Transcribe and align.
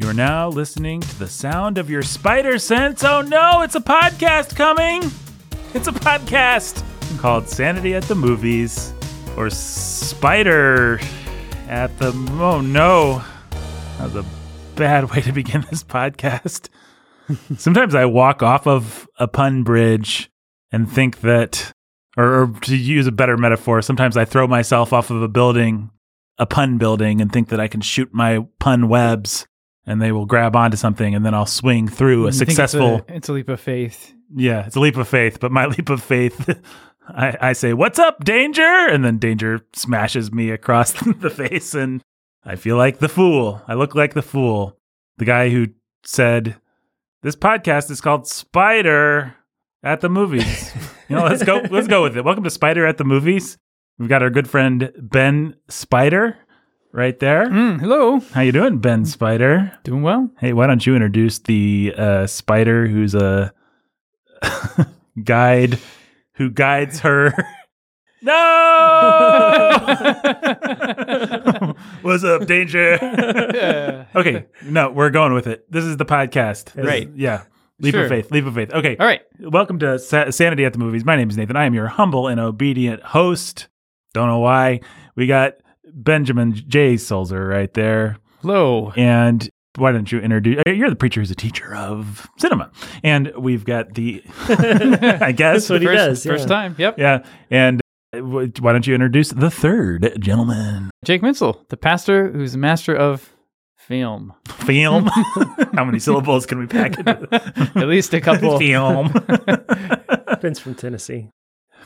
You 0.00 0.08
are 0.08 0.14
now 0.14 0.48
listening 0.48 1.00
to 1.00 1.18
the 1.18 1.26
sound 1.26 1.76
of 1.76 1.90
your 1.90 2.02
spider 2.02 2.60
sense. 2.60 3.02
Oh 3.02 3.20
no, 3.20 3.62
it's 3.62 3.74
a 3.74 3.80
podcast 3.80 4.54
coming! 4.54 5.02
It's 5.74 5.88
a 5.88 5.92
podcast 5.92 6.84
called 7.18 7.48
Sanity 7.48 7.96
at 7.96 8.04
the 8.04 8.14
Movies 8.14 8.94
or 9.36 9.50
Spider 9.50 11.00
at 11.66 11.98
the. 11.98 12.12
Oh 12.40 12.60
no. 12.60 13.24
That 13.98 14.14
was 14.14 14.14
a 14.14 14.24
bad 14.76 15.10
way 15.10 15.20
to 15.22 15.32
begin 15.32 15.66
this 15.68 15.82
podcast. 15.82 16.68
Sometimes 17.58 17.96
I 17.96 18.04
walk 18.04 18.40
off 18.40 18.68
of 18.68 19.08
a 19.18 19.26
pun 19.26 19.64
bridge 19.64 20.30
and 20.70 20.88
think 20.88 21.22
that, 21.22 21.72
or, 22.16 22.42
or 22.42 22.46
to 22.60 22.76
use 22.76 23.08
a 23.08 23.12
better 23.12 23.36
metaphor, 23.36 23.82
sometimes 23.82 24.16
I 24.16 24.24
throw 24.24 24.46
myself 24.46 24.92
off 24.92 25.10
of 25.10 25.20
a 25.22 25.28
building, 25.28 25.90
a 26.38 26.46
pun 26.46 26.78
building, 26.78 27.20
and 27.20 27.32
think 27.32 27.48
that 27.48 27.58
I 27.58 27.66
can 27.66 27.80
shoot 27.80 28.14
my 28.14 28.46
pun 28.60 28.88
webs 28.88 29.47
and 29.88 30.02
they 30.02 30.12
will 30.12 30.26
grab 30.26 30.54
onto 30.54 30.76
something 30.76 31.14
and 31.14 31.24
then 31.24 31.34
I'll 31.34 31.46
swing 31.46 31.88
through 31.88 32.26
a 32.26 32.32
successful. 32.32 32.96
It's 32.96 33.10
a, 33.10 33.14
it's 33.14 33.28
a 33.30 33.32
leap 33.32 33.48
of 33.48 33.58
faith. 33.58 34.14
Yeah, 34.34 34.66
it's 34.66 34.76
a 34.76 34.80
leap 34.80 34.98
of 34.98 35.08
faith, 35.08 35.40
but 35.40 35.50
my 35.50 35.66
leap 35.78 35.88
of 35.88 36.02
faith, 36.02 36.60
I, 37.08 37.36
I 37.40 37.52
say, 37.54 37.72
What's 37.72 37.98
up, 37.98 38.22
danger? 38.22 38.62
And 38.62 39.02
then 39.02 39.16
danger 39.16 39.60
smashes 39.72 40.30
me 40.30 40.50
across 40.50 40.92
the 41.20 41.30
face, 41.30 41.74
and 41.74 42.02
I 42.44 42.56
feel 42.56 42.76
like 42.76 42.98
the 42.98 43.08
fool. 43.08 43.62
I 43.66 43.74
look 43.74 43.94
like 43.94 44.12
the 44.12 44.22
fool. 44.22 44.78
The 45.16 45.24
guy 45.24 45.48
who 45.48 45.68
said, 46.04 46.56
This 47.22 47.34
podcast 47.34 47.90
is 47.90 48.02
called 48.02 48.28
Spider 48.28 49.34
at 49.82 50.02
the 50.02 50.10
Movies. 50.10 50.70
you 51.08 51.16
know, 51.16 51.24
let's 51.24 51.42
go, 51.42 51.62
let's 51.70 51.88
go 51.88 52.02
with 52.02 52.14
it. 52.14 52.24
Welcome 52.26 52.44
to 52.44 52.50
Spider 52.50 52.86
at 52.86 52.98
the 52.98 53.04
Movies. 53.04 53.56
We've 53.98 54.08
got 54.08 54.22
our 54.22 54.30
good 54.30 54.50
friend 54.50 54.92
Ben 55.00 55.56
Spider 55.68 56.36
right 56.92 57.18
there. 57.18 57.46
Mm, 57.48 57.80
hello. 57.80 58.20
How 58.32 58.40
you 58.42 58.52
doing, 58.52 58.78
Ben 58.78 59.04
Spider? 59.04 59.72
Doing 59.84 60.02
well. 60.02 60.30
Hey, 60.38 60.52
why 60.52 60.66
don't 60.66 60.84
you 60.86 60.94
introduce 60.94 61.38
the 61.40 61.94
uh, 61.96 62.26
spider 62.26 62.86
who's 62.86 63.14
a 63.14 63.52
guide 65.24 65.78
who 66.34 66.50
guides 66.50 67.00
her? 67.00 67.32
no! 68.22 68.34
What's 72.02 72.24
up, 72.24 72.46
danger? 72.46 74.06
Okay, 74.14 74.46
no, 74.64 74.90
we're 74.90 75.10
going 75.10 75.32
with 75.34 75.46
it. 75.46 75.70
This 75.70 75.84
is 75.84 75.96
the 75.96 76.04
podcast. 76.06 76.72
This 76.72 76.86
Right. 76.86 77.08
is- 77.08 77.16
yeah. 77.16 77.42
Leap 77.80 77.94
Sure. 77.94 78.02
of 78.04 78.08
faith. 78.08 78.32
Leap 78.32 78.44
of 78.44 78.54
faith. 78.56 78.72
Okay. 78.72 78.96
All 78.98 79.06
right. 79.06 79.20
Welcome 79.38 79.78
to 79.78 80.00
Sa- 80.00 80.30
Sanity 80.30 80.64
at 80.64 80.72
the 80.72 80.80
Movies. 80.80 81.04
My 81.04 81.14
name 81.14 81.30
is 81.30 81.36
Nathan. 81.36 81.54
I 81.54 81.64
am 81.64 81.74
your 81.74 81.86
humble 81.86 82.26
and 82.26 82.40
obedient 82.40 83.00
host. 83.04 83.68
Don't 84.14 84.26
know 84.26 84.40
why. 84.40 84.80
We 85.14 85.28
got 85.28 85.52
Benjamin 85.92 86.54
J. 86.54 86.96
Sulzer 86.96 87.46
right 87.46 87.72
there. 87.74 88.18
Hello. 88.42 88.92
And 88.96 89.48
why 89.76 89.92
don't 89.92 90.10
you 90.10 90.18
introduce? 90.20 90.62
uh, 90.66 90.70
You're 90.70 90.90
the 90.90 90.96
preacher 90.96 91.20
who's 91.20 91.30
a 91.30 91.34
teacher 91.36 91.74
of 91.74 92.28
cinema, 92.38 92.70
and 93.04 93.32
we've 93.36 93.64
got 93.64 93.94
the, 93.94 94.22
I 94.48 95.32
guess, 95.32 95.68
That's 95.68 95.70
what 95.70 95.80
he 95.82 95.86
first, 95.86 95.96
does. 95.96 96.24
First 96.24 96.42
yeah. 96.48 96.54
time. 96.54 96.74
Yep. 96.78 96.98
yeah. 96.98 97.24
And 97.50 97.80
uh, 98.14 98.18
why 98.20 98.72
don't 98.72 98.86
you 98.86 98.94
introduce 98.94 99.30
the 99.30 99.50
third 99.50 100.16
gentleman? 100.20 100.90
Jake 101.04 101.22
Mintzel, 101.22 101.68
the 101.68 101.76
pastor 101.76 102.30
who's 102.32 102.54
a 102.54 102.58
master 102.58 102.94
of 102.94 103.30
film. 103.76 104.32
Film. 104.46 105.06
How 105.74 105.84
many 105.84 105.98
syllables 105.98 106.44
can 106.46 106.58
we 106.58 106.66
pack 106.66 106.98
into 106.98 107.28
At 107.76 107.88
least 107.88 108.12
a 108.14 108.20
couple. 108.20 108.58
Film. 108.60 109.12
Ben's 110.42 110.58
from 110.58 110.74
Tennessee. 110.74 111.30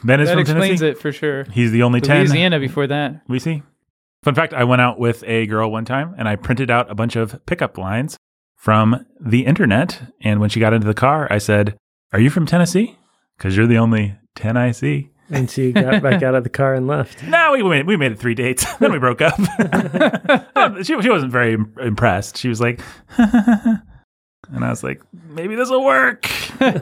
Ben 0.05 0.21
is 0.21 0.29
that 0.29 0.33
from 0.35 0.41
explains 0.41 0.81
Tennessee. 0.81 0.99
it 0.99 0.99
for 0.99 1.13
sure. 1.13 1.45
He's 1.45 1.71
the 1.71 1.83
only 1.83 2.01
ten 2.01 2.19
Louisiana 2.21 2.59
before 2.59 2.87
that. 2.89 3.23
we 3.29 3.39
see. 3.39 3.63
Fun 4.23 4.35
fact: 4.35 4.53
I 4.55 4.65
went 4.65 4.83
out 4.83 4.99
with 4.99 5.23
a 5.27 5.47
girl 5.47 5.71
one 5.71 5.85
time, 5.85 6.15
and 6.19 6.29
I 6.29 6.37
printed 6.37 6.71
out 6.71 6.91
a 6.91 6.95
bunch 6.95 7.17
of 7.17 7.45
pickup 7.47 7.77
lines 7.79 8.17
from 8.57 9.05
the 9.21 9.47
internet. 9.47 10.03
And 10.21 10.41
when 10.41 10.51
she 10.51 10.61
got 10.61 10.73
into 10.73 10.87
the 10.87 10.95
car, 10.95 11.27
I 11.31 11.39
said, 11.39 11.77
"Are 12.13 12.21
you 12.21 12.31
from 12.31 12.47
Tennessee? 12.47 12.99
Because 13.37 13.57
you're 13.57 13.67
the 13.67 13.79
only 13.79 14.17
ten 14.37 14.57
I 14.57 14.71
see." 14.73 15.09
And 15.31 15.51
she 15.51 15.73
got 15.73 16.03
back 16.03 16.23
out 16.23 16.35
of 16.35 16.45
the 16.45 16.51
car 16.51 16.75
and 16.75 16.87
left. 16.87 17.23
No, 17.27 17.53
we 17.53 17.63
made, 17.63 17.87
we 17.87 17.97
made 17.97 18.13
it 18.13 18.19
three 18.19 18.35
dates. 18.35 18.67
then 18.81 18.93
we 18.93 18.99
broke 18.99 19.23
up. 19.23 19.39
She, 20.85 21.01
she 21.01 21.09
wasn't 21.11 21.33
very 21.33 21.55
impressed. 21.81 22.37
She 22.37 22.49
was 22.49 22.61
like, 22.61 22.81
and 23.19 24.65
I 24.65 24.69
was 24.71 24.85
like, 24.85 25.01
maybe 25.31 25.55
this 25.57 25.71
will 25.71 25.85
work. 25.85 26.29
and 26.61 26.81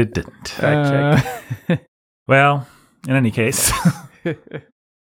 it 0.00 0.12
didn't. 0.14 0.48
Fact 0.48 1.24
Uh, 1.70 1.76
Well, 2.28 2.66
in 3.08 3.14
any 3.16 3.30
case, 3.30 3.72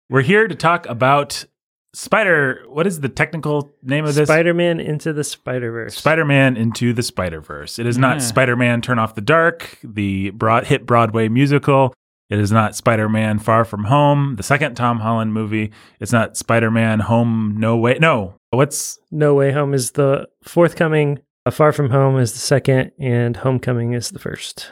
we're 0.10 0.22
here 0.22 0.48
to 0.48 0.56
talk 0.56 0.86
about 0.88 1.46
Spider. 1.94 2.64
What 2.68 2.86
is 2.86 3.02
the 3.02 3.10
technical 3.10 3.72
name 3.82 4.06
of 4.06 4.16
this? 4.16 4.28
Spider 4.28 4.54
Man 4.54 4.80
into 4.80 5.14
the 5.14 5.24
Spider 5.24 5.72
Verse. 5.72 5.96
Spider 5.96 6.26
Man 6.26 6.58
into 6.58 6.94
the 6.94 7.04
Spider 7.04 7.42
Verse. 7.42 7.80
It 7.80 7.86
is 7.86 7.98
not 7.98 8.18
mm-hmm. 8.18 8.20
Yeah. 8.20 8.28
Spider 8.28 8.56
Man 8.56 8.82
Turn 8.82 9.00
Off 9.00 9.16
the 9.16 9.22
Dark, 9.22 9.78
the 9.84 10.30
broad, 10.32 10.68
hit 10.68 10.86
Broadway 10.86 11.28
musical. 11.30 11.94
It 12.30 12.38
is 12.38 12.52
not 12.52 12.76
Spider 12.76 13.10
Man 13.10 13.40
Far 13.40 13.66
From 13.66 13.86
Home, 13.86 14.36
the 14.36 14.44
second 14.44 14.76
Tom 14.76 15.00
Holland 15.00 15.34
movie. 15.34 15.72
It's 16.00 16.12
not 16.12 16.38
Spider 16.38 16.70
Man 16.70 17.00
Home 17.00 17.56
No 17.58 17.76
Way. 17.78 17.98
No. 18.00 18.36
What's. 18.52 19.00
No 19.10 19.34
Way 19.34 19.52
Home 19.52 19.74
is 19.74 19.92
the 19.92 20.28
forthcoming. 20.44 21.20
A 21.46 21.52
Far 21.52 21.72
From 21.72 21.90
Home 21.90 22.20
is 22.20 22.34
the 22.34 22.40
second, 22.40 22.92
and 23.00 23.38
Homecoming 23.38 23.94
is 23.94 24.12
the 24.12 24.20
first. 24.20 24.72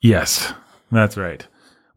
Yes, 0.00 0.52
that's 0.90 1.16
right. 1.16 1.46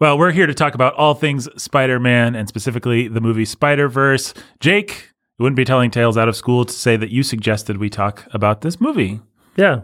Well, 0.02 0.18
we're 0.18 0.32
here 0.32 0.48
to 0.48 0.54
talk 0.56 0.74
about 0.74 0.96
all 0.96 1.14
things 1.14 1.48
Spider 1.62 2.00
Man 2.00 2.34
and 2.34 2.48
specifically 2.48 3.08
the 3.08 3.22
movie 3.22 3.46
Spider 3.46 3.88
Verse. 3.88 4.34
Jake, 4.60 5.12
you 5.38 5.44
wouldn't 5.44 5.56
be 5.56 5.64
telling 5.64 5.92
tales 5.92 6.18
out 6.18 6.28
of 6.28 6.36
school 6.36 6.66
to 6.66 6.74
say 6.74 6.98
that 6.98 7.12
you 7.12 7.22
suggested 7.22 7.78
we 7.78 7.92
talk 7.92 8.26
about 8.34 8.62
this 8.62 8.82
movie. 8.82 9.20
Yeah. 9.56 9.82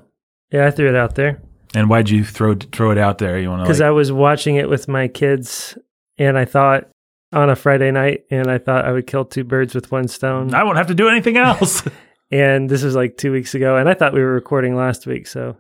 Yeah, 0.51 0.65
I 0.65 0.71
threw 0.71 0.89
it 0.89 0.95
out 0.95 1.15
there 1.15 1.39
And 1.75 1.87
why'd 1.87 2.09
you 2.09 2.23
throw 2.23 2.55
throw 2.55 2.89
it 2.89 2.97
out 2.97 3.19
there? 3.19 3.37
You 3.37 3.49
want 3.49 3.59
to 3.59 3.63
because 3.65 3.79
like, 3.79 3.87
I 3.87 3.91
was 3.91 4.11
watching 4.11 4.55
it 4.55 4.67
with 4.67 4.87
my 4.87 5.07
kids, 5.07 5.77
and 6.17 6.35
I 6.35 6.45
thought 6.45 6.89
on 7.31 7.51
a 7.51 7.55
Friday 7.55 7.91
night, 7.91 8.23
and 8.31 8.49
I 8.49 8.57
thought 8.57 8.85
I 8.85 8.93
would 8.93 9.05
kill 9.05 9.23
two 9.23 9.43
birds 9.43 9.75
with 9.75 9.91
one 9.91 10.07
stone. 10.07 10.51
I 10.51 10.63
won't 10.63 10.77
have 10.77 10.87
to 10.87 10.95
do 10.95 11.09
anything 11.09 11.37
else. 11.37 11.83
And 12.29 12.69
this 12.69 12.83
was 12.83 12.93
like 12.93 13.15
two 13.15 13.31
weeks 13.31 13.55
ago, 13.55 13.77
and 13.77 13.87
I 13.87 13.93
thought 13.93 14.13
we 14.13 14.19
were 14.19 14.33
recording 14.33 14.75
last 14.75 15.07
week. 15.07 15.27
So, 15.27 15.55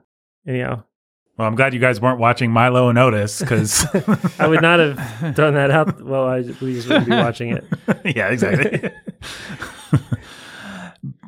anyhow, 0.45 0.83
Well, 1.37 1.47
I'm 1.47 1.55
glad 1.55 1.73
you 1.75 1.79
guys 1.79 2.01
weren't 2.01 2.17
watching 2.19 2.51
Milo 2.51 2.89
and 2.89 2.97
Otis 2.97 3.39
because, 3.39 3.85
I 4.39 4.47
would 4.47 4.61
not 4.61 4.79
have 4.79 5.35
done 5.35 5.53
that 5.53 5.69
out. 5.69 6.01
Well, 6.03 6.27
I, 6.27 6.37
we 6.39 6.73
just 6.73 6.87
wouldn't 6.89 7.05
be 7.05 7.11
watching 7.11 7.51
it. 7.51 7.63
yeah, 8.15 8.29
exactly. 8.29 8.89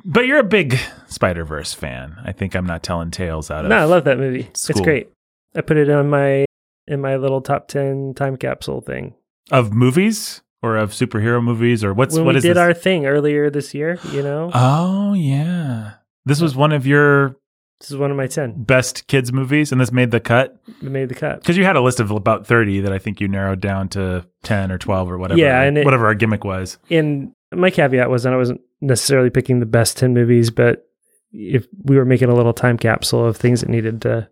but 0.05 0.25
you're 0.25 0.39
a 0.39 0.43
big 0.43 0.77
Spider 1.07 1.45
Verse 1.45 1.73
fan. 1.73 2.15
I 2.23 2.31
think 2.31 2.55
I'm 2.55 2.65
not 2.65 2.83
telling 2.83 3.11
tales 3.11 3.51
out 3.51 3.65
of. 3.65 3.69
No, 3.69 3.77
I 3.77 3.83
love 3.85 4.05
that 4.05 4.17
movie. 4.17 4.47
It's 4.49 4.69
It's 4.69 4.81
great. 4.81 5.09
I 5.55 5.61
put 5.61 5.77
it 5.77 5.89
on 5.89 6.09
my 6.09 6.45
in 6.87 7.01
my 7.01 7.15
little 7.17 7.41
top 7.41 7.67
ten 7.67 8.13
time 8.15 8.37
capsule 8.37 8.81
thing. 8.81 9.13
of 9.51 9.73
movies 9.73 10.41
or 10.61 10.75
of 10.75 10.91
superhero 10.91 11.41
movies 11.43 11.83
or 11.83 11.93
what's 11.93 12.15
when 12.15 12.25
what 12.25 12.33
we 12.33 12.37
is 12.37 12.43
did 12.43 12.51
this? 12.55 12.61
our 12.61 12.73
thing 12.73 13.05
earlier 13.05 13.49
this 13.49 13.73
year, 13.73 13.99
you 14.11 14.21
know, 14.23 14.51
Oh 14.53 15.13
yeah, 15.13 15.93
this 16.25 16.41
was 16.41 16.55
one 16.55 16.71
of 16.71 16.85
your 16.87 17.35
this 17.79 17.91
is 17.91 17.97
one 17.97 18.11
of 18.11 18.17
my 18.17 18.27
ten. 18.27 18.61
best 18.63 19.07
kids 19.07 19.31
movies, 19.31 19.71
and 19.71 19.79
this 19.79 19.91
made 19.91 20.11
the 20.11 20.19
cut 20.19 20.59
that 20.81 20.89
made 20.89 21.09
the 21.09 21.15
cut. 21.15 21.39
because 21.39 21.57
you 21.57 21.63
had 21.63 21.75
a 21.75 21.81
list 21.81 21.99
of 21.99 22.11
about 22.11 22.45
thirty 22.47 22.79
that 22.81 22.91
I 22.91 22.99
think 22.99 23.19
you 23.21 23.27
narrowed 23.27 23.61
down 23.61 23.89
to 23.89 24.25
ten 24.43 24.71
or 24.71 24.77
twelve 24.77 25.09
or 25.11 25.17
whatever. 25.17 25.39
Yeah, 25.39 25.61
and 25.61 25.77
it- 25.77 25.85
whatever 25.85 26.05
our 26.07 26.15
gimmick 26.15 26.43
was. 26.43 26.77
And 26.89 27.31
my 27.53 27.69
caveat 27.71 28.09
was 28.09 28.23
that 28.23 28.33
I 28.33 28.37
wasn't 28.37 28.61
necessarily 28.81 29.29
picking 29.29 29.59
the 29.59 29.65
best 29.65 29.97
ten 29.97 30.13
movies, 30.13 30.49
but 30.51 30.85
if 31.31 31.67
we 31.83 31.95
were 31.95 32.05
making 32.05 32.29
a 32.29 32.35
little 32.35 32.53
time 32.53 32.77
capsule 32.77 33.25
of 33.25 33.37
things 33.37 33.61
that 33.61 33.69
needed 33.69 34.01
to 34.01 34.27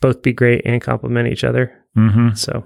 both 0.00 0.22
be 0.22 0.32
great 0.32 0.62
and 0.64 0.80
complement 0.82 1.28
each 1.28 1.44
other, 1.44 1.72
hmm 1.94 2.30
so 2.34 2.64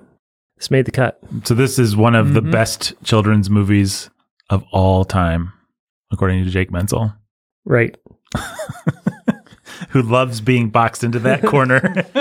this 0.56 0.70
made 0.70 0.86
the 0.86 0.90
cut. 0.90 1.20
So 1.44 1.54
this 1.54 1.78
is 1.78 1.94
one 1.96 2.14
of 2.14 2.32
the 2.34 2.40
Mhm. 2.40 2.50
best 2.50 2.94
children's 3.04 3.50
movies 3.50 4.08
of 4.48 4.64
all 4.72 5.04
time, 5.04 5.52
according 6.10 6.42
to 6.44 6.50
Jake 6.50 6.70
Menzel, 6.70 7.12
Right. 7.66 7.96
who 9.90 10.02
loves 10.02 10.40
being 10.40 10.70
boxed 10.70 11.04
into 11.04 11.18
that 11.20 11.42
corner 11.46 11.76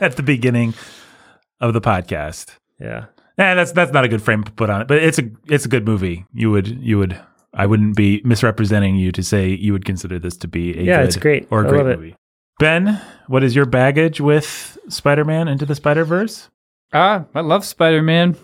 at 0.00 0.16
the 0.16 0.22
beginning 0.22 0.74
of 1.60 1.72
the 1.72 1.80
podcast. 1.80 2.56
Yeah. 2.80 3.06
Eh, 3.38 3.54
that's 3.54 3.72
that's 3.72 3.92
not 3.92 4.04
a 4.04 4.08
good 4.08 4.22
frame 4.22 4.44
to 4.44 4.52
put 4.52 4.68
on 4.70 4.82
it, 4.82 4.88
but 4.88 4.98
it's 4.98 5.18
a 5.18 5.30
it's 5.48 5.64
a 5.64 5.68
good 5.68 5.86
movie. 5.86 6.26
You 6.34 6.50
would 6.50 6.68
you 6.68 6.98
would 6.98 7.18
I 7.54 7.66
wouldn't 7.66 7.96
be 7.96 8.20
misrepresenting 8.24 8.96
you 8.96 9.12
to 9.12 9.22
say 9.22 9.48
you 9.48 9.72
would 9.72 9.84
consider 9.84 10.18
this 10.18 10.36
to 10.38 10.48
be 10.48 10.78
a 10.78 10.82
Yeah, 10.82 10.96
good 10.98 11.06
it's 11.06 11.16
great. 11.16 11.48
or 11.50 11.62
a 11.62 11.66
I 11.66 11.68
great 11.70 11.78
love 11.78 11.86
it. 11.88 11.98
movie. 11.98 12.16
Ben, 12.58 13.00
what 13.28 13.42
is 13.42 13.56
your 13.56 13.64
baggage 13.64 14.20
with 14.20 14.76
Spider-Man 14.88 15.48
into 15.48 15.64
the 15.64 15.74
Spider-Verse? 15.74 16.50
ah, 16.92 17.24
I 17.34 17.40
love 17.40 17.64
Spider 17.64 18.02
Man. 18.02 18.36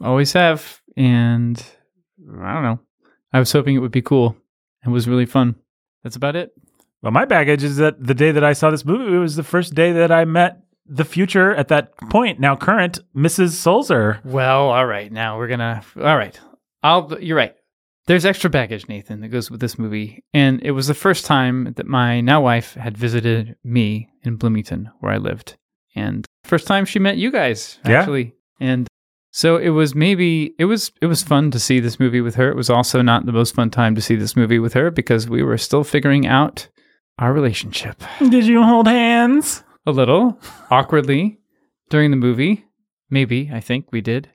Always 0.00 0.32
have. 0.32 0.80
And 0.96 1.62
I 2.40 2.54
don't 2.54 2.62
know. 2.62 2.80
I 3.32 3.38
was 3.38 3.52
hoping 3.52 3.74
it 3.76 3.80
would 3.80 3.92
be 3.92 4.00
cool. 4.02 4.36
It 4.84 4.88
was 4.88 5.06
really 5.08 5.26
fun. 5.26 5.56
That's 6.02 6.16
about 6.16 6.36
it. 6.36 6.52
Well, 7.02 7.12
my 7.12 7.24
baggage 7.24 7.62
is 7.64 7.76
that 7.76 8.02
the 8.04 8.14
day 8.14 8.30
that 8.32 8.44
I 8.44 8.52
saw 8.52 8.70
this 8.70 8.84
movie, 8.84 9.14
it 9.14 9.18
was 9.18 9.36
the 9.36 9.42
first 9.42 9.74
day 9.74 9.92
that 9.92 10.12
I 10.12 10.24
met 10.24 10.62
the 10.86 11.04
future 11.04 11.54
at 11.54 11.68
that 11.68 11.96
point, 12.10 12.40
now 12.40 12.56
current 12.56 12.98
Mrs. 13.16 13.50
Sulzer. 13.52 14.20
Well, 14.24 14.68
all 14.70 14.86
right. 14.86 15.10
Now 15.10 15.38
we're 15.38 15.48
gonna. 15.48 15.82
All 15.96 16.16
right. 16.16 16.38
I'll. 16.82 17.16
You're 17.20 17.36
right. 17.36 17.54
there's 18.06 18.26
extra 18.26 18.50
baggage, 18.50 18.88
Nathan, 18.88 19.20
that 19.20 19.28
goes 19.28 19.50
with 19.50 19.60
this 19.60 19.78
movie. 19.78 20.24
And 20.34 20.60
it 20.62 20.72
was 20.72 20.88
the 20.88 20.94
first 20.94 21.24
time 21.26 21.72
that 21.76 21.86
my 21.86 22.20
now 22.20 22.42
wife 22.42 22.74
had 22.74 22.98
visited 22.98 23.56
me 23.62 24.10
in 24.24 24.36
Bloomington, 24.36 24.90
where 25.00 25.12
I 25.12 25.18
lived. 25.18 25.56
And 25.94 26.26
first 26.44 26.66
time 26.66 26.84
she 26.84 26.98
met 26.98 27.16
you 27.18 27.30
guys, 27.30 27.78
Yeah. 27.86 28.00
actually. 28.00 28.34
And 28.58 28.88
so 29.30 29.56
it 29.58 29.68
was 29.70 29.94
maybe 29.94 30.54
it 30.58 30.64
was 30.64 30.90
it 31.00 31.06
was 31.06 31.22
fun 31.22 31.50
to 31.52 31.60
see 31.60 31.78
this 31.80 32.00
movie 32.00 32.20
with 32.20 32.34
her. 32.34 32.50
It 32.50 32.56
was 32.56 32.68
also 32.68 33.00
not 33.00 33.26
the 33.26 33.32
most 33.32 33.54
fun 33.54 33.70
time 33.70 33.94
to 33.94 34.02
see 34.02 34.16
this 34.16 34.34
movie 34.36 34.58
with 34.58 34.74
her 34.74 34.90
because 34.90 35.28
we 35.28 35.42
were 35.44 35.56
still 35.58 35.84
figuring 35.84 36.26
out 36.26 36.68
our 37.20 37.32
relationship 37.32 38.02
Did 38.18 38.46
you 38.46 38.62
hold 38.62 38.86
hands? 38.88 39.62
a 39.86 39.92
little 39.92 40.38
awkwardly 40.70 41.38
during 41.88 42.10
the 42.10 42.16
movie. 42.16 42.64
Maybe, 43.08 43.50
I 43.52 43.60
think 43.60 43.86
we 43.92 44.00
did. 44.00 44.28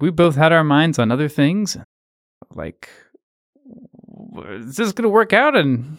We 0.00 0.10
both 0.10 0.36
had 0.36 0.52
our 0.52 0.64
minds 0.64 0.98
on 0.98 1.10
other 1.12 1.28
things. 1.28 1.76
Like, 2.54 2.88
is 4.48 4.76
this 4.76 4.92
going 4.92 5.04
to 5.04 5.08
work 5.08 5.32
out? 5.32 5.56
And 5.56 5.98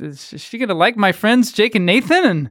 is 0.00 0.34
she 0.36 0.58
going 0.58 0.68
to 0.68 0.74
like 0.74 0.96
my 0.96 1.12
friends, 1.12 1.52
Jake 1.52 1.74
and 1.74 1.84
Nathan? 1.86 2.24
And 2.24 2.50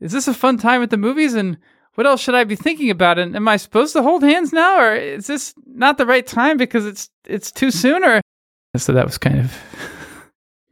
is 0.00 0.12
this 0.12 0.28
a 0.28 0.34
fun 0.34 0.58
time 0.58 0.82
at 0.82 0.90
the 0.90 0.96
movies? 0.96 1.34
And 1.34 1.58
what 1.94 2.06
else 2.06 2.20
should 2.20 2.34
I 2.34 2.44
be 2.44 2.56
thinking 2.56 2.90
about? 2.90 3.18
And 3.18 3.34
am 3.34 3.48
I 3.48 3.56
supposed 3.56 3.92
to 3.94 4.02
hold 4.02 4.22
hands 4.22 4.52
now? 4.52 4.80
Or 4.80 4.94
is 4.94 5.26
this 5.26 5.54
not 5.66 5.98
the 5.98 6.06
right 6.06 6.26
time 6.26 6.56
because 6.56 6.86
it's 6.86 7.10
it's 7.26 7.50
too 7.50 7.70
soon? 7.70 8.04
Or 8.04 8.20
so 8.76 8.92
that 8.92 9.06
was 9.06 9.18
kind 9.18 9.40
of 9.40 9.56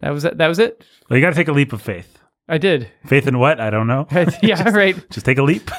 that 0.00 0.10
was 0.10 0.24
it. 0.24 0.38
That 0.38 0.48
was 0.48 0.58
it. 0.58 0.84
Well, 1.08 1.18
you 1.18 1.24
got 1.24 1.30
to 1.30 1.36
take 1.36 1.48
a 1.48 1.52
leap 1.52 1.72
of 1.72 1.82
faith. 1.82 2.18
I 2.48 2.58
did. 2.58 2.90
Faith 3.06 3.26
in 3.26 3.38
what? 3.38 3.60
I 3.60 3.70
don't 3.70 3.86
know. 3.86 4.06
yeah, 4.42 4.68
right. 4.74 4.96
Just 5.10 5.26
take 5.26 5.38
a 5.38 5.42
leap. 5.42 5.70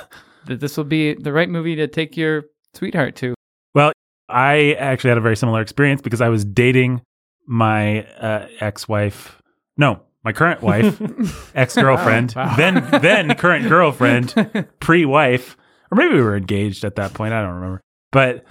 that 0.46 0.60
this 0.60 0.78
will 0.78 0.84
be 0.84 1.14
the 1.16 1.34
right 1.34 1.50
movie 1.50 1.76
to 1.78 1.88
take 1.88 2.16
your 2.18 2.44
sweetheart 2.74 3.16
to. 3.18 3.34
Well, 3.74 3.92
I 4.28 4.74
actually 4.74 5.10
had 5.10 5.18
a 5.18 5.22
very 5.22 5.36
similar 5.38 5.62
experience 5.62 6.02
because 6.02 6.22
I 6.22 6.30
was 6.30 6.46
dating 6.46 7.02
my 7.48 8.04
uh, 8.18 8.48
ex-wife. 8.60 9.42
No, 9.78 10.02
my 10.24 10.34
current 10.34 10.62
wife, 10.62 11.02
ex-girlfriend, 11.56 12.34
Wow. 12.36 12.56
then 12.56 13.02
then 13.02 13.34
current 13.36 13.68
girlfriend, 13.70 14.34
pre-wife, 14.80 15.58
or 15.92 15.96
maybe 15.96 16.14
we 16.16 16.22
were 16.22 16.36
engaged 16.38 16.84
at 16.84 16.96
that 16.98 17.14
point. 17.14 17.34
I 17.34 17.42
don't 17.42 17.56
remember. 17.56 17.82
But 18.12 18.44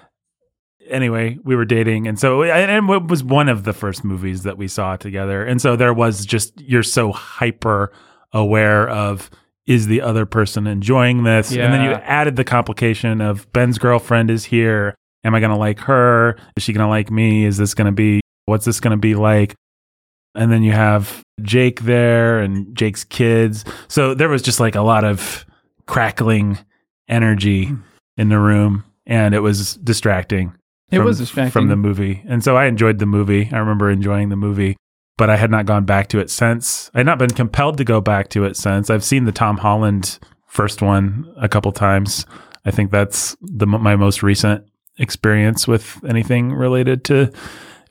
anyway, 0.88 1.38
we 1.44 1.56
were 1.56 1.64
dating, 1.64 2.06
and 2.06 2.18
so 2.18 2.42
and 2.42 2.90
it 2.90 3.02
was 3.08 3.22
one 3.22 3.48
of 3.48 3.64
the 3.64 3.72
first 3.72 4.04
movies 4.04 4.42
that 4.42 4.58
we 4.58 4.68
saw 4.68 4.96
together, 4.96 5.44
and 5.44 5.60
so 5.60 5.76
there 5.76 5.94
was 5.94 6.24
just 6.26 6.60
you're 6.60 6.82
so 6.82 7.12
hyper 7.12 7.92
aware 8.32 8.88
of 8.88 9.30
is 9.66 9.86
the 9.86 10.00
other 10.00 10.26
person 10.26 10.66
enjoying 10.66 11.24
this, 11.24 11.50
and 11.50 11.72
then 11.72 11.84
you 11.84 11.90
added 11.90 12.36
the 12.36 12.44
complication 12.44 13.20
of 13.20 13.50
Ben's 13.52 13.78
girlfriend 13.78 14.30
is 14.30 14.44
here. 14.44 14.94
Am 15.24 15.34
I 15.34 15.40
going 15.40 15.50
to 15.50 15.58
like 15.58 15.80
her? 15.80 16.38
Is 16.56 16.62
she 16.62 16.72
going 16.72 16.84
to 16.84 16.88
like 16.88 17.10
me? 17.10 17.44
Is 17.44 17.56
this 17.56 17.74
going 17.74 17.86
to 17.86 17.92
be 17.92 18.20
what's 18.46 18.64
this 18.64 18.80
going 18.80 18.92
to 18.92 18.96
be 18.96 19.14
like? 19.14 19.54
And 20.34 20.50
then 20.50 20.62
you 20.62 20.72
have 20.72 21.22
Jake 21.42 21.82
there 21.82 22.38
and 22.40 22.74
Jake's 22.76 23.04
kids. 23.04 23.64
So 23.88 24.14
there 24.14 24.28
was 24.28 24.42
just 24.42 24.60
like 24.60 24.74
a 24.74 24.80
lot 24.80 25.04
of 25.04 25.44
crackling 25.86 26.58
energy 27.08 27.66
hmm. 27.66 27.80
in 28.16 28.28
the 28.28 28.38
room 28.38 28.84
and 29.06 29.34
it 29.34 29.40
was 29.40 29.74
distracting. 29.76 30.54
It 30.90 30.96
from- 30.96 31.04
was 31.06 31.18
distracting. 31.18 31.50
from 31.52 31.68
the 31.68 31.76
movie. 31.76 32.22
And 32.26 32.42
so 32.42 32.56
I 32.56 32.66
enjoyed 32.66 32.98
the 32.98 33.06
movie. 33.06 33.50
I 33.52 33.58
remember 33.58 33.90
enjoying 33.90 34.28
the 34.30 34.36
movie, 34.36 34.76
but 35.16 35.28
I 35.30 35.36
had 35.36 35.50
not 35.50 35.66
gone 35.66 35.84
back 35.84 36.08
to 36.08 36.18
it 36.18 36.30
since. 36.30 36.90
I 36.94 36.98
had 37.00 37.06
not 37.06 37.18
been 37.18 37.30
compelled 37.30 37.76
to 37.78 37.84
go 37.84 38.00
back 38.00 38.28
to 38.30 38.44
it 38.44 38.56
since. 38.56 38.88
I've 38.90 39.04
seen 39.04 39.24
the 39.24 39.32
Tom 39.32 39.58
Holland 39.58 40.18
first 40.46 40.80
one 40.80 41.30
a 41.36 41.48
couple 41.48 41.72
times. 41.72 42.24
I 42.64 42.70
think 42.70 42.90
that's 42.90 43.36
the 43.40 43.66
my 43.66 43.96
most 43.96 44.22
recent 44.22 44.64
experience 44.98 45.68
with 45.68 46.02
anything 46.08 46.52
related 46.52 47.04
to 47.04 47.30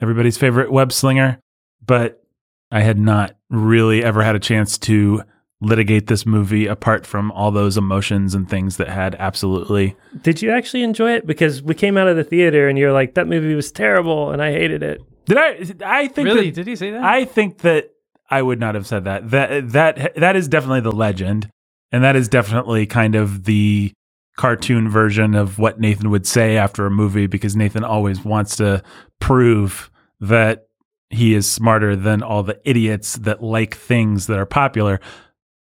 everybody's 0.01 0.37
favorite 0.37 0.71
web 0.71 0.91
slinger, 0.91 1.39
but 1.85 2.23
I 2.71 2.81
had 2.81 2.99
not 2.99 3.35
really 3.49 4.03
ever 4.03 4.23
had 4.23 4.35
a 4.35 4.39
chance 4.39 4.77
to 4.79 5.23
litigate 5.59 6.07
this 6.07 6.25
movie 6.25 6.67
apart 6.67 7.05
from 7.05 7.31
all 7.31 7.49
those 7.51 7.77
emotions 7.77 8.35
and 8.35 8.47
things 8.49 8.77
that 8.77 8.87
had 8.87 9.15
absolutely 9.15 9.95
Did 10.21 10.41
you 10.41 10.51
actually 10.51 10.83
enjoy 10.83 11.13
it? 11.13 11.25
Because 11.25 11.61
we 11.63 11.73
came 11.73 11.97
out 11.97 12.07
of 12.07 12.15
the 12.15 12.23
theater 12.23 12.67
and 12.69 12.77
you're 12.77 12.93
like, 12.93 13.15
that 13.15 13.27
movie 13.27 13.55
was 13.55 13.71
terrible 13.71 14.29
and 14.31 14.41
I 14.41 14.51
hated 14.51 14.83
it. 14.83 15.01
Did 15.25 15.37
I 15.37 15.65
I 15.83 16.07
think 16.07 16.25
really? 16.27 16.49
that- 16.51 16.55
Did 16.55 16.67
he 16.67 16.75
say 16.75 16.91
that? 16.91 17.03
I 17.03 17.25
think 17.25 17.59
that 17.59 17.89
I 18.29 18.41
would 18.41 18.59
not 18.59 18.75
have 18.75 18.85
said 18.85 19.05
that. 19.05 19.31
That 19.31 19.71
that 19.71 20.15
that 20.15 20.35
is 20.35 20.47
definitely 20.47 20.81
the 20.81 20.91
legend, 20.91 21.49
and 21.91 22.03
that 22.03 22.15
is 22.15 22.27
definitely 22.27 22.85
kind 22.85 23.15
of 23.15 23.45
the 23.45 23.91
cartoon 24.35 24.87
version 24.89 25.33
of 25.33 25.57
what 25.59 25.79
Nathan 25.79 26.09
would 26.11 26.27
say 26.27 26.57
after 26.57 26.85
a 26.85 26.91
movie 26.91 27.25
because 27.27 27.55
Nathan 27.55 27.83
always 27.83 28.23
wants 28.23 28.57
to 28.57 28.83
prove 29.19 29.89
that 30.19 30.67
he 31.09 31.33
is 31.33 31.49
smarter 31.49 31.95
than 31.95 32.21
all 32.21 32.43
the 32.43 32.59
idiots 32.65 33.15
that 33.15 33.41
like 33.41 33.75
things 33.75 34.27
that 34.27 34.37
are 34.37 34.45
popular. 34.45 34.99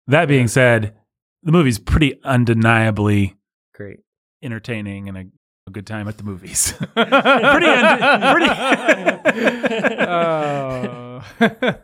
That 0.06 0.26
being 0.28 0.49
said, 0.49 0.94
the 1.43 1.52
movie's 1.52 1.78
pretty 1.78 2.20
undeniably 2.25 3.37
Great. 3.75 4.00
entertaining 4.43 5.08
and 5.08 5.16
a, 5.19 5.25
a 5.66 5.70
good 5.70 5.87
time 5.87 6.08
at 6.08 6.19
the 6.19 6.25
movies. 6.25 6.72
pretty 6.94 7.14
und- 7.16 8.22
pretty 8.32 8.46
oh. 10.06 11.25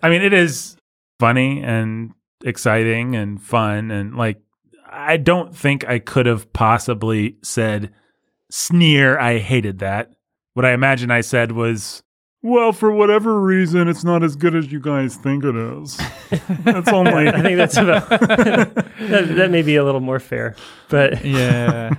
I 0.03 0.09
mean, 0.09 0.23
it 0.23 0.33
is 0.33 0.77
funny 1.21 1.63
and 1.63 2.13
exciting 2.45 3.17
and 3.17 3.43
fun. 3.43 3.91
And 3.91 4.17
like, 4.17 4.41
I 4.91 5.17
don't 5.17 5.55
think 5.55 5.87
I 5.89 5.99
could 5.99 6.27
have 6.27 6.53
possibly 6.53 7.37
said, 7.43 7.93
sneer, 8.51 9.19
I 9.19 9.39
hated 9.39 9.79
that. 9.81 10.11
What 10.55 10.65
I 10.65 10.73
imagine 10.73 11.11
I 11.11 11.21
said 11.21 11.53
was, 11.53 12.03
well, 12.43 12.73
for 12.73 12.93
whatever 12.93 13.41
reason, 13.41 13.89
it's 13.89 14.05
not 14.05 14.23
as 14.23 14.37
good 14.37 14.55
as 14.55 14.71
you 14.71 14.81
guys 14.81 15.17
think 15.17 15.45
it 15.45 15.57
is. 15.57 16.01
That's 16.65 16.89
only. 16.89 17.29
I 17.29 17.43
think 17.43 17.57
that's 17.57 17.77
about 17.77 18.09
that, 18.11 19.35
that 19.37 19.51
may 19.51 19.63
be 19.63 19.77
a 19.77 19.85
little 19.85 20.01
more 20.01 20.21
fair. 20.21 20.55
But 20.89 21.25
yeah. 21.25 21.91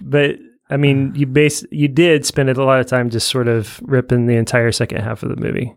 but 0.00 0.36
I 0.70 0.76
mean, 0.76 1.12
you 1.16 1.26
base 1.26 1.64
you 1.70 1.88
did 1.88 2.24
spend 2.24 2.50
a 2.50 2.64
lot 2.64 2.80
of 2.80 2.86
time 2.86 3.10
just 3.10 3.28
sort 3.28 3.48
of 3.48 3.80
ripping 3.82 4.26
the 4.26 4.36
entire 4.36 4.70
second 4.70 5.00
half 5.00 5.22
of 5.22 5.30
the 5.30 5.36
movie, 5.36 5.76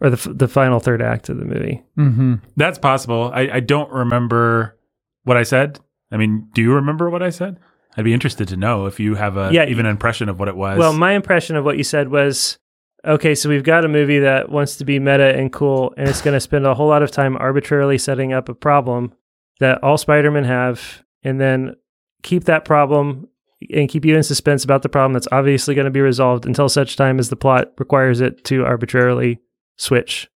or 0.00 0.10
the 0.10 0.16
f- 0.18 0.36
the 0.36 0.48
final 0.48 0.80
third 0.80 1.00
act 1.00 1.28
of 1.28 1.38
the 1.38 1.44
movie. 1.44 1.84
Mm-hmm. 1.96 2.34
That's 2.56 2.78
possible. 2.78 3.30
I, 3.32 3.48
I 3.52 3.60
don't 3.60 3.90
remember 3.92 4.76
what 5.22 5.36
I 5.36 5.44
said. 5.44 5.78
I 6.10 6.16
mean, 6.16 6.48
do 6.54 6.62
you 6.62 6.74
remember 6.74 7.08
what 7.08 7.22
I 7.22 7.30
said? 7.30 7.58
I'd 7.96 8.04
be 8.04 8.12
interested 8.12 8.48
to 8.48 8.56
know 8.56 8.86
if 8.86 9.00
you 9.00 9.14
have 9.14 9.36
a 9.36 9.50
Yeah, 9.52 9.64
even 9.66 9.86
an 9.86 9.92
impression 9.92 10.28
of 10.28 10.38
what 10.38 10.48
it 10.48 10.56
was. 10.56 10.76
Well, 10.76 10.92
my 10.92 11.12
impression 11.12 11.56
of 11.56 11.64
what 11.64 11.78
you 11.78 11.84
said 11.84 12.10
was 12.10 12.58
okay, 13.04 13.34
so 13.34 13.48
we've 13.48 13.64
got 13.64 13.84
a 13.84 13.88
movie 13.88 14.20
that 14.20 14.50
wants 14.50 14.76
to 14.76 14.84
be 14.84 14.98
meta 14.98 15.36
and 15.36 15.52
cool, 15.52 15.94
and 15.96 16.08
it's 16.08 16.22
going 16.22 16.34
to 16.34 16.40
spend 16.40 16.66
a 16.66 16.74
whole 16.74 16.88
lot 16.88 17.02
of 17.02 17.10
time 17.10 17.36
arbitrarily 17.36 17.98
setting 17.98 18.32
up 18.32 18.48
a 18.48 18.54
problem 18.54 19.12
that 19.60 19.82
all 19.82 19.98
Spider 19.98 20.30
Men 20.30 20.44
have, 20.44 21.02
and 21.22 21.40
then 21.40 21.74
keep 22.22 22.44
that 22.44 22.64
problem 22.64 23.28
and 23.72 23.88
keep 23.88 24.04
you 24.04 24.14
in 24.14 24.22
suspense 24.22 24.64
about 24.64 24.82
the 24.82 24.88
problem 24.88 25.12
that's 25.12 25.28
obviously 25.32 25.74
going 25.74 25.86
to 25.86 25.90
be 25.90 26.00
resolved 26.00 26.44
until 26.44 26.68
such 26.68 26.96
time 26.96 27.18
as 27.18 27.30
the 27.30 27.36
plot 27.36 27.72
requires 27.78 28.20
it 28.20 28.44
to 28.44 28.64
arbitrarily 28.64 29.40
switch. 29.76 30.28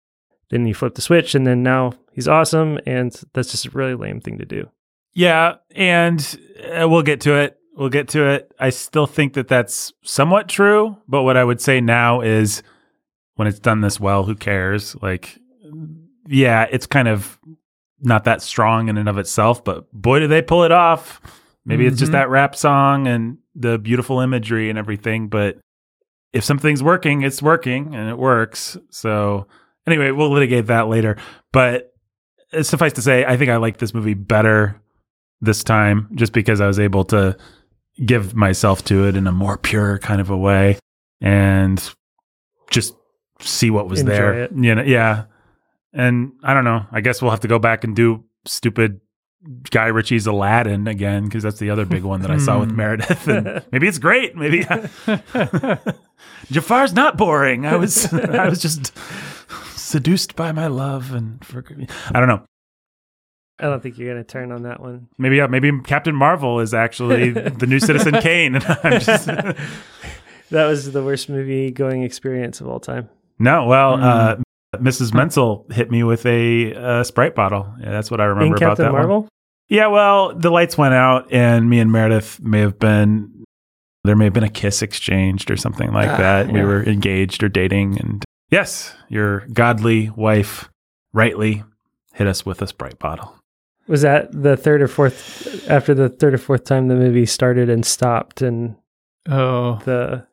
Then 0.50 0.66
you 0.66 0.74
flip 0.74 0.96
the 0.96 1.01
switch, 1.01 1.36
and 1.36 1.46
then 1.46 1.62
now 1.62 1.94
he's 2.13 2.28
awesome, 2.28 2.80
and 2.86 3.12
that's 3.34 3.51
just 3.51 3.66
a 3.66 3.72
really 3.72 3.96
lame 3.96 4.22
thing 4.22 4.38
to 4.39 4.46
do. 4.46 4.70
Yeah, 5.13 5.56
and 5.75 6.39
uh, 6.63 6.88
we'll 6.88 7.04
get 7.04 7.22
to 7.22 7.36
it. 7.36 7.59
We'll 7.79 7.89
get 7.89 8.09
to 8.09 8.27
it. 8.27 8.51
I 8.59 8.71
still 8.71 9.07
think 9.07 9.33
that 9.33 9.48
that's 9.48 9.93
somewhat 10.03 10.50
true, 10.50 10.98
but 11.07 11.24
what 11.24 11.38
I 11.38 11.43
would 11.45 11.62
say 11.62 11.79
now 11.79 12.19
is 12.19 12.62
when 13.36 13.48
it's 13.48 13.59
done 13.59 13.79
this 13.79 14.00
well, 14.01 14.25
who 14.25 14.36
cares? 14.36 14.98
Like, 15.01 15.39
yeah, 16.27 16.67
it's 16.69 16.86
kind 16.86 17.07
of 17.07 17.39
not 18.01 18.25
that 18.25 18.41
strong 18.41 18.89
in 18.89 18.98
and 18.98 19.07
of 19.07 19.17
itself, 19.17 19.63
but 19.63 19.89
boy, 19.93 20.19
do 20.19 20.27
they 20.27 20.41
pull 20.41 20.65
it 20.65 20.74
off. 20.74 21.21
Maybe 21.65 21.86
it's 21.86 21.98
just 21.98 22.09
Mhm. 22.09 22.13
that 22.13 22.29
rap 22.29 22.53
song 22.53 23.07
and 23.07 23.38
the 23.55 23.77
beautiful 23.77 24.19
imagery 24.19 24.69
and 24.69 24.77
everything, 24.77 25.29
but 25.29 25.57
if 26.33 26.43
something's 26.43 26.83
working, 26.83 27.21
it's 27.21 27.41
working 27.41 27.95
and 27.95 28.09
it 28.09 28.17
works. 28.17 28.77
So, 28.89 29.48
anyway, 29.88 30.12
we'll 30.12 30.31
litigate 30.31 30.67
that 30.67 30.89
later. 30.89 31.15
But 31.53 31.93
suffice 32.62 32.93
to 32.93 33.01
say, 33.01 33.24
I 33.25 33.38
think 33.38 33.50
I 33.50 33.55
like 33.55 33.77
this 33.77 33.93
movie 33.93 34.15
better 34.15 34.81
this 35.41 35.63
time 35.63 36.09
just 36.15 36.33
because 36.33 36.59
I 36.59 36.67
was 36.67 36.79
able 36.79 37.05
to 37.05 37.38
give 38.06 38.36
myself 38.36 38.84
to 38.86 39.08
it 39.08 39.15
in 39.15 39.27
a 39.27 39.32
more 39.32 39.58
pure 39.58 39.98
kind 40.00 40.22
of 40.22 40.29
a 40.29 40.38
way 40.38 40.77
and 41.22 41.94
just 42.72 42.96
see 43.41 43.70
what 43.70 43.88
was 43.88 44.01
Enjoy 44.01 44.12
there. 44.12 44.44
it. 44.44 44.51
You 44.56 44.75
know, 44.75 44.84
yeah. 44.84 45.25
And 45.94 46.34
I 46.44 46.53
don't 46.53 46.63
know. 46.65 46.86
I 46.91 47.01
guess 47.01 47.22
we'll 47.22 47.32
have 47.32 47.39
to 47.41 47.48
go 47.48 47.60
back 47.60 47.84
and 47.84 47.96
do 47.96 48.24
stupid 48.46 49.01
Guy 49.72 49.88
Ritchie's 49.88 50.27
Aladdin 50.27 50.88
again 50.88 51.24
because 51.25 51.44
that's 51.44 51.60
the 51.60 51.70
other 51.70 51.86
big 51.86 52.03
one 52.03 52.22
that 52.22 52.32
I 52.32 52.38
saw 52.38 52.60
with 52.60 52.70
Hmm. 52.72 52.75
Meredith. 52.75 53.27
And 53.27 53.63
maybe 53.72 53.88
it's 53.88 53.98
great. 53.98 54.36
Maybe 54.36 54.65
Jafar's 56.51 56.94
not 56.94 57.18
boring. 57.18 57.65
I 57.65 57.75
was 57.75 58.12
I 58.13 58.48
was 58.50 58.62
just 58.62 58.91
seduced 59.75 60.36
by 60.36 60.51
my 60.51 60.68
love 60.68 61.13
and 61.13 61.44
for, 61.44 61.63
I 62.13 62.20
don't 62.20 62.27
know. 62.27 62.44
I 63.60 63.63
don't 63.63 63.82
think 63.84 63.98
you're 63.98 64.12
going 64.13 64.24
to 64.24 64.28
turn 64.28 64.51
on 64.51 64.63
that 64.63 64.80
one. 64.80 65.08
Maybe 65.18 65.46
maybe 65.48 65.72
Captain 65.84 66.16
Marvel 66.16 66.60
is 66.62 66.74
actually 66.74 67.32
the 67.32 67.68
new 67.68 67.80
Citizen 67.80 68.16
Kane, 68.22 68.54
just 69.00 69.25
that 70.50 70.66
was 70.66 70.92
the 70.92 71.04
worst 71.04 71.30
movie 71.30 71.72
going 71.72 72.04
experience 72.04 72.62
of 72.62 72.68
all 72.68 72.80
time. 72.80 73.10
No, 73.38 73.66
well, 73.66 73.98
Mm. 73.98 74.04
uh, 74.04 74.78
Mrs. 74.78 75.13
Menzel 75.13 75.66
hit 75.72 75.89
me 75.89 76.04
with 76.04 76.25
a 76.25 76.74
uh, 76.74 77.04
Sprite 77.04 77.34
bottle. 77.36 77.74
Yeah, 77.80 77.92
that's 77.92 78.12
what 78.12 78.22
I 78.22 78.25
remember 78.25 78.56
In 78.58 78.63
about 78.63 78.78
Captain 78.78 78.94
that 78.94 79.08
one. 79.08 79.28
Yeah, 79.68 79.88
well, 79.88 80.36
the 80.36 80.50
lights 80.51 80.78
went 80.78 80.94
out, 80.94 81.32
and 81.32 81.70
me 81.70 81.80
and 81.80 81.92
Meredith 81.92 82.39
may 82.42 82.60
have 82.60 82.80
been 82.80 83.44
there 84.04 84.16
may 84.16 84.25
have 84.25 84.34
been 84.34 84.44
a 84.44 84.50
kiss 84.50 84.82
exchanged 84.82 85.51
or 85.51 85.58
something 85.58 85.92
like 85.92 86.10
Ah, 86.10 86.18
that. 86.18 86.51
We 86.51 86.63
were 86.63 86.84
engaged 86.84 87.44
or 87.44 87.50
dating, 87.50 88.00
and 88.00 88.24
yes, 88.50 88.96
your 89.10 89.42
godly 89.54 90.10
wife 90.12 90.70
rightly 91.13 91.63
hit 92.13 92.25
us 92.28 92.46
with 92.46 92.62
a 92.62 92.68
Sprite 92.68 92.98
bottle. 93.00 93.36
Was 93.89 94.03
that 94.03 94.29
the 94.31 94.55
third 94.55 94.81
or 94.81 94.88
fourth 94.88 95.67
after 95.69 95.93
the 95.93 96.10
third 96.10 96.34
or 96.36 96.38
fourth 96.38 96.63
time 96.63 96.88
the 96.88 96.96
movie 96.96 97.25
started 97.25 97.69
and 97.69 97.86
stopped 97.86 98.41
and 98.41 98.75
Oh, 99.27 99.79
the 99.84 100.25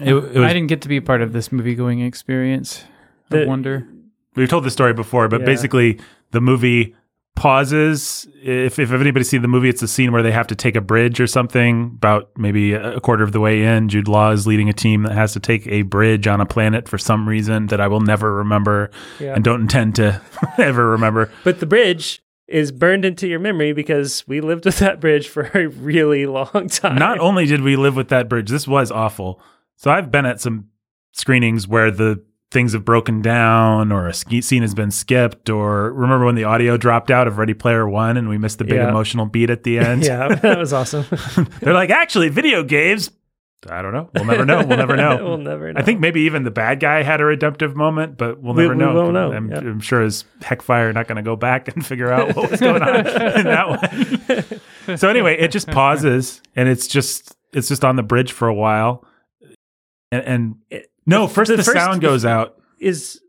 It, 0.00 0.08
it 0.10 0.12
was, 0.14 0.36
I 0.36 0.52
didn't 0.52 0.66
get 0.66 0.82
to 0.82 0.88
be 0.88 1.00
part 1.00 1.22
of 1.22 1.32
this 1.32 1.50
movie 1.52 1.74
going 1.74 2.00
experience. 2.00 2.84
I 3.30 3.44
wonder. 3.44 3.86
we've 4.34 4.48
told 4.48 4.64
this 4.64 4.72
story 4.72 4.92
before, 4.92 5.28
but 5.28 5.40
Yeah. 5.40 5.46
basically 5.46 6.00
the 6.32 6.40
movie 6.40 6.94
pauses. 7.36 8.26
If 8.42 8.78
if 8.80 8.90
anybody's 8.92 9.28
seen 9.28 9.42
the 9.42 9.48
movie, 9.48 9.68
it's 9.68 9.82
a 9.82 9.88
scene 9.88 10.10
where 10.10 10.22
they 10.22 10.32
have 10.32 10.46
to 10.48 10.54
take 10.56 10.74
a 10.74 10.80
bridge 10.80 11.20
or 11.20 11.26
something. 11.28 11.92
About 11.96 12.30
maybe 12.36 12.72
a 12.72 12.98
quarter 13.00 13.22
of 13.22 13.30
the 13.32 13.40
way 13.40 13.62
in, 13.62 13.88
Jude 13.88 14.08
Law 14.08 14.30
is 14.32 14.46
leading 14.46 14.68
a 14.68 14.72
team 14.72 15.04
that 15.04 15.12
has 15.12 15.32
to 15.34 15.40
take 15.40 15.66
a 15.68 15.82
bridge 15.82 16.26
on 16.26 16.40
a 16.40 16.46
planet 16.46 16.88
for 16.88 16.98
some 16.98 17.28
reason 17.28 17.66
that 17.68 17.80
I 17.80 17.86
will 17.86 18.00
never 18.00 18.34
remember 18.34 18.90
yeah. 19.20 19.34
and 19.34 19.44
don't 19.44 19.60
intend 19.62 19.94
to 19.96 20.20
ever 20.58 20.90
remember. 20.90 21.30
But 21.44 21.60
the 21.60 21.66
bridge 21.66 22.20
is 22.48 22.70
burned 22.72 23.04
into 23.04 23.26
your 23.26 23.38
memory 23.40 23.72
because 23.72 24.22
we 24.28 24.40
lived 24.40 24.64
with 24.64 24.78
that 24.78 25.00
bridge 25.00 25.28
for 25.28 25.50
a 25.54 25.66
really 25.66 26.26
long 26.26 26.68
time. 26.68 26.96
Not 26.96 27.18
only 27.18 27.46
did 27.46 27.62
we 27.62 27.76
live 27.76 27.96
with 27.96 28.08
that 28.08 28.28
bridge, 28.28 28.48
this 28.50 28.68
was 28.68 28.90
awful. 28.90 29.40
So 29.76 29.90
I've 29.90 30.10
been 30.10 30.26
at 30.26 30.40
some 30.40 30.68
screenings 31.12 31.66
where 31.66 31.90
the 31.90 32.22
things 32.52 32.72
have 32.72 32.84
broken 32.84 33.20
down 33.20 33.90
or 33.90 34.06
a 34.06 34.14
scene 34.14 34.62
has 34.62 34.72
been 34.74 34.92
skipped 34.92 35.50
or 35.50 35.92
remember 35.92 36.24
when 36.24 36.36
the 36.36 36.44
audio 36.44 36.76
dropped 36.76 37.10
out 37.10 37.26
of 37.26 37.38
Ready 37.38 37.54
Player 37.54 37.88
One 37.88 38.16
and 38.16 38.28
we 38.28 38.38
missed 38.38 38.58
the 38.58 38.64
big 38.64 38.76
Yeah. 38.76 38.88
emotional 38.88 39.26
beat 39.26 39.50
at 39.50 39.64
the 39.64 39.78
end? 39.80 40.04
yeah, 40.04 40.28
that 40.28 40.56
was 40.58 40.72
awesome. 40.72 41.04
They're 41.60 41.74
like, 41.74 41.90
actually, 41.90 42.28
video 42.28 42.62
games. 42.62 43.10
I 43.68 43.82
don't 43.82 43.92
know. 43.92 44.08
We'll 44.14 44.24
never 44.26 44.44
know. 44.44 44.58
We'll 44.64 44.76
never 44.76 44.96
know. 44.96 45.16
we'll 45.24 45.38
never 45.38 45.72
know. 45.72 45.80
I 45.80 45.82
think 45.82 45.98
maybe 45.98 46.20
even 46.22 46.44
the 46.44 46.50
bad 46.50 46.78
guy 46.78 47.02
had 47.02 47.20
a 47.20 47.24
redemptive 47.24 47.74
moment, 47.74 48.16
but 48.16 48.40
we'll 48.40 48.54
We- 48.54 48.62
never 48.62 48.74
we 48.74 48.80
know. 48.80 48.94
won't 48.94 49.12
know, 49.14 49.32
I'm, 49.32 49.50
yeah. 49.50 49.58
I'm 49.58 49.80
sure 49.80 50.02
his 50.02 50.24
Heckfire 50.42 50.92
not 50.92 51.08
going 51.08 51.16
to 51.16 51.22
go 51.22 51.34
back 51.36 51.68
and 51.74 51.84
figure 51.84 52.12
out 52.12 52.36
what 52.36 52.50
was 52.50 52.60
going 52.60 52.82
on 52.82 52.96
in 53.06 53.44
that 53.44 54.60
one. 54.86 54.96
so 54.98 55.08
anyway, 55.08 55.36
it 55.38 55.50
just 55.50 55.68
pauses 55.68 56.42
and 56.54 56.68
it's 56.68 56.86
just 56.86 57.34
it's 57.52 57.68
just 57.68 57.84
on 57.84 57.96
the 57.96 58.02
bridge 58.02 58.32
for 58.32 58.46
a 58.46 58.54
while, 58.54 59.04
and, 60.12 60.22
and 60.24 60.54
It- 60.70 60.90
no, 61.06 61.26
first 61.26 61.50
the 61.50 61.56
the, 61.56 61.62
first- 61.64 61.76
sound 61.76 62.00
goes 62.00 62.24
out. 62.24 62.56
is 62.78 63.20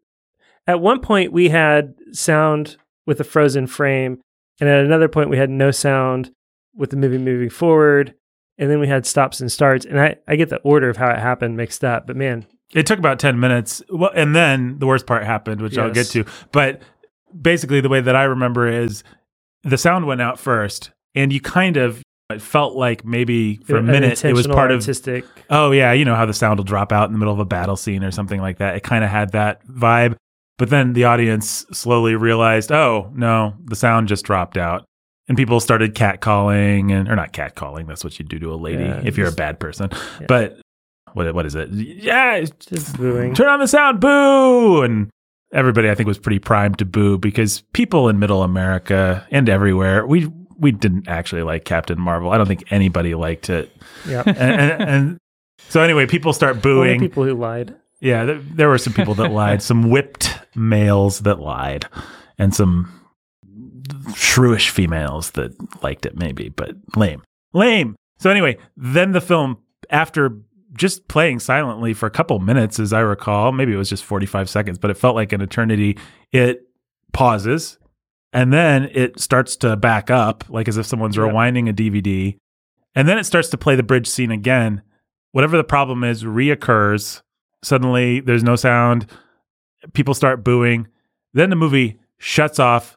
at 0.67 0.79
one 0.81 0.99
point 0.99 1.31
we 1.31 1.49
had 1.49 1.95
sound 2.11 2.77
with 3.05 3.19
a 3.19 3.23
frozen 3.23 3.65
frame, 3.67 4.19
and 4.59 4.69
at 4.69 4.83
another 4.85 5.07
point 5.07 5.29
we 5.29 5.37
had 5.37 5.49
no 5.49 5.71
sound 5.71 6.31
with 6.75 6.89
the 6.91 6.97
movie 6.97 7.17
moving 7.17 7.49
forward, 7.49 8.13
and 8.57 8.69
then 8.69 8.79
we 8.79 8.87
had 8.87 9.05
stops 9.05 9.39
and 9.39 9.51
starts. 9.51 9.85
And 9.85 9.99
I, 9.99 10.15
I 10.27 10.35
get 10.35 10.49
the 10.49 10.57
order 10.57 10.89
of 10.89 10.97
how 10.97 11.09
it 11.09 11.19
happened 11.19 11.57
mixed 11.57 11.83
up, 11.83 12.07
but 12.07 12.15
man, 12.15 12.45
It 12.73 12.85
took 12.85 12.99
about 12.99 13.19
10 13.19 13.39
minutes. 13.39 13.81
Well, 13.89 14.11
and 14.13 14.35
then 14.35 14.79
the 14.79 14.87
worst 14.87 15.05
part 15.05 15.23
happened, 15.23 15.61
which 15.61 15.77
I'll 15.77 15.91
get 15.91 16.07
to. 16.07 16.25
But 16.51 16.81
basically, 17.39 17.81
the 17.81 17.89
way 17.89 18.01
that 18.01 18.15
I 18.15 18.23
remember 18.23 18.67
is 18.67 19.03
the 19.63 19.77
sound 19.77 20.05
went 20.05 20.21
out 20.21 20.39
first, 20.39 20.91
and 21.15 21.31
you 21.31 21.39
kind 21.41 21.77
of, 21.77 22.01
it 22.29 22.41
felt 22.41 22.75
like 22.75 23.05
maybe 23.05 23.57
for 23.57 23.77
a 23.77 23.83
minute 23.83 24.23
it 24.25 24.33
was 24.33 24.47
part 24.47 24.71
of, 24.71 24.81
artistic. 24.81 25.23
oh, 25.49 25.71
yeah, 25.71 25.93
you 25.93 26.03
know 26.03 26.15
how 26.15 26.25
the 26.25 26.33
sound 26.33 26.59
will 26.59 26.65
drop 26.65 26.91
out 26.91 27.07
in 27.07 27.13
the 27.13 27.19
middle 27.19 27.33
of 27.33 27.39
a 27.39 27.45
battle 27.45 27.77
scene 27.77 28.03
or 28.03 28.11
something 28.11 28.41
like 28.41 28.57
that. 28.57 28.75
It 28.75 28.83
kind 28.83 29.03
of 29.03 29.09
had 29.09 29.31
that 29.31 29.65
vibe. 29.65 30.15
But 30.57 30.69
then 30.71 30.93
the 30.93 31.03
audience 31.05 31.65
slowly 31.71 32.15
realized, 32.15 32.71
oh, 32.71 33.11
no, 33.13 33.53
the 33.63 33.75
sound 33.75 34.07
just 34.07 34.25
dropped 34.25 34.57
out. 34.57 34.85
And 35.27 35.35
people 35.37 35.59
started 35.59 35.93
catcalling, 35.93 36.91
and 36.91 37.09
or 37.09 37.15
not 37.15 37.33
catcalling. 37.33 37.87
That's 37.87 38.03
what 38.03 38.17
you 38.17 38.25
do 38.25 38.39
to 38.39 38.53
a 38.53 38.55
lady 38.55 38.83
Yeah, 38.83 39.01
if 39.03 39.17
you're 39.17 39.27
a 39.27 39.31
bad 39.33 39.59
person. 39.59 39.89
Yeah. 40.21 40.25
But 40.27 40.59
what 41.13 41.33
what 41.35 41.45
is 41.45 41.55
it? 41.55 41.69
Yeah, 41.69 42.39
Just 42.59 42.97
booing. 42.97 43.33
turn 43.35 43.47
on 43.49 43.59
the 43.59 43.67
sound, 43.67 43.99
boo! 43.99 44.83
And 44.83 45.09
everybody, 45.53 45.89
I 45.89 45.95
think, 45.95 46.07
was 46.07 46.17
pretty 46.17 46.39
primed 46.39 46.77
to 46.79 46.85
boo 46.85 47.17
because 47.17 47.61
people 47.73 48.07
in 48.07 48.19
Middle 48.19 48.41
America 48.43 49.27
and 49.31 49.49
everywhere, 49.49 50.05
we 50.07 50.31
we 50.57 50.71
didn't 50.71 51.07
actually 51.09 51.43
like 51.43 51.65
Captain 51.65 51.99
Marvel. 51.99 52.31
I 52.31 52.37
don't 52.37 52.47
think 52.47 52.71
anybody 52.71 53.13
liked 53.13 53.49
it. 53.49 53.69
Yeah, 54.07 54.23
And, 54.25 54.37
and, 54.37 54.81
and 54.81 55.17
so 55.69 55.81
anyway, 55.81 56.05
people 56.07 56.31
start 56.33 56.61
booing. 56.61 56.99
people 56.99 57.23
who 57.25 57.33
lied. 57.33 57.75
Yeah, 57.99 58.25
there, 58.25 58.39
there 58.39 58.69
were 58.69 58.77
some 58.77 58.93
people 58.93 59.13
that 59.15 59.31
lied, 59.31 59.61
some 59.61 59.89
whipped 59.89 60.33
males 60.55 61.19
that 61.21 61.39
lied, 61.39 61.85
and 62.37 62.55
some 62.55 62.91
shrewish 64.13 64.69
females 64.69 65.31
that 65.31 65.53
liked 65.83 66.05
it, 66.05 66.17
maybe, 66.17 66.49
but 66.49 66.71
lame. 66.95 67.23
Lame. 67.53 67.95
So, 68.19 68.29
anyway, 68.29 68.57
then 68.75 69.11
the 69.11 69.21
film, 69.21 69.57
after 69.89 70.37
just 70.73 71.07
playing 71.07 71.39
silently 71.39 71.93
for 71.93 72.05
a 72.05 72.11
couple 72.11 72.39
minutes, 72.39 72.79
as 72.79 72.93
I 72.93 72.99
recall, 72.99 73.51
maybe 73.51 73.73
it 73.73 73.77
was 73.77 73.89
just 73.89 74.03
45 74.03 74.49
seconds, 74.49 74.77
but 74.77 74.91
it 74.91 74.97
felt 74.97 75.15
like 75.15 75.31
an 75.33 75.41
eternity, 75.41 75.97
it 76.31 76.61
pauses 77.13 77.79
and 78.33 78.51
then 78.51 78.89
it 78.93 79.19
starts 79.19 79.55
to 79.57 79.75
back 79.77 80.11
up, 80.11 80.43
like 80.49 80.67
as 80.67 80.77
if 80.77 80.85
someone's 80.85 81.15
Yeah. 81.15 81.23
rewinding 81.23 81.69
a 81.69 81.73
DVD. 81.73 82.37
And 82.93 83.07
then 83.07 83.17
it 83.17 83.23
starts 83.23 83.49
to 83.49 83.57
play 83.57 83.75
the 83.75 83.83
bridge 83.83 84.07
scene 84.07 84.31
again. 84.31 84.81
Whatever 85.31 85.55
the 85.57 85.63
problem 85.63 86.03
is 86.03 86.23
reoccurs. 86.23 87.21
Suddenly 87.63 88.19
there's 88.19 88.43
no 88.43 88.55
sound. 88.55 89.07
People 89.93 90.13
start 90.13 90.43
booing. 90.43 90.87
Then 91.33 91.49
the 91.49 91.55
movie 91.55 91.97
shuts 92.19 92.59
off. 92.59 92.96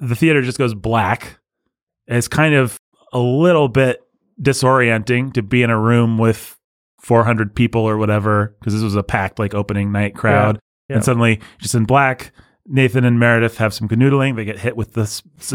The 0.00 0.16
theater 0.16 0.42
just 0.42 0.58
goes 0.58 0.74
black. 0.74 1.38
It's 2.06 2.28
kind 2.28 2.54
of 2.54 2.78
a 3.12 3.18
little 3.18 3.68
bit 3.68 4.02
disorienting 4.40 5.32
to 5.34 5.42
be 5.42 5.62
in 5.62 5.70
a 5.70 5.80
room 5.80 6.18
with 6.18 6.58
400 7.00 7.54
people 7.54 7.82
or 7.82 7.96
whatever, 7.96 8.56
because 8.58 8.74
this 8.74 8.82
was 8.82 8.96
a 8.96 9.02
packed, 9.02 9.38
like, 9.38 9.54
opening 9.54 9.92
night 9.92 10.14
crowd. 10.14 10.58
Yeah. 10.88 10.96
And 10.96 11.04
suddenly, 11.04 11.40
just 11.58 11.74
in 11.74 11.84
black, 11.84 12.32
Nathan 12.68 13.04
and 13.04 13.18
Meredith 13.18 13.58
have 13.58 13.72
some 13.72 13.88
canoodling. 13.88 14.36
They 14.36 14.44
get 14.44 14.58
hit 14.58 14.76
with 14.76 14.92
the 14.92 15.04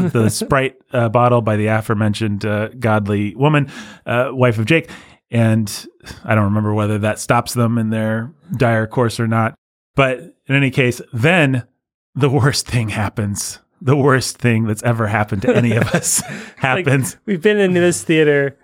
the 0.10 0.30
Sprite 0.30 0.76
uh, 0.92 1.10
bottle 1.10 1.42
by 1.42 1.56
the 1.56 1.68
aforementioned 1.68 2.46
uh, 2.46 2.70
godly 2.70 3.36
woman, 3.36 3.70
uh, 4.06 4.30
wife 4.32 4.58
of 4.58 4.66
Jake. 4.66 4.90
And 5.30 5.88
I 6.26 6.36
don't 6.36 6.46
remember 6.46 6.74
whether 6.74 6.98
that 7.00 7.20
stops 7.20 7.54
them 7.54 7.78
in 7.78 7.90
their 7.90 8.34
dire 8.56 8.88
course 8.88 9.20
or 9.20 9.28
not. 9.28 9.56
But 9.96 10.20
in 10.48 10.56
any 10.56 10.72
case, 10.72 11.02
then 11.14 11.68
the 12.16 12.30
worst 12.30 12.68
thing 12.68 12.90
happens. 12.90 13.60
The 13.82 13.96
worst 13.96 14.38
thing 14.38 14.66
that's 14.68 14.84
ever 14.84 15.08
happened 15.08 15.42
to 15.44 15.56
any 15.56 15.76
of 15.76 15.88
us 15.96 16.22
happens. 16.58 17.18
We've 17.26 17.42
been 17.42 17.58
in 17.58 17.74
this 17.74 18.04
theater 18.04 18.58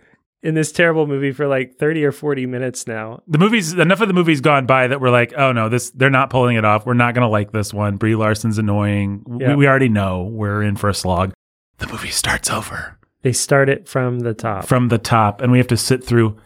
in 0.44 0.54
this 0.54 0.72
terrible 0.72 1.08
movie 1.08 1.32
for 1.32 1.48
like 1.48 1.76
30 1.78 2.06
or 2.06 2.12
40 2.12 2.46
minutes 2.46 2.86
now. 2.86 3.22
the 3.28 3.40
movies 3.40 3.74
enough 3.74 4.02
of 4.02 4.08
the 4.08 4.14
movies 4.14 4.40
gone 4.40 4.68
by 4.68 4.88
that 4.88 5.02
we're 5.02 5.10
like, 5.10 5.34
oh 5.36 5.52
no, 5.52 5.68
this 5.70 5.90
they're 5.90 6.12
not 6.12 6.30
pulling 6.30 6.56
it 6.56 6.64
off. 6.64 6.86
We're 6.86 6.94
not 6.94 7.16
gonna 7.16 7.28
like 7.30 7.52
this 7.52 7.74
one. 7.74 7.98
Brie 7.98 8.16
Larson's 8.16 8.60
annoying. 8.60 9.26
Yeah. 9.40 9.50
We, 9.50 9.56
we 9.56 9.68
already 9.68 9.90
know 9.90 10.24
we're 10.24 10.62
in 10.62 10.76
for 10.76 10.88
a 10.90 10.94
slog. 10.94 11.34
The 11.80 11.88
movie 11.88 12.10
starts 12.12 12.50
over 12.52 12.98
They 13.24 13.34
start 13.34 13.68
it 13.70 13.88
from 13.90 14.20
the 14.20 14.34
top. 14.36 14.66
from 14.66 14.90
the 14.90 14.98
top, 15.00 15.42
and 15.42 15.52
we 15.52 15.58
have 15.58 15.68
to 15.68 15.78
sit 15.78 16.04
through 16.04 16.38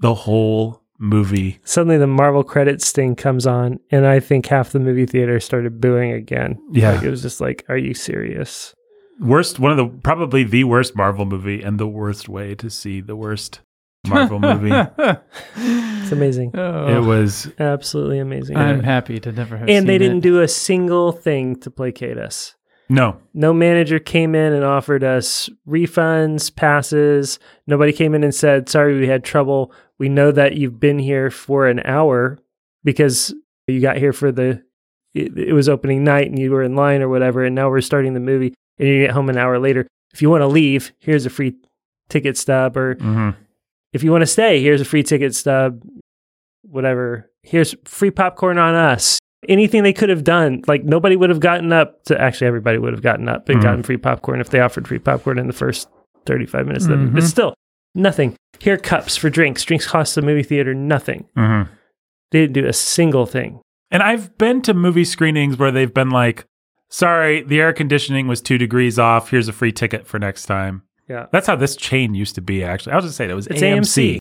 the 0.00 0.14
whole 0.14 0.79
movie. 1.00 1.58
Suddenly 1.64 1.98
the 1.98 2.06
Marvel 2.06 2.44
credits 2.44 2.86
sting 2.86 3.16
comes 3.16 3.46
on, 3.46 3.80
and 3.90 4.06
I 4.06 4.20
think 4.20 4.46
half 4.46 4.70
the 4.70 4.78
movie 4.78 5.06
theater 5.06 5.40
started 5.40 5.80
booing 5.80 6.12
again. 6.12 6.60
Yeah. 6.70 6.92
Like, 6.92 7.02
it 7.02 7.10
was 7.10 7.22
just 7.22 7.40
like, 7.40 7.64
are 7.68 7.76
you 7.78 7.94
serious? 7.94 8.74
Worst, 9.18 9.58
one 9.58 9.70
of 9.72 9.76
the 9.78 9.86
probably 9.86 10.44
the 10.44 10.64
worst 10.64 10.94
Marvel 10.94 11.24
movie, 11.26 11.62
and 11.62 11.78
the 11.80 11.88
worst 11.88 12.28
way 12.28 12.54
to 12.54 12.70
see 12.70 13.00
the 13.00 13.16
worst 13.16 13.60
Marvel 14.06 14.38
movie. 14.38 14.70
It's 15.56 16.12
amazing. 16.12 16.50
Oh, 16.54 16.96
It 16.96 17.06
was 17.06 17.50
Absolutely 17.60 18.18
amazing. 18.18 18.56
I'm 18.56 18.82
happy 18.82 19.20
to 19.20 19.30
never 19.30 19.56
have 19.56 19.68
and 19.68 19.88
they 19.88 19.96
didn't 19.98 20.18
it. 20.18 20.22
do 20.22 20.40
a 20.40 20.48
single 20.48 21.12
thing 21.12 21.54
to 21.56 21.70
placate 21.70 22.18
us. 22.18 22.56
no, 22.88 23.18
No 23.32 23.52
manager 23.52 23.98
came 24.00 24.34
in 24.34 24.52
and 24.52 24.64
offered 24.64 25.04
us 25.04 25.48
refunds, 25.68 26.52
passes. 26.54 27.38
Nobody 27.68 27.92
came 27.92 28.14
in 28.14 28.24
and 28.24 28.34
said, 28.34 28.68
sorry, 28.68 28.98
we 28.98 29.06
had 29.06 29.22
trouble. 29.22 29.72
We 30.00 30.08
know 30.08 30.32
that 30.32 30.54
you've 30.56 30.80
been 30.80 30.98
here 30.98 31.30
for 31.30 31.68
an 31.68 31.80
hour 31.84 32.38
because 32.82 33.32
you 33.68 33.80
got 33.80 33.98
here 33.98 34.12
for 34.12 34.32
the, 34.32 34.62
it, 35.14 35.36
it 35.38 35.52
was 35.52 35.68
opening 35.68 36.02
night 36.02 36.26
and 36.28 36.38
you 36.38 36.50
were 36.50 36.62
in 36.64 36.74
line 36.74 37.02
or 37.02 37.08
whatever. 37.08 37.44
And 37.44 37.54
now 37.54 37.68
we're 37.70 37.80
starting 37.82 38.14
the 38.14 38.20
movie 38.20 38.54
and 38.78 38.88
you 38.88 39.02
get 39.02 39.10
home 39.10 39.28
an 39.28 39.36
hour 39.36 39.58
later. 39.60 39.86
If 40.12 40.22
you 40.22 40.30
want 40.30 40.40
to 40.40 40.46
leave, 40.48 40.92
here's 40.98 41.26
a 41.26 41.30
free 41.30 41.54
ticket 42.08 42.36
stub. 42.36 42.76
Or 42.76 42.94
hmm 42.94 43.30
if 43.92 44.04
you 44.04 44.12
want 44.12 44.22
to 44.22 44.26
stay, 44.26 44.62
here's 44.62 44.80
a 44.80 44.84
free 44.84 45.02
ticket 45.02 45.34
stub, 45.34 45.82
whatever. 46.62 47.28
Here's 47.42 47.74
free 47.84 48.10
popcorn 48.12 48.56
on 48.56 48.74
us. 48.74 49.18
Anything 49.48 49.82
they 49.82 49.92
could 49.92 50.10
have 50.10 50.22
done, 50.22 50.62
like 50.68 50.84
nobody 50.84 51.16
would 51.16 51.28
have 51.30 51.40
gotten 51.40 51.72
up 51.72 52.04
to 52.04 52.20
actually 52.20 52.46
everybody 52.46 52.78
would 52.78 52.92
have 52.92 53.02
gotten 53.02 53.28
up 53.28 53.48
and 53.48 53.58
Mhm. 53.58 53.62
gotten 53.62 53.82
free 53.82 53.96
popcorn 53.96 54.40
if 54.40 54.50
they 54.50 54.60
offered 54.60 54.86
free 54.86 54.98
popcorn 54.98 55.38
in 55.38 55.46
the 55.46 55.52
first 55.52 55.88
35 56.26 56.66
minutes 56.66 56.86
of 56.86 57.00
the. 57.00 57.06
But 57.06 57.24
still, 57.24 57.54
Nothing. 57.94 58.36
Here 58.60 58.74
are 58.74 58.78
cups 58.78 59.16
for 59.16 59.30
drinks. 59.30 59.64
Drinks 59.64 59.86
cost 59.86 60.14
the 60.14 60.22
movie 60.22 60.42
theater 60.42 60.74
nothing. 60.74 61.26
Mm-hmm. 61.36 61.72
They 62.30 62.40
didn't 62.40 62.54
do 62.54 62.66
a 62.66 62.72
single 62.72 63.26
thing. 63.26 63.60
And 63.90 64.02
I've 64.02 64.36
been 64.38 64.62
to 64.62 64.74
movie 64.74 65.04
screenings 65.04 65.56
where 65.58 65.72
they've 65.72 65.92
been 65.92 66.10
like, 66.10 66.44
sorry, 66.88 67.42
the 67.42 67.60
air 67.60 67.72
conditioning 67.72 68.28
was 68.28 68.40
two 68.40 68.58
degrees 68.58 68.98
off. 68.98 69.30
Here's 69.30 69.48
a 69.48 69.52
free 69.52 69.72
ticket 69.72 70.06
for 70.06 70.18
next 70.18 70.46
time. 70.46 70.82
Yeah. 71.08 71.26
That's 71.32 71.48
how 71.48 71.56
this 71.56 71.74
chain 71.74 72.14
used 72.14 72.36
to 72.36 72.40
be, 72.40 72.62
actually. 72.62 72.92
I 72.92 72.96
was 72.96 73.06
just 73.06 73.16
saying 73.16 73.30
it 73.30 73.34
was 73.34 73.48
It's 73.48 73.62
AMC. 73.62 74.18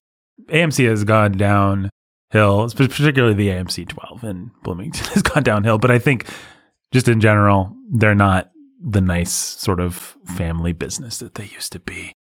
AMC 0.48 0.88
has 0.90 1.04
gone 1.04 1.34
downhill, 1.34 1.92
particularly 2.32 3.36
the 3.36 3.50
AMC 3.50 3.88
12 3.88 4.24
in 4.24 4.52
Bloomington 4.64 5.06
has 5.14 5.22
gone 5.22 5.44
downhill. 5.44 5.78
But 5.78 5.92
I 5.92 6.00
think 6.00 6.26
just 6.92 7.08
in 7.08 7.22
general, 7.22 7.76
they're 7.92 8.16
not 8.16 8.50
the 8.82 9.02
nice 9.02 9.32
sort 9.34 9.80
of 9.80 10.16
family 10.26 10.74
business 10.74 11.20
that 11.20 11.36
they 11.36 11.46
used 11.46 11.72
to 11.74 11.80
be. 11.80 12.14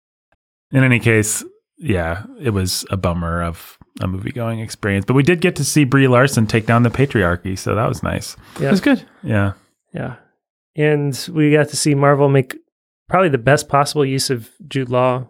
In 0.71 0.85
any 0.85 0.99
case, 1.01 1.45
yeah, 1.79 2.25
it 2.41 2.51
was 2.51 2.85
a 2.91 2.97
bummer 2.97 3.43
of 3.43 3.79
a 4.01 4.07
movie 4.07 4.33
going 4.33 4.61
experience. 4.61 5.05
But 5.07 5.15
we 5.15 5.23
did 5.23 5.41
get 5.41 5.57
to 5.57 5.65
see 5.65 5.85
Brie 5.85 6.09
Larson 6.09 6.47
take 6.47 6.67
down 6.67 6.83
the 6.83 6.91
patriarchy, 6.91 7.59
so 7.59 7.75
that 7.75 7.89
was 7.89 8.03
nice. 8.03 8.37
Yeah. 8.61 8.69
It 8.69 8.71
was 8.73 8.81
good. 8.81 9.05
Yeah. 9.23 9.53
Yeah. 9.95 10.17
And 10.77 11.29
we 11.33 11.51
got 11.53 11.69
to 11.71 11.77
see 11.77 11.95
Marvel 11.95 12.29
make 12.29 12.57
probably 13.09 13.31
the 13.31 13.39
best 13.39 13.69
possible 13.69 14.05
use 14.05 14.31
of 14.31 14.51
Jude 14.69 14.91
Law. 14.91 15.27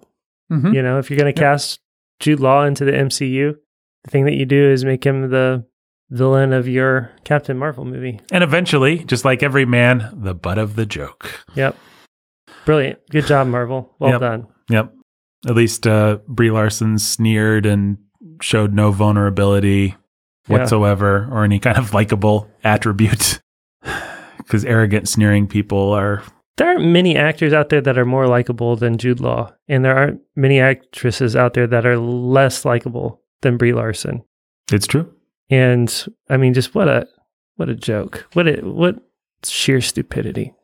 Mhm. 0.50 0.75
You 0.75 0.83
know, 0.83 0.99
if 0.99 1.11
you're 1.11 1.18
going 1.18 1.33
to 1.33 1.40
cast 1.40 1.80
Jude 2.21 2.40
Law 2.40 2.64
into 2.64 2.85
the 2.85 2.92
MCU, 2.92 3.54
the 4.04 4.11
thing 4.11 4.25
that 4.25 4.35
you 4.35 4.45
do 4.45 4.71
is 4.71 4.85
make 4.85 5.04
him 5.04 5.30
the 5.30 5.64
villain 6.11 6.52
of 6.52 6.66
your 6.66 7.12
Captain 7.25 7.57
Marvel 7.59 7.85
movie. 7.85 8.18
And 8.33 8.42
eventually, 8.42 9.04
just 9.04 9.25
like 9.25 9.42
every 9.42 9.64
man, 9.66 10.11
the 10.12 10.35
butt 10.35 10.59
of 10.59 10.75
the 10.75 10.87
joke. 10.87 11.45
Yep. 11.54 11.76
Brilliant. 12.64 12.99
Good 13.11 13.26
job, 13.26 13.47
Marvel. 13.47 13.95
Well 13.99 14.12
Yep. 14.12 14.21
done. 14.21 14.47
Yep. 14.71 14.92
At 15.47 15.54
least 15.54 15.87
uh, 15.87 16.18
Brie 16.26 16.50
Larson 16.50 16.99
sneered 16.99 17.64
and 17.66 17.99
showed 18.40 18.73
no 18.75 18.90
vulnerability 18.90 19.95
Yeah. 20.49 20.59
whatsoever 20.59 21.28
or 21.30 21.45
any 21.45 21.59
kind 21.59 21.78
of 21.78 21.95
likable 21.95 22.50
attribute. 22.64 23.40
Because 24.38 24.64
arrogant, 24.64 25.07
sneering 25.11 25.47
people 25.47 25.92
are. 25.92 26.23
There 26.57 26.66
aren't 26.68 26.87
many 26.87 27.16
actors 27.18 27.52
out 27.52 27.68
there 27.68 27.83
that 27.83 27.99
are 27.99 28.07
more 28.07 28.26
likable 28.26 28.76
than 28.76 28.97
Jude 28.97 29.21
Law, 29.21 29.52
and 29.68 29.85
there 29.85 29.95
aren't 29.95 30.23
many 30.37 30.59
actresses 30.59 31.37
out 31.37 31.52
there 31.52 31.66
that 31.66 31.85
are 31.85 31.99
less 31.99 32.64
likable 32.64 33.21
than 33.42 33.59
Brie 33.59 33.75
Larson. 33.75 34.25
It's 34.73 34.87
true. 34.87 35.12
And 35.50 35.92
I 36.30 36.38
mean, 36.38 36.54
just 36.54 36.75
what 36.75 36.88
a 36.88 37.07
what 37.57 37.68
a 37.68 37.75
joke! 37.75 38.26
What 38.33 38.49
a 38.49 38.62
what 38.62 38.97
sheer 39.45 39.83
stupidity! 39.83 40.54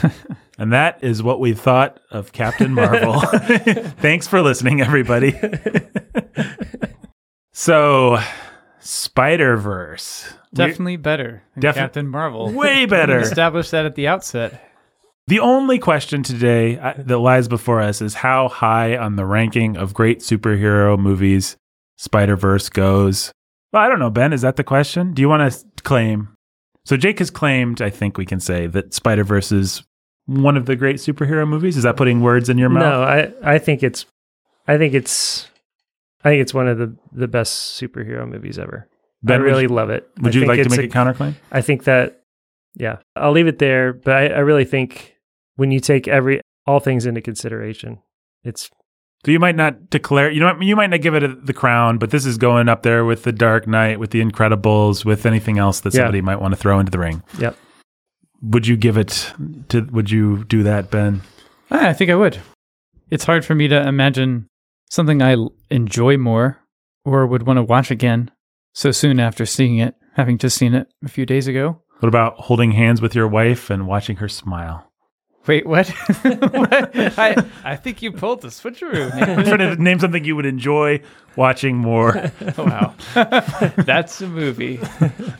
And 0.60 0.74
that 0.74 1.02
is 1.02 1.22
what 1.22 1.40
we 1.40 1.54
thought 1.54 2.00
of 2.10 2.32
Captain 2.32 2.74
Marvel. 2.74 3.18
Thanks 3.98 4.28
for 4.28 4.42
listening, 4.42 4.82
everybody. 4.82 5.34
so, 7.54 8.18
Spider 8.78 9.56
Verse. 9.56 10.30
Definitely 10.52 10.98
better 10.98 11.42
than 11.56 11.72
Captain 11.72 12.06
Marvel. 12.06 12.52
Way 12.52 12.84
better. 12.84 13.20
Established 13.20 13.70
that 13.70 13.86
at 13.86 13.94
the 13.94 14.06
outset. 14.06 14.70
The 15.28 15.40
only 15.40 15.78
question 15.78 16.22
today 16.22 16.78
uh, 16.78 16.92
that 16.98 17.18
lies 17.18 17.48
before 17.48 17.80
us 17.80 18.02
is 18.02 18.12
how 18.12 18.48
high 18.48 18.98
on 18.98 19.16
the 19.16 19.24
ranking 19.24 19.78
of 19.78 19.94
great 19.94 20.18
superhero 20.18 20.98
movies 20.98 21.56
Spider 21.96 22.36
Verse 22.36 22.68
goes. 22.68 23.32
Well, 23.72 23.82
I 23.82 23.88
don't 23.88 23.98
know, 23.98 24.10
Ben. 24.10 24.34
Is 24.34 24.42
that 24.42 24.56
the 24.56 24.64
question? 24.64 25.14
Do 25.14 25.22
you 25.22 25.28
want 25.30 25.50
to 25.50 25.82
claim? 25.84 26.34
So 26.84 26.98
Jake 26.98 27.18
has 27.20 27.30
claimed, 27.30 27.80
I 27.80 27.88
think 27.88 28.18
we 28.18 28.26
can 28.26 28.40
say, 28.40 28.66
that 28.66 28.92
Spider 28.92 29.24
Verse 29.24 29.52
is 29.52 29.84
one 30.30 30.56
of 30.56 30.66
the 30.66 30.76
great 30.76 30.96
superhero 30.96 31.46
movies. 31.48 31.76
Is 31.76 31.82
that 31.82 31.96
putting 31.96 32.20
words 32.20 32.48
in 32.48 32.56
your 32.56 32.68
mouth? 32.68 32.82
No, 32.82 33.02
I 33.02 33.54
I 33.54 33.58
think 33.58 33.82
it's 33.82 34.06
I 34.68 34.78
think 34.78 34.94
it's 34.94 35.48
I 36.24 36.28
think 36.30 36.40
it's 36.42 36.54
one 36.54 36.68
of 36.68 36.78
the 36.78 36.94
the 37.12 37.26
best 37.28 37.80
superhero 37.80 38.28
movies 38.28 38.58
ever. 38.58 38.88
Ben, 39.22 39.40
I 39.40 39.44
really 39.44 39.66
love 39.66 39.90
it. 39.90 40.08
Would 40.20 40.34
I 40.34 40.38
you 40.38 40.46
like 40.46 40.62
to 40.62 40.68
make 40.70 40.80
a, 40.80 40.84
a 40.84 40.88
counterclaim? 40.88 41.34
I 41.52 41.60
think 41.60 41.84
that, 41.84 42.22
yeah, 42.74 42.98
I'll 43.16 43.32
leave 43.32 43.48
it 43.48 43.58
there. 43.58 43.92
But 43.92 44.14
I, 44.14 44.26
I 44.28 44.38
really 44.38 44.64
think 44.64 45.14
when 45.56 45.70
you 45.70 45.80
take 45.80 46.08
every 46.08 46.40
all 46.66 46.80
things 46.80 47.04
into 47.06 47.20
consideration, 47.20 47.98
it's 48.44 48.70
So 49.26 49.30
you 49.32 49.38
might 49.40 49.56
not 49.56 49.90
declare, 49.90 50.30
you 50.30 50.40
know, 50.40 50.58
you 50.60 50.74
might 50.76 50.88
not 50.90 51.02
give 51.02 51.14
it 51.14 51.22
a, 51.22 51.28
the 51.28 51.52
crown, 51.52 51.98
but 51.98 52.10
this 52.10 52.24
is 52.24 52.38
going 52.38 52.68
up 52.68 52.82
there 52.82 53.04
with 53.04 53.24
the 53.24 53.32
Dark 53.32 53.66
Knight, 53.66 53.98
with 53.98 54.10
the 54.10 54.22
Incredibles, 54.22 55.04
with 55.04 55.26
anything 55.26 55.58
else 55.58 55.80
that 55.80 55.92
Yeah. 55.92 55.98
somebody 56.00 56.22
might 56.22 56.40
want 56.40 56.52
to 56.52 56.56
throw 56.56 56.78
into 56.78 56.90
the 56.92 56.98
ring. 56.98 57.22
Yep. 57.38 57.56
Would 58.42 58.66
you 58.66 58.76
give 58.76 58.96
it 58.96 59.32
to? 59.68 59.82
Would 59.82 60.10
you 60.10 60.44
do 60.44 60.62
that, 60.62 60.90
Ben? 60.90 61.22
Ah, 61.70 61.88
I 61.88 61.92
think 61.92 62.10
I 62.10 62.14
would. 62.14 62.38
It's 63.10 63.24
hard 63.24 63.44
for 63.44 63.54
me 63.54 63.68
to 63.68 63.86
imagine 63.86 64.48
something 64.88 65.22
I 65.22 65.36
enjoy 65.70 66.16
more 66.16 66.58
or 67.04 67.26
would 67.26 67.46
want 67.46 67.58
to 67.58 67.62
watch 67.62 67.90
again 67.90 68.30
so 68.72 68.92
soon 68.92 69.20
after 69.20 69.44
seeing 69.46 69.78
it, 69.78 69.94
having 70.14 70.38
just 70.38 70.56
seen 70.56 70.74
it 70.74 70.88
a 71.04 71.08
few 71.08 71.26
days 71.26 71.46
ago. 71.46 71.82
What 72.00 72.08
about 72.08 72.36
holding 72.36 72.72
hands 72.72 73.02
with 73.02 73.14
your 73.14 73.28
wife 73.28 73.68
and 73.68 73.86
watching 73.86 74.16
her 74.16 74.28
smile? 74.28 74.90
Wait, 75.46 75.66
what? 75.66 75.88
What? 76.22 76.90
I, 77.18 77.44
I 77.64 77.76
think 77.76 78.02
you 78.02 78.12
pulled 78.12 78.42
the 78.42 78.48
switcheroo. 78.48 79.12
I'm 79.14 79.44
trying 79.44 79.58
to 79.58 79.82
name 79.82 79.98
something 79.98 80.24
you 80.24 80.36
would 80.36 80.46
enjoy 80.46 81.00
watching 81.36 81.76
more. 81.76 82.30
wow. 82.58 82.94
that's 83.14 84.20
a 84.20 84.26
movie. 84.26 84.78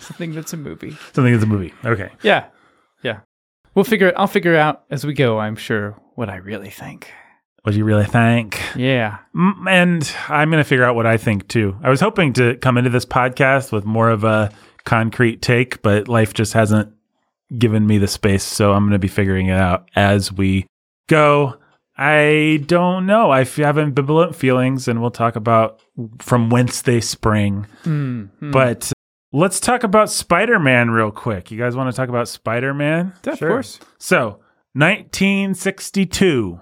Something 0.00 0.34
that's 0.34 0.52
a 0.52 0.56
movie. 0.56 0.96
something 1.12 1.32
that's 1.32 1.44
a 1.44 1.46
movie. 1.46 1.72
Okay. 1.84 2.10
Yeah. 2.22 2.46
We'll 3.74 3.84
figure 3.84 4.08
it 4.08 4.14
I'll 4.16 4.26
figure 4.26 4.56
out 4.56 4.84
as 4.90 5.04
we 5.06 5.14
go, 5.14 5.38
I'm 5.38 5.56
sure, 5.56 5.96
what 6.14 6.28
I 6.28 6.36
really 6.36 6.70
think. 6.70 7.10
What 7.62 7.72
do 7.72 7.78
you 7.78 7.84
really 7.84 8.06
think? 8.06 8.60
Yeah. 8.74 9.18
And 9.34 10.10
I'm 10.28 10.50
going 10.50 10.62
to 10.62 10.68
figure 10.68 10.84
out 10.84 10.94
what 10.94 11.06
I 11.06 11.18
think 11.18 11.46
too. 11.48 11.76
I 11.82 11.90
was 11.90 12.00
hoping 12.00 12.32
to 12.34 12.56
come 12.56 12.78
into 12.78 12.90
this 12.90 13.04
podcast 13.04 13.70
with 13.70 13.84
more 13.84 14.08
of 14.08 14.24
a 14.24 14.50
concrete 14.84 15.42
take, 15.42 15.82
but 15.82 16.08
life 16.08 16.32
just 16.32 16.54
hasn't 16.54 16.94
given 17.56 17.86
me 17.86 17.98
the 17.98 18.08
space. 18.08 18.44
So 18.44 18.72
I'm 18.72 18.84
going 18.84 18.92
to 18.92 18.98
be 18.98 19.08
figuring 19.08 19.48
it 19.48 19.56
out 19.56 19.90
as 19.94 20.32
we 20.32 20.66
go. 21.08 21.56
I 21.98 22.62
don't 22.64 23.04
know. 23.04 23.30
I 23.30 23.40
have 23.40 23.76
ambivalent 23.76 24.34
feelings, 24.34 24.88
and 24.88 25.02
we'll 25.02 25.10
talk 25.10 25.36
about 25.36 25.80
from 26.18 26.48
whence 26.48 26.80
they 26.80 27.02
spring. 27.02 27.66
Mm, 27.84 28.30
mm. 28.40 28.52
But 28.52 28.90
let's 29.32 29.60
talk 29.60 29.82
about 29.84 30.10
Spider 30.10 30.58
Man 30.58 30.90
real 30.90 31.10
quick. 31.10 31.50
You 31.50 31.58
guys 31.58 31.76
want 31.76 31.90
to 31.90 31.96
talk 31.96 32.08
about 32.08 32.28
Spider 32.28 32.74
Man? 32.74 33.12
of 33.26 33.38
Sure. 33.38 33.48
course. 33.48 33.78
So, 33.98 34.40
1962. 34.74 36.60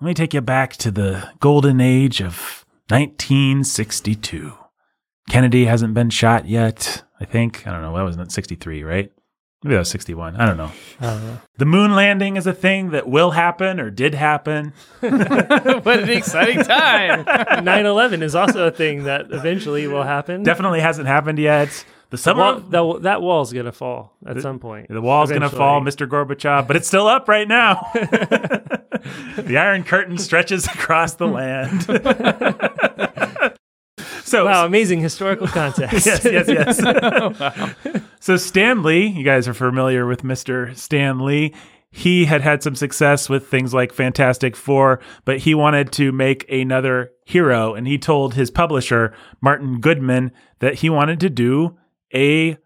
Let 0.00 0.06
me 0.06 0.14
take 0.14 0.32
you 0.34 0.40
back 0.40 0.74
to 0.76 0.90
the 0.90 1.28
golden 1.40 1.80
age 1.80 2.20
of 2.20 2.64
1962. 2.88 4.52
Kennedy 5.28 5.64
hasn't 5.66 5.92
been 5.94 6.10
shot 6.10 6.46
yet, 6.48 7.02
I 7.20 7.24
think. 7.24 7.66
I 7.66 7.72
don't 7.72 7.82
know. 7.82 7.94
That 7.96 8.02
was 8.04 8.16
not 8.16 8.30
63, 8.32 8.82
right? 8.84 9.10
Maybe 9.64 9.74
that 9.74 9.80
was 9.80 9.90
61. 9.90 10.36
I 10.36 10.46
don't 10.46 10.56
know. 10.56 10.70
I 11.00 11.06
don't 11.06 11.24
know. 11.24 11.38
The 11.58 11.64
moon 11.64 11.94
landing 11.96 12.36
is 12.36 12.46
a 12.46 12.52
thing 12.54 12.90
that 12.90 13.08
will 13.08 13.32
happen 13.32 13.80
or 13.80 13.90
did 13.90 14.14
happen. 14.14 14.72
what 15.00 15.98
an 15.98 16.08
exciting 16.10 16.62
time. 16.62 17.24
9/11 17.26 18.22
is 18.22 18.36
also 18.36 18.68
a 18.68 18.70
thing 18.70 19.02
that 19.04 19.26
eventually 19.32 19.88
will 19.88 20.04
happen. 20.04 20.44
Definitely 20.44 20.78
hasn't 20.80 21.08
happened 21.08 21.40
yet. 21.40 21.84
The 22.10 22.16
summer 22.16 22.40
Wall, 22.40 22.54
of 22.54 22.70
that, 22.70 23.02
that 23.02 23.22
wall's 23.22 23.52
gonna 23.52 23.72
fall 23.72 24.16
at 24.26 24.40
some 24.40 24.58
point. 24.58 24.88
The 24.88 25.00
wall's 25.00 25.28
going 25.28 25.42
to 25.42 25.50
fall, 25.50 25.82
Mr. 25.82 26.08
Gorbachev, 26.08 26.66
but 26.66 26.74
it's 26.74 26.88
still 26.88 27.06
up 27.06 27.28
right 27.28 27.46
now. 27.46 27.86
the 27.92 29.56
Iron 29.58 29.84
Curtain 29.84 30.16
stretches 30.16 30.66
across 30.66 31.14
the 31.14 31.26
land. 31.26 31.82
so, 34.24 34.46
Wow, 34.46 34.64
amazing 34.64 35.00
historical 35.00 35.48
context. 35.48 35.92
yes, 36.06 36.24
yes, 36.24 36.48
yes. 36.48 38.04
so, 38.20 38.36
Stan 38.38 38.82
Lee, 38.82 39.06
you 39.06 39.24
guys 39.24 39.46
are 39.46 39.54
familiar 39.54 40.06
with 40.06 40.22
Mr. 40.22 40.74
Stan 40.76 41.18
Lee. 41.18 41.52
He 41.90 42.26
had 42.26 42.42
had 42.42 42.62
some 42.62 42.74
success 42.74 43.28
with 43.28 43.48
things 43.48 43.72
like 43.72 43.92
Fantastic 43.92 44.56
Four, 44.56 45.00
but 45.24 45.38
he 45.38 45.54
wanted 45.54 45.90
to 45.92 46.12
make 46.12 46.50
another 46.50 47.12
hero. 47.24 47.74
And 47.74 47.86
he 47.86 47.98
told 47.98 48.34
his 48.34 48.50
publisher, 48.50 49.14
Martin 49.40 49.80
Goodman, 49.80 50.32
that 50.58 50.76
he 50.76 50.90
wanted 50.90 51.20
to 51.20 51.30
do 51.30 51.76
a 52.14 52.56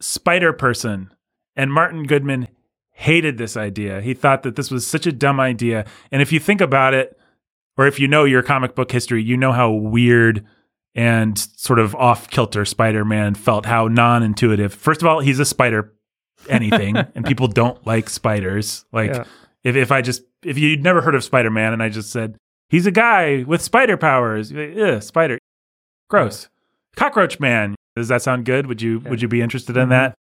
Spider 0.00 0.52
Person. 0.52 1.12
And 1.56 1.72
Martin 1.72 2.04
Goodman 2.04 2.48
hated 2.92 3.38
this 3.38 3.56
idea. 3.56 4.00
He 4.00 4.14
thought 4.14 4.42
that 4.44 4.56
this 4.56 4.70
was 4.70 4.86
such 4.86 5.06
a 5.06 5.12
dumb 5.12 5.40
idea. 5.40 5.84
And 6.12 6.22
if 6.22 6.32
you 6.32 6.40
think 6.40 6.60
about 6.60 6.94
it, 6.94 7.18
or 7.76 7.86
if 7.86 7.98
you 7.98 8.08
know 8.08 8.24
your 8.24 8.42
comic 8.42 8.74
book 8.74 8.92
history, 8.92 9.22
you 9.22 9.36
know 9.36 9.52
how 9.52 9.70
weird 9.70 10.44
and 10.94 11.38
sort 11.38 11.78
of 11.78 11.94
off 11.94 12.28
kilter 12.30 12.64
Spider 12.64 13.04
Man 13.04 13.34
felt, 13.34 13.64
how 13.66 13.88
non 13.88 14.22
intuitive. 14.22 14.74
First 14.74 15.02
of 15.02 15.06
all, 15.08 15.20
he's 15.20 15.38
a 15.38 15.44
spider 15.44 15.92
anything, 16.48 16.96
and 17.14 17.24
people 17.24 17.46
don't 17.46 17.84
like 17.86 18.10
spiders. 18.10 18.84
Like, 18.92 19.10
Yeah. 19.10 19.24
if, 19.64 19.76
if 19.76 19.92
I 19.92 20.02
just, 20.02 20.22
if 20.44 20.58
you'd 20.58 20.82
never 20.82 21.00
heard 21.00 21.14
of 21.14 21.22
Spider 21.24 21.50
Man 21.50 21.72
and 21.72 21.82
I 21.82 21.88
just 21.90 22.10
said, 22.10 22.36
he's 22.68 22.86
a 22.86 22.90
guy 22.90 23.44
with 23.46 23.62
spider 23.62 23.96
powers, 23.96 24.52
like, 24.52 25.02
spider, 25.02 25.38
gross. 26.08 26.48
Cockroach 26.96 27.38
Man. 27.38 27.76
Does 28.00 28.08
that 28.08 28.22
sound 28.22 28.44
good? 28.44 28.66
Would 28.66 28.82
you, 28.82 29.00
would 29.00 29.22
you 29.22 29.28
be 29.28 29.42
interested 29.42 29.76
in 29.76 29.84
mm-hmm. 29.84 29.90
that? 29.90 30.14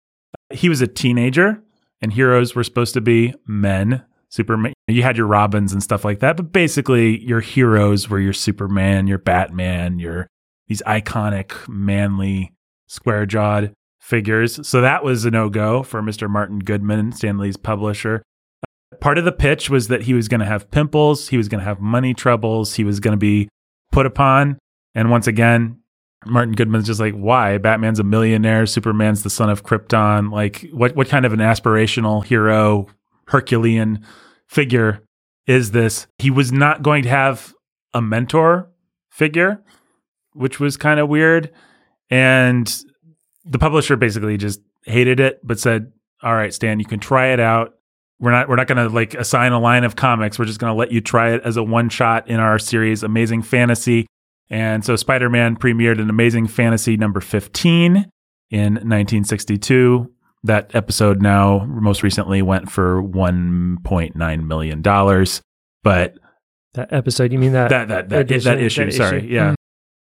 He 0.51 0.69
was 0.69 0.81
a 0.81 0.87
teenager 0.87 1.63
and 2.01 2.13
heroes 2.13 2.55
were 2.55 2.65
supposed 2.65 2.95
to 2.95 3.01
be 3.01 3.35
men. 3.47 4.05
Superman. 4.31 4.75
You 4.87 5.03
had 5.03 5.17
your 5.17 5.27
Robins 5.27 5.73
and 5.73 5.83
stuff 5.83 6.05
like 6.05 6.21
that, 6.21 6.37
but 6.37 6.53
basically 6.53 7.25
your 7.25 7.41
heroes 7.41 8.11
were 8.11 8.21
your 8.21 8.35
Superman, 8.35 9.07
your 9.07 9.19
Batman, 9.19 9.99
your 9.99 10.27
these 10.67 10.83
iconic, 10.83 11.67
manly, 11.67 12.53
square 12.87 13.25
jawed 13.25 13.73
figures. 14.01 14.67
So 14.67 14.83
that 14.83 15.03
was 15.03 15.25
a 15.25 15.31
no 15.31 15.49
go 15.49 15.83
for 15.83 16.03
Mr. 16.03 16.29
Martin 16.29 16.59
Goodman, 16.59 17.13
Stan 17.13 17.39
Lee's 17.39 17.57
publisher. 17.57 18.23
Part 19.01 19.19
of 19.19 19.25
the 19.25 19.33
pitch 19.33 19.71
was 19.71 19.89
that 19.89 20.03
he 20.03 20.15
was 20.15 20.29
going 20.29 20.41
to 20.41 20.47
have 20.47 20.71
pimples, 20.71 21.29
he 21.29 21.37
was 21.37 21.49
going 21.49 21.61
to 21.61 21.65
have 21.65 21.81
money 21.81 22.15
troubles, 22.15 22.75
he 22.75 22.85
was 22.85 23.01
going 23.01 23.13
to 23.13 23.19
be 23.19 23.49
put 23.93 24.07
upon. 24.07 24.59
And 24.95 25.11
once 25.11 25.27
again, 25.27 25.78
Martin 26.27 26.55
Goodman's 26.55 26.87
just 26.87 27.01
like, 27.01 27.15
why? 27.15 27.59
Batman's 27.59 28.01
a 28.01 28.05
millionaire, 28.05 28.67
Superman's 28.67 29.23
the 29.23 29.31
son 29.31 29.51
of 29.51 29.63
Krypton. 29.63 30.33
Like, 30.33 30.69
what 30.73 30.97
what 30.97 31.09
kind 31.09 31.25
of 31.25 31.33
an 31.33 31.39
aspirational 31.39 32.25
hero, 32.25 32.87
Herculean 33.27 34.05
figure 34.47 35.03
is 35.47 35.71
this? 35.71 36.07
He 36.19 36.31
was 36.31 36.51
not 36.53 36.83
going 36.83 37.05
to 37.05 37.09
have 37.09 37.55
a 37.95 38.03
mentor 38.03 38.69
figure, 39.11 39.63
which 40.33 40.59
was 40.61 40.77
kind 40.77 41.01
of 41.01 41.09
weird. 41.09 41.51
And 42.11 42.83
the 43.45 43.59
publisher 43.59 43.97
basically 43.97 44.37
just 44.37 44.61
hated 44.85 45.21
it, 45.21 45.41
but 45.43 45.61
said, 45.61 45.93
All 46.23 46.35
right, 46.35 46.53
Stan, 46.53 46.81
you 46.81 46.87
can 46.87 47.01
try 47.01 47.29
it 47.29 47.41
out. 47.41 47.75
We're 48.21 48.33
not 48.33 48.49
we're 48.49 48.57
not 48.57 48.67
gonna 48.67 48.89
like 48.89 49.15
assign 49.15 49.53
a 49.53 49.61
line 49.61 49.85
of 49.85 49.95
comics. 49.95 50.39
We're 50.39 50.47
just 50.47 50.59
gonna 50.59 50.75
let 50.75 50.91
you 50.91 51.01
try 51.01 51.35
it 51.35 51.43
as 51.45 51.57
a 51.57 51.63
one 51.63 51.89
shot 51.89 52.29
in 52.29 52.41
our 52.41 52.59
series, 52.59 53.05
Amazing 53.05 53.43
Fantasy. 53.43 54.07
And 54.51 54.85
so 54.85 54.97
Spider 54.97 55.29
Man 55.29 55.57
premiered 55.57 55.99
in 55.99 56.09
Amazing 56.09 56.47
Fantasy 56.49 56.97
number 56.97 57.21
15 57.21 58.11
in 58.51 58.73
1962. 58.75 60.11
That 60.45 60.75
episode 60.75 61.21
now, 61.21 61.65
most 61.67 62.03
recently, 62.03 62.43
went 62.43 62.71
for 62.71 63.03
$1.9 63.03 64.47
million. 64.47 64.83
But 65.83 66.15
That 66.75 66.93
episode, 66.93 67.33
you 67.33 67.39
mean 67.39 67.53
that? 67.53 67.71
that, 67.71 67.89
that, 67.89 68.09
that, 68.09 68.21
edition, 68.21 68.57
that 68.57 68.63
issue, 68.63 68.85
that 68.87 68.93
sorry. 68.95 69.19
issue. 69.19 69.27
Yeah. 69.27 69.51
Mhm. 69.51 69.55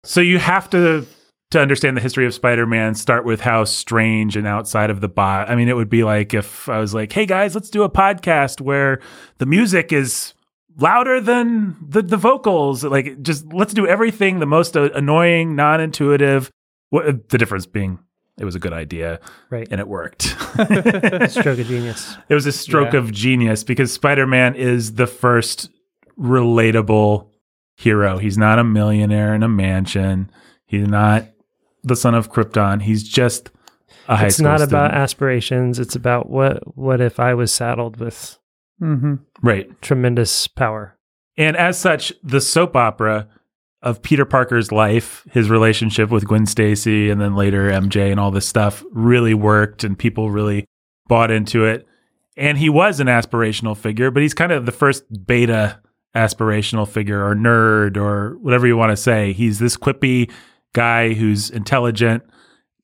So 0.04 0.20
you 0.20 0.38
have 0.38 0.68
to, 0.70 1.06
to 1.52 1.60
understand 1.60 1.96
the 1.96 2.00
history 2.00 2.26
of 2.26 2.34
Spider 2.34 2.66
Man, 2.66 2.94
start 2.94 3.24
with 3.24 3.40
how 3.42 3.64
strange 3.64 4.36
and 4.36 4.46
outside 4.46 4.90
of 4.90 5.00
the 5.00 5.08
box. 5.08 5.50
I 5.50 5.54
mean, 5.54 5.68
it 5.68 5.76
would 5.76 5.90
be 5.90 6.02
like 6.02 6.34
if 6.34 6.68
I 6.68 6.78
was 6.78 6.94
like, 6.94 7.12
hey 7.12 7.26
guys, 7.26 7.54
let's 7.54 7.70
do 7.70 7.82
a 7.82 7.90
podcast 7.90 8.60
where 8.60 9.00
the 9.38 9.46
music 9.46 9.92
is 9.92 10.34
louder 10.78 11.20
than 11.20 11.76
the, 11.86 12.02
the 12.02 12.16
vocals. 12.16 12.84
Like, 12.84 13.22
just 13.22 13.52
let's 13.52 13.74
do 13.74 13.86
everything 13.86 14.38
the 14.38 14.46
most 14.46 14.76
uh, 14.76 14.90
annoying, 14.94 15.54
non 15.56 15.80
intuitive. 15.80 16.50
What, 16.90 17.28
the 17.30 17.38
difference 17.38 17.64
being, 17.66 17.98
it 18.38 18.44
was 18.44 18.54
a 18.54 18.58
good 18.58 18.72
idea 18.72 19.20
right. 19.50 19.66
and 19.70 19.80
it 19.80 19.88
worked. 19.88 20.22
Stroke 21.30 21.58
of 21.58 21.66
genius. 21.66 22.16
It 22.28 22.34
was 22.34 22.46
a 22.46 22.52
stroke 22.52 22.92
Yeah. 22.92 22.98
of 23.00 23.12
genius 23.12 23.64
because 23.64 23.92
Spider 23.92 24.26
Man 24.26 24.54
is 24.54 24.94
the 24.94 25.06
first 25.06 25.70
relatable 26.18 27.28
hero. 27.76 28.18
He's 28.18 28.38
not 28.38 28.58
a 28.58 28.64
millionaire 28.64 29.34
in 29.34 29.42
a 29.42 29.48
mansion. 29.48 30.30
He's 30.66 30.86
not 30.86 31.26
the 31.82 31.96
son 31.96 32.14
of 32.14 32.30
Krypton. 32.32 32.82
He's 32.82 33.02
just 33.02 33.50
a 34.08 34.16
high 34.16 34.26
It's 34.26 34.40
not 34.40 34.60
student. 34.60 34.70
about 34.72 34.94
aspirations. 34.94 35.78
It's 35.78 35.96
about 35.96 36.30
what 36.30 36.76
what 36.76 37.00
if 37.00 37.18
I 37.20 37.34
was 37.34 37.52
saddled 37.52 37.98
with 37.98 38.38
Mm-hmm. 38.82 39.14
right. 39.42 39.80
tremendous 39.80 40.48
power. 40.48 40.98
And 41.36 41.56
as 41.56 41.78
such, 41.78 42.12
the 42.22 42.40
soap 42.40 42.76
opera 42.76 43.28
of 43.80 44.02
Peter 44.02 44.24
Parker's 44.24 44.70
life, 44.70 45.26
his 45.30 45.50
relationship 45.50 46.10
with 46.10 46.26
Gwen 46.26 46.46
Stacy, 46.46 47.10
and 47.10 47.20
then 47.20 47.34
later 47.34 47.70
MJ 47.70 48.10
and 48.10 48.20
all 48.20 48.30
this 48.30 48.46
stuff 48.46 48.84
really 48.92 49.34
worked, 49.34 49.82
and 49.82 49.98
people 49.98 50.30
really 50.30 50.64
bought 51.08 51.30
into 51.30 51.64
it. 51.64 51.86
And 52.36 52.58
he 52.58 52.68
was 52.68 53.00
an 53.00 53.08
aspirational 53.08 53.76
figure, 53.76 54.10
but 54.10 54.22
he's 54.22 54.34
kind 54.34 54.52
of 54.52 54.66
the 54.66 54.72
first 54.72 55.04
beta 55.26 55.80
aspirational 56.14 56.88
figure 56.88 57.26
or 57.26 57.34
nerd 57.34 57.96
or 57.96 58.38
whatever 58.38 58.66
you 58.66 58.76
want 58.76 58.90
to 58.90 58.96
say. 58.96 59.32
He's 59.32 59.58
this 59.58 59.76
quippy 59.76 60.30
guy 60.74 61.14
who's 61.14 61.50
intelligent, 61.50 62.22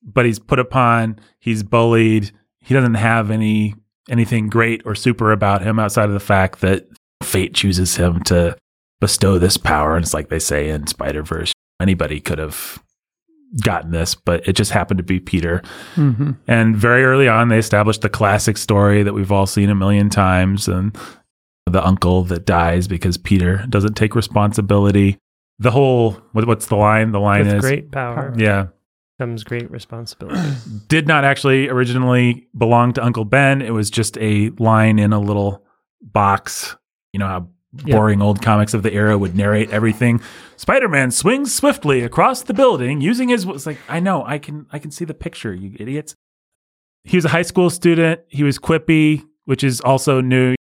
but 0.03 0.25
he's 0.25 0.39
put 0.39 0.59
upon, 0.59 1.19
he's 1.39 1.63
bullied. 1.63 2.31
He 2.59 2.73
doesn't 2.73 2.95
have 2.95 3.31
any 3.31 3.75
anything 4.09 4.49
great 4.49 4.81
or 4.85 4.95
super 4.95 5.31
about 5.31 5.61
him 5.61 5.79
outside 5.79 6.05
of 6.05 6.13
the 6.13 6.19
fact 6.19 6.61
that 6.61 6.87
fate 7.23 7.53
chooses 7.53 7.95
him 7.95 8.23
to 8.23 8.57
bestow 8.99 9.37
this 9.39 9.57
power. 9.57 9.95
And 9.95 10.03
it's 10.03 10.13
like 10.13 10.29
they 10.29 10.39
say 10.39 10.69
in 10.69 10.87
Spider 10.87 11.23
Verse, 11.23 11.53
anybody 11.79 12.19
could 12.19 12.39
have 12.39 12.79
gotten 13.63 13.91
this, 13.91 14.15
but 14.15 14.47
it 14.47 14.53
just 14.53 14.71
happened 14.71 14.99
to 14.99 15.03
be 15.03 15.19
Peter. 15.19 15.61
Mm-hmm. 15.95 16.31
And 16.47 16.75
very 16.75 17.03
early 17.03 17.27
on, 17.27 17.49
they 17.49 17.57
established 17.57 18.01
the 18.01 18.09
classic 18.09 18.57
story 18.57 19.03
that 19.03 19.13
we've 19.13 19.31
all 19.31 19.47
seen 19.47 19.69
a 19.69 19.75
million 19.75 20.09
times 20.09 20.67
and 20.67 20.95
the 21.65 21.85
uncle 21.85 22.23
that 22.25 22.45
dies 22.45 22.87
because 22.87 23.17
Peter 23.17 23.65
doesn't 23.69 23.93
take 23.93 24.15
responsibility. 24.15 25.17
The 25.59 25.71
whole, 25.71 26.11
what, 26.31 26.47
what's 26.47 26.67
the 26.67 26.75
line? 26.75 27.11
The 27.11 27.19
line 27.19 27.45
With 27.45 27.55
is, 27.55 27.61
great 27.61 27.91
power 27.91 28.33
yeah, 28.37 28.67
comes 29.19 29.43
great 29.43 29.69
responsibility. 29.69 30.41
did 30.87 31.07
not 31.07 31.23
actually 31.23 31.69
originally 31.69 32.47
belong 32.57 32.93
to 32.93 33.03
Uncle 33.03 33.25
Ben. 33.25 33.61
It 33.61 33.71
was 33.73 33.91
just 33.91 34.17
a 34.17 34.49
line 34.57 34.97
in 34.97 35.13
a 35.13 35.19
little 35.19 35.63
box. 36.01 36.75
You 37.13 37.19
know 37.19 37.27
how 37.27 37.49
Yeah. 37.85 37.95
boring 37.97 38.19
old 38.21 38.41
comics 38.41 38.73
of 38.73 38.81
the 38.81 38.91
era 38.93 39.15
would 39.17 39.35
narrate 39.35 39.69
everything. 39.69 40.21
Spider-Man 40.57 41.11
swings 41.11 41.53
swiftly 41.53 42.01
across 42.01 42.41
the 42.41 42.53
building 42.53 42.99
using 43.01 43.29
his 43.29 43.45
it's 43.45 43.67
like 43.67 43.77
I 43.87 43.99
know, 43.99 44.23
I 44.25 44.39
can 44.39 44.65
I 44.71 44.79
can 44.79 44.89
see 44.89 45.05
the 45.05 45.13
picture, 45.13 45.53
you 45.53 45.75
idiots. 45.79 46.15
He 47.03 47.15
was 47.17 47.25
a 47.25 47.29
high 47.29 47.43
school 47.43 47.69
student. 47.69 48.21
He 48.27 48.43
was 48.43 48.57
quippy, 48.57 49.23
which 49.45 49.63
is 49.63 49.81
also 49.81 50.19
new. 50.21 50.55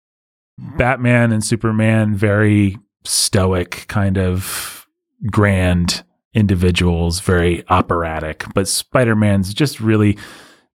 Batman 0.77 1.31
and 1.33 1.42
Superman 1.44 2.14
very 2.16 2.77
stoic 3.05 3.87
kind 3.88 4.18
of 4.18 4.87
grand 5.31 6.05
individuals, 6.35 7.21
very 7.21 7.64
operatic, 7.69 8.45
but 8.55 8.69
Spider-Man's 8.69 9.55
just 9.55 9.81
really 9.81 10.19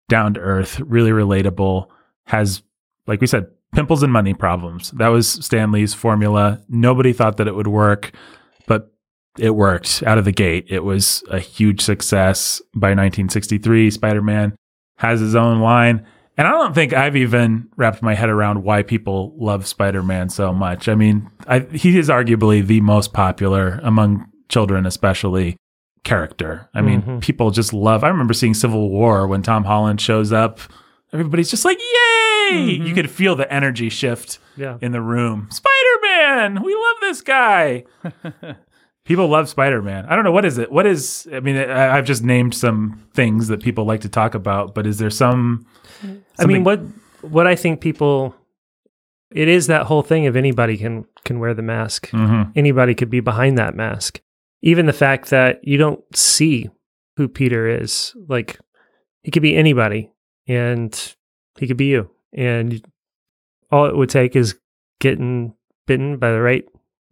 down 0.10 0.34
to 0.34 0.39
earth, 0.39 0.80
really 0.80 1.12
relatable, 1.12 1.88
has 2.26 2.63
like 3.08 3.22
we 3.22 3.28
said, 3.28 3.48
pimples 3.74 4.04
and 4.04 4.13
money 4.13 4.34
problems. 4.34 4.92
That 4.92 5.10
was 5.10 5.28
Stan 5.28 5.72
Lee's 5.72 5.94
formula. 5.94 6.62
Nobody 6.70 7.13
thought 7.13 7.38
that 7.38 7.48
it 7.48 7.56
would 7.56 7.68
work, 7.68 8.12
but 8.68 8.94
it 9.38 9.52
worked 9.52 10.04
out 10.06 10.18
of 10.18 10.26
the 10.26 10.32
gate. 10.32 10.66
It 10.70 10.84
was 10.84 11.24
a 11.30 11.39
huge 11.39 11.82
success. 11.82 12.62
By 12.76 12.89
1963, 12.89 13.92
Spider-Man 13.92 14.56
has 14.98 15.20
his 15.20 15.36
own 15.36 15.60
line. 15.60 16.06
And 16.38 16.48
I 16.48 16.52
don't 16.52 16.74
think 16.74 16.94
I've 16.94 17.16
even 17.16 17.68
wrapped 17.76 18.02
my 18.02 18.16
head 18.16 18.30
around 18.30 18.63
why 18.63 18.84
people 18.84 19.36
love 19.38 19.68
Spider-Man 19.68 20.30
so 20.30 20.54
much. 20.54 20.88
I 20.88 20.96
mean, 20.96 21.30
I, 21.48 21.60
he 21.60 21.98
is 21.98 22.10
arguably 22.10 22.66
the 22.66 22.82
most 22.82 23.13
popular 23.13 23.80
among 23.84 24.26
children, 24.50 24.86
especially 24.86 25.56
character. 26.04 26.70
I 26.74 26.82
mean, 26.82 27.02
Mhm. 27.02 27.22
people 27.22 27.50
just 27.52 27.74
love. 27.74 28.04
I 28.04 28.10
remember 28.10 28.34
seeing 28.34 28.54
Civil 28.54 28.90
War 28.90 29.26
when 29.28 29.42
Tom 29.42 29.64
Holland 29.64 30.02
shows 30.02 30.32
up. 30.34 30.60
Everybody's 31.14 31.50
just 31.50 31.64
like, 31.64 31.78
"Yay!" 31.80 32.78
Mhm. 32.80 32.88
You 32.88 32.94
could 32.94 33.10
feel 33.10 33.36
the 33.36 33.52
energy 33.52 33.88
shift 33.90 34.40
Yeah. 34.58 34.78
in 34.82 34.92
the 34.92 35.02
room. 35.02 35.48
Spider-Man, 35.52 36.62
we 36.64 36.74
love 36.74 36.96
this 37.02 37.22
guy. 37.22 37.84
people 39.06 39.28
love 39.28 39.48
Spider-Man. 39.50 40.06
I 40.08 40.16
don't 40.16 40.24
know 40.26 40.32
what 40.32 40.44
is 40.46 40.58
it. 40.58 40.72
What 40.72 40.86
is? 40.86 41.28
I 41.34 41.40
mean, 41.40 41.56
I, 41.58 41.98
I've 41.98 42.06
just 42.06 42.24
named 42.24 42.54
some 42.54 43.00
things 43.14 43.48
that 43.48 43.62
people 43.64 43.86
like 43.86 44.02
to 44.02 44.10
talk 44.10 44.36
about, 44.36 44.74
but 44.76 44.86
is 44.88 44.98
there 44.98 45.10
some? 45.10 45.66
I 46.40 46.46
mean, 46.46 46.64
what 46.64 46.82
what 47.22 47.48
I 47.48 47.56
think 47.56 47.80
people 47.80 48.36
it 49.34 49.48
is 49.48 49.68
that 49.68 49.86
whole 49.86 50.02
thing 50.04 50.28
of 50.28 50.36
anybody 50.36 50.78
can 50.78 51.06
can 51.24 51.40
wear 51.40 51.54
the 51.54 51.62
mask. 51.62 52.10
Mhm. 52.10 52.52
Anybody 52.56 52.94
could 52.94 53.10
be 53.10 53.20
behind 53.22 53.58
that 53.58 53.76
mask. 53.76 54.20
Even 54.63 54.88
the 54.88 54.93
fact 54.93 55.30
that 55.30 55.60
you 55.63 55.78
don't 55.78 56.04
see 56.15 56.69
who 57.17 57.28
Peter 57.28 57.67
is, 57.67 58.15
like 58.28 58.58
he 59.21 59.30
could 59.30 59.43
be 59.43 59.56
anybody 59.56 60.12
and 60.47 61.15
he 61.60 61.67
could 61.67 61.78
be 61.78 61.86
you. 61.86 62.10
And 62.34 62.84
all 63.71 63.86
it 63.86 63.95
would 63.95 64.10
take 64.10 64.36
is 64.36 64.58
getting 64.99 65.54
bitten 65.86 66.17
by 66.17 66.32
the 66.32 66.41
right 66.41 66.65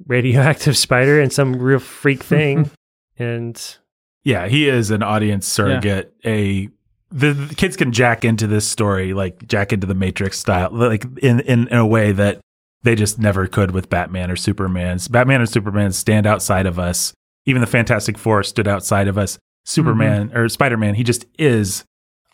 radioactive 0.08 0.78
spider 0.86 1.20
and 1.20 1.32
some 1.32 1.54
real 1.54 1.80
freak 1.80 2.24
thing 2.24 2.72
and 3.20 3.78
Yeah, 4.24 4.48
he 4.48 4.68
is 4.68 4.92
an 4.92 5.04
audience 5.04 5.46
surrogate. 5.46 6.14
A 6.26 6.70
the, 7.12 7.34
the 7.34 7.56
kids 7.56 7.76
can 7.76 7.92
jack 7.92 8.24
into 8.24 8.48
this 8.48 8.66
story 8.66 9.14
like 9.14 9.46
jack 9.48 9.74
into 9.74 9.86
the 9.86 9.94
Matrix 9.94 10.40
style, 10.40 10.70
like 10.72 11.04
in, 11.22 11.42
in 11.42 11.68
in 11.68 11.78
a 11.78 11.86
way 11.86 12.14
that 12.14 12.40
they 12.84 12.96
just 12.96 13.20
never 13.20 13.48
could 13.48 13.72
with 13.72 13.90
Batman 13.90 14.32
or 14.32 14.36
Superman. 14.36 14.98
Batman 15.10 15.42
or 15.42 15.46
Superman 15.46 15.92
stand 15.92 16.26
outside 16.26 16.66
of 16.66 16.80
us. 16.80 17.14
Even 17.46 17.62
the 17.62 17.68
Fantastic 17.68 18.18
Four 18.18 18.44
stood 18.44 18.68
outside 18.68 19.08
of 19.08 19.18
us. 19.18 19.40
Superman 19.66 20.32
or 20.36 20.50
Spider 20.50 20.78
Man, 20.78 20.96
he 20.96 21.04
just 21.04 21.26
is 21.38 21.86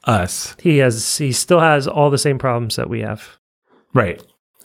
us. 0.06 0.56
he 0.62 0.78
has 0.78 1.18
he 1.18 1.32
still 1.34 1.60
has 1.60 1.88
all 1.88 2.10
the 2.10 2.18
same 2.18 2.38
problems 2.40 2.76
that 2.78 2.90
we 2.90 3.02
have. 3.02 3.38
Right. 3.94 4.22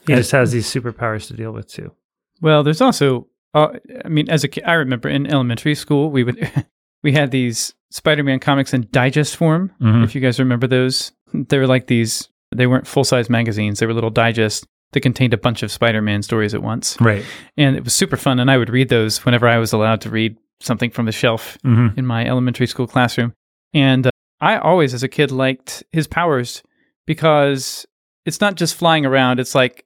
He 0.06 0.12
And- 0.12 0.20
just 0.20 0.32
has 0.32 0.52
these 0.52 0.66
superpowers 0.72 1.26
to 1.28 1.34
deal 1.34 1.52
with 1.52 1.66
too. 1.68 1.92
Well, 2.40 2.62
there's 2.62 2.80
also, 2.80 3.28
uh, 3.54 3.68
I 4.04 4.08
mean, 4.08 4.28
as 4.30 4.44
a 4.44 4.48
kid, 4.48 4.64
I 4.64 4.74
remember 4.74 5.08
in 5.08 5.26
elementary 5.26 5.74
school, 5.74 6.10
we 6.10 6.22
would 6.24 6.50
we 7.02 7.12
had 7.12 7.30
these 7.30 7.74
Spider-Man 7.90 8.38
comics 8.40 8.72
in 8.72 8.88
digest 8.92 9.36
form. 9.36 9.72
Mhm. 9.80 10.04
If 10.04 10.14
you 10.14 10.20
guys 10.20 10.38
remember 10.38 10.66
those, 10.66 11.12
they 11.32 11.58
were 11.58 11.66
like 11.66 11.86
these. 11.88 12.28
They 12.54 12.66
weren't 12.66 12.86
full-size 12.86 13.30
magazines; 13.30 13.78
they 13.80 13.86
were 13.86 13.94
little 13.94 14.10
digest 14.10 14.66
that 14.92 15.00
contained 15.00 15.34
a 15.34 15.38
bunch 15.38 15.62
of 15.62 15.70
Spider-Man 15.72 16.22
stories 16.22 16.54
at 16.54 16.62
once, 16.62 16.96
Right. 17.00 17.24
and 17.56 17.76
it 17.76 17.84
was 17.84 17.94
super 17.94 18.16
fun. 18.16 18.38
And 18.40 18.50
I 18.50 18.58
would 18.58 18.70
read 18.70 18.88
those 18.88 19.24
whenever 19.24 19.48
I 19.48 19.58
was 19.58 19.72
allowed 19.72 20.00
to 20.02 20.10
read 20.10 20.36
something 20.60 20.90
from 20.90 21.06
the 21.06 21.12
shelf 21.12 21.58
hmm 21.62 21.88
in 21.96 22.06
my 22.06 22.24
elementary 22.26 22.66
school 22.66 22.86
classroom. 22.86 23.32
And 23.74 24.06
uh, 24.06 24.10
I 24.40 24.58
always, 24.58 24.94
as 24.94 25.02
a 25.02 25.08
kid, 25.08 25.30
liked 25.30 25.82
his 25.92 26.06
powers 26.06 26.62
because 27.06 27.86
it's 28.26 28.40
not 28.40 28.54
just 28.56 28.74
flying 28.74 29.04
around. 29.06 29.40
It's 29.40 29.54
like 29.54 29.84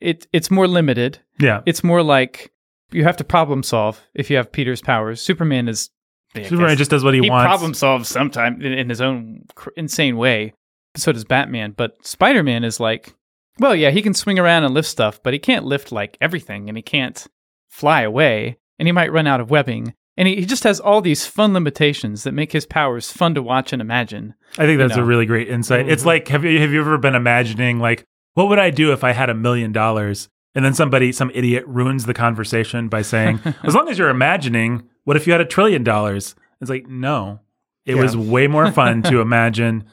it 0.00 0.26
it's 0.32 0.50
more 0.50 0.68
limited. 0.68 1.18
Yeah. 1.40 1.62
It's 1.66 1.82
more 1.84 2.02
like 2.02 2.52
you 2.90 3.04
have 3.04 3.16
to 3.18 3.24
problem 3.24 3.62
solve 3.62 4.00
if 4.14 4.30
you 4.30 4.36
have 4.36 4.50
Peter's 4.52 4.80
powers. 4.82 5.20
Superman 5.20 5.68
is 5.68 5.90
Superman 6.34 6.76
just 6.76 6.90
does 6.90 7.02
what 7.02 7.14
he, 7.14 7.20
he 7.20 7.30
wants. 7.30 7.46
problem 7.46 7.74
solves 7.74 8.08
sometime 8.08 8.60
in, 8.60 8.72
in 8.72 8.88
his 8.88 9.00
own 9.00 9.44
cr- 9.54 9.70
insane 9.76 10.16
way. 10.16 10.52
So 10.96 11.10
does 11.12 11.24
Batman. 11.24 11.72
But 11.76 12.06
Spider 12.06 12.42
Man 12.42 12.64
is 12.64 12.78
like, 12.80 13.14
well, 13.58 13.74
yeah, 13.74 13.90
he 13.90 14.02
can 14.02 14.14
swing 14.14 14.38
around 14.38 14.64
and 14.64 14.74
lift 14.74 14.88
stuff, 14.88 15.22
but 15.22 15.32
he 15.32 15.38
can't 15.38 15.64
lift 15.64 15.92
like 15.92 16.16
everything, 16.20 16.68
and 16.68 16.76
he 16.78 16.82
can't 16.82 17.26
fly 17.68 18.02
away, 18.02 18.58
and 18.78 18.86
he 18.88 18.92
might 18.92 19.12
run 19.12 19.26
out 19.26 19.40
of 19.40 19.50
webbing. 19.50 19.94
And 20.16 20.26
he, 20.26 20.36
he 20.36 20.46
just 20.46 20.64
has 20.64 20.80
all 20.80 21.00
these 21.00 21.26
fun 21.26 21.52
limitations 21.54 22.24
that 22.24 22.32
make 22.34 22.50
his 22.50 22.66
powers 22.66 23.12
fun 23.12 23.34
to 23.34 23.42
watch 23.42 23.72
and 23.72 23.80
imagine. 23.80 24.34
I 24.58 24.66
think 24.66 24.78
that's 24.78 24.96
know. 24.96 25.02
a 25.02 25.06
really 25.06 25.26
great 25.26 25.48
insight. 25.48 25.88
It's 25.88 26.02
Mhm. 26.02 26.06
like 26.06 26.28
have 26.28 26.44
you 26.44 26.60
have 26.60 26.72
you 26.72 26.80
ever 26.80 26.98
been 26.98 27.14
imagining 27.14 27.78
like 27.78 28.04
what 28.34 28.48
would 28.48 28.58
I 28.58 28.70
do 28.70 28.92
if 28.92 29.04
I 29.04 29.12
had 29.12 29.30
a 29.30 29.34
million 29.34 29.70
dollars? 29.72 30.28
And 30.56 30.64
then 30.64 30.74
somebody, 30.74 31.12
some 31.12 31.30
idiot, 31.34 31.64
ruins 31.68 32.06
the 32.06 32.14
conversation 32.14 32.88
by 32.88 33.02
saying, 33.02 33.38
"As 33.62 33.76
long 33.76 33.88
as 33.88 33.96
you're 33.98 34.08
imagining, 34.08 34.88
what 35.04 35.16
if 35.16 35.26
you 35.26 35.32
had 35.32 35.40
a 35.40 35.44
trillion 35.44 35.84
dollars?" 35.84 36.34
It's 36.60 36.70
like, 36.70 36.88
no, 36.88 37.40
it 37.86 37.94
Yeah. 37.94 38.02
was 38.02 38.16
way 38.16 38.48
more 38.48 38.72
fun 38.72 39.02
to 39.04 39.20
imagine 39.28 39.84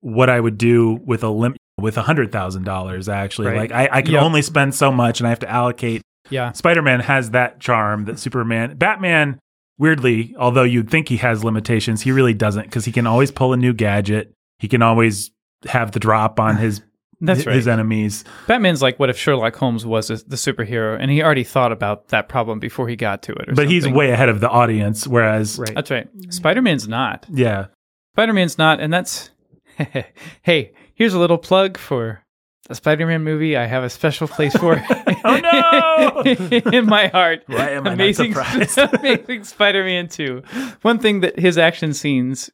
what 0.00 0.30
I 0.30 0.40
would 0.40 0.56
do 0.56 0.98
with 1.04 1.22
a 1.22 1.28
limit 1.28 1.58
with 1.78 1.96
a 1.96 2.02
hundred 2.02 2.32
thousand 2.32 2.64
dollars. 2.64 3.08
Actually, 3.08 3.48
Right. 3.48 3.70
like 3.70 3.72
I, 3.72 3.98
I 3.98 4.02
can 4.02 4.14
Yep. 4.14 4.22
only 4.22 4.42
spend 4.42 4.74
so 4.74 4.90
much, 4.92 5.20
and 5.20 5.26
I 5.26 5.30
have 5.30 5.38
to 5.40 5.50
allocate 5.50 6.02
Yeah. 6.30 6.52
Spider 6.52 6.82
Man 6.82 7.00
has 7.00 7.30
that 7.30 7.60
charm 7.60 8.04
that 8.06 8.18
Superman, 8.18 8.76
Batman, 8.76 9.38
weirdly, 9.78 10.34
although 10.38 10.64
you'd 10.64 10.90
think 10.90 11.08
he 11.08 11.16
has 11.18 11.44
limitations, 11.44 12.02
he 12.02 12.12
really 12.12 12.34
doesn't 12.34 12.64
because 12.64 12.84
he 12.84 12.92
can 12.92 13.06
always 13.06 13.30
pull 13.30 13.52
a 13.52 13.56
new 13.56 13.72
gadget. 13.72 14.32
He 14.58 14.68
can 14.68 14.82
always 14.82 15.30
have 15.66 15.92
the 15.92 16.00
drop 16.00 16.38
on 16.40 16.56
his 16.56 16.82
That's 17.20 17.42
his 17.42 17.66
right. 17.66 17.72
enemies. 17.72 18.22
Batman's 18.46 18.80
like, 18.80 19.00
what 19.00 19.10
if 19.10 19.18
Sherlock 19.18 19.56
Holmes 19.56 19.84
was 19.84 20.08
a, 20.08 20.16
the 20.18 20.36
superhero, 20.36 20.96
and 21.00 21.10
he 21.10 21.20
already 21.20 21.42
thought 21.42 21.72
about 21.72 22.08
that 22.08 22.28
problem 22.28 22.60
before 22.60 22.88
he 22.88 22.94
got 22.94 23.22
to 23.22 23.32
it? 23.32 23.48
Or 23.48 23.54
But 23.54 23.68
he's 23.68 23.88
way 23.88 24.10
ahead 24.12 24.28
of 24.28 24.38
the 24.38 24.48
audience. 24.48 25.04
Whereas, 25.04 25.58
Right. 25.58 25.74
That's 25.74 25.90
right. 25.90 26.06
Spider 26.30 26.62
Man's 26.62 26.86
not. 26.86 27.26
yeah, 27.28 27.66
Spider 28.14 28.32
Man's 28.32 28.56
not, 28.58 28.78
and 28.80 28.92
that's. 28.92 29.30
hey, 30.42 30.72
here's 30.98 31.14
a 31.14 31.18
little 31.18 31.38
plug 31.38 31.78
for 31.78 32.22
a 32.68 32.74
Spider 32.74 33.06
Man 33.06 33.22
movie 33.24 33.56
I 33.56 33.64
have 33.66 33.84
a 33.84 33.88
special 33.90 34.28
place 34.28 34.54
for. 34.56 34.84
Oh, 35.24 35.40
no! 35.40 36.22
in 36.72 36.86
my 36.86 37.08
heart. 37.08 37.42
Why 37.48 37.70
am 37.70 37.82
I 37.86 37.90
not 37.90 37.94
amazing, 37.94 38.32
surprised? 38.34 38.78
amazing 38.94 39.44
Spider 39.44 39.82
Man 39.84 40.08
2. 40.08 40.42
One 40.82 40.98
thing 41.00 41.20
that 41.20 41.38
his 41.38 41.58
action 41.58 41.92
scenes 41.92 42.50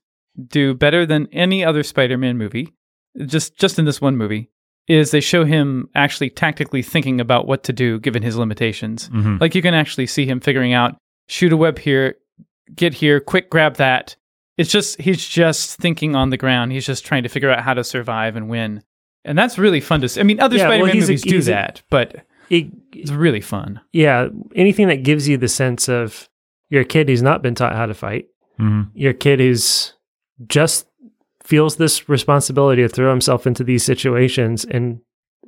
do 0.49 0.73
better 0.75 1.05
than 1.05 1.29
any 1.31 1.63
other 1.65 1.83
Spider 1.83 2.17
Man 2.17 2.39
movie, 2.39 2.73
just 3.27 3.59
just 3.59 3.79
in 3.79 3.85
this 3.85 4.01
one 4.01 4.17
movie, 4.17 4.51
is 4.89 5.11
they 5.11 5.21
show 5.21 5.45
him 5.45 5.89
actually 5.95 6.31
tactically 6.31 6.83
thinking 6.83 7.21
about 7.21 7.47
what 7.47 7.65
to 7.65 7.73
do 7.73 8.01
given 8.01 8.23
his 8.23 8.37
limitations. 8.37 9.09
Mhm. 9.11 9.41
Like 9.41 9.55
you 9.55 9.63
can 9.63 9.75
actually 9.75 10.07
see 10.07 10.27
him 10.27 10.41
figuring 10.41 10.73
out 10.73 10.97
shoot 11.29 11.53
a 11.53 11.57
web 11.57 11.79
here, 11.79 12.17
get 12.75 12.95
here, 12.95 13.21
quick 13.21 13.51
grab 13.51 13.77
that. 13.77 14.17
It's 14.57 14.71
just 14.71 15.01
he's 15.01 15.27
just 15.27 15.77
thinking 15.79 16.15
on 16.15 16.31
the 16.31 16.37
ground. 16.37 16.73
He's 16.73 16.87
just 16.87 17.05
trying 17.05 17.23
to 17.25 17.29
figure 17.29 17.51
out 17.51 17.63
how 17.65 17.75
to 17.75 17.83
survive 17.85 18.37
and 18.37 18.49
win. 18.49 18.83
And 19.25 19.37
that's 19.39 19.59
really 19.59 19.81
fun 19.81 20.01
to 20.03 20.09
see. 20.09 20.21
I 20.21 20.23
mean, 20.23 20.39
other 20.41 20.57
Yeah, 20.57 20.67
Spider-Man 20.69 20.95
he's 20.95 21.05
a- 21.05 21.13
movies 21.13 21.23
do 21.23 21.35
he's 21.37 21.49
a- 21.49 21.53
that, 21.53 21.83
but 21.91 22.25
It, 22.51 22.67
it's 22.93 23.11
really 23.11 23.41
fun. 23.41 23.81
yeah, 23.93 24.29
anything 24.55 24.89
that 24.89 25.03
gives 25.03 25.27
you 25.29 25.37
the 25.39 25.49
sense 25.49 25.89
of 25.89 26.29
you're 26.69 26.83
a 26.83 26.85
kid 26.85 27.09
who's 27.09 27.23
not 27.23 27.43
been 27.43 27.55
taught 27.55 27.75
how 27.75 27.87
to 27.87 27.95
fight. 27.95 28.27
Mhm. 28.61 28.91
You're 28.95 29.11
a 29.13 29.15
kid 29.15 29.41
who's 29.41 29.95
just 30.47 30.87
feels 31.43 31.77
this 31.77 32.09
responsibility 32.09 32.83
to 32.83 32.89
throw 32.89 33.11
himself 33.11 33.47
into 33.47 33.65
these 33.65 33.83
situations 33.85 34.65
and 34.65 35.01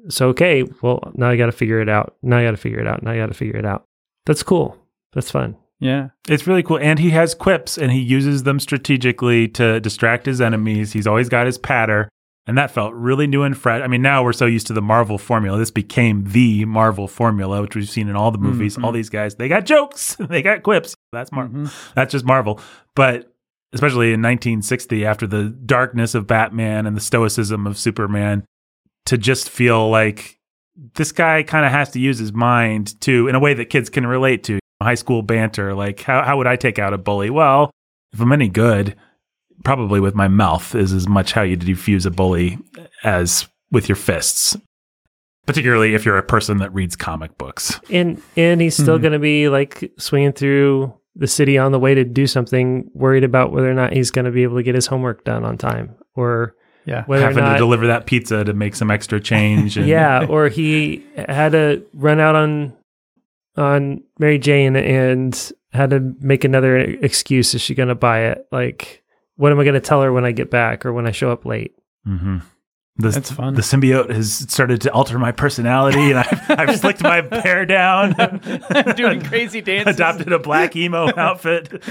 so 0.08 0.28
okay, 0.28 0.62
well 0.82 1.12
now 1.16 1.28
I 1.30 1.36
got 1.36 1.46
to 1.46 1.52
figure 1.52 1.80
it 1.80 1.88
out. 1.88 2.14
Now 2.22 2.38
I 2.38 2.44
got 2.44 2.50
to 2.52 2.56
figure 2.56 2.78
it 2.80 2.86
out. 2.86 3.02
Now 3.02 3.10
I 3.12 3.16
got 3.16 3.26
to 3.26 3.34
figure 3.34 3.56
it 3.56 3.64
out. 3.66 3.84
That's 4.24 4.42
cool. 4.42 4.76
That's 5.12 5.30
fun. 5.30 5.56
Yeah. 5.78 6.08
it's 6.28 6.46
really 6.46 6.62
cool. 6.62 6.78
And 6.78 6.98
he 6.98 7.10
has 7.10 7.34
quips, 7.34 7.76
and 7.76 7.92
he 7.92 8.00
uses 8.00 8.44
them 8.44 8.58
strategically 8.60 9.46
to 9.48 9.78
distract 9.80 10.26
his 10.26 10.40
enemies. 10.40 10.92
He's 10.92 11.06
always 11.06 11.28
got 11.28 11.46
his 11.46 11.58
patter. 11.58 12.08
And 12.48 12.56
that 12.58 12.70
felt 12.70 12.94
really 12.94 13.26
new 13.26 13.42
and 13.42 13.58
fresh. 13.58 13.82
I 13.82 13.88
mean, 13.88 14.02
now 14.02 14.22
we're 14.22 14.32
so 14.32 14.46
used 14.46 14.68
to 14.68 14.72
the 14.72 14.80
Marvel 14.80 15.18
formula. 15.18 15.58
This 15.58 15.72
became 15.72 16.22
the 16.28 16.64
Marvel 16.64 17.08
formula, 17.08 17.60
which 17.60 17.74
we've 17.74 17.90
seen 17.90 18.08
in 18.08 18.14
all 18.14 18.30
the 18.30 18.38
movies. 18.38 18.76
Mhm. 18.76 18.84
All 18.84 18.92
these 18.92 19.10
guys, 19.10 19.34
they 19.34 19.48
got 19.48 19.66
jokes, 19.66 20.14
they 20.20 20.42
got 20.42 20.62
quips. 20.62 20.94
That's 21.12 21.32
Marvel. 21.32 21.62
Mhm. 21.62 21.94
That's 21.94 22.12
just 22.12 22.24
Marvel. 22.24 22.60
But 22.94 23.34
especially 23.72 24.12
in 24.12 24.22
1960, 24.22 25.04
after 25.04 25.26
the 25.26 25.44
darkness 25.48 26.14
of 26.14 26.28
Batman 26.28 26.86
and 26.86 26.96
the 26.96 27.00
stoicism 27.00 27.66
of 27.66 27.76
Superman, 27.76 28.44
to 29.06 29.18
just 29.18 29.50
feel 29.50 29.90
like 29.90 30.38
this 30.94 31.10
guy 31.10 31.42
kind 31.42 31.66
of 31.66 31.72
has 31.72 31.90
to 31.90 32.00
use 32.00 32.18
his 32.18 32.32
mind 32.32 32.98
to, 33.00 33.26
in 33.26 33.34
a 33.34 33.40
way 33.40 33.54
that 33.54 33.66
kids 33.70 33.90
can 33.90 34.06
relate 34.06 34.44
to. 34.44 34.60
High 34.82 34.94
school 34.94 35.22
banter, 35.22 35.74
like 35.74 36.02
how 36.02 36.22
how 36.22 36.36
would 36.36 36.46
I 36.46 36.56
take 36.56 36.78
out 36.78 36.92
a 36.92 36.98
bully? 36.98 37.30
Well, 37.30 37.70
if 38.12 38.20
I'm 38.20 38.32
any 38.32 38.48
good, 38.48 38.94
probably 39.64 40.00
with 40.00 40.14
my 40.14 40.28
mouth 40.28 40.74
is 40.74 40.92
as 40.92 41.08
much 41.08 41.32
how 41.32 41.42
you 41.42 41.56
defuse 41.56 42.04
a 42.06 42.10
bully 42.10 42.58
as 43.02 43.48
with 43.70 43.88
your 43.88 43.96
fists. 43.96 44.56
Particularly 45.46 45.94
if 45.94 46.04
you're 46.04 46.18
a 46.18 46.22
person 46.22 46.58
that 46.58 46.74
reads 46.74 46.96
comic 46.96 47.38
books. 47.38 47.80
And 47.90 48.20
and 48.36 48.60
he's 48.60 48.74
still 48.76 48.98
Mhm. 48.98 49.02
going 49.02 49.12
to 49.12 49.18
be 49.18 49.48
like 49.48 49.92
swinging 49.98 50.32
through 50.32 50.92
the 51.14 51.26
city 51.28 51.56
on 51.56 51.72
the 51.72 51.78
way 51.78 51.94
to 51.94 52.04
do 52.04 52.26
something, 52.26 52.90
worried 52.92 53.24
about 53.24 53.52
whether 53.52 53.70
or 53.70 53.74
not 53.74 53.92
he's 53.94 54.10
going 54.10 54.24
to 54.26 54.30
be 54.30 54.42
able 54.42 54.56
to 54.56 54.62
get 54.62 54.74
his 54.74 54.86
homework 54.88 55.24
done 55.24 55.44
on 55.44 55.56
time, 55.56 55.94
or 56.14 56.54
Yeah. 56.84 57.04
whether 57.06 57.22
having 57.24 57.38
or 57.38 57.46
not 57.46 57.52
to 57.54 57.58
deliver 57.58 57.86
that 57.86 58.04
pizza 58.06 58.44
to 58.44 58.52
make 58.52 58.74
some 58.74 58.90
extra 58.90 59.20
change. 59.20 59.76
And, 59.78 59.86
yeah, 59.88 60.26
or 60.28 60.48
he 60.48 61.02
had 61.16 61.52
to 61.52 61.82
run 61.94 62.20
out 62.20 62.34
on 62.34 62.74
on 63.56 64.02
Mary 64.18 64.38
Jane 64.38 64.76
and 64.76 65.52
had 65.72 65.90
to 65.90 66.14
make 66.20 66.44
another 66.44 66.76
excuse. 66.78 67.54
Is 67.54 67.60
she 67.60 67.74
going 67.74 67.88
to 67.88 67.94
buy 67.94 68.20
it? 68.26 68.46
Like, 68.50 69.02
what 69.36 69.52
am 69.52 69.60
I 69.60 69.64
going 69.64 69.74
to 69.74 69.80
tell 69.80 70.02
her 70.02 70.12
when 70.12 70.24
I 70.24 70.32
get 70.32 70.50
back 70.50 70.86
or 70.86 70.92
when 70.92 71.06
I 71.06 71.10
show 71.10 71.30
up 71.30 71.44
late? 71.44 71.74
hmm 72.04 72.38
The, 72.96 73.10
That's 73.10 73.30
fun. 73.30 73.54
The 73.54 73.60
symbiote 73.62 74.10
has 74.10 74.32
started 74.32 74.80
to 74.82 74.92
alter 74.92 75.18
my 75.18 75.32
personality, 75.32 76.10
and 76.10 76.18
I've, 76.18 76.50
I've 76.58 76.78
slicked 76.78 77.02
my 77.02 77.26
hair 77.30 77.66
down. 77.66 78.14
I'm 78.18 78.94
doing 78.96 79.22
crazy 79.22 79.60
dances. 79.62 79.96
Adopted 79.96 80.32
a 80.32 80.38
black 80.38 80.74
emo 80.76 81.10
outfit. 81.18 81.82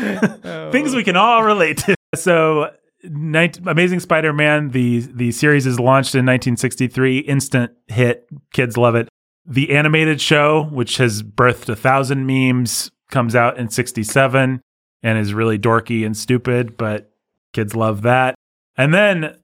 Oh. 0.44 0.72
Things 0.72 0.96
we 0.96 1.04
can 1.04 1.16
all 1.16 1.44
relate 1.44 1.78
to. 1.80 1.96
So, 2.16 2.72
19, 3.04 3.68
Amazing 3.68 4.00
Spider-Man, 4.00 4.70
the 4.70 5.02
the 5.02 5.32
series 5.32 5.68
is 5.68 5.80
launched 5.80 6.16
in 6.16 6.26
1963, 6.26 7.20
instant 7.20 7.72
hit. 7.88 8.28
Kids 8.52 8.78
love 8.78 8.96
it. 8.96 9.08
The 9.48 9.72
animated 9.72 10.20
show, 10.20 10.64
which 10.64 10.98
has 10.98 11.22
birthed 11.22 11.70
a 11.70 11.76
thousand 11.76 12.26
memes, 12.26 12.92
comes 13.12 13.36
out 13.36 13.58
in 13.58 13.70
67 13.70 14.62
and 15.04 15.18
is 15.20 15.34
really 15.34 15.60
dorky 15.60 16.06
and 16.06 16.18
stupid, 16.18 16.78
but 16.78 17.12
kids 17.54 17.76
love 17.76 18.02
that. 18.02 18.36
And 18.76 18.94
then 18.94 19.38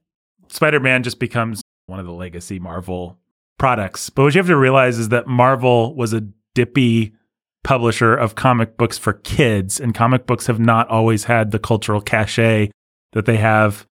Spider-Man 0.48 1.04
just 1.04 1.18
becomes 1.18 1.62
one 1.86 2.00
of 2.00 2.06
the 2.06 2.12
legacy 2.12 2.58
Marvel 2.58 3.18
products. 3.58 4.10
But 4.10 4.24
what 4.24 4.34
you 4.34 4.40
have 4.40 4.48
to 4.48 4.56
realize 4.56 4.98
is 4.98 5.10
that 5.10 5.28
Marvel 5.28 5.94
was 5.94 6.12
a 6.12 6.26
dippy 6.54 7.14
publisher 7.62 8.14
of 8.14 8.34
comic 8.34 8.76
books 8.76 8.98
for 8.98 9.12
kids, 9.12 9.78
and 9.78 9.94
comic 9.94 10.26
books 10.26 10.48
have 10.48 10.58
not 10.58 10.88
always 10.88 11.24
had 11.24 11.52
the 11.52 11.60
cultural 11.60 12.00
cachet 12.00 12.72
that 13.12 13.24
they 13.24 13.36
have 13.36 13.86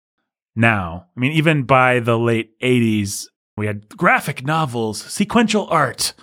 now. 0.55 1.05
I 1.15 1.19
mean, 1.19 1.33
even 1.33 1.63
by 1.63 1.99
the 1.99 2.17
late 2.17 2.57
80s, 2.61 3.27
we 3.57 3.65
had 3.65 3.89
graphic 3.89 4.45
novels, 4.45 5.01
sequential 5.01 5.67
art. 5.69 6.13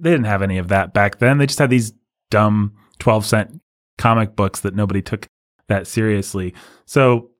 They 0.00 0.10
didn't 0.10 0.26
have 0.26 0.42
any 0.42 0.58
of 0.58 0.68
that 0.68 0.94
back 0.94 1.18
then. 1.18 1.38
They 1.38 1.46
just 1.46 1.58
had 1.58 1.70
these 1.70 1.92
dumb 2.30 2.74
12 2.98 3.26
cent 3.26 3.60
comic 3.98 4.34
books 4.34 4.60
that 4.60 4.74
nobody 4.74 5.02
took 5.02 5.28
that 5.68 5.86
seriously. 5.86 6.54
So 6.86 7.30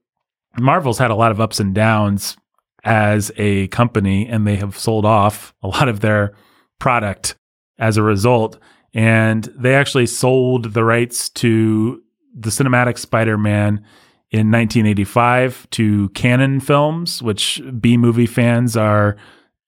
Marvel's 0.59 0.99
had 0.99 1.11
a 1.11 1.16
lot 1.16 1.33
of 1.33 1.40
ups 1.40 1.59
and 1.59 1.75
downs 1.75 2.37
as 2.85 3.33
a 3.37 3.68
company, 3.68 4.27
and 4.27 4.47
they 4.47 4.57
have 4.57 4.79
sold 4.79 5.05
off 5.05 5.55
a 5.62 5.68
lot 5.68 5.88
of 5.88 6.01
their 6.01 6.35
product 6.79 7.35
as 7.79 7.97
a 7.97 8.03
result. 8.03 8.59
And 8.94 9.44
they 9.57 9.75
actually 9.75 10.07
sold 10.07 10.75
the 10.75 10.85
rights 10.85 11.29
to 11.31 12.03
the 12.35 12.51
cinematic 12.51 12.99
Spider 12.99 13.38
Man 13.38 13.85
in 14.31 14.51
1985 14.51 15.69
to 15.71 16.11
Cannon 16.11 16.61
Films, 16.61 17.23
which 17.23 17.62
B 17.81 17.97
movie 17.97 18.27
fans 18.27 18.77
are 18.77 19.17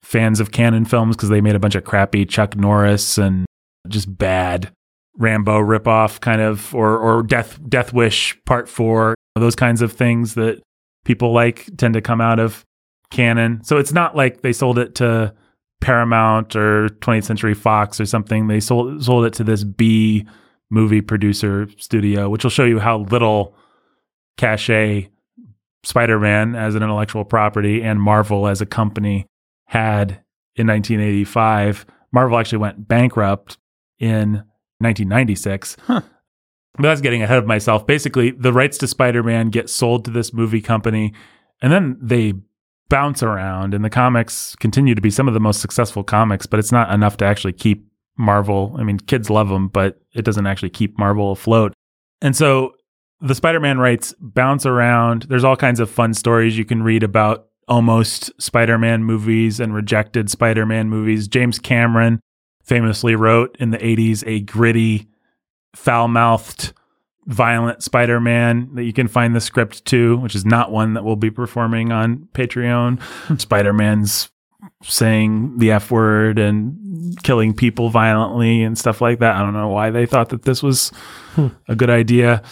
fans 0.03 0.39
of 0.39 0.51
Cannon 0.51 0.85
Films 0.85 1.15
because 1.15 1.29
they 1.29 1.41
made 1.41 1.55
a 1.55 1.59
bunch 1.59 1.75
of 1.75 1.83
crappy 1.83 2.25
Chuck 2.25 2.55
Norris 2.55 3.17
and 3.17 3.45
just 3.87 4.17
bad 4.17 4.71
Rambo 5.17 5.59
ripoff 5.59 6.21
kind 6.21 6.41
of, 6.41 6.73
or 6.75 6.97
or 6.97 7.23
Death 7.23 7.59
Death 7.67 7.91
Wish 7.91 8.37
Part 8.45 8.69
Four, 8.69 9.15
those 9.35 9.55
kinds 9.55 9.81
of 9.81 9.91
things 9.91 10.35
that 10.35 10.61
people 11.05 11.33
like 11.33 11.69
tend 11.77 11.95
to 11.95 12.01
come 12.01 12.21
out 12.21 12.39
of 12.39 12.63
Cannon. 13.09 13.63
So 13.63 13.77
it's 13.77 13.91
not 13.91 14.15
like 14.15 14.41
they 14.41 14.53
sold 14.53 14.77
it 14.77 14.95
to 14.95 15.33
Paramount 15.81 16.55
or 16.55 16.89
20th 16.89 17.23
Century 17.25 17.53
Fox 17.55 17.99
or 17.99 18.05
something. 18.05 18.47
They 18.47 18.59
sold 18.59 19.03
sold 19.03 19.25
it 19.25 19.33
to 19.33 19.43
this 19.43 19.63
B 19.63 20.25
movie 20.69 21.01
producer 21.01 21.67
studio, 21.77 22.29
which 22.29 22.43
will 22.43 22.51
show 22.51 22.63
you 22.63 22.79
how 22.79 22.99
little 22.99 23.55
cachet 24.37 25.09
Spider-Man 25.83 26.55
as 26.55 26.75
an 26.75 26.83
intellectual 26.83 27.25
property 27.25 27.81
and 27.81 28.01
Marvel 28.01 28.47
as 28.47 28.61
a 28.61 28.65
company 28.65 29.25
had 29.65 30.21
in 30.55 30.67
1985. 30.67 31.85
Marvel 32.11 32.37
actually 32.37 32.59
went 32.59 32.87
bankrupt 32.87 33.57
in 33.99 34.43
1996. 34.79 35.77
Huh. 35.87 36.01
But 36.75 36.83
that's 36.83 37.01
getting 37.01 37.21
ahead 37.21 37.37
of 37.37 37.45
myself. 37.45 37.85
Basically, 37.85 38.31
the 38.31 38.53
rights 38.53 38.77
to 38.79 38.87
Spider-Man 38.87 39.49
get 39.49 39.69
sold 39.69 40.05
to 40.05 40.11
this 40.11 40.33
movie 40.33 40.61
company, 40.61 41.13
and 41.61 41.71
then 41.71 41.97
they 42.01 42.33
bounce 42.89 43.21
around. 43.21 43.73
And 43.73 43.83
the 43.83 43.89
comics 43.89 44.55
continue 44.55 44.95
to 44.95 45.01
be 45.01 45.09
some 45.09 45.27
of 45.27 45.33
the 45.33 45.39
most 45.39 45.61
successful 45.61 46.03
comics, 46.03 46.45
but 46.45 46.59
it's 46.59 46.71
not 46.71 46.91
enough 46.93 47.17
to 47.17 47.25
actually 47.25 47.53
keep 47.53 47.85
Marvel. 48.17 48.75
I 48.79 48.83
mean, 48.83 48.99
kids 48.99 49.29
love 49.29 49.49
them, 49.49 49.67
but 49.67 49.99
it 50.13 50.23
doesn't 50.23 50.47
actually 50.47 50.69
keep 50.69 50.97
Marvel 50.97 51.31
afloat. 51.31 51.73
And 52.21 52.35
so 52.35 52.73
the 53.21 53.35
Spider-Man 53.35 53.77
rights 53.77 54.13
bounce 54.19 54.65
around. 54.65 55.23
There's 55.23 55.43
all 55.43 55.55
kinds 55.55 55.79
of 55.79 55.89
fun 55.89 56.13
stories 56.13 56.57
you 56.57 56.65
can 56.65 56.83
read 56.83 57.03
about 57.03 57.47
almost 57.67 58.31
Spider-Man 58.41 59.03
movies 59.03 59.59
and 59.59 59.73
rejected 59.73 60.29
Spider-Man 60.29 60.89
movies. 60.89 61.27
James 61.27 61.59
Cameron 61.59 62.19
famously 62.63 63.15
wrote 63.15 63.55
in 63.59 63.71
the 63.71 63.77
80s 63.77 64.23
a 64.25 64.41
gritty, 64.41 65.07
foul-mouthed, 65.75 66.73
violent 67.27 67.83
Spider-Man 67.83 68.73
that 68.73 68.83
you 68.83 68.93
can 68.93 69.07
find 69.07 69.35
the 69.35 69.41
script 69.41 69.85
to, 69.85 70.17
which 70.17 70.35
is 70.35 70.45
not 70.45 70.71
one 70.71 70.95
that 70.95 71.03
we'll 71.03 71.15
be 71.15 71.31
performing 71.31 71.91
on 71.91 72.27
Patreon. 72.33 73.39
Spider-Man's 73.39 74.29
saying 74.83 75.57
the 75.57 75.71
F 75.71 75.91
word 75.91 76.39
and 76.39 77.17
killing 77.23 77.53
people 77.53 77.89
violently 77.89 78.63
and 78.63 78.77
stuff 78.77 79.01
like 79.01 79.19
that. 79.19 79.35
I 79.35 79.39
don't 79.39 79.53
know 79.53 79.69
why 79.69 79.89
they 79.91 80.05
thought 80.05 80.29
that 80.29 80.43
this 80.43 80.61
was 80.61 80.89
hmm. 81.33 81.47
a 81.67 81.75
good 81.75 81.89
idea. 81.89 82.43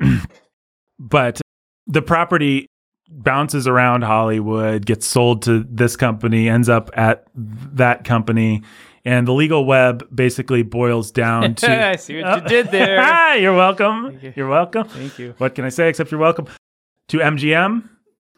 but 0.98 1.40
the 1.86 2.02
property 2.02 2.68
bounces 3.10 3.66
around 3.66 4.02
Hollywood, 4.02 4.84
gets 4.86 5.06
sold 5.06 5.42
to 5.42 5.64
this 5.68 5.96
company, 5.96 6.48
ends 6.48 6.68
up 6.68 6.90
at 6.94 7.26
that 7.34 8.04
company. 8.04 8.62
And 9.04 9.26
the 9.26 9.32
legal 9.32 9.64
web 9.64 10.06
basically 10.14 10.62
boils 10.62 11.10
down 11.10 11.54
to. 11.56 11.88
I 11.88 11.96
see 11.96 12.20
what 12.20 12.36
you 12.36 12.44
oh, 12.44 12.48
did 12.48 12.70
there. 12.70 13.36
You're 13.38 13.56
welcome. 13.56 14.18
You. 14.20 14.32
You're 14.36 14.48
welcome. 14.48 14.86
Thank 14.88 15.18
you. 15.18 15.34
What 15.38 15.54
can 15.54 15.64
I 15.64 15.70
say 15.70 15.88
except 15.88 16.10
you're 16.10 16.20
welcome? 16.20 16.46
To 17.08 17.18
MGM 17.18 17.88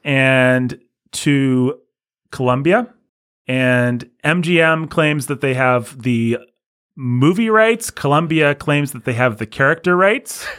and 0.04 0.80
to 1.12 1.80
Columbia. 2.30 2.92
And 3.48 4.08
MGM 4.22 4.90
claims 4.90 5.26
that 5.26 5.40
they 5.40 5.54
have 5.54 6.00
the 6.00 6.38
movie 6.94 7.50
rights. 7.50 7.90
Columbia 7.90 8.54
claims 8.54 8.92
that 8.92 9.04
they 9.04 9.14
have 9.14 9.38
the 9.38 9.46
character 9.46 9.96
rights. 9.96 10.46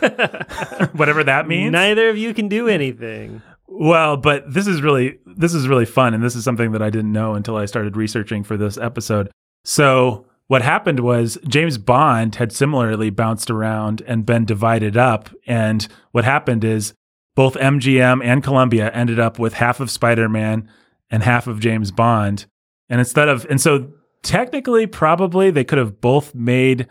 Whatever 0.92 1.24
that 1.24 1.46
means. 1.46 1.72
Neither 1.72 2.08
of 2.10 2.18
you 2.18 2.34
can 2.34 2.48
do 2.48 2.68
anything. 2.68 3.42
Well, 3.66 4.16
but 4.16 4.52
this 4.52 4.66
is 4.66 4.82
really 4.82 5.18
this 5.26 5.54
is 5.54 5.68
really 5.68 5.84
fun 5.84 6.14
and 6.14 6.22
this 6.22 6.34
is 6.34 6.42
something 6.42 6.72
that 6.72 6.82
I 6.82 6.90
didn't 6.90 7.12
know 7.12 7.34
until 7.34 7.56
I 7.56 7.66
started 7.66 7.96
researching 7.96 8.42
for 8.42 8.56
this 8.56 8.78
episode. 8.78 9.30
So, 9.64 10.26
what 10.46 10.62
happened 10.62 11.00
was 11.00 11.38
James 11.46 11.76
Bond 11.76 12.36
had 12.36 12.52
similarly 12.52 13.10
bounced 13.10 13.50
around 13.50 14.02
and 14.06 14.24
been 14.24 14.46
divided 14.46 14.96
up 14.96 15.30
and 15.46 15.86
what 16.12 16.24
happened 16.24 16.64
is 16.64 16.94
both 17.36 17.54
MGM 17.54 18.24
and 18.24 18.42
Columbia 18.42 18.90
ended 18.92 19.20
up 19.20 19.38
with 19.38 19.54
half 19.54 19.78
of 19.78 19.90
Spider-Man 19.90 20.68
and 21.10 21.22
half 21.22 21.46
of 21.46 21.60
James 21.60 21.92
Bond. 21.92 22.46
And 22.88 22.98
instead 22.98 23.28
of 23.28 23.46
and 23.50 23.60
so 23.60 23.92
technically 24.22 24.86
probably 24.86 25.50
they 25.50 25.64
could 25.64 25.78
have 25.78 26.00
both 26.00 26.34
made 26.34 26.88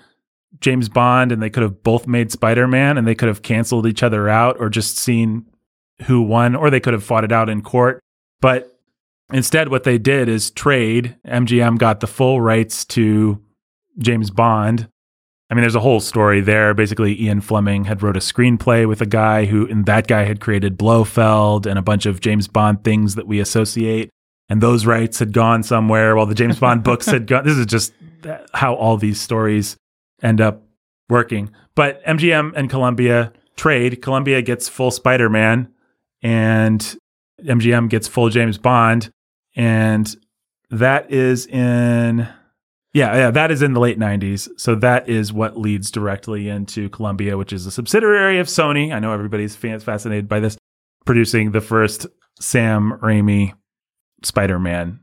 James 0.59 0.89
Bond 0.89 1.31
and 1.31 1.41
they 1.41 1.49
could 1.49 1.63
have 1.63 1.83
both 1.83 2.07
made 2.07 2.31
Spider-Man 2.31 2.97
and 2.97 3.07
they 3.07 3.15
could 3.15 3.27
have 3.27 3.41
canceled 3.41 3.85
each 3.85 4.03
other 4.03 4.29
out 4.29 4.57
or 4.59 4.69
just 4.69 4.97
seen 4.97 5.45
who 6.03 6.21
won, 6.21 6.55
or 6.55 6.69
they 6.69 6.79
could 6.79 6.93
have 6.93 7.03
fought 7.03 7.23
it 7.23 7.31
out 7.31 7.49
in 7.49 7.61
court. 7.61 7.99
But 8.39 8.79
instead, 9.33 9.69
what 9.69 9.83
they 9.83 9.97
did 9.97 10.29
is 10.29 10.51
trade. 10.51 11.15
MGM 11.25 11.77
got 11.77 11.99
the 11.99 12.07
full 12.07 12.39
rights 12.39 12.85
to 12.85 13.41
James 13.97 14.29
Bond. 14.29 14.87
I 15.49 15.55
mean, 15.55 15.61
there's 15.61 15.75
a 15.75 15.79
whole 15.79 16.01
story 16.01 16.41
there. 16.41 16.73
Basically, 16.73 17.19
Ian 17.21 17.41
Fleming 17.41 17.85
had 17.85 18.03
wrote 18.03 18.17
a 18.17 18.19
screenplay 18.19 18.87
with 18.87 19.01
a 19.01 19.05
guy 19.05 19.45
who, 19.45 19.67
and 19.67 19.85
that 19.85 20.05
guy 20.05 20.25
had 20.25 20.41
created 20.41 20.77
Blofeld 20.77 21.65
and 21.65 21.79
a 21.79 21.81
bunch 21.81 22.05
of 22.05 22.19
James 22.19 22.47
Bond 22.47 22.83
things 22.83 23.15
that 23.15 23.27
we 23.27 23.39
associate. 23.39 24.09
And 24.49 24.61
those 24.61 24.85
rights 24.85 25.19
had 25.19 25.33
gone 25.33 25.63
somewhere 25.63 26.15
while 26.15 26.25
the 26.25 26.35
James 26.35 26.59
Bond 26.59 26.83
books 26.83 27.05
had 27.05 27.27
gone. 27.27 27.45
This 27.45 27.57
is 27.57 27.65
just 27.65 27.93
how 28.53 28.75
all 28.75 28.97
these 28.97 29.19
stories 29.19 29.77
end 30.21 30.41
up 30.41 30.63
working. 31.09 31.51
But 31.75 32.03
MGM 32.05 32.53
and 32.55 32.69
Columbia 32.69 33.33
trade. 33.55 34.01
Columbia 34.01 34.41
gets 34.41 34.69
full 34.69 34.91
Spider 34.91 35.29
Man 35.29 35.69
and 36.21 36.97
MGM 37.43 37.89
gets 37.89 38.07
full 38.07 38.29
James 38.29 38.57
Bond, 38.57 39.11
and 39.55 40.15
that 40.69 41.11
is 41.11 41.45
in 41.45 42.27
yeah 42.93 43.15
yeah 43.15 43.31
that 43.31 43.51
is 43.51 43.61
in 43.61 43.73
the 43.73 43.79
late 43.79 43.99
'90s. 43.99 44.49
So 44.57 44.75
that 44.75 45.07
is 45.07 45.31
what 45.31 45.57
leads 45.57 45.91
directly 45.91 46.49
into 46.49 46.89
Columbia, 46.89 47.37
which 47.37 47.53
is 47.53 47.65
a 47.65 47.71
subsidiary 47.71 48.39
of 48.39 48.47
Sony. 48.47 48.93
I 48.93 48.99
know 48.99 49.13
everybody's 49.13 49.55
fascinated 49.55 50.27
by 50.27 50.39
this, 50.39 50.57
producing 51.05 51.51
the 51.51 51.61
first 51.61 52.07
Sam 52.39 52.93
Raimi 53.01 53.53
Spider-Man 54.23 54.99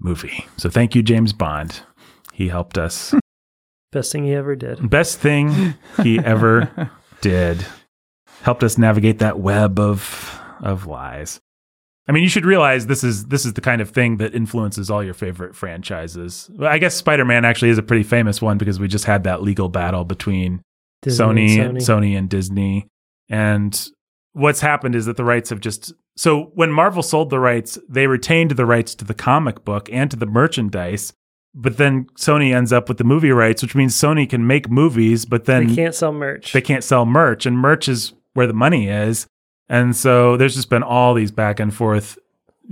movie. 0.00 0.46
So 0.56 0.68
thank 0.68 0.94
you, 0.94 1.02
James 1.02 1.32
Bond. 1.32 1.80
He 2.32 2.48
helped 2.48 2.78
us. 2.78 3.14
Best 3.92 4.12
thing 4.12 4.24
he 4.24 4.34
ever 4.34 4.54
did. 4.54 4.90
Best 4.90 5.18
thing 5.18 5.74
he 6.02 6.18
ever 6.18 6.90
did. 7.20 7.64
Helped 8.42 8.62
us 8.62 8.78
navigate 8.78 9.18
that 9.18 9.38
web 9.38 9.78
of 9.78 10.40
of 10.60 10.86
lies. 10.86 11.40
I 12.08 12.12
mean, 12.12 12.22
you 12.22 12.28
should 12.28 12.46
realize 12.46 12.86
this 12.86 13.04
is 13.04 13.26
this 13.26 13.44
is 13.44 13.52
the 13.52 13.60
kind 13.60 13.80
of 13.80 13.90
thing 13.90 14.16
that 14.18 14.34
influences 14.34 14.90
all 14.90 15.04
your 15.04 15.14
favorite 15.14 15.54
franchises. 15.54 16.50
Well, 16.54 16.70
I 16.70 16.78
guess 16.78 16.94
Spider-Man 16.94 17.44
actually 17.44 17.68
is 17.70 17.78
a 17.78 17.82
pretty 17.82 18.02
famous 18.02 18.40
one 18.40 18.56
because 18.56 18.80
we 18.80 18.88
just 18.88 19.04
had 19.04 19.24
that 19.24 19.42
legal 19.42 19.68
battle 19.68 20.04
between 20.04 20.62
Disney 21.02 21.24
Sony, 21.24 21.60
and 21.60 21.78
Sony 21.78 22.18
and 22.18 22.28
Disney. 22.28 22.88
And 23.28 23.88
what's 24.32 24.60
happened 24.60 24.94
is 24.94 25.06
that 25.06 25.16
the 25.16 25.24
rights 25.24 25.50
have 25.50 25.60
just 25.60 25.92
so 26.16 26.50
when 26.54 26.72
Marvel 26.72 27.02
sold 27.02 27.30
the 27.30 27.38
rights, 27.38 27.78
they 27.88 28.06
retained 28.06 28.52
the 28.52 28.66
rights 28.66 28.94
to 28.96 29.04
the 29.04 29.14
comic 29.14 29.64
book 29.64 29.88
and 29.92 30.10
to 30.10 30.16
the 30.16 30.26
merchandise. 30.26 31.12
But 31.54 31.76
then 31.76 32.06
Sony 32.16 32.54
ends 32.54 32.72
up 32.72 32.88
with 32.88 32.98
the 32.98 33.04
movie 33.04 33.32
rights, 33.32 33.62
which 33.62 33.74
means 33.74 33.94
Sony 33.94 34.28
can 34.28 34.46
make 34.46 34.70
movies, 34.70 35.24
but 35.24 35.46
then 35.46 35.68
They 35.68 35.74
can't 35.74 35.94
sell 35.94 36.12
merch. 36.12 36.52
they 36.52 36.60
can't 36.60 36.84
sell 36.84 37.04
merch, 37.06 37.46
and 37.46 37.58
merch 37.58 37.88
is 37.88 38.12
where 38.34 38.46
the 38.46 38.52
money 38.52 38.88
is. 38.88 39.26
And 39.68 39.96
so 39.96 40.36
there's 40.36 40.54
just 40.54 40.70
been 40.70 40.82
all 40.82 41.14
these 41.14 41.30
back 41.30 41.58
and 41.60 41.74
forth 41.74 42.18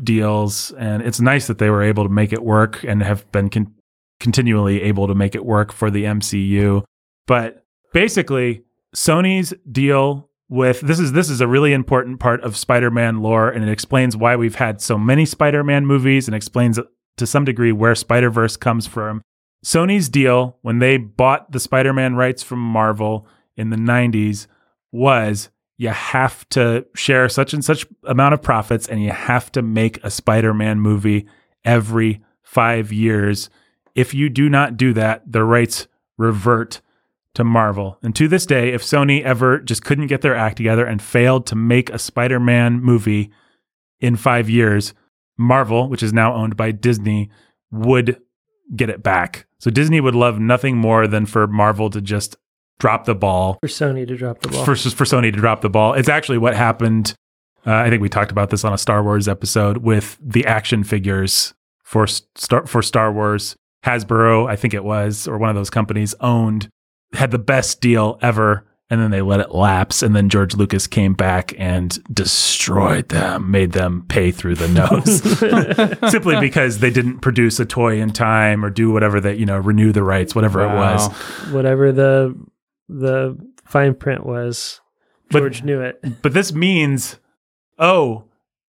deals, 0.02 0.72
and 0.78 1.02
it's 1.02 1.20
nice 1.20 1.46
that 1.46 1.58
they 1.58 1.70
were 1.70 1.82
able 1.82 2.04
to 2.04 2.10
make 2.10 2.32
it 2.32 2.42
work 2.42 2.84
and 2.84 3.02
have 3.02 3.30
been 3.32 3.48
con- 3.50 3.74
continually 4.20 4.82
able 4.82 5.06
to 5.06 5.14
make 5.14 5.34
it 5.34 5.44
work 5.44 5.72
for 5.72 5.90
the 5.90 6.04
MCU. 6.04 6.84
But 7.26 7.64
basically, 7.92 8.62
Sony's 8.94 9.52
deal 9.70 10.30
with 10.48 10.80
this 10.80 11.00
is 11.00 11.12
this 11.12 11.28
is 11.28 11.40
a 11.40 11.46
really 11.48 11.72
important 11.72 12.20
part 12.20 12.40
of 12.42 12.56
Spider-Man 12.56 13.20
lore, 13.20 13.48
and 13.50 13.64
it 13.64 13.70
explains 13.70 14.16
why 14.16 14.36
we've 14.36 14.54
had 14.54 14.80
so 14.80 14.96
many 14.96 15.26
Spider-Man 15.26 15.86
movies, 15.86 16.28
and 16.28 16.34
explains 16.34 16.78
to 17.16 17.26
some 17.26 17.44
degree 17.44 17.72
where 17.72 17.94
Spider-Verse 17.94 18.56
comes 18.56 18.86
from. 18.86 19.22
Sony's 19.64 20.08
deal 20.08 20.58
when 20.62 20.78
they 20.78 20.96
bought 20.96 21.50
the 21.52 21.60
Spider-Man 21.60 22.14
rights 22.14 22.42
from 22.42 22.60
Marvel 22.60 23.26
in 23.56 23.70
the 23.70 23.76
90s 23.76 24.46
was 24.92 25.50
you 25.76 25.88
have 25.88 26.48
to 26.50 26.86
share 26.94 27.28
such 27.28 27.52
and 27.52 27.64
such 27.64 27.86
amount 28.04 28.34
of 28.34 28.42
profits 28.42 28.88
and 28.88 29.02
you 29.02 29.10
have 29.10 29.50
to 29.52 29.62
make 29.62 30.02
a 30.04 30.10
Spider-Man 30.10 30.80
movie 30.80 31.26
every 31.64 32.22
5 32.42 32.92
years. 32.92 33.50
If 33.94 34.14
you 34.14 34.28
do 34.28 34.48
not 34.48 34.76
do 34.76 34.92
that, 34.92 35.30
the 35.30 35.42
rights 35.42 35.88
revert 36.16 36.80
to 37.34 37.44
Marvel. 37.44 37.98
And 38.02 38.14
to 38.16 38.28
this 38.28 38.46
day, 38.46 38.72
if 38.72 38.82
Sony 38.82 39.22
ever 39.22 39.58
just 39.58 39.84
couldn't 39.84 40.06
get 40.06 40.22
their 40.22 40.36
act 40.36 40.56
together 40.56 40.86
and 40.86 41.02
failed 41.02 41.46
to 41.46 41.54
make 41.54 41.90
a 41.90 41.98
Spider-Man 41.98 42.80
movie 42.80 43.30
in 44.00 44.16
5 44.16 44.48
years, 44.48 44.94
Marvel, 45.38 45.88
which 45.88 46.02
is 46.02 46.12
now 46.12 46.34
owned 46.34 46.56
by 46.56 46.70
Disney, 46.70 47.30
would 47.70 48.20
get 48.74 48.90
it 48.90 49.02
back. 49.02 49.46
So 49.58 49.70
Disney 49.70 50.00
would 50.00 50.14
love 50.14 50.38
nothing 50.38 50.76
more 50.76 51.06
than 51.06 51.26
for 51.26 51.46
Marvel 51.46 51.90
to 51.90 52.00
just 52.00 52.36
drop 52.78 53.04
the 53.04 53.14
ball 53.14 53.58
for 53.60 53.68
Sony 53.68 54.06
to 54.06 54.16
drop 54.16 54.40
the 54.42 54.48
ball. 54.48 54.64
for 54.64 54.74
for 54.76 55.04
Sony 55.04 55.32
to 55.32 55.38
drop 55.38 55.60
the 55.60 55.70
ball. 55.70 55.94
It's 55.94 56.08
actually 56.08 56.38
what 56.38 56.54
happened. 56.54 57.14
Uh, 57.66 57.74
I 57.74 57.90
think 57.90 58.02
we 58.02 58.08
talked 58.08 58.30
about 58.30 58.50
this 58.50 58.64
on 58.64 58.72
a 58.72 58.78
Star 58.78 59.02
Wars 59.02 59.28
episode 59.28 59.78
with 59.78 60.18
the 60.22 60.46
action 60.46 60.84
figures 60.84 61.54
for 61.82 62.06
Star 62.06 62.66
for 62.66 62.82
Star 62.82 63.12
Wars. 63.12 63.56
Hasbro, 63.84 64.48
I 64.48 64.56
think 64.56 64.74
it 64.74 64.82
was, 64.84 65.28
or 65.28 65.38
one 65.38 65.48
of 65.48 65.54
those 65.54 65.70
companies 65.70 66.14
owned 66.20 66.68
had 67.12 67.30
the 67.30 67.38
best 67.38 67.80
deal 67.80 68.18
ever 68.20 68.66
and 68.88 69.00
then 69.00 69.10
they 69.10 69.22
let 69.22 69.40
it 69.40 69.50
lapse. 69.52 70.02
And 70.02 70.14
then 70.14 70.28
George 70.28 70.54
Lucas 70.54 70.86
came 70.86 71.14
back 71.14 71.54
and 71.58 71.98
destroyed 72.12 73.08
them, 73.08 73.50
made 73.50 73.72
them 73.72 74.04
pay 74.08 74.30
through 74.30 74.54
the 74.56 74.68
nose 74.68 76.10
simply 76.12 76.38
because 76.40 76.78
they 76.78 76.90
didn't 76.90 77.18
produce 77.20 77.58
a 77.58 77.64
toy 77.64 78.00
in 78.00 78.12
time 78.12 78.64
or 78.64 78.70
do 78.70 78.90
whatever 78.90 79.20
that, 79.20 79.38
you 79.38 79.46
know, 79.46 79.58
renew 79.58 79.92
the 79.92 80.02
rights, 80.04 80.34
whatever 80.34 80.62
it 80.62 80.74
was. 80.74 81.08
Whatever 81.50 81.92
the 81.92 82.34
the 82.88 83.36
fine 83.64 83.94
print 83.94 84.24
was, 84.24 84.80
But- 85.30 85.40
George 85.40 85.62
knew 85.64 85.80
it. 85.80 86.22
But 86.22 86.32
this 86.32 86.52
means, 86.52 87.18
oh, 87.78 88.24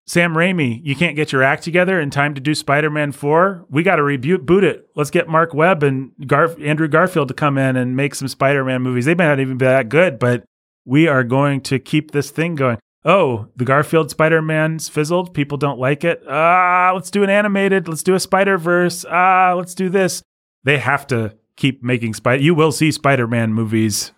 Sam 0.07 0.35
Raimi, 0.35 0.79
you 0.85 0.95
can't 0.95 1.17
get 1.17 1.33
your 1.33 1.43
act 1.43 1.63
together 1.63 1.99
in 1.99 2.09
time 2.09 2.33
to 2.33 2.39
do 2.41 2.55
Spider 2.55 2.89
Man 2.89 3.11
4. 3.11 3.65
We 3.69 3.83
got 3.83 3.97
to 3.97 4.03
reboot 4.03 4.63
it. 4.63 4.87
Let's 4.95 5.11
get 5.11 5.27
Mark 5.27 5.53
Webb 5.53 5.83
and 5.83 6.11
Andrew 6.31 6.87
Garfield 6.87 7.27
to 7.27 7.33
come 7.33 7.57
in 7.57 7.75
and 7.75 7.97
make 7.97 8.15
some 8.15 8.29
Spider 8.29 8.63
Man 8.63 8.81
movies. 8.81 9.03
They 9.03 9.15
may 9.15 9.25
not 9.25 9.41
even 9.41 9.57
be 9.57 9.65
that 9.65 9.89
good, 9.89 10.17
but 10.17 10.45
we 10.85 11.07
are 11.07 11.25
going 11.25 11.59
to 11.61 11.77
keep 11.77 12.11
this 12.11 12.31
thing 12.31 12.55
going. 12.55 12.77
Oh, 13.03 13.47
the 13.57 13.65
Garfield 13.65 14.09
Spider 14.09 14.41
Man's 14.41 14.87
fizzled. 14.87 15.33
People 15.33 15.57
don't 15.57 15.79
like 15.79 16.05
it. 16.05 16.23
Ah, 16.27 16.91
let's 16.95 17.11
do 17.11 17.23
an 17.23 17.29
animated. 17.29 17.89
Let's 17.89 18.03
do 18.03 18.15
a 18.15 18.19
Spider 18.19 18.57
Verse. 18.57 19.05
Ah, 19.09 19.53
let's 19.57 19.75
do 19.75 19.89
this. 19.89 20.23
They 20.63 20.77
have 20.77 21.05
to 21.07 21.35
keep 21.57 21.83
making 21.83 22.13
Spider. 22.13 22.41
You 22.41 22.55
will 22.55 22.71
see 22.71 22.91
Spider 22.91 23.27
Man 23.27 23.53
movies 23.53 24.13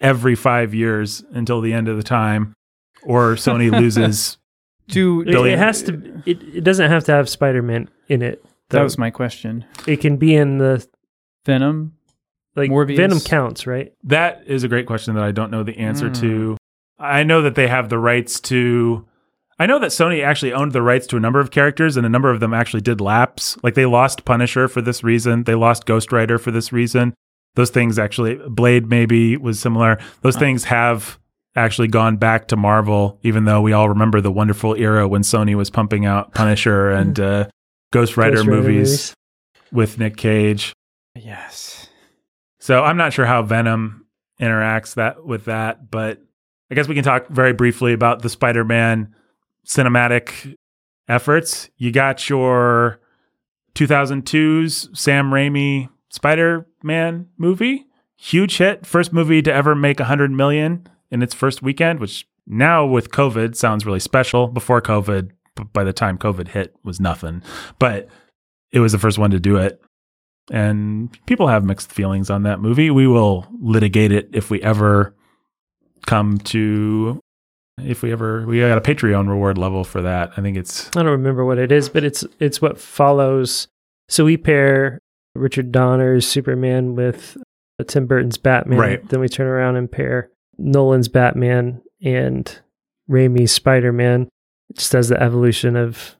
every 0.00 0.34
five 0.34 0.72
years 0.74 1.24
until 1.30 1.60
the 1.60 1.74
end 1.74 1.88
of 1.88 1.98
the 1.98 2.02
time, 2.02 2.54
or 3.02 3.34
Sony 3.34 3.70
loses. 3.80 4.38
Do 4.88 5.22
It, 5.22 5.26
Billion- 5.26 5.58
it 5.58 5.58
has 5.58 5.82
to. 5.84 6.22
It, 6.26 6.42
it 6.56 6.64
doesn't 6.64 6.90
have 6.90 7.04
to 7.04 7.12
have 7.12 7.28
Spider 7.28 7.62
Man 7.62 7.88
in 8.08 8.22
it. 8.22 8.44
that 8.70 8.82
was 8.82 8.98
my 8.98 9.10
question. 9.10 9.64
It 9.86 9.96
can 10.00 10.16
be 10.16 10.34
in 10.34 10.58
the 10.58 10.86
Venom. 11.44 11.92
like 12.56 12.70
Morbius? 12.70 12.96
Venom 12.96 13.20
counts, 13.20 13.66
right? 13.66 13.92
That 14.04 14.42
is 14.46 14.64
a 14.64 14.68
great 14.68 14.86
question 14.86 15.14
that 15.14 15.22
I 15.24 15.30
don't 15.32 15.50
know 15.50 15.62
the 15.62 15.76
answer 15.78 16.08
Hmm. 16.08 16.14
to. 16.14 16.56
I 16.98 17.22
know 17.24 17.42
that 17.42 17.54
they 17.54 17.68
have 17.68 17.88
the 17.90 17.98
rights 17.98 18.40
to. 18.42 19.04
I 19.58 19.66
know 19.66 19.78
that 19.78 19.90
Sony 19.90 20.22
actually 20.24 20.52
owned 20.52 20.72
the 20.72 20.82
rights 20.82 21.06
to 21.08 21.16
a 21.16 21.20
number 21.20 21.40
of 21.40 21.50
characters, 21.50 21.96
and 21.96 22.04
a 22.06 22.08
number 22.10 22.30
of 22.30 22.40
them 22.40 22.52
actually 22.54 22.80
did 22.82 23.00
lapse. 23.00 23.56
Like 23.62 23.74
they 23.74 23.86
lost 23.86 24.24
Punisher 24.24 24.68
for 24.68 24.80
this 24.82 25.02
reason. 25.04 25.44
They 25.44 25.54
lost 25.54 25.86
Ghost 25.86 26.12
Rider 26.12 26.38
for 26.38 26.50
this 26.50 26.72
reason. 26.72 27.14
Those 27.54 27.70
things 27.70 27.98
actually, 27.98 28.34
Blade 28.48 28.88
maybe 28.88 29.36
was 29.36 29.58
similar. 29.58 29.98
Those 30.22 30.36
things 30.36 30.64
have 30.64 31.18
actually 31.56 31.88
gone 31.88 32.16
back 32.16 32.48
to 32.48 32.56
Marvel, 32.56 33.18
even 33.22 33.44
though 33.44 33.60
we 33.60 33.72
all 33.72 33.88
remember 33.88 34.20
the 34.20 34.30
wonderful 34.30 34.74
era 34.74 35.08
when 35.08 35.22
Sony 35.22 35.54
was 35.54 35.70
pumping 35.70 36.06
out 36.06 36.34
Punisher 36.34 36.90
and 36.90 37.18
uh, 37.18 37.48
Ghost 37.92 38.16
Rider 38.16 38.36
Ghost 38.36 38.46
Rider 38.46 38.62
movies 38.62 39.14
with 39.72 39.98
Nick 39.98 40.16
Cage. 40.16 40.72
Yes. 41.14 41.88
So 42.58 42.84
I'm 42.84 42.96
not 42.96 43.12
sure 43.12 43.26
how 43.26 43.42
Venom 43.42 44.06
interacts 44.40 44.94
that 44.94 45.24
with 45.24 45.46
that, 45.46 45.90
but 45.90 46.20
I 46.70 46.74
guess 46.74 46.88
we 46.88 46.94
can 46.94 47.04
talk 47.04 47.28
very 47.28 47.52
briefly 47.52 47.92
about 47.92 48.22
the 48.22 48.28
Spider-Man 48.28 49.14
cinematic 49.66 50.56
efforts. 51.08 51.70
You 51.76 51.92
got 51.92 52.28
your 52.28 53.00
2002's 53.74 54.88
Sam 54.98 55.30
Raimi 55.30 55.88
Spider-Man 56.10 57.28
movie, 57.38 57.86
huge 58.16 58.56
hit, 58.58 58.84
first 58.84 59.12
movie 59.12 59.42
to 59.42 59.52
ever 59.52 59.74
make 59.74 60.00
100 60.00 60.30
million 60.30 60.88
in 61.10 61.22
its 61.22 61.34
first 61.34 61.62
weekend, 61.62 62.00
which 62.00 62.26
now 62.46 62.86
with 62.86 63.10
COVID 63.10 63.56
sounds 63.56 63.86
really 63.86 64.00
special. 64.00 64.48
Before 64.48 64.80
COVID, 64.80 65.30
by 65.72 65.84
the 65.84 65.92
time 65.92 66.18
COVID 66.18 66.48
hit, 66.48 66.74
was 66.84 67.00
nothing, 67.00 67.42
but 67.78 68.08
it 68.72 68.80
was 68.80 68.92
the 68.92 68.98
first 68.98 69.18
one 69.18 69.30
to 69.30 69.40
do 69.40 69.56
it 69.56 69.80
and 70.50 71.16
people 71.26 71.48
have 71.48 71.64
mixed 71.64 71.92
feelings 71.92 72.30
on 72.30 72.44
that 72.44 72.60
movie. 72.60 72.90
We 72.90 73.06
will 73.06 73.46
litigate 73.60 74.12
it 74.12 74.30
if 74.32 74.50
we 74.50 74.62
ever 74.62 75.14
come 76.06 76.38
to 76.38 77.20
if 77.82 78.02
we 78.02 78.12
ever 78.12 78.46
we 78.46 78.60
got 78.60 78.78
a 78.78 78.80
Patreon 78.80 79.28
reward 79.28 79.58
level 79.58 79.84
for 79.84 80.02
that. 80.02 80.32
I 80.36 80.42
think 80.42 80.56
it's 80.56 80.88
I 80.96 81.02
don't 81.02 81.06
remember 81.06 81.44
what 81.44 81.58
it 81.58 81.72
is, 81.72 81.88
but 81.88 82.04
it's 82.04 82.24
it's 82.38 82.62
what 82.62 82.78
follows. 82.78 83.68
So 84.08 84.24
we 84.24 84.36
pair 84.36 85.00
Richard 85.34 85.72
Donner's 85.72 86.26
Superman 86.26 86.94
with 86.94 87.36
Tim 87.86 88.06
Burton's 88.06 88.38
Batman. 88.38 88.78
Right. 88.78 89.08
Then 89.08 89.20
we 89.20 89.28
turn 89.28 89.48
around 89.48 89.76
and 89.76 89.90
pair 89.90 90.30
Nolan's 90.58 91.08
Batman 91.08 91.82
and 92.02 92.58
Raimi's 93.08 93.52
Spider 93.52 93.92
Man. 93.92 94.28
Just 94.74 94.94
as 94.94 95.08
the 95.08 95.22
evolution 95.22 95.76
of 95.76 96.16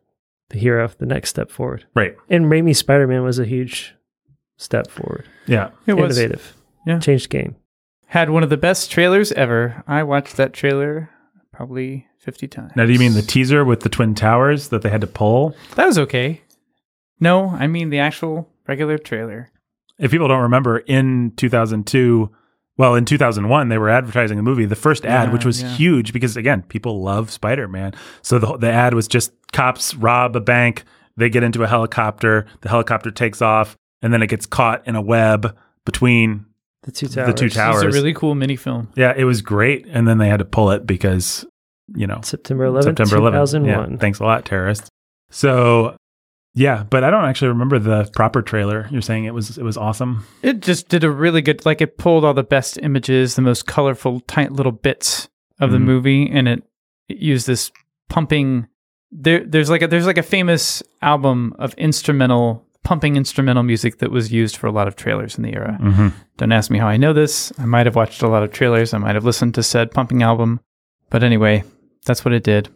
the 0.50 0.58
hero, 0.58 0.88
the 0.98 1.06
next 1.06 1.30
step 1.30 1.50
forward. 1.50 1.84
right. 1.94 2.16
And 2.30 2.46
Raimi's 2.46 2.78
Spider 2.78 3.06
Man 3.08 3.22
was 3.24 3.38
a 3.38 3.44
huge 3.44 3.94
step 4.56 4.88
forward. 4.88 5.26
Yeah. 5.46 5.70
It 5.86 5.94
was. 5.94 6.16
Innovative. 6.18 6.54
Yeah. 6.86 7.00
Changed 7.00 7.24
the 7.24 7.28
game. 7.38 7.56
Had 8.06 8.30
one 8.30 8.44
of 8.44 8.50
the 8.50 8.56
best 8.56 8.90
trailers 8.90 9.32
ever. 9.32 9.82
I 9.88 10.04
watched 10.04 10.36
that 10.36 10.52
trailer 10.52 11.10
probably 11.52 12.06
50 12.18 12.46
times. 12.46 12.72
Now 12.76 12.86
do 12.86 12.92
you 12.92 12.98
mean 13.00 13.14
the 13.14 13.22
teaser 13.22 13.64
with 13.64 13.80
the 13.80 13.88
twin 13.88 14.14
towers 14.14 14.68
that 14.68 14.82
they 14.82 14.90
had 14.90 15.00
to 15.00 15.06
pull? 15.08 15.56
That 15.74 15.86
was 15.86 15.98
okay. 15.98 16.42
No, 17.18 17.48
I 17.50 17.66
mean 17.66 17.90
the 17.90 17.98
actual 17.98 18.48
regular 18.68 18.98
trailer. 18.98 19.50
If 19.98 20.10
people 20.12 20.28
don't 20.28 20.42
remember 20.42 20.78
in 20.78 21.32
2002 21.36 22.30
well, 22.78 22.94
in 22.94 23.04
2001, 23.04 23.68
they 23.68 23.78
were 23.78 23.88
advertising 23.88 24.36
the 24.36 24.42
movie. 24.42 24.64
The 24.66 24.76
first 24.76 25.04
ad, 25.06 25.28
Yeah, 25.28 25.32
which 25.32 25.44
was 25.44 25.62
yeah. 25.62 25.68
huge 25.74 26.12
because, 26.12 26.36
again, 26.36 26.62
people 26.62 27.02
love 27.02 27.30
Spider 27.30 27.68
Man. 27.68 27.92
So 28.22 28.38
the, 28.38 28.56
the 28.58 28.70
ad 28.70 28.94
was 28.94 29.08
just 29.08 29.32
cops 29.52 29.94
rob 29.94 30.36
a 30.36 30.40
bank, 30.40 30.84
they 31.16 31.30
get 31.30 31.42
into 31.42 31.62
a 31.62 31.66
helicopter, 31.66 32.46
the 32.60 32.68
helicopter 32.68 33.10
takes 33.10 33.40
off, 33.40 33.76
and 34.02 34.12
then 34.12 34.22
it 34.22 34.26
gets 34.28 34.44
caught 34.46 34.86
in 34.86 34.94
a 34.96 35.00
web 35.00 35.56
between 35.86 36.44
The 36.82 36.92
two 36.92 37.06
towers. 37.08 37.14
The 37.14 37.22
towers. 37.32 37.40
two 37.40 37.46
It's 37.46 37.54
towers. 37.54 37.82
a 37.82 37.88
really 37.88 38.12
cool 38.12 38.34
mini 38.34 38.56
film. 38.56 38.88
Yeah, 38.94 39.14
it 39.16 39.24
was 39.24 39.40
great, 39.40 39.86
and 39.88 40.06
then 40.06 40.18
they 40.18 40.28
had 40.28 40.38
to 40.40 40.44
pull 40.44 40.70
it 40.72 40.86
because 40.86 41.46
you 41.94 42.06
know 42.06 42.20
September 42.22 42.66
11th, 42.68 42.82
September 42.84 43.16
11th. 43.16 43.30
2001. 43.32 43.90
Yeah, 43.92 43.96
thanks 43.96 44.18
a 44.20 44.24
lot, 44.24 44.44
terrorists. 44.44 44.88
So, 45.30 45.96
yeah, 46.56 46.82
but 46.88 47.04
I 47.04 47.10
don't 47.10 47.26
actually 47.26 47.48
remember 47.48 47.78
the 47.78 48.10
proper 48.14 48.40
trailer. 48.42 48.88
You're 48.90 49.02
saying 49.02 49.24
it 49.26 49.34
was 49.34 49.58
it 49.58 49.62
was 49.62 49.76
awesome. 49.76 50.24
It 50.42 50.60
just 50.60 50.88
did 50.88 51.04
a 51.04 51.10
really 51.10 51.42
good, 51.42 51.64
like 51.66 51.80
it 51.80 51.98
pulled 51.98 52.24
all 52.24 52.34
the 52.34 52.42
best 52.42 52.78
images, 52.82 53.34
the 53.36 53.42
most 53.42 53.66
colorful, 53.66 54.20
tight 54.20 54.52
little 54.52 54.72
bits 54.72 55.28
of 55.60 55.70
the 55.70 55.78
Mhm. 55.78 55.82
movie, 55.84 56.30
and 56.30 56.48
it, 56.48 56.62
it 57.08 57.18
used 57.18 57.46
this 57.46 57.70
pumping. 58.08 58.66
There, 59.12 59.44
there's 59.44 59.70
like 59.70 59.82
a 59.82 59.86
there's 59.86 60.06
like 60.06 60.18
a 60.18 60.22
famous 60.22 60.82
album 61.02 61.54
of 61.58 61.74
instrumental 61.74 62.64
pumping 62.82 63.16
instrumental 63.16 63.62
music 63.64 63.98
that 63.98 64.10
was 64.12 64.32
used 64.32 64.56
for 64.56 64.66
a 64.68 64.72
lot 64.72 64.86
of 64.88 64.94
trailers 64.96 65.36
in 65.36 65.42
the 65.42 65.52
era. 65.54 65.76
Mm-hmm. 65.82 66.08
Don't 66.38 66.52
ask 66.52 66.70
me 66.70 66.78
how 66.78 66.86
I 66.86 66.96
know 66.96 67.12
this. 67.12 67.52
I 67.58 67.66
might 67.66 67.86
have 67.86 67.96
watched 67.96 68.22
a 68.22 68.28
lot 68.28 68.42
of 68.44 68.52
trailers. 68.52 68.94
I 68.94 68.98
might 68.98 69.14
have 69.16 69.24
listened 69.24 69.54
to 69.56 69.62
said 69.62 69.90
pumping 69.90 70.22
album, 70.22 70.60
but 71.10 71.22
anyway, 71.24 71.64
that's 72.04 72.24
what 72.24 72.32
it 72.32 72.44
did. 72.44 72.68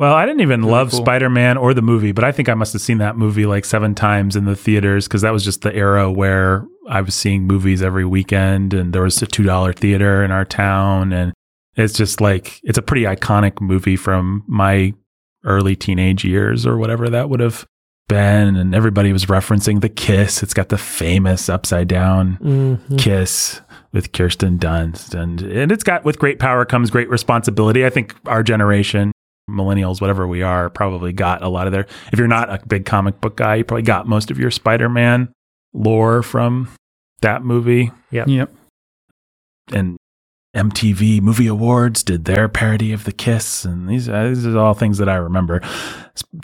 Well, 0.00 0.14
I 0.14 0.24
didn't 0.24 0.40
even 0.40 0.60
Really 0.62 0.72
love 0.72 0.90
cool. 0.92 1.00
Spider 1.00 1.28
Man 1.28 1.58
or 1.58 1.74
the 1.74 1.82
movie, 1.82 2.12
but 2.12 2.24
I 2.24 2.32
think 2.32 2.48
I 2.48 2.54
must 2.54 2.72
have 2.72 2.80
seen 2.80 2.96
that 2.98 3.18
movie 3.18 3.44
like 3.44 3.66
seven 3.66 3.94
times 3.94 4.34
in 4.34 4.46
the 4.46 4.56
theaters 4.56 5.06
because 5.06 5.20
that 5.20 5.32
was 5.32 5.44
just 5.44 5.60
the 5.60 5.74
era 5.74 6.10
where 6.10 6.64
I 6.88 7.02
was 7.02 7.14
seeing 7.14 7.42
movies 7.46 7.82
every 7.82 8.06
weekend, 8.06 8.72
and 8.72 8.94
there 8.94 9.02
was 9.02 9.20
a 9.20 9.26
two 9.26 9.42
dollar 9.42 9.74
theater 9.74 10.24
in 10.24 10.30
our 10.30 10.46
town, 10.46 11.12
and 11.12 11.34
it's 11.76 11.92
just 11.92 12.18
like 12.22 12.60
it's 12.62 12.78
a 12.78 12.82
pretty 12.82 13.04
iconic 13.04 13.60
movie 13.60 13.96
from 13.96 14.42
my 14.48 14.94
early 15.44 15.76
teenage 15.76 16.24
years 16.24 16.64
or 16.66 16.78
whatever 16.78 17.10
that 17.10 17.28
would 17.28 17.40
have 17.40 17.66
been, 18.08 18.56
and 18.56 18.74
everybody 18.74 19.12
was 19.12 19.26
referencing 19.26 19.82
the 19.82 19.88
kiss. 19.90 20.42
It's 20.42 20.54
got 20.54 20.70
the 20.70 20.78
famous 20.78 21.50
upside 21.50 21.88
down 21.88 22.38
Mhm. 22.42 22.98
Kiss 22.98 23.60
with 23.92 24.12
Kirsten 24.12 24.58
Dunst, 24.58 25.12
and 25.14 25.42
and 25.42 25.70
it's 25.70 25.84
got 25.84 26.06
with 26.06 26.18
great 26.18 26.38
power 26.38 26.64
comes 26.64 26.88
great 26.90 27.10
responsibility. 27.10 27.84
I 27.84 27.90
think 27.90 28.14
our 28.26 28.42
generation, 28.42 29.12
millennials, 29.50 30.00
whatever 30.00 30.26
we 30.26 30.42
are, 30.42 30.70
probably 30.70 31.12
got 31.12 31.42
a 31.42 31.48
lot 31.48 31.66
of 31.66 31.72
their. 31.72 31.86
If 32.12 32.18
you're 32.18 32.28
not 32.28 32.50
a 32.50 32.60
big 32.66 32.86
comic 32.86 33.20
book 33.20 33.36
guy, 33.36 33.56
you 33.56 33.64
probably 33.64 33.82
got 33.82 34.06
most 34.06 34.30
of 34.30 34.38
your 34.38 34.50
Spider-Man 34.50 35.32
lore 35.72 36.22
from 36.22 36.68
that 37.20 37.44
movie. 37.44 37.90
Yep. 38.10 38.50
And 39.72 39.96
MTV 40.56 41.20
Movie 41.20 41.46
Awards 41.46 42.02
did 42.02 42.24
their 42.24 42.48
parody 42.48 42.92
of 42.92 43.04
the 43.04 43.12
Kiss, 43.12 43.64
and 43.64 43.88
these 43.88 44.08
uh, 44.08 44.28
these 44.28 44.46
are 44.46 44.58
all 44.58 44.74
things 44.74 44.98
that 44.98 45.08
I 45.08 45.14
remember. 45.14 45.60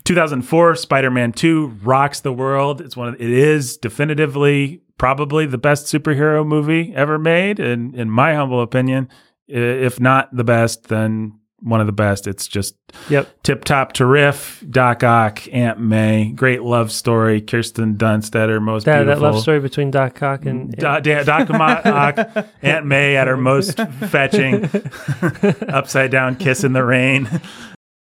2004, 0.04 0.76
Spider-Man 0.76 1.32
2 1.32 1.78
rocks 1.82 2.20
the 2.20 2.32
world. 2.32 2.80
It's 2.80 2.96
one 2.96 3.08
of 3.08 3.14
it 3.14 3.20
is 3.20 3.76
definitively 3.76 4.82
probably 4.96 5.44
the 5.44 5.58
best 5.58 5.86
superhero 5.86 6.46
movie 6.46 6.92
ever 6.94 7.18
made, 7.18 7.58
and 7.58 7.96
in 7.96 8.08
my 8.08 8.34
humble 8.34 8.62
opinion, 8.62 9.08
if 9.48 9.98
not 9.98 10.34
the 10.34 10.44
best, 10.44 10.84
then 10.84 11.40
one 11.60 11.80
of 11.80 11.86
the 11.86 11.92
best. 11.92 12.26
It's 12.26 12.46
just 12.46 12.74
Yep. 13.08 13.42
tip 13.42 13.64
top 13.64 13.92
to 13.94 14.04
riff. 14.06 14.62
Doc 14.68 15.02
Ock, 15.02 15.42
Aunt 15.52 15.80
May, 15.80 16.32
great 16.32 16.62
love 16.62 16.92
story. 16.92 17.40
Kirsten 17.40 17.96
Dunst 17.96 18.34
at 18.40 18.48
her 18.48 18.60
most 18.60 18.84
That, 18.84 18.98
that 18.98 19.04
beautiful. 19.04 19.30
love 19.32 19.40
story 19.42 19.60
between 19.60 19.90
Doc 19.90 20.22
Ock 20.22 20.44
and, 20.44 20.70
Da- 20.72 21.00
da- 21.00 21.22
Doc 21.24 21.48
Ock, 21.86 22.46
Aunt 22.62 22.86
May 22.86 23.16
at 23.16 23.26
her 23.26 23.36
most 23.38 23.78
fetching, 24.10 24.64
upside 25.68 26.10
down 26.10 26.36
kiss 26.36 26.64
in 26.64 26.72
the 26.72 26.84
rain. 26.84 27.28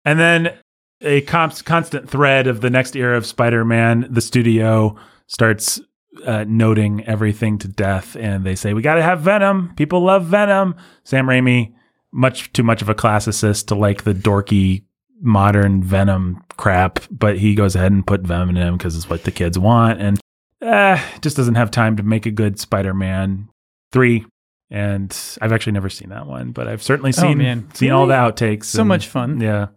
And 0.06 0.20
then 0.20 0.54
a 1.02 1.22
const- 1.22 1.66
constant 1.66 2.10
thread 2.10 2.48
of 2.48 2.62
the 2.62 2.70
next 2.70 2.96
era 2.96 3.18
of 3.18 3.26
Spider 3.26 3.64
Man, 3.64 4.08
the 4.10 4.22
studio 4.22 4.96
starts 5.28 5.80
uh, 6.26 6.46
noting 6.48 7.04
everything 7.06 7.58
to 7.60 7.68
death, 7.68 8.16
and 8.16 8.44
they 8.44 8.56
say 8.56 8.74
we 8.74 8.82
got 8.82 8.96
to 8.96 9.04
have 9.04 9.22
Venom. 9.22 9.74
People 9.76 10.02
love 10.02 10.26
Venom. 10.26 10.76
Sam 11.04 11.28
Raimi, 11.28 11.74
much 12.12 12.52
too 12.54 12.64
much 12.64 12.82
of 12.82 12.90
a 12.90 12.96
classicist 12.96 13.68
to 13.68 13.76
like 13.76 14.04
the 14.04 14.14
dorky 14.14 14.84
modern 15.22 15.84
Venom 15.84 16.44
crap, 16.58 17.00
but 17.12 17.38
he 17.38 17.56
goes 17.56 17.76
ahead 17.76 17.92
and 17.92 18.06
put 18.06 18.22
Venom 18.22 18.50
in 18.52 18.56
him 18.58 18.78
because 18.78 18.96
it's 18.96 19.10
what 19.10 19.24
the 19.24 19.32
kids 19.32 19.58
want, 19.60 20.00
and 20.00 20.20
uh, 20.62 21.02
just 21.22 21.38
doesn't 21.38 21.56
have 21.56 21.72
time 21.72 21.98
to 21.98 22.04
make 22.04 22.26
a 22.26 22.32
good 22.32 22.60
Spider-Man 22.60 23.50
three. 23.92 24.26
And 24.70 25.16
I've 25.42 25.54
actually 25.54 25.72
never 25.74 25.90
seen 25.90 26.10
that 26.10 26.28
one, 26.28 26.52
but 26.52 26.68
I've 26.68 26.84
certainly 26.84 27.10
Oh, 27.10 27.22
seen 27.22 27.38
man. 27.38 27.74
seen 27.74 27.92
all 27.92 28.06
the 28.06 28.14
outtakes. 28.16 28.66
So 28.66 28.82
and- 28.82 28.90
much 28.90 29.08
fun. 29.08 29.40
yeah, 29.40 29.68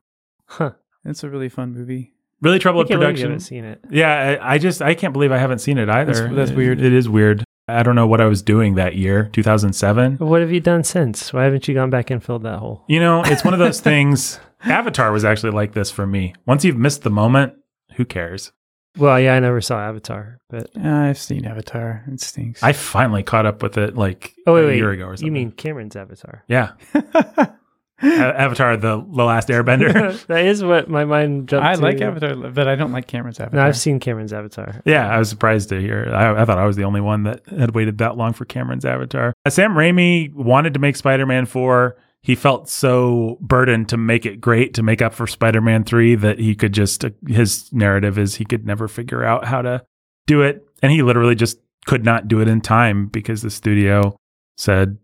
Huh. 0.47 0.73
It's 1.05 1.23
a 1.23 1.31
really 1.31 1.49
fun 1.49 1.73
movie. 1.75 2.13
really 2.43 2.57
I 2.57 2.59
troubled 2.59 2.89
can't 2.89 3.01
believe 3.01 3.19
you 3.19 3.25
production. 3.27 3.31
haven't 3.31 3.41
seen 3.41 3.65
it. 3.65 3.85
Yeah, 3.91 4.39
I, 4.43 4.55
I 4.55 4.59
just 4.59 4.83
I 4.83 4.95
can't 4.95 5.13
believe 5.13 5.31
I 5.33 5.39
haven't 5.39 5.61
seen 5.61 5.79
it 5.79 5.89
either. 5.89 6.13
That's- 6.13 6.35
that's 6.37 6.51
It- 6.51 6.57
weird. 6.57 6.81
It 6.81 6.93
is 6.93 7.09
weird. 7.09 7.45
I 7.79 7.83
don't 7.83 7.95
know 7.95 8.07
what 8.07 8.21
I 8.21 8.27
was 8.27 8.43
doing 8.43 8.75
that 8.77 8.97
year, 8.97 9.29
2007. 9.33 10.17
What 10.19 10.41
have 10.41 10.53
you 10.53 10.61
done 10.61 10.85
since? 10.85 11.33
Why 11.33 11.45
haven't 11.45 11.67
you 11.69 11.75
gone 11.75 11.91
back 11.91 12.11
and 12.11 12.23
filled 12.23 12.43
that 12.45 12.59
hole? 12.59 12.85
You 12.89 13.01
know, 13.01 13.23
it's 13.25 13.45
one 13.45 13.55
of 13.55 13.61
those 13.61 13.81
things. 13.91 14.39
Avatar 14.65 15.13
was 15.13 15.25
actually 15.25 15.53
like 15.53 15.73
this 15.73 15.91
for 15.91 16.07
me. 16.07 16.35
Once 16.47 16.65
you've 16.65 16.77
missed 16.77 17.03
the 17.03 17.11
moment, 17.11 17.55
who 17.97 18.05
cares? 18.05 18.53
Well, 18.99 19.21
yeah, 19.21 19.35
I 19.35 19.41
never 19.41 19.61
saw 19.61 19.81
Avatar, 19.81 20.39
but 20.51 20.77
I've 20.77 21.17
seen 21.17 21.47
Avatar. 21.47 22.05
It 22.09 22.21
stinks. 22.21 22.63
I 22.63 22.73
finally 22.73 23.23
caught 23.23 23.47
up 23.47 23.63
with 23.63 23.79
it 23.79 23.97
like 23.97 24.35
oh 24.49 24.55
wait, 24.55 24.65
a 24.65 24.67
wait, 24.67 24.77
year 24.79 24.91
ago 24.91 25.05
or 25.05 25.17
something. 25.17 25.27
you 25.27 25.33
mean 25.33 25.53
Cameron's 25.53 25.95
Avatar? 25.95 26.45
yeah, 26.49 26.73
A- 26.95 27.53
Avatar, 28.03 28.77
the, 28.77 28.97
the 28.97 29.25
last 29.25 29.49
Airbender. 29.49 30.25
that 30.27 30.47
is 30.47 30.65
what 30.65 30.89
my 30.89 31.05
mind 31.05 31.49
jumped. 31.49 31.67
I 31.67 31.75
to. 31.75 31.81
I 31.81 31.83
like 31.83 32.01
Avatar, 32.01 32.35
but 32.35 32.69
I 32.69 32.75
don't 32.77 32.93
like 32.93 33.07
Cameron's 33.07 33.39
No, 33.39 33.47
Avatar. 33.47 33.67
I've 33.67 33.77
seen 33.77 34.01
Cameron's 34.01 34.33
Avatar. 34.33 34.81
Yeah, 34.85 35.09
I 35.09 35.19
was 35.19 35.29
surprised 35.29 35.69
to 35.71 35.81
hear. 35.81 36.11
I, 36.15 36.43
I 36.43 36.45
thought 36.45 36.59
I 36.59 36.67
was 36.67 36.77
the 36.77 36.85
only 36.85 37.01
one 37.01 37.25
that 37.25 37.47
had 37.47 37.75
waited 37.75 37.99
that 37.99 38.17
long 38.17 38.33
for 38.33 38.45
Cameron's 38.45 38.85
Avatar. 38.85 39.35
Uh, 39.45 39.51
Sam 39.51 39.73
Raimi 39.73 40.33
wanted 40.33 40.75
to 40.75 40.81
make 40.81 40.97
Spider 40.97 41.27
Man 41.27 41.47
4. 41.47 41.97
He 42.23 42.35
felt 42.35 42.69
so 42.69 43.39
burdened 43.41 43.89
to 43.91 43.97
make 43.97 44.27
it 44.27 44.41
great, 44.41 44.75
to 44.75 44.83
make 44.83 45.01
up 45.01 45.15
for 45.15 45.27
Spider 45.27 45.61
Man 45.61 45.85
3, 45.85 46.17
that 46.17 46.39
he 46.39 46.55
could 46.55 46.73
just, 46.73 47.05
uh, 47.05 47.11
his 47.27 47.73
narrative 47.73 48.19
is 48.19 48.37
he 48.37 48.45
could 48.45 48.67
never 48.67 48.89
figure 48.89 49.25
out 49.25 49.47
how 49.47 49.63
to 49.63 49.83
do 50.27 50.43
it. 50.43 50.67
And 50.83 50.93
he 50.93 51.03
literally 51.03 51.35
just 51.35 51.59
could 51.87 52.05
not 52.05 52.29
do 52.29 52.41
it 52.41 52.49
in 52.49 52.61
time 52.61 53.07
because 53.07 53.43
the 53.43 53.51
studio 53.51 54.17
said, 54.59 54.99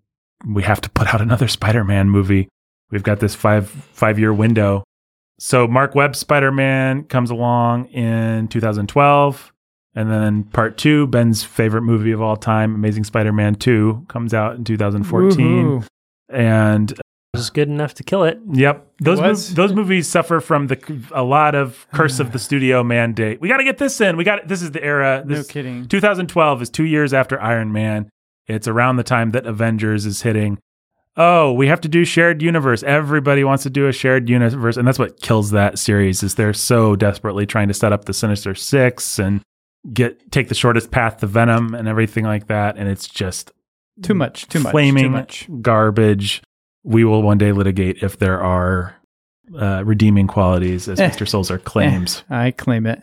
we 0.46 0.62
have 0.62 0.80
to 0.82 0.90
put 0.90 1.12
out 1.12 1.20
another 1.20 1.48
Spider 1.48 1.84
Man 1.84 2.10
movie. 2.10 2.48
We've 2.90 3.02
got 3.02 3.20
this 3.20 3.34
five 3.34 3.68
five 3.68 4.18
year 4.18 4.32
window. 4.32 4.84
So 5.38 5.66
Mark 5.68 5.94
Webb's 5.94 6.18
Spider 6.18 6.50
Man 6.52 7.04
comes 7.04 7.30
along 7.30 7.86
in 7.86 8.48
2012. 8.48 9.52
And 9.94 10.10
then 10.10 10.44
part 10.44 10.76
two, 10.76 11.06
Ben's 11.06 11.42
favorite 11.42 11.82
movie 11.82 12.12
of 12.12 12.20
all 12.20 12.36
time, 12.36 12.74
Amazing 12.74 13.04
Spider 13.04 13.32
Man 13.32 13.54
2, 13.54 14.04
comes 14.08 14.34
out 14.34 14.56
in 14.56 14.62
2014. 14.64 15.38
Woohoo. 15.38 15.86
And 16.28 16.90
It 16.92 16.98
was 17.32 17.48
good 17.48 17.68
enough 17.68 17.94
to 17.94 18.02
kill 18.02 18.24
it. 18.24 18.38
yep, 18.52 18.86
those 19.00 19.18
was? 19.22 19.50
mov- 19.50 19.54
those 19.54 19.72
movies 19.72 20.06
suffer 20.06 20.40
from 20.40 20.66
the 20.66 21.02
a 21.12 21.22
lot 21.22 21.54
of 21.54 21.86
curse 21.94 22.20
of 22.20 22.32
the 22.32 22.38
studio 22.48 22.84
mandate. 22.84 23.40
We 23.40 23.48
got 23.48 23.56
to 23.56 23.64
get 23.64 23.78
this 23.78 23.98
in. 24.02 24.18
We 24.18 24.24
got 24.24 24.46
this 24.48 24.60
is 24.60 24.72
the 24.72 24.84
era. 24.84 25.22
No 25.26 25.42
kidding. 25.44 25.88
2012 25.88 26.60
is 26.62 26.68
two 26.68 26.84
years 26.84 27.14
after 27.14 27.40
Iron 27.40 27.72
Man. 27.72 28.10
It's 28.46 28.68
around 28.68 28.96
the 28.96 29.02
time 29.02 29.30
that 29.30 29.46
Avengers 29.46 30.04
is 30.04 30.22
hitting. 30.22 30.58
Oh, 31.16 31.52
we 31.52 31.66
have 31.68 31.80
to 31.80 31.88
do 31.88 32.04
shared 32.04 32.42
universe. 32.42 32.82
Everybody 32.82 33.42
wants 33.42 33.62
to 33.62 33.70
do 33.70 33.88
a 33.88 33.92
shared 33.92 34.28
universe, 34.28 34.76
and 34.76 34.86
that's 34.86 34.98
what 34.98 35.20
kills 35.20 35.50
that 35.52 35.78
series. 35.78 36.22
Is 36.22 36.34
they're 36.34 36.52
so 36.52 36.94
desperately 36.96 37.46
trying 37.46 37.68
to 37.68 37.74
set 37.74 37.92
up 37.92 38.04
the 38.04 38.12
Sinister 38.12 38.54
Six 38.54 39.18
and 39.18 39.40
get 39.92 40.30
take 40.30 40.48
the 40.48 40.54
shortest 40.54 40.90
path 40.90 41.18
to 41.18 41.26
Venom 41.26 41.74
and 41.74 41.88
everything 41.88 42.24
like 42.24 42.48
that, 42.48 42.76
and 42.76 42.88
it's 42.88 43.08
just 43.08 43.52
Too 44.02 44.14
much. 44.14 44.46
Too 44.48 44.60
much. 44.60 44.72
flaming 44.72 45.04
Too 45.04 45.10
much. 45.10 45.48
garbage. 45.62 46.42
We 46.84 47.02
will 47.04 47.22
one 47.22 47.38
day 47.38 47.52
litigate 47.52 48.02
if 48.02 48.18
there 48.18 48.40
are 48.40 48.94
uh, 49.58 49.82
redeeming 49.86 50.26
qualities, 50.26 50.86
as 50.88 51.00
Eh. 51.00 51.08
Mr. 51.08 51.26
Sulzer 51.26 51.58
claims. 51.58 52.24
I 52.28 52.50
claim 52.50 52.84
it. 52.86 53.02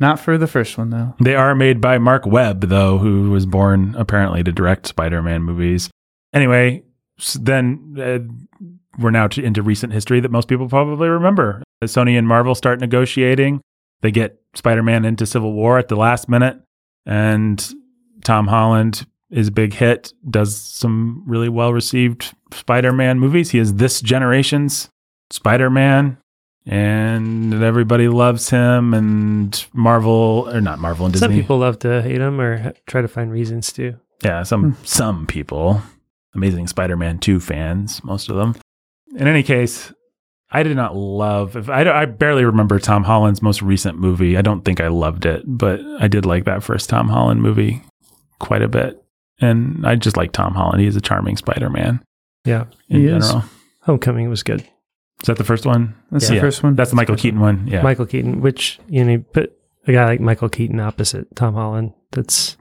Not 0.00 0.18
for 0.18 0.38
the 0.38 0.46
first 0.46 0.78
one 0.78 0.88
though. 0.90 1.14
They 1.20 1.34
are 1.34 1.54
made 1.54 1.80
by 1.80 1.98
Mark 1.98 2.24
Webb, 2.24 2.62
though, 2.62 2.98
who 2.98 3.30
was 3.30 3.44
born 3.46 3.94
apparently 3.98 4.42
to 4.42 4.50
direct 4.52 4.86
Spider-Man 4.86 5.42
movies. 5.42 5.90
Anyway, 6.32 6.82
then 7.40 7.96
uh, 7.98 8.18
we're 8.98 9.10
now 9.10 9.28
to, 9.28 9.42
into 9.42 9.62
recent 9.62 9.92
history 9.92 10.20
that 10.20 10.30
most 10.30 10.48
people 10.48 10.68
probably 10.68 11.08
remember. 11.08 11.62
As 11.80 11.92
Sony 11.92 12.18
and 12.18 12.28
Marvel 12.28 12.54
start 12.54 12.80
negotiating. 12.80 13.60
They 14.00 14.10
get 14.10 14.40
Spider-Man 14.54 15.04
into 15.04 15.26
Civil 15.26 15.52
War 15.52 15.78
at 15.78 15.88
the 15.88 15.96
last 15.96 16.28
minute, 16.28 16.60
and 17.06 17.72
Tom 18.24 18.48
Holland 18.48 19.06
is 19.30 19.48
a 19.48 19.52
big 19.52 19.74
hit. 19.74 20.12
Does 20.28 20.60
some 20.60 21.22
really 21.26 21.48
well-received 21.48 22.34
Spider-Man 22.52 23.20
movies. 23.20 23.50
He 23.50 23.58
is 23.58 23.74
this 23.74 24.00
generation's 24.00 24.90
Spider-Man. 25.30 26.18
And 26.64 27.54
everybody 27.54 28.06
loves 28.06 28.50
him, 28.50 28.94
and 28.94 29.66
Marvel, 29.72 30.48
or 30.48 30.60
not 30.60 30.78
Marvel 30.78 31.06
and 31.06 31.12
Disney. 31.12 31.26
Some 31.26 31.34
people 31.34 31.58
love 31.58 31.80
to 31.80 32.00
hate 32.02 32.20
him 32.20 32.40
or 32.40 32.72
try 32.86 33.02
to 33.02 33.08
find 33.08 33.32
reasons 33.32 33.72
to. 33.72 33.96
Yeah, 34.22 34.44
some 34.44 34.76
some 34.84 35.26
people, 35.26 35.82
Amazing 36.34 36.66
Spider-Man 36.68 37.18
two 37.18 37.40
fans, 37.40 38.02
most 38.04 38.28
of 38.30 38.36
them. 38.36 38.56
In 39.14 39.26
any 39.28 39.42
case, 39.42 39.92
I 40.50 40.62
did 40.62 40.76
not 40.76 40.96
love. 40.96 41.56
If 41.56 41.68
I, 41.68 41.82
I 41.90 42.04
barely 42.06 42.44
remember 42.44 42.78
Tom 42.78 43.04
Holland's 43.04 43.42
most 43.42 43.60
recent 43.62 43.98
movie. 43.98 44.36
I 44.36 44.42
don't 44.42 44.64
think 44.64 44.80
I 44.80 44.88
loved 44.88 45.26
it, 45.26 45.42
but 45.46 45.80
I 46.00 46.08
did 46.08 46.24
like 46.26 46.44
that 46.44 46.62
first 46.62 46.88
Tom 46.88 47.08
Holland 47.08 47.42
movie 47.42 47.82
quite 48.38 48.62
a 48.62 48.68
bit, 48.68 49.02
and 49.40 49.86
I 49.86 49.94
just 49.96 50.16
like 50.16 50.32
Tom 50.32 50.54
Holland. 50.54 50.80
He's 50.82 50.96
a 50.96 51.00
charming 51.00 51.36
Spider-Man 51.36 52.02
Yeah. 52.44 52.64
in 52.88 53.00
He 53.00 53.06
is. 53.08 53.28
general. 53.28 53.44
Homecoming 53.82 54.28
was 54.30 54.42
good. 54.42 54.60
Is 55.20 55.26
that 55.26 55.36
the 55.38 55.44
first 55.44 55.66
one? 55.66 55.94
That's 56.10 56.28
Yeah. 56.28 56.36
the 56.36 56.40
first 56.40 56.62
one. 56.62 56.74
That's 56.76 56.90
the 56.90 56.96
Michael 56.96 57.16
Keaton 57.16 57.40
one. 57.40 57.66
Yeah, 57.66 57.82
Michael 57.82 58.06
Keaton, 58.06 58.40
which, 58.40 58.80
you 58.88 59.04
know, 59.04 59.18
put 59.32 59.52
a 59.86 59.92
guy 59.92 60.04
like 60.06 60.20
Michael 60.20 60.48
Keaton 60.48 60.80
opposite 60.80 61.34
Tom 61.36 61.54
Holland. 61.54 61.92
That's 62.12 62.56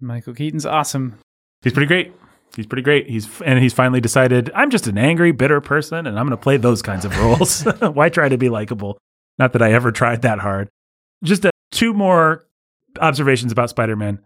Michael 0.00 0.34
Keaton's 0.34 0.66
awesome. 0.66 1.14
he's 1.62 1.72
pretty 1.72 1.86
great. 1.86 2.12
He's 2.56 2.66
pretty 2.66 2.82
great. 2.82 3.08
He's 3.08 3.28
and 3.42 3.58
he's 3.58 3.72
finally 3.72 4.00
decided 4.00 4.50
I'm 4.54 4.70
just 4.70 4.86
an 4.86 4.98
angry, 4.98 5.32
bitter 5.32 5.60
person, 5.60 6.06
and 6.06 6.18
I'm 6.18 6.26
going 6.26 6.36
to 6.36 6.42
play 6.42 6.56
those 6.56 6.82
kinds 6.82 7.04
of 7.04 7.16
roles. 7.18 7.62
Why 7.80 8.08
try 8.08 8.28
to 8.28 8.38
be 8.38 8.48
likable? 8.48 8.98
Not 9.38 9.52
that 9.52 9.62
I 9.62 9.72
ever 9.72 9.92
tried 9.92 10.22
that 10.22 10.40
hard. 10.40 10.68
Just 11.22 11.46
uh, 11.46 11.50
two 11.70 11.94
more 11.94 12.44
observations 13.00 13.52
about 13.52 13.70
Spider-Man. 13.70 14.20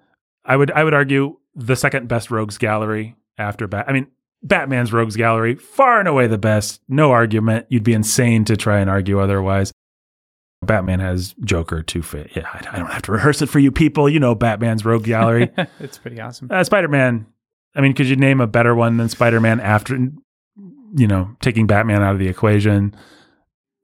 I 0.45 0.57
would 0.57 0.71
I 0.71 0.85
would 0.85 0.95
argue 0.95 1.39
the 1.55 1.77
second 1.77 2.09
best 2.09 2.31
rogues 2.31 2.59
gallery 2.59 3.17
after 3.39 3.67
Bat. 3.67 3.87
I 3.89 3.93
mean, 3.93 4.07
Batman's 4.43 4.93
rogues 4.93 5.17
gallery 5.17 5.55
far 5.55 5.99
and 5.99 6.09
away 6.09 6.27
the 6.27 6.39
best. 6.39 6.81
No 6.89 7.13
argument. 7.13 7.67
You'd 7.69 7.85
be 7.85 7.95
insane 7.95 8.45
to 8.47 8.57
try 8.57 8.81
and 8.81 8.91
argue 8.91 9.21
otherwise. 9.21 9.73
Batman 10.63 11.01
has 11.01 11.35
Joker, 11.45 11.83
Two 11.83 12.03
Face. 12.03 12.31
Yeah, 12.35 12.49
I 12.53 12.63
I 12.73 12.79
don't 12.79 12.91
have 12.91 13.03
to 13.03 13.13
rehearse 13.13 13.43
it 13.43 13.49
for 13.49 13.59
you 13.59 13.71
people. 13.71 14.09
You 14.09 14.21
know 14.21 14.35
Batman's 14.35 14.85
rogue 14.85 15.05
gallery. 15.05 15.51
it's 15.81 15.99
pretty 15.99 16.21
awesome. 16.21 16.49
Uh, 16.51 16.65
Spider 16.65 16.89
Man. 16.89 17.27
I 17.75 17.81
mean, 17.81 17.95
could 17.95 18.07
you 18.07 18.17
name 18.17 18.41
a 18.41 18.47
better 18.47 18.75
one 18.75 18.97
than 18.97 19.09
Spider 19.09 19.41
Man 19.41 19.61
after, 19.61 19.97
you 19.97 21.07
know, 21.07 21.37
taking 21.41 21.67
Batman 21.67 22.03
out 22.03 22.13
of 22.13 22.19
the 22.19 22.29
equation? 22.29 22.95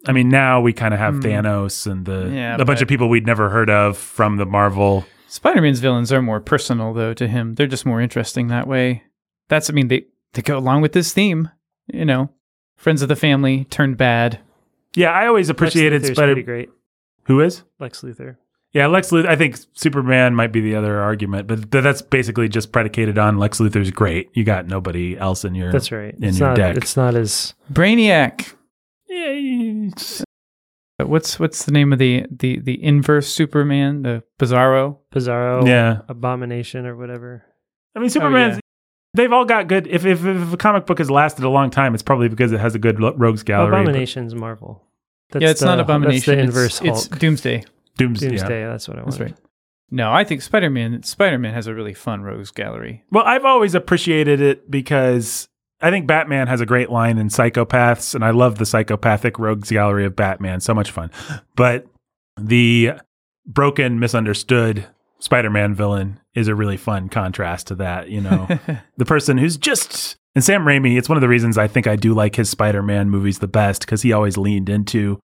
I 0.07 0.13
mean, 0.13 0.29
now 0.29 0.61
we 0.61 0.73
kind 0.73 0.95
of 0.95 1.01
have 1.01 1.15
Hmm. 1.17 1.21
Thanos 1.21 1.91
and 1.91 2.07
the 2.07 2.31
Yeah, 2.33 2.57
a 2.59 2.65
bunch 2.65 2.81
of 2.83 2.89
people 2.89 3.09
we'd 3.09 3.27
never 3.27 3.51
heard 3.51 3.69
of 3.69 3.99
from 3.99 4.37
the 4.37 4.47
Marvel. 4.47 5.05
Spider-Man's 5.29 5.81
villains 5.81 6.13
are 6.13 6.23
more 6.23 6.41
personal 6.41 6.93
though 6.95 7.15
to 7.15 7.29
him. 7.29 7.55
They're 7.55 7.67
just 7.67 7.87
more 7.87 8.01
interesting 8.01 8.49
that 8.49 8.67
way. 8.67 9.03
That's 9.49 9.69
I 9.69 9.73
mean 9.73 9.89
they 9.89 10.07
they 10.33 10.43
go 10.43 10.57
along 10.59 10.81
with 10.83 10.93
this 10.93 11.13
theme, 11.13 11.51
you 11.93 12.05
know. 12.05 12.31
Friends 12.77 13.03
of 13.03 13.09
the 13.09 13.17
family 13.17 13.65
turned 13.65 13.97
bad. 13.99 14.39
Yeah, 14.95 15.11
I 15.13 15.27
always 15.27 15.51
appreciated 15.51 16.05
Spider. 16.07 16.33
pretty 16.33 16.43
great. 16.43 16.71
Who 17.25 17.41
is? 17.41 17.63
Lex 17.79 18.01
Luthor. 18.03 18.37
Yeah, 18.73 18.87
Lex 18.87 19.11
Luthor. 19.11 19.27
I 19.27 19.35
think 19.37 19.59
Superman 19.73 20.35
might 20.35 20.53
be 20.53 20.61
the 20.61 20.77
other 20.77 21.01
argument, 21.01 21.49
but 21.49 21.71
th- 21.73 21.83
that's 21.83 22.03
basically 22.03 22.49
just 22.49 22.71
predicated 22.71 23.19
on 23.19 23.39
Lex 23.39 23.59
Luthor's 23.59 23.91
great. 23.91 24.31
You 24.35 24.45
got 24.45 24.67
nobody 24.67 25.19
else 25.19 25.45
in 25.45 25.55
your. 25.57 25.73
That's 25.73 25.91
right. 25.91 26.15
in 26.15 26.25
it's 26.25 26.39
your 26.39 26.51
not, 26.51 26.57
deck. 26.57 26.77
It's 26.77 26.97
not 26.97 27.15
as 27.15 27.55
Brainiac. 27.73 28.55
Yeah, 29.09 30.25
What's 31.05 31.39
what's 31.41 31.65
the 31.65 31.73
name 31.73 31.93
of 31.93 31.99
the 31.99 32.27
the 32.31 32.61
the 32.61 32.83
inverse 32.83 33.27
Superman, 33.29 34.03
the 34.03 34.23
Bizarro? 34.39 34.99
Bizarro, 35.13 35.67
yeah. 35.67 36.03
Abomination, 36.09 36.87
or 36.87 36.97
whatever. 36.97 37.45
I 37.97 38.01
mean, 38.01 38.11
Superman's. 38.11 38.57
yeah. 38.57 38.61
They've 39.15 39.33
all 39.33 39.45
got 39.45 39.67
good. 39.67 39.87
If, 39.89 40.05
if 40.07 40.25
if 40.25 40.53
a 40.53 40.57
comic 40.57 40.87
book 40.87 40.99
has 40.99 41.11
lasted 41.11 41.45
a 41.45 41.49
long 41.49 41.71
time, 41.71 41.95
it's 41.95 42.03
probably 42.03 42.29
because 42.29 42.53
it 42.53 42.61
has 42.61 42.75
a 42.75 42.79
good 42.79 43.01
lo- 43.01 43.15
rogues 43.17 43.43
gallery. 43.43 43.71
but 43.71 43.81
Abomination's 43.81 44.35
Marvel. 44.35 44.85
That's 45.31 45.43
yeah, 45.43 45.51
it's 45.51 45.63
not 45.63 45.81
Abomination. 45.81 46.37
That's 46.37 46.55
the 46.55 46.61
inverse 46.61 46.81
it's 46.83 47.07
Hulk. 47.09 47.19
Doomsday. 47.19 47.65
Dooms, 48.01 48.23
yeah. 48.23 48.31
Doomsday. 48.31 48.65
That's 48.65 48.89
what 48.89 48.99
I 48.99 49.03
want. 49.03 49.13
That's 49.13 49.21
right. 49.21 49.39
No, 49.91 50.13
I 50.13 50.25
think 50.25 50.43
Spider 50.43 50.71
Man 50.71 51.03
Spider 51.03 51.39
Man 51.39 51.53
has 51.53 51.67
a 51.67 51.75
really 51.75 51.95
fun 51.95 52.23
rogues 52.23 52.51
gallery. 52.51 53.05
Well, 53.11 53.25
I've 53.25 53.45
always 53.45 53.75
appreciated 53.75 54.41
it 54.41 54.71
because 54.71 55.49
I 55.81 55.91
think 55.91 56.07
Batman 56.07 56.47
has 56.47 56.61
a 56.61 56.67
great 56.67 56.91
line 56.91 57.19
in 57.19 57.29
Psychopaths, 57.29 58.15
and 58.15 58.25
I 58.25 58.31
love 58.31 58.59
the 58.59 58.67
psychopathic 58.67 59.39
rogues 59.39 59.71
gallery 59.71 60.05
of 60.05 60.15
Batman. 60.15 60.61
So 60.61 60.75
much 60.75 60.91
fun. 60.91 61.11
But 61.57 61.87
the 62.39 62.93
broken, 63.47 63.99
misunderstood 63.99 64.87
Spider-Man 65.19 65.75
villain 65.75 66.21
is 66.35 66.49
a 66.49 66.55
really 66.55 66.77
fun 66.77 67.09
contrast 67.09 67.67
to 67.69 67.75
that. 67.77 68.09
You 68.09 68.21
know, 68.21 68.49
the 68.97 69.05
person 69.05 69.39
who's 69.39 69.57
just 69.57 70.17
and 70.35 70.45
Sam 70.45 70.63
Raimi. 70.63 70.97
It's 70.97 71.09
one 71.09 71.17
of 71.17 71.23
the 71.23 71.29
reasons 71.29 71.59
I 71.59 71.67
think 71.67 71.87
I 71.87 71.97
do 71.97 72.15
like 72.15 72.37
his 72.37 72.49
Spider-Man 72.49 73.11
movies 73.11 73.41
the 73.41 73.49
best 73.49 73.81
because 73.81 74.03
he 74.03 74.13
always 74.13 74.37
leaned 74.37 74.69
into. 74.69 75.19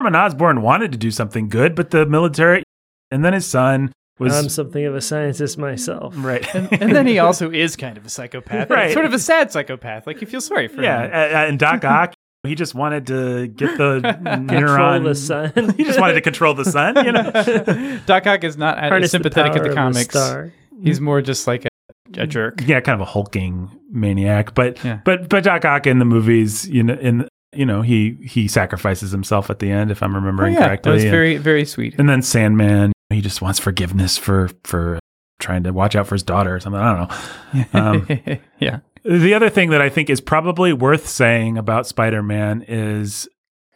Norman 0.00 0.20
Osborn 0.20 0.62
wanted 0.62 0.92
to 0.92 0.98
do 0.98 1.10
something 1.10 1.48
good, 1.48 1.74
but 1.74 1.90
the 1.90 2.04
military, 2.06 2.62
and 3.10 3.24
then 3.24 3.32
his 3.32 3.46
son 3.46 3.92
was 4.18 4.34
I'm 4.34 4.48
something 4.48 4.84
of 4.84 4.94
a 4.94 5.00
scientist 5.00 5.58
myself. 5.58 6.14
right. 6.18 6.46
and 6.54 6.94
then 6.94 7.06
he 7.06 7.18
also 7.18 7.50
is 7.50 7.76
kind 7.76 7.96
of 7.96 8.06
a 8.06 8.08
psychopath. 8.08 8.70
Right. 8.70 8.92
Sort 8.92 9.06
of 9.06 9.12
a 9.12 9.18
sad 9.18 9.50
psychopath. 9.52 10.06
Like 10.06 10.20
you 10.20 10.26
feel 10.26 10.40
sorry 10.40 10.68
for 10.68 10.82
yeah, 10.82 11.04
him. 11.04 11.10
a- 11.12 11.16
a- 11.16 11.48
and 11.48 11.58
Doc 11.58 11.84
Ock, 11.84 12.14
he 12.44 12.54
just 12.54 12.74
wanted 12.74 13.06
to 13.08 13.46
get 13.48 13.76
the 13.78 14.00
Control 14.48 15.00
the 15.00 15.14
sun. 15.14 15.52
he 15.76 15.84
just 15.84 15.98
wanted 15.98 16.14
to 16.14 16.20
control 16.20 16.54
the 16.54 16.64
sun. 16.64 17.04
You 17.04 17.12
know. 17.12 17.98
Doc 18.06 18.26
Ock 18.26 18.44
is 18.44 18.56
not 18.56 18.78
as 18.78 18.90
Harness 18.90 19.10
the 19.12 19.16
sympathetic 19.16 19.52
in 19.52 19.58
power 19.62 19.68
the 19.68 19.74
comics. 19.74 20.10
star. 20.10 20.52
He's 20.82 21.00
more 21.00 21.22
just 21.22 21.46
like 21.46 21.64
a, 21.64 22.20
a 22.22 22.26
jerk. 22.26 22.60
yeah, 22.66 22.80
kind 22.80 23.00
of 23.00 23.08
a 23.08 23.10
hulking 23.10 23.70
maniac. 23.90 24.54
But 24.54 24.82
Yeah. 24.84 25.00
but 25.04 25.28
but 25.28 25.42
Doc 25.44 25.64
Ock 25.64 25.86
in 25.86 25.98
the 25.98 26.04
movies, 26.04 26.68
you 26.68 26.82
know, 26.82 26.94
in 26.94 27.26
you 27.56 27.66
know, 27.66 27.82
he 27.82 28.16
he 28.22 28.48
sacrifices 28.48 29.10
himself 29.12 29.50
at 29.50 29.58
the 29.58 29.70
end, 29.70 29.90
if 29.90 30.02
I'm 30.02 30.12
Oh, 30.12 30.18
remembering 30.18 30.54
yeah, 30.54 30.68
that 30.76 30.86
was 30.86 31.02
and, 31.02 31.10
very 31.10 31.36
very 31.36 31.64
sweet. 31.64 31.94
and 31.98 32.08
then 32.08 32.22
Sandman, 32.22 32.92
he 33.10 33.20
just 33.20 33.40
wants 33.42 33.58
forgiveness 33.58 34.16
for 34.18 34.50
for 34.64 34.98
trying 35.40 35.62
to 35.64 35.72
watch 35.72 35.94
out 35.96 36.06
for 36.06 36.14
his 36.14 36.22
daughter 36.22 36.54
or 36.54 36.60
something. 36.60 36.80
I 36.80 36.96
don't 36.96 37.08
know. 37.08 37.64
Um, 37.80 38.40
yeah. 38.60 38.78
The 39.04 39.34
other 39.34 39.50
thing 39.50 39.70
that 39.70 39.82
I 39.82 39.88
think 39.90 40.08
is 40.08 40.20
probably 40.20 40.72
worth 40.72 41.06
saying 41.06 41.58
about 41.58 41.86
Spider 41.86 42.22
Man 42.22 42.64
is 42.66 43.28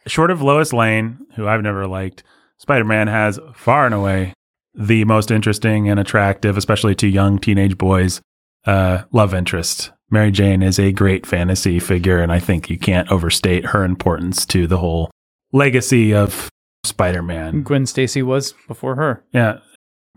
short 0.07 0.31
of 0.31 0.41
Lois 0.41 0.73
Lane, 0.73 1.19
who 1.35 1.47
I've 1.47 1.61
never 1.61 1.85
liked, 1.85 2.23
Spider 2.57 2.85
Man 2.85 3.07
has 3.07 3.39
far 3.53 3.85
and 3.85 3.93
away 3.93 4.33
the 4.73 5.03
most 5.05 5.29
interesting 5.31 5.89
and 5.89 5.99
attractive, 5.99 6.57
especially 6.57 6.95
to 6.95 7.07
young 7.07 7.37
teenage 7.39 7.77
boys, 7.77 8.21
uh, 8.65 9.03
love 9.11 9.33
interest. 9.33 9.91
Mary 10.11 10.31
Jane 10.31 10.63
is 10.63 10.79
a 10.79 10.91
great 10.91 11.25
fantasy 11.25 11.79
figure, 11.79 12.19
and 12.19 12.31
I 12.31 12.39
think 12.39 12.69
you 12.69 12.77
can't 12.77 13.11
overstate 13.11 13.67
her 13.67 13.83
importance 13.83 14.45
to 14.47 14.67
the 14.67 14.77
whole 14.77 15.11
legacy 15.51 16.13
of 16.13 16.49
Spider 16.83 17.21
Man. 17.21 17.63
Gwen 17.63 17.85
Stacy 17.85 18.21
was 18.21 18.53
before 18.67 18.95
her. 18.95 19.23
Yeah. 19.33 19.59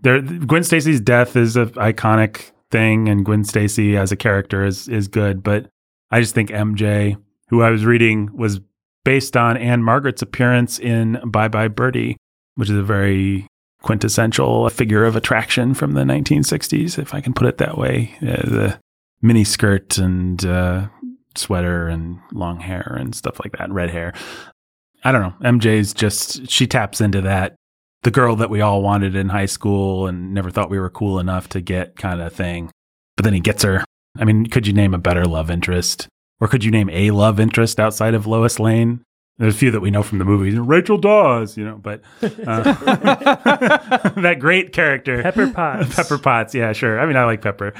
There 0.02 0.20
Gwen 0.20 0.64
Stacy's 0.64 1.00
death 1.00 1.36
is 1.36 1.56
an 1.56 1.70
iconic 1.70 2.50
thing 2.70 3.08
and 3.08 3.24
Gwen 3.24 3.44
Stacy 3.44 3.96
as 3.96 4.10
a 4.10 4.16
character 4.16 4.64
is 4.64 4.88
is 4.88 5.08
good, 5.08 5.42
but 5.42 5.68
I 6.10 6.20
just 6.20 6.34
think 6.34 6.50
MJ, 6.50 7.16
who 7.48 7.62
I 7.62 7.70
was 7.70 7.84
reading 7.84 8.30
was 8.34 8.60
based 9.04 9.36
on 9.36 9.56
Ann-Margret's 9.56 10.22
appearance 10.22 10.78
in 10.78 11.20
Bye 11.24 11.48
Bye 11.48 11.68
Birdie, 11.68 12.16
which 12.54 12.70
is 12.70 12.76
a 12.76 12.82
very 12.82 13.46
quintessential 13.82 14.68
figure 14.70 15.04
of 15.04 15.16
attraction 15.16 15.74
from 15.74 15.92
the 15.92 16.02
1960s, 16.02 16.98
if 16.98 17.14
I 17.14 17.20
can 17.20 17.32
put 17.32 17.48
it 17.48 17.58
that 17.58 17.76
way. 17.76 18.14
Uh, 18.22 18.26
the 18.26 18.80
mini 19.22 19.44
skirt 19.44 19.98
and 19.98 20.44
uh, 20.44 20.88
sweater 21.36 21.88
and 21.88 22.18
long 22.32 22.60
hair 22.60 22.96
and 22.98 23.14
stuff 23.14 23.40
like 23.42 23.56
that, 23.58 23.70
red 23.70 23.90
hair. 23.90 24.12
I 25.04 25.12
don't 25.12 25.22
know. 25.22 25.50
MJ's 25.50 25.94
just, 25.94 26.50
she 26.50 26.66
taps 26.66 27.00
into 27.00 27.22
that 27.22 27.56
the 28.02 28.10
girl 28.10 28.36
that 28.36 28.50
we 28.50 28.60
all 28.60 28.82
wanted 28.82 29.14
in 29.14 29.28
high 29.28 29.46
school 29.46 30.06
and 30.06 30.34
never 30.34 30.50
thought 30.50 30.70
we 30.70 30.78
were 30.78 30.90
cool 30.90 31.18
enough 31.18 31.48
to 31.50 31.60
get 31.60 31.96
kind 31.96 32.20
of 32.20 32.32
thing. 32.32 32.70
But 33.16 33.24
then 33.24 33.34
he 33.34 33.40
gets 33.40 33.62
her. 33.62 33.84
I 34.18 34.24
mean, 34.24 34.46
could 34.46 34.66
you 34.66 34.72
name 34.72 34.94
a 34.94 34.98
better 34.98 35.24
love 35.24 35.50
interest? 35.50 36.08
Or 36.40 36.48
could 36.48 36.64
you 36.64 36.70
name 36.70 36.90
a 36.90 37.12
love 37.12 37.38
interest 37.38 37.78
outside 37.78 38.14
of 38.14 38.26
Lois 38.26 38.58
Lane? 38.58 39.04
There's 39.38 39.54
a 39.54 39.58
few 39.58 39.70
that 39.70 39.80
we 39.80 39.90
know 39.90 40.02
from 40.02 40.18
the 40.18 40.24
movies. 40.24 40.58
Rachel 40.58 40.98
Dawes, 40.98 41.56
you 41.56 41.64
know, 41.64 41.76
but 41.76 42.02
uh, 42.22 42.28
that 44.20 44.36
great 44.38 44.72
character. 44.72 45.22
Pepper 45.22 45.50
Potts. 45.50 45.94
Pepper 45.96 46.18
Potts, 46.18 46.54
yeah, 46.54 46.72
sure. 46.72 47.00
I 47.00 47.06
mean, 47.06 47.16
I 47.16 47.24
like 47.24 47.40
Pepper. 47.40 47.72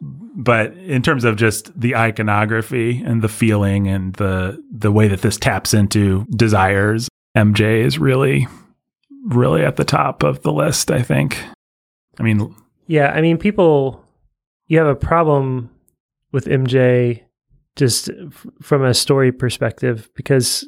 But 0.00 0.76
in 0.76 1.02
terms 1.02 1.24
of 1.24 1.36
just 1.36 1.78
the 1.80 1.96
iconography 1.96 3.02
and 3.04 3.22
the 3.22 3.28
feeling 3.28 3.86
and 3.88 4.12
the 4.14 4.62
the 4.70 4.92
way 4.92 5.08
that 5.08 5.22
this 5.22 5.36
taps 5.38 5.72
into 5.72 6.24
desires, 6.36 7.08
MJ 7.36 7.82
is 7.84 7.98
really 7.98 8.46
really 9.26 9.62
at 9.62 9.76
the 9.76 9.84
top 9.84 10.22
of 10.22 10.42
the 10.42 10.52
list, 10.52 10.90
I 10.90 11.00
think. 11.02 11.38
I 12.18 12.22
mean, 12.22 12.54
Yeah, 12.86 13.10
I 13.12 13.22
mean, 13.22 13.38
people, 13.38 14.04
you 14.66 14.76
have 14.78 14.86
a 14.86 14.94
problem 14.94 15.70
with 16.32 16.44
MJ 16.44 17.22
just 17.76 18.10
f- 18.10 18.46
from 18.60 18.84
a 18.84 18.92
story 18.92 19.32
perspective 19.32 20.10
because 20.14 20.66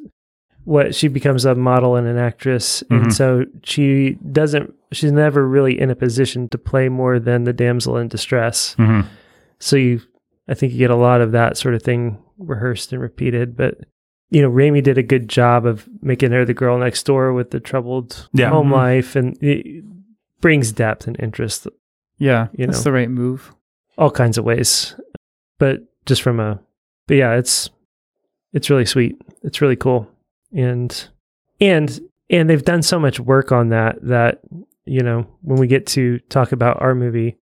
what 0.64 0.94
she 0.94 1.08
becomes 1.08 1.44
a 1.44 1.54
model 1.54 1.96
and 1.96 2.06
an 2.08 2.16
actress, 2.16 2.82
Mhm. 2.90 3.02
and 3.02 3.14
so 3.14 3.44
she 3.62 4.16
doesn't. 4.32 4.72
She's 4.92 5.12
never 5.12 5.46
really 5.46 5.78
in 5.80 5.90
a 5.90 5.96
position 5.96 6.48
to 6.50 6.58
play 6.58 6.88
more 6.88 7.18
than 7.18 7.44
the 7.44 7.52
damsel 7.52 7.96
in 7.96 8.08
distress. 8.08 8.74
mhm. 8.78 9.06
So 9.58 9.76
you, 9.76 10.00
I 10.48 10.54
think 10.54 10.72
you 10.72 10.78
get 10.78 10.90
a 10.90 10.96
lot 10.96 11.20
of 11.20 11.32
that 11.32 11.56
sort 11.56 11.74
of 11.74 11.82
thing 11.82 12.18
rehearsed 12.38 12.92
and 12.92 13.00
repeated. 13.02 13.56
But 13.56 13.78
you 14.30 14.42
know, 14.42 14.50
Raimi 14.50 14.82
did 14.82 14.98
a 14.98 15.02
good 15.04 15.28
job 15.28 15.64
of 15.66 15.88
making 16.02 16.32
her 16.32 16.44
the 16.44 16.52
girl 16.54 16.76
next 16.78 17.04
door 17.04 17.32
with 17.32 17.52
the 17.52 17.60
troubled 17.60 18.28
Yeah. 18.32 18.50
home 18.50 18.68
Mhm. 18.70 18.72
life, 18.72 19.14
and 19.16 19.36
it 19.42 19.84
brings 20.40 20.72
depth 20.72 21.06
and 21.06 21.16
interest 21.20 21.66
Yeah, 22.18 22.48
You 22.56 22.66
that's 22.66 22.78
know. 22.78 22.84
the 22.84 22.92
right 22.92 23.10
move. 23.10 23.52
all 23.98 24.10
kinds 24.10 24.36
of 24.36 24.44
ways. 24.44 24.94
But 25.58 25.82
just 26.06 26.22
from 26.22 26.38
a, 26.40 26.60
but 27.06 27.16
yeah, 27.16 27.34
it's 27.34 27.70
it's 28.52 28.68
really 28.70 28.84
sweet. 28.86 29.20
It's 29.42 29.60
really 29.62 29.76
cool, 29.76 30.08
and 30.52 31.08
and 31.60 32.00
and 32.30 32.50
they've 32.50 32.64
done 32.64 32.82
so 32.82 32.98
much 32.98 33.20
work 33.20 33.52
on 33.52 33.68
that 33.70 33.98
that 34.02 34.40
you 34.86 35.02
know 35.02 35.26
when 35.42 35.58
we 35.58 35.66
get 35.66 35.86
to 35.88 36.18
talk 36.30 36.52
about 36.52 36.80
our 36.80 36.94
movie, 36.94 37.36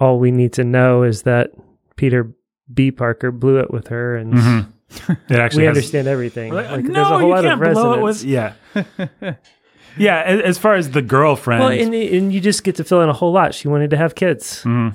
all 0.00 0.18
we 0.18 0.30
need 0.30 0.52
to 0.54 0.64
know 0.64 1.02
is 1.02 1.22
that 1.22 1.50
Peter 1.96 2.32
B. 2.72 2.90
Parker 2.90 3.30
blew 3.30 3.58
it 3.58 3.70
with 3.70 3.88
her, 3.88 4.16
and 4.16 4.32
Mhm. 4.34 4.66
It 5.28 5.36
actually 5.38 5.62
we 5.62 5.66
has- 5.66 5.76
understand 5.76 6.06
everything. 6.08 6.52
Like, 6.54 6.70
Like, 6.70 6.84
no, 6.84 6.92
there's 6.94 7.06
a 7.06 7.10
whole 7.10 7.20
you 7.22 7.26
lot 7.34 7.42
can't 7.44 7.62
of 7.62 7.72
blow 7.74 7.92
it 7.94 8.02
resonance. 8.04 8.22
with- 8.22 8.30
yeah. 8.30 9.34
Yeah, 9.98 10.20
as 10.22 10.58
far 10.58 10.74
as 10.74 10.90
the 10.90 11.00
girlfriend. 11.00 11.60
Well, 11.60 11.70
and 11.72 11.94
and 11.94 12.30
you 12.32 12.38
just 12.40 12.64
get 12.64 12.76
to 12.76 12.84
fill 12.84 13.00
in 13.00 13.08
a 13.08 13.14
whole 13.14 13.32
lot. 13.32 13.54
She 13.54 13.66
wanted 13.66 13.88
to 13.90 13.96
have 13.96 14.14
kids. 14.14 14.62
Mhm. 14.62 14.92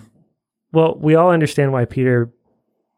Well, 0.73 0.95
we 1.01 1.15
all 1.15 1.31
understand 1.31 1.73
why 1.73 1.85
Peter 1.85 2.31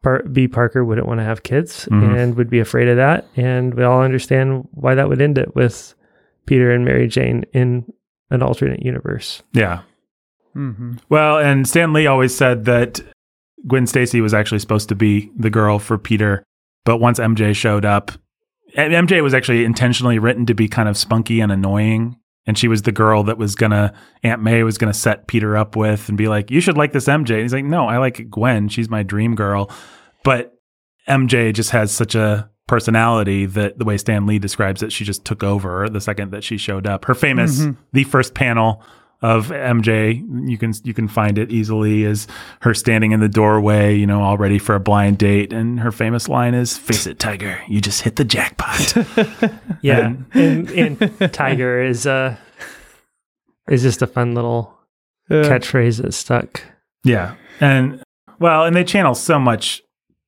Par- 0.04 0.24
B. 0.30 0.50
Parker 0.50 0.84
wouldn't 0.84 1.08
want 1.08 1.22
to 1.22 1.24
have 1.24 1.44
kids 1.44 1.88
Mhm. 1.90 2.14
and 2.18 2.36
would 2.36 2.50
be 2.50 2.60
afraid 2.60 2.90
of 2.90 2.98
that. 2.98 3.26
And 3.38 3.74
we 3.74 3.84
all 3.84 4.02
understand 4.02 4.68
why 4.72 4.96
that 4.96 5.08
would 5.08 5.22
end 5.22 5.38
it 5.38 5.56
with 5.56 5.96
Peter 6.46 6.72
and 6.72 6.84
Mary 6.84 7.08
Jane 7.08 7.46
in 7.54 7.86
an 8.34 8.42
alternate 8.44 8.84
universe. 8.84 9.42
yeah. 9.54 9.82
hmm 10.54 10.96
Well, 11.10 11.38
and 11.40 11.68
Stan 11.68 11.94
Lee 11.94 12.08
always 12.08 12.36
said 12.36 12.66
that 12.66 13.00
Gwen 13.68 13.88
Stacy 13.88 14.20
was 14.22 14.34
actually 14.34 14.60
supposed 14.60 14.90
to 14.90 14.96
be 14.96 15.32
the 15.38 15.50
girl 15.50 15.80
for 15.80 15.98
Peter, 15.98 16.44
but 16.86 16.98
once 16.98 17.20
MJ 17.20 17.56
showed 17.56 17.86
up, 17.86 18.12
and 18.76 18.92
MJ 19.08 19.22
was 19.24 19.34
actually 19.34 19.64
intentionally 19.64 20.20
written 20.20 20.46
to 20.48 20.54
be 20.54 20.68
kind 20.68 20.90
of 20.90 20.98
spunky 20.98 21.40
and 21.40 21.52
annoying, 21.52 22.18
and 22.46 22.58
she 22.58 22.68
was 22.68 22.82
the 22.82 22.92
girl 22.92 23.24
that 23.24 23.38
was 23.38 23.56
gonna 23.56 23.94
Aunt 24.24 24.42
May 24.44 24.64
was 24.64 24.78
gonna 24.78 24.94
set 24.94 25.28
Peter 25.28 25.56
up 25.56 25.76
with 25.78 26.10
and 26.10 26.18
be 26.18 26.28
like, 26.28 26.52
"You 26.52 26.60
should 26.60 26.76
like 26.78 26.92
this 26.92 27.08
MJ." 27.08 27.36
And 27.36 27.42
he's 27.44 27.54
like, 27.54 27.64
"No, 27.64 27.88
I 27.88 27.98
like 28.00 28.30
Gwen. 28.30 28.68
She's 28.68 28.90
my 28.90 29.02
dream 29.04 29.36
girl." 29.36 29.72
But 30.24 30.54
MJ 31.08 31.54
just 31.54 31.70
has 31.72 31.92
such 31.92 32.16
a 32.16 32.50
personality 32.78 33.46
that 33.46 33.78
the 33.78 33.86
way 33.86 33.98
Stan 33.98 34.26
Lee 34.26 34.40
describes 34.40 34.82
it, 34.82 34.92
she 34.92 35.04
just 35.06 35.24
took 35.26 35.44
over 35.44 35.88
the 35.90 36.02
second 36.02 36.32
that 36.32 36.44
she 36.44 36.58
showed 36.58 36.88
up. 36.88 37.06
Her 37.06 37.14
famous, 37.14 37.60
Mhm. 37.62 37.78
the 37.92 38.04
first 38.04 38.34
panel 38.34 38.82
of 39.22 39.52
MJ, 39.52 40.22
you 40.50 40.58
can 40.58 40.74
you 40.84 40.94
can 40.94 41.08
find 41.08 41.38
it 41.38 41.52
easily 41.52 42.04
is 42.04 42.26
her 42.62 42.74
standing 42.74 43.12
in 43.12 43.20
the 43.20 43.30
doorway, 43.30 43.96
you 43.96 44.08
know, 44.08 44.22
all 44.24 44.38
ready 44.40 44.58
for 44.60 44.74
a 44.76 44.80
blind 44.80 45.18
date, 45.20 45.54
and 45.54 45.80
her 45.82 45.92
famous 45.92 46.28
line 46.28 46.54
is 46.56 46.76
"Face 46.78 47.06
it, 47.08 47.20
Tiger, 47.20 47.60
you 47.68 47.80
just 47.80 48.02
hit 48.02 48.16
the 48.16 48.26
jackpot." 48.26 48.96
Yeah, 49.82 50.14
and, 50.34 50.70
and 50.72 51.32
Tiger 51.34 51.82
is 51.84 52.08
uh 52.08 52.36
is 53.70 53.84
just 53.84 54.02
a 54.02 54.08
fun 54.08 54.34
little 54.34 54.74
catchphrase 55.30 56.02
that 56.02 56.14
stuck. 56.14 56.64
Yeah. 57.04 57.36
And 57.62 58.02
well, 58.40 58.66
and 58.66 58.76
they 58.76 58.84
channel 58.84 59.14
so 59.16 59.38
much 59.40 59.83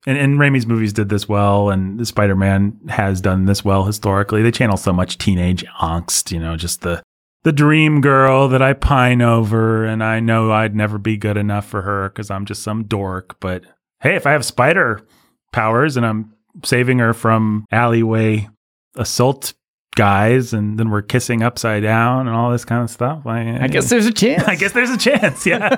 and, 0.06 0.18
and 0.18 0.40
Raimi's 0.40 0.68
movies 0.68 0.94
did 0.94 1.10
this 1.10 1.28
well 1.28 1.70
and 1.70 2.00
the 2.00 2.06
Spider-Man 2.06 2.80
has 2.90 3.22
done 3.22 3.46
this 3.46 3.66
well 3.66 3.86
historically. 3.86 4.42
They 4.42 4.52
channel 4.52 4.78
so 4.78 4.94
much 4.94 5.18
teenage 5.18 5.66
angst, 5.80 6.32
you 6.32 6.40
know, 6.40 6.56
just 6.56 6.82
the 6.82 7.02
the 7.44 7.52
dream 7.52 8.02
girl 8.02 8.48
that 8.48 8.64
I 8.64 8.74
pine 8.74 9.22
over 9.22 9.86
and 9.86 10.04
I 10.04 10.20
know 10.20 10.52
I'd 10.52 10.76
never 10.76 10.98
be 10.98 11.16
good 11.16 11.38
enough 11.38 11.68
for 11.68 11.84
her 11.84 12.10
cuz 12.10 12.32
I'm 12.32 12.46
just 12.46 12.64
some 12.64 12.86
dork, 12.86 13.40
but 13.40 13.64
hey, 14.02 14.16
if 14.16 14.26
I 14.26 14.32
have 14.32 14.44
spider 14.44 15.06
powers 15.52 15.96
and 15.96 16.06
I'm 16.06 16.34
saving 16.64 17.00
her 17.00 17.14
from 17.14 17.66
alleyway 17.72 18.50
assault 18.96 19.54
guys 19.96 20.54
and 20.54 20.78
then 20.78 20.90
we're 20.90 21.02
kissing 21.02 21.42
upside 21.42 21.84
down 21.84 22.28
and 22.28 22.36
all 22.36 22.52
this 22.52 22.66
kind 22.66 22.84
of 22.84 22.90
stuff. 22.90 23.26
I, 23.26 23.64
I 23.64 23.68
guess 23.68 23.90
there's 23.90 24.06
a 24.06 24.12
chance. 24.14 24.44
I 24.48 24.56
guess 24.56 24.74
there's 24.74 24.90
a 24.90 24.98
chance, 24.98 25.46
yeah. 25.46 25.70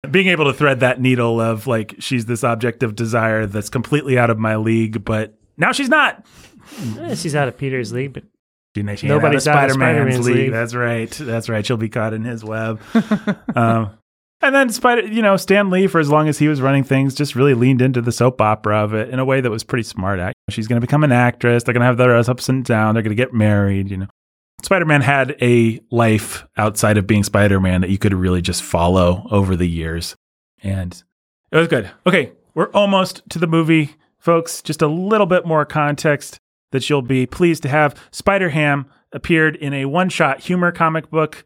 Being 0.10 0.28
able 0.28 0.44
to 0.46 0.52
thread 0.52 0.80
that 0.80 1.00
needle 1.00 1.40
of 1.40 1.66
like 1.66 1.96
she's 1.98 2.26
this 2.26 2.44
object 2.44 2.82
of 2.82 2.94
desire 2.94 3.46
that's 3.46 3.68
completely 3.68 4.18
out 4.18 4.30
of 4.30 4.38
my 4.38 4.56
league, 4.56 5.04
but 5.04 5.38
now 5.56 5.72
she's 5.72 5.88
not. 5.88 6.24
Eh, 7.00 7.14
she's 7.14 7.34
out 7.34 7.48
of 7.48 7.58
Peter's 7.58 7.92
league, 7.92 8.12
but 8.12 8.24
She, 8.74 8.82
she 8.96 9.08
Nobody's 9.08 9.46
out 9.48 9.56
out 9.56 9.64
of 9.64 9.70
of 9.70 9.74
Spider-Man's, 9.76 10.14
Spider-Man's 10.16 10.26
league. 10.26 10.36
league. 10.36 10.52
That's 10.52 10.74
right. 10.74 11.10
That's 11.10 11.48
right. 11.48 11.64
She'll 11.66 11.76
be 11.76 11.88
caught 11.88 12.12
in 12.14 12.24
his 12.24 12.44
web. 12.44 12.80
um, 13.54 13.90
and 14.46 14.54
then 14.54 14.70
Spider, 14.70 15.06
you 15.06 15.22
know, 15.22 15.36
Stan 15.36 15.70
Lee, 15.70 15.86
for 15.86 15.98
as 16.00 16.08
long 16.10 16.28
as 16.28 16.38
he 16.38 16.48
was 16.48 16.60
running 16.60 16.84
things, 16.84 17.14
just 17.14 17.34
really 17.34 17.54
leaned 17.54 17.82
into 17.82 18.00
the 18.00 18.12
soap 18.12 18.40
opera 18.40 18.78
of 18.78 18.94
it 18.94 19.10
in 19.10 19.18
a 19.18 19.24
way 19.24 19.40
that 19.40 19.50
was 19.50 19.64
pretty 19.64 19.82
smart. 19.82 20.18
Act- 20.18 20.36
She's 20.50 20.66
going 20.66 20.80
to 20.80 20.86
become 20.86 21.04
an 21.04 21.12
actress. 21.12 21.62
They're 21.64 21.74
going 21.74 21.80
to 21.82 21.86
have 21.86 21.96
their 21.96 22.16
ups 22.16 22.48
and 22.48 22.64
downs. 22.64 22.94
They're 22.94 23.02
going 23.02 23.16
to 23.16 23.22
get 23.22 23.32
married. 23.34 23.90
You 23.90 23.98
know, 23.98 24.06
Spider-Man 24.62 25.02
had 25.02 25.36
a 25.42 25.80
life 25.90 26.46
outside 26.56 26.96
of 26.98 27.06
being 27.06 27.24
Spider-Man 27.24 27.80
that 27.82 27.90
you 27.90 27.98
could 27.98 28.14
really 28.14 28.42
just 28.42 28.62
follow 28.62 29.26
over 29.30 29.56
the 29.56 29.68
years, 29.68 30.16
and 30.62 31.02
it 31.50 31.56
was 31.56 31.68
good. 31.68 31.90
Okay, 32.06 32.32
we're 32.54 32.70
almost 32.70 33.22
to 33.30 33.38
the 33.38 33.46
movie, 33.46 33.96
folks. 34.18 34.62
Just 34.62 34.82
a 34.82 34.86
little 34.88 35.26
bit 35.26 35.46
more 35.46 35.64
context 35.64 36.38
that 36.72 36.88
you'll 36.90 37.02
be 37.02 37.26
pleased 37.26 37.62
to 37.62 37.68
have. 37.68 37.94
Spider 38.10 38.48
Ham 38.50 38.86
appeared 39.12 39.56
in 39.56 39.72
a 39.72 39.84
one-shot 39.84 40.40
humor 40.40 40.72
comic 40.72 41.10
book 41.10 41.44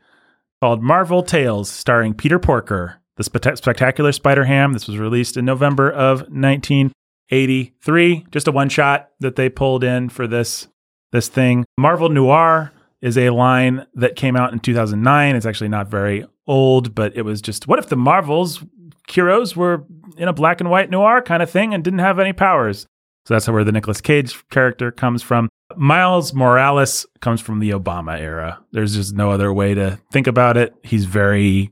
called 0.60 0.82
Marvel 0.82 1.22
Tales, 1.22 1.70
starring 1.70 2.14
Peter 2.14 2.38
Porker, 2.38 3.00
the 3.16 3.24
Spect- 3.24 3.58
spectacular 3.58 4.12
Spider 4.12 4.44
Ham. 4.44 4.72
This 4.72 4.86
was 4.86 4.98
released 4.98 5.36
in 5.36 5.44
November 5.44 5.90
of 5.90 6.20
1983. 6.30 8.26
Just 8.30 8.48
a 8.48 8.52
one 8.52 8.68
shot 8.68 9.10
that 9.20 9.36
they 9.36 9.48
pulled 9.48 9.84
in 9.84 10.08
for 10.08 10.26
this 10.26 10.68
this 11.12 11.28
thing. 11.28 11.64
Marvel 11.76 12.08
Noir 12.08 12.72
is 13.02 13.18
a 13.18 13.30
line 13.30 13.86
that 13.94 14.14
came 14.14 14.36
out 14.36 14.52
in 14.52 14.60
2009. 14.60 15.34
It's 15.34 15.46
actually 15.46 15.68
not 15.68 15.88
very 15.88 16.24
old, 16.46 16.94
but 16.94 17.16
it 17.16 17.22
was 17.22 17.42
just 17.42 17.66
what 17.66 17.78
if 17.78 17.88
the 17.88 17.96
Marvels 17.96 18.62
heroes 19.08 19.56
were 19.56 19.84
in 20.16 20.28
a 20.28 20.32
black 20.32 20.60
and 20.60 20.70
white 20.70 20.90
noir 20.90 21.20
kind 21.22 21.42
of 21.42 21.50
thing 21.50 21.74
and 21.74 21.82
didn't 21.82 21.98
have 22.00 22.18
any 22.18 22.32
powers? 22.32 22.86
So 23.26 23.34
that's 23.34 23.48
where 23.48 23.64
the 23.64 23.72
Nicolas 23.72 24.00
Cage 24.00 24.48
character 24.50 24.90
comes 24.90 25.22
from. 25.22 25.48
Miles 25.76 26.34
Morales 26.34 27.06
comes 27.20 27.40
from 27.40 27.58
the 27.60 27.70
Obama 27.70 28.18
era. 28.18 28.58
There's 28.72 28.94
just 28.94 29.14
no 29.14 29.30
other 29.30 29.52
way 29.52 29.74
to 29.74 29.98
think 30.12 30.26
about 30.26 30.56
it. 30.56 30.74
He's 30.82 31.04
very 31.04 31.70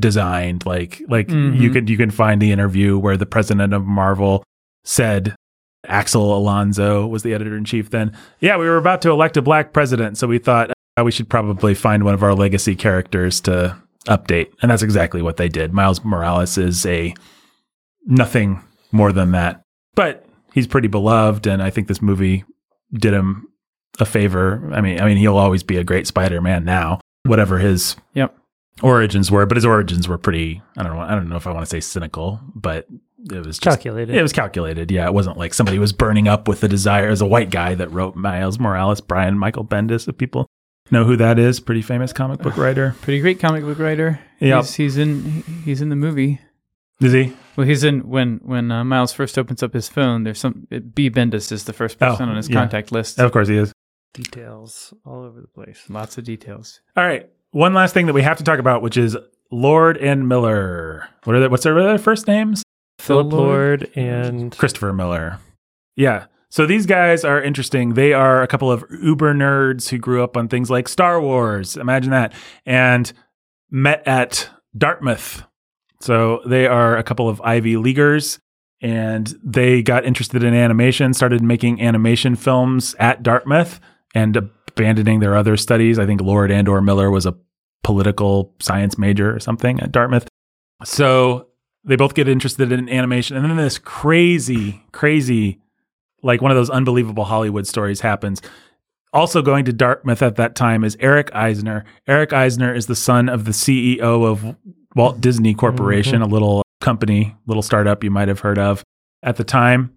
designed 0.00 0.66
like 0.66 1.02
like 1.08 1.28
Mhm. 1.28 1.58
you 1.58 1.70
could 1.70 1.88
you 1.88 1.96
can 1.96 2.10
find 2.10 2.40
the 2.42 2.52
interview 2.52 2.98
where 2.98 3.16
the 3.16 3.24
president 3.24 3.72
of 3.72 3.86
Marvel 3.86 4.44
said 4.84 5.34
Axel 5.88 6.36
Alonso 6.36 7.06
was 7.06 7.22
the 7.22 7.32
editor 7.32 7.56
in 7.56 7.64
chief 7.64 7.90
then. 7.90 8.12
Yeah, 8.40 8.56
we 8.58 8.66
were 8.66 8.76
about 8.76 9.00
to 9.02 9.10
elect 9.10 9.36
a 9.36 9.42
black 9.42 9.72
president, 9.72 10.18
so 10.18 10.26
we 10.26 10.38
thought 10.38 10.70
uh, 10.98 11.04
we 11.04 11.12
should 11.12 11.28
probably 11.28 11.74
find 11.74 12.04
one 12.04 12.14
of 12.14 12.22
our 12.22 12.34
legacy 12.34 12.74
characters 12.74 13.40
to 13.42 13.76
update. 14.08 14.48
And 14.62 14.70
that's 14.70 14.82
exactly 14.82 15.22
what 15.22 15.36
they 15.36 15.48
did. 15.48 15.72
Miles 15.72 16.04
Morales 16.04 16.58
is 16.58 16.84
a 16.86 17.14
nothing 18.06 18.60
more 18.92 19.12
than 19.12 19.32
that. 19.32 19.62
But 19.94 20.26
he's 20.52 20.66
pretty 20.66 20.88
beloved 20.88 21.46
and 21.46 21.62
I 21.62 21.70
think 21.70 21.88
this 21.88 22.02
movie 22.02 22.44
did 22.92 23.12
him 23.14 23.48
a 23.98 24.04
favor. 24.04 24.70
I 24.74 24.80
mean, 24.80 25.00
I 25.00 25.06
mean 25.06 25.16
he'll 25.16 25.36
always 25.38 25.62
be 25.62 25.76
a 25.76 25.84
great 25.84 26.06
Spider-Man 26.06 26.64
now, 26.64 27.00
whatever 27.24 27.58
his 27.58 27.96
Yep. 28.14 28.36
origins 28.82 29.30
were, 29.30 29.46
but 29.46 29.56
his 29.56 29.64
origins 29.64 30.06
were 30.08 30.18
pretty 30.18 30.62
I 30.76 30.82
don't 30.82 30.94
know, 30.94 31.00
I 31.00 31.10
don't 31.14 31.28
know 31.28 31.36
if 31.36 31.46
I 31.46 31.52
want 31.52 31.64
to 31.64 31.70
say 31.70 31.80
cynical, 31.80 32.40
but 32.54 32.86
it 33.30 33.44
was 33.44 33.58
just 33.58 33.62
Calculated. 33.78 34.14
it 34.14 34.22
was 34.22 34.32
calculated. 34.32 34.90
Yeah, 34.90 35.06
it 35.06 35.14
wasn't 35.14 35.36
like 35.38 35.54
somebody 35.54 35.78
was 35.78 35.92
burning 35.92 36.28
up 36.28 36.46
with 36.46 36.60
the 36.60 36.68
desire 36.68 37.08
as 37.08 37.20
a 37.20 37.26
white 37.26 37.50
guy 37.50 37.74
that 37.74 37.90
wrote 37.90 38.14
Miles 38.14 38.58
Morales, 38.58 39.00
Brian 39.00 39.38
Michael 39.38 39.64
Bendis. 39.64 40.06
If 40.06 40.16
people 40.18 40.46
know 40.92 41.04
who 41.04 41.16
that 41.16 41.38
is, 41.38 41.58
pretty 41.58 41.82
famous 41.82 42.12
comic 42.12 42.40
book 42.40 42.56
writer. 42.56 42.94
Pretty 43.02 43.20
great 43.20 43.40
comic 43.40 43.64
book 43.64 43.78
writer. 43.80 44.20
Yeah, 44.38 44.58
He's, 44.60 44.74
he's 44.74 44.96
in 44.98 45.42
he's 45.64 45.80
in 45.80 45.88
the 45.88 45.96
movie. 45.96 46.38
Is 47.00 47.12
he? 47.12 47.32
Well, 47.56 47.66
he's 47.66 47.84
in 47.84 48.08
when 48.08 48.40
when 48.42 48.70
uh, 48.70 48.84
Miles 48.84 49.12
first 49.12 49.38
opens 49.38 49.62
up 49.62 49.72
his 49.72 49.88
phone. 49.88 50.24
There's 50.24 50.38
some 50.38 50.66
it, 50.70 50.94
B. 50.94 51.10
Bendis 51.10 51.50
is 51.52 51.64
the 51.64 51.72
first 51.72 51.96
Oh, 52.00 52.10
person 52.10 52.28
on 52.28 52.36
his 52.36 52.48
yeah. 52.48 52.54
contact 52.56 52.92
list. 52.92 53.18
Of 53.18 53.32
course 53.32 53.48
he 53.48 53.56
is. 53.56 53.72
Details 54.14 54.94
all 55.04 55.24
over 55.24 55.40
the 55.40 55.46
place. 55.48 55.84
Lots 55.88 56.16
of 56.18 56.24
details. 56.24 56.80
All 56.96 57.04
right. 57.04 57.28
One 57.50 57.74
last 57.74 57.94
thing 57.94 58.06
that 58.06 58.12
we 58.12 58.22
have 58.22 58.38
to 58.38 58.44
talk 58.44 58.58
about, 58.58 58.82
which 58.82 58.96
is 58.96 59.16
Lord 59.50 59.96
and 59.98 60.28
Miller. 60.28 61.08
What 61.24 61.36
are 61.36 61.40
their, 61.40 61.50
what's 61.50 61.64
their, 61.64 61.74
what 61.74 61.84
are 61.84 61.88
their 61.88 61.98
first 61.98 62.26
names? 62.26 62.62
Philip 62.98 63.32
Lord 63.32 63.90
and 63.94 64.56
Christopher 64.56 64.92
Miller. 64.92 65.38
Yeah. 65.96 66.26
So 66.50 66.66
these 66.66 66.86
guys 66.86 67.24
are 67.24 67.42
interesting. 67.42 67.94
They 67.94 68.12
are 68.12 68.42
a 68.42 68.46
couple 68.46 68.70
of 68.72 68.84
uber 68.90 69.34
nerds 69.34 69.88
who 69.90 69.98
grew 69.98 70.22
up 70.24 70.36
on 70.36 70.48
things 70.48 70.70
like 70.70 70.88
Star 70.88 71.20
Wars. 71.20 71.76
Imagine 71.76 72.10
that. 72.12 72.32
And 72.64 73.12
met 73.70 74.06
at 74.06 74.48
Dartmouth. 74.76 75.44
So 76.06 76.40
they 76.46 76.66
are 76.66 76.96
a 76.96 77.02
couple 77.02 77.28
of 77.28 77.40
Ivy 77.42 77.76
Leaguers 77.76 78.38
and 78.80 79.26
they 79.42 79.82
got 79.82 80.04
interested 80.04 80.44
in 80.44 80.54
animation, 80.54 81.12
started 81.14 81.42
making 81.42 81.82
animation 81.82 82.36
films 82.36 82.94
at 83.00 83.22
Dartmouth 83.22 83.80
and 84.14 84.36
abandoning 84.36 85.18
their 85.18 85.36
other 85.36 85.56
studies. 85.56 85.98
I 85.98 86.06
think 86.06 86.20
Lord 86.20 86.52
and 86.52 86.68
or 86.68 86.80
Miller 86.80 87.10
was 87.10 87.26
a 87.26 87.36
political 87.82 88.54
science 88.60 88.96
major 88.96 89.34
or 89.34 89.40
something 89.40 89.80
at 89.80 89.90
Dartmouth. 89.90 90.28
So 90.84 91.48
they 91.86 91.96
both 91.96 92.14
get 92.14 92.28
interested 92.28 92.70
in 92.72 92.88
animation 92.88 93.36
and 93.36 93.44
then 93.44 93.56
this 93.56 93.78
crazy 93.78 94.82
crazy 94.92 95.60
like 96.22 96.42
one 96.42 96.50
of 96.50 96.56
those 96.56 96.68
unbelievable 96.68 97.24
hollywood 97.24 97.66
stories 97.66 98.00
happens 98.00 98.42
also 99.12 99.40
going 99.40 99.64
to 99.64 99.72
dartmouth 99.72 100.20
at 100.20 100.34
that 100.34 100.56
time 100.56 100.82
is 100.82 100.96
eric 100.98 101.32
eisner 101.32 101.84
eric 102.08 102.32
eisner 102.32 102.74
is 102.74 102.86
the 102.86 102.96
son 102.96 103.28
of 103.28 103.44
the 103.44 103.52
ceo 103.52 104.26
of 104.26 104.56
walt 104.96 105.20
disney 105.20 105.54
corporation 105.54 106.22
a 106.22 106.26
little 106.26 106.62
company 106.80 107.36
little 107.46 107.62
startup 107.62 108.02
you 108.02 108.10
might 108.10 108.28
have 108.28 108.40
heard 108.40 108.58
of 108.58 108.82
at 109.22 109.36
the 109.36 109.44
time 109.44 109.96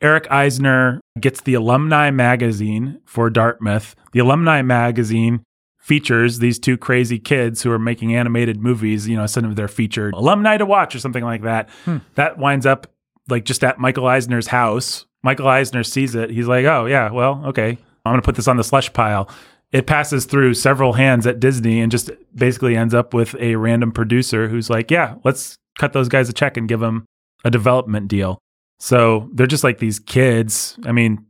eric 0.00 0.26
eisner 0.30 1.00
gets 1.20 1.42
the 1.42 1.54
alumni 1.54 2.10
magazine 2.10 3.00
for 3.04 3.28
dartmouth 3.28 3.94
the 4.12 4.18
alumni 4.18 4.62
magazine 4.62 5.44
features 5.86 6.40
these 6.40 6.58
two 6.58 6.76
crazy 6.76 7.16
kids 7.16 7.62
who 7.62 7.70
are 7.70 7.78
making 7.78 8.12
animated 8.12 8.60
movies, 8.60 9.06
you 9.06 9.16
know, 9.16 9.24
some 9.24 9.44
of 9.44 9.54
their 9.54 9.68
featured 9.68 10.12
alumni 10.14 10.56
to 10.56 10.66
watch 10.66 10.96
or 10.96 10.98
something 10.98 11.22
like 11.22 11.42
that. 11.42 11.70
Hmm. 11.84 11.98
That 12.16 12.38
winds 12.38 12.66
up 12.66 12.88
like 13.28 13.44
just 13.44 13.62
at 13.62 13.78
Michael 13.78 14.08
Eisner's 14.08 14.48
house. 14.48 15.06
Michael 15.22 15.46
Eisner 15.46 15.84
sees 15.84 16.16
it. 16.16 16.30
He's 16.30 16.48
like, 16.48 16.64
oh, 16.64 16.86
yeah, 16.86 17.12
well, 17.12 17.40
okay. 17.46 17.78
I'm 18.04 18.12
going 18.12 18.20
to 18.20 18.24
put 18.24 18.34
this 18.34 18.48
on 18.48 18.56
the 18.56 18.64
slush 18.64 18.92
pile. 18.92 19.30
It 19.76 19.86
passes 19.86 20.24
through 20.24 20.54
several 20.54 20.94
hands 20.94 21.26
at 21.26 21.38
Disney 21.38 21.80
and 21.80 21.92
just 21.92 22.10
basically 22.34 22.76
ends 22.76 22.94
up 22.94 23.12
with 23.12 23.34
a 23.38 23.56
random 23.56 23.92
producer 23.92 24.48
who's 24.48 24.70
like, 24.70 24.90
yeah, 24.90 25.16
let's 25.22 25.56
cut 25.78 25.92
those 25.92 26.08
guys 26.08 26.28
a 26.30 26.32
check 26.32 26.56
and 26.56 26.66
give 26.66 26.80
them 26.80 27.04
a 27.44 27.50
development 27.50 28.08
deal. 28.08 28.38
So 28.78 29.28
they're 29.34 29.46
just 29.46 29.64
like 29.64 29.78
these 29.78 29.98
kids. 29.98 30.78
I 30.86 30.92
mean, 30.92 31.26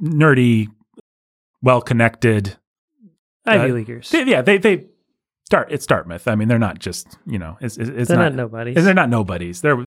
nerdy, 0.00 0.68
well 1.60 1.80
connected 1.80 2.56
Ivy 3.46 3.70
Uh, 3.70 3.74
Leaguers. 3.74 4.10
they, 4.10 4.24
yeah, 4.24 4.42
they 4.42 4.58
they 4.58 4.86
start 5.44 5.72
it's 5.72 5.86
Dartmouth. 5.86 6.28
I 6.28 6.36
mean, 6.36 6.46
they're 6.48 6.58
not 6.60 6.78
just 6.78 7.18
you 7.26 7.38
know, 7.38 7.56
it's 7.60 7.76
it's, 7.76 7.90
it's 7.90 8.08
They're 8.08 8.16
not, 8.18 8.34
not, 8.34 8.34
nobodies. 8.34 8.84
they're 8.84 8.94
not 8.94 9.10
nobodies. 9.10 9.60
They're 9.60 9.84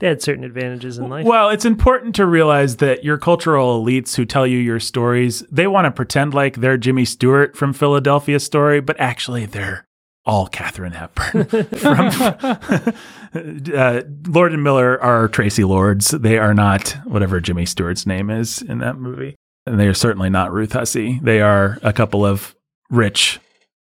they 0.00 0.06
had 0.08 0.22
certain 0.22 0.44
advantages 0.44 0.98
in 0.98 1.08
life. 1.08 1.26
well, 1.26 1.50
it's 1.50 1.64
important 1.64 2.14
to 2.16 2.26
realize 2.26 2.76
that 2.76 3.04
your 3.04 3.18
cultural 3.18 3.82
elites 3.84 4.14
who 4.16 4.24
tell 4.24 4.46
you 4.46 4.58
your 4.58 4.78
stories, 4.80 5.40
they 5.50 5.66
want 5.66 5.86
to 5.86 5.90
pretend 5.90 6.34
like 6.34 6.56
they're 6.56 6.76
Jimmy 6.76 7.04
Stewart 7.04 7.56
from 7.56 7.72
Philadelphia 7.72 8.38
Story, 8.38 8.80
but 8.80 8.98
actually 9.00 9.44
they're 9.46 9.84
all 10.24 10.46
Katharine 10.46 10.92
Hepburn 10.92 11.44
from 11.64 12.10
uh, 13.74 14.02
Lord 14.26 14.52
and 14.52 14.62
Miller 14.62 15.00
are 15.02 15.26
Tracy 15.28 15.64
Lords. 15.64 16.10
They 16.10 16.38
are 16.38 16.54
not 16.54 16.90
whatever 17.04 17.40
Jimmy 17.40 17.66
Stewart's 17.66 18.06
name 18.06 18.30
is 18.30 18.62
in 18.62 18.78
that 18.78 18.98
movie, 18.98 19.36
and 19.66 19.80
they 19.80 19.86
are 19.86 19.94
certainly 19.94 20.30
not 20.30 20.52
Ruth 20.52 20.72
Hussey. 20.72 21.18
They 21.22 21.40
are 21.40 21.78
a 21.82 21.92
couple 21.92 22.24
of 22.26 22.54
rich 22.90 23.40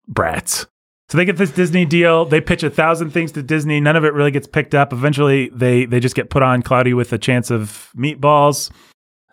brats. 0.07 0.65
So 1.11 1.17
they 1.17 1.25
get 1.25 1.35
this 1.35 1.51
Disney 1.51 1.83
deal. 1.83 2.23
They 2.23 2.39
pitch 2.39 2.63
a 2.63 2.69
thousand 2.69 3.11
things 3.11 3.33
to 3.33 3.43
Disney. 3.43 3.81
None 3.81 3.97
of 3.97 4.05
it 4.05 4.13
really 4.13 4.31
gets 4.31 4.47
picked 4.47 4.73
up. 4.73 4.93
Eventually, 4.93 5.49
they 5.49 5.83
they 5.83 5.99
just 5.99 6.15
get 6.15 6.29
put 6.29 6.41
on 6.41 6.61
Cloudy 6.61 6.93
with 6.93 7.11
a 7.11 7.17
Chance 7.17 7.51
of 7.51 7.91
Meatballs. 7.97 8.71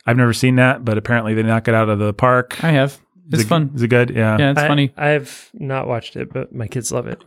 I've 0.05 0.17
never 0.17 0.33
seen 0.33 0.57
that, 0.57 0.85
but 0.85 0.99
apparently 0.99 1.35
they 1.35 1.45
knock 1.45 1.69
it 1.69 1.75
out 1.75 1.89
of 1.89 2.01
the 2.01 2.13
park. 2.13 2.65
I 2.65 2.73
have. 2.73 2.95
Is 3.31 3.35
It's 3.35 3.43
it, 3.43 3.47
fun. 3.47 3.71
Is 3.77 3.83
it 3.83 3.89
good? 3.89 4.11
Yeah. 4.11 4.37
Yeah, 4.41 4.51
it's 4.51 4.61
I, 4.61 4.67
funny. 4.67 4.93
I've 4.97 5.51
not 5.55 5.87
watched 5.87 6.17
it, 6.17 6.33
but 6.33 6.53
my 6.53 6.67
kids 6.67 6.91
love 6.91 7.07
it. 7.07 7.23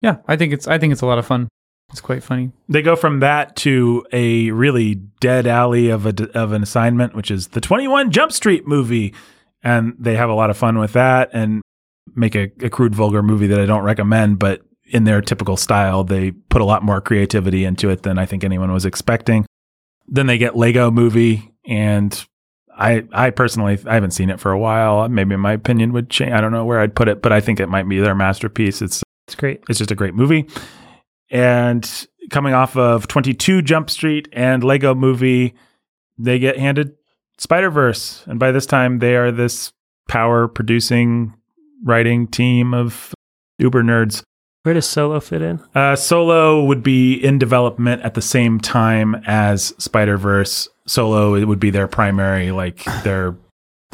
Yeah, 0.00 0.16
I 0.26 0.36
think 0.36 0.54
it's 0.54 0.66
I 0.66 0.78
think 0.78 0.94
it's 0.94 1.02
a 1.02 1.06
lot 1.06 1.18
of 1.18 1.26
fun. 1.26 1.48
It's 1.90 2.00
quite 2.00 2.22
funny. 2.22 2.52
They 2.70 2.80
go 2.80 2.96
from 2.96 3.20
that 3.20 3.54
to 3.56 4.06
a 4.12 4.50
really 4.52 4.94
dead 5.20 5.46
alley 5.46 5.90
of 5.90 6.06
a 6.06 6.14
of 6.34 6.52
an 6.52 6.62
assignment, 6.62 7.14
which 7.14 7.30
is 7.30 7.48
the 7.48 7.60
Twenty 7.60 7.86
One 7.86 8.10
Jump 8.10 8.32
Street 8.32 8.66
movie, 8.66 9.12
and 9.62 9.94
they 9.98 10.16
have 10.16 10.30
a 10.30 10.34
lot 10.34 10.48
of 10.48 10.56
fun 10.56 10.78
with 10.78 10.94
that 10.94 11.28
and 11.34 11.60
make 12.14 12.34
a, 12.34 12.50
a 12.62 12.70
crude, 12.70 12.94
vulgar 12.94 13.22
movie 13.22 13.46
that 13.48 13.60
I 13.60 13.66
don't 13.66 13.82
recommend, 13.82 14.38
but 14.38 14.62
in 14.86 15.04
their 15.04 15.20
typical 15.20 15.56
style, 15.56 16.04
they 16.04 16.30
put 16.30 16.60
a 16.60 16.64
lot 16.64 16.82
more 16.82 17.00
creativity 17.00 17.64
into 17.64 17.88
it 17.90 18.02
than 18.02 18.18
I 18.18 18.26
think 18.26 18.44
anyone 18.44 18.72
was 18.72 18.84
expecting. 18.84 19.46
Then 20.06 20.26
they 20.26 20.36
get 20.38 20.56
Lego 20.56 20.90
Movie, 20.90 21.50
and 21.66 22.24
I 22.76 23.04
I 23.12 23.30
personally 23.30 23.78
I 23.86 23.94
haven't 23.94 24.10
seen 24.10 24.28
it 24.30 24.38
for 24.40 24.52
a 24.52 24.58
while. 24.58 25.08
Maybe 25.08 25.36
my 25.36 25.52
opinion 25.52 25.92
would 25.94 26.10
change. 26.10 26.32
I 26.32 26.40
don't 26.40 26.52
know 26.52 26.64
where 26.66 26.80
I'd 26.80 26.94
put 26.94 27.08
it, 27.08 27.22
but 27.22 27.32
I 27.32 27.40
think 27.40 27.58
it 27.60 27.68
might 27.68 27.88
be 27.88 27.98
their 28.00 28.14
masterpiece. 28.14 28.82
It's 28.82 29.02
It's 29.26 29.34
great. 29.34 29.62
it's 29.68 29.78
just 29.78 29.90
a 29.90 29.94
great 29.94 30.14
movie. 30.14 30.46
And 31.30 32.06
coming 32.30 32.54
off 32.54 32.76
of 32.76 33.08
22 33.08 33.62
Jump 33.62 33.90
Street 33.90 34.28
and 34.32 34.62
Lego 34.62 34.94
Movie, 34.94 35.54
they 36.18 36.38
get 36.38 36.58
handed 36.58 36.92
Spider 37.38 37.70
Verse, 37.70 38.24
and 38.26 38.38
by 38.38 38.52
this 38.52 38.66
time 38.66 38.98
they 38.98 39.16
are 39.16 39.32
this 39.32 39.72
power 40.08 40.46
producing 40.46 41.34
writing 41.84 42.26
team 42.26 42.74
of 42.74 43.14
uber 43.58 43.82
nerds. 43.82 44.22
Where 44.62 44.74
does 44.74 44.86
Solo 44.88 45.20
fit 45.20 45.42
in? 45.42 45.60
Uh, 45.74 45.94
Solo 45.94 46.64
would 46.64 46.82
be 46.82 47.14
in 47.14 47.38
development 47.38 48.00
at 48.02 48.14
the 48.14 48.22
same 48.22 48.58
time 48.58 49.14
as 49.26 49.74
Spider 49.78 50.16
Verse. 50.16 50.68
Solo 50.86 51.34
it 51.34 51.44
would 51.44 51.60
be 51.60 51.70
their 51.70 51.86
primary, 51.86 52.50
like 52.50 52.82
they're 53.04 53.36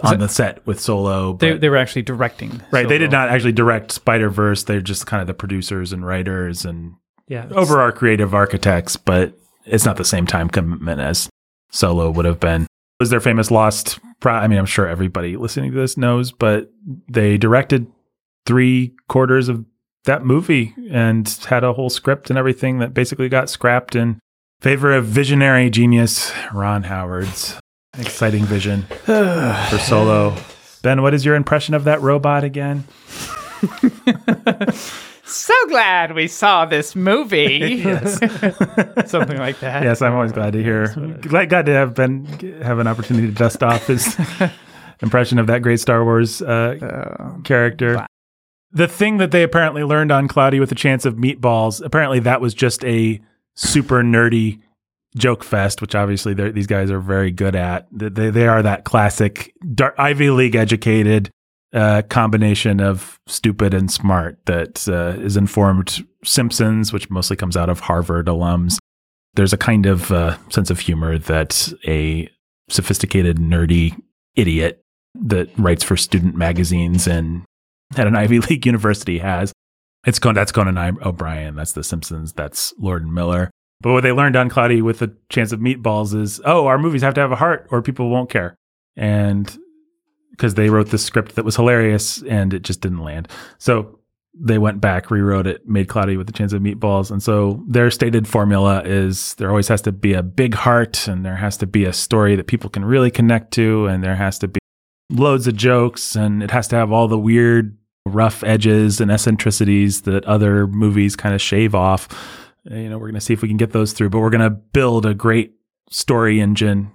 on 0.02 0.18
the 0.20 0.28
set 0.28 0.64
with 0.66 0.80
Solo. 0.80 1.34
They, 1.34 1.52
but- 1.52 1.60
they 1.60 1.68
were 1.68 1.76
actually 1.76 2.02
directing. 2.02 2.62
right, 2.70 2.88
they 2.88 2.98
did 2.98 3.10
not 3.10 3.28
actually 3.30 3.52
direct 3.52 3.90
Spider 3.92 4.30
Verse. 4.30 4.62
They're 4.62 4.80
just 4.80 5.06
kind 5.06 5.20
of 5.20 5.26
the 5.26 5.34
producers 5.34 5.92
and 5.92 6.06
writers 6.06 6.64
and 6.64 6.94
Yeah. 7.26 7.46
over 7.50 7.80
our 7.80 7.90
creative 7.92 8.32
architects, 8.34 8.96
but 8.96 9.34
it's 9.66 9.84
not 9.84 9.96
the 9.96 10.04
same 10.04 10.26
time 10.26 10.48
commitment 10.48 11.00
as 11.00 11.28
Solo 11.72 12.10
would 12.10 12.24
have 12.24 12.38
been. 12.40 12.62
It 12.62 12.68
was 13.00 13.10
their 13.10 13.20
famous 13.20 13.50
Lost? 13.50 13.98
I 14.24 14.46
mean, 14.48 14.58
I'm 14.58 14.66
sure 14.66 14.86
everybody 14.86 15.36
listening 15.36 15.72
to 15.72 15.78
this 15.78 15.96
knows, 15.96 16.32
but 16.32 16.70
they 17.08 17.38
directed 17.38 17.86
three 18.46 18.94
quarters 19.08 19.48
of 19.48 19.64
that 20.04 20.24
movie 20.24 20.74
and 20.90 21.28
had 21.48 21.64
a 21.64 21.72
whole 21.72 21.90
script 21.90 22.30
and 22.30 22.38
everything 22.38 22.78
that 22.78 22.94
basically 22.94 23.28
got 23.28 23.50
scrapped 23.50 23.94
in 23.94 24.18
favor 24.60 24.92
of 24.92 25.04
visionary 25.06 25.70
genius 25.70 26.32
Ron 26.52 26.84
Howard's 26.84 27.58
exciting 27.98 28.44
vision 28.44 28.82
for 29.04 29.78
Solo. 29.82 30.36
Ben, 30.82 31.02
what 31.02 31.14
is 31.14 31.24
your 31.24 31.34
impression 31.34 31.74
of 31.74 31.84
that 31.84 32.00
robot 32.00 32.44
again? 32.44 32.84
So 35.30 35.54
glad 35.68 36.14
we 36.14 36.26
saw 36.26 36.64
this 36.66 36.96
movie. 36.96 37.82
Something 39.06 39.38
like 39.38 39.60
that. 39.60 39.82
Yes, 39.84 40.02
I'm 40.02 40.12
always 40.12 40.32
glad 40.32 40.52
to 40.54 40.62
hear. 40.62 40.88
Glad, 41.20 41.48
glad 41.48 41.66
to 41.66 41.72
have 41.72 41.94
been 41.94 42.26
have 42.62 42.78
an 42.78 42.86
opportunity 42.86 43.28
to 43.28 43.32
dust 43.32 43.62
off 43.62 43.86
his 43.86 44.16
impression 45.00 45.38
of 45.38 45.46
that 45.46 45.62
great 45.62 45.78
Star 45.78 46.04
Wars 46.04 46.42
uh, 46.42 47.36
character. 47.44 48.06
The 48.72 48.88
thing 48.88 49.18
that 49.18 49.30
they 49.30 49.42
apparently 49.42 49.84
learned 49.84 50.12
on 50.12 50.28
Cloudy 50.28 50.60
with 50.60 50.70
a 50.72 50.76
Chance 50.76 51.04
of 51.04 51.14
Meatballs, 51.14 51.84
apparently 51.84 52.20
that 52.20 52.40
was 52.40 52.52
just 52.52 52.84
a 52.84 53.20
super 53.54 54.02
nerdy 54.02 54.60
joke 55.16 55.42
fest, 55.44 55.80
which 55.80 55.94
obviously 55.94 56.34
these 56.34 56.66
guys 56.66 56.90
are 56.90 57.00
very 57.00 57.30
good 57.30 57.56
at. 57.56 57.86
They, 57.92 58.30
they, 58.30 58.46
are 58.46 58.62
that 58.62 58.84
classic 58.84 59.52
dar- 59.74 59.94
Ivy 59.98 60.30
League 60.30 60.54
educated 60.54 61.30
uh, 61.72 62.02
combination 62.08 62.80
of 62.80 63.20
stupid 63.26 63.74
and 63.74 63.90
smart 63.90 64.38
that 64.46 64.88
uh, 64.88 65.20
is 65.20 65.36
informed 65.36 66.04
Simpsons, 66.24 66.92
which 66.92 67.10
mostly 67.10 67.36
comes 67.36 67.56
out 67.56 67.68
of 67.68 67.80
Harvard 67.80 68.26
alums. 68.26 68.78
There's 69.34 69.52
a 69.52 69.58
kind 69.58 69.86
of 69.86 70.10
uh, 70.10 70.36
sense 70.48 70.70
of 70.70 70.80
humor 70.80 71.18
that 71.18 71.72
a 71.86 72.28
sophisticated, 72.68 73.38
nerdy 73.38 74.00
idiot 74.34 74.82
that 75.14 75.48
writes 75.58 75.84
for 75.84 75.96
student 75.96 76.36
magazines 76.36 77.06
and 77.06 77.44
at 77.96 78.06
an 78.06 78.16
Ivy 78.16 78.40
League 78.40 78.66
university 78.66 79.18
has. 79.18 79.52
It's 80.06 80.18
Con- 80.18 80.34
that's 80.34 80.52
Conan 80.52 80.98
O'Brien. 81.02 81.56
That's 81.56 81.72
The 81.72 81.84
Simpsons. 81.84 82.32
That's 82.32 82.72
Lord 82.78 83.02
and 83.02 83.12
Miller. 83.12 83.50
But 83.82 83.92
what 83.92 84.02
they 84.02 84.12
learned 84.12 84.36
on 84.36 84.48
Cloudy 84.48 84.82
with 84.82 85.02
a 85.02 85.12
Chance 85.30 85.52
of 85.52 85.60
Meatballs 85.60 86.14
is, 86.14 86.40
oh, 86.44 86.66
our 86.66 86.78
movies 86.78 87.02
have 87.02 87.14
to 87.14 87.20
have 87.20 87.32
a 87.32 87.36
heart 87.36 87.66
or 87.70 87.82
people 87.82 88.08
won't 88.08 88.30
care. 88.30 88.54
And 88.96 89.56
because 90.40 90.54
they 90.54 90.70
wrote 90.70 90.88
this 90.88 91.04
script 91.04 91.34
that 91.34 91.44
was 91.44 91.56
hilarious 91.56 92.22
and 92.22 92.54
it 92.54 92.62
just 92.62 92.80
didn't 92.80 93.04
land. 93.04 93.28
So 93.58 93.98
they 94.32 94.56
went 94.56 94.80
back, 94.80 95.10
rewrote 95.10 95.46
it, 95.46 95.68
made 95.68 95.88
Cloudy 95.88 96.16
with 96.16 96.30
a 96.30 96.32
Chance 96.32 96.54
of 96.54 96.62
Meatballs. 96.62 97.10
And 97.10 97.22
so 97.22 97.62
their 97.68 97.90
stated 97.90 98.26
formula 98.26 98.82
is 98.82 99.34
there 99.34 99.50
always 99.50 99.68
has 99.68 99.82
to 99.82 99.92
be 99.92 100.14
a 100.14 100.22
big 100.22 100.54
heart 100.54 101.06
and 101.06 101.26
there 101.26 101.36
has 101.36 101.58
to 101.58 101.66
be 101.66 101.84
a 101.84 101.92
story 101.92 102.36
that 102.36 102.46
people 102.46 102.70
can 102.70 102.86
really 102.86 103.10
connect 103.10 103.52
to 103.52 103.84
and 103.84 104.02
there 104.02 104.16
has 104.16 104.38
to 104.38 104.48
be 104.48 104.60
loads 105.10 105.46
of 105.46 105.56
jokes 105.56 106.16
and 106.16 106.42
it 106.42 106.50
has 106.52 106.66
to 106.68 106.76
have 106.76 106.90
all 106.90 107.06
the 107.06 107.18
weird 107.18 107.76
rough 108.06 108.42
edges 108.42 108.98
and 108.98 109.10
eccentricities 109.10 110.02
that 110.02 110.24
other 110.24 110.66
movies 110.66 111.16
kind 111.16 111.34
of 111.34 111.42
shave 111.42 111.74
off. 111.74 112.08
You 112.64 112.88
know, 112.88 112.96
we're 112.96 113.08
going 113.08 113.14
to 113.14 113.20
see 113.20 113.34
if 113.34 113.42
we 113.42 113.48
can 113.48 113.58
get 113.58 113.72
those 113.72 113.92
through, 113.92 114.08
but 114.08 114.20
we're 114.20 114.30
going 114.30 114.40
to 114.40 114.48
build 114.48 115.04
a 115.04 115.12
great 115.12 115.52
story 115.90 116.40
engine, 116.40 116.92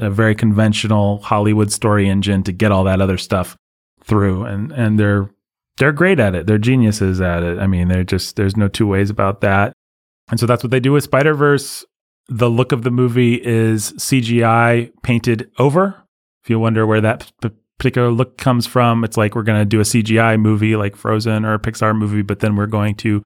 a 0.00 0.10
very 0.10 0.34
conventional 0.34 1.18
Hollywood 1.18 1.70
story 1.70 2.08
engine 2.08 2.42
to 2.44 2.52
get 2.52 2.72
all 2.72 2.84
that 2.84 3.00
other 3.00 3.18
stuff 3.18 3.56
through. 4.04 4.44
And, 4.44 4.72
and 4.72 4.98
they're, 4.98 5.30
they're 5.78 5.92
great 5.92 6.20
at 6.20 6.34
it. 6.34 6.46
They're 6.46 6.58
geniuses 6.58 7.20
at 7.20 7.42
it. 7.42 7.58
I 7.58 7.66
mean, 7.66 7.88
they're 7.88 8.04
just, 8.04 8.36
there's 8.36 8.56
no 8.56 8.68
two 8.68 8.86
ways 8.86 9.10
about 9.10 9.40
that. 9.42 9.72
And 10.30 10.40
so 10.40 10.46
that's 10.46 10.62
what 10.62 10.70
they 10.70 10.80
do 10.80 10.92
with 10.92 11.04
Spider 11.04 11.34
Verse. 11.34 11.84
The 12.28 12.48
look 12.48 12.72
of 12.72 12.82
the 12.82 12.90
movie 12.90 13.34
is 13.44 13.92
CGI 13.94 14.92
painted 15.02 15.50
over. 15.58 16.02
If 16.42 16.50
you 16.50 16.58
wonder 16.58 16.86
where 16.86 17.00
that 17.00 17.30
p- 17.42 17.50
particular 17.78 18.10
look 18.10 18.38
comes 18.38 18.66
from, 18.66 19.04
it's 19.04 19.16
like 19.16 19.34
we're 19.34 19.42
going 19.42 19.60
to 19.60 19.66
do 19.66 19.80
a 19.80 19.84
CGI 19.84 20.40
movie 20.40 20.76
like 20.76 20.96
Frozen 20.96 21.44
or 21.44 21.54
a 21.54 21.58
Pixar 21.58 21.96
movie, 21.96 22.22
but 22.22 22.38
then 22.38 22.56
we're 22.56 22.66
going 22.66 22.94
to 22.96 23.22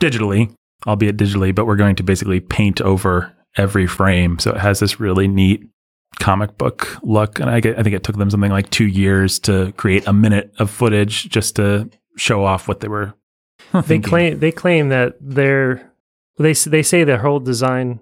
digitally, 0.00 0.52
albeit 0.86 1.16
digitally, 1.16 1.54
but 1.54 1.66
we're 1.66 1.76
going 1.76 1.96
to 1.96 2.02
basically 2.02 2.40
paint 2.40 2.80
over 2.80 3.32
every 3.56 3.86
frame. 3.86 4.38
So 4.38 4.50
it 4.50 4.58
has 4.58 4.80
this 4.80 4.98
really 4.98 5.28
neat 5.28 5.64
comic 6.20 6.56
book 6.58 6.96
look. 7.02 7.38
And 7.40 7.48
I, 7.50 7.60
get, 7.60 7.78
I 7.78 7.82
think 7.82 7.94
it 7.94 8.02
took 8.04 8.16
them 8.16 8.30
something 8.30 8.50
like 8.50 8.70
two 8.70 8.86
years 8.86 9.38
to 9.40 9.72
create 9.76 10.06
a 10.06 10.12
minute 10.12 10.52
of 10.58 10.70
footage 10.70 11.28
just 11.28 11.56
to 11.56 11.88
show 12.16 12.44
off 12.44 12.68
what 12.68 12.80
they 12.80 12.88
were. 12.88 13.14
They 13.72 13.80
thinking. 13.82 14.08
claim 14.10 14.38
they 14.38 14.52
claim 14.52 14.88
that 14.90 15.16
their 15.20 15.90
they 16.38 16.50
s- 16.52 16.64
they 16.64 16.82
say 16.82 17.02
their 17.04 17.18
whole 17.18 17.40
design 17.40 18.00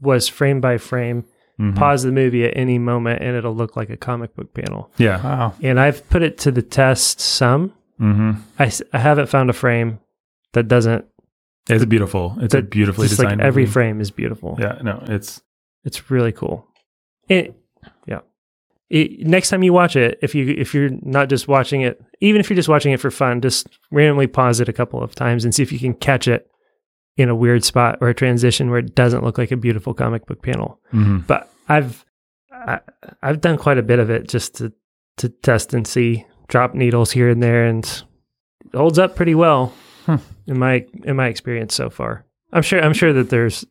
was 0.00 0.28
frame 0.28 0.60
by 0.60 0.78
frame. 0.78 1.24
Mhm. 1.60 1.76
Pause 1.76 2.02
the 2.04 2.12
movie 2.12 2.44
at 2.44 2.56
any 2.56 2.78
moment 2.78 3.22
and 3.22 3.36
it'll 3.36 3.54
look 3.54 3.76
like 3.76 3.88
a 3.90 3.96
comic 3.96 4.34
book 4.34 4.52
panel. 4.54 4.90
Yeah. 4.98 5.22
Wow. 5.22 5.54
And 5.62 5.78
I've 5.78 6.08
put 6.10 6.22
it 6.22 6.36
to 6.38 6.50
the 6.50 6.62
test 6.62 7.20
some. 7.20 7.72
hmm 7.98 8.32
I, 8.58 8.66
s- 8.66 8.82
I 8.92 8.98
haven't 8.98 9.28
found 9.28 9.50
a 9.50 9.52
frame 9.52 10.00
that 10.52 10.66
doesn't. 10.68 11.04
It's 11.68 11.84
beautiful. 11.84 12.36
It's 12.40 12.54
a 12.54 12.60
beautifully 12.62 13.06
just 13.08 13.20
designed. 13.20 13.38
like 13.40 13.46
every 13.46 13.62
movie. 13.62 13.72
frame 13.72 14.00
is 14.00 14.10
beautiful. 14.10 14.56
Yeah. 14.60 14.78
No, 14.82 15.02
it's 15.06 15.40
It's 15.84 16.10
really 16.10 16.32
cool. 16.32 16.66
It, 17.28 17.54
yeah. 18.06 18.20
It, 18.90 19.26
next 19.26 19.50
time 19.50 19.62
you 19.62 19.72
watch 19.72 19.96
it, 19.96 20.18
if 20.22 20.34
you 20.34 20.54
if 20.56 20.74
you're 20.74 20.90
not 21.02 21.28
just 21.28 21.48
watching 21.48 21.80
it, 21.82 22.00
even 22.20 22.40
if 22.40 22.48
you're 22.50 22.56
just 22.56 22.68
watching 22.68 22.92
it 22.92 23.00
for 23.00 23.10
fun, 23.10 23.40
just 23.40 23.66
randomly 23.90 24.26
pause 24.26 24.60
it 24.60 24.68
a 24.68 24.72
couple 24.72 25.02
of 25.02 25.14
times 25.14 25.44
and 25.44 25.54
see 25.54 25.62
if 25.62 25.72
you 25.72 25.78
can 25.78 25.94
catch 25.94 26.28
it 26.28 26.48
in 27.16 27.28
a 27.28 27.34
weird 27.34 27.64
spot 27.64 27.98
or 28.00 28.08
a 28.08 28.14
transition 28.14 28.70
where 28.70 28.80
it 28.80 28.94
doesn't 28.94 29.22
look 29.24 29.38
like 29.38 29.52
a 29.52 29.56
beautiful 29.56 29.94
comic 29.94 30.26
book 30.26 30.42
panel. 30.42 30.80
mhm. 30.92 31.26
But 31.26 31.50
I've 31.68 32.04
I, 32.52 32.80
I've 33.22 33.40
done 33.40 33.56
quite 33.58 33.78
a 33.78 33.82
bit 33.82 33.98
of 33.98 34.10
it 34.10 34.28
just 34.28 34.56
to 34.56 34.72
to 35.18 35.28
test 35.28 35.72
and 35.74 35.86
see, 35.86 36.26
drop 36.48 36.74
needles 36.74 37.10
here 37.12 37.28
and 37.30 37.42
there, 37.42 37.66
and 37.66 37.84
it 38.64 38.76
holds 38.76 38.98
up 38.98 39.16
pretty 39.16 39.34
well 39.34 39.72
Hmm. 40.06 40.16
in 40.46 40.58
my 40.58 40.84
in 41.04 41.16
my 41.16 41.28
experience 41.28 41.74
so 41.74 41.88
far. 41.88 42.26
I'm 42.52 42.62
sure 42.62 42.80
I'm 42.82 42.92
sure 42.92 43.12
that 43.14 43.30
there's 43.30 43.64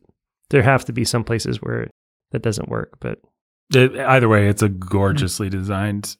there 0.50 0.62
have 0.62 0.84
to 0.86 0.92
be 0.92 1.04
some 1.04 1.22
places 1.22 1.62
where 1.62 1.88
that 2.32 2.42
doesn't 2.42 2.68
work, 2.68 2.96
but 3.00 3.20
It, 3.72 3.96
either 3.96 4.28
way, 4.28 4.48
it's 4.48 4.62
a 4.62 4.68
mm-hmm. 4.68 4.86
gorgeously 4.88 5.48
designed 5.48 6.16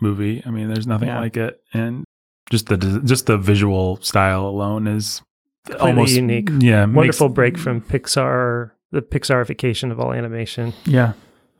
movie. 0.00 0.42
I 0.44 0.50
mean, 0.50 0.68
there's 0.68 0.86
nothing 0.86 1.08
Yeah. 1.08 1.20
like 1.20 1.36
it, 1.36 1.60
and 1.72 2.04
just 2.50 2.66
the 2.66 2.76
just 3.04 3.26
the 3.26 3.38
visual 3.38 3.96
style 4.02 4.46
alone 4.46 4.86
is 4.86 5.22
Completely 5.66 5.90
almost 5.90 6.14
unique. 6.14 6.50
Yeah, 6.58 6.86
makes- 6.86 6.96
wonderful 6.96 7.28
break 7.30 7.56
from 7.58 7.80
Pixar, 7.80 8.72
the 8.90 9.00
Pixarification 9.02 9.90
of 9.90 9.98
all 9.98 10.12
animation. 10.12 10.74
Yeah. 10.84 11.14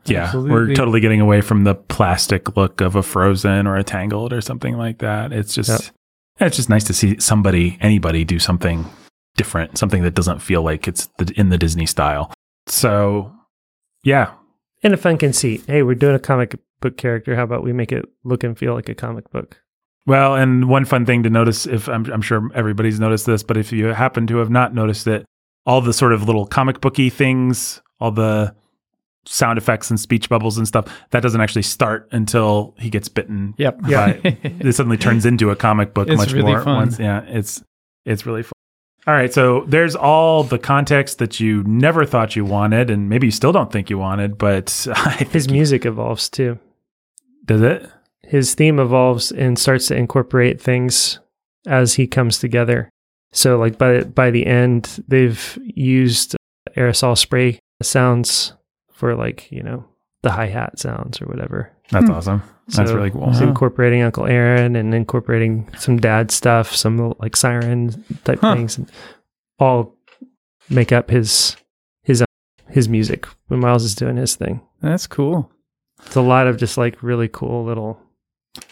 Yeah, 0.07 0.25
Absolutely. 0.25 0.51
we're 0.51 0.75
totally 0.75 1.01
getting 1.01 1.23
away 1.23 1.41
from 1.41 1.65
the 1.65 1.75
plastic 1.75 2.59
look 2.59 2.83
of 2.83 2.95
a 2.95 3.03
Frozen 3.03 3.67
or 3.67 3.77
a 3.77 3.83
Tangled 3.83 4.35
or 4.35 4.43
something 4.43 4.77
like 4.77 4.99
that. 4.99 5.33
It's 5.33 5.55
just 5.55 5.71
Yep. 5.71 5.81
it's 6.41 6.57
just 6.57 6.69
nice 6.69 6.85
to 6.85 6.93
see 6.93 7.19
somebody, 7.21 7.79
anybody, 7.81 8.23
do 8.23 8.39
something 8.39 8.85
different, 9.39 9.79
something 9.79 10.03
that 10.03 10.15
doesn't 10.15 10.41
feel 10.41 10.63
like 10.63 10.87
it's 10.87 11.09
the, 11.17 11.33
in 11.37 11.49
the 11.49 11.57
Disney 11.57 11.87
style. 11.87 12.31
So, 12.67 13.33
yeah, 14.03 14.33
And 14.85 14.93
a 14.93 14.97
fun 14.99 15.17
conceit. 15.19 15.65
Hey, 15.67 15.83
we're 15.83 15.95
doing 15.95 16.15
a 16.15 16.19
comic 16.21 16.57
book 16.81 16.97
character. 16.99 17.35
How 17.35 17.43
about 17.45 17.65
we 17.65 17.73
make 17.73 17.91
it 17.91 18.05
look 18.23 18.45
and 18.45 18.57
feel 18.57 18.75
like 18.75 18.89
a 18.91 18.95
comic 18.95 19.31
book? 19.31 19.61
Well, 20.07 20.35
and 20.37 20.69
one 20.69 20.85
fun 20.85 21.07
thing 21.07 21.23
to 21.23 21.31
notice, 21.31 21.67
if 21.67 21.89
I'm, 21.89 22.05
I'm 22.13 22.21
sure 22.21 22.51
everybody's 22.55 23.01
noticed 23.01 23.25
this, 23.25 23.43
but 23.43 23.57
if 23.57 23.73
you 23.73 23.87
happen 23.87 24.27
to 24.27 24.37
have 24.37 24.51
not 24.51 24.75
noticed 24.75 25.07
it, 25.07 25.25
all 25.65 25.81
the 25.81 25.95
sort 25.95 26.13
of 26.13 26.25
little 26.25 26.45
comic 26.47 26.83
booky 26.83 27.09
things, 27.09 27.81
all 27.99 28.11
the 28.11 28.55
sound 29.25 29.57
effects 29.57 29.89
and 29.89 29.99
speech 29.99 30.29
bubbles 30.29 30.59
and 30.59 30.69
stuff, 30.69 30.87
that 31.11 31.23
doesn't 31.23 31.41
actually 31.41 31.63
start 31.63 32.07
until 32.13 32.75
he 32.79 32.91
gets 32.91 33.09
bitten. 33.09 33.55
Yep. 33.57 33.81
Yeah. 33.89 34.09
It 34.23 34.75
suddenly 34.75 34.99
turns 34.99 35.25
into 35.25 35.49
a 35.51 35.57
comic 35.57 35.95
book 35.95 36.09
It's 36.09 36.19
much 36.19 36.33
really 36.33 36.53
more. 36.53 36.63
fun. 36.63 36.77
Once, 36.77 36.99
yeah, 36.99 37.23
it's 37.27 37.63
it's 38.05 38.27
really 38.27 38.43
fun. 38.43 38.53
All 39.07 39.13
right, 39.15 39.33
so 39.33 39.65
there's 39.69 39.95
all 39.95 40.45
the 40.45 40.59
context 40.59 41.19
that 41.19 41.39
you 41.39 41.63
never 41.65 42.07
thought 42.07 42.37
you 42.37 42.45
wanted, 42.45 42.89
and 42.89 43.09
maybe 43.09 43.27
you 43.27 43.31
still 43.31 43.53
don't 43.53 43.71
think 43.71 43.91
you 43.91 43.99
wanted, 43.99 44.39
but 44.39 44.71
His 45.31 45.51
music 45.51 45.85
evolves 45.85 46.29
too. 46.29 46.59
does 47.45 47.63
it? 47.63 47.91
his 48.27 48.55
theme 48.55 48.79
evolves 48.79 49.31
and 49.33 49.59
starts 49.59 49.89
to 49.89 49.95
incorporate 49.95 50.59
things 50.59 51.19
as 51.67 51.95
he 51.95 52.07
comes 52.07 52.39
together. 52.39 52.89
So 53.33 53.59
like 53.59 53.77
by 53.77 54.05
by 54.05 54.31
the 54.31 54.47
end 54.47 55.05
they've 55.07 55.59
used 55.63 56.35
aerosol 56.75 57.19
spray 57.19 57.59
sounds 57.83 58.55
for 58.91 59.15
like, 59.15 59.53
you 59.53 59.63
know, 59.63 59.85
the 60.25 60.31
hi 60.33 60.47
hat 60.47 60.79
sounds 60.81 61.23
or 61.23 61.27
whatever. 61.27 61.71
That's 61.91 62.07
Hmm. 62.07 62.13
awesome. 62.13 62.43
That's 62.75 62.91
So 62.91 62.97
really 62.97 63.11
cool. 63.11 63.31
He's 63.31 63.41
Wow. 63.41 63.49
incorporating 63.49 64.03
Uncle 64.03 64.27
Aaron 64.27 64.75
and 64.75 64.95
incorporating 64.95 65.69
some 65.77 65.99
dad 65.99 66.31
stuff, 66.31 66.75
some 66.75 67.15
like 67.21 67.37
siren 67.37 67.91
type 68.25 68.41
Huh. 68.41 68.55
things, 68.55 68.79
and 68.79 68.91
all 69.59 69.95
make 70.71 70.91
up 70.93 71.11
his 71.11 71.57
his 72.03 72.23
uh, 72.23 72.27
his 72.69 72.89
music 72.89 73.27
when 73.49 73.61
Miles 73.61 73.85
is 73.85 73.95
doing 73.95 74.17
his 74.17 74.35
thing. 74.35 74.61
That's 74.81 75.07
cool. 75.07 75.51
It's 76.07 76.17
a 76.17 76.21
lot 76.23 76.47
of 76.47 76.57
just 76.57 76.77
like 76.77 77.03
really 77.03 77.29
cool 77.29 77.65
little 77.65 78.01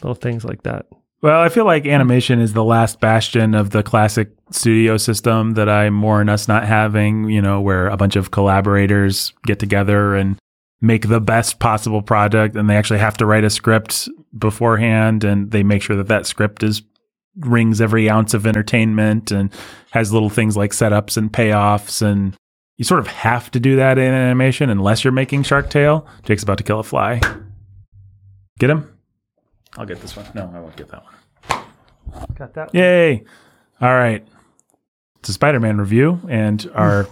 little 0.03 0.15
things 0.15 0.45
like 0.45 0.63
that. 0.65 0.87
Well, 1.23 1.41
I 1.41 1.51
feel 1.51 1.65
like 1.67 1.87
animation 1.87 2.41
is 2.41 2.53
the 2.53 2.65
last 2.65 2.99
bastion 2.99 3.55
of 3.55 3.71
the 3.71 3.83
classic 3.85 4.31
studio 4.51 4.97
system 4.97 5.53
that 5.53 5.69
I 5.69 5.89
mourn 5.89 6.29
us 6.29 6.49
not 6.49 6.65
having, 6.65 7.29
you 7.31 7.41
know, 7.41 7.61
where 7.61 7.87
a 7.89 7.97
bunch 7.97 8.17
of 8.17 8.33
collaborators 8.33 9.33
get 9.47 9.61
together 9.61 10.17
and 10.17 10.37
make 10.83 11.09
the 11.09 11.21
best 11.21 11.61
possible 11.61 12.03
product 12.03 12.57
and 12.57 12.69
they 12.69 12.77
actually 12.77 12.99
have 12.99 13.17
to 13.17 13.25
write 13.25 13.45
a 13.45 13.51
script 13.51 14.09
beforehand 14.37 15.25
and 15.25 15.53
they 15.53 15.63
make 15.63 15.81
sure 15.81 15.97
that 15.97 16.09
that 16.09 16.27
script 16.27 16.63
is 16.63 16.83
rings 17.39 17.81
every 17.81 18.11
ounce 18.11 18.35
of 18.35 18.47
entertainment 18.47 19.31
and 19.31 19.51
has 19.93 20.13
little 20.13 20.29
things 20.29 20.57
like 20.57 20.73
setups 20.73 21.17
and 21.17 21.33
payoffs 21.33 22.03
and 22.03 22.37
you 22.77 22.85
sort 22.85 23.01
of 23.01 23.07
have 23.07 23.51
to 23.53 23.61
do 23.61 23.77
that 23.77 23.97
in 23.97 24.13
animation 24.13 24.69
unless 24.69 25.05
you're 25.05 25.13
making 25.13 25.45
Shark 25.45 25.71
Tale. 25.71 26.07
Jake's 26.25 26.43
about 26.43 26.59
to 26.59 26.65
kill 26.65 26.81
a 26.81 26.83
fly. 26.83 27.21
Get 28.59 28.71
him? 28.71 28.93
I'll 29.77 29.87
get 29.87 30.01
this 30.01 30.17
one. 30.17 30.27
No, 30.35 30.51
I 30.53 30.59
won't 30.59 30.77
get 30.77 30.89
that 30.89 31.05
one. 31.05 31.65
Got 32.35 32.55
that. 32.55 32.75
One. 32.75 32.83
Yay! 32.83 33.25
All 33.81 33.95
right. 33.95 34.27
It's 35.21 35.29
a 35.29 35.33
Spider 35.33 35.61
Man 35.61 35.79
review, 35.79 36.21
and 36.29 36.69
our 36.75 37.07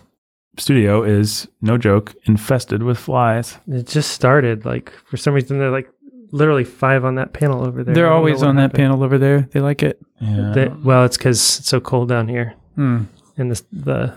studio 0.58 1.02
is, 1.02 1.48
no 1.60 1.78
joke, 1.78 2.14
infested 2.24 2.82
with 2.82 2.98
flies. 2.98 3.58
It 3.68 3.86
just 3.86 4.10
started. 4.12 4.64
Like 4.64 4.92
for 5.06 5.16
some 5.16 5.34
reason, 5.34 5.58
they're 5.58 5.70
like 5.70 5.88
literally 6.32 6.64
five 6.64 7.04
on 7.04 7.16
that 7.16 7.32
panel 7.32 7.64
over 7.66 7.82
there. 7.84 7.94
They're 7.94 8.10
always 8.12 8.40
what 8.40 8.48
on 8.48 8.56
that 8.56 8.72
panel 8.74 9.02
over 9.02 9.18
there. 9.18 9.48
They 9.52 9.60
like 9.60 9.82
it. 9.82 10.00
Yeah. 10.20 10.52
They- 10.54 10.68
well, 10.68 11.04
it's 11.04 11.16
because 11.16 11.38
it's 11.58 11.68
so 11.68 11.80
cold 11.80 12.08
down 12.08 12.28
here, 12.28 12.54
Hmm. 12.76 13.04
and 13.36 13.50
this 13.50 13.62
the 13.72 14.14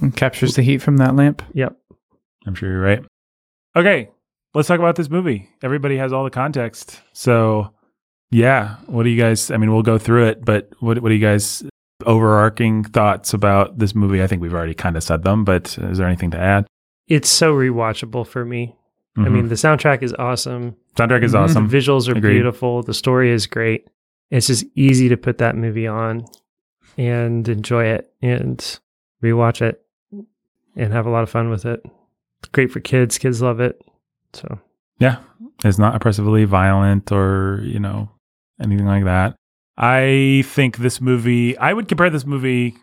And 0.00 0.14
captures 0.16 0.54
the 0.54 0.62
heat 0.62 0.78
from 0.78 0.98
that 0.98 1.16
lamp. 1.16 1.42
yep. 1.52 1.76
I'm 2.46 2.54
sure 2.54 2.70
you're 2.70 2.80
right. 2.80 3.04
Okay, 3.76 4.08
let's 4.54 4.68
talk 4.68 4.78
about 4.78 4.96
this 4.96 5.10
movie. 5.10 5.48
Everybody 5.62 5.96
has 5.98 6.12
all 6.12 6.24
the 6.24 6.30
context. 6.30 7.00
So, 7.12 7.72
yeah, 8.30 8.76
what 8.86 9.02
do 9.02 9.10
you 9.10 9.20
guys, 9.20 9.50
I 9.50 9.56
mean, 9.58 9.72
we'll 9.72 9.82
go 9.82 9.98
through 9.98 10.26
it, 10.28 10.44
but 10.44 10.70
what, 10.80 11.00
what 11.02 11.08
do 11.10 11.14
you 11.14 11.20
guys, 11.20 11.62
overarching 12.06 12.84
thoughts 12.84 13.32
about 13.34 13.78
this 13.78 13.94
movie? 13.94 14.22
I 14.22 14.26
think 14.26 14.42
we've 14.42 14.54
already 14.54 14.74
kind 14.74 14.96
of 14.96 15.02
said 15.02 15.22
them, 15.22 15.44
but 15.44 15.76
is 15.78 15.98
there 15.98 16.06
anything 16.06 16.30
to 16.32 16.38
add? 16.38 16.66
It's 17.08 17.28
so 17.28 17.54
rewatchable 17.54 18.26
for 18.26 18.44
me. 18.44 18.76
I 19.16 19.22
Mhm. 19.22 19.32
mean, 19.32 19.48
the 19.48 19.54
soundtrack 19.56 20.02
is 20.02 20.14
awesome. 20.14 20.76
soundtrack 20.96 21.22
is 21.22 21.32
Mhm. 21.34 21.38
awesome. 21.40 21.68
The 21.68 21.76
visuals 21.76 22.08
are 22.08 22.16
Agreed. 22.16 22.32
beautiful. 22.34 22.82
The 22.82 22.94
story 22.94 23.30
is 23.30 23.46
great. 23.46 23.88
It's 24.30 24.46
just 24.48 24.64
easy 24.74 25.08
to 25.08 25.16
put 25.16 25.38
that 25.38 25.56
movie 25.56 25.86
on 25.86 26.24
and 26.98 27.48
enjoy 27.48 27.84
it 27.86 28.12
and 28.22 28.58
rewatch 29.22 29.60
it 29.62 29.82
and 30.76 30.92
have 30.92 31.06
a 31.06 31.10
lot 31.10 31.22
of 31.22 31.30
fun 31.30 31.48
with 31.50 31.64
it. 31.64 31.82
It's 32.40 32.48
great 32.52 32.70
for 32.70 32.80
kids. 32.80 33.18
Kids 33.18 33.40
love 33.42 33.60
it. 33.60 33.82
So 34.32 34.58
Yeah, 34.98 35.16
it's 35.64 35.78
not 35.78 35.94
oppressively 35.96 36.44
violent 36.44 37.10
or 37.10 37.60
you 37.64 37.78
know 37.80 38.10
anything 38.60 38.86
like 38.86 39.04
that. 39.04 39.34
I 39.82 40.42
think 40.46 40.76
this 40.76 41.00
movie. 41.00 41.56
I 41.56 41.72
would 41.72 41.88
compare 41.88 42.10
this 42.10 42.26
movie. 42.26 42.76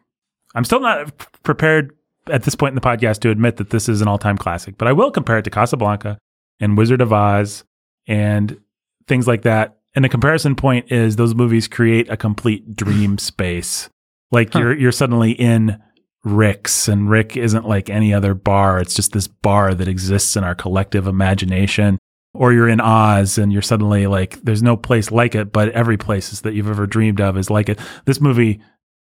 I'm 0.56 0.64
still 0.64 0.80
not 0.80 1.16
prepared 1.44 1.96
at 2.32 2.44
this 2.44 2.56
point 2.56 2.72
in 2.72 2.76
the 2.76 2.82
podcast 2.82 3.20
to 3.20 3.30
admit 3.30 3.58
that 3.58 3.70
this 3.70 3.88
is 3.88 4.02
an 4.02 4.08
all-time 4.08 4.38
classic, 4.38 4.78
but 4.80 4.88
I 4.88 4.94
will 4.94 5.12
compare 5.12 5.38
it 5.38 5.44
to 5.44 5.52
Casablanca 5.52 6.18
and 6.60 6.76
Wizard 6.76 7.00
of 7.00 7.14
Oz 7.14 7.64
and 8.08 8.60
things 9.08 9.28
like 9.28 9.44
that. 9.44 9.78
And 9.96 10.04
the 10.04 10.10
comparison 10.10 10.56
point 10.56 10.92
is 10.92 11.16
those 11.16 11.36
movies 11.36 11.68
create 11.68 12.10
a 12.10 12.18
complete 12.18 12.76
dream 12.76 13.18
space. 13.20 13.90
Like 14.32 14.54
Huh. 14.54 14.60
you're 14.60 14.78
you're 14.78 14.92
suddenly 14.92 15.32
in 15.32 15.80
Rick's, 16.24 16.88
and 16.88 17.10
Rick 17.10 17.38
isn't 17.38 17.68
like 17.68 17.90
any 17.92 18.12
other 18.14 18.34
bar. 18.34 18.80
It's 18.80 18.96
just 18.96 19.14
this 19.14 19.28
bar 19.28 19.74
that 19.76 19.88
exists 19.88 20.36
in 20.36 20.44
our 20.44 20.56
collective 20.56 21.06
imagination. 21.08 22.00
Or 22.38 22.54
you're 22.54 22.70
in 22.70 22.80
Oz 22.80 23.38
and 23.40 23.52
you're 23.52 23.64
suddenly 23.64 24.06
like, 24.06 24.40
there's 24.44 24.62
no 24.62 24.78
place 24.78 25.12
like 25.12 25.34
it, 25.34 25.52
but 25.52 25.70
every 25.70 25.98
place 25.98 26.40
that 26.42 26.54
you've 26.54 26.70
ever 26.70 26.86
dreamed 26.86 27.20
of 27.20 27.36
is 27.36 27.50
like 27.50 27.68
it. 27.68 27.80
This 28.06 28.22
movie, 28.22 28.62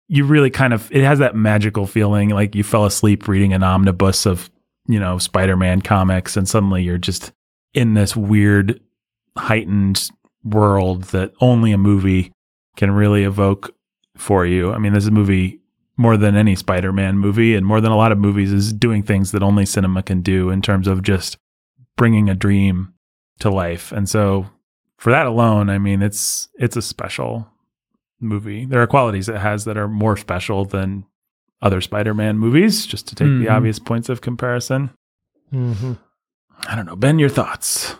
you 0.09 0.25
really 0.25 0.49
kind 0.49 0.73
of, 0.73 0.91
it 0.91 1.03
has 1.03 1.19
that 1.19 1.35
magical 1.35 1.87
feeling 1.87 2.29
like 2.29 2.55
you 2.55 2.63
fell 2.63 2.85
asleep 2.85 3.29
reading 3.29 3.53
an 3.53 3.63
omnibus 3.63 4.25
of, 4.25 4.51
you 4.87 4.99
know, 4.99 5.17
Spider 5.17 5.55
Man 5.55 5.81
comics, 5.81 6.35
and 6.35 6.49
suddenly 6.49 6.83
you're 6.83 6.97
just 6.97 7.31
in 7.73 7.93
this 7.93 8.15
weird, 8.17 8.81
heightened 9.37 10.09
world 10.43 11.03
that 11.05 11.31
only 11.39 11.71
a 11.71 11.77
movie 11.77 12.33
can 12.75 12.91
really 12.91 13.23
evoke 13.23 13.73
for 14.17 14.45
you. 14.45 14.73
I 14.73 14.77
mean, 14.77 14.91
this 14.91 15.09
movie 15.09 15.61
more 15.97 16.17
than 16.17 16.35
any 16.35 16.55
Spider-Man 16.55 17.17
movie 17.17 17.55
and 17.55 17.65
more 17.65 17.79
than 17.79 17.91
a 17.91 17.97
lot 17.97 18.11
of 18.11 18.17
movies 18.17 18.51
is 18.51 18.73
doing 18.73 19.03
things 19.03 19.31
that 19.31 19.43
only 19.43 19.65
cinema 19.65 20.01
can 20.01 20.21
do 20.21 20.49
in 20.49 20.61
terms 20.61 20.87
of 20.87 21.03
just 21.03 21.37
bringing 21.95 22.29
a 22.29 22.35
dream 22.35 22.93
to 23.41 23.49
life. 23.51 23.91
And 23.91 24.07
so 24.09 24.47
for 24.97 25.11
that 25.11 25.25
alone, 25.25 25.69
I 25.69 25.77
mean, 25.77 26.01
it's 26.01 26.47
it's 26.59 26.75
a 26.77 26.81
special 26.81 27.47
movie. 28.19 28.65
There 28.65 28.81
are 28.81 28.87
qualities 28.87 29.27
it 29.29 29.37
has 29.37 29.65
that 29.65 29.77
are 29.77 29.87
more 29.87 30.15
special 30.17 30.65
than 30.65 31.05
other 31.61 31.81
Spider-Man 31.81 32.37
movies, 32.39 32.85
just 32.87 33.07
to 33.07 33.15
take 33.15 33.27
the 33.27 33.45
Mhm. 33.45 33.51
obvious 33.51 33.79
points 33.79 34.09
of 34.09 34.21
comparison. 34.21 34.91
mhm. 35.53 35.97
I 36.67 36.75
don't 36.75 36.85
know. 36.85 36.95
Ben, 36.95 37.19
your 37.19 37.29
thoughts? 37.29 37.95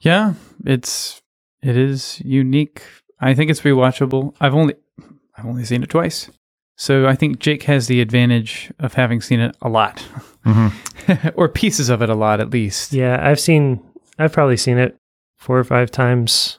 Yeah, 0.00 0.34
it's 0.64 1.20
it 1.62 1.76
is 1.76 2.20
unique. 2.24 2.82
I 3.20 3.34
think 3.34 3.50
it's 3.50 3.60
rewatchable. 3.62 4.34
I've 4.40 4.54
only 4.54 4.74
I've 5.36 5.46
only 5.46 5.64
seen 5.64 5.82
it 5.82 5.90
twice. 5.90 6.30
So 6.76 7.06
I 7.06 7.14
think 7.14 7.38
Jake 7.38 7.64
has 7.64 7.86
the 7.86 8.00
advantage 8.00 8.72
of 8.80 8.94
having 8.94 9.20
seen 9.20 9.40
it 9.40 9.56
a 9.62 9.68
lot. 9.68 10.04
Mm-hmm. 10.44 11.28
or 11.36 11.48
pieces 11.48 11.88
of 11.88 12.02
it 12.02 12.10
a 12.10 12.14
lot 12.14 12.40
at 12.40 12.50
least. 12.50 12.92
yeah, 12.92 13.18
I've 13.22 13.38
seen, 13.40 13.80
I've 14.18 14.32
probably 14.32 14.56
seen 14.56 14.78
it 14.78 14.96
four 15.36 15.58
or 15.58 15.64
five 15.64 15.90
times 15.90 16.58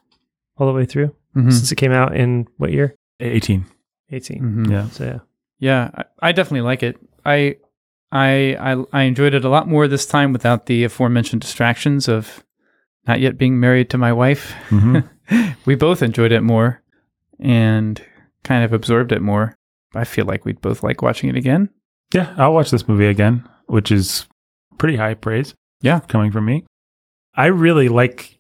all 0.58 0.68
the 0.68 0.74
way 0.74 0.86
through 0.86 1.16
Mhm. 1.36 1.51
since 1.51 1.72
it 1.72 1.76
came 1.76 1.91
out 1.91 2.16
in 2.16 2.47
what 2.58 2.72
year? 2.72 2.95
18. 3.20 3.66
18. 4.12 4.41
Mhm. 4.41 4.72
Yeah. 4.72 4.88
So 4.89 5.06
yeah. 5.06 5.20
Yeah, 5.60 5.89
I, 5.95 6.30
I 6.30 6.32
definitely 6.34 6.62
like 6.62 6.84
it. 6.84 6.97
I, 7.26 7.58
I, 8.12 8.56
I, 8.60 8.84
I 8.93 9.01
enjoyed 9.03 9.34
it 9.34 9.45
a 9.45 9.49
lot 9.49 9.68
more 9.68 9.88
this 9.88 10.06
time 10.06 10.32
without 10.34 10.66
the 10.68 10.84
aforementioned 10.84 11.41
distractions 11.41 12.08
of 12.08 12.43
not 13.08 13.20
yet 13.20 13.38
being 13.38 13.60
married 13.60 13.89
to 13.91 13.97
my 13.97 14.12
wife. 14.14 14.53
Mhm. 14.70 15.08
we 15.66 15.76
both 15.76 16.01
enjoyed 16.03 16.32
it 16.32 16.41
more 16.41 16.82
and 17.39 18.01
kind 18.43 18.64
of 18.64 18.74
absorbed 18.74 19.12
it 19.12 19.22
more. 19.22 19.56
I 19.95 20.03
feel 20.03 20.26
like 20.26 20.45
we'd 20.45 20.62
both 20.62 20.84
like 20.84 21.01
watching 21.01 21.30
it 21.30 21.36
again. 21.38 21.70
yeah, 22.14 22.34
I'll 22.38 22.53
watch 22.53 22.70
this 22.72 22.88
movie 22.88 23.08
again, 23.08 23.47
which 23.68 23.91
is 23.91 24.28
pretty 24.78 24.97
high 24.97 25.14
praise. 25.16 25.53
Yeah. 25.82 25.99
coming 26.01 26.32
from 26.32 26.45
me. 26.45 26.66
I 27.36 27.47
really 27.47 27.89
like. 27.89 28.38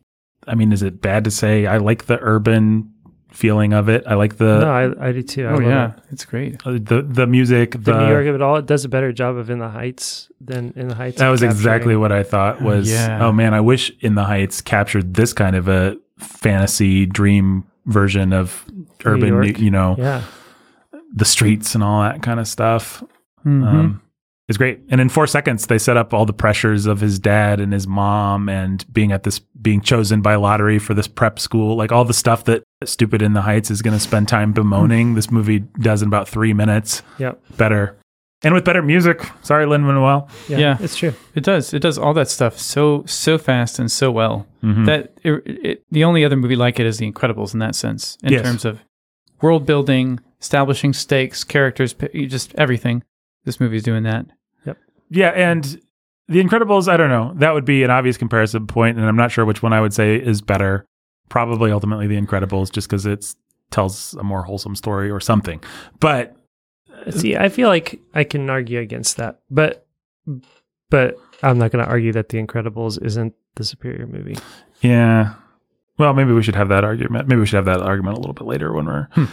I 0.47 0.55
mean, 0.55 0.71
is 0.71 0.83
it 0.83 1.01
bad 1.01 1.23
to 1.25 1.31
say 1.31 1.65
I 1.65 1.77
like 1.77 2.05
the 2.05 2.19
urban 2.21 2.91
feeling 3.31 3.73
of 3.73 3.89
it? 3.89 4.03
I 4.07 4.13
like 4.13 4.37
the 4.37 4.59
no, 4.59 4.69
I, 4.71 5.09
I 5.09 5.11
do 5.11 5.21
too. 5.23 5.45
I 5.47 5.51
oh 5.51 5.53
love 5.55 5.63
yeah, 5.63 5.91
it. 5.95 6.03
it's 6.11 6.25
great. 6.25 6.61
uh, 6.65 6.73
the 6.73 7.01
the 7.07 7.25
music. 7.27 7.71
The, 7.71 7.77
The 7.79 7.99
New 8.05 8.09
York 8.13 8.27
of 8.27 8.35
it 8.35 8.41
all, 8.41 8.55
it 8.57 8.65
does 8.65 8.85
a 8.85 8.89
better 8.89 9.11
job 9.11 9.35
of 9.37 9.49
In 9.49 9.59
the 9.59 9.69
Heights 9.69 10.29
than 10.39 10.71
In 10.75 10.87
the 10.87 10.95
Heights. 10.95 11.17
That 11.17 11.27
of 11.27 11.31
was 11.31 11.43
exactly 11.43 11.95
what 11.95 12.11
I 12.11 12.23
thought 12.23 12.61
was. 12.61 12.89
yeah. 12.91 13.25
Oh 13.25 13.31
man, 13.31 13.53
I 13.53 13.61
wish 13.61 13.91
In 14.01 14.15
the 14.15 14.23
Heights 14.23 14.61
captured 14.61 15.13
this 15.15 15.33
kind 15.33 15.55
of 15.55 15.67
a 15.67 15.97
fantasy 16.19 17.05
dream 17.05 17.65
version 17.87 18.33
of 18.33 18.65
urban. 19.03 19.27
York. 19.29 19.59
You 19.59 19.71
know, 19.71 19.95
Yeah. 19.97 20.21
the 21.13 21.25
streets 21.25 21.75
and 21.75 21.83
all 21.83 22.01
that 22.03 22.21
kind 22.21 22.39
of 22.39 22.47
stuff. 22.47 23.03
Mhm. 23.45 23.65
Um, 23.67 24.01
it's 24.47 24.57
great. 24.57 24.79
And 24.89 25.01
in 25.01 25.09
four 25.09 25.27
seconds, 25.27 25.65
they 25.67 25.77
set 25.77 25.97
up 25.97 26.13
all 26.13 26.25
the 26.25 26.33
pressures 26.33 26.85
of 26.85 26.99
his 27.01 27.17
dad 27.19 27.59
and 27.59 27.73
his 27.73 27.87
mom 27.87 28.47
and 28.49 28.85
being 28.93 29.11
at 29.11 29.23
this, 29.23 29.39
being 29.39 29.81
chosen 29.81 30.21
by 30.21 30.35
lottery 30.35 30.77
for 30.79 30.93
this 30.93 31.07
prep 31.07 31.39
school, 31.39 31.75
like 31.75 31.91
all 31.91 32.05
the 32.05 32.13
stuff 32.13 32.43
that 32.45 32.63
Stupid 32.83 33.21
in 33.21 33.33
the 33.33 33.41
Heights 33.41 33.71
is 33.71 33.81
going 33.81 33.95
to 33.95 33.99
spend 33.99 34.27
time 34.27 34.53
bemoaning. 34.53 35.15
this 35.15 35.31
movie 35.31 35.59
does 35.79 36.01
in 36.03 36.07
about 36.07 36.29
three 36.29 36.53
minutes 36.53 37.01
Yep. 37.17 37.41
better. 37.57 37.97
And 38.43 38.53
with 38.53 38.63
better 38.65 38.83
music. 38.83 39.23
Sorry, 39.41 39.65
Lin 39.65 39.81
Manuel. 39.83 40.29
Yeah. 40.47 40.57
Yeah. 40.59 40.77
It's 40.79 40.95
true. 40.95 41.13
it 41.33 41.43
does. 41.43 41.73
It 41.73 41.79
does 41.81 41.97
all 41.97 42.13
that 42.13 42.29
stuff 42.29 42.59
so 42.59 43.03
so 43.07 43.39
fast 43.39 43.79
and 43.79 43.91
so 43.91 44.11
well. 44.11 44.45
Mhm. 44.63 44.85
that 44.85 45.13
it, 45.23 45.41
it, 45.45 45.83
the 45.89 46.03
only 46.03 46.23
other 46.23 46.35
movie 46.35 46.55
like 46.55 46.79
it 46.79 46.85
is 46.85 46.97
The 46.99 47.11
Incredibles 47.11 47.53
in 47.53 47.59
that 47.61 47.73
sense, 47.73 48.17
in 48.21 48.33
Yes. 48.33 48.43
terms 48.43 48.65
of 48.65 48.83
world 49.41 49.65
building, 49.65 50.19
establishing 50.39 50.93
stakes, 50.93 51.43
characters, 51.43 51.95
just 52.27 52.53
everything. 52.55 53.01
This 53.45 53.59
movie's 53.59 53.83
doing 53.83 54.03
that. 54.03 54.25
Yep. 54.65 54.77
Yeah, 55.09 55.29
and 55.29 55.63
The 56.27 56.43
Incredibles, 56.43 56.87
I 56.87 56.97
don't 56.97 57.09
know. 57.09 57.33
That 57.35 57.53
would 57.53 57.65
be 57.65 57.83
an 57.83 57.91
obvious 57.91 58.17
comparison 58.17 58.67
point, 58.67 58.97
and 58.97 59.07
I'm 59.07 59.15
not 59.15 59.31
sure 59.31 59.45
which 59.45 59.63
one 59.63 59.73
I 59.73 59.81
would 59.81 59.93
say 59.93 60.15
is 60.15 60.41
better. 60.41 60.85
Probably 61.29 61.71
ultimately 61.71 62.07
The 62.07 62.19
Incredibles, 62.19 62.71
just 62.71 62.87
because 62.87 63.05
it 63.05 63.33
tells 63.71 64.13
a 64.15 64.23
more 64.23 64.43
wholesome 64.43 64.75
story 64.75 65.09
or 65.09 65.19
something. 65.19 65.63
But 65.99 66.35
uh, 67.05 67.11
See, 67.11 67.35
I 67.35 67.49
feel 67.49 67.69
like 67.69 67.99
I 68.13 68.23
can 68.23 68.49
argue 68.49 68.79
against 68.79 69.17
that, 69.17 69.41
but 69.49 69.87
but 70.89 71.17
I'm 71.43 71.57
not 71.57 71.71
going 71.71 71.83
to 71.83 71.89
argue 71.89 72.11
that 72.13 72.29
The 72.29 72.43
Incredibles 72.43 73.03
isn't 73.03 73.33
the 73.55 73.63
superior 73.63 74.07
movie. 74.07 74.37
Yeah. 74.81 75.33
Well, 75.97 76.13
maybe 76.13 76.33
we 76.33 76.43
should 76.43 76.55
have 76.55 76.69
that 76.69 76.83
argument. 76.83 77.27
Maybe 77.27 77.39
we 77.39 77.45
should 77.45 77.55
have 77.55 77.65
that 77.65 77.81
argument 77.81 78.17
a 78.17 78.19
little 78.19 78.33
bit 78.33 78.45
later 78.45 78.73
when 78.73 78.85
we're 78.85 79.07
hmm. 79.11 79.25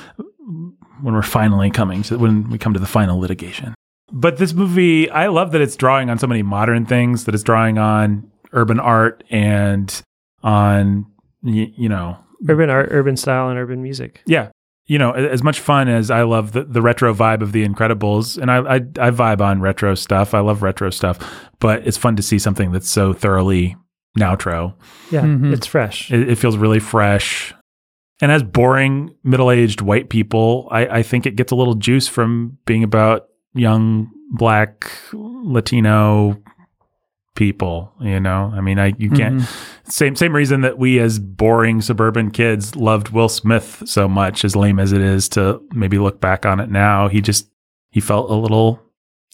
when 1.03 1.15
we're 1.15 1.23
finally 1.23 1.71
coming 1.71 2.03
to 2.05 2.19
when 2.19 2.49
we 2.51 2.59
come 2.59 2.73
to 2.75 2.81
the 2.81 2.87
final 2.87 3.19
litigation. 3.19 3.75
But 4.13 4.37
this 4.37 4.53
movie, 4.53 5.09
I 5.11 5.29
love 5.29 5.53
that 5.53 5.61
it's 5.61 5.77
drawing 5.77 6.11
on 6.11 6.19
so 6.19 6.27
many 6.27 6.43
modern 6.43 6.85
things. 6.87 7.25
That 7.25 7.35
it's 7.35 7.45
drawing 7.45 7.79
on 7.79 8.31
urban 8.53 8.79
art 8.79 9.25
and 9.31 10.03
on 10.43 11.07
y- 11.43 11.73
you 11.77 11.89
know 11.89 12.19
Urban 12.49 12.69
art, 12.71 12.89
urban 12.91 13.17
style, 13.17 13.49
and 13.49 13.59
urban 13.59 13.83
music. 13.83 14.21
yeah 14.27 14.49
you 14.87 14.99
know 14.99 15.13
as 15.13 15.45
much 15.45 15.61
fun 15.61 15.89
as 15.89 16.11
i 16.11 16.23
love 16.23 16.51
the, 16.53 16.65
the 16.65 16.83
retro 16.83 17.15
vibe 17.15 17.41
of 17.41 17.53
the 17.53 17.65
incredibles 17.67 18.37
and 18.37 18.51
I, 18.51 18.57
I 18.59 18.75
i 19.07 19.11
vibe 19.13 19.41
on 19.41 19.61
retro 19.61 19.95
stuff 19.95 20.35
i 20.35 20.41
love 20.41 20.61
retro 20.61 20.91
stuff 20.91 21.21
but 21.61 21.87
it's 21.87 21.97
fun 21.97 22.17
to 22.17 22.23
see 22.23 22.37
something 22.41 22.73
that's 22.73 22.91
so 22.91 23.13
thoroughly 23.13 23.77
nowtro 24.19 24.75
Yeah, 25.13 25.23
Mhm. 25.23 25.53
it's 25.53 25.69
fresh. 25.69 26.11
it, 26.11 26.29
it 26.29 26.35
feels 26.37 26.57
really 26.57 26.81
fresh 26.81 27.55
and 28.21 28.33
as 28.33 28.43
boring 28.43 29.15
middle-aged 29.23 29.81
white 29.83 30.09
people 30.11 30.67
I, 30.73 30.87
I 30.99 31.03
think 31.05 31.27
it 31.27 31.37
gets 31.37 31.53
a 31.53 31.57
little 31.57 31.75
juice 31.77 32.09
from 32.09 32.59
being 32.67 32.83
about 32.83 33.29
young 33.55 34.11
black 34.31 34.91
latino 35.13 36.37
people 37.35 37.93
you 38.01 38.21
know 38.21 38.53
i 38.55 38.61
mean 38.61 38.79
i 38.79 38.93
you 38.99 39.11
can't 39.11 39.41
Mhm. 39.41 39.91
same 39.91 40.17
same 40.17 40.35
reason 40.37 40.61
that 40.61 40.79
we 40.79 40.99
as 40.99 41.19
boring 41.19 41.81
suburban 41.81 42.31
kids 42.31 42.77
loved 42.77 43.09
Will 43.09 43.29
Smith 43.29 43.83
so 43.87 44.07
much, 44.09 44.45
as 44.45 44.55
lame 44.55 44.79
as 44.79 44.93
it 44.93 45.01
is 45.01 45.29
to 45.31 45.61
maybe 45.75 45.99
look 45.99 46.21
back 46.21 46.45
on 46.47 46.61
it 46.61 46.71
now. 46.71 47.09
He 47.09 47.21
just 47.21 47.51
he 47.91 48.01
felt 48.01 48.31
a 48.31 48.35
little 48.35 48.81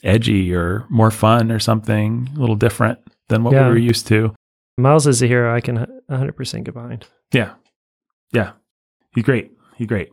edgy 0.02 0.52
or 0.54 0.84
more 0.88 1.10
fun 1.10 1.50
or 1.52 1.58
something, 1.58 2.28
a 2.36 2.40
little 2.40 2.56
different 2.56 2.98
than 3.28 3.44
what 3.44 3.52
Yeah. 3.54 3.66
we 3.66 3.72
were 3.72 3.78
used 3.78 4.06
to. 4.08 4.32
Miles 4.78 5.06
is 5.06 5.22
a 5.22 5.26
hero 5.26 5.54
I 5.54 5.60
can 5.60 5.86
100% 6.08 6.64
get 6.64 6.74
behind. 6.74 7.06
Yeah. 7.32 7.50
Yeah. 8.32 8.52
He's 9.14 9.24
great. 9.24 9.52
He's 9.76 9.86
great. 9.88 10.08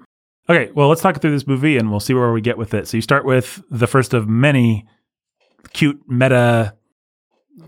Okay, 0.48 0.72
well, 0.76 0.90
let's 0.90 1.02
talk 1.02 1.20
through 1.22 1.32
this 1.32 1.48
movie 1.48 1.78
and 1.78 1.90
we'll 1.90 2.00
see 2.00 2.14
where 2.14 2.32
we 2.32 2.42
get 2.42 2.58
with 2.58 2.74
it. 2.74 2.88
So 2.88 2.98
you 2.98 3.02
start 3.02 3.26
with 3.26 3.64
the 3.72 3.88
first 3.88 4.14
of 4.14 4.28
many 4.28 4.86
cute 5.74 6.00
meta 6.08 6.76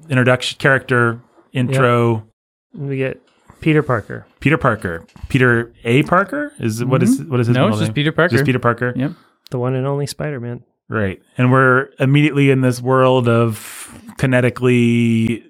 introduction 0.10 0.58
character 0.60 1.22
intro 1.54 2.28
And 2.74 2.88
we 2.88 2.98
get 2.98 3.20
Peter 3.62 3.82
Parker. 3.82 4.28
Peter 4.40 4.58
Parker. 4.58 5.06
Peter 5.30 5.74
A. 5.84 6.04
Parker 6.04 6.54
is 6.60 6.86
what 6.86 7.02
is 7.02 7.22
what 7.24 7.40
is 7.40 7.48
his 7.48 7.58
Mm-hmm. 7.58 7.64
No, 7.64 7.70
it's 7.70 7.80
just 7.80 7.90
name? 7.90 7.94
Peter 7.96 8.12
Parker. 8.12 8.32
Just 8.34 8.46
Peter 8.46 8.60
Parker. 8.60 8.94
Yep. 8.96 9.12
the 9.50 9.58
one 9.60 9.74
and 9.76 9.88
only 9.88 10.06
Spider-Man. 10.06 10.64
Right. 10.90 11.20
And 11.38 11.52
we're 11.52 11.90
immediately 12.00 12.52
in 12.52 12.62
this 12.62 12.80
world 12.82 13.28
of 13.28 13.92
kinetically 14.20 15.44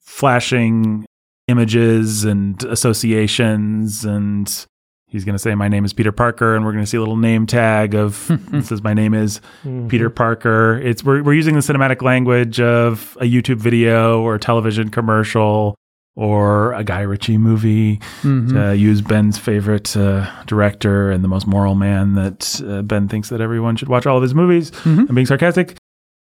flashing 0.00 1.04
images 1.48 2.24
and 2.24 2.62
associations 2.64 4.04
and 4.04 4.66
he's 5.10 5.24
going 5.24 5.34
to 5.34 5.38
say 5.38 5.54
my 5.54 5.68
name 5.68 5.84
is 5.84 5.92
Peter 5.92 6.12
Parker 6.12 6.56
and 6.56 6.64
we're 6.64 6.72
going 6.72 6.84
to 6.84 6.88
see 6.90 6.96
a 6.96 7.00
little 7.00 7.16
name 7.16 7.46
tag 7.46 7.94
of 7.94 8.30
it 8.54 8.64
says 8.64 8.82
my 8.82 8.94
name 8.94 9.12
is 9.14 9.40
Mhm. 9.64 9.88
Peter 9.88 10.08
Parker. 10.10 10.78
It's 10.82 11.04
we're 11.04 11.22
we're 11.22 11.34
using 11.34 11.54
the 11.54 11.60
cinematic 11.60 12.00
language 12.02 12.60
of 12.60 13.16
a 13.20 13.24
YouTube 13.24 13.58
video 13.58 14.20
or 14.22 14.36
a 14.36 14.38
television 14.38 14.88
commercial 14.90 15.74
or 16.16 16.72
a 16.74 16.82
Guy 16.84 17.00
Ritchie 17.02 17.38
movie 17.38 17.98
Mhm. 18.22 18.52
to 18.52 18.76
use 18.76 19.00
Ben's 19.00 19.38
favorite 19.38 19.96
uh, 19.96 20.28
director 20.46 21.10
and 21.10 21.22
the 21.22 21.28
most 21.28 21.46
moral 21.46 21.74
man 21.74 22.14
that 22.14 22.60
uh, 22.66 22.82
Ben 22.82 23.08
thinks 23.08 23.28
that 23.28 23.40
everyone 23.40 23.76
should 23.76 23.88
watch 23.88 24.06
all 24.06 24.16
of 24.16 24.22
his 24.22 24.34
movies. 24.34 24.70
Mhm. 24.70 25.08
I'm 25.08 25.14
being 25.14 25.26
sarcastic. 25.26 25.76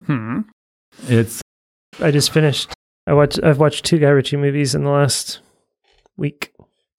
Hmm. 0.07 0.41
It's 1.09 1.41
I 2.01 2.11
just 2.11 2.33
finished. 2.33 2.73
I 3.07 3.15
watched. 3.15 3.41
I've 3.43 3.59
watched 3.59 3.85
two 3.87 3.99
Guy 3.99 4.11
Ritchie 4.11 4.37
movies 4.37 4.75
in 4.75 4.85
the 4.85 4.91
last 4.91 5.41
week. 6.17 6.53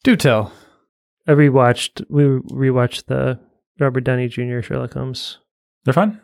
Do 0.04 0.16
tell. 0.16 0.52
I 1.30 1.34
rewatched. 1.34 2.06
We 2.10 2.24
rewatched 2.24 3.06
the 3.06 3.40
Robert 3.80 4.02
Downey 4.02 4.28
Jr. 4.28 4.62
Sherlock 4.62 4.94
Holmes. 4.94 5.38
they're 5.86 5.94
fun. 5.94 6.20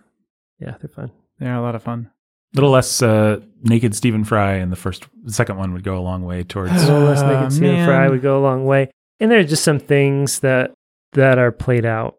Yeah, 0.59 0.75
they're 0.81 0.89
fun. 0.89 1.11
They're 1.39 1.53
a 1.55 1.61
lot 1.61 1.75
of 1.75 1.83
fun. 1.83 2.09
A 2.53 2.55
little 2.55 2.71
less 2.71 3.01
uh, 3.01 3.41
naked 3.63 3.93
Stephen 3.95 4.23
Fry, 4.23 4.55
in 4.55 4.69
the 4.69 4.75
first, 4.77 5.05
the 5.23 5.33
second 5.33 5.57
one 5.57 5.73
would 5.73 5.83
go 5.83 5.97
a 5.97 5.99
long 5.99 6.23
way 6.23 6.43
towards. 6.43 6.71
A 6.71 6.75
little 6.93 7.01
less 7.07 7.19
Ah, 7.21 7.29
naked 7.39 7.51
Stephen 7.53 7.75
man. 7.75 7.87
Fry 7.87 8.07
would 8.09 8.21
go 8.21 8.39
a 8.39 8.43
long 8.43 8.65
way. 8.65 8.89
And 9.19 9.29
there 9.29 9.39
are 9.39 9.43
just 9.43 9.63
some 9.63 9.79
things 9.79 10.39
that 10.39 10.73
that 11.13 11.37
are 11.37 11.51
played 11.51 11.85
out, 11.85 12.17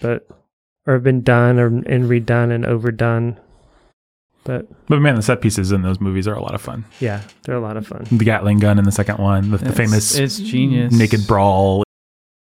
but 0.00 0.26
or 0.86 0.94
have 0.94 1.02
been 1.02 1.22
done 1.22 1.58
or 1.58 1.66
and 1.66 2.04
redone 2.08 2.50
and 2.52 2.64
overdone. 2.64 3.38
But 4.44 4.66
but 4.88 5.00
man, 5.00 5.14
the 5.16 5.22
set 5.22 5.40
pieces 5.40 5.70
in 5.72 5.82
those 5.82 6.00
movies 6.00 6.26
are 6.26 6.34
a 6.34 6.42
lot 6.42 6.54
of 6.54 6.60
fun. 6.60 6.84
yeah, 7.00 7.22
they're 7.44 7.54
a 7.56 7.60
lot 7.60 7.76
of 7.76 7.86
fun. 7.86 8.04
The 8.10 8.24
Gatling 8.24 8.58
gun 8.58 8.78
in 8.78 8.84
the 8.84 8.90
second 8.92 9.18
one, 9.18 9.50
the, 9.52 9.58
the 9.58 9.72
famous 9.72 10.16
It's 10.16 10.38
genius. 10.38 10.92
naked 10.92 11.26
brawl, 11.28 11.84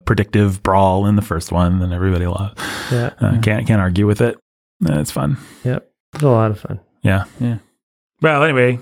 predictive 0.06 0.62
brawl 0.64 1.06
in 1.06 1.16
the 1.16 1.22
first 1.22 1.52
one, 1.52 1.82
and 1.82 1.94
everybody 1.94 2.26
loves. 2.28 2.54
Yeah, 2.92 3.12
Uh, 3.20 3.40
can't 3.42 3.66
can't 3.68 3.82
argue 3.82 4.06
with 4.08 4.22
it. 4.22 4.38
Uh, 4.88 5.00
It's 5.00 5.12
fun. 5.12 5.38
Yep. 5.64 5.90
It's 6.14 6.24
a 6.24 6.28
lot 6.30 6.52
of 6.52 6.60
fun. 6.60 6.80
Yeah. 7.02 7.26
Yeah. 7.40 7.58
Well, 8.22 8.44
anyway, 8.44 8.80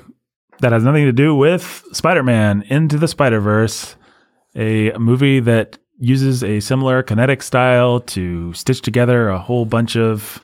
that 0.59 0.71
has 0.71 0.83
nothing 0.83 1.05
to 1.05 1.11
do 1.11 1.33
with 1.35 1.83
Spider 1.93 2.23
Man 2.23 2.63
Into 2.67 2.97
the 2.97 3.07
Spider 3.07 3.39
Verse, 3.39 3.95
a 4.55 4.91
movie 4.97 5.39
that 5.39 5.77
uses 5.97 6.43
a 6.43 6.59
similar 6.59 7.03
kinetic 7.03 7.41
style 7.43 7.99
to 7.99 8.51
stitch 8.53 8.81
together 8.81 9.29
a 9.29 9.39
whole 9.39 9.65
bunch 9.65 9.95
of 9.95 10.43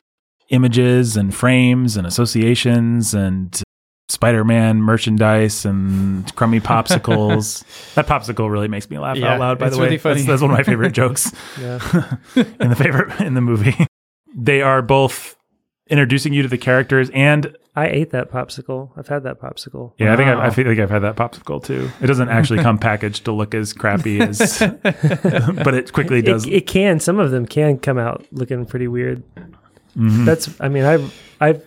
images 0.50 1.16
and 1.16 1.34
frames 1.34 1.96
and 1.96 2.06
associations 2.06 3.12
and 3.12 3.62
Spider 4.10 4.42
Man 4.44 4.80
merchandise 4.82 5.64
and 5.66 6.34
crummy 6.34 6.60
popsicles. 6.72 7.62
that 7.94 8.06
popsicle 8.06 8.50
really 8.50 8.68
makes 8.68 8.88
me 8.88 8.98
laugh 8.98 9.16
Yeah, 9.18 9.34
out 9.34 9.40
loud, 9.40 9.58
by 9.58 9.66
it's 9.66 9.76
the 9.76 9.80
way. 9.82 9.86
really 9.88 9.98
funny. 9.98 10.14
That's, 10.22 10.26
that's 10.28 10.42
one 10.42 10.50
of 10.50 10.56
my 10.56 10.62
favorite 10.62 10.92
jokes 10.94 11.30
Yeah, 11.60 11.74
in 12.36 12.70
the 12.70 12.76
favorite 12.76 13.20
in 13.20 13.34
the 13.34 13.40
movie. 13.42 13.76
They 14.34 14.62
are 14.62 14.80
both 14.82 15.36
introducing 15.90 16.32
you 16.32 16.42
to 16.42 16.48
the 16.48 16.58
characters 16.58 17.10
and 17.10 17.56
I 17.76 17.88
ate 17.88 18.10
that 18.10 18.30
popsicle. 18.30 18.90
I've 18.96 19.06
had 19.08 19.22
that 19.22 19.40
popsicle. 19.40 19.92
Yeah, 19.98 20.12
I 20.12 20.16
think 20.16 20.28
I've, 20.28 20.38
I 20.38 20.50
feel 20.50 20.66
like 20.66 20.78
I've 20.80 20.90
had 20.90 21.02
that 21.02 21.14
popsicle 21.16 21.62
too. 21.62 21.88
It 22.00 22.06
doesn't 22.08 22.28
actually 22.28 22.60
come 22.60 22.76
packaged 22.78 23.24
to 23.26 23.32
look 23.32 23.54
as 23.54 23.72
crappy 23.72 24.20
as, 24.20 24.58
but 24.82 25.74
it 25.74 25.92
quickly 25.92 26.20
does. 26.20 26.44
It, 26.46 26.52
it 26.54 26.66
can. 26.66 26.98
Some 26.98 27.20
of 27.20 27.30
them 27.30 27.46
can 27.46 27.78
come 27.78 27.96
out 27.98 28.26
looking 28.32 28.66
pretty 28.66 28.88
weird. 28.88 29.22
Mhm. 29.96 30.24
That's. 30.24 30.60
I 30.60 30.68
mean, 30.68 30.84
I. 30.84 31.08
I. 31.40 31.60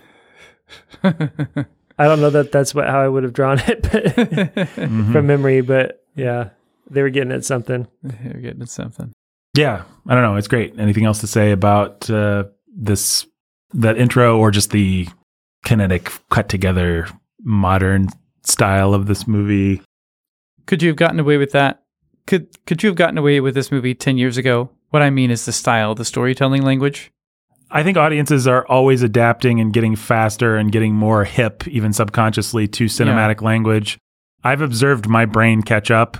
I 2.01 2.07
don't 2.07 2.21
know 2.21 2.29
that 2.31 2.51
that's 2.51 2.73
what 2.73 2.87
how 2.87 2.99
I 3.01 3.07
would 3.07 3.23
have 3.23 3.33
drawn 3.33 3.59
it 3.59 3.81
but 3.91 4.03
Mhm. 4.05 5.11
from 5.11 5.27
memory, 5.27 5.61
but 5.61 6.03
yeah, 6.15 6.49
they 6.89 7.01
were 7.01 7.09
getting 7.09 7.31
at 7.31 7.45
something. 7.45 7.87
You're 8.23 8.41
getting 8.41 8.61
at 8.61 8.69
something. 8.69 9.11
yeah, 9.55 9.83
I 10.07 10.13
don't 10.13 10.23
know. 10.23 10.35
It's 10.35 10.47
great. 10.47 10.77
Anything 10.79 11.05
else 11.05 11.19
to 11.21 11.27
say 11.27 11.51
about 11.51 12.09
uh, 12.09 12.45
this 12.75 13.25
that 13.73 13.97
intro 13.97 14.37
or 14.39 14.51
just 14.51 14.71
the 14.71 15.07
kinetic 15.65 16.11
cut 16.29 16.49
together 16.49 17.07
modern 17.43 18.07
style 18.43 18.93
of 18.93 19.05
this 19.07 19.27
movie? 19.27 19.81
Could 20.65 20.81
you 20.81 20.89
have 20.89 20.97
gotten 20.97 21.19
away 21.19 21.37
with 21.37 21.51
that? 21.51 21.83
Could 22.27 22.47
could 22.65 22.83
you 22.83 22.89
have 22.89 22.95
gotten 22.97 23.17
away 23.17 23.39
with 23.39 23.55
this 23.55 23.71
movie 23.71 23.93
ten 23.95 24.17
years 24.17 24.37
ago? 24.37 24.69
What 24.89 25.01
I 25.01 25.09
mean 25.09 25.31
is 25.31 25.45
the 25.45 25.51
style, 25.53 25.95
the 25.95 26.05
storytelling 26.05 26.63
language. 26.63 27.11
I 27.71 27.83
think 27.83 27.97
audiences 27.97 28.47
are 28.47 28.65
always 28.67 29.01
adapting 29.01 29.61
and 29.61 29.71
getting 29.71 29.95
faster 29.95 30.57
and 30.57 30.71
getting 30.71 30.93
more 30.93 31.23
hip, 31.23 31.65
even 31.69 31.93
subconsciously, 31.93 32.67
to 32.67 32.85
cinematic 32.85 33.41
language. 33.41 33.97
I've 34.43 34.61
observed 34.61 35.07
my 35.07 35.25
brain 35.25 35.61
catch 35.61 35.89
up. 35.89 36.17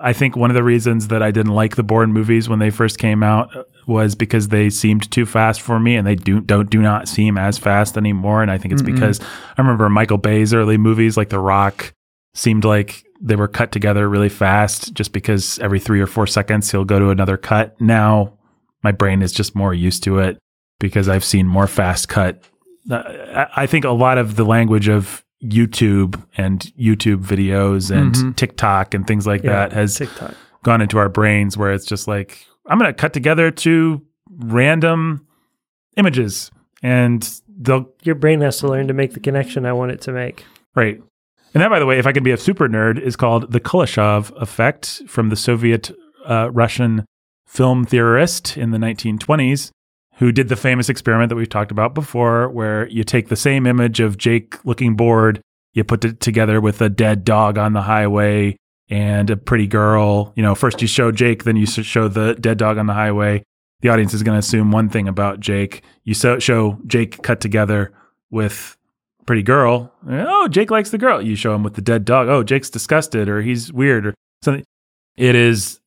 I 0.00 0.14
think 0.14 0.36
one 0.36 0.50
of 0.50 0.54
the 0.54 0.62
reasons 0.62 1.08
that 1.08 1.22
I 1.22 1.30
didn't 1.30 1.54
like 1.54 1.76
the 1.76 1.82
Bourne 1.82 2.12
movies 2.12 2.48
when 2.48 2.60
they 2.60 2.70
first 2.70 2.98
came 2.98 3.22
out 3.22 3.54
uh, 3.54 3.64
was 3.86 4.14
because 4.14 4.48
they 4.48 4.70
seemed 4.70 5.10
too 5.10 5.26
fast 5.26 5.60
for 5.60 5.78
me, 5.78 5.96
and 5.96 6.06
they 6.06 6.14
do 6.14 6.40
don't 6.40 6.70
do 6.70 6.80
not 6.80 7.08
seem 7.08 7.36
as 7.36 7.58
fast 7.58 7.96
anymore. 7.96 8.40
And 8.42 8.50
I 8.50 8.56
think 8.56 8.72
it's 8.72 8.82
Mm-mm. 8.82 8.94
because 8.94 9.20
I 9.20 9.60
remember 9.60 9.88
Michael 9.90 10.18
Bay's 10.18 10.54
early 10.54 10.78
movies, 10.78 11.16
like 11.16 11.28
The 11.28 11.38
Rock, 11.38 11.92
seemed 12.34 12.64
like 12.64 13.04
they 13.20 13.36
were 13.36 13.48
cut 13.48 13.72
together 13.72 14.08
really 14.08 14.28
fast, 14.28 14.94
just 14.94 15.12
because 15.12 15.58
every 15.58 15.80
three 15.80 16.00
or 16.00 16.06
four 16.06 16.26
seconds 16.26 16.70
he'll 16.70 16.84
go 16.84 16.98
to 16.98 17.10
another 17.10 17.36
cut. 17.36 17.78
Now 17.80 18.38
my 18.82 18.92
brain 18.92 19.22
is 19.22 19.32
just 19.32 19.54
more 19.54 19.74
used 19.74 20.02
to 20.04 20.18
it 20.18 20.38
because 20.78 21.08
I've 21.08 21.24
seen 21.24 21.46
more 21.46 21.66
fast 21.66 22.08
cut. 22.08 22.42
Uh, 22.90 23.46
I 23.56 23.66
think 23.66 23.84
a 23.84 23.90
lot 23.90 24.18
of 24.18 24.36
the 24.36 24.44
language 24.44 24.88
of 24.88 25.24
YouTube 25.44 26.22
and 26.36 26.60
YouTube 26.78 27.22
videos 27.24 27.90
and 27.94 28.14
Mhm. 28.14 28.36
TikTok 28.36 28.94
and 28.94 29.06
things 29.06 29.26
like 29.26 29.42
Yeah, 29.42 29.50
that 29.52 29.72
has 29.72 29.96
TikTok. 29.96 30.34
gone 30.62 30.80
into 30.80 30.98
our 30.98 31.08
brains 31.08 31.56
where 31.56 31.72
it's 31.72 31.84
just 31.86 32.08
like, 32.08 32.46
I'm 32.66 32.78
going 32.78 32.88
to 32.90 32.94
cut 32.94 33.12
together 33.12 33.50
two 33.50 34.02
random 34.38 35.26
images 35.96 36.50
and 36.82 37.28
they'll, 37.60 37.88
Your 38.02 38.14
brain 38.14 38.40
has 38.40 38.58
to 38.58 38.68
learn 38.68 38.88
to 38.88 38.94
make 38.94 39.14
the 39.14 39.20
connection 39.20 39.66
I 39.66 39.72
want 39.72 39.92
it 39.92 40.00
to 40.02 40.12
make. 40.12 40.44
right. 40.74 41.00
And 41.54 41.62
that, 41.62 41.70
by 41.70 41.78
the 41.78 41.86
way, 41.86 41.98
if 41.98 42.06
I 42.06 42.12
can 42.12 42.22
be 42.22 42.32
a 42.32 42.36
super 42.36 42.68
nerd, 42.68 43.00
is 43.00 43.16
called 43.16 43.50
the 43.50 43.60
Kuleshov 43.60 44.30
effect 44.42 45.00
from 45.06 45.30
the 45.30 45.36
Soviet 45.36 45.90
uh, 46.26 46.50
Russian 46.52 47.06
film 47.46 47.84
theorist 47.86 48.58
in 48.58 48.72
the 48.72 48.78
1920s 48.78 49.70
who 50.16 50.32
did 50.32 50.48
the 50.48 50.56
famous 50.56 50.88
experiment 50.88 51.28
that 51.28 51.36
we've 51.36 51.48
talked 51.48 51.70
about 51.70 51.94
before, 51.94 52.48
where 52.48 52.88
you 52.88 53.04
take 53.04 53.28
the 53.28 53.36
same 53.36 53.66
image 53.66 54.00
of 54.00 54.18
Jake 54.18 54.64
looking 54.64 54.96
bored, 54.96 55.40
you 55.72 55.84
put 55.84 56.04
it 56.04 56.20
together 56.20 56.60
with 56.60 56.80
a 56.80 56.88
dead 56.88 57.24
dog 57.24 57.58
on 57.58 57.74
the 57.74 57.82
highway 57.82 58.56
and 58.88 59.28
a 59.28 59.36
pretty 59.36 59.66
girl. 59.66 60.32
You 60.34 60.42
know, 60.42 60.54
first 60.54 60.80
you 60.80 60.88
show 60.88 61.12
Jake, 61.12 61.44
then 61.44 61.56
you 61.56 61.66
show 61.66 62.08
the 62.08 62.34
dead 62.34 62.56
dog 62.56 62.78
on 62.78 62.86
the 62.86 62.94
highway. 62.94 63.42
The 63.80 63.90
audience 63.90 64.14
is 64.14 64.22
going 64.22 64.36
to 64.36 64.38
assume 64.40 64.70
one 64.70 64.88
thing 64.88 65.06
about 65.06 65.40
Jake. 65.40 65.82
You 66.04 66.14
so, 66.14 66.38
show 66.38 66.78
Jake 66.86 67.22
cut 67.22 67.42
together 67.42 67.92
with 68.30 68.76
pretty 69.26 69.42
girl. 69.42 69.92
Oh, 70.08 70.48
Jake 70.48 70.70
likes 70.70 70.90
the 70.90 70.98
girl. 70.98 71.20
You 71.20 71.36
show 71.36 71.54
him 71.54 71.62
with 71.62 71.74
the 71.74 71.82
dead 71.82 72.06
dog. 72.06 72.28
Oh, 72.28 72.42
Jake's 72.42 72.70
disgusted 72.70 73.28
or 73.28 73.42
he's 73.42 73.70
weird 73.70 74.06
or 74.06 74.14
something. 74.42 74.64
It 75.16 75.34
is 75.34 75.80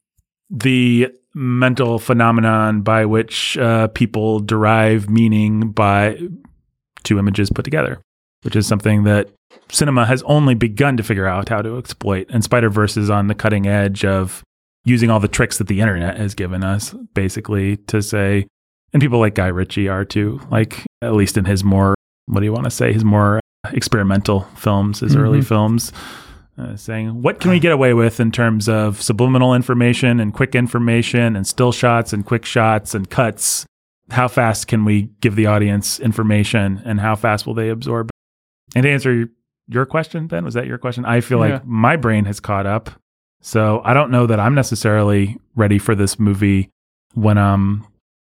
the 0.52 1.12
mental 1.36 2.00
phenomenon 2.00 2.82
by 2.82 3.06
which 3.06 3.58
uh, 3.58 3.88
people 3.90 4.40
derive 4.40 5.10
meaning 5.10 5.72
by 5.72 6.18
two 7.04 7.20
images 7.20 7.50
put 7.50 7.64
together, 7.64 8.02
which 8.44 8.56
is 8.56 8.68
something 8.68 9.04
that 9.04 9.30
cinema 9.70 10.06
has 10.06 10.24
only 10.24 10.56
begun 10.56 10.98
to 10.98 11.04
figure 11.04 11.28
out 11.28 11.50
how 11.50 11.62
to 11.62 11.78
exploit. 11.78 12.28
And 12.30 12.44
Spider 12.44 12.70
Verse 12.70 12.98
is 12.98 13.10
on 13.10 13.28
the 13.28 13.36
cutting 13.36 13.68
edge 13.68 14.04
of 14.04 14.44
using 14.86 15.10
all 15.10 15.20
the 15.20 15.28
tricks 15.28 15.58
that 15.60 15.68
the 15.68 15.82
internet 15.82 16.18
has 16.18 16.34
given 16.34 16.64
us, 16.64 16.94
basically, 17.14 17.78
to 17.78 18.02
say, 18.02 18.48
and 18.94 19.02
people 19.02 19.20
like 19.20 19.36
Guy 19.36 19.48
Ritchie 19.48 19.88
are 19.88 20.06
too, 20.06 20.42
like, 20.50 20.84
at 21.02 21.14
least 21.14 21.38
in 21.38 21.46
his 21.46 21.64
more, 21.64 21.94
what 22.26 22.40
do 22.40 22.46
you 22.46 22.54
want 22.54 22.64
to 22.66 22.72
say, 22.72 22.92
his 22.92 23.04
more 23.06 23.40
experimental 23.72 24.42
films, 24.56 25.02
his 25.02 25.16
early 25.16 25.40
Mhm. 25.42 25.46
films. 25.48 25.92
Uh, 26.60 26.76
saying 26.76 27.22
what 27.22 27.40
can 27.40 27.52
we 27.52 27.60
get 27.60 27.72
away 27.72 27.94
with 27.94 28.20
in 28.20 28.32
terms 28.32 28.68
of 28.68 29.02
subliminal 29.02 29.54
information 29.54 30.20
and 30.20 30.34
quick 30.34 30.56
information 30.56 31.38
and 31.38 31.48
still 31.48 31.72
shots 31.72 32.12
and 32.12 32.26
quick 32.26 32.44
shots 32.46 32.94
and 32.94 33.10
cuts? 33.10 33.66
How 34.12 34.28
fast 34.28 34.68
can 34.68 34.84
we 34.84 35.04
give 35.22 35.36
the 35.38 35.46
audience 35.46 36.00
information 36.02 36.82
and 36.84 37.00
how 37.00 37.16
fast 37.16 37.48
will 37.48 37.54
they 37.54 37.70
absorb 37.70 38.10
and 38.76 38.84
to 38.84 38.90
answer 38.90 39.30
your, 39.68 39.86
question 39.86 40.28
ben 40.28 40.44
was 40.44 40.54
that 40.56 40.66
your 40.68 40.78
question? 40.78 41.06
I 41.06 41.22
feel 41.22 41.38
Yeah. 41.46 41.54
like 41.54 41.66
my 41.66 41.96
brain 41.96 42.26
has 42.26 42.40
caught 42.40 42.66
up. 42.66 42.90
So 43.42 43.82
i 43.86 43.94
don't 43.94 44.12
know 44.12 44.26
that 44.28 44.40
i'm 44.40 44.54
necessarily 44.54 45.38
ready 45.56 45.78
for 45.78 45.96
this 45.96 46.20
movie 46.20 46.70
when 47.14 47.38
i'm 47.38 47.86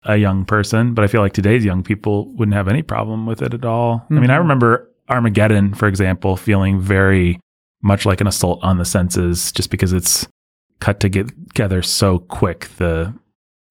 a 0.06 0.16
young 0.16 0.46
person 0.46 0.94
but 0.94 1.04
i 1.04 1.08
feel 1.08 1.20
like 1.22 1.34
today's 1.34 1.66
young 1.66 1.84
people 1.84 2.32
wouldn't 2.36 2.56
have 2.56 2.70
any 2.70 2.84
problem 2.84 3.26
with 3.26 3.42
it 3.42 3.54
at 3.54 3.66
all. 3.66 4.06
I 4.10 4.14
mean 4.14 4.30
i 4.30 4.36
Mhm. 4.38 4.40
remember 4.40 4.90
armageddon 5.10 5.74
for 5.74 5.88
example 5.90 6.38
feeling 6.38 6.80
very 6.80 7.38
much 7.84 8.06
like 8.06 8.22
an 8.22 8.28
assault 8.28 8.60
on 8.64 8.78
the 8.80 8.86
senses 8.86 9.52
just 9.52 9.70
because 9.70 9.94
it's 9.94 10.28
cut 10.80 11.00
together 11.00 11.82
so 11.82 12.18
quick 12.20 12.70
the 12.78 13.14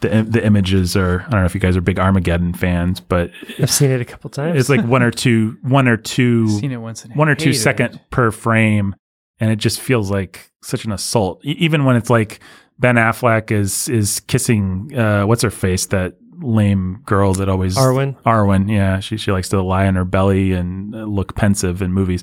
the 0.00 0.22
the 0.28 0.44
images 0.44 0.96
are 0.96 1.20
I 1.22 1.30
don't 1.30 1.40
know 1.40 1.46
if 1.46 1.54
you 1.54 1.60
guys 1.60 1.76
are 1.76 1.80
big 1.80 1.98
Armageddon 1.98 2.54
fans, 2.54 3.00
but 3.00 3.30
I've 3.58 3.70
seen 3.70 3.90
it 3.90 4.00
a 4.00 4.04
couple 4.04 4.30
times. 4.30 4.58
it's 4.58 4.68
like 4.68 4.84
one 4.84 5.02
or 5.02 5.10
two 5.10 5.56
one 5.62 5.88
or 5.88 5.96
two 5.96 6.48
Seen 6.60 6.72
it 6.72 6.76
once 6.78 7.04
one 7.14 7.28
or 7.28 7.34
two 7.34 7.52
second 7.52 7.94
it. 7.96 8.00
per 8.10 8.30
frame 8.30 8.94
and 9.40 9.50
it 9.50 9.56
just 9.56 9.80
feels 9.80 10.10
like 10.10 10.50
such 10.62 10.84
an 10.84 10.92
assault 10.92 11.40
E- 11.44 11.52
even 11.58 11.84
when 11.84 11.96
it's 11.96 12.10
like 12.10 12.40
Ben 12.78 12.96
Affleck 12.96 13.50
is 13.52 13.88
is 13.88 14.20
kissing 14.20 14.96
uh 14.98 15.24
what's 15.24 15.42
her 15.42 15.50
face 15.50 15.86
that 15.86 16.14
lame 16.40 17.00
girl 17.06 17.32
that 17.34 17.48
always 17.48 17.76
Arwen. 17.76 18.20
Arwen 18.22 18.68
yeah 18.68 18.98
she 18.98 19.16
she 19.16 19.30
likes 19.30 19.48
to 19.50 19.62
lie 19.62 19.86
on 19.86 19.94
her 19.94 20.04
belly 20.04 20.50
and 20.52 20.92
uh, 20.94 21.04
look 21.04 21.36
pensive 21.36 21.80
in 21.82 21.92
movies 21.92 22.21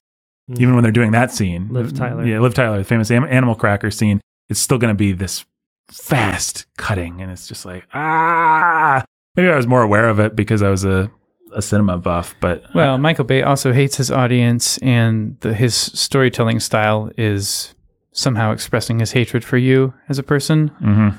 Mm. 0.50 0.60
even 0.62 0.74
when 0.76 0.84
they're 0.84 0.92
doing 0.92 1.12
that 1.12 1.32
scene 1.32 1.68
Liv 1.70 1.94
Tyler. 1.94 2.26
yeah 2.26 2.40
Liv 2.40 2.54
Tyler 2.54 2.78
the 2.80 2.84
famous 2.84 3.12
am- 3.12 3.26
animal 3.26 3.56
cracker 3.56 3.92
scene 3.92 4.20
it's 4.50 4.60
still 4.60 4.78
going 4.80 4.94
to 4.94 4.98
be 4.98 5.12
this 5.12 5.46
fast 5.90 6.66
cutting 6.78 7.22
and 7.22 7.32
it's 7.32 7.48
just 7.48 7.66
like 7.66 7.86
ah 7.94 9.04
maybe 9.36 9.50
I 9.50 9.56
was 9.56 9.68
more 9.68 9.82
aware 9.82 10.08
of 10.10 10.20
it 10.20 10.36
because 10.36 10.62
I 10.62 10.70
was 10.70 10.84
a 10.86 11.12
a 11.54 11.62
cinema 11.62 11.98
buff 11.98 12.36
but 12.40 12.64
Well, 12.76 12.98
Michael 13.00 13.26
Bay 13.26 13.42
also 13.42 13.74
hates 13.74 13.98
his 13.98 14.12
audience, 14.12 14.78
and 14.84 15.36
the, 15.40 15.52
his 15.56 15.74
storytelling 15.74 16.60
style 16.60 17.10
is 17.18 17.74
somehow 18.12 18.52
expressing 18.52 19.00
his 19.00 19.14
hatred 19.14 19.44
for 19.44 19.58
you 19.58 19.94
as 20.10 20.20
a 20.20 20.24
person. 20.24 20.68
hmm 20.80 21.10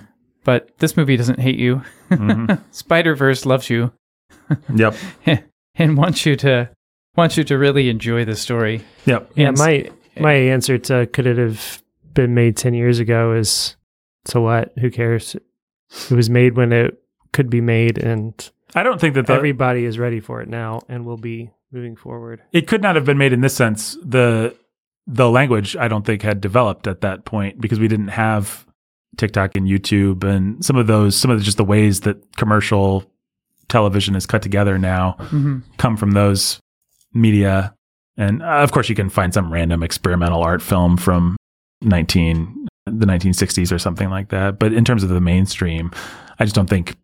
But 0.44 0.70
this 0.78 0.96
movie 0.96 1.16
doesn't 1.16 1.40
hate 1.40 1.58
you. 1.58 1.82
Mhm. 2.10 2.60
Spider 2.70 3.14
Verse 3.16 3.44
loves 3.44 3.68
you 3.70 3.92
yep 4.74 4.94
and 5.74 5.96
wants 5.96 6.24
you 6.26 6.36
to 6.36 6.68
wants 7.16 7.36
you 7.36 7.44
to 7.44 7.58
really 7.58 7.88
enjoy 7.88 8.24
the 8.24 8.36
story. 8.36 8.82
yep 9.06 9.30
Yeah, 9.34 9.48
And- 9.48 9.58
my 9.58 9.90
my 10.20 10.32
answer 10.32 10.76
to 10.78 11.06
could 11.06 11.26
it 11.26 11.38
have 11.38 11.82
been 12.14 12.34
made 12.34 12.56
ten 12.56 12.74
years 12.74 12.98
ago 12.98 13.32
is 13.32 13.76
so 14.26 14.42
what? 14.42 14.72
Who 14.78 14.90
cares? 14.90 15.34
It 15.34 16.14
was 16.14 16.28
made 16.28 16.56
when 16.56 16.72
it 16.72 17.00
could 17.32 17.48
be 17.50 17.60
made, 17.60 17.96
and 17.98 18.32
I 18.74 18.82
don't 18.82 19.00
think 19.00 19.14
that 19.14 19.26
the, 19.26 19.32
everybody 19.32 19.84
is 19.84 19.98
ready 19.98 20.20
for 20.20 20.40
it 20.42 20.48
now, 20.48 20.80
and 20.88 21.04
will 21.06 21.16
be 21.16 21.50
moving 21.72 21.96
forward. 21.96 22.42
it 22.52 22.66
could 22.66 22.82
not 22.82 22.96
have 22.96 23.04
been 23.04 23.18
made 23.18 23.32
in 23.32 23.40
this 23.40 23.54
sense. 23.54 23.96
The 24.04 24.54
the 25.06 25.30
language 25.30 25.76
I 25.76 25.88
don't 25.88 26.04
think 26.04 26.22
had 26.22 26.40
developed 26.40 26.86
at 26.86 27.00
that 27.00 27.24
point 27.24 27.60
because 27.60 27.80
we 27.80 27.88
didn't 27.88 28.08
have 28.08 28.66
TikTok 29.16 29.56
and 29.56 29.66
YouTube 29.66 30.22
and 30.22 30.64
some 30.64 30.76
of 30.76 30.86
those 30.86 31.16
some 31.16 31.30
of 31.30 31.38
the, 31.38 31.44
just 31.44 31.56
the 31.56 31.64
ways 31.64 32.00
that 32.02 32.36
commercial 32.36 33.04
television 33.68 34.14
is 34.16 34.26
cut 34.26 34.42
together 34.42 34.78
now 34.78 35.16
Mm-hmm. 35.18 35.58
come 35.78 35.96
from 35.96 36.10
those 36.12 36.60
media. 37.12 37.74
And 38.16 38.42
uh, 38.42 38.46
of 38.62 38.72
course, 38.72 38.88
you 38.88 38.94
can 38.94 39.10
find 39.10 39.32
some 39.32 39.52
random 39.52 39.82
experimental 39.82 40.42
art 40.42 40.62
film 40.62 40.96
from 40.96 41.36
19 41.82 42.68
the 42.86 43.06
1960s 43.06 43.72
or 43.72 43.78
something 43.78 44.10
like 44.10 44.30
that. 44.30 44.58
But 44.58 44.72
in 44.72 44.84
terms 44.84 45.02
of 45.02 45.10
the 45.10 45.20
mainstream, 45.20 45.90
I 46.38 46.44
just 46.44 46.54
don't 46.54 46.68
think 46.68 46.96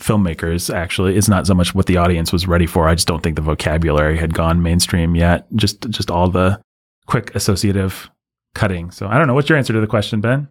filmmakers 0.00 0.74
actually 0.74 1.16
it's 1.16 1.28
not 1.28 1.46
so 1.46 1.54
much 1.54 1.72
what 1.72 1.86
the 1.86 1.96
audience 1.96 2.32
was 2.32 2.48
ready 2.48 2.66
for. 2.66 2.88
I 2.88 2.94
just 2.94 3.06
don't 3.06 3.22
think 3.22 3.36
the 3.36 3.42
vocabulary 3.42 4.16
had 4.16 4.34
gone 4.34 4.62
mainstream 4.62 5.14
yet. 5.14 5.46
Just 5.54 5.88
just 5.90 6.10
all 6.10 6.28
the 6.28 6.60
quick 7.06 7.34
associative 7.34 8.10
cutting. 8.54 8.90
So 8.90 9.06
I 9.06 9.18
don't 9.18 9.26
know. 9.26 9.34
What's 9.34 9.48
your 9.48 9.58
answer 9.58 9.72
to 9.72 9.80
the 9.80 9.86
question, 9.86 10.20
Ben? 10.20 10.48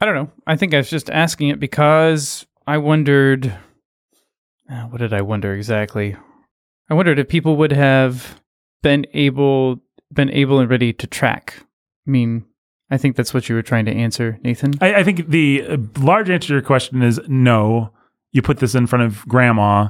I 0.00 0.06
don't 0.06 0.14
know. 0.14 0.30
I 0.46 0.56
think 0.56 0.74
I 0.74 0.78
was 0.78 0.90
just 0.90 1.10
asking 1.10 1.48
it 1.48 1.60
because 1.60 2.46
I 2.66 2.78
wondered. 2.78 3.54
uh, 4.70 4.82
what 4.84 4.98
did 4.98 5.12
I 5.12 5.20
wonder 5.20 5.54
exactly? 5.54 6.16
I 6.90 6.94
wondered 6.94 7.18
if 7.18 7.28
people 7.28 7.56
would 7.56 7.72
have 7.72 8.40
been 8.84 9.04
able 9.14 9.80
been 10.12 10.30
able 10.30 10.60
and 10.60 10.70
ready 10.70 10.92
to 10.92 11.06
track. 11.08 11.54
I 12.06 12.10
mean, 12.10 12.44
I 12.90 12.98
think 12.98 13.16
that's 13.16 13.34
what 13.34 13.48
you 13.48 13.56
were 13.56 13.62
trying 13.62 13.86
to 13.86 13.92
answer, 13.92 14.38
Nathan. 14.44 14.74
I, 14.80 14.96
I 14.96 15.02
think 15.02 15.28
the 15.28 15.64
uh, 15.68 15.76
large 15.98 16.30
answer 16.30 16.48
to 16.48 16.52
your 16.54 16.62
question 16.62 17.02
is 17.02 17.20
no. 17.26 17.90
You 18.30 18.42
put 18.42 18.58
this 18.58 18.74
in 18.76 18.86
front 18.86 19.04
of 19.04 19.26
grandma 19.26 19.88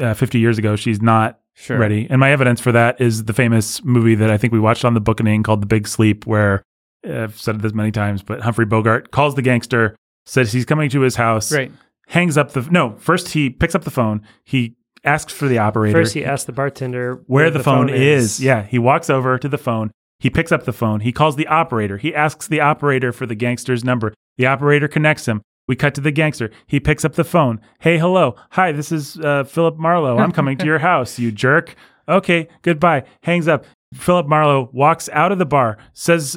uh, 0.00 0.14
50 0.14 0.38
years 0.38 0.56
ago. 0.58 0.76
She's 0.76 1.02
not 1.02 1.40
Sure. 1.56 1.78
ready. 1.78 2.06
And 2.10 2.18
my 2.18 2.30
evidence 2.32 2.60
for 2.60 2.72
that 2.72 3.00
is 3.00 3.24
the 3.26 3.32
famous 3.32 3.84
movie 3.84 4.16
that 4.16 4.28
I 4.30 4.36
think 4.38 4.52
we 4.52 4.58
watched 4.58 4.84
on 4.84 4.94
the 4.94 5.00
booking 5.00 5.42
called 5.44 5.62
The 5.62 5.66
Big 5.66 5.86
Sleep, 5.86 6.26
where 6.26 6.62
uh, 7.08 7.22
I've 7.24 7.38
said 7.40 7.60
this 7.60 7.72
many 7.74 7.92
times, 7.92 8.22
but 8.22 8.40
Humphrey 8.40 8.64
Bogart 8.66 9.12
calls 9.12 9.34
the 9.36 9.42
gangster, 9.42 9.94
says 10.26 10.52
he's 10.52 10.64
coming 10.64 10.90
to 10.90 11.00
his 11.02 11.14
house, 11.16 11.52
Right. 11.52 11.70
hangs 12.08 12.36
up 12.36 12.52
the 12.52 12.62
no. 12.72 12.96
First, 12.98 13.28
he 13.28 13.50
picks 13.50 13.74
up 13.76 13.84
the 13.84 13.92
phone. 13.92 14.22
He 14.42 14.74
asks 15.04 15.32
for 15.32 15.48
the 15.48 15.58
operator. 15.58 15.98
First, 15.98 16.14
he 16.14 16.24
asks 16.24 16.44
the 16.44 16.52
bartender 16.52 17.22
where 17.26 17.50
the, 17.50 17.62
phone, 17.62 17.88
is. 17.88 18.40
Yeah, 18.42 18.62
he 18.62 18.78
walks 18.78 19.10
over 19.10 19.38
to 19.38 19.48
the 19.48 19.58
phone. 19.58 19.90
He 20.18 20.30
picks 20.30 20.52
up 20.52 20.64
the 20.64 20.72
phone. 20.72 21.00
He 21.00 21.12
calls 21.12 21.36
the 21.36 21.46
operator. 21.46 21.98
He 21.98 22.14
asks 22.14 22.48
the 22.48 22.60
operator 22.60 23.12
for 23.12 23.26
the 23.26 23.34
gangster's 23.34 23.84
number. 23.84 24.14
The 24.38 24.46
operator 24.46 24.88
connects 24.88 25.26
him. 25.26 25.42
We 25.66 25.76
cut 25.76 25.94
to 25.94 26.00
the 26.00 26.10
gangster. 26.10 26.50
He 26.66 26.80
picks 26.80 27.04
up 27.04 27.14
the 27.14 27.24
phone. 27.24 27.60
Hey, 27.80 27.98
hello. 27.98 28.36
Hi, 28.50 28.72
this 28.72 28.92
is 28.92 29.18
uh, 29.18 29.44
Philip 29.44 29.76
Marlowe. 29.76 30.18
I'm 30.18 30.32
coming 30.32 30.58
to 30.58 30.66
your 30.66 30.78
house, 30.90 31.18
you 31.18 31.32
jerk. 31.32 31.74
Okay, 32.08 32.48
goodbye. 32.62 33.04
Hangs 33.22 33.48
up. 33.48 33.64
Philip 33.94 34.26
Marlowe 34.26 34.68
walks 34.72 35.08
out 35.10 35.32
of 35.32 35.38
the 35.38 35.46
bar, 35.46 35.78
says, 35.92 36.36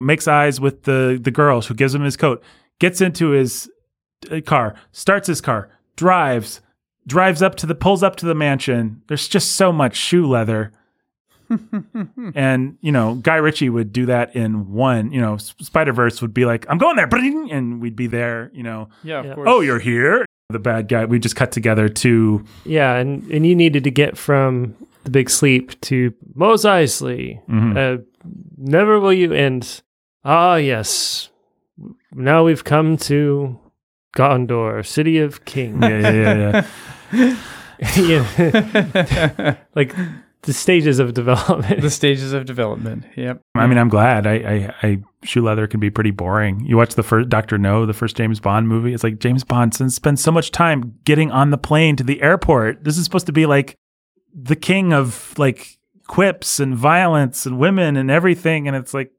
makes 0.00 0.28
eyes 0.28 0.60
with 0.60 0.82
the, 0.82 1.18
the 1.20 1.30
girls 1.30 1.66
who 1.66 1.74
gives 1.74 1.94
him 1.94 2.02
his 2.02 2.16
coat, 2.16 2.42
gets 2.80 3.00
into 3.00 3.30
his 3.30 3.70
uh, 4.30 4.40
car, 4.40 4.74
starts 4.92 5.28
his 5.28 5.40
car, 5.40 5.70
drives, 5.96 6.60
drives 7.06 7.42
up 7.42 7.54
to 7.56 7.66
the, 7.66 7.74
pulls 7.74 8.02
up 8.02 8.16
to 8.16 8.26
the 8.26 8.34
mansion. 8.34 9.02
There's 9.06 9.28
just 9.28 9.52
so 9.56 9.72
much 9.72 9.96
shoe 9.96 10.26
leather 10.26 10.72
and 12.34 12.76
you 12.80 12.90
know 12.90 13.14
guy 13.16 13.36
ritchie 13.36 13.68
would 13.68 13.92
do 13.92 14.06
that 14.06 14.34
in 14.34 14.72
one 14.72 15.12
you 15.12 15.20
know 15.20 15.36
spider 15.36 15.92
verse 15.92 16.20
would 16.20 16.34
be 16.34 16.44
like 16.44 16.66
i'm 16.68 16.76
going 16.76 16.96
there 16.96 17.08
and 17.52 17.80
we'd 17.80 17.94
be 17.94 18.08
there 18.08 18.50
you 18.52 18.64
know 18.64 18.88
Yeah, 19.04 19.20
of 19.20 19.26
Yeah. 19.26 19.34
course. 19.36 19.48
oh 19.48 19.60
you're 19.60 19.78
here 19.78 20.24
the 20.50 20.58
bad 20.58 20.88
guy 20.88 21.04
we 21.04 21.20
just 21.20 21.36
cut 21.36 21.52
together 21.52 21.88
to 21.88 22.44
Yeah, 22.64 22.96
and 22.96 23.22
and 23.30 23.46
you 23.46 23.54
needed 23.54 23.84
to 23.84 23.90
get 23.92 24.16
from 24.18 24.74
the 25.04 25.10
big 25.10 25.30
sleep 25.30 25.80
to 25.82 26.12
Mos 26.34 26.64
Eisley. 26.64 27.38
Mhm. 27.46 27.76
Uh, 27.76 28.02
never 28.58 28.98
will 28.98 29.12
you 29.12 29.32
end. 29.32 29.82
Ah, 30.24 30.56
yes. 30.56 31.30
Now 32.12 32.42
we've 32.44 32.64
come 32.64 32.96
to 32.96 33.58
Gondor, 34.16 34.84
city 34.84 35.18
of 35.18 35.44
kings. 35.44 35.78
yeah 35.80 35.88
yeah 36.00 36.10
yeah, 36.12 36.36
yeah. 36.36 36.66
Yeah. 37.94 39.56
like 39.74 39.94
the 40.42 40.54
stages 40.54 40.98
of 40.98 41.12
development. 41.12 41.82
the 41.82 41.90
stages 41.90 42.32
of 42.32 42.46
development. 42.46 43.04
Yep. 43.16 43.42
i 43.54 43.66
mean 43.66 43.76
i'm 43.76 43.90
glad 43.90 44.26
I, 44.26 44.34
I 44.34 44.74
i 44.82 45.02
shoe 45.24 45.42
leather 45.42 45.66
can 45.66 45.78
be 45.78 45.90
pretty 45.90 46.10
boring 46.10 46.64
you 46.64 46.78
watch 46.78 46.94
the 46.94 47.02
first 47.02 47.28
dr 47.28 47.58
no 47.58 47.84
the 47.84 47.92
first 47.92 48.16
james 48.16 48.40
bond 48.40 48.68
movie 48.68 48.94
it's 48.94 49.04
like 49.04 49.18
james 49.18 49.44
bond 49.44 49.74
spends 49.74 50.22
so 50.22 50.32
much 50.32 50.52
time 50.52 50.94
getting 51.04 51.30
on 51.30 51.50
the 51.50 51.58
plane 51.58 51.96
to 51.96 52.02
the 52.02 52.22
airport 52.22 52.82
this 52.82 52.96
is 52.96 53.04
supposed 53.04 53.26
to 53.26 53.32
be 53.32 53.44
like 53.44 53.76
the 54.32 54.56
king 54.56 54.94
of 54.94 55.34
like 55.38 55.76
quips 56.06 56.60
and 56.60 56.76
violence 56.76 57.46
and 57.46 57.58
women 57.58 57.96
and 57.96 58.10
everything. 58.10 58.66
And 58.68 58.76
it's 58.76 58.94
like, 58.94 59.10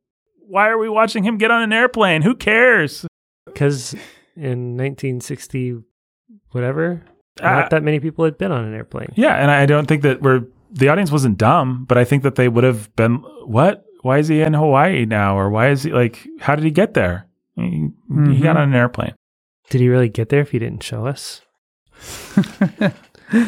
why 0.47 0.69
are 0.69 0.77
we 0.77 0.89
watching 0.89 1.23
him 1.23 1.37
get 1.37 1.51
on 1.51 1.61
an 1.61 1.73
airplane? 1.73 2.21
Who 2.21 2.35
cares? 2.35 3.05
Because 3.45 3.93
in 4.35 4.77
1960, 4.77 5.79
whatever, 6.51 7.01
not 7.41 7.69
that 7.71 7.83
many 7.83 7.99
people 7.99 8.25
had 8.25 8.37
been 8.37 8.51
on 8.51 8.65
an 8.65 8.73
airplane. 8.73 9.13
Yeah, 9.15 9.35
and 9.35 9.49
I 9.51 9.65
don't 9.65 9.87
think 9.87 10.01
that 10.03 10.21
we're 10.21 10.43
the 10.71 10.89
audience 10.89 11.11
wasn't 11.11 11.37
dumb, 11.37 11.85
but 11.87 11.97
I 11.97 12.03
think 12.03 12.23
that 12.23 12.35
they 12.35 12.47
would 12.49 12.63
have 12.63 12.93
been 12.95 13.15
what? 13.45 13.85
Why 14.01 14.19
is 14.19 14.27
he 14.27 14.41
in 14.41 14.53
Hawaii 14.53 15.05
now? 15.05 15.37
Or 15.37 15.49
why 15.49 15.69
is 15.69 15.83
he 15.83 15.91
like 15.91 16.25
how 16.39 16.55
did 16.55 16.63
he 16.65 16.71
get 16.71 16.93
there? 16.93 17.27
He, 17.55 17.63
he 17.63 17.89
Mhm. 18.13 18.41
got 18.43 18.57
on 18.57 18.69
an 18.69 18.75
airplane. 18.75 19.13
Did 19.69 19.81
he 19.81 19.89
really 19.89 20.09
get 20.09 20.29
there 20.29 20.41
if 20.41 20.51
he 20.51 20.59
didn't 20.59 20.83
show 20.83 21.05
us? 21.07 21.41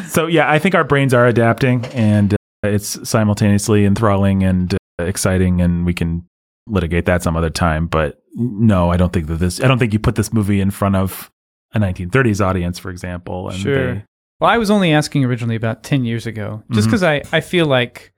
So 0.08 0.26
yeah, 0.26 0.50
I 0.50 0.58
think 0.58 0.74
our 0.74 0.84
brains 0.84 1.14
are 1.14 1.26
adapting 1.26 1.86
and 1.86 2.34
uh, 2.34 2.36
it's 2.68 3.08
simultaneously 3.08 3.86
enthralling 3.86 4.42
and 4.42 4.74
uh, 4.74 5.04
exciting 5.04 5.62
and 5.62 5.86
we 5.86 5.94
can 5.94 6.26
litigate 6.66 7.06
that 7.06 7.22
some 7.22 7.34
other 7.34 7.48
time, 7.48 7.86
but 7.86 8.20
no, 8.34 8.90
I 8.90 8.98
don't 8.98 9.10
think 9.10 9.26
that 9.28 9.36
this 9.36 9.58
I 9.58 9.68
don't 9.68 9.78
think 9.78 9.94
you 9.94 9.98
put 9.98 10.16
this 10.16 10.34
movie 10.34 10.60
in 10.60 10.70
front 10.70 10.96
of 10.96 11.30
a 11.74 11.78
1930s 11.78 12.44
audience 12.44 12.78
for 12.78 12.90
example 12.90 13.48
and 13.48 13.58
Sure. 13.58 13.94
they- 13.94 14.04
Well, 14.40 14.50
I 14.50 14.56
was 14.58 14.70
only 14.70 14.92
asking 14.92 15.24
originally 15.24 15.54
about 15.56 15.82
10 15.82 16.04
years 16.04 16.26
ago, 16.26 16.62
just 16.72 16.86
because 16.88 17.02
I, 17.02 17.22
I 17.32 17.40
feel 17.40 17.66
like 17.66 18.12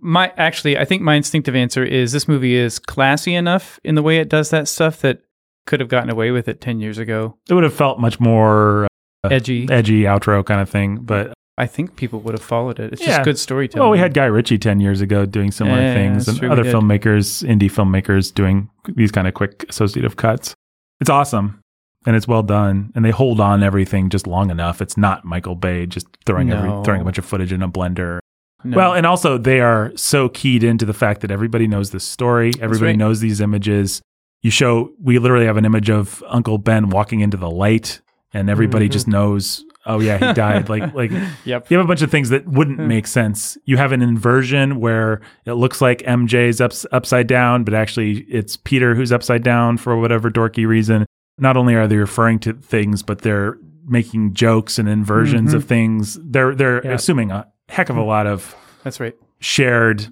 my 0.00 0.32
actually, 0.36 0.76
I 0.78 0.84
think 0.84 1.02
my 1.02 1.14
instinctive 1.14 1.54
answer 1.54 1.84
is 1.84 2.10
this 2.12 2.26
movie 2.26 2.54
is 2.56 2.78
classy 2.78 3.34
enough 3.34 3.78
in 3.84 3.94
the 3.94 4.02
way 4.02 4.18
it 4.18 4.28
does 4.28 4.50
that 4.50 4.66
stuff 4.66 5.00
that 5.02 5.20
could 5.66 5.78
have 5.80 5.88
gotten 5.88 6.10
away 6.10 6.30
with 6.30 6.48
it 6.48 6.60
10 6.60 6.80
years 6.80 6.98
ago. 6.98 7.36
it 7.48 7.54
would 7.54 7.62
have 7.64 7.72
felt 7.74 8.00
much 8.00 8.18
more 8.20 8.86
Uh, 9.22 9.28
Edgy. 9.30 9.66
edgy 9.70 10.02
outro 10.02 10.44
kind 10.44 10.60
of 10.60 10.68
thing, 10.68 10.96
but 11.02 11.32
I 11.56 11.66
think 11.66 11.94
people 11.96 12.18
would 12.20 12.34
have 12.34 12.42
followed 12.42 12.80
it. 12.80 12.92
It's 12.92 13.00
Yeah. 13.02 13.08
just 13.18 13.24
good 13.24 13.38
storytelling. 13.38 13.80
Well, 13.84 13.90
we 13.92 13.98
had 13.98 14.12
Guy 14.12 14.24
Ritchie 14.26 14.58
10 14.58 14.80
years 14.80 15.00
ago 15.00 15.24
doing 15.24 15.50
similar 15.52 15.80
Yeah, 15.80 15.94
things 15.94 16.26
and 16.28 16.36
true, 16.38 16.50
other 16.50 16.64
filmmakers, 16.64 17.46
indie 17.48 17.70
filmmakers 17.70 18.34
doing 18.34 18.68
these 18.88 19.12
kind 19.12 19.28
of 19.28 19.34
quick 19.34 19.64
associative 19.68 20.16
cuts. 20.16 20.52
It's 21.00 21.08
awesome 21.10 21.60
and 22.06 22.14
it's 22.16 22.28
well 22.28 22.42
done 22.42 22.92
and 22.94 23.04
they 23.04 23.10
hold 23.10 23.40
on 23.40 23.62
everything 23.62 24.10
just 24.10 24.26
long 24.26 24.50
enough. 24.50 24.80
It's 24.82 24.96
not 24.96 25.24
Michael 25.24 25.54
Bay 25.54 25.86
just 25.86 26.06
throwing 26.26 26.50
every, 26.50 26.70
throwing 26.84 27.00
a 27.00 27.04
bunch 27.04 27.18
of 27.18 27.24
footage 27.24 27.52
in 27.52 27.62
a 27.62 27.68
blender. 27.68 28.18
No. 28.62 28.76
Well, 28.76 28.94
and 28.94 29.06
also 29.06 29.36
they 29.38 29.60
are 29.60 29.92
so 29.94 30.28
keyed 30.30 30.64
into 30.64 30.84
the 30.86 30.94
fact 30.94 31.20
that 31.20 31.30
everybody 31.30 31.66
knows 31.66 31.90
this 31.90 32.04
story, 32.04 32.50
everybody 32.60 32.92
right. 32.92 32.98
knows 32.98 33.20
these 33.20 33.40
images. 33.40 34.00
You 34.42 34.50
show 34.50 34.92
we 35.02 35.18
literally 35.18 35.46
have 35.46 35.56
an 35.56 35.64
image 35.64 35.90
of 35.90 36.22
Uncle 36.28 36.58
Ben 36.58 36.88
walking 36.90 37.20
into 37.20 37.36
the 37.36 37.50
light 37.50 38.00
and 38.32 38.48
everybody 38.50 38.88
Mhm. 38.88 38.92
just 38.92 39.06
knows, 39.08 39.64
oh 39.86 40.00
yeah, 40.00 40.16
he 40.18 40.32
died 40.34 40.68
like 40.68 40.94
like 40.94 41.10
yep. 41.44 41.70
you 41.70 41.76
have 41.76 41.84
a 41.84 41.88
bunch 41.88 42.02
of 42.02 42.10
things 42.10 42.30
that 42.30 42.46
wouldn't 42.48 42.78
Hmm. 42.80 42.88
make 42.88 43.06
sense. 43.06 43.56
You 43.64 43.76
have 43.76 43.92
an 43.92 44.02
inversion 44.02 44.80
where 44.80 45.20
it 45.46 45.52
looks 45.54 45.80
like 45.80 46.02
MJ's 46.06 46.60
ups, 46.60 46.84
upside 46.92 47.26
down, 47.26 47.64
but 47.64 47.74
actually 47.74 48.20
it's 48.30 48.56
Peter 48.56 48.94
who's 48.94 49.12
upside 49.12 49.42
down 49.42 49.76
for 49.78 49.96
whatever 49.98 50.30
dorky 50.30 50.66
reason. 50.66 51.06
Not 51.38 51.56
only 51.56 51.74
are 51.74 51.86
they 51.88 51.96
referring 51.96 52.38
to 52.40 52.52
things, 52.54 53.02
but 53.02 53.20
they're 53.22 53.58
making 53.86 54.34
jokes 54.34 54.78
and 54.78 54.88
inversions 54.88 55.52
Mhm. 55.52 55.56
of 55.56 55.64
things. 55.64 56.18
They're 56.22 56.54
they're 56.54 56.84
Yeah. 56.84 56.92
assuming 56.92 57.30
a 57.30 57.46
heck 57.68 57.90
of 57.90 57.96
a 57.96 58.02
lot 58.02 58.26
of 58.26 58.54
That's 58.82 59.00
right. 59.00 59.14
shared 59.40 60.06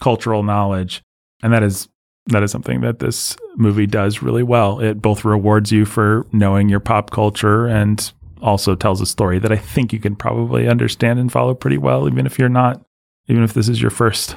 cultural 0.00 0.42
knowledge, 0.42 1.02
and 1.42 1.52
that 1.52 1.62
is 1.62 1.88
that 2.30 2.42
is 2.42 2.50
something 2.50 2.82
that 2.82 2.98
this 2.98 3.36
movie 3.56 3.86
does 3.86 4.22
really 4.22 4.42
well. 4.42 4.80
It 4.80 5.00
both 5.00 5.24
rewards 5.24 5.72
you 5.72 5.86
for 5.86 6.26
knowing 6.30 6.68
your 6.68 6.78
pop 6.80 7.10
culture 7.10 7.66
and 7.66 8.12
also 8.42 8.74
tells 8.74 9.00
a 9.00 9.06
story 9.06 9.38
that 9.38 9.50
I 9.50 9.56
think 9.56 9.94
you 9.94 9.98
can 9.98 10.14
probably 10.14 10.68
understand 10.68 11.18
and 11.18 11.32
follow 11.32 11.54
pretty 11.54 11.78
well, 11.78 12.06
even 12.06 12.26
if 12.26 12.38
you're 12.38 12.50
not, 12.50 12.82
even 13.28 13.42
if 13.42 13.54
this 13.54 13.66
is 13.68 13.80
your 13.80 13.90
first 13.90 14.36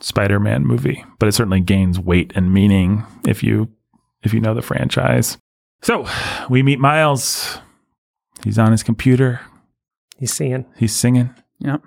Spider-Man 0.00 0.64
movie. 0.64 1.04
But 1.18 1.28
it 1.28 1.32
certainly 1.32 1.60
gains 1.60 1.98
weight 1.98 2.32
and 2.36 2.52
meaning 2.54 3.02
if 3.26 3.42
you 3.42 3.68
if 4.22 4.32
you 4.32 4.40
know 4.40 4.54
the 4.54 4.62
franchise. 4.62 5.38
So 5.82 6.06
we 6.50 6.62
meet 6.62 6.78
Miles. 6.78 7.58
He's 8.44 8.58
on 8.58 8.72
his 8.72 8.82
computer. 8.82 9.40
He's 10.18 10.32
singing. 10.32 10.66
He's 10.76 10.94
singing 10.94 11.34
Yep. 11.60 11.82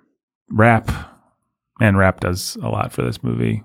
rap. 0.49 0.91
Man, 1.79 1.97
rap 1.97 2.19
does 2.19 2.55
a 2.61 2.69
lot 2.69 2.91
for 2.93 3.01
this 3.01 3.23
movie. 3.23 3.63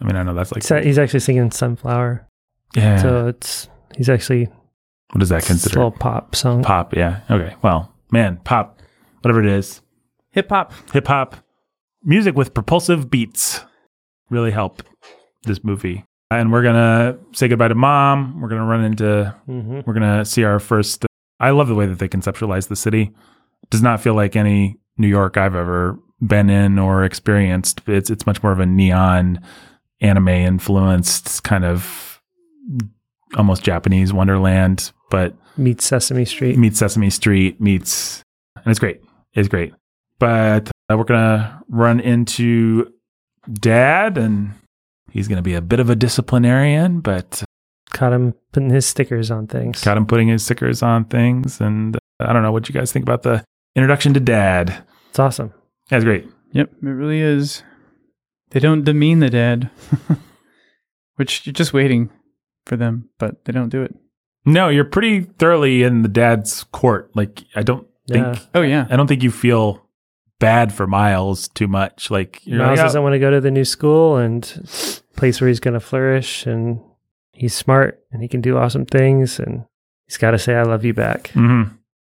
I 0.00 0.04
mean, 0.04 0.16
I 0.16 0.22
know 0.22 0.34
that's 0.34 0.52
like 0.52 0.62
So 0.62 0.80
he's 0.80 0.98
actually 0.98 1.20
singing 1.20 1.50
Sunflower. 1.50 2.26
yeah. 2.74 3.00
So 3.02 3.28
it's 3.28 3.68
he's 3.96 4.08
actually 4.08 4.46
what 5.10 5.20
does 5.20 5.30
that 5.30 5.38
it's 5.38 5.46
a 5.46 5.48
consider? 5.48 5.76
little 5.76 5.90
pop 5.92 6.34
song. 6.36 6.62
Pop, 6.62 6.94
yeah. 6.94 7.20
Okay. 7.30 7.54
Well, 7.62 7.92
man, 8.12 8.38
pop, 8.44 8.80
whatever 9.22 9.40
it 9.42 9.50
is, 9.50 9.80
Hip 10.32 10.50
hop. 10.50 10.72
hip 10.92 11.06
hop, 11.06 11.36
music 12.04 12.36
with 12.36 12.52
propulsive 12.52 13.10
beats 13.10 13.64
really 14.30 14.50
help 14.50 14.82
this 15.44 15.64
movie. 15.64 16.04
And 16.30 16.52
we're 16.52 16.62
gonna 16.62 17.18
say 17.32 17.48
goodbye 17.48 17.68
to 17.68 17.74
mom. 17.74 18.40
We're 18.40 18.48
gonna 18.48 18.66
run 18.66 18.84
into. 18.84 19.34
hmm 19.46 19.80
We're 19.86 19.94
gonna 19.94 20.24
see 20.24 20.44
our 20.44 20.60
first. 20.60 21.06
I 21.40 21.50
love 21.50 21.68
the 21.68 21.74
way 21.74 21.86
that 21.86 21.98
they 21.98 22.08
conceptualize 22.08 22.68
the 22.68 22.76
city. 22.76 23.12
It 23.62 23.70
Does 23.70 23.82
not 23.82 24.00
feel 24.00 24.14
like 24.14 24.36
any 24.36 24.76
New 24.98 25.06
York 25.08 25.36
I've 25.36 25.54
ever 25.54 25.98
been 26.20 26.50
in 26.50 26.78
or 26.78 27.04
experienced. 27.04 27.80
It's 27.86 28.10
it's 28.10 28.26
much 28.26 28.42
more 28.42 28.52
of 28.52 28.60
a 28.60 28.66
neon, 28.66 29.40
anime 30.00 30.28
influenced 30.28 31.42
kind 31.44 31.64
of 31.64 32.20
almost 33.36 33.62
Japanese 33.62 34.12
Wonderland, 34.12 34.92
but 35.10 35.34
Meets 35.56 35.86
Sesame 35.86 36.24
Street. 36.24 36.58
meets 36.58 36.78
Sesame 36.78 37.10
Street, 37.10 37.60
meets, 37.60 38.22
and 38.56 38.66
it's 38.66 38.78
great. 38.78 39.00
It's 39.34 39.48
great. 39.48 39.72
But 40.18 40.70
uh, 40.90 40.96
we're 40.98 41.04
gonna 41.04 41.62
run 41.68 42.00
into 42.00 42.92
Dad, 43.52 44.18
and 44.18 44.52
he's 45.18 45.28
gonna 45.28 45.42
be 45.42 45.54
a 45.54 45.60
bit 45.60 45.80
of 45.80 45.90
a 45.90 45.96
disciplinarian, 45.96 47.00
but 47.00 47.42
Caught 47.90 48.12
him 48.12 48.34
putting 48.52 48.70
his 48.70 48.86
stickers 48.86 49.30
on 49.30 49.46
things. 49.46 49.82
Caught 49.82 49.96
him 49.96 50.06
putting 50.06 50.28
his 50.28 50.44
stickers 50.44 50.82
on 50.82 51.06
things. 51.06 51.60
And 51.60 51.96
uh, 51.96 51.98
I 52.20 52.32
don't 52.32 52.42
know 52.42 52.52
what 52.52 52.68
you 52.68 52.72
guys 52.74 52.92
think 52.92 53.02
about 53.02 53.22
the 53.22 53.44
introduction 53.74 54.14
to 54.14 54.20
Dad. 54.20 54.84
It's 55.10 55.18
awesome. 55.18 55.54
That's 55.88 56.04
great. 56.04 56.28
Yep. 56.52 56.70
It 56.82 56.86
really 56.86 57.20
is. 57.20 57.62
They 58.50 58.60
don't 58.60 58.84
demean 58.84 59.20
the 59.20 59.30
dad, 59.30 59.70
which 61.16 61.46
you're 61.46 61.52
just 61.52 61.72
waiting 61.72 62.10
for 62.66 62.76
them, 62.76 63.10
but 63.18 63.44
they 63.44 63.52
don't 63.52 63.68
do 63.68 63.82
it. 63.82 63.94
No, 64.46 64.68
you're 64.68 64.84
pretty 64.84 65.20
thoroughly 65.22 65.82
in 65.82 66.02
the 66.02 66.08
dad's 66.08 66.64
court. 66.64 67.10
Like 67.14 67.44
I 67.54 67.62
don't 67.62 67.86
think 68.06 68.38
Oh, 68.54 68.62
yeah. 68.62 68.86
I 68.90 68.96
don't 68.96 69.06
think 69.06 69.22
you 69.22 69.30
feel 69.30 69.86
bad 70.38 70.72
for 70.72 70.86
Miles 70.86 71.48
too 71.48 71.68
much. 71.68 72.10
Like 72.10 72.40
you're 72.46 72.58
Miles 72.58 72.78
like, 72.78 72.86
doesn't 72.86 73.02
want 73.02 73.14
to 73.14 73.18
go 73.18 73.30
to 73.30 73.40
the 73.40 73.50
new 73.50 73.64
school 73.64 74.16
and 74.16 74.44
place 75.18 75.40
where 75.40 75.48
he's 75.48 75.60
going 75.60 75.74
to 75.74 75.80
flourish, 75.80 76.46
and 76.46 76.80
he's 77.32 77.54
smart 77.54 78.00
and 78.12 78.22
he 78.22 78.28
can 78.28 78.40
do 78.40 78.56
awesome 78.56 78.86
things, 78.86 79.38
and 79.38 79.64
he's 80.06 80.16
got 80.16 80.30
to 80.32 80.38
say 80.38 80.54
"I 80.54 80.62
love 80.62 80.84
you" 80.84 80.94
back. 80.94 81.28
hmm 81.34 81.64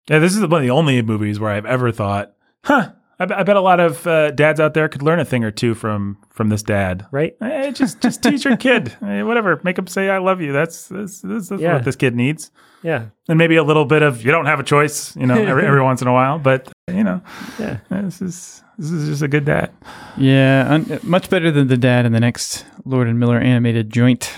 Yeah, 0.09 0.19
this 0.19 0.33
is 0.35 0.41
one 0.41 0.53
of 0.53 0.61
the 0.61 0.69
only 0.71 1.01
movies 1.01 1.39
where 1.39 1.51
I've 1.51 1.65
ever 1.65 1.91
thought, 1.91 2.33
huh, 2.63 2.91
I, 3.19 3.25
bet- 3.25 3.37
I 3.39 3.43
bet 3.43 3.55
a 3.55 3.61
lot 3.61 3.79
of 3.79 4.07
uh, 4.07 4.31
dads 4.31 4.59
out 4.59 4.73
there 4.73 4.89
could 4.89 5.03
learn 5.03 5.19
a 5.19 5.25
thing 5.25 5.43
or 5.43 5.51
two 5.51 5.73
from 5.75 6.17
from 6.31 6.49
this 6.49 6.63
dad. 6.63 7.05
Right? 7.11 7.35
Eh, 7.41 7.71
just 7.71 8.01
just 8.01 8.23
teach 8.27 8.45
your 8.45 8.57
kid, 8.57 8.95
Eh, 9.03 9.21
whatever, 9.23 9.59
make 9.63 9.77
him 9.77 9.87
say 9.87 10.09
I 10.09 10.17
love 10.19 10.41
you. 10.41 10.53
That's 10.53 10.87
that's, 10.87 11.21
that's, 11.21 11.49
that's 11.49 11.61
Yeah. 11.61 11.73
what 11.75 11.83
this 11.85 11.95
kid 11.95 12.15
needs, 12.15 12.51
Yeah. 12.83 13.05
and 13.27 13.37
maybe 13.37 13.57
a 13.57 13.63
little 13.63 13.85
bit 13.85 14.01
of 14.01 14.23
you 14.25 14.31
don't 14.31 14.45
have 14.47 14.59
a 14.59 14.63
choice, 14.63 15.15
you 15.15 15.27
know, 15.27 15.35
every, 15.35 15.65
every 15.65 15.81
once 15.89 16.01
in 16.01 16.07
a 16.07 16.13
while. 16.13 16.39
But 16.39 16.71
you 16.89 17.03
know, 17.03 17.21
Yeah. 17.59 17.77
eh, 17.91 18.01
this 18.01 18.21
is 18.21 18.63
this 18.81 18.91
is 18.91 19.07
just 19.09 19.21
a 19.21 19.27
good 19.27 19.45
dad. 19.45 19.71
Yeah. 20.17 20.65
Un- 20.69 20.99
much 21.03 21.29
better 21.29 21.51
than 21.51 21.67
the 21.67 21.77
dad 21.77 22.05
in 22.05 22.11
the 22.11 22.19
next 22.19 22.65
Lord 22.85 23.07
and 23.07 23.19
Miller 23.19 23.39
animated 23.39 23.89
joint. 23.91 24.33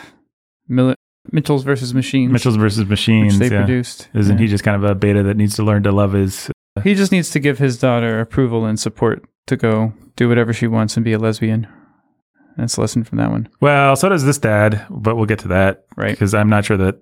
Mil- 0.68 0.95
Mitchell's 1.32 1.64
versus 1.64 1.94
Machines. 1.94 2.32
Mitchell's 2.32 2.57
versus 2.57 2.86
Machines. 2.88 3.40
which 3.40 3.49
they 3.49 3.56
yeah. 3.56 3.64
produced. 3.64 4.10
Isn't 4.14 4.38
Yeah. 4.38 4.41
he 4.41 4.48
just 4.48 4.64
kind 4.64 4.76
of 4.76 4.90
a 4.90 4.94
beta 4.95 5.24
that 5.24 5.38
needs 5.38 5.56
to 5.56 5.64
learn 5.64 5.84
to 5.84 5.91
love 5.91 6.14
his? 6.14 6.52
He 6.84 6.95
just 6.95 7.11
needs 7.11 7.30
to 7.32 7.40
give 7.40 7.60
his 7.60 7.78
daughter 7.78 8.20
approval 8.20 8.65
and 8.65 8.80
support 8.80 9.24
to 9.48 9.56
go 9.56 9.94
do 10.15 10.28
whatever 10.28 10.52
she 10.53 10.68
wants 10.68 10.98
and 10.98 11.03
be 11.03 11.14
a 11.14 11.20
lesbian. 11.20 11.68
That's 12.57 12.78
a 12.78 12.82
lesson 12.82 13.03
from 13.03 13.18
that 13.18 13.32
one, 13.32 13.49
Well, 13.61 13.95
so 13.95 14.10
does 14.10 14.26
this 14.26 14.38
dad, 14.38 14.86
but 14.90 15.15
we'll 15.15 15.26
get 15.26 15.40
to 15.40 15.48
that. 15.49 15.86
right? 15.98 16.11
because 16.11 16.34
I'm 16.36 16.49
not 16.49 16.65
sure 16.65 16.78
that 16.78 16.99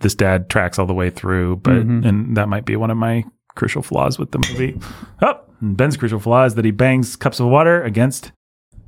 this 0.00 0.14
dad 0.14 0.48
tracks 0.48 0.78
all 0.78 0.86
the 0.86 0.94
way 0.94 1.10
through, 1.10 1.56
but 1.56 1.74
Mhm. 1.86 2.04
and 2.06 2.36
that 2.36 2.48
might 2.48 2.64
be 2.64 2.76
one 2.76 2.90
of 2.90 2.96
my 2.96 3.24
crucial 3.56 3.82
flaws 3.82 4.18
with 4.18 4.30
the 4.32 4.38
movie. 4.38 4.78
Oh, 5.22 5.40
and 5.60 5.76
Ben's 5.76 5.96
crucial 5.96 6.20
flaw 6.20 6.44
is 6.44 6.54
that 6.56 6.64
he 6.64 6.70
bangs 6.70 7.16
cups 7.16 7.40
of 7.40 7.46
water 7.46 7.82
against 7.82 8.32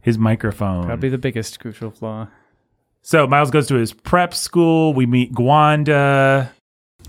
his 0.02 0.18
microphone. 0.18 0.84
Probably 0.86 1.09
the 1.09 1.18
biggest 1.18 1.60
crucial 1.60 1.90
flaw. 1.90 2.28
So 3.02 3.26
Miles 3.26 3.51
goes 3.51 3.66
to 3.68 3.74
his 3.76 3.93
prep 3.93 4.34
school. 4.34 4.93
We 4.93 5.06
meet 5.06 5.32
Gwanda. 5.32 6.51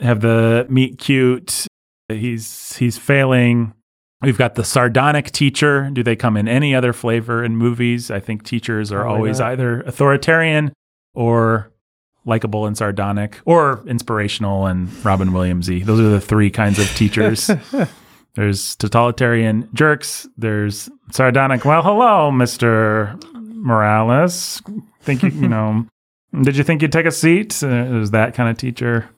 have 0.00 0.20
the 0.20 0.66
meet 0.70 0.98
cute. 0.98 1.66
He's 2.08 2.76
he's 2.76 2.96
failing. 2.98 3.74
We've 4.22 4.38
got 4.38 4.54
the 4.54 4.64
sardonic 4.64 5.30
teacher. 5.30 5.88
Do 5.90 6.02
they 6.02 6.16
come 6.16 6.36
in 6.36 6.46
any 6.48 6.74
other 6.74 6.92
flavor 6.92 7.42
in 7.44 7.56
movies? 7.56 8.10
I 8.10 8.20
think 8.20 8.44
teachers 8.44 8.92
are 8.92 9.02
Probably 9.02 9.16
always 9.18 9.38
not. 9.40 9.52
either 9.52 9.80
authoritarian 9.82 10.72
or 11.14 11.70
likable 12.24 12.66
and 12.66 12.76
sardonic 12.76 13.40
or 13.44 13.82
inspirational 13.86 14.66
and 14.66 14.88
Robin 15.04 15.30
Williamsy. 15.30 15.84
Those 15.84 16.00
are 16.00 16.10
the 16.10 16.20
three 16.20 16.50
kinds 16.50 16.78
of 16.78 16.86
teachers 16.96 17.50
There's 18.34 18.76
totalitarian 18.76 19.68
jerks. 19.74 20.28
There's 20.38 20.88
sardonic. 21.10 21.64
Well, 21.64 21.82
hello, 21.82 22.30
Mister 22.30 23.18
Morales. 23.34 24.62
Think 25.02 25.22
you, 25.22 25.30
you 25.30 25.48
know? 25.48 25.86
Did 26.42 26.56
you 26.56 26.62
think 26.62 26.80
you'd 26.82 26.92
take 26.92 27.06
a 27.06 27.10
seat? 27.10 27.60
Uh, 27.62 27.66
there's 27.68 28.12
that 28.12 28.34
kind 28.34 28.48
of 28.48 28.56
teacher. 28.56 29.08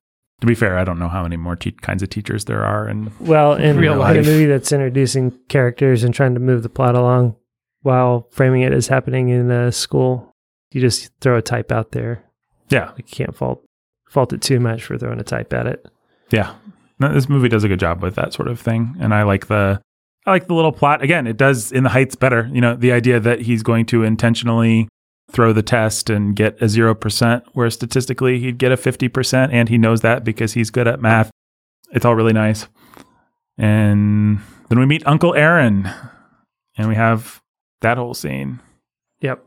To 0.40 0.46
be 0.46 0.54
fair, 0.54 0.78
I 0.78 0.84
don't 0.84 0.98
know 0.98 1.08
how 1.08 1.22
many 1.22 1.36
more 1.36 1.56
te- 1.56 1.70
kinds 1.72 2.02
of 2.02 2.08
teachers 2.08 2.46
there 2.46 2.64
are, 2.64 2.88
and 2.88 3.12
Well, 3.20 3.52
in, 3.54 3.76
Real 3.76 3.92
in 3.92 3.98
life. 3.98 4.16
a 4.16 4.22
movie 4.28 4.46
that's 4.46 4.72
introducing 4.72 5.30
characters 5.48 6.02
and 6.02 6.12
trying 6.14 6.34
to 6.34 6.40
move 6.40 6.62
the 6.64 6.68
plot 6.68 6.94
along 6.96 7.36
while 7.82 8.26
framing 8.32 8.62
it 8.62 8.72
as 8.72 8.88
happening 8.88 9.28
in 9.28 9.50
a 9.50 9.70
school, 9.70 10.32
you 10.72 10.80
just 10.80 11.12
throw 11.20 11.36
a 11.36 11.42
type 11.42 11.70
out 11.70 11.92
there. 11.92 12.24
Yeah, 12.72 12.92
you 12.96 13.04
can't 13.04 13.34
fault 13.34 13.64
fault 14.08 14.32
it 14.32 14.42
too 14.42 14.60
much 14.60 14.84
for 14.84 14.98
throwing 14.98 15.20
a 15.20 15.24
type 15.24 15.52
at 15.52 15.66
it. 15.66 15.86
Yeah. 16.30 16.54
No, 16.98 17.12
this 17.12 17.28
movie 17.28 17.48
does 17.48 17.64
a 17.64 17.68
good 17.68 17.80
job 17.80 18.02
with 18.02 18.14
that 18.14 18.32
sort 18.32 18.48
of 18.48 18.60
thing. 18.60 18.96
And 19.00 19.14
I 19.14 19.22
like 19.22 19.46
the 19.46 19.80
I 20.26 20.30
like 20.30 20.46
the 20.46 20.54
little 20.54 20.72
plot. 20.72 21.02
Again, 21.02 21.26
it 21.26 21.36
does 21.36 21.72
in 21.72 21.82
the 21.82 21.90
heights 21.90 22.14
better. 22.14 22.48
You 22.52 22.60
know, 22.60 22.76
the 22.76 22.92
idea 22.92 23.18
that 23.18 23.40
he's 23.40 23.62
going 23.62 23.86
to 23.86 24.04
intentionally 24.04 24.88
throw 25.30 25.52
the 25.52 25.62
test 25.62 26.10
and 26.10 26.36
get 26.36 26.60
a 26.60 26.66
0% 26.66 27.42
where 27.54 27.70
statistically 27.70 28.38
he'd 28.38 28.58
get 28.58 28.70
a 28.70 28.76
50% 28.76 29.48
and 29.50 29.68
he 29.68 29.78
knows 29.78 30.02
that 30.02 30.24
because 30.24 30.52
he's 30.52 30.70
good 30.70 30.86
at 30.86 31.00
math. 31.00 31.30
It's 31.90 32.04
all 32.04 32.14
really 32.14 32.32
nice. 32.32 32.68
And 33.58 34.40
then 34.68 34.78
we 34.78 34.86
meet 34.86 35.06
Uncle 35.06 35.34
Aaron 35.34 35.88
and 36.76 36.88
we 36.88 36.94
have 36.94 37.40
that 37.80 37.96
whole 37.96 38.14
scene. 38.14 38.60
Yep. 39.20 39.44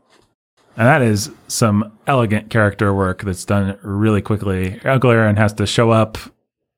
And 0.76 0.86
that 0.86 1.00
is 1.02 1.30
some 1.48 1.92
elegant 2.06 2.50
character 2.50 2.92
work 2.92 3.22
that's 3.22 3.44
done 3.44 3.78
really 3.82 4.20
quickly. 4.22 4.80
Uncle 4.84 5.10
Aaron 5.10 5.36
has 5.36 5.52
to 5.54 5.66
show 5.66 5.90
up, 5.90 6.18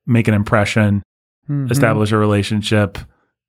make 0.05 0.27
an 0.27 0.33
impression, 0.33 1.03
Mhm. 1.49 1.69
establish 1.71 2.11
a 2.11 2.17
relationship, 2.17 2.97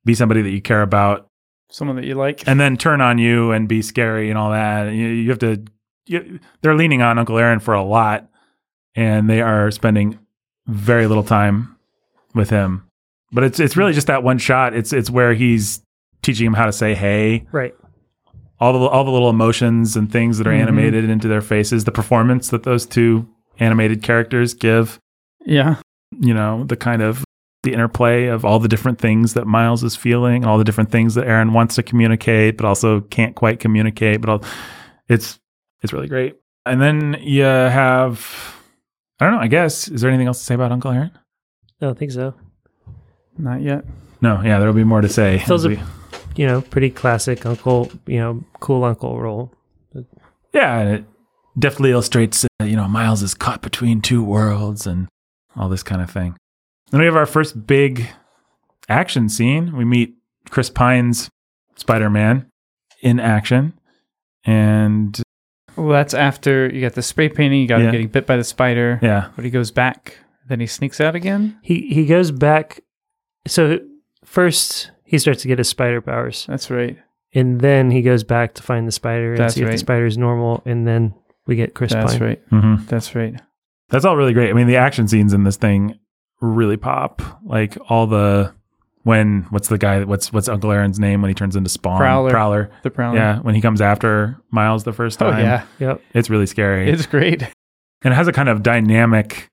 be 0.03 0.13
somebody 0.13 0.41
that 0.41 0.49
you 0.49 0.61
care 0.61 0.81
about, 0.81 1.27
someone 1.69 1.95
that 1.95 2.05
you 2.05 2.15
like. 2.15 2.43
and 2.47 2.59
then 2.59 2.75
turn 2.75 2.99
on 2.99 3.17
you 3.17 3.51
and 3.51 3.67
be 3.69 3.81
scary 3.81 4.29
and 4.29 4.37
all 4.37 4.51
that. 4.51 4.91
You, 4.93 5.07
you 5.07 5.29
have 5.29 5.39
to. 5.39 5.63
You, 6.07 6.39
they're 6.61 6.75
leaning 6.75 7.01
on 7.01 7.17
Uncle 7.19 7.37
Aaron 7.37 7.59
for 7.59 7.73
a 7.73 7.83
lot, 7.83 8.27
and 8.95 9.29
they 9.29 9.41
are 9.41 9.71
spending 9.71 10.17
very 10.67 11.07
little 11.07 11.23
time 11.23 11.75
with 12.33 12.49
him. 12.49 12.83
But 13.31 13.43
it's 13.45 13.59
it's 13.59 13.77
really 13.77 13.93
just 13.93 14.07
that 14.07 14.23
one 14.23 14.37
shot. 14.39 14.73
It's 14.73 14.91
it's 14.91 15.09
where 15.09 15.33
he's 15.33 15.81
teaching 16.23 16.45
him 16.47 16.53
how 16.53 16.65
to 16.65 16.73
say 16.73 16.93
hey, 16.95 17.45
Right. 17.51 17.73
All 18.61 18.71
the 18.73 18.79
all 18.79 19.03
the 19.03 19.11
little 19.11 19.29
emotions 19.29 19.97
and 19.97 20.09
things 20.11 20.37
that 20.37 20.47
are 20.47 20.51
Mhm. 20.53 20.61
animated 20.61 21.09
into 21.09 21.27
their 21.27 21.41
faces, 21.41 21.83
the 21.83 21.91
performance 21.91 22.49
that 22.49 22.63
those 22.63 22.85
two 22.85 23.27
animated 23.59 24.01
characters 24.03 24.53
give 24.53 24.99
yeah. 25.45 25.75
you 26.19 26.33
know, 26.33 26.63
the 26.65 26.75
kind 26.77 27.01
of 27.01 27.23
the 27.63 27.73
interplay 27.73 28.25
of 28.27 28.43
all 28.45 28.59
the 28.59 28.67
different 28.67 28.97
things 28.99 29.33
that 29.33 29.45
Miles 29.45 29.83
is 29.83 29.95
feeling, 29.95 30.37
and 30.43 30.45
all 30.45 30.57
the 30.57 30.63
different 30.63 30.89
things 30.91 31.13
that 31.15 31.27
Aaron 31.27 31.53
wants 31.53 31.75
to 31.75 31.83
communicate, 31.83 32.57
but 32.57 32.65
also 32.65 33.01
can't 33.01 33.35
quite 33.35 33.59
communicate. 33.59 34.19
But 34.21 34.29
all, 34.29 34.43
it's 35.09 35.39
it's 35.81 35.91
really 35.93 36.07
great. 36.07 36.35
And 36.65 36.79
then 36.81 37.17
you 37.21 37.41
have, 37.43 38.55
I 39.19 39.25
don't 39.25 39.33
know. 39.35 39.41
I 39.41 39.47
guess 39.47 39.87
is 39.87 40.01
there 40.01 40.09
anything 40.11 40.27
else 40.27 40.39
to 40.39 40.45
say 40.45 40.53
about 40.55 40.71
Uncle 40.71 40.91
Aaron? 40.91 41.11
I 41.81 41.85
don't 41.85 41.97
think 41.97 42.11
so. 42.11 42.33
Not 43.37 43.61
yet. 43.61 43.85
No. 44.21 44.41
Yeah, 44.43 44.59
there'll 44.59 44.73
be 44.75 44.83
more 44.83 45.01
to 45.01 45.09
say. 45.09 45.39
Fills 45.39 45.65
as 45.65 45.65
a- 45.65 45.69
we- 45.75 45.81
You 46.35 46.47
know, 46.47 46.61
pretty 46.61 46.89
classic 46.89 47.45
uncle, 47.45 47.91
you 48.07 48.17
know, 48.19 48.43
cool 48.59 48.83
uncle 48.83 49.19
role. 49.19 49.51
yeah, 50.53 50.79
and 50.79 50.89
it 50.95 51.05
definitely 51.59 51.91
illustrates, 51.91 52.45
uh, 52.45 52.63
you 52.63 52.75
know, 52.75 52.87
Miles 52.87 53.21
is 53.21 53.33
caught 53.33 53.61
between 53.61 54.01
two 54.01 54.23
worlds 54.23 54.87
and 54.87 55.07
all 55.55 55.69
this 55.69 55.83
kind 55.83 56.01
of 56.01 56.09
thing. 56.09 56.35
Then 56.91 56.99
we 57.01 57.05
have 57.05 57.15
our 57.15 57.25
first 57.25 57.65
big 57.67 58.07
action 58.89 59.29
scene. 59.29 59.75
We 59.75 59.85
meet 59.85 60.15
Chris 60.49 60.69
Pine's 60.69 61.29
Spider 61.75 62.09
Man 62.09 62.47
in 63.01 63.19
action. 63.19 63.73
And 64.45 65.21
Well, 65.75 65.89
that's 65.89 66.13
after 66.13 66.69
you 66.73 66.81
got 66.81 66.93
the 66.93 67.01
spray 67.01 67.29
painting. 67.29 67.61
You 67.61 67.67
got 67.67 67.79
Yeah. 67.79 67.85
him 67.87 67.91
getting 67.91 68.07
bit 68.07 68.25
by 68.27 68.37
the 68.37 68.43
spider. 68.43 68.99
yeah, 69.01 69.27
But 69.35 69.45
he 69.45 69.51
goes 69.51 69.71
back. 69.71 70.17
Then 70.47 70.59
he 70.59 70.67
sneaks 70.67 70.99
out 70.99 71.15
again. 71.15 71.57
He 71.61 71.87
he 71.93 72.05
goes 72.05 72.31
back 72.31 72.81
so 73.47 73.79
first 74.25 74.91
he 75.11 75.17
starts 75.19 75.41
to 75.41 75.47
get 75.49 75.57
his 75.57 75.67
spider 75.69 76.01
powers. 76.01 76.45
That's 76.47 76.71
right. 76.71 76.97
And 77.33 77.61
then 77.61 77.91
he 77.91 78.01
goes 78.01 78.23
back 78.23 78.53
to 78.55 78.63
find 78.63 78.87
the 78.87 78.91
spider 78.91 79.31
and 79.33 79.39
That's 79.39 79.55
see 79.55 79.63
if 79.63 79.69
the 79.71 79.77
spider 79.77 80.05
is 80.05 80.17
normal. 80.17 80.63
And 80.65 80.87
then 80.87 81.13
we 81.45 81.55
get 81.55 81.73
Chris 81.75 81.91
That's 81.93 82.13
Pine. 82.13 82.21
right. 82.21 82.41
hmm 82.49 82.75
That's 82.87 83.13
right. 83.15 83.35
that's 83.89 84.05
all 84.05 84.15
really 84.17 84.33
great. 84.33 84.49
I 84.49 84.53
mean, 84.53 84.67
the 84.67 84.77
action 84.77 85.07
scenes 85.07 85.33
in 85.33 85.43
this 85.43 85.57
thing 85.57 85.99
really 86.39 86.77
pop. 86.77 87.21
Like 87.45 87.77
all 87.89 88.07
the 88.07 88.53
when 89.03 89.43
what's 89.49 89.67
the 89.67 89.77
guy? 89.77 90.03
What's 90.03 90.31
what's 90.31 90.47
Uncle 90.47 90.71
Aaron's 90.71 90.99
name 90.99 91.21
when 91.21 91.29
he 91.29 91.35
turns 91.35 91.55
into 91.55 91.69
Spawn? 91.69 91.97
Prowler. 91.97 92.29
Prowler. 92.31 92.71
The 92.83 92.89
Prowler. 92.91 93.17
Yeah, 93.17 93.39
when 93.39 93.53
he 93.55 93.61
comes 93.61 93.81
after 93.81 94.37
Miles 94.51 94.83
the 94.85 94.93
first 94.93 95.19
time 95.19 95.27
Oh 95.29 95.31
time. 95.31 95.41
yeah. 95.43 95.65
Yep. 95.79 96.01
it's 96.13 96.29
really 96.29 96.45
scary. 96.45 96.89
It's 96.89 97.05
great. 97.05 97.41
and 98.03 98.13
it 98.13 98.15
has 98.15 98.27
a 98.27 98.31
kind 98.33 98.47
of 98.49 98.63
dynamic 98.63 99.49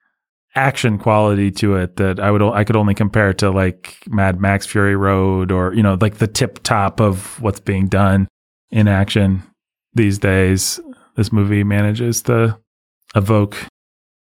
action 0.55 0.99
quality 0.99 1.51
to 1.53 1.77
it 1.77 1.97
that 1.97 2.19
I 2.19 2.31
would 2.31 2.43
I 2.43 2.65
could 2.65 2.77
only 2.77 2.95
compare 2.95 3.33
to 3.35 3.51
like 3.51 3.99
Mad 4.09 4.41
Max 4.41 4.67
Fury 4.67 4.97
Road 4.97 5.53
or 5.53 5.75
you 5.75 5.83
know 5.83 5.99
like 6.01 6.19
the 6.19 6.27
tip 6.27 6.63
top 6.63 7.01
of 7.01 7.41
what's 7.41 7.61
being 7.61 7.89
done 7.89 8.29
in 8.71 8.89
action 8.89 9.43
these 9.95 10.19
days. 10.19 10.81
This 11.17 11.33
movie 11.33 11.65
manages 11.65 12.23
to 12.23 12.59
evoke 13.15 13.57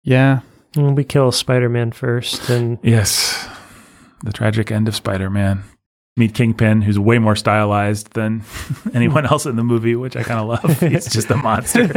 Yeah. 0.02 0.40
We 0.76 1.04
kill 1.04 1.32
Spider 1.32 1.68
Man 1.68 1.92
first 1.92 2.48
and 2.50 2.78
yes 2.82 3.48
the 4.24 4.32
tragic 4.32 4.70
end 4.70 4.88
of 4.88 4.96
Spider 4.96 5.30
Man. 5.30 5.64
Meet 6.18 6.32
Kingpin, 6.32 6.80
who's 6.80 6.98
way 6.98 7.18
more 7.18 7.36
stylized 7.36 8.14
than 8.14 8.42
anyone 8.94 9.26
else 9.26 9.44
in 9.44 9.56
the 9.56 9.62
movie, 9.62 9.96
which 9.96 10.16
I 10.16 10.22
kind 10.22 10.40
of 10.40 10.48
love. 10.48 10.80
He's 10.80 11.04
just 11.12 11.30
a 11.30 11.36
monster. 11.36 11.82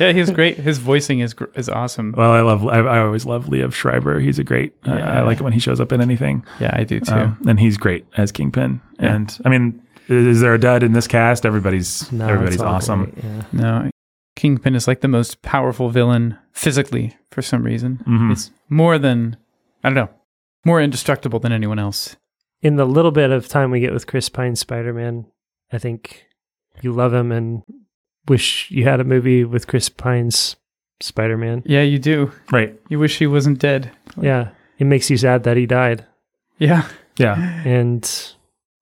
yeah, 0.00 0.10
he's 0.12 0.30
great. 0.30 0.56
His 0.56 0.78
voicing 0.78 1.20
is 1.20 1.32
gr- 1.32 1.44
is 1.54 1.68
awesome. 1.68 2.14
Well, 2.16 2.32
I 2.32 2.40
love. 2.40 2.66
I, 2.66 2.78
I 2.80 2.98
always 3.00 3.24
love 3.24 3.46
Liev 3.46 3.72
Schreiber. 3.72 4.18
He's 4.18 4.40
a 4.40 4.44
great. 4.44 4.74
I- 4.84 5.00
I 5.00 5.22
like 5.22 5.38
it 5.38 5.44
when 5.44 5.52
he 5.52 5.60
shows 5.60 5.80
up 5.80 5.92
in 5.92 6.00
anything. 6.00 6.44
Yeah, 6.58 6.70
I 6.72 6.82
do 6.82 6.98
too. 6.98 7.12
Um, 7.14 7.38
and 7.46 7.60
he's 7.60 7.76
great 7.76 8.06
as 8.16 8.32
Kingpin. 8.32 8.80
Yeah. 8.98 9.14
And 9.14 9.38
I 9.44 9.50
mean, 9.50 9.80
is 10.08 10.40
there 10.40 10.54
a 10.54 10.58
dud 10.58 10.82
in 10.82 10.92
this 10.92 11.06
cast? 11.06 11.46
Everybody's 11.46 12.10
no, 12.10 12.26
everybody's 12.26 12.60
awesome. 12.60 13.04
great, 13.04 13.24
Yeah. 13.24 13.42
no, 13.52 13.90
Kingpin 14.34 14.74
is 14.74 14.88
like 14.88 15.00
the 15.00 15.08
most 15.08 15.42
powerful 15.42 15.90
villain 15.90 16.36
physically 16.52 17.16
for 17.30 17.40
some 17.40 17.62
reason. 17.62 18.02
Mhm. 18.06 18.32
It's 18.32 18.50
more 18.68 18.98
than 18.98 19.36
I 19.84 19.90
don't 19.90 19.94
know, 19.94 20.10
more 20.64 20.80
indestructible 20.80 21.38
than 21.38 21.52
anyone 21.52 21.78
else. 21.78 22.16
In 22.66 22.76
the 22.76 22.84
little 22.84 23.12
bit 23.12 23.30
of 23.30 23.46
time 23.48 23.70
we 23.70 23.78
get 23.80 23.92
with 23.92 24.06
Chris 24.06 24.28
Pine's 24.28 24.58
Spider 24.60 24.92
Man, 24.92 25.26
I 25.72 25.78
think 25.78 26.26
you 26.82 26.92
love 26.92 27.14
him 27.14 27.30
and 27.30 27.62
wish 28.26 28.70
you 28.70 28.84
had 28.84 28.98
a 29.00 29.04
movie 29.04 29.44
with 29.44 29.66
Chris 29.68 29.88
Pine's 29.88 30.56
Spider 31.00 31.36
Man. 31.36 31.62
Yeah, 31.64 31.82
you 31.82 31.98
do. 31.98 32.32
Right. 32.50 32.78
You 32.88 32.98
wish 32.98 33.18
he 33.18 33.26
wasn't 33.26 33.58
dead. 33.60 33.92
Yeah. 34.20 34.48
It 34.78 34.84
makes 34.86 35.08
you 35.10 35.16
sad 35.16 35.44
that 35.44 35.56
he 35.56 35.66
died. 35.66 36.06
Yeah. 36.58 36.88
Yeah, 37.18 37.62
And 37.64 38.02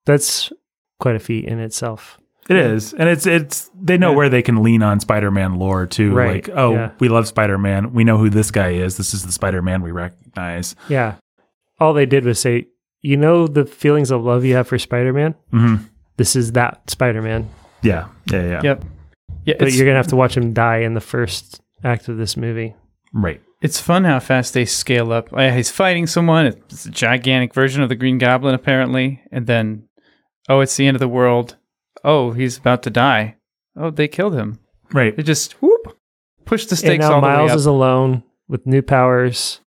that's 0.06 0.52
quite 0.98 1.15
a 1.16 1.20
feat 1.20 1.44
in 1.44 1.59
itself. 1.61 2.19
it 2.48 2.56
is, 2.56 2.93
and 2.94 3.09
it's 3.09 3.27
it's 3.27 3.70
they 3.81 3.97
know 3.97 4.11
Yeah. 4.11 4.16
where 4.16 4.28
they 4.28 4.43
can 4.43 4.62
lean 4.62 4.82
on 4.82 4.98
Spider-Man 5.01 5.55
lore 5.56 5.86
too. 5.86 6.12
Right, 6.12 6.47
Like, 6.47 6.56
oh, 6.56 6.73
yeah. 6.74 6.90
we 6.98 7.09
love 7.09 7.28
Spider-Man. 7.28 7.93
We 7.93 8.02
know 8.02 8.19
who 8.19 8.28
this 8.31 8.51
guy 8.51 8.70
is. 8.70 8.97
This 8.97 9.15
is 9.15 9.24
the 9.24 9.31
Spider-Man 9.32 9.82
we 9.82 9.93
recognize. 9.93 10.74
Yeah. 10.89 11.15
All 11.78 11.93
they 11.93 12.06
did 12.06 12.24
was 12.24 12.39
say, 12.40 12.66
you 13.05 13.16
know, 13.16 13.47
the 13.47 13.66
feelings 13.66 14.10
of 14.10 14.24
love 14.24 14.44
you 14.44 14.55
have 14.56 14.66
for 14.66 14.78
Spider 14.78 15.12
Man? 15.12 15.35
hmm 15.51 15.76
This 16.16 16.35
is 16.35 16.52
that 16.52 16.89
Spider 16.90 17.20
Man. 17.22 17.48
Yeah, 17.82 18.09
yeah, 18.32 18.43
yeah. 18.43 18.60
Yep. 18.62 18.85
Yeah, 19.44 19.55
But 19.59 19.72
you're 19.72 19.85
going 19.85 19.94
to 19.94 19.98
have 19.98 20.06
to 20.09 20.16
watch 20.16 20.36
him 20.36 20.55
die 20.55 20.78
in 20.78 20.94
the 20.94 21.01
first 21.02 21.60
act 21.85 22.09
of 22.09 22.16
this 22.16 22.35
movie. 22.36 22.74
Right. 23.12 23.40
it's 23.60 23.78
fun 23.78 24.05
how 24.05 24.18
fast 24.20 24.55
they 24.55 24.64
scale 24.64 25.12
up. 25.12 25.28
Uh, 25.32 25.51
He's 25.51 25.70
fighting 25.70 26.06
someone. 26.06 26.47
It's 26.47 26.86
a 26.86 26.90
gigantic 26.90 27.52
version 27.55 27.82
of 27.82 27.89
the 27.90 27.94
Green 27.94 28.16
Goblin, 28.18 28.55
apparently. 28.55 29.20
And 29.31 29.47
then, 29.47 29.86
oh, 30.48 30.60
it's 30.60 30.76
the 30.76 30.86
end 30.86 30.97
of 30.97 31.01
the 31.01 31.09
world. 31.09 31.56
Oh, 32.02 32.32
he's 32.32 32.56
about 32.59 32.82
to 32.85 32.90
die. 32.90 33.36
Oh, 33.76 33.90
they 33.90 34.09
killed 34.09 34.35
him. 34.35 34.59
Right. 34.93 35.14
They 35.16 35.22
just 35.22 35.52
whoop, 35.62 35.97
push 36.47 36.64
the 36.66 36.81
And 36.90 37.01
now 37.01 37.12
all 37.14 37.20
the 37.20 37.26
way 37.26 37.32
Miles 37.35 37.51
up. 37.52 37.56
is 37.59 37.66
alone 37.66 38.22
with 38.48 38.66
new 38.66 38.82
powers 38.82 39.60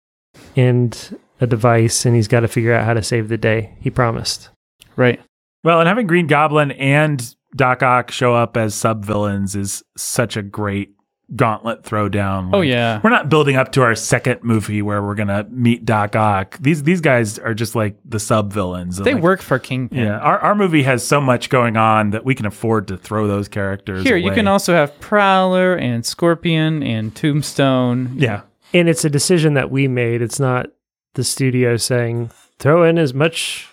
and 0.56 1.20
a 1.42 1.48
device, 1.48 2.06
and 2.06 2.16
he's 2.16 2.28
got 2.28 2.42
to 2.42 2.48
figure 2.48 2.74
out 2.74 2.86
how 2.86 2.94
to 2.94 3.04
save 3.04 3.30
the 3.30 3.38
day. 3.38 3.76
He 3.82 3.90
promised. 3.90 4.50
right. 4.96 5.20
Well, 5.64 5.80
and 5.80 5.88
having 5.88 6.06
Green 6.06 6.28
Goblin 6.28 6.72
and 6.74 7.36
Doc 7.56 7.82
Ock 7.82 8.12
show 8.12 8.36
up 8.36 8.56
as 8.56 8.76
sub 8.76 9.04
villains 9.04 9.56
is 9.56 9.84
such 9.98 10.38
a 10.38 10.44
great 10.44 10.92
gauntlet 11.36 11.82
throwdown. 11.82 12.52
Oh 12.54 12.62
yeah. 12.62 13.02
We're 13.04 13.10
not 13.10 13.30
building 13.30 13.56
up 13.56 13.72
to 13.72 13.82
our 13.82 13.96
second 13.96 14.44
movie 14.44 14.84
where 14.84 15.02
we're 15.02 15.16
gonna 15.16 15.48
meet 15.50 15.84
Doc 15.84 16.16
Ock. 16.16 16.56
These 16.60 16.84
these 16.84 17.02
guys 17.02 17.40
are 17.40 17.56
just 17.56 17.74
like 17.74 17.98
the 18.06 18.20
sub 18.20 18.54
villains. 18.54 18.98
They 18.98 19.16
work 19.16 19.42
for 19.42 19.58
Kingpin. 19.58 20.04
Yeah, 20.04 20.20
our 20.20 20.38
our 20.38 20.54
movie 20.54 20.84
has 20.84 21.04
so 21.04 21.20
much 21.20 21.50
going 21.50 21.78
on 21.78 22.12
that 22.12 22.24
we 22.26 22.36
can 22.36 22.46
afford 22.46 22.88
to 22.90 22.98
throw 22.98 23.28
those 23.28 23.48
characters. 23.48 24.04
Here, 24.04 24.18
you 24.18 24.30
can 24.32 24.48
also 24.48 24.72
have 24.76 25.00
Prowler 25.00 25.74
and 25.76 26.06
Scorpion 26.06 26.84
and 26.84 27.16
Tombstone. 27.16 28.14
yeah, 28.18 28.42
And 28.72 28.88
it's 28.88 29.04
a 29.04 29.10
decision 29.10 29.56
that 29.56 29.72
we 29.72 29.88
made. 29.88 30.22
It's 30.22 30.40
not 30.40 30.68
the 31.16 31.24
studio 31.24 31.76
saying, 31.78 32.30
throw 32.60 32.84
in 32.84 32.98
as 32.98 33.14
much 33.14 33.68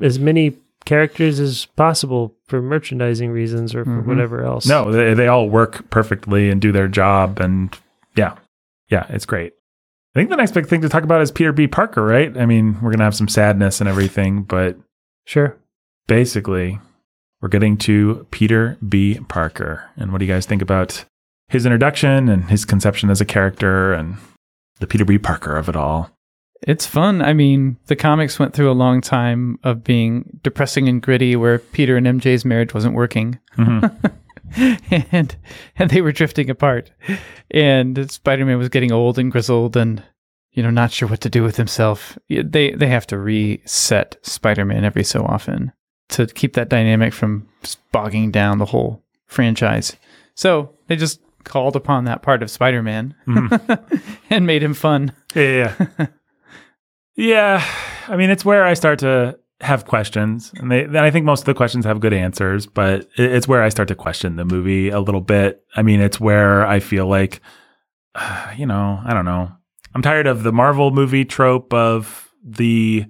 as 0.00 0.18
many 0.18 0.56
characters 0.84 1.40
as 1.40 1.66
possible 1.76 2.34
for 2.46 2.62
merchandising 2.62 3.30
reasons 3.30 3.74
or 3.74 3.84
for 3.84 4.02
Mhm. 4.02 4.06
whatever 4.06 4.44
else. 4.44 4.66
No, 4.66 4.90
they, 4.92 5.14
they 5.14 5.26
all 5.26 5.48
work 5.48 5.88
perfectly 5.90 6.48
and 6.48 6.60
do 6.60 6.70
their 6.72 6.86
job. 6.88 7.40
And 7.40 7.76
yeah, 8.14 8.34
yeah, 8.88 9.06
it's 9.08 9.26
great. 9.26 9.52
I 10.14 10.18
think 10.20 10.30
the 10.30 10.36
next 10.36 10.52
big 10.52 10.66
thing 10.66 10.80
to 10.82 10.88
talk 10.88 11.02
about 11.02 11.20
is 11.22 11.30
Peter 11.30 11.52
B. 11.52 11.66
Parker, 11.66 12.04
right? 12.04 12.36
I 12.38 12.46
mean, 12.46 12.74
we're 12.74 12.90
going 12.90 12.98
to 12.98 13.04
have 13.04 13.14
some 13.16 13.28
sadness 13.28 13.80
and 13.80 13.88
everything, 13.88 14.42
but 14.42 14.76
Sure. 15.26 15.56
basically, 16.06 16.78
we're 17.42 17.48
getting 17.48 17.76
to 17.78 18.26
Peter 18.30 18.78
B. 18.88 19.18
Parker. 19.28 19.84
And 19.96 20.12
what 20.12 20.18
do 20.18 20.24
you 20.24 20.32
guys 20.32 20.46
think 20.46 20.62
about 20.62 21.04
his 21.48 21.66
introduction 21.66 22.28
and 22.28 22.44
his 22.44 22.64
conception 22.64 23.10
as 23.10 23.20
a 23.20 23.24
character 23.24 23.92
and 23.92 24.16
the 24.78 24.86
Peter 24.86 25.04
B. 25.04 25.18
Parker 25.18 25.56
of 25.56 25.68
it 25.68 25.76
all? 25.76 26.10
It's 26.66 26.84
fun. 26.84 27.22
I 27.22 27.32
mean, 27.32 27.76
the 27.86 27.96
comics 27.96 28.38
went 28.38 28.52
through 28.52 28.70
a 28.70 28.74
long 28.74 29.00
time 29.00 29.58
of 29.62 29.84
being 29.84 30.38
depressing 30.42 30.88
and 30.88 31.00
gritty 31.00 31.36
where 31.36 31.60
Peter 31.60 31.96
and 31.96 32.06
MJ's 32.06 32.44
marriage 32.44 32.74
wasn't 32.74 32.94
working. 32.94 33.38
Mhm. 33.56 34.12
and 35.10 35.36
and 35.78 35.90
they 35.90 36.00
were 36.00 36.12
drifting 36.12 36.50
apart. 36.50 36.90
And 37.50 38.10
Spider-Man 38.10 38.58
was 38.58 38.68
getting 38.68 38.92
old 38.92 39.18
and 39.18 39.30
grizzled 39.30 39.76
and 39.76 40.02
you 40.52 40.62
know, 40.62 40.70
not 40.70 40.90
sure 40.90 41.08
what 41.08 41.20
to 41.20 41.30
do 41.30 41.42
with 41.42 41.56
himself. 41.56 42.18
They 42.28 42.72
they 42.72 42.88
have 42.88 43.06
to 43.08 43.18
reset 43.18 44.16
Spider-Man 44.22 44.84
every 44.84 45.04
so 45.04 45.24
often 45.24 45.72
to 46.08 46.26
keep 46.26 46.54
that 46.54 46.68
dynamic 46.68 47.12
from 47.12 47.46
bogging 47.92 48.30
down 48.30 48.58
the 48.58 48.64
whole 48.64 49.02
franchise. 49.26 49.96
So, 50.34 50.70
they 50.86 50.96
just 50.96 51.20
called 51.44 51.76
upon 51.76 52.04
that 52.04 52.22
part 52.22 52.42
of 52.42 52.50
Spider-Man 52.50 53.14
and 54.30 54.46
made 54.46 54.62
him 54.62 54.74
fun. 54.74 55.12
Yeah, 55.34 55.74
yeah. 55.78 55.86
yeah. 55.98 56.06
I 58.08 58.16
mean, 58.16 58.30
it's 58.30 58.44
where 58.44 58.64
I 58.64 58.74
start 58.74 58.98
to 59.00 59.38
have 59.60 59.86
questions, 59.86 60.52
and 60.56 60.70
they. 60.70 60.86
I 60.98 61.10
think 61.10 61.24
most 61.24 61.40
of 61.40 61.46
the 61.46 61.54
questions 61.54 61.84
have 61.84 62.00
good 62.00 62.12
answers, 62.12 62.66
but 62.66 63.08
it's 63.16 63.48
where 63.48 63.62
I 63.62 63.70
start 63.70 63.88
to 63.88 63.94
question 63.94 64.36
the 64.36 64.44
movie 64.44 64.90
a 64.90 65.00
little 65.00 65.20
bit. 65.20 65.64
I 65.74 65.82
mean, 65.82 66.00
it's 66.00 66.20
where 66.20 66.66
I 66.66 66.80
feel 66.80 67.06
like, 67.06 67.40
you 68.56 68.66
know, 68.66 69.00
I 69.04 69.14
don't 69.14 69.24
know. 69.24 69.50
I'm 69.94 70.02
tired 70.02 70.26
of 70.26 70.42
the 70.42 70.52
Marvel 70.52 70.90
movie 70.90 71.24
trope 71.24 71.72
of 71.72 72.30
the 72.44 73.06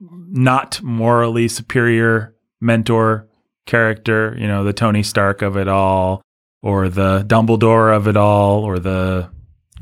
not 0.00 0.80
morally 0.82 1.48
superior 1.48 2.34
mentor 2.60 3.28
character. 3.66 4.36
You 4.38 4.46
know, 4.46 4.62
the 4.62 4.72
Tony 4.72 5.02
Stark 5.02 5.42
of 5.42 5.56
it 5.56 5.66
all, 5.66 6.22
or 6.62 6.88
the 6.88 7.24
Dumbledore 7.26 7.94
of 7.94 8.06
it 8.06 8.16
all, 8.16 8.62
or 8.62 8.78
the 8.78 9.30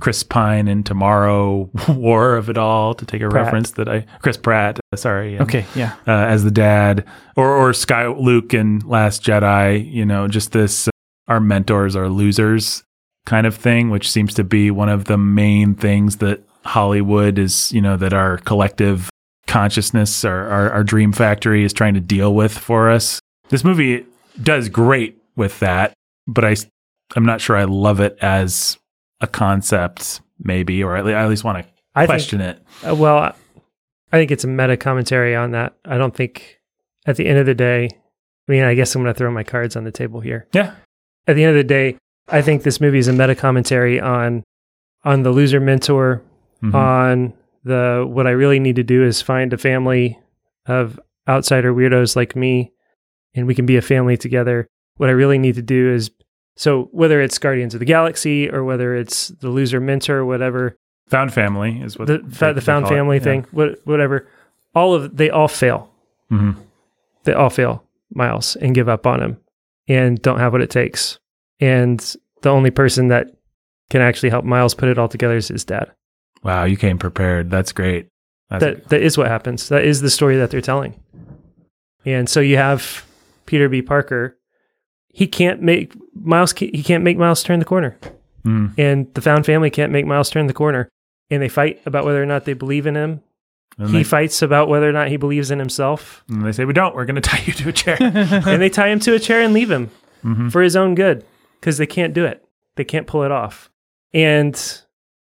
Chris 0.00 0.22
Pine 0.22 0.66
in 0.68 0.82
Tomorrow 0.82 1.70
War 1.88 2.36
of 2.36 2.48
it 2.50 2.58
all, 2.58 2.94
to 2.94 3.04
take 3.06 3.22
a 3.22 3.28
Pratt. 3.28 3.44
reference 3.44 3.72
that 3.72 3.88
I 3.88 4.06
Chris 4.22 4.36
Pratt, 4.36 4.80
uh, 4.92 4.96
sorry, 4.96 5.34
and, 5.36 5.42
Okay, 5.42 5.64
yeah. 5.74 5.94
uh, 6.06 6.12
as 6.12 6.42
the 6.44 6.50
dad, 6.50 7.04
or 7.36 7.54
or 7.54 7.72
Sky 7.72 8.06
Luke 8.08 8.52
and 8.52 8.82
Last 8.84 9.22
Jedi. 9.22 9.90
You 9.90 10.04
know, 10.06 10.26
just 10.28 10.52
this 10.52 10.88
uh, 10.88 10.90
our 11.28 11.40
mentors 11.40 11.94
are 11.96 12.08
losers 12.08 12.82
kind 13.26 13.46
of 13.46 13.54
thing, 13.54 13.90
which 13.90 14.10
seems 14.10 14.34
to 14.34 14.44
be 14.44 14.70
one 14.70 14.88
of 14.88 15.04
the 15.04 15.18
main 15.18 15.74
things 15.74 16.16
that 16.16 16.42
Hollywood 16.64 17.38
is. 17.38 17.70
You 17.72 17.80
know, 17.82 17.96
that 17.96 18.12
our 18.12 18.38
collective 18.38 19.10
consciousness, 19.46 20.24
our 20.24 20.48
our, 20.48 20.70
our 20.70 20.84
dream 20.84 21.12
factory 21.12 21.64
is 21.64 21.72
trying 21.72 21.94
to 21.94 22.00
deal 22.00 22.34
with 22.34 22.56
for 22.56 22.90
us. 22.90 23.20
This 23.50 23.64
movie 23.64 24.06
does 24.42 24.68
great 24.68 25.18
with 25.36 25.58
that, 25.60 25.92
but 26.26 26.44
I 26.44 26.56
I'm 27.16 27.24
not 27.26 27.40
sure 27.40 27.56
I 27.56 27.64
love 27.64 28.00
it 28.00 28.16
as 28.22 28.78
a 29.20 29.26
concept, 29.26 30.20
maybe, 30.38 30.82
or 30.82 30.96
at 30.96 31.04
least, 31.04 31.14
I 31.16 31.22
at 31.22 31.28
least 31.28 31.44
want 31.44 31.58
to 31.64 31.70
I 31.94 32.02
think 32.02 32.08
question 32.10 32.40
it. 32.40 32.62
Uh, 32.86 32.94
well, 32.94 33.18
I 34.12 34.16
think 34.16 34.30
it's 34.30 34.44
a 34.44 34.48
meta 34.48 34.76
commentary 34.76 35.34
on 35.36 35.52
that. 35.52 35.74
I 35.84 35.98
don't 35.98 36.14
think 36.14 36.58
at 37.06 37.16
the 37.16 37.26
end 37.26 37.38
of 37.38 37.46
the 37.46 37.54
day, 37.54 37.86
I 38.48 38.52
mean, 38.52 38.62
I 38.64 38.74
guess 38.74 38.94
I'm 38.94 39.02
going 39.02 39.12
to 39.14 39.18
throw 39.18 39.30
my 39.30 39.44
cards 39.44 39.76
on 39.76 39.84
the 39.84 39.92
table 39.92 40.20
here. 40.20 40.46
Yeah. 40.52 40.74
At 41.26 41.36
the 41.36 41.44
end 41.44 41.50
of 41.50 41.56
the 41.56 41.64
day, 41.64 41.96
I 42.28 42.42
think 42.42 42.62
this 42.62 42.80
movie 42.80 42.98
is 42.98 43.08
a 43.08 43.12
meta 43.12 43.34
commentary 43.34 44.00
on 44.00 44.42
on 45.04 45.22
the 45.22 45.30
loser 45.30 45.60
mentor, 45.60 46.22
Mhm. 46.62 46.74
on 46.74 47.32
the 47.64 48.04
what 48.08 48.26
I 48.26 48.30
really 48.30 48.60
need 48.60 48.76
to 48.76 48.82
do 48.82 49.02
is 49.04 49.22
find 49.22 49.52
a 49.52 49.58
family 49.58 50.18
of 50.66 50.98
outsider 51.28 51.72
weirdos 51.72 52.16
like 52.16 52.36
me 52.36 52.72
and 53.34 53.46
we 53.46 53.54
can 53.54 53.64
be 53.66 53.76
a 53.76 53.82
family 53.82 54.16
together. 54.16 54.66
What 54.96 55.08
I 55.08 55.12
really 55.12 55.38
need 55.38 55.54
to 55.54 55.62
do 55.62 55.90
is 55.90 56.10
so 56.60 56.88
whether 56.92 57.22
it's 57.22 57.38
Guardians 57.38 57.72
of 57.74 57.80
the 57.80 57.86
Galaxy 57.86 58.50
or 58.50 58.64
whether 58.64 58.94
it's 58.94 59.28
the 59.28 59.48
loser 59.48 59.80
mentor, 59.80 60.18
or 60.18 60.26
whatever, 60.26 60.76
Found 61.08 61.32
family 61.32 61.80
is 61.80 61.98
what 61.98 62.06
the 62.06 62.18
they- 62.18 62.52
the 62.52 62.60
found 62.60 62.84
it. 62.86 62.88
family 62.90 63.16
Yeah. 63.16 63.22
thing, 63.24 63.46
what, 63.50 63.80
whatever. 63.84 64.26
All 64.74 64.94
of 64.94 65.16
they 65.16 65.30
all 65.30 65.48
fail. 65.48 65.90
Mhm. 66.30 66.56
They 67.24 67.32
all 67.32 67.50
fail 67.50 67.82
Miles 68.14 68.56
and 68.56 68.74
give 68.74 68.88
up 68.88 69.06
on 69.06 69.20
him 69.22 69.36
and 69.88 70.20
don't 70.20 70.38
have 70.38 70.52
what 70.52 70.60
it 70.62 70.70
takes. 70.70 71.18
And 71.60 71.98
the 72.42 72.50
only 72.50 72.70
person 72.70 73.08
that 73.08 73.30
can 73.88 74.02
actually 74.02 74.30
help 74.30 74.44
Miles 74.44 74.74
put 74.74 74.88
it 74.88 74.98
all 74.98 75.08
together 75.08 75.36
is 75.36 75.48
his 75.48 75.64
dad. 75.64 75.90
Wow, 76.44 76.64
you 76.64 76.76
came 76.76 76.98
prepared. 76.98 77.50
That's 77.50 77.72
great. 77.72 78.06
That's 78.50 78.62
That 78.64 78.88
that 78.90 79.02
is 79.02 79.16
what 79.18 79.28
happens. 79.28 79.68
That 79.68 79.84
is 79.84 80.00
the 80.02 80.10
story 80.10 80.36
that 80.36 80.50
they're 80.50 80.60
telling. 80.60 80.94
And 82.04 82.28
so 82.28 82.40
you 82.40 82.56
have 82.56 83.04
Peter 83.46 83.68
B. 83.68 83.82
Parker. 83.82 84.36
He 85.12 85.26
can't 85.26 85.60
make 85.62 85.92
Miles. 86.14 86.52
He 86.52 86.82
can't 86.82 87.04
make 87.04 87.16
Miles 87.18 87.42
turn 87.42 87.58
the 87.58 87.64
corner, 87.64 87.96
mm, 88.44 88.72
and 88.78 89.12
the 89.14 89.20
found 89.20 89.44
family 89.46 89.70
can't 89.70 89.92
make 89.92 90.06
Miles 90.06 90.30
turn 90.30 90.46
the 90.46 90.52
corner. 90.54 90.88
And 91.30 91.40
they 91.42 91.48
fight 91.48 91.80
about 91.86 92.04
whether 92.04 92.20
or 92.22 92.26
not 92.26 92.44
they 92.44 92.54
believe 92.54 92.86
in 92.86 92.96
him. 92.96 93.20
and, 93.78 93.88
he 93.90 93.98
they, 93.98 94.02
fights 94.04 94.42
about 94.42 94.68
whether 94.68 94.88
or 94.88 94.92
not 94.92 95.08
he 95.08 95.16
believes 95.16 95.50
in 95.52 95.58
himself. 95.60 96.24
and 96.28 96.44
they 96.44 96.50
say 96.52 96.64
we 96.64 96.72
don't. 96.72 96.94
We're 96.94 97.04
going 97.04 97.20
to 97.22 97.28
tie 97.28 97.42
you 97.46 97.52
to 97.52 97.68
a 97.68 97.72
chair. 97.72 97.96
and 98.00 98.60
they 98.60 98.68
tie 98.68 98.88
him 98.88 98.98
to 99.00 99.14
a 99.14 99.18
chair 99.20 99.40
and 99.42 99.54
leave 99.54 99.70
him 99.70 99.90
Mhm. 100.24 100.50
for 100.50 100.60
his 100.60 100.74
own 100.76 100.94
good 100.96 101.24
because 101.60 101.78
they 101.78 101.86
can't 101.86 102.12
do 102.12 102.24
it. 102.24 102.44
They 102.76 102.82
can't 102.84 103.06
pull 103.06 103.22
it 103.22 103.30
off. 103.30 103.70
And 104.12 104.60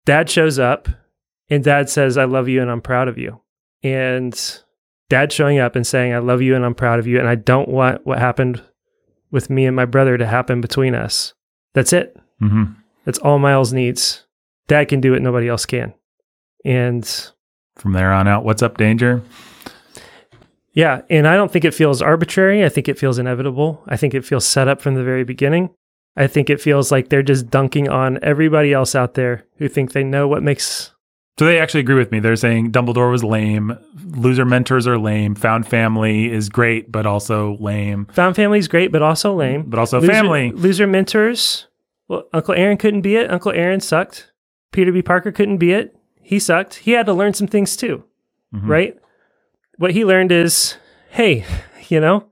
dad 0.07 0.31
shows 0.31 0.59
up 0.59 0.89
and 1.51 1.63
dad 1.63 1.89
says, 1.91 2.17
I 2.17 2.25
love 2.25 2.49
you 2.49 2.63
and 2.63 2.71
I'm 2.71 2.81
proud 2.81 3.07
of 3.09 3.19
you. 3.19 3.41
And 3.83 4.35
dad 5.11 5.31
showing 5.33 5.59
up 5.59 5.77
and 5.77 5.87
saying, 5.87 6.13
I 6.15 6.19
love 6.19 6.41
you 6.43 6.57
and 6.57 6.65
I'm 6.65 6.75
proud 6.75 6.99
of 6.99 7.07
you. 7.07 7.19
And 7.19 7.29
I 7.29 7.35
don't 7.35 7.69
want 7.69 8.07
what 8.07 8.19
happened 8.19 8.63
with 9.31 9.51
me 9.51 9.67
and 9.67 9.77
my 9.77 9.85
brother 9.85 10.17
to 10.19 10.27
happen 10.27 10.61
between 10.61 10.95
us. 10.95 11.35
That's 11.75 11.93
it. 11.93 12.17
Mhm. 12.43 12.75
That's 13.05 13.19
all 13.19 13.39
Miles 13.39 13.73
needs. 13.73 14.27
Dad 14.69 14.89
can 14.89 15.01
do 15.01 15.15
it, 15.15 15.23
nobody 15.23 15.49
else 15.49 15.67
can. 15.67 15.95
And 16.65 17.05
From 17.77 17.93
there 17.93 18.13
on 18.13 18.27
out, 18.29 18.45
what's 18.45 18.63
up, 18.63 18.77
danger? 18.77 19.23
Yeah, 20.73 21.03
and 21.11 21.27
I 21.27 21.37
don't 21.37 21.51
think 21.51 21.65
it 21.65 21.75
feels 21.75 22.03
arbitrary. 22.03 22.65
I 22.65 22.69
think 22.69 22.89
it 22.89 22.99
feels 22.99 23.19
inevitable. 23.19 23.83
I 23.89 23.97
think 23.97 24.15
it 24.15 24.25
feels 24.25 24.45
set 24.45 24.69
up 24.69 24.81
from 24.81 24.95
the 24.95 25.03
very 25.03 25.25
beginning. 25.25 25.71
I 26.17 26.27
think 26.27 26.51
it 26.51 26.61
feels 26.61 26.91
like 26.93 27.09
they're 27.09 27.23
just 27.23 27.49
dunking 27.51 27.89
on 27.89 28.19
everybody 28.23 28.73
else 28.73 28.95
out 28.95 29.15
there 29.15 29.45
who 29.59 29.69
think 29.69 29.93
they 29.93 30.05
know 30.05 30.27
what 30.29 30.43
makes 30.43 30.93
So 31.39 31.45
they 31.45 31.59
actually 31.61 31.81
agree 31.81 31.95
with 31.95 32.11
me. 32.11 32.19
They're 32.21 32.35
saying 32.37 32.73
Dumbledore 32.73 33.11
was 33.13 33.23
lame. 33.23 33.79
Loser 34.05 34.45
mentors 34.45 34.87
are 34.89 34.99
lame. 34.99 35.35
Found 35.37 35.67
family 35.69 36.31
is 36.33 36.49
great, 36.49 36.91
but 36.91 37.07
also 37.07 37.57
lame. 37.61 38.07
found 38.13 38.35
family 38.37 38.59
is 38.59 38.67
great, 38.69 38.91
but 38.91 39.03
also 39.03 39.35
lame. 39.35 39.63
But 39.69 39.79
also 39.79 40.01
loser, 40.01 40.13
family. 40.13 40.51
loser 40.53 40.87
mentors. 40.87 41.67
Well, 42.09 42.25
Uncle 42.33 42.55
Aaron 42.55 42.77
couldn't 42.77 43.03
be 43.03 43.17
it. 43.17 43.31
Uncle 43.31 43.53
Aaron 43.53 43.81
sucked. 43.81 44.33
Peter 44.73 44.91
B. 44.93 45.01
Parker 45.03 45.31
couldn't 45.31 45.59
be 45.59 45.73
it. 45.73 45.95
He 46.21 46.39
sucked. 46.39 46.77
He 46.77 46.93
had 46.93 47.07
to 47.07 47.13
learn 47.13 47.35
some 47.35 47.47
things 47.47 47.77
too, 47.77 48.03
Mhm. 48.55 48.69
right? 48.69 48.97
What 49.77 49.93
he 49.93 50.05
learned 50.05 50.33
is, 50.33 50.77
hey, 51.11 51.45
you 51.89 52.01
know, 52.01 52.25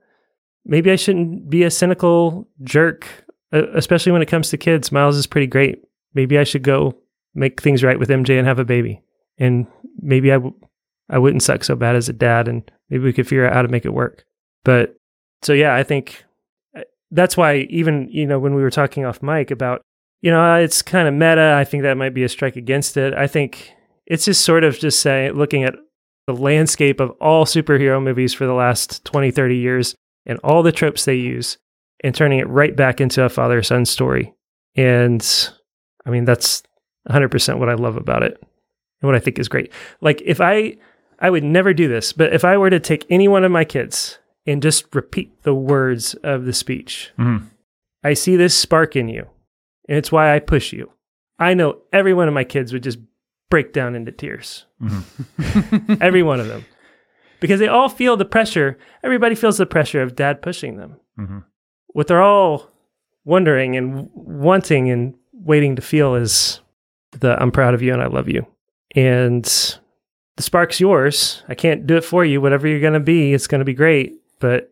maybe 0.65 0.91
I 0.91 0.95
shouldn't 0.97 1.49
be 1.49 1.63
a 1.63 1.71
cynical 1.71 2.47
jerk, 2.63 3.07
uh, 3.53 3.67
especially 3.73 4.11
when 4.11 4.21
it 4.21 4.27
comes 4.27 4.49
to 4.49 4.57
kids. 4.57 4.91
Miles 4.91 5.15
is 5.15 5.27
pretty 5.27 5.47
great. 5.47 5.79
Maybe 6.13 6.37
I 6.37 6.43
should 6.43 6.63
go 6.63 6.95
make 7.37 7.61
things 7.61 7.83
right 7.83 7.99
with 7.99 8.09
MJ 8.09 8.37
and 8.37 8.47
have 8.47 8.59
a 8.59 8.65
baby. 8.65 9.01
And 9.37 9.67
maybe 10.01 10.31
I, 10.31 10.35
w- 10.35 10.55
I 11.09 11.19
wouldn't 11.19 11.43
suck 11.43 11.63
so 11.63 11.75
bad 11.75 11.95
as 11.95 12.09
a 12.09 12.13
dad, 12.13 12.47
and 12.47 12.69
maybe 12.89 13.03
we 13.03 13.13
could 13.13 13.27
figure 13.27 13.45
out 13.45 13.53
how 13.53 13.61
to 13.61 13.67
make 13.67 13.85
it 13.85 13.93
work. 13.93 14.25
But 14.65 14.97
so 15.43 15.53
yeah, 15.53 15.75
I 15.75 15.83
think 15.83 16.25
uh, 16.75 16.81
that's 17.11 17.37
why 17.37 17.67
even 17.69 18.09
you 18.11 18.25
know 18.25 18.39
when 18.39 18.55
we 18.55 18.61
were 18.61 18.71
talking 18.71 19.05
off 19.05 19.21
mic 19.21 19.51
about 19.51 19.81
you 20.21 20.31
know 20.31 20.41
uh, 20.41 20.57
it's 20.57 20.81
kind 20.81 21.07
of 21.07 21.13
meta. 21.13 21.55
I 21.57 21.63
think 21.63 21.83
that 21.83 21.97
might 21.97 22.13
be 22.13 22.23
a 22.23 22.29
strike 22.29 22.55
against 22.55 22.97
it. 22.97 23.13
I 23.13 23.27
think 23.27 23.71
it's 24.07 24.25
just 24.25 24.43
sort 24.43 24.63
of 24.63 24.79
just 24.79 24.99
saying 24.99 25.33
looking 25.33 25.63
at 25.63 25.75
the 26.25 26.33
landscape 26.33 26.99
of 26.99 27.11
all 27.21 27.45
superhero 27.45 28.03
movies 28.03 28.33
for 28.33 28.45
the 28.45 28.53
last 28.53 29.05
20, 29.05 29.31
30 29.31 29.55
years 29.55 29.95
and 30.25 30.37
all 30.43 30.61
the 30.61 30.73
tropes 30.73 31.05
they 31.05 31.15
use 31.15 31.57
and 32.03 32.13
turning 32.13 32.39
it 32.39 32.49
right 32.49 32.75
back 32.75 32.99
into 32.99 33.23
a 33.23 33.29
father 33.29 33.63
son 33.63 33.85
story. 33.85 34.33
And 34.75 35.25
I 36.05 36.09
mean, 36.09 36.25
that's 36.25 36.63
100% 37.09 37.59
what 37.59 37.69
I 37.69 37.73
love 37.73 37.97
about 37.97 38.23
it 38.23 38.37
and 39.01 39.07
what 39.07 39.15
I 39.15 39.19
think 39.19 39.39
is 39.39 39.47
great. 39.47 39.71
Like, 40.01 40.21
if 40.25 40.41
I, 40.41 40.77
I 41.19 41.29
would 41.29 41.43
never 41.43 41.73
do 41.73 41.87
this, 41.87 42.13
but 42.13 42.33
if 42.33 42.43
I 42.45 42.57
were 42.57 42.69
to 42.69 42.79
take 42.79 43.05
any 43.09 43.27
one 43.27 43.43
of 43.43 43.51
my 43.51 43.63
kids 43.65 44.19
and 44.45 44.61
just 44.61 44.93
repeat 44.95 45.43
the 45.43 45.53
words 45.55 46.13
of 46.23 46.45
the 46.45 46.53
speech, 46.53 47.11
Mhm. 47.17 47.43
I 48.03 48.13
see 48.13 48.35
this 48.35 48.55
spark 48.57 48.95
in 48.95 49.07
you, 49.09 49.27
and 49.89 49.97
it's 49.97 50.11
why 50.11 50.33
I 50.35 50.39
push 50.39 50.71
you. 50.71 50.91
I 51.39 51.53
know 51.53 51.79
every 51.91 52.13
one 52.13 52.27
of 52.27 52.33
my 52.33 52.43
kids 52.43 52.71
would 52.73 52.83
just 52.83 52.99
break 53.49 53.73
down 53.73 53.95
into 53.95 54.11
tears. 54.11 54.65
Mhm. 54.81 55.97
every 56.01 56.23
one 56.23 56.39
of 56.39 56.47
them. 56.47 56.65
because 57.39 57.59
they 57.59 57.67
all 57.67 57.87
feel 57.89 58.17
the 58.17 58.25
pressure. 58.25 58.77
Everybody 59.03 59.35
feels 59.35 59.57
the 59.59 59.65
pressure 59.67 60.01
of 60.01 60.15
dad 60.15 60.41
pushing 60.41 60.77
them. 60.77 60.95
Mhm. 61.19 61.43
What 61.87 62.07
they're 62.07 62.21
all 62.21 62.71
wondering 63.25 63.75
and 63.77 64.09
wanting 64.13 64.89
and 64.89 65.13
waiting 65.33 65.75
to 65.75 65.81
feel 65.83 66.15
is 66.15 66.61
the 67.19 67.41
I'm 67.41 67.51
proud 67.51 67.73
of 67.73 67.81
you 67.81 67.93
and 67.93 68.01
I 68.01 68.07
love 68.07 68.27
you. 68.29 68.45
And 68.95 69.43
the 70.35 70.43
spark's 70.43 70.79
yours. 70.79 71.43
I 71.47 71.55
can't 71.55 71.85
do 71.87 71.97
it 71.97 72.03
for 72.03 72.23
you. 72.25 72.39
Whatever 72.41 72.67
you're 72.67 72.79
going 72.79 72.93
to 72.93 72.99
be, 72.99 73.33
it's 73.33 73.47
going 73.47 73.59
to 73.59 73.65
be 73.65 73.73
great. 73.73 74.13
But 74.39 74.71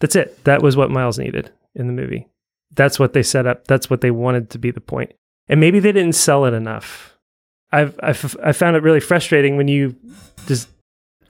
that's 0.00 0.16
it. 0.16 0.42
That 0.44 0.62
was 0.62 0.76
what 0.76 0.90
Miles 0.90 1.18
needed 1.18 1.50
in 1.74 1.86
the 1.86 1.92
movie. 1.92 2.26
That's 2.74 2.98
what 2.98 3.12
they 3.12 3.22
set 3.22 3.46
up. 3.46 3.66
That's 3.66 3.90
what 3.90 4.00
they 4.00 4.10
wanted 4.10 4.50
to 4.50 4.58
be 4.58 4.70
the 4.70 4.80
point. 4.80 5.12
And 5.48 5.58
maybe 5.60 5.80
they 5.80 5.92
didn't 5.92 6.14
sell 6.14 6.44
it 6.44 6.54
enough. 6.54 7.16
I've, 7.72 7.98
I've 8.02 8.36
I 8.42 8.52
found 8.52 8.76
it 8.76 8.82
really 8.82 9.00
frustrating 9.00 9.56
when 9.56 9.68
you 9.68 9.96
just 10.46 10.68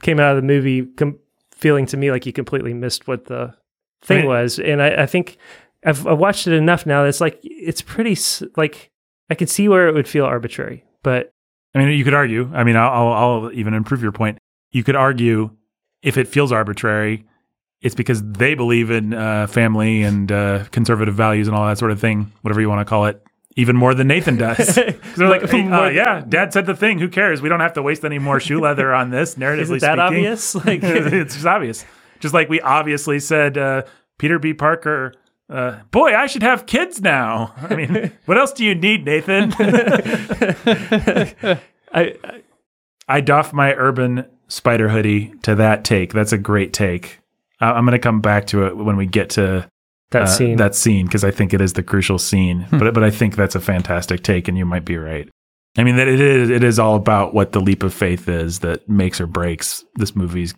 came 0.02 0.20
out 0.20 0.31
of 0.31 0.36
the 0.36 0.47
movie 0.47 0.85
com- 0.86 1.19
feeling 1.52 1.86
to 1.86 1.97
me 1.97 2.11
like 2.11 2.24
you 2.27 2.32
completely 2.32 2.73
missed 2.74 3.07
what 3.09 3.27
the 3.27 3.55
thing 4.02 4.27
Right. 4.27 4.43
was. 4.43 4.59
And 4.59 4.81
I, 4.82 5.02
I 5.02 5.07
think 5.07 5.36
I've, 5.85 6.07
I've 6.07 6.19
watched 6.19 6.47
it 6.47 6.52
enough 6.55 6.86
now. 6.86 7.02
That 7.02 7.09
it's 7.09 7.20
like 7.20 7.39
it's 7.43 7.82
pretty 7.82 8.16
like 8.57 8.90
I 9.31 9.35
could 9.35 9.48
see 9.48 9.69
where 9.69 9.89
it 9.89 9.94
would 9.94 10.09
feel 10.09 10.24
arbitrary, 10.24 10.85
but 11.02 11.32
I 11.74 11.78
mean, 11.78 11.97
you 11.97 12.05
could 12.05 12.15
argue. 12.15 12.51
I 12.52 12.65
mean, 12.65 12.77
I'll, 12.77 13.12
I'll, 13.12 13.52
even 13.52 13.74
improve 13.74 14.02
your 14.02 14.12
point. 14.12 14.39
You 14.73 14.82
could 14.82 14.97
argue 14.97 15.51
if 16.02 16.16
it 16.16 16.27
feels 16.27 16.51
arbitrary, 16.51 17.24
it's 17.81 17.94
because 17.94 18.23
they 18.23 18.55
believe 18.55 18.90
in 18.90 19.15
uh, 19.15 19.47
family 19.47 20.02
and 20.02 20.31
uh, 20.31 20.65
conservative 20.73 21.15
values 21.15 21.47
and 21.47 21.57
all 21.57 21.66
that 21.66 21.78
sort 21.78 21.93
of 21.93 22.01
thing, 22.01 22.32
whatever 22.43 22.61
you 22.61 22.69
want 22.69 22.81
to 22.81 22.85
call 22.85 23.07
it, 23.07 23.23
even 23.57 23.77
more 23.77 23.94
than 23.94 24.09
Nathan 24.09 24.36
does. 24.39 24.74
they're 24.74 25.28
like, 25.28 25.43
hey, 25.51 25.69
uh, 25.69 25.89
yeah, 25.89 26.24
Dad 26.28 26.52
said 26.52 26.66
the 26.66 26.74
thing. 26.74 26.98
Who 26.98 27.09
cares? 27.09 27.40
We 27.40 27.48
don't 27.48 27.61
have 27.61 27.74
to 27.74 27.82
waste 27.82 28.05
any 28.05 28.19
more 28.19 28.40
shoe 28.40 28.61
leather 28.61 28.93
on 28.93 29.11
this. 29.11 29.36
Narratively 29.36 29.61
isn't 29.61 29.81
that 29.81 29.93
speaking, 29.93 30.01
obvious? 30.01 30.55
Like 30.55 30.82
it's 30.82 31.35
just 31.35 31.47
obvious. 31.47 31.85
Just 32.19 32.35
like 32.35 32.48
we 32.48 32.61
obviously 32.61 33.20
said, 33.20 33.57
uh, 33.57 33.82
Peter 34.19 34.39
B. 34.39 34.52
Parker. 34.52 35.15
Uh, 35.51 35.81
boy, 35.90 36.14
I 36.14 36.27
should 36.27 36.44
have 36.44 36.66
kids 36.66 37.01
now. 37.01 37.52
I 37.59 37.74
mean, 37.74 38.12
what 38.27 38.39
else 38.39 38.52
do 38.52 38.64
you 38.64 38.74
need, 38.74 39.05
Nathan? 39.05 39.52
I, 39.59 41.59
I 41.93 42.14
I 43.09 43.20
doff 43.20 43.52
my 43.52 43.74
urban 43.74 44.27
spider 44.47 44.89
hoodie 44.89 45.35
to 45.43 45.56
that 45.56 45.85
take. 45.85 46.12
That's 46.12 46.32
a 46.32 46.39
great 46.39 46.72
take. 46.72 47.18
I- 47.60 47.72
I'm 47.72 47.85
going 47.85 47.93
to 47.93 47.98
come 47.98 48.20
back 48.20 48.47
to 48.48 48.66
it 48.66 48.77
when 48.77 48.97
we 48.97 49.06
get 49.06 49.31
to 49.31 49.68
that 50.10 50.22
uh, 50.22 50.27
scene. 50.27 50.56
That 50.56 50.77
scene 50.77 51.06
because 51.06 51.24
I 51.24 51.32
think 51.32 51.52
it 51.52 51.60
is 51.60 51.72
the 51.72 51.82
crucial 51.82 52.18
scene. 52.18 52.66
But 52.70 52.94
but 52.94 53.02
I 53.02 53.10
think 53.10 53.35
that's 53.35 53.56
a 53.56 53.60
fantastic 53.60 54.22
take, 54.22 54.47
and 54.47 54.56
you 54.56 54.64
might 54.64 54.85
be 54.85 54.97
right. 54.97 55.28
I 55.77 55.85
mean 55.85 55.97
that 55.97 56.09
it 56.09 56.20
is 56.20 56.51
it 56.51 56.62
is 56.62 56.78
all 56.78 56.97
about 56.97 57.35
what 57.35 57.52
the 57.52 57.60
leap 57.60 57.82
of 57.82 57.94
faith 57.94 58.28
is 58.28 58.60
that 58.60 58.89
makes 58.89 59.20
or 59.20 59.27
breaks 59.27 59.85
this 59.97 60.14
movie's 60.14 60.55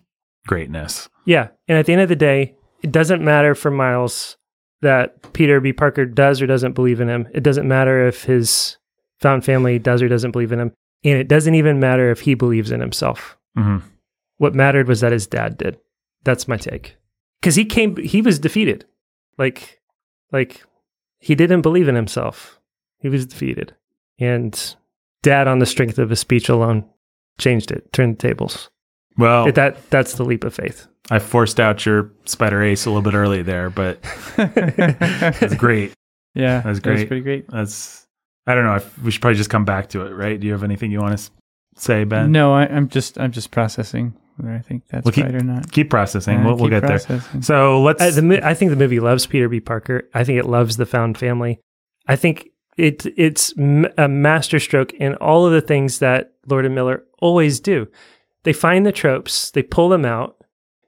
greatness. 0.47 1.07
Yeah. 1.25 1.49
And 1.67 1.77
at 1.77 1.85
the 1.85 1.93
end 1.93 2.01
of 2.01 2.09
the 2.09 2.15
day, 2.15 2.55
it 2.81 2.91
doesn't 2.91 3.23
matter 3.23 3.55
for 3.55 3.71
Miles 3.71 4.37
that 4.83 5.33
Peter 5.33 5.59
B. 5.59 5.73
Parker 5.73 6.05
does 6.05 6.41
or 6.41 6.47
doesn't 6.47 6.73
believe 6.73 7.01
in 7.01 7.09
him. 7.09 7.27
It 7.33 7.43
doesn't 7.43 7.67
matter 7.67 8.07
if 8.07 8.23
his 8.23 8.77
found 9.19 9.43
family 9.43 9.79
does 9.79 10.01
or 10.01 10.07
doesn't 10.07 10.31
believe 10.31 10.51
in 10.51 10.59
him. 10.59 10.71
And 11.03 11.17
it 11.17 11.27
doesn't 11.27 11.55
even 11.55 11.79
matter 11.79 12.11
if 12.11 12.21
he 12.21 12.33
believes 12.33 12.71
in 12.71 12.79
himself. 12.79 13.37
hmm 13.55 13.77
What 14.37 14.55
mattered 14.55 14.87
was 14.87 15.01
that 15.01 15.11
his 15.11 15.27
dad 15.27 15.57
did. 15.57 15.77
That's 16.23 16.47
my 16.47 16.57
take. 16.57 16.95
Cuz 17.41 17.55
he 17.55 17.65
came 17.65 17.97
he 17.97 18.21
was 18.21 18.39
defeated. 18.39 18.85
Like 19.37 19.81
like 20.31 20.63
he 21.19 21.35
didn't 21.35 21.61
believe 21.61 21.87
in 21.87 21.95
himself. 21.95 22.59
He 22.99 23.09
was 23.09 23.25
defeated. 23.25 23.75
And 24.19 24.75
dad 25.21 25.47
on 25.47 25.59
the 25.59 25.65
strength 25.65 25.99
of 25.99 26.09
his 26.09 26.19
speech 26.19 26.49
alone 26.49 26.85
changed 27.37 27.71
it, 27.71 27.91
turned 27.91 28.17
the 28.17 28.27
tables. 28.27 28.69
Well, 29.17 29.51
That 29.51 29.89
that's 29.89 30.13
the 30.15 30.23
leap 30.25 30.43
of 30.43 30.53
faith. 30.53 30.87
I 31.11 31.19
forced 31.19 31.59
out 31.59 31.85
your 31.85 32.11
spider 32.25 32.63
ace 32.63 32.85
a 32.85 32.89
little 32.89 33.01
bit 33.01 33.13
early 33.13 33.41
there, 33.41 33.69
but 33.69 33.99
it's 34.37 35.55
great. 35.55 35.93
Yeah, 36.35 36.61
That's 36.61 36.63
That 36.63 36.69
was 36.69 36.79
great. 36.79 37.07
pretty 37.07 37.21
great. 37.23 37.47
That's 37.49 38.07
I 38.47 38.55
don't 38.55 38.63
know. 38.65 38.75
if- 38.75 38.99
We 39.03 39.11
should 39.11 39.21
probably 39.21 39.37
just 39.37 39.49
come 39.49 39.65
back 39.65 39.89
to 39.89 40.05
it, 40.05 40.11
right? 40.11 40.39
Do 40.39 40.47
you 40.47 40.53
have 40.53 40.63
anything 40.63 40.91
you 40.91 40.99
want 40.99 41.17
to 41.17 41.31
say, 41.77 42.03
Ben? 42.03 42.31
No, 42.31 42.53
I, 42.53 42.63
I'm 42.67 42.89
just 42.89 43.19
I'm 43.19 43.31
just 43.31 43.51
processing 43.51 44.13
whether 44.37 44.53
I 44.53 44.59
think 44.59 44.87
that's 44.89 45.05
Well, 45.05 45.11
keep- 45.11 45.25
right 45.25 45.35
or 45.35 45.43
not. 45.43 45.71
Keep 45.71 45.89
processing. 45.89 46.39
Yeah, 46.39 46.45
we'll, 46.45 46.55
we'll 46.55 46.69
keep 46.69 46.81
get 46.87 47.05
there. 47.07 47.41
So 47.41 47.81
let's. 47.81 48.01
I, 48.01 48.09
the, 48.09 48.41
I 48.45 48.53
think 48.53 48.71
the 48.71 48.77
movie 48.77 48.99
loves 48.99 49.25
Peter 49.27 49.47
B. 49.47 49.59
Parker. 49.59 50.09
I 50.13 50.23
think 50.23 50.39
it 50.39 50.45
loves 50.45 50.77
the 50.77 50.85
found 50.85 51.17
family. 51.17 51.59
I 52.07 52.15
think 52.15 52.49
it 52.77 53.05
it's 53.15 53.53
m- 53.57 53.87
a 53.97 54.07
masterstroke 54.07 54.93
in 54.93 55.15
all 55.15 55.45
of 55.45 55.53
the 55.53 55.61
things 55.61 55.99
that 55.99 56.33
Lord 56.47 56.65
and 56.65 56.73
Miller 56.73 57.03
always 57.19 57.59
do. 57.59 57.87
They 58.43 58.53
find 58.53 58.85
the 58.85 58.91
tropes, 58.91 59.51
they 59.51 59.63
pull 59.63 59.89
them 59.89 60.05
out, 60.05 60.37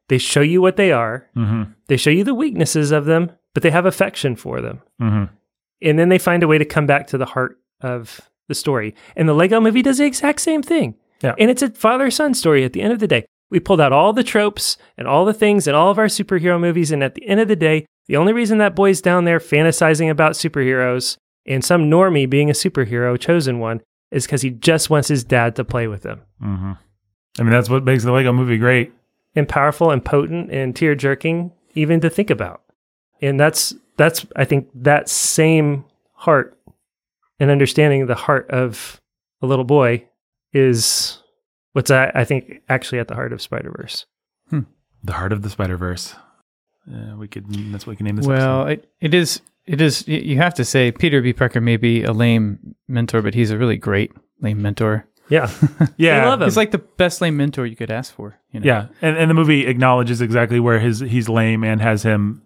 they 0.10 0.18
show 0.18 0.42
you 0.42 0.62
what 0.62 0.76
they 0.76 0.92
are, 0.92 1.28
Mhm, 1.36 1.74
they 1.88 1.98
show 1.98 2.10
you 2.10 2.24
the 2.24 2.34
weaknesses 2.36 2.92
of 2.92 3.06
them, 3.06 3.32
but 3.54 3.64
they 3.64 3.72
have 3.72 3.86
affection 3.86 4.36
for 4.36 4.62
them. 4.62 4.82
mhm. 5.02 5.30
And 5.82 6.00
then 6.00 6.10
they 6.10 6.18
find 6.18 6.44
a 6.44 6.48
way 6.48 6.58
to 6.58 6.66
come 6.66 6.86
back 6.86 7.08
to 7.08 7.18
the 7.18 7.26
heart 7.26 7.58
of 7.82 8.22
the 8.48 8.56
story. 8.56 8.94
And 9.16 9.28
the 9.28 9.34
Lego 9.34 9.60
movie 9.60 9.82
does 9.82 9.98
the 9.98 10.06
exact 10.06 10.42
same 10.42 10.62
thing. 10.62 10.96
Yeah. 11.22 11.36
And 11.40 11.50
it's 11.50 11.62
a 11.62 11.70
father 11.72 12.12
son 12.12 12.34
story 12.34 12.64
at 12.64 12.74
the 12.74 12.82
end 12.82 12.94
of 12.94 13.00
the 13.00 13.08
day. 13.08 13.26
We 13.52 13.60
pulled 13.60 13.82
out 13.82 13.94
all 13.94 14.12
the 14.14 14.24
tropes 14.24 14.78
and 14.98 15.08
all 15.08 15.24
the 15.26 15.34
things 15.34 15.68
in 15.68 15.76
all 15.76 15.90
of 15.92 15.98
our 16.00 16.06
superhero 16.08 16.60
movies. 16.60 16.92
And 16.92 17.04
at 17.04 17.16
the 17.16 17.26
end 17.28 17.40
of 17.40 17.48
the 17.48 17.56
day, 17.56 17.86
the 18.08 18.18
only 18.18 18.34
reason 18.34 18.58
that 18.60 18.76
boy's 18.76 19.02
down 19.02 19.26
there 19.26 19.40
fantasizing 19.40 20.10
about 20.10 20.34
superheroes 20.34 21.18
and 21.46 21.64
some 21.64 21.90
normie 21.90 22.30
being 22.30 22.50
a 22.50 22.54
superhero, 22.54 23.20
chosen 23.20 23.60
one, 23.60 23.82
is 24.12 24.26
because 24.26 24.42
he 24.42 24.50
just 24.50 24.90
wants 24.90 25.08
his 25.08 25.24
dad 25.24 25.56
to 25.56 25.64
play 25.64 25.88
with 25.88 26.04
him. 26.04 26.22
hmm 26.42 26.72
I 27.40 27.44
mean, 27.44 27.52
that's 27.52 27.70
what 27.70 27.84
makes 27.84 28.04
the 28.04 28.12
Lego 28.12 28.32
movie 28.32 28.58
great. 28.58 28.94
And 29.36 29.48
powerful 29.48 29.92
and 29.92 30.04
potent 30.04 30.52
and 30.52 30.76
tear 30.76 30.96
jerking, 30.96 31.52
even 31.74 32.00
to 32.02 32.10
think 32.10 32.30
about. 32.30 32.62
And 33.22 33.40
that's 33.40 33.74
that's 33.98 34.26
I 34.36 34.46
think 34.46 34.70
that 34.74 35.10
same 35.10 35.86
heart 36.14 36.58
and 37.40 37.52
understanding 37.52 38.06
the 38.06 38.16
heart 38.16 38.50
of 38.50 39.02
a 39.42 39.48
little 39.48 39.66
boy 39.66 40.06
is 40.54 41.22
what's 41.74 41.92
I, 41.92 42.12
I 42.16 42.24
think 42.24 42.62
actually 42.70 43.00
at 43.00 43.08
the 43.08 43.16
heart 43.16 43.34
of 43.34 43.42
Spider 43.42 43.74
Verse. 43.76 44.06
The 45.06 45.14
Heart 45.14 45.34
of 45.34 45.44
the 45.44 45.52
Spider 45.52 45.78
Verse. 45.78 46.16
Uh, 46.92 47.16
we 47.16 47.28
could. 47.28 47.46
That's 47.72 47.86
what 47.86 47.92
we 47.92 47.96
can 47.96 48.08
name 48.08 48.16
this. 48.16 48.26
Well, 48.26 48.68
it, 48.68 48.90
it 49.00 49.14
is 49.14 49.40
it 49.68 49.80
is 49.80 50.08
you 50.08 50.38
have 50.38 50.56
to 50.56 50.66
say 50.66 50.92
Peter 50.92 51.22
B. 51.22 51.32
Parker 51.32 51.62
may 51.62 51.78
be 51.78 52.04
a 52.04 52.12
lame 52.12 52.76
mentor, 52.88 53.22
but 53.22 53.36
he's 53.36 53.52
a 53.52 53.58
really 53.58 53.78
great 53.78 54.12
lame 54.42 54.62
mentor. 54.62 55.08
Yeah, 55.30 55.44
episode. 55.72 55.94
yeah, 55.98 56.24
I 56.24 56.30
love 56.30 56.42
him. 56.42 56.48
He's 56.48 56.58
like 56.58 56.72
the 56.72 56.78
best 56.78 57.22
lame 57.22 57.38
mentor 57.38 57.66
you 57.66 57.76
could 57.76 57.92
ask 57.92 58.14
for. 58.14 58.38
You 58.52 58.60
know? 58.60 58.66
Yeah, 58.66 58.88
and, 59.02 59.18
and 59.18 59.30
the 59.30 59.34
movie 59.34 59.66
acknowledges 59.66 60.22
exactly 60.22 60.60
where 60.60 60.80
his 60.80 61.00
he's 61.00 61.28
lame 61.30 61.64
and 61.64 61.82
has 61.82 62.04
him 62.04 62.42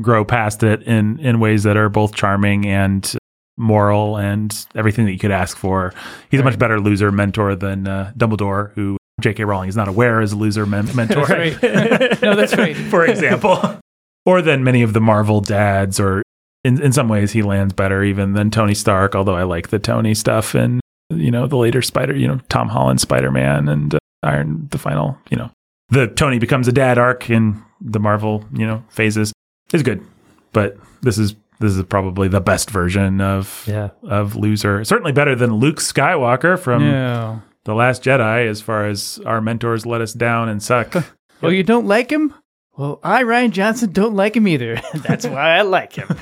grow 0.00 0.24
past 0.24 0.62
it 0.62 0.82
in 0.82 1.18
in 1.20 1.40
ways 1.40 1.62
that 1.62 1.76
are 1.76 1.88
both 1.88 2.14
charming 2.14 2.66
and 2.66 3.16
moral 3.56 4.16
and 4.18 4.66
everything 4.74 5.06
that 5.06 5.12
you 5.12 5.18
could 5.18 5.30
ask 5.30 5.56
for. 5.56 5.94
He's 6.30 6.40
a 6.40 6.44
much 6.44 6.58
better 6.58 6.80
loser 6.80 7.10
mentor 7.10 7.54
than 7.54 7.86
uh, 7.88 8.12
Dumbledore, 8.16 8.72
who 8.74 8.96
J.K. 9.20 9.44
Rowling 9.44 9.68
is 9.68 9.76
not 9.76 9.88
aware 9.88 10.20
is 10.20 10.32
a 10.32 10.36
loser 10.36 10.66
men- 10.66 10.90
mentor. 10.96 11.26
That's 11.26 11.62
right. 11.62 12.22
no, 12.22 12.34
that's 12.34 12.56
right. 12.56 12.76
for 12.90 13.06
example, 13.06 13.80
or 14.26 14.42
than 14.42 14.62
many 14.64 14.82
of 14.82 14.92
the 14.92 15.00
Marvel 15.00 15.40
dads, 15.40 15.98
or 16.00 16.22
in 16.64 16.82
in 16.82 16.92
some 16.92 17.08
ways 17.08 17.32
he 17.32 17.42
lands 17.42 17.72
better 17.72 18.02
even 18.02 18.34
than 18.34 18.50
Tony 18.50 18.74
Stark. 18.74 19.14
Although 19.14 19.36
I 19.36 19.44
like 19.44 19.68
the 19.68 19.78
Tony 19.78 20.14
stuff 20.14 20.54
and 20.54 20.80
you 21.10 21.30
know 21.30 21.46
the 21.46 21.56
later 21.56 21.82
Spider, 21.82 22.16
you 22.16 22.26
know 22.26 22.40
Tom 22.48 22.68
Holland 22.68 23.00
Spider 23.00 23.30
Man 23.30 23.68
and 23.68 23.94
uh, 23.94 23.98
Iron, 24.22 24.68
the 24.70 24.78
final, 24.78 25.18
you 25.30 25.36
know 25.36 25.50
the 25.90 26.08
Tony 26.08 26.38
becomes 26.38 26.68
a 26.68 26.72
dad 26.72 26.98
arc 26.98 27.30
in 27.30 27.62
the 27.80 28.00
Marvel, 28.00 28.44
you 28.52 28.66
know 28.66 28.82
phases 28.88 29.32
is 29.72 29.82
good, 29.82 30.04
but 30.52 30.76
this 31.02 31.18
is 31.18 31.34
this 31.60 31.74
is 31.74 31.82
probably 31.84 32.28
the 32.28 32.40
best 32.40 32.70
version 32.70 33.20
of 33.20 33.64
yeah. 33.66 33.90
of 34.02 34.36
loser. 34.36 34.84
Certainly 34.84 35.12
better 35.12 35.34
than 35.34 35.54
Luke 35.54 35.78
Skywalker 35.78 36.58
from 36.58 36.84
No. 36.84 37.42
the 37.64 37.74
Last 37.74 38.02
Jedi, 38.02 38.46
as 38.48 38.60
far 38.60 38.86
as 38.86 39.18
our 39.24 39.40
mentors 39.40 39.86
let 39.86 40.00
us 40.00 40.12
down 40.12 40.48
and 40.48 40.62
suck. 40.62 40.94
Oh, 41.42 41.50
you 41.50 41.62
don't 41.62 41.86
like 41.86 42.10
him? 42.10 42.32
Well, 42.76 43.00
I, 43.02 43.22
Rian 43.22 43.52
Johnson, 43.52 43.90
don't 43.92 44.14
like 44.14 44.36
him 44.36 44.46
either. 44.46 44.78
That's 44.94 45.26
why 45.26 45.56
I 45.56 45.62
like 45.62 45.94
him. 45.94 46.06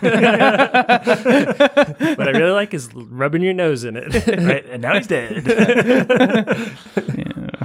What 2.15 2.29
I 2.29 2.31
really 2.33 2.53
like 2.53 2.73
is 2.75 2.89
rubbing 2.95 3.43
your 3.43 3.55
nose 3.55 3.85
in 3.85 3.97
it. 3.97 4.15
right? 4.27 4.65
And 4.67 4.83
now 4.83 4.95
he's 4.95 5.07
dead. 5.07 5.45
Yeah. 7.07 7.65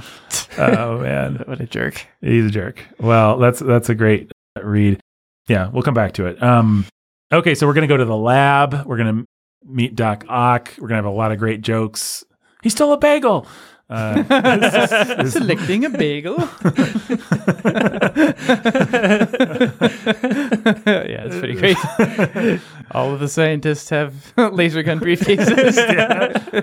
oh 0.58 0.98
man, 0.98 1.42
What 1.46 1.60
a 1.60 1.66
jerk. 1.66 2.04
he's 2.20 2.46
a 2.46 2.50
jerk. 2.50 2.84
Well, 2.98 3.38
that's 3.38 3.60
that's 3.60 3.88
a 3.88 3.94
great 3.94 4.30
read. 4.60 5.00
Yeah, 5.48 5.68
we'll 5.68 5.82
come 5.82 5.94
back 5.94 6.12
to 6.14 6.26
it. 6.26 6.42
Um, 6.42 6.84
okay, 7.32 7.54
so 7.54 7.66
we're 7.66 7.74
gonna 7.74 7.86
go 7.86 7.96
to 7.96 8.04
the 8.04 8.16
lab. 8.16 8.86
We're 8.86 8.96
gonna 8.98 9.24
meet 9.64 9.94
Doc 9.94 10.24
Ock. 10.28 10.74
We're 10.78 10.88
gonna 10.88 10.96
have 10.98 11.04
a 11.04 11.10
lot 11.10 11.32
of 11.32 11.38
great 11.38 11.60
jokes. 11.62 12.24
He 12.62 12.68
stole 12.68 12.92
a 12.92 12.98
bagel. 12.98 13.46
Uh, 13.90 15.26
Selecting 15.26 15.84
a 15.84 15.90
bagel. 15.90 16.36
yeah, 16.38 16.46
it's 21.26 21.38
pretty 21.38 21.54
great. 21.54 21.76
All 22.92 23.12
of 23.12 23.18
the 23.18 23.28
scientists 23.28 23.90
have 23.90 24.32
laser 24.52 24.84
gun 24.84 25.00
briefcases. 25.00 25.76
yeah. 25.76 26.60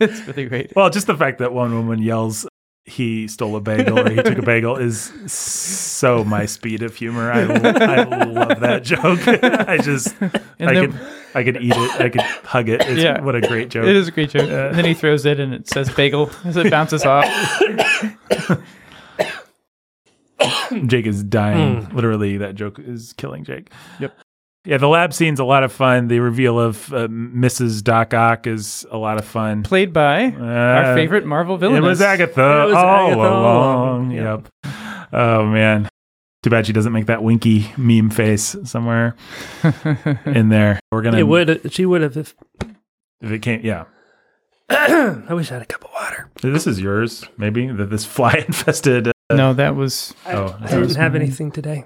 it's 0.00 0.26
really 0.26 0.46
great. 0.46 0.74
well, 0.74 0.90
just 0.90 1.06
the 1.06 1.16
fact 1.16 1.38
that 1.38 1.52
one 1.52 1.72
woman 1.72 2.02
yells 2.02 2.46
he 2.86 3.26
stole 3.28 3.56
a 3.56 3.62
bagel 3.62 3.98
or 3.98 4.10
he 4.10 4.16
took 4.22 4.36
a 4.36 4.42
bagel 4.42 4.76
is 4.76 5.10
so 5.32 6.22
my 6.22 6.44
speed 6.44 6.82
of 6.82 6.94
humor. 6.94 7.32
I, 7.32 7.40
I 7.40 8.02
love 8.24 8.60
that 8.60 8.82
joke. 8.84 9.26
I 9.26 9.78
just 9.78 10.14
And 10.20 10.68
I 10.70 10.74
then- 10.74 10.92
could 10.92 11.00
I 11.36 11.42
could 11.42 11.56
eat 11.62 11.72
it. 11.74 12.00
I 12.00 12.08
could 12.10 12.20
hug 12.20 12.68
it. 12.68 12.80
It's, 12.82 13.02
Yeah. 13.02 13.20
what 13.20 13.34
a 13.34 13.40
great 13.40 13.68
joke. 13.68 13.86
It 13.86 13.96
is 13.96 14.06
a 14.06 14.12
great 14.12 14.30
joke. 14.30 14.42
and 14.48 14.78
then 14.78 14.84
he 14.84 14.94
throws 14.94 15.26
it 15.26 15.40
and 15.40 15.52
it 15.52 15.68
says 15.68 15.92
bagel 15.92 16.30
as 16.44 16.56
it 16.56 16.70
bounces 16.70 17.04
off. 17.04 17.26
Jake 20.86 21.06
is 21.06 21.22
dying. 21.22 21.82
Hmm. 21.84 21.94
Literally, 21.96 22.36
that 22.38 22.54
joke 22.54 22.78
is 22.78 23.12
killing 23.14 23.44
Jake. 23.44 23.70
Yep. 24.00 24.16
Yeah, 24.66 24.78
the 24.78 24.88
lab 24.88 25.12
scene's 25.12 25.40
a 25.40 25.44
lot 25.44 25.62
of 25.62 25.72
fun. 25.72 26.08
The 26.08 26.20
reveal 26.20 26.58
of 26.58 26.90
uh, 26.92 27.06
Mrs. 27.08 27.84
Doc 27.84 28.14
Ock 28.14 28.46
is 28.46 28.86
a 28.90 28.96
lot 28.96 29.18
of 29.18 29.24
fun. 29.26 29.62
Played 29.62 29.92
by 29.92 30.30
our 30.32 30.92
Uh, 30.92 30.94
favorite 30.94 31.26
Marvel 31.26 31.58
villain. 31.58 31.76
It 31.84 31.86
was 31.86 32.00
Agatha 32.00 32.62
It 32.62 32.66
was 32.66 32.74
all 32.74 33.06
Agatha 33.08 33.20
along. 33.20 34.00
along. 34.06 34.10
Yeah. 34.12 34.38
Yep. 34.64 34.72
Oh 35.12 35.46
man. 35.46 35.88
Too 36.42 36.50
bad 36.50 36.66
she 36.66 36.72
doesn't 36.72 36.92
make 36.92 37.06
that 37.06 37.22
winky 37.22 37.72
meme 37.76 38.10
face 38.10 38.56
somewhere 38.64 39.16
in 40.26 40.48
there. 40.48 40.80
We're 40.90 41.02
gonna. 41.02 41.18
It 41.18 41.22
would. 41.24 41.72
She 41.72 41.84
would 41.86 42.00
have. 42.02 42.16
If, 42.16 42.34
If 43.20 43.30
it 43.30 43.40
came, 43.40 43.60
yeah. 43.64 43.84
I 44.70 45.32
wish 45.34 45.50
I 45.50 45.54
had 45.54 45.62
a 45.62 45.66
cup 45.66 45.84
of 45.84 45.90
water. 45.92 46.30
This 46.42 46.66
is 46.66 46.80
yours, 46.80 47.24
maybe. 47.38 47.66
That 47.68 47.90
this 47.90 48.04
fly 48.06 48.32
infested. 48.46 49.08
Uh, 49.08 49.12
No, 49.34 49.52
that 49.54 49.74
was 49.76 50.14
oh, 50.26 50.56
I 50.60 50.66
didn't 50.68 50.94
have 50.96 51.14
anything 51.14 51.50
today. 51.50 51.84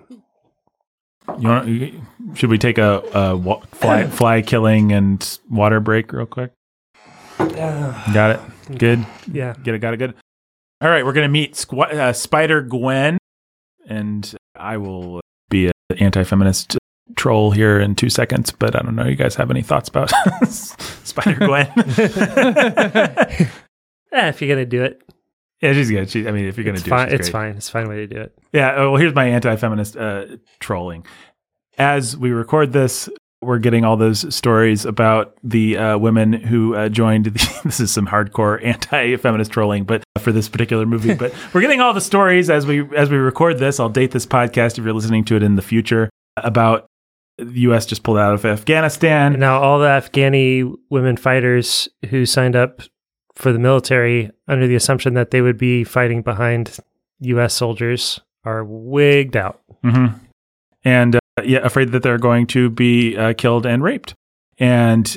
You 1.39 1.49
want? 1.49 1.69
you- 1.69 2.03
Should 2.35 2.51
we 2.51 2.59
take 2.59 2.79
a, 2.79 3.03
a 3.15 3.37
wa- 3.37 3.61
fly 3.73 4.07
fly 4.09 4.43
killing 4.43 4.93
and 4.93 5.39
water 5.51 5.81
break 5.81 6.13
real 6.13 6.27
quick? 6.27 6.53
Uh, 7.39 8.13
Got 8.13 8.31
it. 8.37 8.79
Good. 8.79 9.05
yeah. 9.33 9.55
Get 9.63 9.75
it. 9.75 9.79
Got 9.79 9.95
it. 9.95 9.99
Good. 9.99 10.15
All 10.81 10.89
right, 10.91 11.05
we're 11.05 11.13
gonna 11.13 11.29
meet 11.29 11.55
Squ- 11.55 11.93
uh, 11.93 12.13
Spider 12.13 12.63
Gwen, 12.63 13.19
and 13.89 14.33
I 14.55 14.77
will 14.77 15.21
be 15.51 15.67
an 15.67 15.73
anti-feminist 15.99 16.77
troll 17.17 17.51
here 17.51 17.81
in 17.81 17.95
two 17.97 18.11
seconds. 18.11 18.51
But 18.53 18.77
I 18.77 18.81
don't 18.83 18.95
know. 18.95 19.07
You 19.07 19.17
guys 19.17 19.35
have 19.37 19.51
any 19.51 19.63
thoughts 19.63 19.89
about 19.89 20.11
Spider 20.49 21.35
Gwen? 21.47 21.73
Eh, 24.11 24.29
if 24.29 24.41
you're 24.41 24.49
gonna 24.49 24.65
do 24.65 24.83
it, 24.85 25.03
yeah, 25.61 25.73
she's 25.73 25.91
good. 25.91 26.09
She, 26.11 26.27
I 26.29 26.31
mean, 26.33 26.47
if 26.47 26.57
you're 26.57 26.65
gonna 26.65 26.75
it's 26.77 26.85
do 26.85 26.91
fine. 26.91 27.09
it, 27.09 27.15
It's 27.15 27.29
great. 27.29 27.33
fine. 27.33 27.57
It's 27.57 27.69
a 27.69 27.73
fine 27.73 27.89
way 27.89 27.97
to 27.97 28.07
do 28.07 28.21
it. 28.21 28.39
Yeah. 28.53 28.75
oh, 28.77 28.91
Well, 28.93 29.01
here's 29.01 29.15
my 29.15 29.27
anti-feminist 29.27 29.97
uh, 29.97 30.27
trolling. 30.61 31.05
As 31.79 32.17
we 32.17 32.31
record 32.31 32.73
this, 32.73 33.09
we're 33.41 33.59
getting 33.59 33.85
all 33.85 33.97
those 33.97 34.35
stories 34.35 34.85
about 34.85 35.37
the 35.45 35.77
uh, 35.77 35.99
women 35.99 36.33
who 36.33 36.75
uh, 36.75 36.89
joined. 36.89 37.27
The, 37.27 37.61
this 37.65 37.79
is 37.81 37.91
some 37.93 38.07
hardcore 38.07 38.65
anti-feminist 38.65 39.53
trolling, 39.53 39.85
but 39.85 40.03
for 40.19 40.33
this 40.33 40.49
particular 40.49 40.87
movie. 40.87 41.15
but 41.15 41.33
we're 41.55 41.61
getting 41.61 41.81
all 41.81 41.93
the 41.95 42.01
stories 42.01 42.51
as 42.51 42.67
we 42.67 42.83
as 42.97 43.11
we 43.11 43.17
record 43.17 43.59
this. 43.59 43.79
I'll 43.79 43.89
date 43.89 44.11
this 44.11 44.27
podcast 44.27 44.79
if 44.79 44.85
you're 44.85 44.93
listening 44.95 45.25
to 45.27 45.37
it 45.37 45.43
in 45.43 45.55
the 45.57 45.63
future 45.63 46.11
about 46.37 46.87
the 47.37 47.61
U.S. 47.61 47.87
just 47.87 48.03
pulled 48.03 48.19
out 48.19 48.35
of 48.35 48.45
Afghanistan. 48.45 49.39
Now 49.39 49.61
all 49.61 49.79
the 49.79 49.87
Afghani 49.87 50.75
women 50.91 51.17
fighters 51.17 51.89
who 52.11 52.27
signed 52.27 52.57
up 52.57 52.83
for 53.39 53.53
the 53.53 53.59
military 53.59 54.31
under 54.49 54.67
the 54.67 54.75
assumption 54.75 55.15
that 55.15 55.31
they 55.31 55.41
would 55.41 55.57
be 55.57 55.85
fighting 55.85 56.23
behind 56.23 56.77
U.S. 57.21 57.55
soldiers 57.55 58.21
are 58.45 58.65
wigged 58.65 59.37
out. 59.37 59.63
hmm 59.83 60.07
And 60.85 61.15
uh, 61.15 61.21
yeah, 61.45 61.61
afraid 61.61 61.93
that 61.93 62.03
they're 62.03 62.19
going 62.19 62.49
to 62.49 62.69
be 62.69 63.17
uh, 63.17 63.35
killed 63.35 63.65
and 63.65 63.83
raped. 63.83 64.15
And 64.59 65.17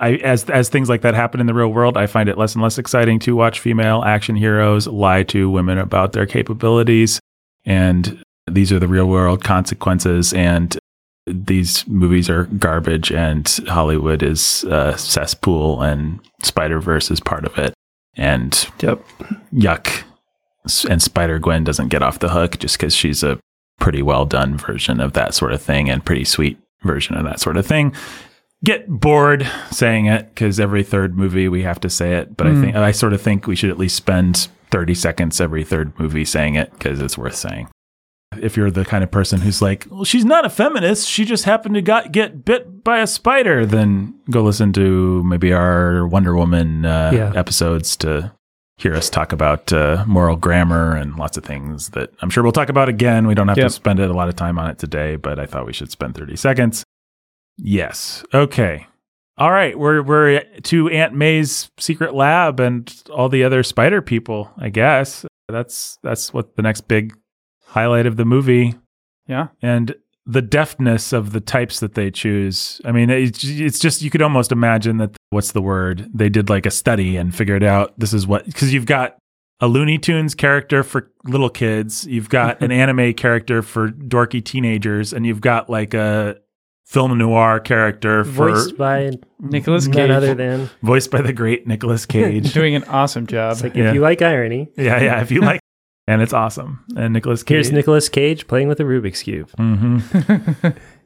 I, 0.00 0.14
as 0.16 0.50
as 0.50 0.68
things 0.68 0.88
like 0.88 1.02
that 1.02 1.14
happen 1.14 1.40
in 1.40 1.46
the 1.46 1.54
real 1.54 1.68
world, 1.68 1.96
I 1.96 2.08
find 2.08 2.28
it 2.28 2.36
less 2.36 2.54
and 2.54 2.62
less 2.62 2.78
exciting 2.78 3.20
to 3.20 3.36
watch 3.36 3.60
female 3.60 4.02
action 4.02 4.34
heroes 4.34 4.88
lie 4.88 5.22
to 5.24 5.48
women 5.48 5.78
about 5.78 6.12
their 6.12 6.26
capabilities. 6.26 7.20
And 7.64 8.20
these 8.50 8.72
are 8.72 8.80
the 8.80 8.88
real 8.88 9.06
world 9.06 9.44
consequences. 9.44 10.32
And 10.34 10.76
these 11.26 11.86
movies 11.86 12.28
are 12.28 12.44
garbage, 12.44 13.12
and 13.12 13.46
Hollywood 13.68 14.22
is 14.22 14.64
a 14.64 14.96
cesspool, 14.98 15.82
and 15.82 16.20
Spider 16.42 16.80
Verse 16.80 17.10
is 17.10 17.20
part 17.20 17.44
of 17.44 17.56
it. 17.58 17.74
And 18.14 18.52
Yep. 18.80 19.04
yuck. 19.54 20.02
And 20.88 21.02
Spider 21.02 21.38
Gwen 21.38 21.64
doesn't 21.64 21.88
get 21.88 22.02
off 22.02 22.18
the 22.18 22.28
hook 22.30 22.58
just 22.58 22.78
because 22.78 22.94
she's 22.94 23.22
a 23.22 23.38
pretty 23.80 24.02
well 24.02 24.24
done 24.24 24.56
version 24.56 25.00
of 25.00 25.12
that 25.14 25.34
sort 25.34 25.52
of 25.52 25.60
thing 25.60 25.90
and 25.90 26.04
pretty 26.04 26.24
sweet 26.24 26.58
version 26.82 27.16
of 27.16 27.24
that 27.24 27.40
sort 27.40 27.56
of 27.56 27.66
thing. 27.66 27.94
Get 28.64 28.88
bored 28.88 29.48
saying 29.72 30.06
it 30.06 30.28
because 30.28 30.60
every 30.60 30.84
third 30.84 31.16
movie 31.16 31.48
we 31.48 31.62
have 31.62 31.80
to 31.80 31.90
say 31.90 32.14
it. 32.14 32.36
But 32.36 32.46
I 32.46 32.50
hmm. 32.50 32.60
think 32.62 32.76
I 32.76 32.92
sort 32.92 33.12
of 33.12 33.20
think 33.20 33.46
we 33.46 33.56
should 33.56 33.70
at 33.70 33.78
least 33.78 33.96
spend 33.96 34.48
30 34.70 34.94
seconds 34.94 35.40
every 35.40 35.64
third 35.64 35.98
movie 35.98 36.24
saying 36.24 36.54
it 36.54 36.72
because 36.72 37.00
it's 37.00 37.18
worth 37.18 37.34
saying. 37.34 37.68
If 38.40 38.56
you're 38.56 38.70
the 38.70 38.84
kind 38.84 39.02
of 39.04 39.10
person 39.10 39.40
who's 39.40 39.60
like, 39.60 39.86
well, 39.90 40.04
she's 40.04 40.24
not 40.24 40.44
a 40.44 40.50
feminist, 40.50 41.08
she 41.08 41.24
just 41.24 41.44
happened 41.44 41.74
to 41.74 41.82
got, 41.82 42.12
get 42.12 42.44
bit 42.44 42.82
by 42.84 43.00
a 43.00 43.06
spider, 43.06 43.66
then 43.66 44.14
go 44.30 44.42
listen 44.42 44.72
to 44.74 45.22
maybe 45.24 45.52
our 45.52 46.06
Wonder 46.06 46.34
Woman 46.36 46.84
uh, 46.86 47.10
Yeah. 47.14 47.32
episodes 47.34 47.96
to 47.98 48.32
hear 48.78 48.94
us 48.94 49.08
talk 49.10 49.32
about 49.32 49.72
uh, 49.72 50.04
moral 50.08 50.34
grammar 50.36 50.96
and 50.96 51.16
lots 51.16 51.36
of 51.36 51.44
things 51.44 51.90
that 51.90 52.10
I'm 52.20 52.30
sure 52.30 52.42
we'll 52.42 52.52
talk 52.52 52.68
about 52.68 52.88
again. 52.88 53.26
We 53.26 53.34
don't 53.34 53.48
have 53.48 53.58
Yep. 53.58 53.66
to 53.66 53.70
spend 53.70 54.00
a 54.00 54.12
lot 54.12 54.28
of 54.28 54.36
time 54.36 54.58
on 54.58 54.70
it 54.70 54.78
today, 54.78 55.16
but 55.16 55.38
I 55.38 55.46
thought 55.46 55.66
we 55.66 55.72
should 55.72 55.90
spend 55.90 56.14
30 56.14 56.36
seconds. 56.36 56.84
Yes. 57.58 58.24
Okay. 58.32 58.86
All 59.38 59.50
right. 59.50 59.78
We're 59.78 60.02
we're 60.02 60.40
to 60.64 60.88
Aunt 60.88 61.14
May's 61.14 61.70
secret 61.78 62.14
lab 62.14 62.60
and 62.60 62.92
all 63.10 63.28
the 63.28 63.44
other 63.44 63.62
spider 63.62 64.02
people. 64.02 64.50
I 64.58 64.68
guess 64.68 65.24
that's 65.48 65.98
that's 66.02 66.32
what 66.32 66.56
the 66.56 66.62
next 66.62 66.82
big 66.88 67.14
highlight 67.72 68.06
of 68.06 68.16
the 68.16 68.24
movie 68.24 68.74
yeah. 69.26 69.48
and 69.62 69.94
the 70.26 70.42
deftness 70.42 71.12
of 71.12 71.32
the 71.32 71.40
types 71.40 71.80
that 71.80 71.94
they 71.94 72.10
choose. 72.10 72.80
I 72.84 72.92
mean, 72.92 73.10
it's, 73.10 73.42
it's 73.44 73.78
just 73.78 74.02
you 74.02 74.10
could 74.10 74.22
almost 74.22 74.52
imagine 74.52 74.98
that 74.98 75.16
what's 75.30 75.52
the 75.52 75.62
word? 75.62 76.08
They 76.14 76.28
did 76.28 76.48
like 76.48 76.64
a 76.66 76.70
study 76.70 77.16
and 77.16 77.34
figured 77.34 77.64
out 77.64 77.92
this 77.98 78.12
is 78.12 78.26
what 78.26 78.44
because 78.46 78.72
you've 78.72 78.86
got 78.86 79.16
a 79.60 79.66
Looney 79.68 79.98
Tunes 79.98 80.34
character 80.34 80.82
for 80.82 81.10
little 81.24 81.48
kids, 81.50 82.06
you've 82.06 82.28
got 82.28 82.60
an 82.62 82.70
anime 82.82 83.14
character 83.14 83.62
for 83.62 83.88
dorky 83.90 84.44
teenagers, 84.44 85.12
and 85.12 85.24
you've 85.26 85.40
got 85.40 85.70
like 85.70 85.94
a 85.94 86.36
film 86.84 87.16
noir 87.16 87.58
character 87.58 88.22
for 88.24 88.50
Voiced 88.50 88.76
by 88.76 89.12
Nicolas 89.40 89.86
none 89.86 89.94
Cage. 89.94 90.10
other 90.10 90.34
than. 90.34 90.68
voiced 90.82 91.10
by 91.10 91.22
the 91.22 91.32
great 91.32 91.66
Nicolas 91.66 92.04
Cage. 92.14 92.52
Doing 92.52 92.74
an 92.74 92.84
awesome 92.84 93.26
job. 93.26 93.52
It's 93.52 93.62
like 93.62 93.74
Yeah. 93.74 93.88
if 93.88 93.94
you 93.94 94.00
like 94.00 94.20
irony, 94.20 94.68
yeah, 94.76 95.00
yeah. 95.00 95.20
If 95.22 95.30
you 95.30 95.40
like, 95.40 95.60
and 96.06 96.20
it's 96.22 96.32
awesome. 96.32 96.84
And 96.96 97.12
Nicolas 97.12 97.42
Cage. 97.42 97.54
here's 97.54 97.72
Nicolas 97.72 98.08
Cage 98.08 98.46
playing 98.46 98.68
with 98.68 98.80
a 98.80 98.84
Rubik's 98.84 99.22
cube 99.22 99.50
hmm 99.56 99.98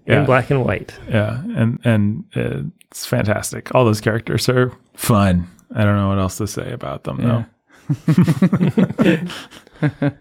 Yeah. 0.07 0.21
in 0.21 0.25
black 0.27 0.51
and 0.51 0.65
white. 0.65 0.95
Yeah, 1.09 1.43
and 1.57 1.81
and 1.85 2.25
uh, 2.37 2.63
it's 2.91 3.05
fantastic. 3.07 3.75
All 3.75 3.85
those 3.85 4.01
characters 4.01 4.49
are 4.49 4.71
fun. 4.95 5.49
I 5.75 5.83
don't 5.85 5.97
know 5.97 6.09
what 6.09 6.19
else 6.19 6.37
to 6.39 6.47
say 6.47 6.71
about 6.73 7.03
them 7.05 7.17
though. 7.19 7.45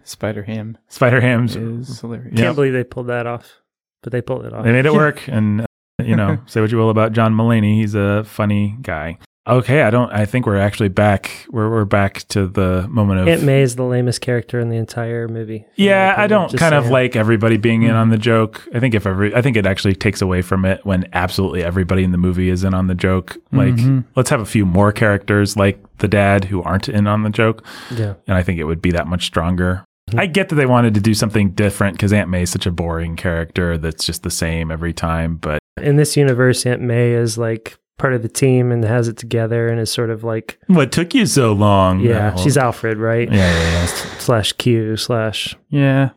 Spider 0.04 0.42
Ham 0.42 0.76
Spider 0.88 1.20
Ham's 1.20 1.56
is 1.56 2.00
hilarious. 2.00 2.32
Yeah. 2.34 2.44
Can't 2.46 2.56
believe 2.56 2.72
they 2.72 2.84
pulled 2.84 3.06
that 3.08 3.26
off, 3.26 3.60
but 4.02 4.12
they 4.12 4.20
pulled 4.22 4.44
it 4.44 4.52
off. 4.52 4.64
they 4.64 4.72
made 4.72 4.86
it 4.86 4.92
work, 5.04 5.26
and 5.28 5.62
uh, 5.62 5.66
you 6.04 6.14
know, 6.16 6.38
say 6.46 6.60
what 6.60 6.70
you 6.70 6.78
will 6.78 6.90
about 6.90 7.12
John 7.12 7.34
Mulaney, 7.34 7.76
he's 7.80 7.94
a 7.94 8.24
funny 8.24 8.76
guy. 8.82 9.18
Okay, 9.48 9.82
I 9.82 9.90
don't. 9.90 10.10
I 10.12 10.26
think 10.26 10.44
we're 10.44 10.56
actually 10.58 10.88
back. 10.88 11.30
We're 11.50 11.70
we're 11.70 11.84
back 11.84 12.26
to 12.28 12.48
the 12.48 12.86
moment 12.88 13.20
of 13.20 13.28
Aunt 13.28 13.44
May 13.44 13.62
is 13.62 13.76
the 13.76 13.84
lamest 13.84 14.20
character 14.20 14.58
in 14.58 14.70
the 14.70 14.76
entire 14.76 15.28
movie. 15.28 15.64
Yeah, 15.76 16.14
I 16.16 16.26
don't 16.26 16.52
kind 16.56 16.74
of 16.74 16.88
like 16.88 17.14
everybody 17.14 17.56
being 17.56 17.84
in 17.84 17.92
on 17.92 18.10
the 18.10 18.18
joke. 18.18 18.66
I 18.74 18.80
think 18.80 18.94
if 18.94 19.06
every, 19.06 19.32
I 19.34 19.42
think 19.42 19.56
it 19.56 19.64
actually 19.64 19.94
takes 19.94 20.20
away 20.20 20.42
from 20.42 20.64
it 20.64 20.84
when 20.84 21.08
absolutely 21.12 21.62
everybody 21.62 22.02
in 22.02 22.10
the 22.10 22.18
movie 22.18 22.48
is 22.48 22.64
in 22.64 22.74
on 22.74 22.88
the 22.88 22.94
joke. 22.96 23.36
Like, 23.52 23.74
Mhm. 23.76 24.04
let's 24.16 24.30
have 24.30 24.40
a 24.40 24.44
few 24.46 24.66
more 24.66 24.90
characters 24.90 25.56
like 25.56 25.78
the 25.98 26.08
dad 26.08 26.46
who 26.46 26.62
aren't 26.62 26.88
in 26.88 27.06
on 27.06 27.22
the 27.22 27.30
joke, 27.30 27.64
Yeah. 27.96 28.14
and 28.26 28.36
I 28.36 28.42
think 28.42 28.58
it 28.58 28.64
would 28.64 28.82
be 28.82 28.90
that 28.92 29.06
much 29.06 29.26
stronger. 29.26 29.84
Mhm. 30.10 30.20
I 30.20 30.26
get 30.26 30.48
that 30.48 30.56
they 30.56 30.66
wanted 30.66 30.94
to 30.94 31.00
do 31.00 31.14
something 31.14 31.50
different 31.50 31.96
because 31.96 32.12
Aunt 32.12 32.28
May 32.28 32.42
is 32.42 32.50
such 32.50 32.66
a 32.66 32.72
boring 32.72 33.14
character 33.14 33.78
that's 33.78 34.04
just 34.04 34.24
the 34.24 34.30
same 34.30 34.72
every 34.72 34.92
time. 34.92 35.36
But 35.40 35.60
In 35.80 35.96
this 35.96 36.16
universe, 36.16 36.66
Aunt 36.66 36.80
May 36.82 37.12
is 37.12 37.38
like 37.38 37.76
part 37.98 38.14
of 38.14 38.22
the 38.22 38.28
team 38.28 38.70
and 38.72 38.84
has 38.84 39.08
it 39.08 39.16
together 39.16 39.68
and 39.68 39.80
is 39.80 39.90
sort 39.90 40.10
of 40.10 40.22
like, 40.24 40.58
what 40.66 40.92
took 40.92 41.14
you 41.14 41.26
so 41.26 41.52
long? 41.52 42.00
yeah, 42.00 42.34
she's 42.36 42.56
Alfred, 42.56 42.98
right? 42.98 43.28
yeah, 43.30 43.52
yeah, 43.52 43.72
yeah. 43.72 43.86
Slash 44.18 44.52
Q 44.52 44.96
slash. 44.96 45.56
Yeah. 45.70 46.10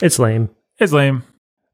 It's 0.00 0.18
lame. 0.18 0.50
It's 0.78 0.92
lame. 0.92 1.24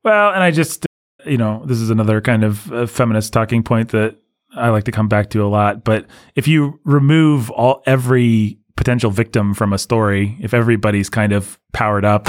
Well, 0.03 0.33
and 0.33 0.43
I 0.43 0.51
just, 0.51 0.87
you 1.27 1.37
know, 1.39 1.63
this 1.67 1.79
is 1.79 1.91
another 1.91 2.21
kind 2.21 2.45
of 2.45 2.73
uh, 2.73 2.87
feminist 2.87 3.33
talking 3.33 3.63
point 3.63 3.91
that 3.91 4.17
I 4.57 4.71
like 4.71 4.85
to 4.85 4.93
come 4.93 5.09
back 5.09 5.31
to 5.31 5.45
a 5.45 5.49
lot. 5.49 5.85
But 5.85 6.07
if 6.35 6.47
you 6.49 6.81
remove 6.85 7.51
all 7.51 7.83
every 7.87 8.59
potential 8.77 9.11
victim 9.11 9.55
from 9.55 9.73
a 9.73 9.79
story, 9.79 10.37
if 10.41 10.55
everybody's 10.55 11.11
kind 11.11 11.33
of 11.33 11.59
powered 11.73 12.05
up 12.05 12.29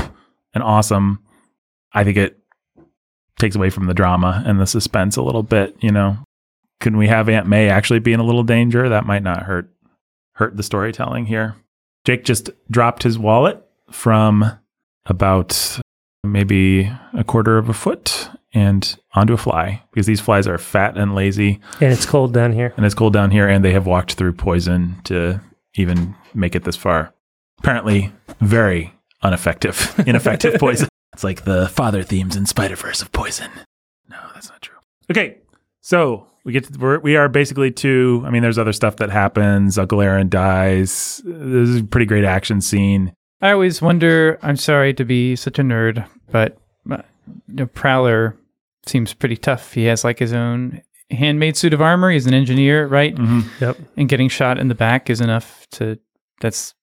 and 0.54 0.64
awesome, 0.64 1.20
I 1.94 2.04
think 2.04 2.18
it 2.18 2.40
takes 3.40 3.56
away 3.56 3.70
from 3.70 3.86
the 3.88 3.94
drama 3.94 4.44
and 4.46 4.60
the 4.60 4.68
suspense 4.68 5.18
a 5.18 5.22
little 5.22 5.44
bit. 5.44 5.76
You 5.82 5.92
know, 5.92 6.18
can 6.86 6.98
we 6.98 7.08
have 7.08 7.28
Aunt 7.30 7.48
May 7.48 7.68
actually 7.68 7.98
be 7.98 8.14
in 8.14 8.20
a 8.20 8.24
little 8.24 8.44
danger? 8.44 8.90
That 8.90 9.08
might 9.08 9.24
not 9.24 9.42
hurt 9.42 9.72
hurt 10.34 10.56
the 10.56 10.62
storytelling 10.62 11.26
here. 11.26 11.56
Jake 12.04 12.24
just 12.24 12.52
dropped 12.70 13.02
his 13.02 13.18
wallet 13.18 13.60
from 13.90 14.60
about 15.08 15.80
maybe 16.24 16.92
a 17.14 17.24
quarter 17.24 17.58
of 17.58 17.70
a 17.70 17.74
foot 17.74 18.30
and 18.54 19.00
onto 19.16 19.34
a 19.34 19.38
fly 19.38 19.82
because 19.90 20.06
these 20.06 20.22
flies 20.22 20.48
are 20.48 20.60
fat 20.60 20.96
and 20.96 21.16
lazy 21.16 21.60
And 21.82 21.92
it's 21.92 22.06
cold 22.06 22.36
down 22.36 22.54
here. 22.54 22.72
and 22.78 22.86
it's 22.86 22.94
cold 22.94 23.14
down 23.14 23.32
here 23.32 23.50
and 23.50 23.66
they 23.66 23.72
have 23.74 23.88
walked 23.88 24.14
through 24.14 24.34
poison 24.34 25.02
to 25.06 25.42
even 25.74 26.14
make 26.36 26.54
it 26.54 26.66
this 26.66 26.76
far. 26.76 27.16
Apparently, 27.58 28.14
very 28.42 28.94
ineffective, 29.24 29.96
ineffective 30.06 30.54
poison. 30.60 30.88
It's 31.14 31.24
like 31.24 31.46
the 31.46 31.68
father 31.68 32.04
themes 32.04 32.36
in 32.36 32.46
Spider 32.46 32.76
Verse 32.76 33.02
of 33.02 33.12
poison. 33.12 33.50
No, 34.08 34.18
that's 34.36 34.50
not 34.50 34.62
true. 34.62 34.78
Okay, 35.10 35.38
so 35.82 36.28
we 36.46 36.54
get 36.54 36.66
to, 36.66 36.80
we're, 36.80 37.00
we 37.00 37.16
are 37.16 37.28
basically 37.28 37.72
two. 37.72 38.24
I 38.26 38.30
mean, 38.30 38.44
there's 38.44 38.60
other 38.60 38.72
stuff 38.72 38.98
that 38.98 39.10
happens. 39.10 39.78
Uncle 39.78 40.00
Aaron 40.00 40.30
dies. 40.30 41.22
This 41.26 41.70
is 41.70 41.82
a 41.82 41.84
pretty 41.84 42.06
great 42.06 42.24
action 42.24 42.62
scene. 42.62 43.14
I 43.42 43.52
always 43.52 43.82
wonder. 43.82 44.40
I'm 44.42 44.56
sorry 44.56 44.94
to 44.94 45.04
be 45.04 45.36
such 45.36 45.60
a 45.60 45.64
nerd, 45.64 46.08
but 46.32 46.58
uh, 46.90 46.98
you 47.48 47.56
know, 47.56 47.66
Prowler 47.66 48.38
seems 48.86 49.14
pretty 49.14 49.36
tough. 49.36 49.74
He 49.74 49.86
has 49.86 50.04
like 50.04 50.20
his 50.20 50.34
own 50.34 50.82
handmade 51.10 51.58
suit 51.58 51.74
of 51.74 51.82
armor. 51.82 52.12
He's 52.12 52.28
an 52.28 52.34
engineer, 52.34 52.88
right? 52.88 53.18
Yep. 53.60 53.78
And 53.98 54.08
getting 54.08 54.30
shot 54.30 54.60
in 54.60 54.68
the 54.68 54.76
back 54.76 55.10
is 55.10 55.22
enough 55.22 55.68
to. 55.72 56.00
That's. 56.42 56.76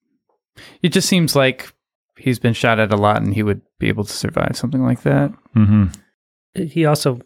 It 0.81 0.89
just 0.89 1.07
seems 1.09 1.35
like 1.35 1.73
he's 2.17 2.37
been 2.37 2.53
shot 2.53 2.79
at 2.79 2.93
a 2.93 2.97
lot, 2.97 3.21
and 3.21 3.33
he 3.33 3.43
would 3.43 3.61
be 3.79 3.87
able 3.87 4.03
to 4.03 4.13
survive 4.13 4.55
something 4.55 4.83
like 4.83 5.03
that. 5.03 5.31
Mm-hmm. 5.55 6.63
He 6.65 6.85
also 6.85 7.19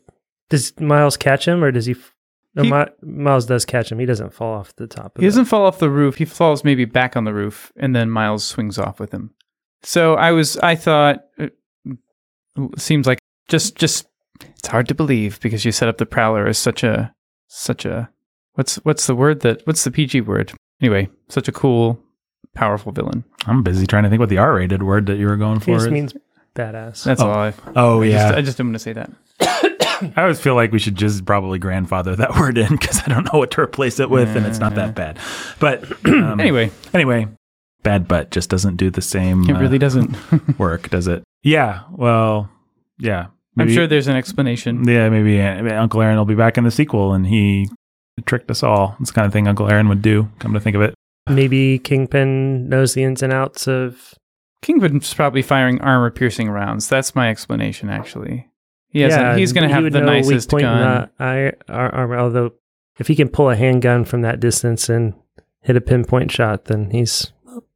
does 0.49 0.79
Miles 0.79 1.17
catch 1.17 1.47
him 1.47 1.63
or 1.63 1.71
does 1.71 1.87
he? 1.87 1.93
f- 1.93 2.13
No, 2.57 2.63
He- 2.63 2.71
Mi- 2.71 3.23
Miles 3.23 3.45
does 3.45 3.63
catch 3.65 3.91
him. 3.91 3.99
He 3.99 4.05
doesn't 4.05 4.33
fall 4.33 4.53
off 4.55 4.75
the 4.75 4.87
top. 4.87 5.15
Of 5.15 5.21
He 5.21 5.25
it. 5.27 5.29
doesn't 5.29 5.45
fall 5.45 5.65
off 5.65 5.79
the 5.79 5.89
roof. 5.89 6.15
He 6.17 6.25
falls 6.25 6.63
maybe 6.63 6.83
back 6.85 7.15
on 7.15 7.23
the 7.23 7.33
roof, 7.33 7.71
and 7.77 7.95
then 7.95 8.09
Miles 8.09 8.43
swings 8.43 8.77
off 8.77 8.99
with 8.99 9.11
him. 9.13 9.31
So 9.83 10.15
I 10.15 10.31
was, 10.31 10.57
I 10.57 10.75
thought, 10.75 11.19
uh, 11.39 11.47
it 11.85 12.79
seems 12.79 13.05
like 13.07 13.19
just, 13.47 13.75
just 13.75 14.07
it's 14.41 14.67
hard 14.67 14.87
to 14.89 14.95
believe 14.95 15.39
because 15.39 15.63
you 15.63 15.71
set 15.71 15.87
up 15.87 15.97
the 15.99 16.05
Prowler 16.05 16.47
as 16.47 16.57
such 16.57 16.83
a, 16.83 17.13
such 17.47 17.85
a, 17.85 18.09
what's 18.55 18.75
what's 18.77 19.05
the 19.07 19.15
word 19.15 19.41
that 19.41 19.65
what's 19.67 19.83
the 19.83 19.91
PG 19.91 20.21
word? 20.21 20.51
Anyway, 20.81 21.09
such 21.29 21.47
a 21.47 21.51
cool, 21.51 21.99
powerful 22.55 22.91
villain. 22.91 23.23
I'm 23.45 23.61
busy 23.63 23.85
trying 23.87 24.03
to 24.03 24.09
think 24.09 24.19
what 24.19 24.29
the 24.29 24.39
R-rated 24.39 24.81
word 24.83 25.05
that 25.05 25.17
you 25.17 25.27
were 25.27 25.37
going 25.37 25.59
for. 25.59 25.75
just 25.75 25.85
is. 25.85 25.91
means 25.91 26.13
badass. 26.55 27.03
That's 27.03 27.21
Oh, 27.21 27.29
all. 27.29 27.37
I, 27.39 27.53
oh 27.75 28.01
I 28.01 28.05
yeah, 28.05 28.17
just, 28.29 28.37
I 28.37 28.41
just 28.41 28.57
didn't 28.57 28.69
want 28.69 28.75
to 28.75 28.79
say 28.79 28.93
that. 28.93 29.11
I 30.15 30.21
always 30.21 30.39
feel 30.39 30.55
like 30.55 30.71
we 30.71 30.79
should 30.79 30.95
just 30.95 31.25
probably 31.25 31.59
grandfather 31.59 32.15
that 32.15 32.35
word 32.39 32.57
in 32.57 32.69
because 32.69 33.01
I 33.03 33.07
don't 33.07 33.31
know 33.31 33.39
what 33.39 33.51
to 33.51 33.61
replace 33.61 33.99
it 33.99 34.09
with, 34.09 34.35
and 34.35 34.45
it's 34.45 34.59
not 34.59 34.75
that 34.75 34.95
bad. 34.95 35.19
But 35.59 35.83
um, 36.05 36.39
Anyway, 36.39 36.71
anyway, 36.93 37.27
bad 37.83 38.07
butt 38.07 38.31
just 38.31 38.49
doesn't 38.49 38.77
do 38.77 38.89
the 38.89 39.01
same 39.01 39.49
it 39.49 39.55
uh, 39.55 39.59
really 39.59 39.79
doesn't. 39.79 40.15
work, 40.59 40.89
does 40.89 41.07
it? 41.07 41.23
Yeah. 41.43 41.83
Well, 41.91 42.49
yeah. 42.99 43.27
I'm 43.59 43.69
sure 43.69 43.87
there's 43.87 44.07
an 44.07 44.15
explanation. 44.15 44.87
Yeah, 44.87 45.09
maybe, 45.09 45.41
uh, 45.41 45.81
Uncle 45.81 45.99
Aaron 45.99 46.15
will 46.17 46.25
be 46.25 46.35
back 46.35 46.59
in 46.59 46.63
the 46.63 46.69
sequel, 46.69 47.13
and 47.13 47.25
he 47.25 47.67
tricked 48.27 48.51
us 48.51 48.61
all. 48.61 48.95
It's 48.99 49.09
the 49.09 49.15
kind 49.15 49.25
of 49.25 49.33
thing 49.33 49.47
Uncle 49.47 49.67
Aaron 49.67 49.89
would 49.89 50.03
do. 50.03 50.29
Come 50.37 50.53
to 50.53 50.59
think 50.59 50.75
of 50.75 50.83
it. 50.83 50.93
Maybe 51.27 51.79
Kingpin 51.79 52.69
knows 52.69 52.93
the 52.93 53.03
ins 53.03 53.23
and 53.23 53.33
outs 53.33 53.67
of. 53.67 54.13
Kingpin's 54.61 55.11
probably 55.11 55.41
firing 55.41 55.81
armor 55.81 56.11
piercing 56.11 56.49
rounds. 56.51 56.87
That's 56.87 57.15
my 57.15 57.29
explanation, 57.29 57.89
actually. 57.89 58.47
He 58.89 59.01
has 59.01 59.13
yeah, 59.13 59.35
he's 59.35 59.53
going 59.53 59.67
to 59.67 59.73
have 59.73 59.83
the 59.83 59.89
know 60.01 60.07
a 60.07 60.15
weak 60.15 60.25
nicest 60.25 60.49
point 60.49 60.63
in 60.63 60.69
gun. 60.69 61.09
the 61.17 61.23
eye- 61.23 61.53
ar- 61.67 61.93
armor. 61.93 62.17
Although, 62.17 62.53
if 62.99 63.07
he 63.07 63.15
can 63.15 63.27
pull 63.29 63.49
a 63.49 63.55
handgun 63.55 64.05
from 64.05 64.21
that 64.21 64.39
distance 64.39 64.89
and 64.89 65.13
hit 65.61 65.75
a 65.75 65.81
pinpoint 65.81 66.31
shot, 66.31 66.65
then 66.65 66.89
he's. 66.91 67.31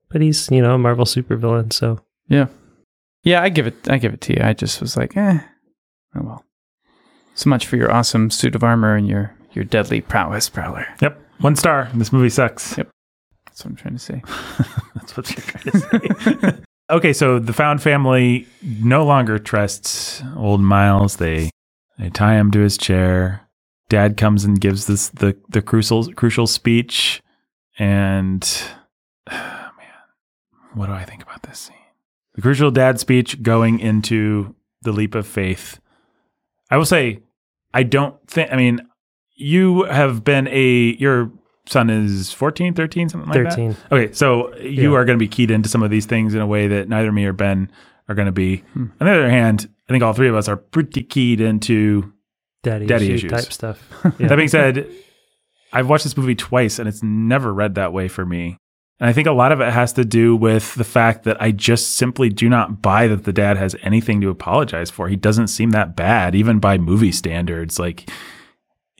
But 0.09 0.21
he's 0.21 0.49
you 0.51 0.61
know 0.61 0.75
a 0.75 0.77
Marvel 0.77 1.05
supervillain, 1.05 1.71
so 1.71 1.99
yeah, 2.27 2.47
Yeah, 3.23 3.41
I 3.41 3.49
give 3.49 3.65
it. 3.67 3.89
I 3.89 3.97
give 3.97 4.13
it 4.13 4.21
to 4.21 4.33
you. 4.33 4.43
I 4.43 4.51
just 4.53 4.81
was 4.81 4.97
like, 4.97 5.15
eh, 5.15 5.39
oh 6.15 6.21
well. 6.23 6.45
So 7.33 7.49
much 7.49 7.65
for 7.65 7.77
your 7.77 7.91
awesome 7.91 8.29
suit 8.29 8.55
of 8.55 8.63
armor 8.63 8.95
and 8.95 9.07
your 9.07 9.33
your 9.53 9.63
deadly 9.63 10.01
prowess, 10.01 10.49
Prowler. 10.49 10.85
Yep. 11.01 11.17
One 11.39 11.55
star. 11.55 11.89
This 11.93 12.11
movie 12.11 12.29
sucks. 12.29 12.77
Yep. 12.77 12.89
That's 13.45 13.63
what 13.65 13.71
I'm 13.71 13.75
trying 13.77 13.93
to 13.95 13.99
say. 13.99 14.21
That's 14.95 15.15
what 15.17 15.29
you're 15.29 15.45
trying 15.45 15.71
to 15.71 16.51
say. 16.51 16.57
okay, 16.91 17.13
so 17.13 17.39
the 17.39 17.53
found 17.53 17.81
family 17.81 18.47
no 18.61 19.05
longer 19.05 19.39
trusts 19.39 20.21
old 20.35 20.61
Miles. 20.61 21.17
They 21.17 21.49
they 21.97 22.09
tie 22.09 22.35
him 22.35 22.51
to 22.51 22.59
his 22.59 22.77
chair. 22.77 23.47
Dad 23.89 24.17
comes 24.17 24.45
and 24.45 24.59
gives 24.59 24.85
this 24.85 25.09
the 25.09 25.35
the 25.49 25.61
crucial 25.61 26.11
crucial 26.13 26.47
speech, 26.47 27.21
and 27.79 28.41
man, 29.31 29.51
what 30.73 30.87
do 30.87 30.93
I 30.93 31.05
think 31.05 31.23
about 31.23 31.43
this 31.43 31.59
scene? 31.59 31.75
The 32.35 32.41
crucial 32.41 32.71
dad 32.71 32.99
speech 32.99 33.41
going 33.41 33.79
into 33.79 34.55
the 34.81 34.91
leap 34.91 35.15
of 35.15 35.27
faith. 35.27 35.79
I 36.69 36.77
will 36.77 36.85
say, 36.85 37.19
I 37.73 37.83
don't 37.83 38.15
think. 38.27 38.51
I 38.51 38.55
mean, 38.55 38.87
you 39.35 39.83
have 39.83 40.23
been 40.23 40.47
a 40.47 40.95
your 40.97 41.31
son 41.65 41.89
is 41.89 42.31
14, 42.33 42.73
13, 42.73 43.09
something 43.09 43.29
like 43.29 43.43
that. 43.43 43.49
thirteen. 43.51 43.75
Okay, 43.91 44.11
so 44.13 44.55
you 44.57 44.91
Yeah. 44.91 44.97
are 44.97 45.05
going 45.05 45.17
to 45.17 45.23
be 45.23 45.27
keyed 45.27 45.51
into 45.51 45.69
some 45.69 45.83
of 45.83 45.91
these 45.91 46.05
things 46.05 46.33
in 46.33 46.41
a 46.41 46.47
way 46.47 46.67
that 46.67 46.89
neither 46.89 47.11
me 47.11 47.25
or 47.25 47.33
Ben 47.33 47.71
are 48.09 48.15
going 48.15 48.25
to 48.27 48.31
be. 48.31 48.57
Hmm. 48.73 48.85
On 48.99 49.07
the 49.07 49.11
other 49.13 49.29
hand, 49.29 49.69
I 49.89 49.93
think 49.93 50.03
all 50.03 50.13
three 50.13 50.27
of 50.29 50.35
us 50.35 50.47
are 50.47 50.57
pretty 50.57 51.03
keyed 51.03 51.39
into. 51.41 52.11
Daddy, 52.63 52.85
Daddy 52.85 53.05
issue 53.13 53.27
issues. 53.27 53.31
type 53.31 53.51
stuff. 53.53 53.81
Yeah. 54.19 54.27
That 54.27 54.35
being 54.35 54.47
said, 54.47 54.87
I've 55.73 55.89
watched 55.89 56.03
this 56.03 56.15
movie 56.17 56.35
twice 56.35 56.77
and 56.79 56.87
it's 56.87 57.01
never 57.01 57.53
read 57.53 57.75
that 57.75 57.91
way 57.93 58.07
for 58.07 58.25
me. 58.25 58.57
And 58.99 59.09
I 59.09 59.13
think 59.13 59.27
a 59.27 59.31
lot 59.31 59.51
of 59.51 59.61
it 59.61 59.73
has 59.73 59.93
to 59.93 60.05
do 60.05 60.35
with 60.35 60.75
the 60.75 60.83
fact 60.83 61.23
that 61.23 61.41
I 61.41 61.49
just 61.51 61.95
simply 61.95 62.29
do 62.29 62.47
not 62.47 62.83
buy 62.83 63.07
that 63.07 63.23
the 63.23 63.33
dad 63.33 63.57
has 63.57 63.75
anything 63.81 64.21
to 64.21 64.29
apologize 64.29 64.91
for. 64.91 65.07
He 65.07 65.15
doesn't 65.15 65.47
seem 65.47 65.71
that 65.71 65.95
bad, 65.95 66.35
even 66.35 66.59
by 66.59 66.77
movie 66.77 67.11
standards. 67.11 67.79
Like, 67.79 68.07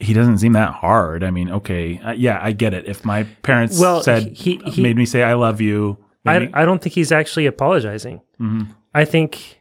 he 0.01 0.13
doesn't 0.13 0.39
seem 0.39 0.53
that 0.53 0.73
hard. 0.73 1.23
I 1.23 1.31
mean, 1.31 1.49
okay, 1.51 1.99
uh, 1.99 2.11
yeah, 2.11 2.39
I 2.41 2.51
get 2.51 2.73
it. 2.73 2.85
If 2.87 3.05
my 3.05 3.23
parents 3.43 3.79
Well, 3.79 4.01
said, 4.03 4.31
he- 4.35 4.57
he- 4.65 4.81
made 4.81 4.97
me 4.97 5.05
say, 5.05 5.23
I 5.23 5.33
love 5.33 5.61
you. 5.61 5.97
I, 6.25 6.49
I 6.53 6.65
don't 6.65 6.81
think 6.81 6.93
he's 6.95 7.11
actually 7.11 7.45
apologizing. 7.47 8.21
Mhm. 8.39 8.67
I 8.93 9.05
think 9.05 9.59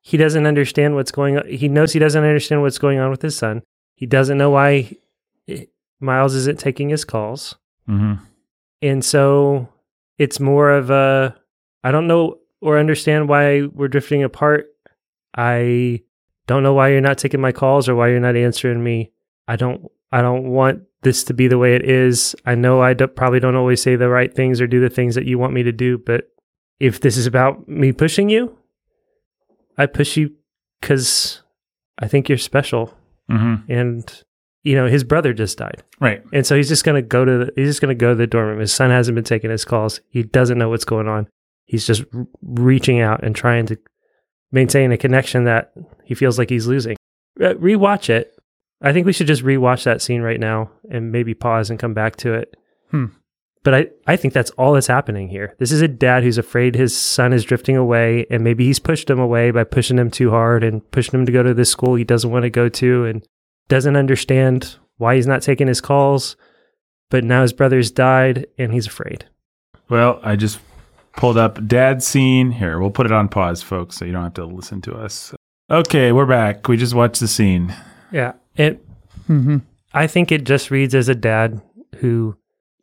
he 0.00 0.16
doesn't 0.16 0.46
understand 0.46 0.94
what's 0.94 1.10
going 1.10 1.36
on. 1.36 1.46
He 1.48 1.68
knows 1.68 1.92
he 1.92 1.98
doesn't 1.98 2.22
understand 2.22 2.62
what's 2.62 2.78
going 2.78 2.98
on 2.98 3.10
with 3.10 3.20
his 3.22 3.36
son. 3.36 3.62
He 3.94 4.06
doesn't 4.06 4.38
know 4.38 4.50
why 4.50 4.92
Miles 6.00 6.34
isn't 6.34 6.58
taking 6.60 6.88
his 6.90 7.04
calls. 7.04 7.56
Mhm. 7.88 8.20
And 8.82 9.04
so 9.04 9.68
it's 10.18 10.38
more 10.40 10.70
of 10.70 10.90
a 10.90 11.34
I 11.84 11.90
don't 11.90 12.06
know 12.06 12.38
or 12.60 12.78
understand 12.78 13.28
why 13.28 13.62
we're 13.72 13.88
drifting 13.88 14.22
apart. 14.22 14.66
I 15.36 16.02
don't 16.46 16.62
know 16.62 16.74
why 16.74 16.88
you're 16.88 17.00
not 17.00 17.18
taking 17.18 17.40
my 17.40 17.52
calls 17.52 17.88
or 17.88 17.94
why 17.94 18.08
you're 18.08 18.20
not 18.20 18.36
answering 18.36 18.82
me. 18.82 19.12
I 19.48 19.56
don't 19.56 19.90
I 20.12 20.22
don't 20.22 20.50
want 20.50 20.82
this 21.02 21.24
to 21.24 21.34
be 21.34 21.48
the 21.48 21.58
way 21.58 21.74
it 21.74 21.84
is. 21.88 22.36
I 22.46 22.54
know 22.54 22.80
I 22.82 22.94
do, 22.94 23.06
probably 23.08 23.40
don't 23.40 23.56
always 23.56 23.82
say 23.82 23.96
the 23.96 24.08
right 24.08 24.32
things 24.32 24.60
or 24.60 24.66
do 24.66 24.80
the 24.80 24.88
things 24.90 25.14
that 25.16 25.26
you 25.26 25.38
want 25.38 25.52
me 25.54 25.62
to 25.64 25.72
do, 25.72 25.98
but 25.98 26.28
if 26.80 27.00
this 27.00 27.16
is 27.16 27.26
about 27.26 27.66
me 27.68 27.90
pushing 27.92 28.28
you, 28.28 28.56
I 29.76 29.86
push 29.86 30.16
you 30.16 30.32
cuz 30.82 31.42
I 31.98 32.06
think 32.08 32.28
you're 32.28 32.38
special 32.38 32.94
Mhm. 33.30 33.64
and 33.68 34.24
you 34.62 34.74
know 34.74 34.86
his 34.86 35.04
brother 35.04 35.32
just 35.32 35.58
died. 35.58 35.82
Right. 36.00 36.22
And 36.32 36.46
so 36.46 36.56
he's 36.56 36.68
just 36.68 36.84
going 36.84 36.96
to 37.02 37.06
go 37.06 37.24
to 37.24 37.38
the, 37.38 37.52
he's 37.56 37.68
just 37.68 37.80
going 37.80 37.96
to 37.96 38.00
go 38.00 38.10
to 38.10 38.14
the 38.14 38.26
dorm 38.26 38.48
room. 38.48 38.60
His 38.60 38.72
son 38.72 38.90
hasn't 38.90 39.14
been 39.14 39.24
taking 39.24 39.50
his 39.50 39.64
calls. 39.64 40.00
He 40.10 40.22
doesn't 40.22 40.58
know 40.58 40.68
what's 40.68 40.84
going 40.84 41.08
on. 41.08 41.28
He's 41.66 41.86
just 41.86 42.04
r- 42.14 42.26
reaching 42.42 43.00
out 43.00 43.22
and 43.22 43.34
trying 43.36 43.66
to 43.66 43.78
maintain 44.52 44.90
a 44.92 44.96
connection 44.96 45.44
that 45.44 45.72
he 46.04 46.14
feels 46.14 46.38
like 46.38 46.50
he's 46.50 46.66
losing. 46.66 46.96
Uh, 47.40 47.54
rewatch 47.54 48.08
it. 48.10 48.32
I 48.80 48.92
think 48.92 49.06
we 49.06 49.12
should 49.12 49.26
just 49.26 49.44
rewatch 49.44 49.84
that 49.84 50.02
scene 50.02 50.22
right 50.22 50.38
now 50.38 50.70
and 50.90 51.10
maybe 51.10 51.34
pause 51.34 51.70
and 51.70 51.78
come 51.78 51.94
back 51.94 52.16
to 52.16 52.34
it. 52.34 52.56
Hmm. 52.90 53.06
But 53.64 53.74
I, 53.74 53.86
I 54.06 54.16
think 54.16 54.34
that's 54.34 54.50
all 54.52 54.72
that's 54.72 54.86
happening 54.86 55.28
here. 55.28 55.54
This 55.58 55.72
is 55.72 55.82
a 55.82 55.88
dad 55.88 56.22
who's 56.22 56.38
afraid 56.38 56.74
his 56.74 56.96
son 56.96 57.32
is 57.32 57.44
drifting 57.44 57.76
away, 57.76 58.24
and 58.30 58.44
maybe 58.44 58.64
he's 58.64 58.78
pushed 58.78 59.10
him 59.10 59.18
away 59.18 59.50
by 59.50 59.64
pushing 59.64 59.98
him 59.98 60.10
too 60.10 60.30
hard 60.30 60.62
and 60.62 60.88
pushing 60.90 61.18
him 61.18 61.26
to 61.26 61.32
go 61.32 61.42
to 61.42 61.54
this 61.54 61.70
school 61.70 61.96
he 61.96 62.04
doesn't 62.04 62.30
want 62.30 62.44
to 62.44 62.50
go 62.50 62.68
to 62.68 63.04
and 63.04 63.26
doesn't 63.68 63.96
understand 63.96 64.76
why 64.96 65.16
he's 65.16 65.26
not 65.26 65.42
taking 65.42 65.66
his 65.66 65.80
calls. 65.80 66.36
But 67.10 67.24
now 67.24 67.42
his 67.42 67.52
brother's 67.52 67.90
died 67.90 68.46
and 68.58 68.72
he's 68.72 68.86
afraid. 68.86 69.26
Well, 69.88 70.20
I 70.22 70.36
just 70.36 70.60
pulled 71.16 71.38
up 71.38 71.66
dad's 71.66 72.06
scene. 72.06 72.52
Here, 72.52 72.78
we'll 72.78 72.90
put 72.90 73.06
it 73.06 73.12
on 73.12 73.28
pause, 73.28 73.62
folks, 73.62 73.96
so 73.96 74.04
you 74.04 74.12
don't 74.12 74.24
have 74.24 74.34
to 74.34 74.44
listen 74.44 74.80
to 74.82 74.94
us. 74.94 75.34
Okay, 75.70 76.12
we're 76.12 76.26
back. 76.26 76.68
We 76.68 76.76
just 76.76 76.94
watched 76.94 77.20
the 77.20 77.28
scene. 77.28 77.74
Yeah. 78.12 78.34
It, 78.58 78.84
Mm-hmm. 79.28 79.58
I 79.92 80.06
think 80.06 80.32
it 80.32 80.44
just 80.44 80.70
reads 80.70 80.94
as 80.94 81.10
a 81.10 81.14
dad 81.14 81.60
who 81.96 82.34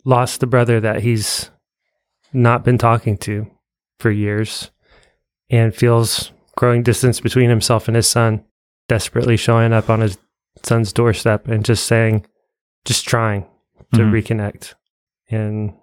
lost 0.04 0.40
the 0.42 0.46
brother 0.48 0.80
that 0.80 1.02
he's 1.02 1.50
not 2.34 2.64
been 2.64 2.78
talking 2.78 3.18
to 3.20 3.48
for 4.00 4.12
years 4.12 4.70
and 5.50 5.74
feels 5.74 6.32
growing 6.56 6.84
distance 6.84 7.20
between 7.20 7.50
himself 7.50 7.88
and 7.88 7.96
his 7.96 8.06
son, 8.08 8.44
desperately 8.88 9.38
showing 9.38 9.74
up 9.74 9.90
on 9.90 10.02
his 10.02 10.20
son's 10.62 10.94
doorstep 10.94 11.48
and 11.48 11.66
just 11.66 11.88
saying, 11.88 12.26
just 12.86 13.08
trying 13.08 13.48
to 13.94 14.02
Mhm. 14.02 14.12
reconnect. 14.12 14.76
And 15.32 15.74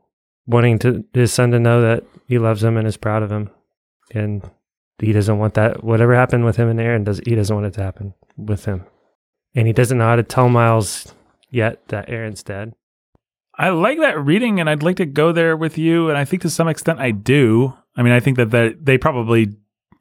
wanting 0.47 0.78
to 0.81 1.05
his 1.12 1.32
son 1.32 1.51
to 1.51 1.59
know 1.59 1.81
that 1.82 2.05
he 2.28 2.39
loves 2.39 2.62
him 2.62 2.77
and 2.77 2.86
is 2.86 2.97
proud 2.97 3.24
of 3.24 3.32
him, 3.32 3.51
and 4.14 4.48
he 5.01 5.12
doesn't 5.12 5.39
want 5.39 5.55
that 5.55 5.82
whatever 5.82 6.14
happened 6.14 6.44
with 6.44 6.56
him 6.56 6.69
and 6.69 6.81
Aaron 6.81 7.02
does 7.02 7.20
he 7.27 7.35
doesn't 7.35 7.55
want 7.56 7.66
it 7.66 7.74
to 7.74 7.82
happen 7.82 8.14
with 8.36 8.64
him, 8.66 8.85
and 9.55 9.66
he 9.66 9.73
doesn't 9.73 9.99
know 9.99 10.05
how 10.05 10.16
to 10.16 10.23
tell 10.23 10.49
Miles 10.49 11.12
yet 11.51 11.87
that 11.89 12.09
Aaron's 12.09 12.43
dead. 12.43 12.74
I 13.57 13.69
like 13.69 13.99
that 13.99 14.24
reading, 14.24 14.61
and 14.61 14.69
I'd 14.69 14.83
like 14.83 14.97
to 14.97 15.07
go 15.07 15.33
there 15.33 15.57
with 15.57 15.77
you. 15.77 16.09
And 16.09 16.16
I 16.16 16.24
think 16.24 16.43
to 16.43 16.51
some 16.51 16.69
extent 16.69 17.01
I 17.01 17.11
do. 17.11 17.74
I 17.97 18.03
mean, 18.03 18.12
I 18.12 18.20
think 18.20 18.37
that 18.39 18.51
that 18.51 18.85
they 18.85 18.97
probably, 18.97 19.55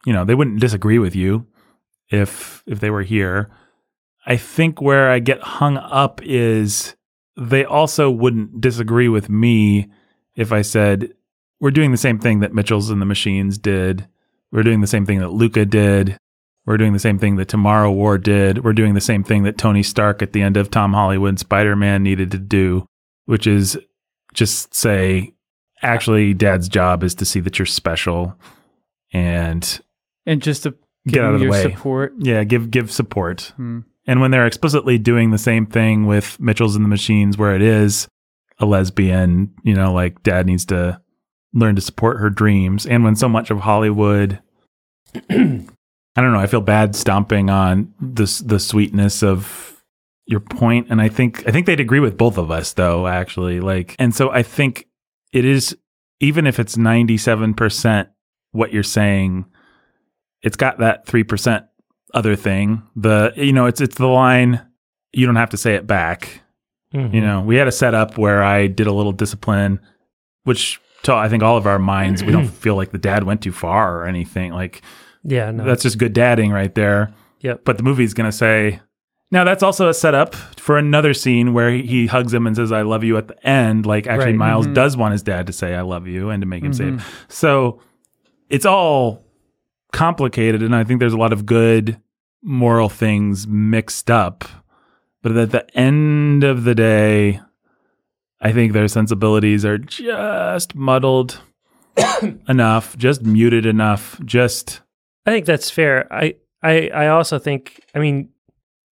you 0.06 0.14
know, 0.14 0.24
they 0.24 0.36
wouldn't 0.36 0.62
disagree 0.62 1.00
with 1.00 1.16
you 1.16 1.46
if 2.10 2.64
if 2.66 2.80
they 2.80 2.90
were 2.90 3.04
here. 3.04 3.50
I 4.26 4.38
think 4.38 4.82
where 4.82 5.10
I 5.10 5.20
get 5.20 5.42
hung 5.42 5.78
up 5.78 6.22
is 6.24 6.96
they 7.36 7.66
also 7.66 8.10
wouldn't 8.10 8.62
disagree 8.62 9.10
with 9.10 9.30
me 9.30 9.90
if 10.36 10.52
I 10.52 10.62
said 10.62 11.14
we're 11.60 11.72
doing 11.72 11.92
the 11.92 11.98
same 11.98 12.20
thing 12.20 12.40
that 12.40 12.54
Mitchells 12.54 12.90
and 12.90 13.02
the 13.02 13.06
Machines 13.06 13.58
did. 13.58 14.08
We're 14.52 14.64
doing 14.64 14.82
the 14.82 14.88
same 14.88 15.06
thing 15.06 15.20
that 15.20 15.32
Luca 15.32 15.66
did. 15.66 16.18
We're 16.66 16.78
doing 16.78 16.94
the 16.94 17.00
same 17.00 17.18
thing 17.18 17.38
that 17.38 17.48
Tomorrow 17.48 17.92
War 17.92 18.18
did. 18.18 18.64
We're 18.64 18.74
doing 18.74 18.94
the 18.94 19.02
same 19.02 19.24
thing 19.24 19.44
that 19.44 19.58
Tony 19.58 19.82
Stark 19.84 20.22
at 20.22 20.32
the 20.34 20.42
end 20.42 20.58
of 20.58 20.70
Tom 20.70 20.94
Hollywood 20.94 21.40
Spider 21.40 21.76
Man 21.76 22.04
needed 22.04 22.32
to 22.32 22.38
do, 22.38 22.86
which 23.26 23.48
is 23.48 23.78
just 24.34 24.74
say, 24.76 25.34
actually, 25.82 26.34
dad's 26.34 26.70
job 26.70 27.04
is 27.04 27.16
to 27.16 27.26
see 27.26 27.40
that 27.40 27.58
you're 27.60 27.66
special 27.66 28.36
and 29.12 29.82
And 30.26 30.42
just 30.42 30.64
to 30.64 30.76
Get 31.08 31.24
out 31.24 31.34
of 31.34 31.40
the 31.40 31.50
way. 31.50 31.64
support. 31.64 32.14
yeah, 32.20 32.44
give 32.44 32.70
give 32.70 32.92
support. 32.92 33.54
Hmm. 33.58 33.80
And 34.06 34.22
when 34.22 34.30
they're 34.30 34.46
explicitly 34.46 35.00
doing 35.00 35.32
the 35.32 35.38
same 35.40 35.66
thing 35.66 36.06
with 36.06 36.40
Mitchells 36.40 36.76
and 36.76 36.86
the 36.86 36.90
Machines, 36.90 37.38
where 37.40 37.56
it 37.56 37.62
is 37.64 38.08
a 38.60 38.66
lesbian, 38.68 39.52
you 39.64 39.74
know, 39.74 39.92
like 39.94 40.22
dad 40.22 40.46
needs 40.46 40.66
to 40.68 41.02
learn 41.54 41.76
to 41.76 41.82
support 41.82 42.20
her 42.20 42.30
dreams. 42.30 42.86
And 42.86 43.04
when 43.04 43.16
so 43.16 43.28
much 43.28 43.50
of 43.50 43.60
Hollywood, 43.62 44.40
I 46.16 46.22
don't 46.22 46.34
know, 46.34 46.40
I 46.40 46.48
feel 46.48 46.62
bad 46.62 46.96
stomping 46.96 47.50
on 47.50 47.94
the 48.02 48.44
the 48.46 48.60
sweetness 48.60 49.24
of 49.24 49.82
your 50.26 50.40
point, 50.42 50.88
and 50.90 51.02
I 51.02 51.10
think 51.10 51.48
I 51.48 51.52
think 51.52 51.66
they'd 51.66 51.80
agree 51.80 52.00
with 52.00 52.18
both 52.18 52.38
of 52.38 52.52
us, 52.52 52.74
though. 52.74 53.08
Actually, 53.08 53.60
like, 53.60 53.96
and 54.00 54.14
so 54.16 54.30
I 54.30 54.44
think 54.44 54.88
it 55.34 55.46
is 55.46 55.78
even 56.20 56.48
if 56.48 56.60
it's 56.60 56.78
ninety 56.78 57.18
seven 57.18 57.54
percent 57.54 58.10
what 58.52 58.74
you're 58.74 58.84
saying, 58.84 59.46
it's 60.42 60.58
got 60.58 60.80
that 60.80 61.06
three 61.06 61.24
percent 61.24 61.66
other 62.14 62.36
thing. 62.36 62.84
The 62.96 63.34
you 63.38 63.54
know, 63.54 63.66
it's 63.66 63.80
it's 63.82 63.98
the 63.98 64.08
line 64.08 64.62
you 65.14 65.26
don't 65.26 65.36
have 65.38 65.50
to 65.52 65.58
say 65.58 65.76
it 65.76 65.88
back. 65.88 66.42
Mhm. 66.94 67.14
You 67.14 67.22
know, 67.22 67.42
we 67.42 67.56
had 67.56 67.68
a 67.70 67.72
setup 67.72 68.18
where 68.18 68.44
I 68.44 68.68
did 68.68 68.88
a 68.88 68.92
little 68.92 69.14
discipline, 69.14 69.80
which 70.44 70.80
to 71.04 71.14
I 71.14 71.30
think 71.30 71.42
all 71.42 71.56
of 71.58 71.66
our 71.68 71.80
minds, 71.80 72.22
we 72.24 72.32
don't 72.34 72.48
feel 72.64 72.76
like 72.76 72.92
the 72.92 72.98
dad 72.98 73.24
went 73.24 73.42
too 73.42 73.54
far 73.54 73.98
or 73.98 74.06
anything. 74.06 74.52
Like 74.54 74.82
yeah, 75.24 75.52
no, 75.52 75.64
that's 75.66 75.84
just 75.84 75.98
good 75.98 76.14
dadding 76.14 76.52
right 76.52 76.74
there. 76.76 77.14
Yep. 77.42 77.62
But 77.66 77.78
the 77.78 77.84
movie's 77.84 78.14
gonna 78.14 78.32
say 78.32 78.80
now 79.32 79.44
that's 79.44 79.64
also 79.64 79.88
a 79.90 79.94
setup 79.94 80.36
for 80.36 80.78
another 80.78 81.14
scene 81.14 81.54
where 81.54 81.72
he, 81.72 82.06
hugs 82.08 82.34
him 82.34 82.46
and 82.48 82.56
says 82.56 82.72
"I 82.72 82.82
love 82.82 83.04
you" 83.04 83.18
at 83.18 83.28
the 83.28 83.48
end. 83.48 83.86
Like 83.86 84.06
actually, 84.08 84.32
Right. 84.32 84.36
Miles 84.36 84.68
Mhm. 84.68 84.74
does 84.74 84.98
want 84.98 85.14
his 85.14 85.24
dad 85.24 85.48
to 85.48 85.54
say 85.54 85.74
"I 85.76 85.82
love 85.82 86.06
you" 86.08 86.30
and 86.30 86.42
to 86.42 86.46
make 86.48 86.64
him 86.64 86.74
say 86.74 86.88
it. 86.90 86.94
Mhm. 86.96 87.02
So 87.30 87.80
it's 88.50 88.66
all 88.66 89.24
complicated, 89.94 90.62
and 90.62 90.76
I 90.76 90.84
think 90.84 91.00
there's 91.00 91.14
a 91.14 91.18
lot 91.18 91.34
of 91.34 91.46
good 91.46 91.98
moral 92.44 92.90
things 92.90 93.48
mixed 93.48 94.10
up. 94.12 94.44
But 95.24 95.38
at 95.38 95.52
the 95.52 95.78
end 95.78 96.44
of 96.44 96.64
the 96.64 96.74
day, 96.76 97.40
I 98.42 98.52
think 98.52 98.74
their 98.74 98.88
sensibilities 98.88 99.64
are 99.66 99.78
just 99.78 100.74
muddled 100.76 101.42
enough, 102.50 102.98
just 102.98 103.24
muted 103.24 103.66
enough, 103.66 104.20
just 104.26 104.82
I 105.26 105.32
think 105.32 105.46
that's 105.46 105.70
fair. 105.70 106.12
I, 106.12 106.36
I, 106.64 106.90
I 106.90 107.08
also 107.08 107.40
think, 107.40 107.82
I 107.94 108.00
mean, 108.00 108.30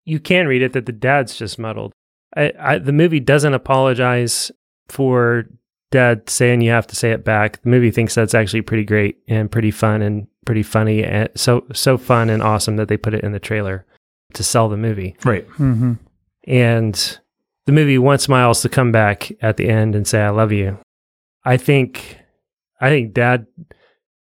you 0.06 0.20
can 0.20 0.48
read 0.48 0.62
it 0.62 0.74
that 0.74 0.86
the 0.86 0.92
dad's 0.92 1.38
just 1.38 1.60
muddled. 1.60 1.94
I, 2.36 2.54
I, 2.60 2.78
the 2.78 2.92
movie 2.92 3.20
doesn't 3.20 3.54
apologize 3.54 4.52
for 4.88 5.46
dad 5.92 6.30
saying 6.30 6.62
you 6.62 6.72
have 6.72 6.88
to 6.88 6.96
say 6.96 7.12
it 7.12 7.24
back. 7.24 7.62
The 7.62 7.70
movie 7.70 7.92
thinks 7.92 8.16
that's 8.16 8.36
actually 8.36 8.62
pretty 8.62 8.86
great 8.86 9.18
and 9.28 9.52
pretty 9.52 9.72
fun 9.72 10.02
and 10.02 10.28
pretty 10.46 10.64
funny 10.64 11.04
and 11.04 11.30
so 11.36 11.66
so 11.74 11.98
fun 11.98 12.30
and 12.30 12.42
awesome 12.42 12.76
that 12.78 12.88
they 12.88 12.98
put 12.98 13.14
it 13.14 13.24
in 13.24 13.32
the 13.34 13.40
trailer 13.40 13.86
to 14.34 14.44
sell 14.44 14.70
the 14.70 14.78
movie. 14.78 15.16
right. 15.24 15.48
Mm-hmm. 15.52 15.94
And 16.48 17.20
the 17.66 17.72
movie 17.72 17.98
wants 17.98 18.30
Miles 18.30 18.62
to 18.62 18.70
come 18.70 18.92
back 18.92 19.32
at 19.42 19.58
the 19.58 19.70
end 19.70 19.96
and 19.96 20.08
say 20.08 20.22
I 20.22 20.30
love 20.30 20.52
you. 20.52 20.78
I 21.44 21.58
think 21.58 22.18
I 22.80 22.90
think 22.90 23.14
dad 23.14 23.48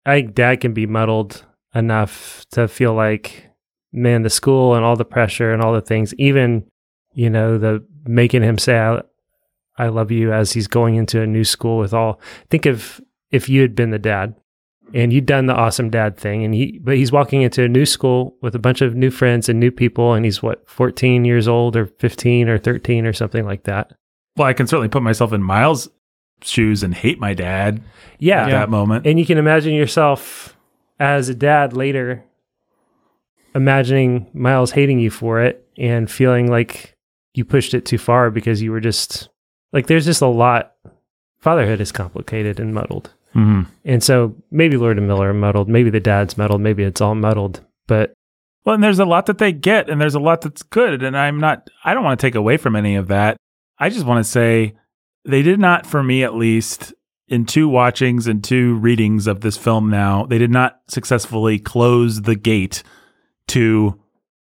I 0.04 0.20
think 0.20 0.34
dad 0.34 0.60
can 0.60 0.72
be 0.72 0.86
muddled 0.86 1.44
enough 1.76 2.46
to 2.50 2.66
feel 2.66 2.94
like 2.94 3.50
man 3.92 4.22
the 4.22 4.30
school 4.30 4.74
and 4.74 4.84
all 4.84 4.96
the 4.96 5.04
pressure 5.04 5.52
and 5.52 5.62
all 5.62 5.72
the 5.72 5.80
things 5.80 6.14
even 6.14 6.64
you 7.14 7.30
know 7.30 7.58
the 7.58 7.84
making 8.04 8.42
him 8.42 8.58
say 8.58 8.78
I, 8.78 9.02
I 9.78 9.88
love 9.88 10.10
you 10.10 10.32
as 10.32 10.52
he's 10.52 10.66
going 10.66 10.96
into 10.96 11.20
a 11.20 11.26
new 11.26 11.44
school 11.44 11.78
with 11.78 11.92
all 11.92 12.20
think 12.50 12.66
of 12.66 13.00
if 13.30 13.48
you 13.48 13.62
had 13.62 13.74
been 13.74 13.90
the 13.90 13.98
dad 13.98 14.34
and 14.94 15.12
you'd 15.12 15.26
done 15.26 15.46
the 15.46 15.54
awesome 15.54 15.90
dad 15.90 16.16
thing 16.16 16.44
and 16.44 16.54
he 16.54 16.78
but 16.82 16.96
he's 16.96 17.12
walking 17.12 17.42
into 17.42 17.62
a 17.62 17.68
new 17.68 17.86
school 17.86 18.36
with 18.42 18.54
a 18.54 18.58
bunch 18.58 18.80
of 18.80 18.94
new 18.94 19.10
friends 19.10 19.48
and 19.48 19.58
new 19.58 19.70
people 19.70 20.14
and 20.14 20.24
he's 20.24 20.42
what 20.42 20.68
14 20.68 21.24
years 21.24 21.48
old 21.48 21.76
or 21.76 21.86
15 21.86 22.48
or 22.48 22.58
13 22.58 23.06
or 23.06 23.12
something 23.12 23.44
like 23.44 23.64
that. 23.64 23.92
Well, 24.36 24.46
I 24.46 24.52
can 24.52 24.66
certainly 24.66 24.88
put 24.88 25.02
myself 25.02 25.32
in 25.32 25.42
Miles' 25.42 25.88
shoes 26.42 26.82
and 26.82 26.94
hate 26.94 27.18
my 27.18 27.32
dad 27.32 27.82
yeah, 28.18 28.44
at 28.44 28.50
that 28.50 28.70
moment. 28.70 29.06
and 29.06 29.18
you 29.18 29.26
can 29.26 29.38
imagine 29.38 29.72
yourself 29.72 30.55
as 30.98 31.28
a 31.28 31.34
dad 31.34 31.72
later 31.72 32.24
imagining 33.54 34.26
miles 34.34 34.72
hating 34.72 34.98
you 34.98 35.10
for 35.10 35.40
it 35.40 35.66
and 35.78 36.10
feeling 36.10 36.50
like 36.50 36.96
you 37.34 37.44
pushed 37.44 37.74
it 37.74 37.84
too 37.86 37.98
far 37.98 38.30
because 38.30 38.62
you 38.62 38.70
were 38.70 38.80
just 38.80 39.28
like 39.72 39.86
there's 39.86 40.04
just 40.04 40.22
a 40.22 40.26
lot 40.26 40.74
fatherhood 41.38 41.80
is 41.80 41.92
complicated 41.92 42.60
and 42.60 42.74
muddled 42.74 43.12
hmm 43.32 43.62
and 43.84 44.02
so 44.02 44.34
maybe 44.50 44.76
lord 44.76 44.98
and 44.98 45.06
miller 45.06 45.30
are 45.30 45.34
muddled 45.34 45.68
maybe 45.68 45.90
the 45.90 46.00
dad's 46.00 46.36
muddled 46.36 46.60
maybe 46.60 46.82
it's 46.82 47.00
all 47.00 47.14
muddled 47.14 47.60
but 47.86 48.12
Well, 48.64 48.74
and 48.74 48.82
there's 48.82 48.98
a 48.98 49.04
lot 49.04 49.26
that 49.26 49.38
they 49.38 49.52
get, 49.52 49.88
and 49.88 50.00
there's 50.00 50.16
a 50.16 50.20
lot 50.20 50.40
that's 50.40 50.64
good, 50.64 51.04
and 51.04 51.16
I'm 51.16 51.38
not. 51.38 51.70
I 51.84 51.94
don't 51.94 52.02
want 52.02 52.18
to 52.18 52.26
take 52.26 52.34
away 52.34 52.56
from 52.56 52.74
any 52.74 52.96
of 52.96 53.06
that. 53.08 53.36
I 53.78 53.90
just 53.90 54.04
want 54.04 54.24
to 54.24 54.28
say 54.28 54.74
they 55.24 55.42
did 55.42 55.60
not, 55.60 55.86
for 55.86 56.02
me 56.02 56.24
at 56.24 56.34
least, 56.34 56.92
in 57.28 57.44
two 57.44 57.68
watchings 57.68 58.26
and 58.26 58.42
two 58.42 58.76
readings 58.76 59.26
of 59.26 59.40
this 59.40 59.56
film. 59.56 59.90
Now 59.90 60.26
they 60.26 60.38
did 60.38 60.50
not 60.50 60.80
successfully 60.88 61.58
close 61.58 62.22
the 62.22 62.36
gate 62.36 62.82
to 63.48 64.00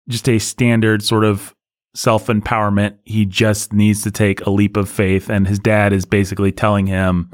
just 0.08 0.28
a 0.28 0.38
standard 0.38 1.02
sort 1.02 1.24
of 1.24 1.54
self 1.94 2.26
empowerment. 2.26 2.98
He 3.04 3.24
just 3.24 3.72
needs 3.72 4.02
to 4.02 4.10
take 4.10 4.44
a 4.44 4.50
leap 4.50 4.76
of 4.76 4.88
faith, 4.88 5.30
and 5.30 5.46
his 5.46 5.58
dad 5.58 5.92
is 5.92 6.04
basically 6.04 6.52
telling 6.52 6.86
him, 6.86 7.30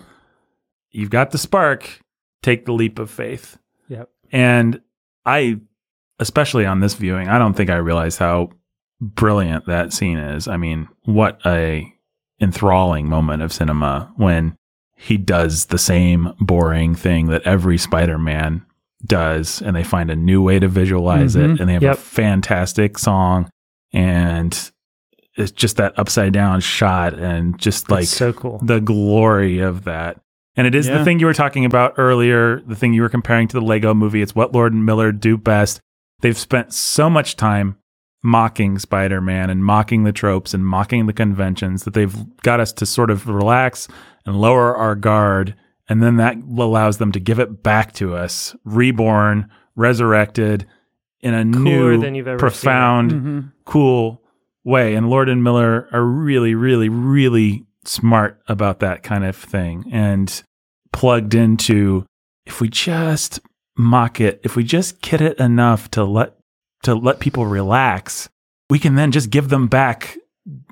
"You've 0.91 1.11
got 1.11 1.31
the 1.31 1.39
spark. 1.39 2.01
Take 2.43 2.67
the 2.67 2.73
leap 2.73 2.99
of 2.99 3.11
faith." 3.11 3.59
Yep. 3.89 4.09
And 4.33 4.81
I 5.27 5.61
especially 6.21 6.67
on 6.67 6.81
this 6.81 6.95
viewing, 6.95 7.29
I 7.29 7.39
don't 7.39 7.55
think 7.55 7.71
I 7.71 7.77
realized 7.77 8.19
how 8.19 8.51
brilliant 9.01 9.67
that 9.67 9.93
scene 9.93 10.19
is. 10.19 10.47
I 10.47 10.59
mean, 10.59 10.87
what 11.05 11.41
a 11.47 11.93
enthralling 12.41 13.09
moment 13.09 13.43
of 13.43 13.53
cinema 13.53 14.13
when 14.17 14.57
he 15.03 15.17
does 15.17 15.67
the 15.67 15.79
same 15.79 16.33
boring 16.41 16.95
thing 16.95 17.27
that 17.27 17.43
every 17.47 17.79
Spider-Man 17.79 18.63
does 19.07 19.63
and 19.63 19.75
they 19.75 19.83
find 19.83 20.11
a 20.11 20.17
new 20.17 20.43
way 20.43 20.59
to 20.59 20.69
visualize 20.69 21.35
Mhm. 21.35 21.55
it 21.55 21.61
and 21.61 21.69
they 21.69 21.73
have 21.73 21.83
Yep. 21.83 21.95
a 21.95 22.01
fantastic 22.01 22.99
song 22.99 23.49
and 23.95 24.71
it's 25.37 25.53
just 25.53 25.77
that 25.79 25.99
upside 25.99 26.33
down 26.35 26.61
shot 26.61 27.15
and 27.19 27.59
just 27.59 27.91
like 27.91 28.03
it's 28.03 28.11
so 28.17 28.33
cool 28.33 28.61
the 28.63 28.81
glory 28.81 29.59
of 29.61 29.85
that. 29.85 30.21
And 30.57 30.67
it 30.67 30.75
is 30.75 30.87
Yeah. 30.87 30.99
the 30.99 31.05
thing 31.05 31.19
you 31.19 31.27
were 31.27 31.33
talking 31.33 31.65
about 31.65 31.95
earlier, 31.97 32.61
the 32.67 32.75
thing 32.75 32.93
you 32.93 33.01
were 33.03 33.09
comparing 33.09 33.49
to 33.49 33.59
the 33.59 33.65
Lego 33.65 33.95
movie. 33.95 34.21
It's 34.21 34.35
what 34.35 34.53
Lord 34.53 34.75
and 34.75 34.85
Miller 34.85 35.13
do 35.13 35.39
best. 35.39 35.81
They've 36.21 36.37
spent 36.37 36.75
so 36.75 37.09
much 37.09 37.37
time 37.37 37.77
mocking 38.23 38.79
Spider 38.79 39.23
Man 39.23 39.49
and 39.49 39.65
mocking 39.65 40.05
the 40.05 40.13
tropes 40.13 40.53
and 40.53 40.67
mocking 40.67 41.07
the 41.07 41.15
conventions 41.15 41.85
that 41.85 41.95
they've 41.95 42.15
got 42.43 42.61
us 42.61 42.71
to 42.75 42.85
sort 42.85 43.11
of 43.11 43.27
relax 43.27 43.89
and 44.27 44.41
lower 44.41 44.77
our 44.77 44.95
guard. 44.95 45.55
And 45.89 46.03
then 46.03 46.17
that 46.17 46.37
allows 46.37 46.99
them 46.99 47.13
to 47.13 47.21
give 47.21 47.39
it 47.39 47.63
back 47.63 47.93
to 47.95 48.15
us, 48.15 48.55
reborn, 48.65 49.51
resurrected 49.75 50.67
in 51.21 51.35
a 51.35 51.45
Cooler 51.45 51.97
new, 51.97 52.01
than 52.01 52.15
you've 52.15 52.29
ever 52.29 52.39
profound, 52.39 53.11
Mm-hmm. 53.11 53.41
cool 53.65 54.23
way. 54.65 54.95
And 54.95 55.11
Lord 55.11 55.29
and 55.29 55.43
Miller 55.43 55.89
are 55.93 56.05
really, 56.05 56.55
really, 56.55 56.89
really 56.89 57.65
smart 57.85 58.41
about 58.47 58.81
that 58.81 59.03
kind 59.03 59.25
of 59.25 59.35
thing 59.35 59.85
and 59.91 60.43
plugged 60.93 61.35
into 61.35 62.05
if 62.47 62.61
we 62.61 62.69
just 62.69 63.41
mock 63.77 64.21
it, 64.21 64.41
if 64.45 64.57
we 64.57 64.65
just 64.65 65.01
kid 65.01 65.21
it 65.21 65.39
enough 65.39 65.91
to 65.93 66.05
let 66.05 66.35
to 66.83 66.95
let 66.95 67.21
people 67.21 67.47
relax, 67.47 68.29
we 68.71 68.79
can 68.79 68.95
then 68.95 69.13
just 69.13 69.31
give 69.31 69.49
them 69.51 69.67
back 69.67 70.17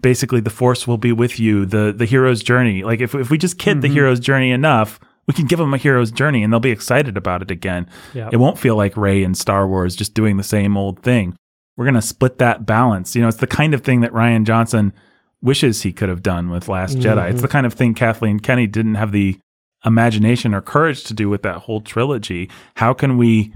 basically 0.02 0.40
the 0.40 0.50
force 0.50 0.86
will 0.86 0.98
be 0.98 1.12
with 1.12 1.38
you, 1.38 1.66
the 1.66 1.92
the 1.96 2.04
hero's 2.06 2.42
journey. 2.42 2.82
Like 2.82 3.00
if 3.00 3.14
if 3.14 3.30
we 3.30 3.38
just 3.38 3.58
kid 3.58 3.82
the 3.82 3.88
Mhm. 3.88 3.92
hero's 3.92 4.20
journey 4.20 4.50
enough, 4.50 4.98
we 5.26 5.34
can 5.34 5.46
give 5.46 5.58
them 5.58 5.74
a 5.74 5.78
hero's 5.78 6.10
journey 6.10 6.42
and 6.42 6.52
they'll 6.52 6.60
be 6.60 6.70
excited 6.70 7.16
about 7.16 7.42
it 7.42 7.50
again. 7.50 7.86
Yeah. 8.14 8.30
It 8.32 8.38
won't 8.38 8.58
feel 8.58 8.76
like 8.76 8.96
Rey 8.96 9.22
in 9.22 9.34
Star 9.34 9.68
Wars 9.68 9.94
just 9.94 10.14
doing 10.14 10.36
the 10.36 10.42
same 10.42 10.76
old 10.76 11.02
thing. 11.02 11.36
We're 11.76 11.84
going 11.84 11.94
to 11.94 12.02
split 12.02 12.38
that 12.38 12.66
balance. 12.66 13.14
You 13.14 13.22
know, 13.22 13.28
it's 13.28 13.36
the 13.36 13.46
kind 13.46 13.72
of 13.74 13.82
thing 13.82 14.00
that 14.00 14.12
Rian 14.12 14.44
Johnson 14.44 14.92
wishes 15.40 15.82
he 15.82 15.92
could 15.92 16.08
have 16.08 16.22
done 16.22 16.50
with 16.50 16.66
Last 16.68 16.98
Jedi. 16.98 17.30
It's 17.30 17.38
Mhm. 17.38 17.42
the 17.42 17.48
kind 17.48 17.66
of 17.66 17.74
thing 17.74 17.94
Kathleen 17.94 18.40
Kenny 18.40 18.66
didn't 18.66 18.96
have 18.96 19.12
the 19.12 19.38
imagination 19.84 20.54
or 20.54 20.60
courage 20.60 21.04
to 21.04 21.14
do 21.14 21.28
with 21.28 21.42
that 21.42 21.58
whole 21.58 21.80
trilogy. 21.80 22.50
How 22.76 22.92
can 22.94 23.16
we 23.16 23.52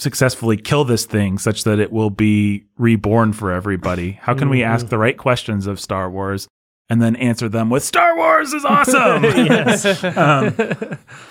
successfully 0.00 0.56
kill 0.56 0.84
this 0.84 1.04
thing 1.04 1.38
such 1.38 1.64
that 1.64 1.78
it 1.78 1.92
will 1.92 2.10
be 2.10 2.64
reborn 2.78 3.32
for 3.32 3.52
everybody? 3.52 4.18
How 4.22 4.34
can 4.34 4.48
we 4.48 4.60
Mhm. 4.60 4.66
ask 4.66 4.88
the 4.88 4.98
right 4.98 5.16
questions 5.16 5.66
of 5.66 5.78
Star 5.78 6.10
Wars 6.10 6.48
and 6.88 7.00
then 7.02 7.14
answer 7.16 7.48
them 7.48 7.70
with 7.70 7.84
Star 7.84 8.16
Wars 8.16 8.52
is 8.52 8.64
awesome? 8.64 9.24
Um, 10.16 10.54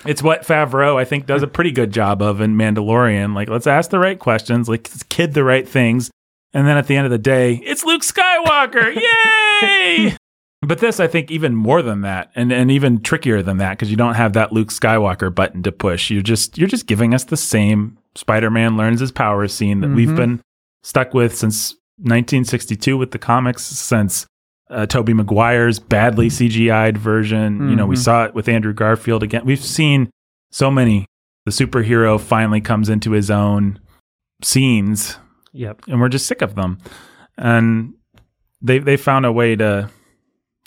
it's 0.06 0.22
what 0.22 0.46
Favreau, 0.46 0.96
I 0.96 1.04
think, 1.04 1.26
does 1.26 1.42
a 1.42 1.46
pretty 1.48 1.72
good 1.72 1.92
job 1.92 2.22
of 2.22 2.40
in 2.40 2.54
Mandalorian. 2.56 3.34
Like, 3.34 3.48
let's 3.48 3.66
ask 3.66 3.90
the 3.90 3.98
right 3.98 4.18
questions, 4.18 4.68
like, 4.68 4.88
let's 4.90 5.02
kid 5.04 5.34
the 5.34 5.44
right 5.44 5.68
things. 5.68 6.10
And 6.52 6.66
then 6.66 6.76
at 6.76 6.86
the 6.86 6.96
end 6.96 7.04
of 7.06 7.10
the 7.12 7.18
day, 7.18 7.54
it's 7.64 7.84
Luke 7.84 8.02
Skywalker. 8.02 8.94
Yay! 9.62 10.16
but 10.62 10.78
this, 10.80 10.98
I 11.00 11.06
think, 11.06 11.30
even 11.30 11.54
more 11.54 11.80
than 11.82 12.00
that, 12.02 12.30
and, 12.34 12.52
and 12.52 12.70
even 12.70 13.00
trickier 13.02 13.40
than 13.42 13.58
that, 13.58 13.70
because 13.78 13.90
you 13.90 13.96
don't 13.96 14.14
have 14.14 14.32
that 14.34 14.52
Luke 14.52 14.68
Skywalker 14.68 15.32
button 15.34 15.62
to 15.62 15.72
push. 15.72 16.10
You're 16.10 16.22
just 16.22 16.58
you're 16.58 16.68
just 16.68 16.86
giving 16.86 17.14
us 17.14 17.24
the 17.24 17.36
same 17.36 17.98
Spider-Man 18.16 18.76
learns 18.76 19.00
his 19.00 19.12
powers 19.12 19.52
scene 19.52 19.80
that 19.80 19.90
we've 19.90 20.08
Mhm. 20.10 20.16
been 20.16 20.40
stuck 20.82 21.14
with 21.14 21.34
since 21.36 21.74
1962 21.98 22.96
with 22.96 23.10
the 23.12 23.18
comics, 23.18 23.62
since 23.64 24.26
uh, 24.70 24.86
Tobey 24.86 25.12
Maguire's 25.12 25.80
badly 25.80 26.28
CGI'd 26.28 26.96
version. 26.96 27.68
You 27.68 27.74
know, 27.74 27.86
we 27.86 27.96
Mhm. 27.96 28.04
saw 28.04 28.24
it 28.24 28.34
with 28.36 28.48
Andrew 28.48 28.72
Garfield 28.72 29.22
again. 29.24 29.42
We've 29.44 29.58
seen 29.62 30.10
so 30.52 30.70
many. 30.70 31.06
The 31.44 31.50
superhero 31.50 32.20
finally 32.20 32.60
comes 32.60 32.88
into 32.88 33.10
his 33.10 33.30
own 33.32 33.80
scenes, 34.42 35.18
yep. 35.52 35.82
and 35.88 36.00
we're 36.00 36.08
just 36.08 36.26
sick 36.26 36.40
of 36.40 36.54
them. 36.54 36.78
And 37.36 37.94
they 38.62 38.78
they 38.78 38.96
found 38.96 39.26
a 39.26 39.32
way 39.32 39.56
to 39.56 39.90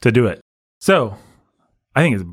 to 0.02 0.12
do 0.12 0.28
it. 0.28 0.42
So 0.82 1.16
I 1.96 2.02
think 2.02 2.16
it's 2.16 2.26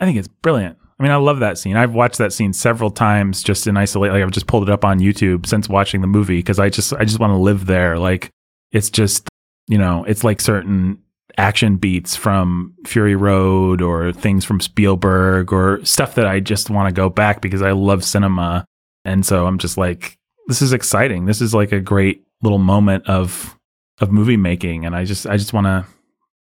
I 0.00 0.04
think 0.04 0.18
it's 0.18 0.28
brilliant. 0.28 0.76
I 1.04 1.06
mean, 1.06 1.12
I 1.12 1.16
love 1.16 1.40
that 1.40 1.58
scene. 1.58 1.76
I've 1.76 1.92
watched 1.92 2.16
that 2.16 2.32
scene 2.32 2.54
several 2.54 2.90
times 2.90 3.42
just 3.42 3.66
in 3.66 3.76
isolate. 3.76 4.12
Like 4.12 4.22
I've 4.22 4.30
just 4.30 4.46
pulled 4.46 4.66
it 4.66 4.72
up 4.72 4.86
on 4.86 5.00
YouTube 5.00 5.44
since 5.44 5.68
watching 5.68 6.00
the 6.00 6.06
movie 6.06 6.38
because 6.38 6.58
I 6.58 6.70
just 6.70 6.94
I 6.94 7.04
just 7.04 7.18
want 7.18 7.32
to 7.32 7.36
live 7.36 7.66
there. 7.66 7.98
Like 7.98 8.30
it's 8.72 8.88
just 8.88 9.28
you 9.66 9.76
know 9.76 10.02
it's 10.04 10.24
like 10.24 10.40
certain 10.40 10.96
action 11.36 11.76
beats 11.76 12.16
from 12.16 12.72
Fury 12.86 13.16
Road 13.16 13.82
or 13.82 14.12
things 14.12 14.46
from 14.46 14.60
Spielberg 14.60 15.52
or 15.52 15.84
stuff 15.84 16.14
that 16.14 16.26
I 16.26 16.40
just 16.40 16.70
want 16.70 16.88
to 16.88 16.94
go 16.98 17.10
back 17.10 17.42
because 17.42 17.60
I 17.60 17.72
love 17.72 18.02
cinema. 18.02 18.64
And 19.04 19.26
so 19.26 19.46
I'm 19.46 19.58
just 19.58 19.76
like, 19.76 20.16
this 20.46 20.62
is 20.62 20.72
exciting. 20.72 21.26
This 21.26 21.42
is 21.42 21.52
like 21.52 21.72
a 21.72 21.80
great 21.80 22.24
little 22.40 22.56
moment 22.56 23.06
of 23.10 23.58
of 24.00 24.10
movie 24.10 24.38
making, 24.38 24.86
and 24.86 24.96
I 24.96 25.04
just 25.04 25.26
I 25.26 25.36
just 25.36 25.52
want 25.52 25.66
to 25.66 25.84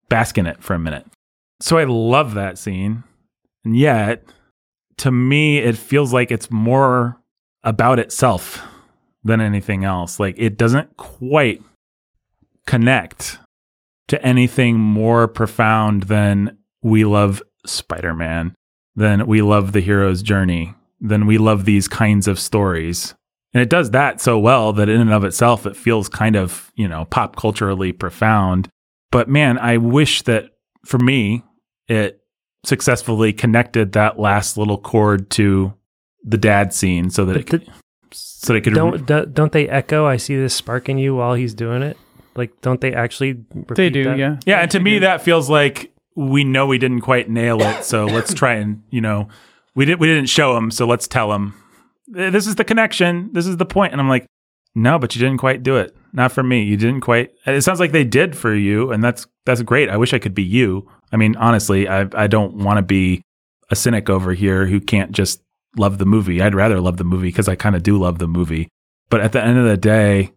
bask 0.07 0.37
in 0.37 0.47
it 0.47 0.63
for 0.63 0.73
a 0.73 0.79
minute. 0.79 1.05
So 1.59 1.77
I 1.77 1.83
love 1.83 2.35
that 2.35 2.57
scene, 2.57 3.03
and 3.65 3.75
yet 3.75 4.23
to 4.97 5.11
me 5.11 5.59
it 5.59 5.77
feels 5.77 6.13
like 6.13 6.31
it's 6.31 6.51
more 6.51 7.21
about 7.63 7.99
itself 7.99 8.65
than 9.23 9.41
anything 9.41 9.83
else. 9.83 10.19
Like 10.19 10.35
it 10.37 10.57
doesn't 10.57 10.97
quite 10.97 11.61
connect 12.65 13.39
to 14.07 14.23
anything 14.25 14.77
more 14.77 15.27
profound 15.27 16.03
than 16.03 16.57
we 16.81 17.03
love 17.03 17.41
Spider-Man, 17.65 18.55
than 18.95 19.27
we 19.27 19.41
love 19.41 19.73
the 19.73 19.81
hero's 19.81 20.21
journey, 20.21 20.73
than 20.99 21.25
we 21.25 21.37
love 21.37 21.65
these 21.65 21.87
kinds 21.87 22.27
of 22.27 22.39
stories. 22.39 23.13
And 23.53 23.61
it 23.61 23.69
does 23.69 23.91
that 23.91 24.21
so 24.21 24.39
well 24.39 24.73
that 24.73 24.89
in 24.89 25.01
and 25.01 25.11
of 25.11 25.23
itself, 25.23 25.65
it 25.65 25.75
feels 25.75 26.09
kind 26.09 26.35
of, 26.35 26.71
you 26.75 26.87
know, 26.87 27.05
pop 27.05 27.35
culturally 27.35 27.91
profound. 27.91 28.69
But 29.11 29.29
man, 29.29 29.57
I 29.57 29.77
wish 29.77 30.21
that 30.23 30.51
for 30.85 30.99
me, 30.99 31.43
it 31.87 32.21
successfully 32.67 33.33
connected 33.33 33.93
that 33.93 34.19
last 34.19 34.57
little 34.57 34.77
chord 34.77 35.29
to 35.31 35.73
the 36.23 36.37
dad 36.37 36.73
scene 36.73 37.09
so 37.09 37.25
that 37.25 37.37
it 37.37 37.49
But 37.49 37.61
could, 37.61 37.73
so 38.11 38.53
that 38.53 38.59
it 38.59 38.61
could 38.61 38.73
Don't 38.73 39.05
do- 39.05 39.25
don't 39.25 39.51
they 39.51 39.67
echo? 39.69 40.05
I 40.05 40.17
see 40.17 40.35
this 40.35 40.53
spark 40.53 40.89
in 40.89 40.97
you 40.97 41.15
while 41.15 41.33
he's 41.35 41.53
doing 41.53 41.81
it. 41.81 41.97
Like, 42.35 42.61
don't 42.61 42.79
they 42.81 42.93
actually? 42.93 43.43
They 43.75 43.89
do, 43.89 44.03
that? 44.03 44.17
yeah. 44.17 44.37
Yeah, 44.45 44.59
and 44.59 44.69
to 44.71 44.79
me 44.79 44.99
that 44.99 45.21
feels 45.21 45.49
like 45.49 45.91
we 46.15 46.43
know 46.43 46.67
we 46.67 46.77
didn't 46.77 47.01
quite 47.01 47.29
nail 47.29 47.61
it, 47.61 47.83
so 47.83 48.05
let's 48.17 48.33
try 48.33 48.53
and 48.55 48.83
you 48.89 49.01
know 49.01 49.27
we 49.75 49.85
didn't 49.85 49.99
we 49.99 50.07
didn't 50.07 50.29
show 50.29 50.55
him, 50.57 50.69
so 50.69 50.85
let's 50.85 51.07
tell 51.07 51.33
him 51.33 51.53
this 52.07 52.47
is 52.47 52.55
the 52.55 52.63
connection, 52.63 53.29
this 53.33 53.45
is 53.47 53.57
the 53.57 53.65
point. 53.65 53.73
point, 53.73 53.91
and 53.93 54.01
I'm 54.01 54.07
like, 54.09 54.25
no, 54.75 54.97
but 54.99 55.15
you 55.15 55.19
didn't 55.19 55.39
quite 55.39 55.63
do 55.63 55.77
it, 55.77 55.95
not 56.13 56.31
for 56.31 56.43
me. 56.43 56.63
You 56.63 56.77
didn't 56.77 57.01
quite. 57.01 57.31
It 57.45 57.61
sounds 57.61 57.79
like 57.79 57.91
they 57.91 58.03
did 58.03 58.35
for 58.35 58.53
you, 58.53 58.91
and 58.91 59.03
that's 59.03 59.27
that's 59.45 59.61
great. 59.61 59.89
I 59.89 59.97
wish 59.97 60.13
I 60.13 60.19
could 60.19 60.33
be 60.33 60.43
you. 60.43 60.89
I 61.11 61.17
mean, 61.17 61.35
honestly, 61.35 61.87
I 61.87 62.07
I 62.13 62.27
don't 62.27 62.55
want 62.55 62.77
to 62.77 62.83
be 62.83 63.21
a 63.69 63.75
cynic 63.75 64.09
over 64.09 64.33
here 64.33 64.65
who 64.65 64.79
can't 64.79 65.11
just 65.11 65.41
love 65.75 65.97
the 65.97 66.05
movie. 66.05 66.41
I'd 66.41 66.55
rather 66.55 66.79
love 66.79 66.97
the 66.97 67.03
movie 67.03 67.27
because 67.27 67.47
I 67.47 67.55
kind 67.55 67.75
of 67.75 67.83
do 67.83 67.97
love 67.97 68.19
the 68.19 68.27
movie, 68.27 68.69
but 69.09 69.21
at 69.21 69.31
the 69.31 69.43
end 69.43 69.57
of 69.57 69.65
the 69.65 69.77
day, 69.77 70.31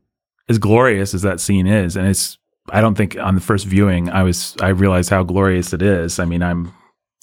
as 0.48 0.59
glorious 0.59 1.14
as 1.14 1.22
that 1.22 1.40
scene 1.40 1.66
is, 1.66 1.97
and 1.97 2.06
it's 2.06 2.38
I 2.70 2.80
don't 2.80 2.94
think 2.94 3.16
on 3.18 3.34
the 3.34 3.40
first 3.40 3.66
viewing 3.66 4.10
I 4.10 4.22
was 4.22 4.56
I 4.60 4.68
realized 4.68 5.10
how 5.10 5.22
glorious 5.22 5.72
it 5.72 5.82
is. 5.82 6.18
I 6.18 6.24
mean, 6.24 6.42
I'm 6.42 6.72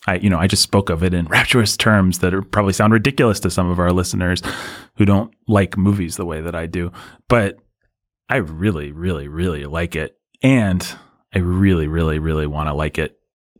I 0.07 0.15
you 0.15 0.29
know, 0.29 0.39
I 0.39 0.47
just 0.47 0.63
spoke 0.63 0.89
of 0.89 1.03
it 1.03 1.13
in 1.13 1.25
rapturous 1.27 1.77
terms 1.77 2.19
that 2.19 2.33
are 2.33 2.41
probably 2.41 2.73
sound 2.73 2.93
ridiculous 2.93 3.39
to 3.41 3.49
some 3.49 3.69
of 3.69 3.79
our 3.79 3.91
listeners 3.91 4.41
who 4.95 5.05
don't 5.05 5.33
like 5.47 5.77
movies 5.77 6.15
the 6.15 6.25
way 6.25 6.41
that 6.41 6.55
I 6.55 6.65
do. 6.65 6.91
But 7.27 7.59
I 8.29 8.37
really 8.37 8.91
really 8.91 9.27
really 9.27 9.65
like 9.65 9.95
it 9.95 10.17
and 10.41 10.85
I 11.33 11.39
really 11.39 11.87
really 11.87 12.19
really 12.19 12.47
want 12.47 12.67
to 12.69 12.73
like 12.73 12.97
it 12.97 13.17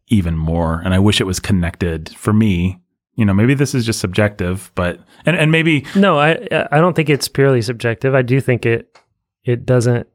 even 0.07 0.35
more 0.38 0.81
and 0.84 0.94
I 0.94 0.99
wish 0.99 1.19
it 1.22 1.26
was 1.26 1.39
connected 1.39 2.10
for 2.10 2.34
me. 2.34 2.80
You 3.15 3.26
know, 3.26 3.34
maybe 3.34 3.56
this 3.56 3.73
is 3.73 3.85
just 3.85 3.99
subjective, 3.99 4.72
but 4.76 4.99
and 5.26 5.35
and 5.35 5.52
maybe 5.52 5.85
No, 5.95 6.19
I 6.19 6.48
I 6.72 6.77
don't 6.80 6.95
think 6.95 7.10
it's 7.10 7.27
purely 7.27 7.61
subjective. 7.61 8.14
I 8.14 8.22
do 8.22 8.39
think 8.39 8.65
it 8.65 8.95
it 9.44 9.65
doesn't 9.65 10.07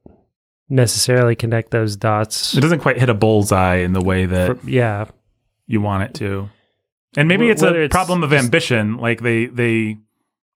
necessarily 0.68 1.34
connect 1.36 1.70
those 1.70 1.96
dots. 1.96 2.56
it 2.56 2.60
doesn't 2.60 2.78
quite 2.80 2.98
hit 2.98 3.08
a 3.08 3.14
bullseye 3.14 3.76
in 3.76 3.92
the 3.92 4.00
way 4.00 4.26
that 4.26 4.58
For- 4.60 4.70
yeah, 4.70 5.06
you 5.66 5.80
want 5.80 6.04
it 6.04 6.14
to. 6.14 6.48
And 7.16 7.28
maybe 7.28 7.48
Wh- 7.48 7.50
it's 7.50 7.62
a 7.62 7.74
it's 7.82 7.92
problem 7.92 8.22
of 8.22 8.32
ambition. 8.32 8.96
Like 8.98 9.20
they 9.20 9.46
they 9.46 9.98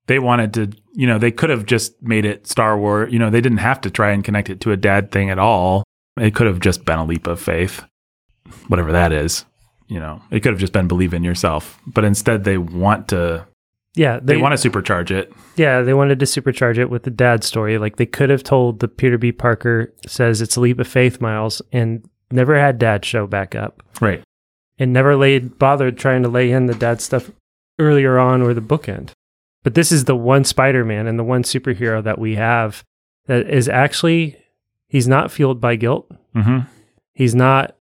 they 0.06 0.18
wanted 0.18 0.54
to, 0.54 0.70
you 0.96 1.06
know, 1.06 1.18
they 1.18 1.30
could 1.30 1.50
have 1.50 1.66
just 1.66 2.02
made 2.02 2.24
it 2.24 2.46
Star 2.46 2.78
Wars. 2.78 3.12
You 3.12 3.18
know, 3.18 3.28
they 3.28 3.42
didn't 3.42 3.58
have 3.58 3.82
to 3.82 3.90
try 3.90 4.12
and 4.12 4.24
connect 4.24 4.48
it 4.48 4.60
to 4.62 4.72
a 4.72 4.78
dad 4.78 5.12
thing 5.12 5.28
at 5.28 5.38
all. 5.38 5.84
It 6.18 6.34
could 6.34 6.46
have 6.46 6.58
just 6.58 6.86
been 6.86 6.98
a 6.98 7.04
leap 7.04 7.26
of 7.26 7.38
faith, 7.38 7.84
whatever 8.68 8.92
that 8.92 9.12
is. 9.12 9.44
You 9.88 10.00
know, 10.00 10.22
it 10.30 10.40
could 10.40 10.52
have 10.52 10.58
just 10.58 10.72
been 10.72 10.88
believe 10.88 11.12
in 11.12 11.22
yourself. 11.22 11.78
But 11.86 12.04
instead, 12.04 12.44
they 12.44 12.56
want 12.56 13.08
to 13.08 13.46
yeah. 13.94 14.20
they, 14.22 14.38
want 14.38 14.58
to 14.58 14.70
supercharge 14.70 15.10
it. 15.10 15.32
Yeah, 15.56 15.82
they 15.82 15.92
wanted 15.94 16.18
to 16.20 16.26
supercharge 16.26 16.78
it 16.78 16.88
with 16.88 17.02
the 17.02 17.10
dad 17.10 17.44
story. 17.44 17.76
Like 17.76 17.96
they 17.96 18.06
could 18.06 18.30
have 18.30 18.42
told 18.42 18.80
the 18.80 18.88
Peter 18.88 19.18
B. 19.18 19.32
Parker 19.32 19.92
says 20.06 20.40
it's 20.40 20.56
a 20.56 20.60
leap 20.60 20.78
of 20.80 20.88
faith, 20.88 21.20
Miles, 21.20 21.60
and 21.72 22.08
never 22.30 22.58
had 22.58 22.78
dad 22.78 23.04
show 23.04 23.26
back 23.26 23.54
up, 23.54 23.82
Right. 24.00 24.24
and 24.78 24.94
never 24.94 25.14
laid 25.14 25.58
bothered 25.58 25.98
trying 25.98 26.22
to 26.22 26.28
lay 26.28 26.50
in 26.50 26.66
the 26.66 26.74
dad 26.74 27.02
stuff 27.02 27.30
earlier 27.78 28.18
on 28.18 28.40
or 28.40 28.54
the 28.54 28.62
bookend. 28.62 29.10
But 29.66 29.74
this 29.74 29.90
is 29.90 30.04
the 30.04 30.14
one 30.14 30.44
Spider-Man 30.44 31.08
and 31.08 31.18
the 31.18 31.24
one 31.24 31.42
superhero 31.42 32.00
that 32.04 32.20
we 32.20 32.36
have 32.36 32.84
that 33.26 33.50
is 33.50 33.68
actually 33.68 34.36
he's 34.86 35.08
not 35.08 35.32
fueled 35.32 35.60
by 35.60 35.74
guilt. 35.74 36.08
hmm 36.34 36.60
He's 37.14 37.34
not 37.34 37.76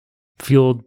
fueled, 0.40 0.85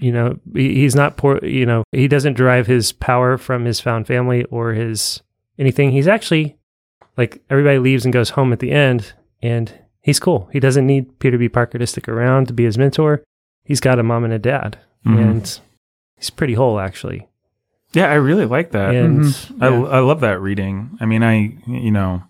you 0.00 0.10
know, 0.10 0.40
he- 0.52 0.74
he's 0.74 0.96
not 0.96 1.16
poor, 1.16 1.38
you 1.44 1.64
know, 1.64 1.84
he 1.92 2.08
doesn't 2.08 2.36
derive 2.36 2.66
his 2.66 2.90
power 2.90 3.38
from 3.38 3.64
his 3.66 3.78
found 3.78 4.08
family 4.08 4.42
or 4.46 4.72
his 4.72 5.22
anything. 5.60 5.92
He's 5.92 6.08
actually 6.08 6.56
like 7.16 7.40
everybody 7.48 7.78
leaves 7.78 8.04
and 8.04 8.12
goes 8.12 8.30
home 8.30 8.52
at 8.52 8.58
the 8.58 8.72
end 8.72 9.12
and 9.42 9.70
he's 10.00 10.18
cool. 10.18 10.48
He 10.52 10.58
doesn't 10.58 10.88
need 10.88 11.20
Peter 11.20 11.38
B. 11.38 11.48
Parker 11.48 11.78
to 11.78 11.86
stick 11.86 12.08
around 12.08 12.48
to 12.48 12.52
be 12.52 12.64
his 12.64 12.76
mentor. 12.78 13.22
He's 13.64 13.78
got 13.78 14.00
a 14.00 14.02
mom 14.02 14.24
and 14.24 14.32
a 14.32 14.40
dad 14.40 14.76
Mhm. 15.06 15.18
and 15.20 15.60
he's 16.16 16.30
pretty 16.30 16.54
whole 16.54 16.80
actually. 16.80 17.28
Yeah, 17.94 18.06
I 18.10 18.14
really 18.14 18.46
like 18.46 18.70
that. 18.72 18.94
And 18.94 19.20
Mhm. 19.20 19.62
I, 19.62 19.68
yeah. 19.68 19.82
I 19.96 19.98
love 20.00 20.20
that 20.20 20.40
reading. 20.40 20.96
I 21.00 21.04
mean, 21.06 21.22
I, 21.22 21.54
you 21.66 21.90
know, 21.90 22.22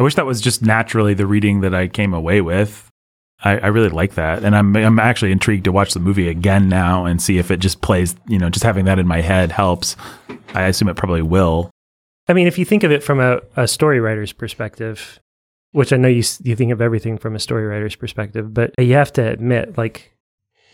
I 0.00 0.02
wish 0.02 0.14
that 0.14 0.26
was 0.26 0.40
just 0.40 0.62
naturally 0.62 1.14
the 1.14 1.26
reading 1.26 1.60
that 1.60 1.74
I 1.74 1.88
came 1.88 2.14
away 2.14 2.40
with. 2.40 2.88
I, 3.44 3.58
I 3.58 3.66
really 3.68 3.88
like 3.88 4.14
that. 4.14 4.44
And 4.44 4.56
I'm, 4.56 4.74
I'm 4.76 4.98
actually 4.98 5.32
intrigued 5.32 5.64
to 5.64 5.72
watch 5.72 5.92
the 5.94 6.00
movie 6.00 6.28
again 6.28 6.68
now 6.68 7.04
and 7.04 7.20
see 7.20 7.38
if 7.38 7.50
it 7.50 7.58
just 7.58 7.80
plays, 7.82 8.14
you 8.28 8.38
know, 8.38 8.48
just 8.48 8.64
having 8.64 8.84
that 8.86 8.98
in 8.98 9.06
my 9.06 9.20
head 9.20 9.52
helps. 9.52 9.96
I 10.54 10.62
assume 10.64 10.88
it 10.88 10.96
probably 10.96 11.22
will. 11.22 11.70
I 12.28 12.32
mean, 12.34 12.46
if 12.46 12.56
you 12.58 12.64
think 12.64 12.84
of 12.84 12.92
it 12.92 13.02
from 13.02 13.18
a, 13.20 13.40
a 13.56 13.66
story 13.66 13.98
writer's 14.00 14.32
perspective, 14.32 15.18
which 15.72 15.92
I 15.92 15.96
know 15.96 16.08
you 16.08 16.22
you 16.42 16.54
think 16.54 16.70
of 16.70 16.80
everything 16.80 17.18
from 17.18 17.34
a 17.34 17.38
story 17.40 17.64
writer's 17.66 17.96
perspective, 17.96 18.54
but 18.54 18.72
you 18.78 18.94
have 18.94 19.12
to 19.14 19.26
admit, 19.26 19.76
like, 19.76 20.14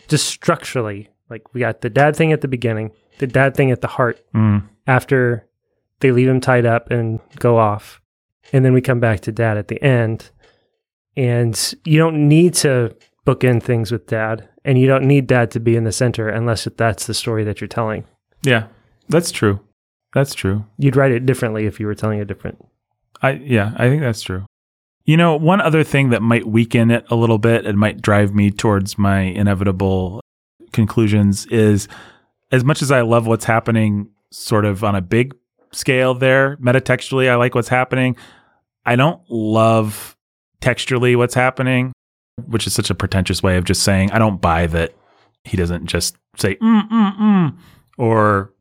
just 0.07 0.27
structurally, 0.27 1.09
like 1.29 1.53
we 1.53 1.61
got 1.61 1.81
the 1.81 1.89
dad 1.89 2.15
thing 2.15 2.31
at 2.33 2.41
the 2.41 2.47
beginning, 2.47 2.91
the 3.19 3.27
dad 3.27 3.55
thing 3.55 3.71
at 3.71 3.81
the 3.81 3.87
heart 3.87 4.19
Mm. 4.33 4.63
after 4.87 5.45
they 6.01 6.11
leave 6.11 6.27
him 6.27 6.39
tied 6.41 6.65
up 6.65 6.89
and 6.91 7.19
go 7.37 7.57
off, 7.57 8.01
and 8.51 8.65
then 8.65 8.73
we 8.73 8.81
come 8.81 8.99
back 8.99 9.19
to 9.21 9.31
dad 9.31 9.57
at 9.57 9.67
the 9.67 9.81
end, 9.83 10.31
and 11.15 11.73
you 11.85 11.97
don't 11.99 12.27
need 12.27 12.53
to 12.55 12.95
bookend 13.25 13.63
things 13.63 13.91
with 13.91 14.07
dad, 14.07 14.47
and 14.65 14.79
you 14.79 14.87
don't 14.87 15.05
need 15.05 15.27
dad 15.27 15.51
to 15.51 15.59
be 15.59 15.75
in 15.75 15.83
the 15.83 15.91
center 15.91 16.27
unless 16.29 16.67
that's 16.77 17.05
the 17.05 17.13
story 17.13 17.43
that 17.43 17.61
you're 17.61 17.67
telling. 17.67 18.03
Yeah, 18.43 18.67
that's 19.07 19.31
true. 19.31 19.59
That's 20.13 20.33
true. 20.33 20.65
You'd 20.77 20.95
write 20.95 21.11
it 21.11 21.25
differently 21.25 21.65
if 21.65 21.79
you 21.79 21.85
were 21.85 21.95
telling 21.95 22.19
a 22.19 22.25
different. 22.25 22.65
I 23.21 23.31
yeah, 23.31 23.73
I 23.75 23.89
think 23.89 24.01
that's 24.01 24.21
true. 24.21 24.45
You 25.05 25.17
know, 25.17 25.35
one 25.35 25.59
other 25.61 25.83
thing 25.83 26.09
that 26.11 26.21
might 26.21 26.47
weaken 26.47 26.91
it 26.91 27.05
a 27.09 27.15
little 27.15 27.37
bit 27.39 27.65
and 27.65 27.77
might 27.77 28.01
drive 28.01 28.33
me 28.33 28.51
towards 28.51 28.97
my 28.97 29.19
inevitable 29.21 30.21
conclusions 30.71 31.45
is 31.47 31.87
as 32.51 32.63
much 32.63 32.81
as 32.81 32.91
I 32.91 33.01
love 33.01 33.27
what's 33.27 33.45
happening 33.45 34.09
sort 34.31 34.65
of 34.65 34.83
on 34.83 34.95
a 34.95 35.01
big 35.01 35.35
scale 35.71 36.13
there, 36.13 36.57
metatextually 36.57 37.29
I 37.29 37.35
like 37.35 37.55
what's 37.55 37.69
happening. 37.69 38.15
I 38.85 38.95
don't 38.95 39.21
love 39.29 40.15
texturally 40.61 41.15
what's 41.15 41.35
happening, 41.35 41.93
which 42.47 42.65
is 42.67 42.73
such 42.73 42.89
a 42.89 42.95
pretentious 42.95 43.43
way 43.43 43.57
of 43.57 43.65
just 43.65 43.83
saying 43.83 44.11
I 44.11 44.19
don't 44.19 44.41
buy 44.41 44.67
that 44.67 44.93
he 45.43 45.57
doesn't 45.57 45.85
just 45.85 46.15
say 46.37 46.55
mm 46.55 46.89
mm 46.89 47.17
mm 47.17 47.53
or 47.97 48.53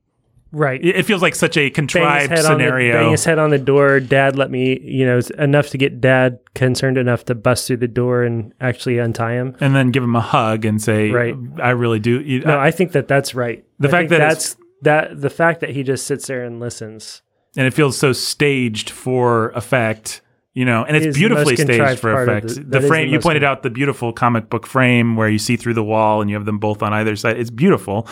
Right. 0.51 0.83
it 0.83 1.03
feels 1.05 1.21
like 1.21 1.35
such 1.35 1.59
a 1.59 1.69
contrived 1.69 2.31
head 2.31 2.47
on 2.47 2.59
the, 2.59 2.65
scenario. 2.65 2.93
bang 2.95 3.11
his 3.11 3.25
head 3.25 3.39
on 3.39 3.51
the 3.51 3.59
door. 3.59 4.01
Dad 4.01 4.37
let 4.37 4.51
me, 4.51 4.81
you 4.81 5.05
know, 5.05 5.21
enough 5.39 5.69
to 5.71 5.79
get 5.79 6.01
dad 6.01 6.39
concerned 6.55 6.97
enough 6.97 7.27
to 7.27 7.35
bust 7.35 7.67
through 7.67 7.77
the 7.77 7.89
door 7.89 8.23
and 8.23 8.55
actually 8.59 8.97
untie 8.99 9.35
him. 9.35 9.55
and 9.61 9.77
then 9.77 9.91
give 9.91 10.03
him 10.03 10.17
a 10.17 10.23
hug 10.23 10.65
and 10.65 10.81
say, 10.81 11.11
Right. 11.11 11.37
I 11.63 11.71
really 11.71 11.99
do." 12.01 12.21
You, 12.23 12.41
No, 12.41 12.59
I 12.59 12.71
think 12.71 12.93
that 12.93 13.07
that's 13.09 13.35
right. 13.35 13.63
The 13.79 13.89
I 13.89 13.91
fact 13.91 14.09
that 14.11 14.19
that's 14.19 14.57
that 14.83 15.21
the 15.21 15.31
fact 15.31 15.61
that 15.61 15.71
he 15.71 15.83
just 15.83 16.07
sits 16.07 16.27
there 16.27 16.45
and 16.45 16.61
listens. 16.61 17.23
and 17.57 17.67
it 17.67 17.75
feels 17.75 17.97
so 17.99 18.13
staged 18.13 18.91
for 18.91 19.51
effect, 19.51 20.21
you 20.55 20.65
know, 20.65 20.85
and 20.85 20.97
it's 20.97 21.07
is 21.07 21.17
beautifully 21.17 21.57
staged 21.57 21.99
for 22.01 22.23
effect. 22.23 22.49
the- 22.49 22.55
The, 22.55 22.61
that 22.61 22.77
is 22.79 22.83
the 22.83 22.89
frame 22.89 23.09
you 23.09 23.19
pointed 23.21 23.43
con- 23.43 23.51
out 23.51 23.63
the 23.63 23.71
beautiful 23.71 24.13
comic 24.13 24.49
book 24.51 24.67
frame 24.67 25.17
where 25.17 25.29
you 25.29 25.39
see 25.39 25.57
through 25.57 25.75
the 25.75 25.83
wall 25.85 26.21
and 26.21 26.29
you 26.31 26.37
have 26.37 26.45
them 26.47 26.59
both 26.59 26.83
on 26.83 26.93
either 26.93 27.17
side. 27.17 27.39
It's 27.39 27.51
beautiful, 27.51 28.07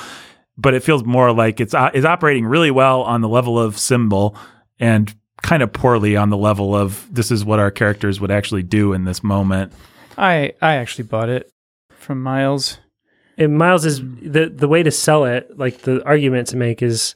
but 0.59 0.75
it 0.75 0.83
feels 0.83 1.05
more 1.05 1.33
like 1.33 1.61
it's 1.61 1.75
uh, 1.75 1.91
is 1.95 2.05
operating 2.05 2.47
really 2.47 2.71
well 2.71 3.03
on 3.03 3.21
the 3.21 3.29
level 3.29 3.59
of 3.59 3.79
symbol 3.79 4.37
and 4.81 5.15
kind 5.43 5.63
of 5.63 5.73
poorly 5.73 6.17
on 6.17 6.31
the 6.31 6.37
level 6.37 6.75
of 6.75 7.07
this 7.15 7.31
is 7.31 7.45
what 7.45 7.59
our 7.61 7.71
characters 7.71 8.21
would 8.21 8.31
actually 8.31 8.63
do 8.63 8.93
in 8.93 9.05
this 9.05 9.23
moment. 9.23 9.73
I 10.19 10.55
I 10.63 10.77
actually 10.77 11.05
bought 11.05 11.29
it 11.29 11.51
from 11.91 12.23
Miles. 12.23 12.79
And 13.39 13.59
Miles 13.59 13.85
is 13.85 14.01
the 14.01 14.51
the 14.55 14.69
way 14.69 14.83
to 14.83 14.91
sell 14.91 15.25
it, 15.25 15.59
like 15.59 15.83
the 15.83 16.03
argument 16.05 16.49
to 16.49 16.57
make 16.57 16.83
is 16.83 17.15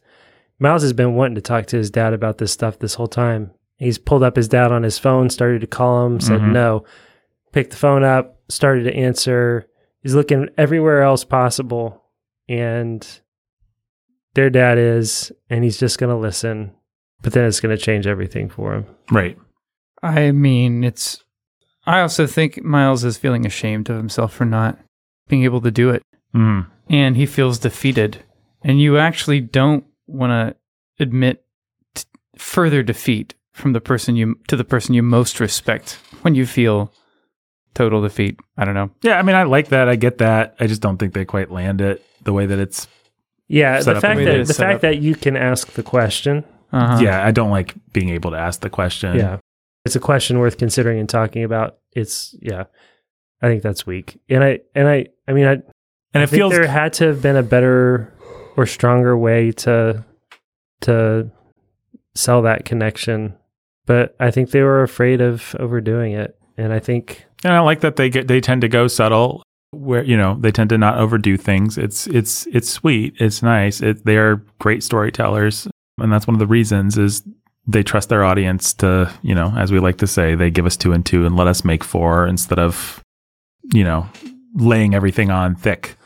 Miles 0.59 0.83
has 0.83 0.93
been 0.93 1.15
wanting 1.15 1.37
to 1.37 1.41
talk 1.41 1.67
to 1.67 1.77
his 1.77 1.91
dad 1.91 2.13
about 2.13 2.39
this 2.39 2.53
stuff 2.53 2.79
this 2.79 2.95
whole 2.95 3.09
time. 3.09 3.51
He's 3.79 3.97
pulled 3.99 4.23
up 4.23 4.37
his 4.37 4.49
dad 4.49 4.73
on 4.73 4.83
his 4.83 4.99
phone, 4.99 5.31
started 5.31 5.63
to 5.63 5.67
call 5.67 6.07
him, 6.07 6.21
said 6.21 6.41
Mhm. 6.41 6.53
no, 6.53 6.85
picked 7.53 7.71
the 7.71 7.77
phone 7.79 8.05
up, 8.05 8.39
started 8.49 8.85
to 8.85 8.95
answer. 8.95 9.67
He's 10.03 10.15
looking 10.15 10.49
everywhere 10.59 11.03
else 11.03 11.25
possible, 11.25 12.03
and 12.49 13.07
their 14.35 14.51
dad 14.51 14.77
is, 14.79 15.33
and 15.49 15.65
he's 15.65 15.79
just 15.79 15.99
going 15.99 16.11
to 16.15 16.21
listen. 16.21 16.73
But 17.23 17.33
then 17.33 17.45
it's 17.47 17.61
going 17.61 17.77
to 17.77 17.83
change 17.83 18.07
everything 18.07 18.49
for 18.49 18.75
him. 18.75 18.87
Right. 19.11 19.39
I 20.03 20.31
mean, 20.33 20.85
it's. 20.85 21.23
I 21.87 22.01
also 22.01 22.27
think 22.27 22.63
Miles 22.63 23.05
is 23.05 23.17
feeling 23.17 23.45
ashamed 23.47 23.89
of 23.91 23.97
himself 23.97 24.33
for 24.35 24.45
not 24.45 24.79
being 25.29 25.45
able 25.45 25.61
to 25.63 25.71
do 25.71 25.91
it, 25.91 26.03
Mm. 26.35 26.66
and 26.89 27.16
he 27.16 27.27
feels 27.27 27.59
defeated. 27.59 28.24
And 28.62 28.81
you 28.81 28.98
actually 28.98 29.40
don't 29.40 29.85
want 30.07 30.31
to 30.31 31.02
admit 31.02 31.44
t- 31.94 32.05
further 32.36 32.82
defeat 32.82 33.35
from 33.52 33.73
the 33.73 33.81
person 33.81 34.16
you 34.16 34.39
to 34.48 34.57
the 34.57 34.65
person 34.65 34.94
you 34.94 35.02
most 35.02 35.40
respect 35.40 35.98
when 36.23 36.35
you 36.35 36.47
feel 36.47 36.93
total 37.74 38.02
defeat. 38.02 38.39
I 38.57 38.65
don't 38.65 38.74
know. 38.74 38.90
Yeah, 39.02 39.19
I 39.19 39.23
mean, 39.23 39.35
I 39.36 39.44
like 39.44 39.69
that. 39.69 39.89
I 39.89 39.97
get 39.97 40.19
that. 40.19 40.55
I 40.61 40.66
just 40.66 40.81
don't 40.82 40.98
think 40.98 41.15
they 41.15 41.24
quite 41.24 41.51
land 41.51 41.81
it 41.81 42.05
the 42.23 42.32
way 42.32 42.47
that 42.47 42.59
it's. 42.59 42.86
Yeah, 43.48 43.81
Set 43.81 43.93
the 43.93 43.97
up 43.97 44.02
fact 44.02 44.19
the 44.19 44.24
that 44.27 44.36
that 44.39 44.47
the 44.47 44.55
fact 44.55 44.74
up. 44.77 44.81
that 44.82 44.98
you 45.01 45.15
can 45.16 45.36
ask 45.36 45.73
the 45.73 45.82
question 45.82 46.44
Uh-huh. 46.73 46.98
Yeah, 47.02 47.24
I 47.27 47.32
don't 47.32 47.51
like 47.51 47.74
being 47.93 48.11
able 48.11 48.31
to 48.31 48.36
ask 48.39 48.61
the 48.61 48.70
question. 48.70 49.16
Yeah. 49.16 49.39
It's 49.85 49.97
a 49.97 50.01
question 50.01 50.39
worth 50.39 50.57
considering 50.59 51.01
and 51.01 51.09
talking 51.09 51.43
about. 51.43 51.78
It's 51.93 52.35
yeah. 52.40 52.65
I 53.43 53.48
think 53.48 53.62
that's 53.62 53.86
weak. 53.86 54.20
And 54.28 54.44
I 54.44 54.61
and 54.74 54.86
I 54.86 55.07
I 55.27 55.32
mean 55.32 55.47
I, 55.47 55.62
and 56.15 56.23
I 56.23 56.24
it 56.24 56.31
feels 56.31 56.53
there 56.53 56.66
had 56.66 56.93
to 56.95 57.07
have 57.07 57.23
been 57.23 57.37
a 57.37 57.43
better 57.43 58.12
or 58.57 58.66
stronger 58.66 59.16
way 59.16 59.53
to 59.53 60.05
to 60.82 61.31
sell 62.15 62.43
that 62.43 62.65
connection. 62.65 63.35
But 63.87 64.15
I 64.20 64.31
think 64.31 64.51
they 64.51 64.62
were 64.62 64.82
afraid 64.82 65.20
of 65.20 65.55
overdoing 65.59 66.12
it. 66.12 66.39
And 66.57 66.73
I 66.73 66.78
think 66.78 67.24
And 67.45 67.53
I 67.53 67.61
like 67.61 67.81
that 67.81 67.97
they 67.97 68.11
get 68.11 68.28
they 68.28 68.41
tend 68.41 68.61
to 68.62 68.69
go 68.69 68.87
subtle 68.87 69.43
where 69.73 70.05
you 70.05 70.16
know 70.16 70.37
they 70.41 70.51
tend 70.51 70.70
to 70.70 70.78
not 70.78 70.99
overdo 70.99 71.37
things. 71.37 71.78
It's 71.78 72.07
it's 72.09 72.47
it's 72.49 72.69
sweet. 72.69 73.15
It's 73.19 73.43
nice. 73.43 73.81
It, 73.81 74.05
they 74.05 74.16
are 74.16 74.45
great 74.59 74.82
storytellers, 74.82 75.69
and 75.99 76.12
that's 76.12 76.27
one 76.27 76.35
of 76.35 76.41
the 76.41 76.47
reasons 76.47 76.99
is 76.99 77.23
they 77.66 77.82
trust 77.82 78.09
their 78.09 78.24
audience 78.24 78.74
to 78.74 79.12
you 79.23 79.35
know 79.35 79.55
as 79.57 79.70
we 79.70 79.78
like 79.78 79.99
to 79.99 80.07
say 80.07 80.35
they 80.35 80.51
give 80.51 80.66
us 80.66 80.77
two 80.77 80.93
and 80.93 81.07
two 81.07 81.24
and 81.24 81.37
let 81.37 81.47
us 81.47 81.65
make 81.65 81.85
four 81.85 82.27
instead 82.27 82.59
of 82.59 83.03
you 83.73 83.85
know 83.85 84.09
laying 84.55 84.95
everything 84.95 85.31
on 85.31 85.55
thick. 85.55 85.97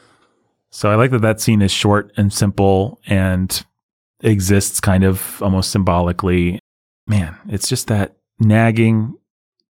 So 0.74 0.90
I 0.90 0.96
like 0.96 1.12
that 1.12 1.22
that 1.22 1.40
scene 1.40 1.62
is 1.62 1.70
short 1.70 2.10
and 2.16 2.32
simple 2.32 3.00
and 3.06 3.64
exists 4.22 4.80
kind 4.80 5.04
of 5.04 5.40
almost 5.40 5.70
symbolically. 5.70 6.58
Man, 7.06 7.36
it's 7.48 7.68
just 7.68 7.86
that 7.86 8.16
nagging 8.40 9.16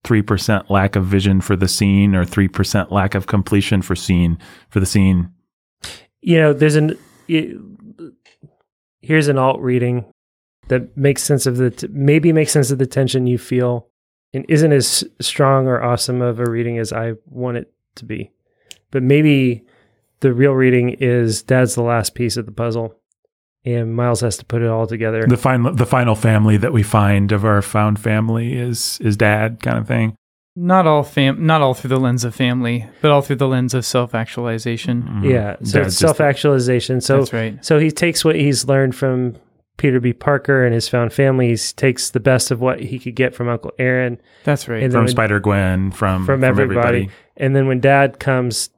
3% 0.06 0.69
lack 0.69 0.95
of 0.95 1.03
vision 1.07 1.41
for 1.41 1.56
the 1.56 1.68
scene 1.68 2.14
or 2.14 2.23
3% 2.23 2.91
lack 2.91 3.15
of 3.15 3.26
completion 3.26 3.82
for 3.82 3.95
scene 3.95 4.38
for 4.69 4.80
the 4.80 4.86
scene. 4.86 5.32
you 6.22 6.38
know, 6.38 6.53
there's 6.53 6.76
an 6.76 6.95
it, 7.28 7.57
here's 9.02 9.28
an 9.28 9.40
alt 9.40 9.60
reading 9.60 10.06
that 10.68 10.95
makes 10.95 11.23
sense 11.23 11.48
of 11.48 11.57
the 11.57 11.72
t- 11.72 11.88
maybe 11.90 12.32
makes 12.32 12.52
sense 12.52 12.69
of 12.69 12.78
the 12.78 12.86
tension 12.86 13.26
you 13.26 13.40
feel 13.40 13.88
and 14.36 14.45
isn't 14.48 14.72
as 14.72 15.03
strong 15.19 15.65
or 15.65 15.82
awesome 15.82 16.22
of 16.22 16.40
a 16.40 16.45
reading 16.45 16.78
as 16.78 16.94
I 16.94 17.14
want 17.26 17.57
it 17.57 17.73
to 17.95 18.06
be. 18.06 18.30
But 18.91 19.02
maybe 19.02 19.65
the 20.22 20.34
real 20.34 20.53
reading 20.53 20.89
is 20.99 21.43
Dad's 21.43 21.76
the 21.76 21.84
last 21.84 22.15
piece 22.15 22.38
of 22.38 22.45
the 22.45 22.52
puzzle, 22.52 22.95
and 23.65 23.93
Miles 23.95 24.22
has 24.22 24.38
to 24.38 24.45
put 24.45 24.61
it 24.61 24.68
all 24.69 24.88
together. 24.88 25.26
The 25.27 25.38
final 25.38 25.73
the 25.73 25.85
final 25.85 26.15
family 26.15 26.57
that 26.57 26.73
we 26.73 26.81
find 26.84 27.31
of 27.31 27.43
our 27.45 27.61
found 27.61 27.99
family 27.99 28.53
is 28.53 28.99
is 29.02 29.18
dad 29.18 29.60
kind 29.61 29.77
of 29.77 29.88
thing. 29.88 30.15
Not 30.56 30.85
all 30.85 31.03
fam, 31.03 31.45
not 31.45 31.61
all 31.61 31.73
through 31.73 31.89
the 31.89 31.99
lens 31.99 32.26
of 32.26 32.35
family, 32.35 32.85
but 33.02 33.10
all 33.11 33.22
through 33.22 33.38
the 33.38 33.48
lens 33.48 33.73
of 33.73 33.85
self-actualization. 33.85 35.03
Mhm. 35.03 35.30
yeah, 35.31 35.56
so 35.64 35.80
Dad's 35.80 35.93
it's 35.93 35.98
self 35.98 36.19
actualization. 36.19 36.99
So 37.02 37.19
That's 37.19 37.31
right. 37.34 37.64
So 37.65 37.80
he 37.80 37.89
takes 37.91 38.26
what 38.26 38.35
he's 38.35 38.68
learned 38.68 38.93
from 38.95 39.35
Peter 39.77 40.02
B. 40.02 40.11
Parker 40.11 40.65
and 40.65 40.73
his 40.73 40.89
found 40.89 41.14
families, 41.14 41.72
takes 41.73 42.10
the 42.10 42.19
best 42.19 42.52
of 42.52 42.60
what 42.60 42.81
he 42.81 42.99
could 42.99 43.15
get 43.15 43.34
from 43.34 43.48
Uncle 43.48 43.72
Aaron, 43.80 44.19
That's 44.43 44.68
right. 44.68 44.84
And 44.84 44.91
from 44.91 45.07
Spider 45.07 45.39
Gwen 45.39 45.91
from 45.91 46.26
from 46.26 46.43
everybody. 46.43 47.10
and 47.38 47.56
then 47.56 47.68
when 47.68 47.80
Dad 47.80 48.19
comes, 48.19 48.69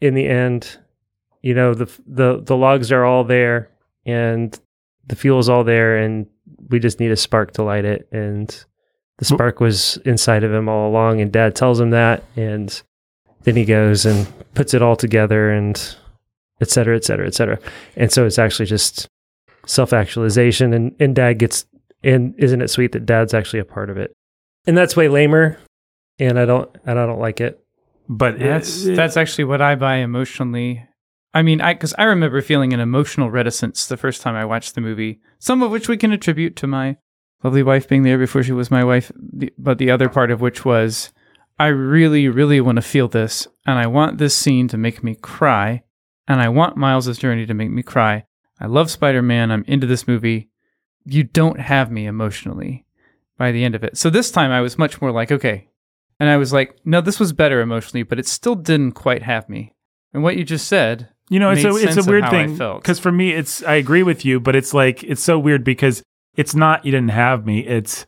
in 0.00 0.14
the 0.14 0.26
end, 0.26 0.78
you 1.42 1.54
know 1.54 1.74
the 1.74 1.90
the 2.06 2.40
the 2.42 2.56
logs 2.56 2.92
are 2.92 3.04
all 3.04 3.24
there 3.24 3.70
and 4.06 4.58
the 5.06 5.16
fuel's 5.16 5.48
all 5.48 5.64
there, 5.64 5.96
and 5.96 6.26
we 6.68 6.78
just 6.78 7.00
need 7.00 7.10
a 7.10 7.16
spark 7.16 7.52
to 7.52 7.62
light 7.62 7.84
it. 7.84 8.08
And 8.12 8.48
the 9.18 9.24
spark 9.24 9.60
was 9.60 9.96
inside 10.04 10.44
of 10.44 10.52
him 10.52 10.68
all 10.68 10.88
along, 10.88 11.20
and 11.20 11.32
Dad 11.32 11.54
tells 11.54 11.80
him 11.80 11.90
that, 11.90 12.24
and 12.36 12.82
then 13.42 13.56
he 13.56 13.64
goes 13.64 14.06
and 14.06 14.26
puts 14.54 14.74
it 14.74 14.82
all 14.82 14.96
together, 14.96 15.50
and 15.50 15.76
et 16.60 16.70
cetera, 16.70 16.96
et 16.96 17.04
cetera, 17.04 17.26
et 17.26 17.34
cetera. 17.34 17.58
And 17.96 18.12
so 18.12 18.24
it's 18.26 18.38
actually 18.38 18.66
just 18.66 19.08
self 19.66 19.92
actualization, 19.92 20.72
and 20.72 20.94
and 21.00 21.14
Dad 21.14 21.38
gets 21.38 21.66
and 22.02 22.34
isn't 22.38 22.62
it 22.62 22.68
sweet 22.68 22.92
that 22.92 23.06
Dad's 23.06 23.34
actually 23.34 23.60
a 23.60 23.64
part 23.64 23.90
of 23.90 23.96
it? 23.96 24.12
And 24.66 24.76
that's 24.76 24.96
way 24.96 25.08
lamer, 25.08 25.58
and 26.18 26.38
I 26.38 26.44
don't 26.44 26.70
and 26.86 26.98
I 26.98 27.06
don't 27.06 27.20
like 27.20 27.40
it. 27.40 27.62
But 28.12 28.34
uh, 28.34 28.38
That's 28.38 28.84
it- 28.86 28.96
that's 28.96 29.16
actually 29.16 29.44
what 29.44 29.62
I 29.62 29.76
buy 29.76 29.96
emotionally. 29.98 30.84
I 31.32 31.42
mean, 31.42 31.60
I 31.60 31.74
because 31.74 31.94
I 31.96 32.04
remember 32.04 32.42
feeling 32.42 32.72
an 32.72 32.80
emotional 32.80 33.30
reticence 33.30 33.86
the 33.86 33.96
first 33.96 34.20
time 34.20 34.34
I 34.34 34.44
watched 34.44 34.74
the 34.74 34.80
movie. 34.80 35.20
Some 35.38 35.62
of 35.62 35.70
which 35.70 35.88
we 35.88 35.96
can 35.96 36.10
attribute 36.10 36.56
to 36.56 36.66
my 36.66 36.96
lovely 37.44 37.62
wife 37.62 37.88
being 37.88 38.02
there 38.02 38.18
before 38.18 38.42
she 38.42 38.50
was 38.52 38.68
my 38.70 38.82
wife, 38.84 39.12
the, 39.16 39.52
but 39.56 39.78
the 39.78 39.92
other 39.92 40.08
part 40.08 40.32
of 40.32 40.40
which 40.40 40.64
was 40.64 41.12
I 41.58 41.68
really, 41.68 42.28
really 42.28 42.60
want 42.60 42.76
to 42.76 42.82
feel 42.82 43.06
this, 43.06 43.46
and 43.64 43.78
I 43.78 43.86
want 43.86 44.18
this 44.18 44.34
scene 44.34 44.66
to 44.68 44.76
make 44.76 45.04
me 45.04 45.14
cry, 45.14 45.84
and 46.26 46.40
I 46.40 46.48
want 46.48 46.76
Miles's 46.76 47.16
journey 47.18 47.46
to 47.46 47.54
make 47.54 47.70
me 47.70 47.82
cry. 47.84 48.24
I 48.58 48.66
love 48.66 48.90
Spider 48.90 49.22
Man. 49.22 49.52
I'm 49.52 49.64
into 49.68 49.86
this 49.86 50.08
movie. 50.08 50.50
You 51.04 51.22
don't 51.22 51.60
have 51.60 51.92
me 51.92 52.06
emotionally 52.06 52.86
by 53.38 53.52
the 53.52 53.62
end 53.64 53.74
of 53.76 53.84
it. 53.84 53.96
So 53.96 54.10
this 54.10 54.30
time 54.32 54.50
I 54.50 54.60
was 54.62 54.76
much 54.78 55.00
more 55.00 55.12
like, 55.12 55.30
okay, 55.30 55.68
And 56.20 56.28
I 56.28 56.36
was 56.36 56.52
like, 56.52 56.76
no, 56.84 57.00
this 57.00 57.18
was 57.18 57.32
better 57.32 57.60
emotionally, 57.60 58.02
but 58.02 58.18
it 58.18 58.26
still 58.28 58.54
didn't 58.54 58.92
quite 58.92 59.22
have 59.22 59.48
me. 59.48 59.72
And 60.12 60.22
what 60.22 60.36
you 60.36 60.44
just 60.44 60.68
said, 60.68 61.08
You 61.30 61.38
know, 61.40 61.50
it's 61.50 61.64
a 61.64 61.74
it's 61.76 61.96
a 62.06 62.08
weird 62.08 62.28
thing 62.30 62.56
felt. 62.56 62.82
because 62.82 62.98
for 62.98 63.10
me, 63.10 63.30
it's 63.32 63.62
I 63.64 63.74
agree 63.74 64.02
with 64.02 64.24
you, 64.24 64.38
but 64.38 64.54
it's 64.54 64.74
like 64.74 65.02
it's 65.02 65.22
so 65.22 65.38
weird 65.38 65.64
because 65.64 66.02
it's 66.36 66.54
not 66.54 66.84
you 66.84 66.92
didn't 66.92 67.10
have 67.12 67.46
me. 67.46 67.60
It's 67.66 68.06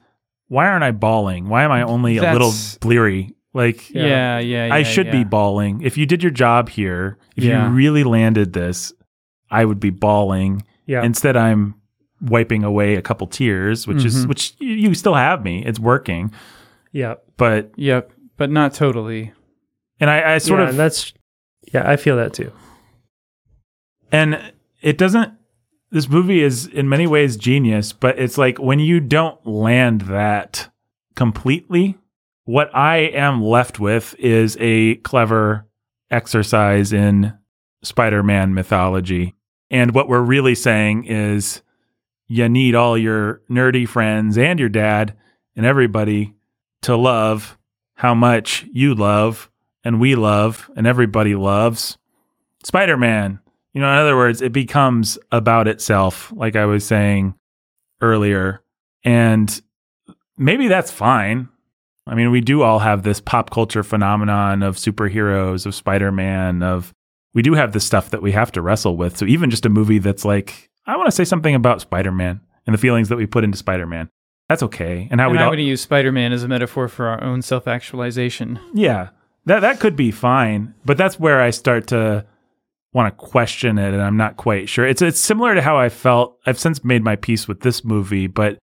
why 0.49 0.67
aren't 0.69 0.85
I 0.85 0.91
bawling? 0.91 1.49
Why 1.49 1.63
am 1.65 1.73
I 1.73 1.83
only 1.83 2.19
a 2.19 2.33
little 2.33 2.53
bleary? 2.81 3.35
Like 3.55 3.91
yeah, 3.91 4.39
yeah, 4.39 4.67
yeah. 4.67 4.75
I 4.75 4.83
should 4.83 5.11
be 5.11 5.25
bawling. 5.25 5.81
If 5.83 5.97
you 5.97 6.05
did 6.07 6.23
your 6.23 6.33
job 6.33 6.69
here, 6.69 7.17
if 7.37 7.45
Yeah. 7.45 7.69
you 7.69 7.73
really 7.75 8.05
landed 8.05 8.53
this, 8.53 8.93
I 9.51 9.65
would 9.65 9.81
be 9.81 9.91
bawling. 9.91 10.63
Yeah. 10.87 11.03
Instead, 11.05 11.37
I'm 11.37 11.75
wiping 12.21 12.65
away 12.65 12.97
a 12.97 13.03
couple 13.03 13.27
tears, 13.27 13.87
which 13.87 14.05
is 14.05 14.25
Mhm. 14.25 14.29
which 14.29 14.55
you, 14.59 14.75
you 14.75 14.95
still 14.95 15.15
have 15.15 15.43
me. 15.45 15.65
It's 15.65 15.79
working, 15.79 16.33
yeah. 16.93 17.15
But 17.43 17.73
Yep, 17.77 18.13
but 18.37 18.51
not 18.51 18.73
totally. 18.75 19.33
and 20.01 20.09
I, 20.11 20.35
I 20.35 20.39
sort 20.39 20.61
yeah, 20.61 20.69
of 20.71 20.77
that's 20.77 21.13
yeah, 21.73 21.89
I 21.91 21.97
feel 21.97 22.17
that 22.17 22.33
too. 22.35 22.53
and 24.11 24.53
it 24.81 24.99
doesn't 24.99 25.33
this 25.91 26.09
movie 26.09 26.43
is 26.43 26.67
in 26.67 26.89
many 26.89 27.07
ways 27.07 27.37
genius 27.37 27.93
but 27.93 28.19
it's 28.19 28.39
like 28.39 28.59
when 28.59 28.79
you 28.81 28.99
don't 29.01 29.45
land 29.47 30.03
that 30.03 30.71
completely 31.15 31.99
what 32.45 32.75
i 32.75 32.97
am 32.97 33.43
left 33.43 33.79
with 33.79 34.15
is 34.19 34.57
a 34.61 34.97
clever 34.97 35.67
exercise 36.11 36.93
in 36.93 37.33
spider-man 37.83 38.55
mythology 38.55 39.35
and 39.71 39.95
what 39.95 40.09
we're 40.09 40.21
really 40.23 40.55
saying 40.55 41.05
is 41.05 41.63
you 42.27 42.49
need 42.49 42.75
all 42.75 42.97
your 42.99 43.41
nerdy 43.51 43.87
friends 43.89 44.37
and 44.39 44.59
your 44.59 44.69
dad 44.69 45.15
and 45.57 45.67
everybody 45.67 46.35
to 46.83 46.97
love 46.97 47.59
how 47.95 48.15
much 48.15 48.67
you 48.73 48.95
love 48.95 49.51
and 49.85 50.01
we 50.01 50.15
love 50.15 50.71
and 50.77 50.87
everybody 50.87 51.35
loves 51.35 51.99
spider-man 52.65 53.41
you 53.73 53.81
know, 53.81 53.91
in 53.91 53.99
other 53.99 54.17
words, 54.17 54.43
it 54.43 54.53
becomes 54.53 55.19
about 55.31 55.67
itself, 55.67 56.33
like 56.37 56.57
I 56.57 56.67
was 56.67 56.85
saying 56.85 57.35
earlier. 58.01 58.63
And 59.03 59.61
maybe 60.37 60.69
that's 60.69 60.91
fine. 60.91 61.49
I 62.07 62.15
mean, 62.15 62.31
we 62.31 62.41
do 62.41 62.63
all 62.63 62.81
have 62.81 63.03
this 63.03 63.21
pop 63.21 63.51
culture 63.51 63.83
phenomenon 63.83 64.63
of 64.63 64.77
superheroes, 64.77 65.65
of 65.65 65.75
Spider 65.75 66.13
Man, 66.13 66.63
of 66.63 66.93
we 67.33 67.43
do 67.43 67.55
have 67.55 67.73
this 67.73 67.87
stuff 67.87 68.11
that 68.11 68.23
we 68.23 68.33
have 68.33 68.53
to 68.53 68.63
wrestle 68.63 68.97
with. 68.97 69.17
So 69.17 69.25
even 69.25 69.51
just 69.51 69.65
a 69.65 69.71
movie 69.71 69.99
that's 69.99 70.25
like, 70.25 70.71
I 70.87 70.97
want 70.97 71.07
to 71.07 71.13
say 71.13 71.25
something 71.25 71.55
about 71.55 71.81
Spider 71.81 72.13
Man 72.13 72.41
and 72.67 72.75
the 72.75 72.79
feelings 72.79 73.09
that 73.09 73.17
we 73.17 73.27
put 73.27 73.45
into 73.45 73.57
Spider 73.57 73.87
Man. 73.87 74.11
That's 74.53 74.63
okay. 74.65 75.09
And 75.11 75.19
how 75.19 75.29
and 75.29 75.33
we 75.33 75.39
I'm 75.39 75.45
don't 75.45 75.49
going 75.53 75.65
to 75.65 75.71
use 75.71 75.81
Spider-Man 75.81 76.31
as 76.31 76.43
a 76.43 76.49
metaphor 76.49 76.87
for 76.87 77.07
our 77.07 77.25
own 77.25 77.41
self-actualization. 77.41 78.61
Yeah, 78.75 79.09
that 79.47 79.61
that 79.61 79.81
could 79.81 79.97
be 79.97 80.11
fine, 80.11 80.75
but 80.85 80.99
that's 80.99 81.19
where 81.19 81.41
I 81.41 81.49
start 81.49 81.87
to 81.87 82.27
want 82.93 83.11
to 83.11 83.25
question 83.25 83.79
it, 83.79 83.95
and 83.95 84.03
I'm 84.03 84.19
not 84.19 84.37
quite 84.37 84.69
sure. 84.69 84.87
It's 84.87 85.01
it's 85.01 85.19
similar 85.19 85.55
to 85.55 85.63
how 85.63 85.79
I 85.79 85.89
felt. 85.89 86.37
I've 86.45 86.59
since 86.59 86.85
made 86.85 87.03
my 87.03 87.17
peace 87.17 87.49
with 87.49 87.61
this 87.61 87.83
movie, 87.83 88.27
but 88.27 88.59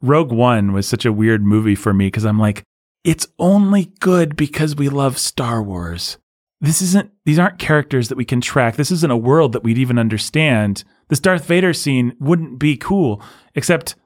Rogue 0.00 0.30
One 0.30 0.72
was 0.72 0.86
such 0.86 1.04
a 1.04 1.12
weird 1.12 1.42
movie 1.42 1.74
for 1.74 1.92
me 1.92 2.06
because 2.06 2.24
I'm 2.24 2.38
like, 2.38 2.62
it's 3.02 3.26
only 3.40 3.86
good 3.98 4.36
because 4.36 4.76
we 4.76 4.88
love 4.88 5.18
Star 5.18 5.60
Wars. 5.60 6.18
This 6.60 6.80
isn't; 6.80 7.10
these 7.24 7.40
aren't 7.40 7.58
characters 7.58 8.10
that 8.10 8.16
we 8.16 8.24
can 8.24 8.40
track. 8.40 8.76
This 8.76 8.92
isn't 8.92 9.10
a 9.10 9.16
world 9.16 9.54
that 9.54 9.64
we'd 9.64 9.76
even 9.76 9.98
understand. 9.98 10.84
This 11.08 11.18
Darth 11.18 11.46
Vader 11.46 11.72
scene 11.72 12.14
wouldn't 12.20 12.60
be 12.60 12.76
cool, 12.76 13.20
except 13.56 13.96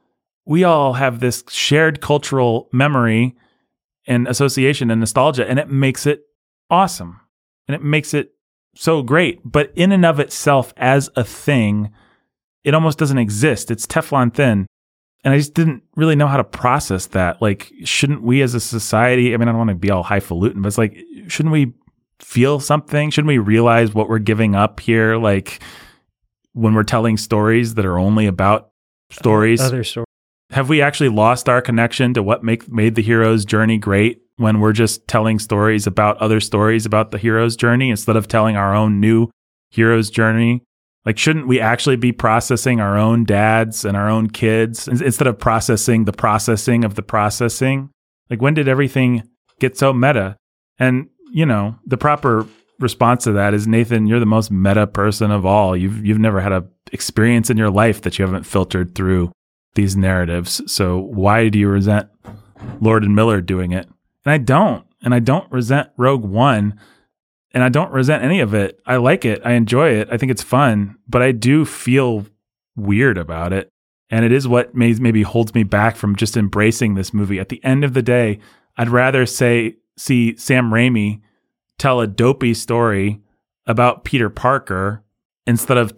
we 0.47 0.65
all 0.65 0.95
have 0.95 1.21
this 1.21 1.45
shared 1.49 2.01
cultural 2.01 2.69
memory 2.73 3.35
and 4.07 4.29
association 4.29 4.91
and 4.91 5.01
nostalgia, 5.01 5.49
and 5.49 5.59
it 5.59 5.71
makes 5.71 6.07
it 6.07 6.23
awesome. 6.71 7.21
And 7.67 7.75
it 7.75 7.83
makes 7.83 8.13
it 8.13 8.35
so 8.75 9.03
great. 9.03 9.41
But 9.45 9.73
in 9.75 9.93
and 9.93 10.05
of 10.05 10.21
itself, 10.21 10.75
as 10.77 11.09
a 11.17 11.25
thing, 11.25 11.91
it 12.63 12.75
almost 12.75 12.99
doesn't 12.99 13.19
exist. 13.19 13.71
It's 13.71 13.87
Teflon 13.87 14.35
thin. 14.35 14.67
And 15.25 15.33
I 15.33 15.39
just 15.39 15.55
didn't 15.55 15.83
really 15.97 16.17
know 16.17 16.27
how 16.27 16.37
to 16.37 16.45
process 16.45 17.07
that. 17.09 17.41
Like, 17.41 17.73
shouldn't 17.85 18.23
we 18.23 18.43
as 18.43 18.55
a 18.55 18.61
society, 18.61 19.33
I 19.33 19.39
mean, 19.39 19.49
I 19.49 19.53
don't 19.53 19.59
want 19.59 19.71
to 19.71 19.77
be 19.77 19.91
all 19.91 20.03
highfalutin, 20.03 20.61
but 20.61 20.69
it's 20.69 20.77
like, 20.77 20.99
shouldn't 21.29 21.53
we 21.53 21.73
feel 22.21 22.61
something? 22.61 23.09
Shouldn't 23.09 23.29
we 23.29 23.39
realize 23.39 23.95
what 23.95 24.11
we're 24.11 24.19
giving 24.19 24.55
up 24.55 24.81
here? 24.81 25.17
Like, 25.17 25.63
when 26.53 26.75
we're 26.75 26.85
telling 26.85 27.17
stories 27.17 27.75
that 27.75 27.87
are 27.87 27.99
only 27.99 28.27
about 28.27 28.71
uh, 29.11 29.15
stories 29.15 29.61
Other 29.61 29.85
story. 29.85 30.04
Have 30.55 30.69
we 30.69 30.81
actually 30.81 31.09
lost 31.09 31.49
our 31.49 31.61
connection 31.61 32.15
to 32.15 32.23
what 32.23 32.45
make 32.45 32.71
made 32.71 32.95
the 32.95 33.03
hero's 33.03 33.45
journey 33.45 33.77
great 33.77 34.23
when 34.37 34.61
we're 34.61 34.73
just 34.73 35.07
telling 35.09 35.41
stories 35.41 35.85
about 35.85 36.17
other 36.19 36.39
stories 36.39 36.87
about 36.87 37.11
the 37.11 37.19
hero's 37.19 37.57
journey 37.57 37.91
instead 37.91 38.15
of 38.15 38.29
telling 38.29 38.57
our 38.57 38.73
own 38.73 39.01
new 39.01 39.29
hero's 39.71 40.11
journey? 40.11 40.63
Like 41.05 41.19
shouldn't 41.19 41.49
we 41.49 41.59
actually 41.59 41.97
be 41.97 42.13
processing 42.13 42.81
our 42.81 42.97
own 42.97 43.25
dads 43.25 43.85
and 43.85 43.97
our 43.97 44.09
own 44.09 44.31
kids 44.31 44.87
instead 44.87 45.27
of 45.27 45.41
processing 45.41 46.05
the 46.05 46.13
processing 46.13 46.85
of 46.85 46.95
the 46.95 47.03
processing? 47.03 47.91
Like 48.31 48.41
when 48.41 48.55
did 48.55 48.69
everything 48.69 49.25
get 49.59 49.77
so 49.77 49.93
meta? 49.93 50.37
And 50.79 51.09
you 51.33 51.47
know 51.47 51.75
the 51.85 51.97
proper 51.99 52.47
response 52.79 53.25
to 53.25 53.33
that 53.33 53.55
is 53.55 53.67
nathan 53.67 54.07
you're 54.07 54.21
the 54.21 54.27
most 54.27 54.53
meta 54.53 54.87
person 54.87 55.33
of 55.33 55.45
all. 55.45 55.77
You've 55.77 56.07
you've 56.07 56.21
never 56.21 56.41
had 56.41 56.53
a 56.53 56.65
experience 56.93 57.51
in 57.51 57.57
your 57.57 57.71
life 57.71 58.03
that 58.03 58.21
you 58.21 58.25
haven't 58.25 58.45
filtered 58.45 58.95
through 58.95 59.33
these 59.75 59.97
narratives. 59.97 60.61
So 60.71 60.99
why 60.99 61.49
do 61.49 61.59
you 61.59 61.69
resent 61.69 62.09
Lord 62.81 63.05
and 63.05 63.15
Miller 63.15 63.41
doing 63.41 63.73
it? 63.73 63.87
And 64.25 64.33
I 64.33 64.39
don't. 64.39 64.87
And 65.03 65.15
I 65.15 65.19
don't 65.19 65.51
resent 65.51 65.91
Rogue 65.97 66.25
One. 66.25 66.79
And 67.53 67.63
I 67.63 67.69
don't 67.69 67.93
resent 67.93 68.25
any 68.25 68.41
of 68.41 68.55
it. 68.55 68.81
I 68.87 68.97
like 68.97 69.25
it. 69.25 69.41
I 69.45 69.53
enjoy 69.53 69.91
it. 69.91 70.09
I 70.11 70.17
think 70.17 70.33
it's 70.33 70.43
fun, 70.43 70.97
but 71.09 71.23
I 71.23 71.33
do 71.33 71.65
feel 71.65 72.27
weird 72.77 73.17
about 73.19 73.53
it. 73.53 73.69
And 74.11 74.25
it 74.25 74.33
is 74.33 74.49
what 74.49 74.75
may, 74.75 74.93
maybe 74.95 75.23
holds 75.23 75.55
me 75.55 75.63
back 75.63 75.97
from 75.97 76.17
just 76.17 76.37
embracing 76.37 76.95
this 76.95 77.15
movie. 77.15 77.39
At 77.39 77.49
the 77.49 77.63
end 77.65 77.85
of 77.85 77.95
the 77.95 78.03
day, 78.03 78.41
I'd 78.77 78.89
rather 78.89 79.25
say 79.27 79.77
see 79.97 80.37
Sam 80.37 80.71
Raimi 80.71 81.21
tell 81.79 82.01
a 82.01 82.07
dopey 82.07 82.55
story 82.55 83.21
about 83.67 84.05
Peter 84.05 84.29
Parker 84.29 85.05
instead 85.47 85.79
of 85.79 85.93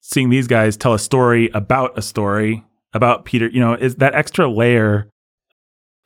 seeing 0.00 0.30
these 0.30 0.46
guys 0.46 0.76
tell 0.76 0.94
a 0.94 0.98
story 0.98 1.50
about 1.54 1.98
a 1.98 2.02
story 2.02 2.64
about 2.94 3.24
Peter, 3.24 3.48
you 3.48 3.60
know, 3.60 3.74
is 3.74 3.96
that 3.96 4.14
extra 4.14 4.48
layer 4.48 5.10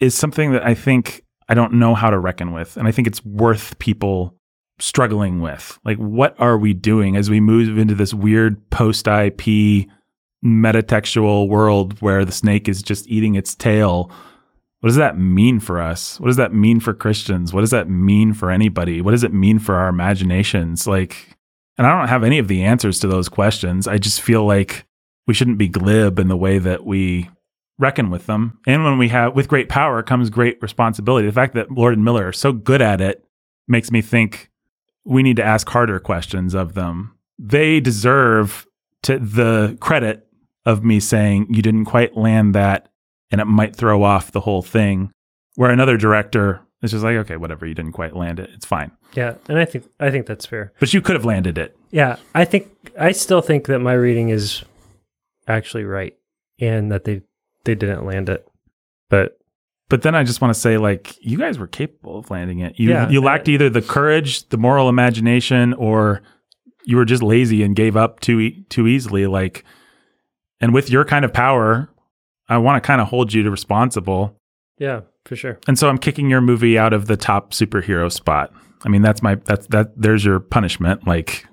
is 0.00 0.14
something 0.14 0.52
that 0.52 0.66
I 0.66 0.74
think 0.74 1.22
I 1.48 1.54
don't 1.54 1.74
know 1.74 1.94
how 1.94 2.10
to 2.10 2.18
reckon 2.18 2.52
with. 2.52 2.76
And 2.76 2.88
I 2.88 2.92
think 2.92 3.06
it's 3.06 3.24
worth 3.24 3.78
people 3.78 4.34
struggling 4.78 5.40
with. 5.40 5.78
Like, 5.84 5.98
what 5.98 6.34
are 6.38 6.58
we 6.58 6.74
doing 6.74 7.16
as 7.16 7.30
we 7.30 7.40
move 7.40 7.78
into 7.78 7.94
this 7.94 8.14
weird 8.14 8.70
post 8.70 9.06
IP 9.06 9.86
metatextual 10.44 11.48
world 11.48 12.00
where 12.00 12.24
the 12.24 12.32
snake 12.32 12.68
is 12.68 12.82
just 12.82 13.08
eating 13.08 13.34
its 13.34 13.54
tail? 13.54 14.10
What 14.80 14.88
does 14.88 14.96
that 14.96 15.18
mean 15.18 15.58
for 15.58 15.80
us? 15.80 16.20
What 16.20 16.28
does 16.28 16.36
that 16.36 16.54
mean 16.54 16.80
for 16.80 16.94
Christians? 16.94 17.52
What 17.52 17.62
does 17.62 17.70
that 17.70 17.88
mean 17.88 18.32
for 18.32 18.50
anybody? 18.50 19.00
What 19.00 19.10
does 19.10 19.24
it 19.24 19.32
mean 19.32 19.58
for 19.58 19.74
our 19.74 19.88
imaginations? 19.88 20.86
Like, 20.86 21.36
and 21.76 21.86
I 21.86 21.98
don't 21.98 22.08
have 22.08 22.22
any 22.24 22.38
of 22.38 22.48
the 22.48 22.62
answers 22.62 23.00
to 23.00 23.08
those 23.08 23.28
questions. 23.28 23.88
I 23.88 23.98
just 23.98 24.20
feel 24.20 24.44
like 24.46 24.86
we 25.28 25.34
shouldn't 25.34 25.58
be 25.58 25.68
glib 25.68 26.18
in 26.18 26.26
the 26.26 26.36
way 26.36 26.58
that 26.58 26.84
we 26.86 27.28
reckon 27.78 28.10
with 28.10 28.26
them. 28.26 28.58
And 28.66 28.82
when 28.82 28.96
we 28.96 29.10
have, 29.10 29.36
with 29.36 29.46
great 29.46 29.68
power 29.68 30.02
comes 30.02 30.30
great 30.30 30.60
responsibility. 30.62 31.26
The 31.26 31.32
fact 31.32 31.54
that 31.54 31.70
Lord 31.70 31.94
and 31.94 32.04
Miller 32.04 32.28
are 32.28 32.32
so 32.32 32.50
good 32.50 32.80
at 32.80 33.00
it 33.02 33.24
makes 33.68 33.90
me 33.92 34.00
think 34.00 34.50
we 35.04 35.22
need 35.22 35.36
to 35.36 35.44
ask 35.44 35.68
harder 35.68 36.00
questions 36.00 36.54
of 36.54 36.72
them. 36.72 37.14
They 37.38 37.78
deserve 37.78 38.66
to 39.02 39.18
the 39.18 39.76
credit 39.80 40.26
of 40.64 40.82
me 40.82 40.98
saying 40.98 41.48
you 41.50 41.62
didn't 41.62 41.84
quite 41.84 42.16
land 42.16 42.54
that 42.54 42.88
and 43.30 43.40
it 43.40 43.44
might 43.44 43.76
throw 43.76 44.02
off 44.02 44.32
the 44.32 44.40
whole 44.40 44.62
thing. 44.62 45.12
Where 45.56 45.70
another 45.70 45.98
director 45.98 46.62
is 46.82 46.92
just 46.92 47.04
like, 47.04 47.16
okay, 47.16 47.36
whatever, 47.36 47.66
you 47.66 47.74
didn't 47.74 47.92
quite 47.92 48.16
land 48.16 48.40
it. 48.40 48.48
It's 48.54 48.64
fine. 48.66 48.92
Yeah, 49.12 49.34
and 49.48 49.58
I 49.58 49.66
think 49.66 49.84
I 50.00 50.10
think 50.10 50.26
that's 50.26 50.46
fair. 50.46 50.72
But 50.78 50.94
you 50.94 51.00
could 51.00 51.16
have 51.16 51.24
landed 51.24 51.58
it. 51.58 51.76
Yeah, 51.90 52.16
I 52.34 52.44
think 52.44 52.70
I 52.98 53.12
still 53.12 53.40
think 53.42 53.66
that 53.66 53.80
my 53.80 53.92
reading 53.92 54.28
is 54.28 54.64
actually 55.48 55.84
right, 55.84 56.14
and 56.60 56.92
that 56.92 57.04
they 57.04 57.22
they 57.64 57.74
didn't 57.74 58.04
land 58.06 58.28
it. 58.28 58.46
But 59.10 59.38
But 59.88 60.02
then 60.02 60.14
I 60.14 60.22
just 60.22 60.40
want 60.42 60.52
to 60.52 60.60
say, 60.60 60.76
like, 60.76 61.16
you 61.24 61.38
guys 61.38 61.58
were 61.58 61.66
capable 61.66 62.18
of 62.18 62.30
landing 62.30 62.58
it. 62.60 62.78
You 62.78 62.90
Yeah. 62.90 63.08
you 63.08 63.20
lacked 63.22 63.48
either 63.48 63.70
the 63.70 63.80
courage, 63.82 64.48
the 64.50 64.58
moral 64.58 64.88
imagination, 64.88 65.72
or 65.74 66.22
you 66.84 66.96
were 66.96 67.04
just 67.06 67.22
lazy 67.22 67.62
and 67.62 67.74
gave 67.74 67.96
up 67.96 68.20
too 68.20 68.38
e- 68.40 68.64
too 68.68 68.86
easily. 68.86 69.26
Like, 69.26 69.64
and 70.60 70.72
with 70.74 70.90
your 70.90 71.04
kind 71.04 71.24
of 71.24 71.32
power, 71.32 71.88
I 72.48 72.58
want 72.58 72.82
to 72.82 72.86
kind 72.86 73.00
of 73.00 73.08
hold 73.08 73.32
you 73.32 73.42
to 73.42 73.50
responsible. 73.50 74.36
yeah, 74.78 75.00
for 75.24 75.36
sure. 75.36 75.58
And 75.66 75.78
so 75.78 75.88
I'm 75.88 75.98
kicking 75.98 76.30
your 76.30 76.40
movie 76.40 76.78
out 76.78 76.92
of 76.92 77.06
the 77.06 77.16
top 77.16 77.52
superhero 77.52 78.10
spot. 78.12 78.52
I 78.84 78.88
mean, 78.88 79.02
that's 79.02 79.22
my 79.22 79.34
that's 79.36 79.66
that. 79.68 79.92
There's 80.00 80.24
your 80.24 80.38
punishment. 80.40 81.06
Like, 81.06 81.46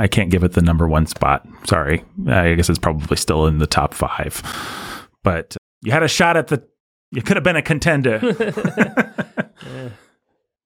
I 0.00 0.08
can't 0.08 0.30
give 0.30 0.42
it 0.42 0.52
the 0.52 0.62
number 0.62 0.88
one 0.88 1.06
spot. 1.06 1.46
Sorry. 1.64 2.02
I 2.26 2.54
guess 2.54 2.68
it's 2.68 2.78
probably 2.78 3.16
still 3.16 3.46
in 3.46 3.58
the 3.58 3.66
top 3.66 3.94
five. 3.94 4.42
But 5.22 5.56
you 5.82 5.92
had 5.92 6.02
a 6.02 6.08
shot 6.08 6.36
at 6.36 6.48
the. 6.48 6.66
You 7.12 7.22
could 7.22 7.36
have 7.36 7.44
been 7.44 7.56
a 7.56 7.62
contender. 7.62 8.18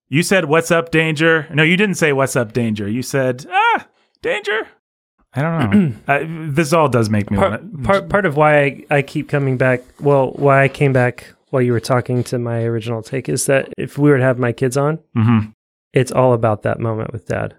You 0.09 0.23
said, 0.23 0.45
What's 0.45 0.71
up, 0.71 0.91
danger? 0.91 1.49
No, 1.53 1.63
you 1.63 1.77
didn't 1.77 1.97
say, 1.97 2.13
What's 2.13 2.37
up, 2.37 2.53
danger. 2.53 2.89
You 2.89 3.03
said, 3.03 3.47
Ah, 3.51 3.89
danger. 4.23 4.69
I 5.33 5.43
don't 5.43 5.71
know. 5.71 5.95
uh, 6.07 6.25
this 6.53 6.73
all 6.73 6.89
does 6.89 7.11
make 7.11 7.31
me 7.31 7.37
part, 7.37 7.63
want 7.63 7.83
part 7.83 8.09
part 8.09 8.27
of 8.27 8.37
why 8.37 8.59
I, 8.59 8.85
I 8.91 9.03
keep 9.03 9.29
coming 9.29 9.57
back 9.57 9.81
well 9.99 10.31
why 10.33 10.63
I 10.63 10.69
came 10.69 10.93
back 10.93 11.35
while 11.51 11.63
you 11.63 11.73
were 11.73 11.81
talking 11.81 12.23
to 12.25 12.39
my 12.39 12.63
original 12.63 13.03
take 13.03 13.29
is 13.29 13.47
that 13.47 13.73
if 13.77 13.99
we 13.99 14.11
were 14.11 14.19
to 14.19 14.23
have 14.23 14.39
my 14.39 14.53
kids 14.53 14.77
on 14.77 15.01
hmm 15.15 15.39
it's 15.93 16.13
all 16.13 16.35
about 16.35 16.63
that 16.63 16.79
moment 16.79 17.13
with 17.13 17.27
dad 17.27 17.57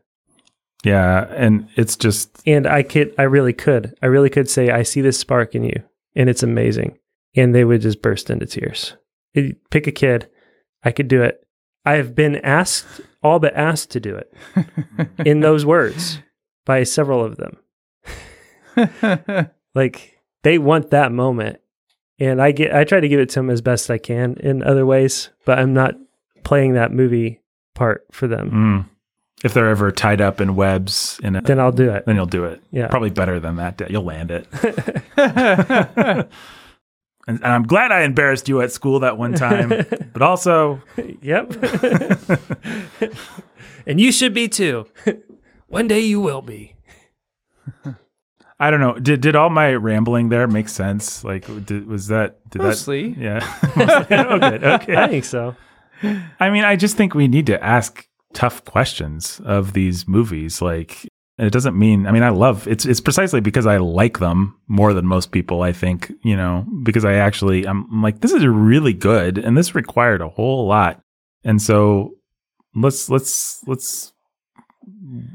Yeah. 0.85 1.27
And 1.35 1.67
it's 1.75 1.95
just, 1.95 2.41
and 2.45 2.67
I 2.67 2.83
could 2.83 3.13
I 3.17 3.23
really 3.23 3.53
could 3.53 3.95
I 4.01 4.05
really 4.05 4.29
could 4.29 4.49
say 4.49 4.69
I 4.69 4.83
see 4.83 5.01
this 5.01 5.17
spark 5.19 5.55
in 5.55 5.63
you 5.63 5.81
and 6.15 6.29
it's 6.29 6.43
amazing. 6.43 6.97
And 7.35 7.53
they 7.53 7.65
would 7.65 7.81
just 7.81 8.01
burst 8.01 8.29
into 8.29 8.45
tears. 8.45 8.95
It- 9.33 9.57
pick 9.69 9.87
a 9.87 9.91
kid 9.91 10.29
I 10.83 10.91
could 10.91 11.07
do 11.07 11.23
it. 11.23 11.45
I 11.85 11.93
have 11.93 12.15
been 12.15 12.37
asked 12.37 13.01
all 13.23 13.39
but 13.39 13.55
asked 13.55 13.89
to 13.91 13.99
do 13.99 14.15
it 14.15 14.33
in 15.25 15.39
those 15.39 15.65
words 15.65 16.19
by 16.65 16.83
several 16.83 17.23
of 17.23 17.37
them. 17.37 17.57
Like 19.75 20.19
they 20.43 20.57
want 20.57 20.91
that 20.91 21.11
moment. 21.11 21.59
And 22.17 22.41
i 22.41 22.51
get 22.51 22.73
i 22.73 22.85
try 22.85 23.01
to 23.01 23.09
give 23.09 23.19
it 23.19 23.27
to 23.29 23.39
them 23.39 23.49
as 23.49 23.61
best 23.61 23.91
i 23.91 23.97
can 23.97 24.35
in 24.39 24.63
other 24.63 24.85
ways 24.85 25.31
but 25.43 25.59
i'm 25.59 25.73
not 25.73 25.95
playing 26.45 26.73
that 26.75 26.93
movie 26.93 27.41
part 27.73 28.05
for 28.13 28.25
them. 28.27 28.51
Mm, 28.51 28.89
if 29.45 29.53
they're 29.53 29.69
ever 29.69 29.91
tied 29.91 30.21
up 30.21 30.41
in 30.41 30.55
webs, 30.55 31.19
in 31.23 31.35
a, 31.35 31.41
then 31.41 31.59
i'll 31.59 31.71
do 31.71 31.91
it 31.91 32.03
then 32.07 32.15
you'll 32.15 32.25
do 32.25 32.45
it. 32.45 32.61
yeah 32.71 32.87
Probably 32.87 33.11
better 33.11 33.39
than 33.39 33.57
that. 33.57 33.79
You'll 33.91 34.03
land 34.03 34.31
it. 34.31 34.47
and, 35.17 36.27
and 37.27 37.45
I'm 37.45 37.63
glad 37.63 37.91
I 37.91 38.01
embarrassed 38.01 38.49
you 38.49 38.61
at 38.61 38.71
school 38.71 39.01
that 39.01 39.17
one 39.19 39.33
time, 39.33 39.69
but 40.13 40.21
also, 40.23 40.81
yep 41.21 41.51
and 43.85 44.01
you 44.01 44.11
should 44.11 44.33
be 44.33 44.47
too 44.47 44.87
one 45.67 45.87
day 45.87 45.99
you 45.99 46.19
will 46.19 46.41
be 46.41 46.75
I 48.57 48.71
don't 48.71 48.79
know. 48.79 48.97
Did 48.97 49.19
did 49.19 49.35
all 49.35 49.49
my 49.49 49.73
rambling 49.73 50.29
there 50.29 50.47
make 50.47 50.69
sense? 50.69 51.25
Like, 51.25 51.45
did, 51.65 51.87
was 51.87 52.07
that 52.07 52.39
did 52.49 52.61
Mostly. 52.61 53.11
that? 53.11 53.21
Yeah. 53.21 53.59
oh, 54.29 54.39
good. 54.39 54.63
i 54.63 54.75
Okay. 54.75 55.07
think 55.09 55.25
so 55.25 55.57
I 56.39 56.49
mean, 56.49 56.63
I 56.63 56.75
just 56.77 56.95
think 56.97 57.13
we 57.13 57.27
need 57.27 57.47
to 57.47 57.61
ask 57.63 58.07
tough 58.35 58.63
questions 58.65 59.41
of 59.45 59.73
these 59.73 60.07
movies. 60.07 60.61
Like, 60.61 61.07
and 61.39 61.47
it 61.47 61.51
doesn't 61.51 61.77
mean. 61.77 62.05
I 62.05 62.11
mean, 62.11 62.21
I 62.21 62.29
love 62.29 62.67
it's. 62.67 62.85
It's 62.85 63.01
precisely 63.01 63.41
because 63.41 63.65
I 63.65 63.77
like 63.77 64.19
them 64.19 64.55
more 64.67 64.93
than 64.93 65.07
most 65.07 65.31
people. 65.31 65.63
I 65.63 65.73
think 65.73 66.13
you 66.23 66.37
know 66.37 66.65
because 66.83 67.03
I 67.03 67.13
actually 67.13 67.65
I'm, 67.65 67.87
I'm 67.91 68.03
like 68.03 68.21
this 68.21 68.31
is 68.31 68.45
really 68.45 68.93
good, 68.93 69.39
and 69.39 69.57
this 69.57 69.73
required 69.73 70.21
a 70.21 70.29
whole 70.29 70.67
lot. 70.67 71.01
And 71.43 71.59
so 71.61 72.11
let's 72.75 73.09
let's 73.09 73.61
let's. 73.65 74.13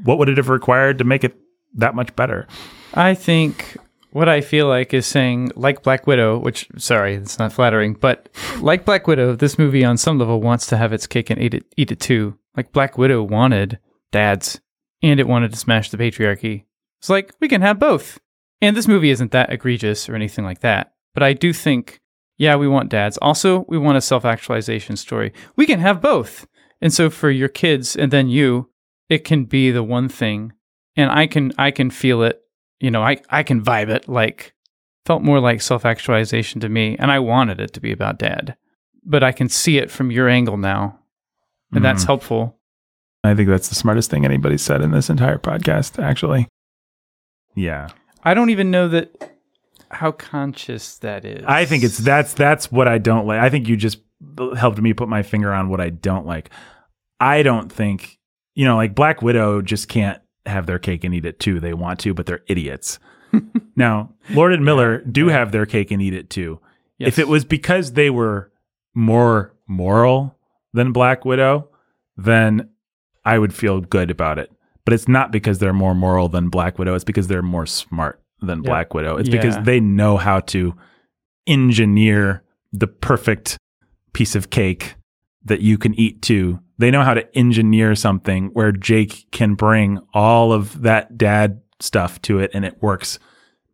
What 0.04 0.18
would 0.18 0.28
it 0.28 0.36
have 0.36 0.48
required 0.48 0.98
to 0.98 1.04
make 1.04 1.24
it 1.24 1.36
that 1.74 1.94
much 1.94 2.14
better? 2.14 2.46
I 2.94 3.14
think 3.14 3.76
what 4.12 4.28
I 4.28 4.40
feel 4.40 4.66
like 4.66 4.92
is 4.92 5.06
saying, 5.06 5.52
like 5.54 5.82
Black 5.82 6.06
Widow, 6.06 6.38
which, 6.38 6.68
sorry, 6.76 7.14
it's 7.14 7.38
not 7.38 7.52
flattering, 7.52 7.94
but 7.94 8.28
like 8.58 8.84
Black 8.84 9.06
Widow, 9.06 9.36
this 9.36 9.58
movie 9.58 9.84
on 9.84 9.96
some 9.96 10.18
level 10.18 10.40
wants 10.40 10.66
to 10.66 10.76
have 10.76 10.92
its 10.92 11.06
cake 11.06 11.30
and 11.30 11.40
eat 11.40 11.54
it, 11.54 11.64
eat 11.76 11.92
it 11.92 12.00
too. 12.00 12.36
Like 12.56 12.72
Black 12.72 12.98
Widow 12.98 13.22
wanted 13.22 13.78
dads 14.12 14.60
and 15.02 15.20
it 15.20 15.28
wanted 15.28 15.52
to 15.52 15.58
smash 15.58 15.90
the 15.90 15.96
patriarchy. 15.96 16.64
It's 16.98 17.08
like, 17.08 17.32
we 17.40 17.48
can 17.48 17.62
have 17.62 17.78
both. 17.78 18.18
And 18.60 18.76
this 18.76 18.88
movie 18.88 19.10
isn't 19.10 19.32
that 19.32 19.52
egregious 19.52 20.08
or 20.08 20.14
anything 20.14 20.44
like 20.44 20.60
that. 20.60 20.92
But 21.14 21.22
I 21.22 21.32
do 21.32 21.52
think, 21.52 22.00
yeah, 22.36 22.56
we 22.56 22.68
want 22.68 22.90
dads. 22.90 23.16
Also, 23.18 23.64
we 23.68 23.78
want 23.78 23.98
a 23.98 24.02
self 24.02 24.24
actualization 24.24 24.96
story. 24.96 25.32
We 25.56 25.66
can 25.66 25.80
have 25.80 26.00
both. 26.00 26.46
And 26.80 26.92
so 26.92 27.08
for 27.10 27.30
your 27.30 27.48
kids 27.48 27.96
and 27.96 28.10
then 28.10 28.28
you, 28.28 28.70
it 29.08 29.24
can 29.24 29.44
be 29.44 29.70
the 29.70 29.82
one 29.82 30.08
thing. 30.08 30.52
And 30.96 31.10
I 31.10 31.26
can 31.26 31.52
I 31.56 31.70
can 31.70 31.90
feel 31.90 32.22
it 32.22 32.42
you 32.80 32.90
know, 32.90 33.02
I, 33.02 33.18
I 33.28 33.42
can 33.42 33.62
vibe 33.62 33.90
it 33.90 34.08
like 34.08 34.54
felt 35.06 35.22
more 35.22 35.38
like 35.38 35.62
self 35.62 35.84
actualization 35.84 36.60
to 36.62 36.68
me, 36.68 36.96
and 36.98 37.12
I 37.12 37.18
wanted 37.18 37.60
it 37.60 37.72
to 37.74 37.80
be 37.80 37.92
about 37.92 38.18
dad. 38.18 38.56
But 39.04 39.22
I 39.22 39.32
can 39.32 39.48
see 39.48 39.78
it 39.78 39.90
from 39.90 40.10
your 40.10 40.28
angle 40.28 40.56
now. 40.56 40.99
And 41.72 41.84
that's 41.84 42.04
Mhm. 42.04 42.08
helpful. 42.08 42.58
I 43.22 43.34
think 43.34 43.48
that's 43.48 43.68
the 43.68 43.74
smartest 43.74 44.10
thing 44.10 44.24
anybody 44.24 44.56
said 44.58 44.80
in 44.82 44.90
this 44.92 45.10
entire 45.10 45.38
podcast. 45.38 46.02
Actually, 46.02 46.48
yeah. 47.54 47.88
I 48.24 48.34
don't 48.34 48.50
even 48.50 48.70
know 48.70 48.88
that 48.88 49.34
how 49.90 50.12
conscious 50.12 50.96
that 50.98 51.24
is. 51.24 51.44
I 51.46 51.64
think 51.64 51.82
it's 51.84 51.98
that's 51.98 52.32
that's 52.34 52.70
what 52.70 52.88
I 52.88 52.98
don't 52.98 53.26
like. 53.26 53.40
I 53.40 53.50
think 53.50 53.68
you 53.68 53.76
just 53.76 53.98
helped 54.56 54.80
me 54.80 54.92
put 54.92 55.08
my 55.08 55.22
finger 55.22 55.52
on 55.52 55.68
what 55.68 55.80
I 55.80 55.90
don't 55.90 56.26
like. 56.26 56.50
I 57.18 57.42
don't 57.42 57.70
think 57.70 58.18
you 58.56 58.64
know, 58.64 58.76
like 58.76 58.94
Black 58.94 59.22
Widow 59.22 59.62
just 59.62 59.88
can't 59.88 60.20
have 60.44 60.66
their 60.66 60.78
cake 60.78 61.04
and 61.04 61.14
eat 61.14 61.24
it 61.24 61.38
too. 61.38 61.60
They 61.60 61.72
want 61.72 62.00
to, 62.00 62.12
but 62.14 62.26
they're 62.26 62.42
idiots. 62.48 62.98
now, 63.76 64.12
Lord 64.30 64.52
and 64.52 64.64
Miller 64.64 64.98
do 65.02 65.28
have 65.28 65.52
their 65.52 65.66
cake 65.66 65.90
and 65.92 66.02
eat 66.02 66.14
it 66.14 66.30
too. 66.30 66.58
If 66.98 67.18
it 67.18 67.28
was 67.28 67.44
because 67.44 67.92
they 67.92 68.10
were 68.10 68.50
more 68.92 69.54
moral 69.66 70.36
than 70.72 70.92
Black 70.92 71.24
Widow, 71.24 71.68
then 72.16 72.68
I 73.24 73.38
would 73.38 73.54
feel 73.54 73.80
good 73.80 74.10
about 74.10 74.38
it. 74.38 74.50
But 74.84 74.94
it's 74.94 75.08
not 75.08 75.30
because 75.30 75.58
they're 75.58 75.72
more 75.72 75.94
moral 75.94 76.28
than 76.28 76.48
Black 76.48 76.78
Widow. 76.78 76.94
It's 76.94 77.04
because 77.04 77.28
they're 77.28 77.42
more 77.42 77.66
smart 77.66 78.22
than 78.40 78.62
Yeah. 78.62 78.70
Black 78.70 78.94
Widow. 78.94 79.16
It's 79.16 79.28
because 79.28 79.58
they 79.64 79.80
know 79.80 80.16
how 80.16 80.40
to 80.40 80.74
engineer 81.46 82.42
the 82.72 82.86
perfect 82.86 83.56
piece 84.12 84.34
of 84.34 84.50
cake 84.50 84.94
that 85.44 85.60
you 85.60 85.78
can 85.78 85.94
eat 85.94 86.22
too. 86.22 86.60
They 86.78 86.90
know 86.90 87.02
how 87.02 87.14
to 87.14 87.36
engineer 87.36 87.94
something 87.94 88.46
where 88.52 88.72
Jake 88.72 89.26
can 89.32 89.54
bring 89.54 89.98
all 90.14 90.52
of 90.52 90.82
that 90.82 91.18
dad 91.18 91.60
stuff 91.80 92.20
to 92.22 92.38
it 92.38 92.50
and 92.54 92.64
it 92.64 92.82
works 92.82 93.18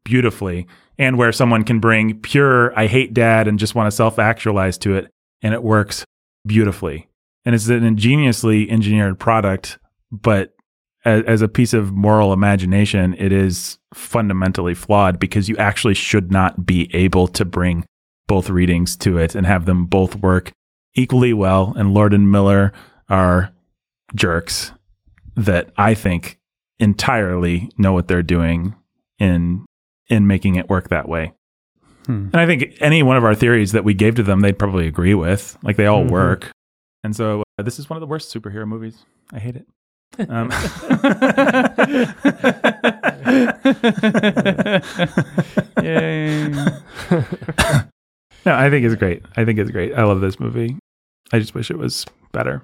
beautifully. 0.05 0.67
And 0.99 1.19
where 1.19 1.33
someone 1.33 1.63
can 1.65 1.79
bring 1.79 2.21
pure, 2.21 2.77
I 2.79 2.87
hate 2.87 3.13
dad 3.13 3.47
and 3.49 3.59
just 3.59 3.75
want 3.75 3.87
to 3.87 3.91
self 3.95 4.19
actualize 4.19 4.79
to 4.79 4.95
it 4.97 5.11
and 5.43 5.53
it 5.55 5.63
works 5.63 6.05
beautifully. 6.47 7.09
And 7.45 7.55
it's 7.55 7.69
an 7.69 7.85
ingeniously 7.85 8.71
engineered 8.71 9.19
product, 9.19 9.79
but 10.11 10.55
as, 11.05 11.23
as 11.25 11.43
a 11.43 11.49
piece 11.49 11.73
of 11.73 11.93
moral 11.93 12.33
imagination, 12.33 13.15
it 13.19 13.33
is 13.33 13.79
fundamentally 13.95 14.75
flawed 14.75 15.19
because 15.19 15.49
you 15.49 15.57
actually 15.57 15.95
should 15.95 16.31
not 16.31 16.67
be 16.67 16.91
able 16.95 17.29
to 17.29 17.45
bring 17.45 17.85
both 18.27 18.51
readings 18.51 18.97
to 18.97 19.19
it 19.19 19.35
and 19.35 19.47
have 19.47 19.67
them 19.67 19.87
both 19.87 20.17
work 20.17 20.51
equally 20.95 21.33
well. 21.33 21.73
And 21.77 21.95
Lord 21.95 22.13
and 22.13 22.31
Miller 22.31 22.73
are 23.09 23.53
jerks 24.15 24.73
that 25.37 25.71
I 25.77 25.95
think 25.95 26.39
entirely 26.79 27.71
know 27.79 27.93
what 27.93 28.09
they're 28.09 28.23
doing 28.23 28.75
in 29.19 29.65
in 30.09 30.27
making 30.27 30.55
it 30.57 30.69
work 30.69 30.89
that 30.89 31.09
way. 31.09 31.33
Hmm. 32.07 32.29
And 32.33 32.37
I 32.37 32.47
think 32.47 32.77
any 32.81 33.03
one 33.03 33.17
of 33.17 33.25
our 33.25 33.35
theories 33.35 33.73
that 33.73 33.85
we 33.85 33.95
gave 33.95 34.15
to 34.17 34.23
them, 34.23 34.41
they'd 34.41 34.59
probably 34.59 34.87
agree 34.87 35.15
with. 35.15 35.57
Like 35.63 35.77
they 35.77 35.87
all 35.87 36.05
Mhm. 36.05 36.11
work. 36.11 36.51
And 37.05 37.15
so 37.15 37.43
uh, 37.59 37.63
this 37.63 37.79
is 37.79 37.89
one 37.91 37.97
of 37.97 38.01
the 38.01 38.07
worst 38.07 38.35
superhero 38.35 38.67
movies. 38.67 39.05
I 39.33 39.39
hate 39.39 39.57
it. 39.57 39.67
Um, 40.31 40.51
Yay. 45.83 46.49
no, 46.49 46.81
I 48.55 48.71
think 48.71 48.85
it's 48.87 48.95
great. 48.95 49.23
I 49.37 49.45
think 49.45 49.59
it's 49.59 49.71
great. 49.71 49.95
I 49.95 50.05
love 50.05 50.21
this 50.21 50.41
movie. 50.41 50.77
I 51.33 51.39
just 51.39 51.55
wish 51.55 51.71
it 51.71 51.79
was 51.79 52.07
better. 52.33 52.63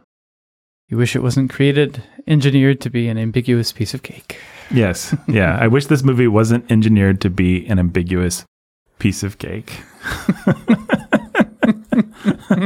You 0.89 0.97
wish 0.97 1.17
it 1.17 1.23
wasn't 1.23 1.51
created, 1.53 2.03
engineered 2.27 2.81
to 2.83 2.91
be 2.91 3.09
an 3.09 3.19
ambiguous 3.19 3.73
piece 3.73 3.95
of 3.95 4.03
cake. 4.03 4.39
Yes. 4.71 5.15
Yeah. 5.27 5.57
I 5.59 5.69
wish 5.69 5.87
this 5.87 6.03
movie 6.03 6.29
wasn't 6.29 6.71
engineered 6.71 7.21
to 7.23 7.31
be 7.31 7.67
an 7.67 7.79
ambiguous 7.79 8.45
piece 9.03 9.25
of 9.25 9.39
cake. 9.39 9.83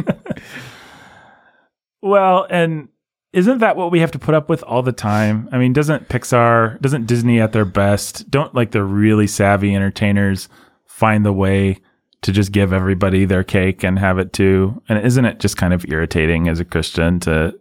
well, 2.02 2.46
and 2.50 2.88
isn't 3.32 3.60
that 3.60 3.78
what 3.78 3.90
we 3.90 4.00
have 4.00 4.10
to 4.10 4.18
put 4.18 4.34
up 4.34 4.50
with 4.50 4.62
all 4.64 4.82
the 4.82 4.92
time? 4.92 5.48
I 5.50 5.56
mean, 5.56 5.72
doesn't 5.72 6.10
Pixar, 6.10 6.78
doesn't 6.82 7.06
Disney 7.06 7.40
at 7.40 7.52
their 7.52 7.64
best, 7.64 8.30
don't 8.30 8.54
like 8.54 8.72
the 8.72 8.84
really 8.84 9.26
savvy 9.26 9.74
entertainers 9.74 10.50
find 10.84 11.24
the 11.24 11.32
way 11.32 11.78
to 12.20 12.32
just 12.32 12.52
give 12.52 12.70
everybody 12.70 13.24
their 13.24 13.42
cake 13.42 13.82
and 13.82 13.98
have 13.98 14.18
it 14.18 14.34
too? 14.34 14.82
And 14.90 15.02
isn't 15.06 15.24
it 15.24 15.40
just 15.40 15.56
kind 15.56 15.72
of 15.72 15.86
irritating 15.88 16.50
as 16.50 16.60
a 16.60 16.66
Christian 16.66 17.18
to 17.20 17.58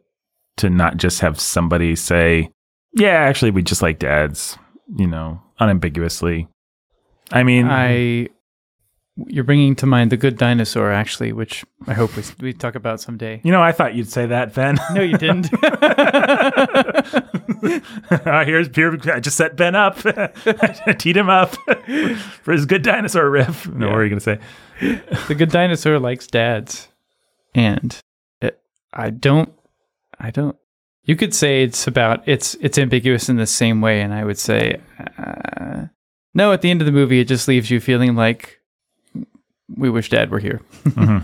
to 0.58 0.70
not 0.70 0.98
just 0.98 1.22
have 1.22 1.40
somebody 1.40 1.96
say, 1.96 2.52
"Yeah, 2.92 3.22
actually 3.22 3.52
we 3.52 3.62
just 3.64 3.82
like 3.82 4.00
dads," 4.00 4.58
you 4.98 5.08
know, 5.08 5.42
unambiguously. 5.60 6.50
I 7.32 7.44
mean, 7.44 7.68
I 7.68 8.30
you're 9.28 9.44
bringing 9.46 9.76
to 9.78 9.86
mind 9.86 10.12
the 10.12 10.18
good 10.18 10.38
dinosaur 10.38 10.92
actually, 10.92 11.32
which 11.32 11.64
I 11.88 11.94
hope 11.94 12.16
we 12.18 12.24
we 12.42 12.54
talk 12.54 12.76
about 12.76 13.00
someday. 13.00 13.40
you 13.44 13.52
know, 13.52 13.62
I 13.62 13.72
thought 13.72 13.96
you'd 13.96 14.10
say 14.10 14.26
that, 14.26 14.54
Ben. 14.54 14.78
No, 14.94 15.02
you 15.02 15.18
didn't. 15.18 15.50
Uh, 18.10 18.46
here's 18.46 18.68
here. 18.76 18.96
I 19.12 19.20
just 19.20 19.38
set 19.38 19.56
Ben 19.56 19.74
up. 19.76 19.98
I 20.06 20.94
teed 20.98 21.18
him 21.18 21.30
up 21.30 21.56
for 22.44 22.52
his 22.52 22.66
good 22.66 22.84
dinosaur 22.84 23.28
riff. 23.30 23.68
No, 23.68 23.88
what 23.88 23.98
are 23.98 24.04
you 24.04 24.10
gonna 24.10 24.20
say? 24.20 24.40
the 25.28 25.36
good 25.36 25.50
dinosaur 25.50 26.00
likes 26.00 26.28
dads, 26.28 26.90
and 27.56 28.00
it, 28.42 28.60
I 28.94 29.10
don't. 29.10 29.52
I 30.20 30.30
don't. 30.30 30.56
You 31.04 31.16
could 31.16 31.34
say 31.34 31.64
it's 31.64 31.88
about 31.88 32.28
it's 32.28 32.56
it's 32.62 32.78
ambiguous 32.78 33.30
in 33.30 33.38
the 33.38 33.48
same 33.48 33.82
way, 33.82 34.02
and 34.02 34.14
I 34.14 34.24
would 34.26 34.38
say 34.38 34.80
uh, 35.18 35.86
no. 36.36 36.52
At 36.52 36.62
the 36.62 36.70
end 36.70 36.82
of 36.82 36.86
the 36.86 36.92
movie, 36.92 37.20
it 37.20 37.28
just 37.28 37.48
leaves 37.48 37.72
you 37.72 37.80
feeling 37.80 38.16
like 38.16 38.60
we 39.76 39.90
wish 39.90 40.10
Dad 40.10 40.30
were 40.32 40.40
here. 40.40 40.62
Mhm. 40.86 41.24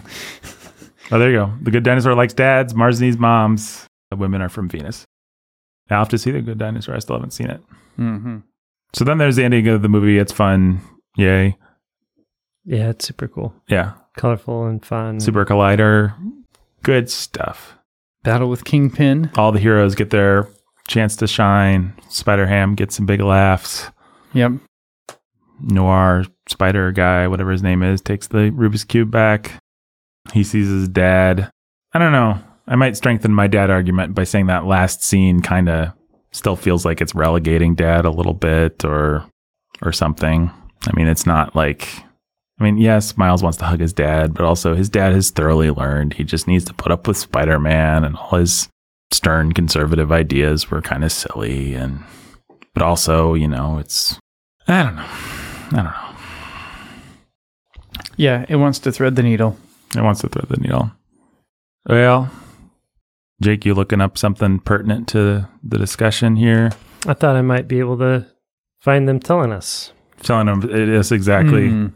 oh, 1.12 1.20
there 1.20 1.30
you 1.32 1.38
go. 1.38 1.54
The 1.62 1.72
Good 1.72 1.84
Dinosaur 1.84 2.16
likes 2.16 2.34
dads. 2.34 2.74
Mars 2.74 3.00
needs 3.02 3.18
moms. 3.18 3.88
The 4.10 4.16
women 4.18 4.42
are 4.42 4.50
from 4.50 4.68
Venus. 4.70 5.06
I'll 5.90 6.00
have 6.00 6.10
to 6.10 6.18
see 6.18 6.32
The 6.32 6.42
Good 6.42 6.58
Dinosaur. 6.58 6.96
I 6.96 7.00
still 7.00 7.16
haven't 7.16 7.32
seen 7.32 7.50
it. 7.50 7.62
Mm-hmm. 8.00 8.38
So 8.94 9.04
then 9.06 9.18
there's 9.18 9.36
the 9.36 9.44
ending 9.44 9.68
of 9.68 9.82
the 9.82 9.90
movie. 9.90 10.18
It's 10.18 10.32
fun. 10.34 10.82
Yay. 11.18 11.58
Yeah, 12.66 12.90
it's 12.90 13.06
super 13.08 13.28
cool, 13.28 13.54
Yeah. 13.68 13.94
colorful 14.18 14.66
and 14.66 14.86
fun. 14.86 15.20
Super 15.20 15.46
Collider. 15.46 16.14
Good 16.84 17.10
stuff. 17.10 17.76
Battle 18.24 18.50
with 18.50 18.66
Kingpin. 18.66 19.32
All 19.36 19.52
the 19.52 19.60
heroes 19.60 19.96
get 19.96 20.12
their 20.12 20.48
chance 20.88 21.16
to 21.18 21.28
shine. 21.28 21.94
Spider 22.10 22.46
Ham 22.46 22.76
gets 22.76 22.96
some 22.96 23.06
big 23.08 23.20
laughs. 23.22 23.90
Yep. 24.34 24.54
Noir 25.60 26.26
spider 26.52 26.92
guy, 26.92 27.28
whatever 27.28 27.52
his 27.52 27.64
name 27.64 27.82
is, 27.82 28.02
takes 28.02 28.28
the 28.28 28.52
Rubik's 28.52 28.84
Cube 28.84 29.10
back. 29.10 29.54
He 30.34 30.44
sees 30.44 30.68
his 30.68 30.88
dad. 30.88 31.50
I 31.94 32.00
don't 32.00 32.12
know. 32.12 32.40
I 32.68 32.76
might 32.76 32.96
strengthen 32.96 33.34
my 33.34 33.48
dad 33.48 33.70
argument 33.70 34.14
by 34.14 34.24
saying 34.24 34.48
that 34.48 34.66
last 34.66 35.04
scene 35.04 35.42
kind 35.42 35.68
of 35.68 35.94
still 36.32 36.56
feels 36.56 36.86
like 36.86 37.02
it's 37.02 37.16
relegating 37.16 37.76
dad 37.76 38.06
a 38.06 38.12
little 38.12 38.34
bit 38.34 38.86
or 38.86 39.26
or 39.82 39.92
something. 39.92 40.52
I 40.88 40.96
mean, 40.96 41.08
it's 41.08 41.26
not 41.26 41.56
like 41.56 41.88
I 42.60 42.64
mean, 42.64 42.78
yes, 42.78 43.18
Miles 43.18 43.42
wants 43.42 43.58
to 43.58 43.66
hug 43.66 43.80
his 43.80 43.94
dad, 43.94 44.36
but 44.36 44.46
also 44.46 44.76
his 44.76 44.90
dad 44.90 45.14
has 45.14 45.32
thoroughly 45.32 45.72
learned 45.72 46.14
he 46.14 46.24
just 46.24 46.48
needs 46.48 46.64
to 46.66 46.76
put 46.76 46.92
up 46.92 47.08
with 47.08 47.18
Spider-Man 47.18 48.04
and 48.04 48.16
all 48.16 48.38
his 48.38 48.70
stern 49.10 49.52
conservative 49.52 50.12
ideas 50.12 50.70
were 50.70 50.82
kind 50.82 51.04
of 51.04 51.12
silly 51.12 51.74
and 51.74 52.04
but 52.74 52.84
also, 52.84 53.34
you 53.34 53.48
know, 53.48 53.80
it's 53.80 54.18
I 54.68 54.84
don't 54.84 54.96
know. 54.96 55.06
I 55.08 55.70
don't 55.72 55.86
know. 55.86 56.01
Yeah, 58.22 58.46
it 58.48 58.58
wants 58.58 58.78
to 58.82 58.92
thread 58.92 59.16
the 59.16 59.24
needle. 59.24 59.58
It 59.98 60.04
wants 60.04 60.22
to 60.22 60.30
thread 60.30 60.46
the 60.48 60.58
needle. 60.58 60.92
Well, 61.90 62.30
Jake, 63.42 63.66
you 63.66 63.74
looking 63.74 64.00
up 64.00 64.16
something 64.16 64.60
pertinent 64.60 65.08
to 65.10 65.50
the 65.64 65.80
discussion 65.80 66.36
here? 66.36 66.70
I 67.08 67.16
thought 67.16 67.36
I 67.36 67.42
might 67.42 67.68
be 67.68 67.80
able 67.80 67.98
to 67.98 68.28
find 68.80 69.10
them 69.10 69.20
telling 69.20 69.52
us. 69.52 69.92
Telling 70.22 70.46
them 70.46 70.62
it 70.62 70.88
is 70.88 71.12
exactly. 71.12 71.70
Mhm. 71.70 71.94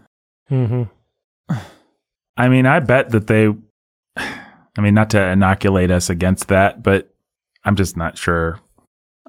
Mm-hmm. 0.50 1.54
I 2.38 2.50
mean, 2.50 2.66
I 2.66 2.80
bet 2.80 3.12
that 3.12 3.28
they. 3.28 3.50
I 4.18 4.82
mean, 4.82 4.96
not 4.96 5.12
to 5.12 5.22
inoculate 5.24 5.92
us 5.92 6.10
against 6.10 6.48
that, 6.48 6.82
but 6.82 7.14
I'm 7.64 7.76
just 7.76 7.96
not 7.96 8.18
sure 8.18 8.60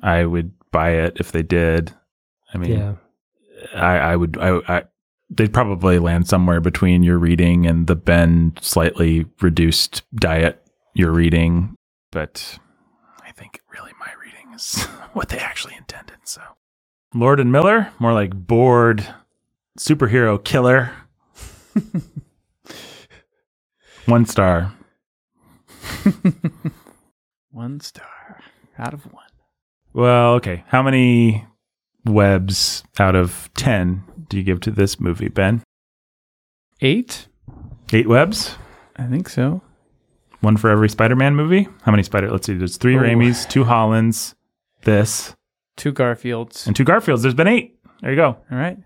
I 0.02 0.24
would 0.24 0.50
buy 0.72 0.92
it 0.92 1.18
if 1.20 1.30
they 1.30 1.42
did. 1.42 1.92
I 2.54 2.56
mean, 2.56 2.72
Yeah. 2.72 2.94
I, 3.74 3.98
I 3.98 4.16
would. 4.16 4.38
I, 4.38 4.60
I 4.66 4.82
they'd 5.30 5.52
probably 5.52 5.98
land 5.98 6.28
somewhere 6.28 6.60
between 6.60 7.02
your 7.02 7.18
reading 7.18 7.66
and 7.66 7.86
the 7.86 7.96
Ben 7.96 8.54
slightly 8.60 9.26
reduced 9.40 10.02
diet 10.14 10.62
you're 10.94 11.12
reading, 11.12 11.74
but 12.10 12.58
I 13.22 13.32
think 13.32 13.60
really 13.72 13.92
my 14.00 14.10
reading 14.22 14.54
is 14.54 14.84
what 15.12 15.28
they 15.28 15.38
actually 15.38 15.74
intended. 15.76 16.16
So, 16.24 16.40
Lord 17.14 17.40
and 17.40 17.52
Miller, 17.52 17.92
more 17.98 18.12
like 18.12 18.34
bored 18.34 19.06
superhero 19.78 20.42
killer. 20.42 20.92
One 24.06 24.24
star. 24.24 24.72
One 27.50 27.80
star 27.80 28.40
out 28.78 28.94
of 28.94 29.04
one. 29.12 29.24
Well, 29.92 30.34
okay. 30.34 30.64
How 30.68 30.82
many 30.82 31.44
webs 32.04 32.84
out 32.98 33.16
of 33.16 33.50
10 33.56 34.04
do 34.28 34.36
you 34.36 34.42
give 34.42 34.60
to 34.60 34.70
this 34.70 34.98
movie, 35.00 35.28
Ben? 35.28 35.62
Eight? 36.80 37.28
Eight 37.92 38.08
webs? 38.08 38.56
I 38.96 39.04
think 39.04 39.28
so. 39.28 39.62
One 40.40 40.56
for 40.56 40.70
every 40.70 40.88
Spider 40.88 41.16
Man 41.16 41.34
movie? 41.34 41.68
How 41.82 41.92
many 41.92 42.02
Spider? 42.02 42.30
Let's 42.30 42.46
see. 42.46 42.54
There's 42.54 42.76
three 42.76 42.96
Oh. 42.96 43.00
Raimis, 43.00 43.48
two 43.48 43.64
Hollands, 43.64 44.34
this, 44.82 45.34
Two 45.76 45.92
Garfields. 45.92 46.66
and 46.66 46.74
two 46.76 46.84
Garfields. 46.84 47.22
There's 47.22 47.34
been 47.34 47.48
eight. 47.48 47.78
There 48.00 48.10
you 48.10 48.16
go. 48.16 48.36
All 48.50 48.58
right. 48.58 48.78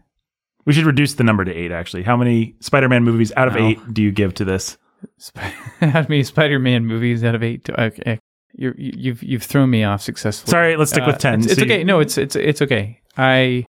We 0.66 0.72
should 0.72 0.84
reduce 0.86 1.14
the 1.14 1.24
number 1.24 1.44
to 1.44 1.52
eight, 1.52 1.72
actually. 1.72 2.02
How 2.02 2.16
many 2.16 2.54
Spider 2.60 2.88
Man 2.88 3.02
movies 3.04 3.32
out 3.36 3.48
of 3.48 3.54
No. 3.54 3.66
eight 3.68 3.78
do 3.94 4.02
you 4.02 4.12
give 4.12 4.34
to 4.34 4.44
this? 4.44 4.76
Sp- 5.16 5.38
How 5.80 6.02
many 6.02 6.22
Spider-Man 6.22 6.84
movies 6.84 7.24
out 7.24 7.34
of 7.34 7.42
eight? 7.42 7.64
To, 7.64 7.80
okay, 7.84 8.18
You're, 8.52 8.74
you- 8.76 8.92
you've 8.96 9.22
you've 9.22 9.42
thrown 9.42 9.70
me 9.70 9.82
off 9.82 10.02
successfully. 10.02 10.50
Sorry, 10.50 10.76
let's 10.76 10.90
stick 10.90 11.04
Uh, 11.04 11.06
with 11.06 11.18
10. 11.18 11.40
It's, 11.40 11.46
it's 11.52 11.54
See- 11.56 11.62
okay. 11.64 11.84
No, 11.84 12.00
it's 12.00 12.18
it's 12.18 12.36
it's 12.36 12.60
okay. 12.60 13.00
I 13.16 13.64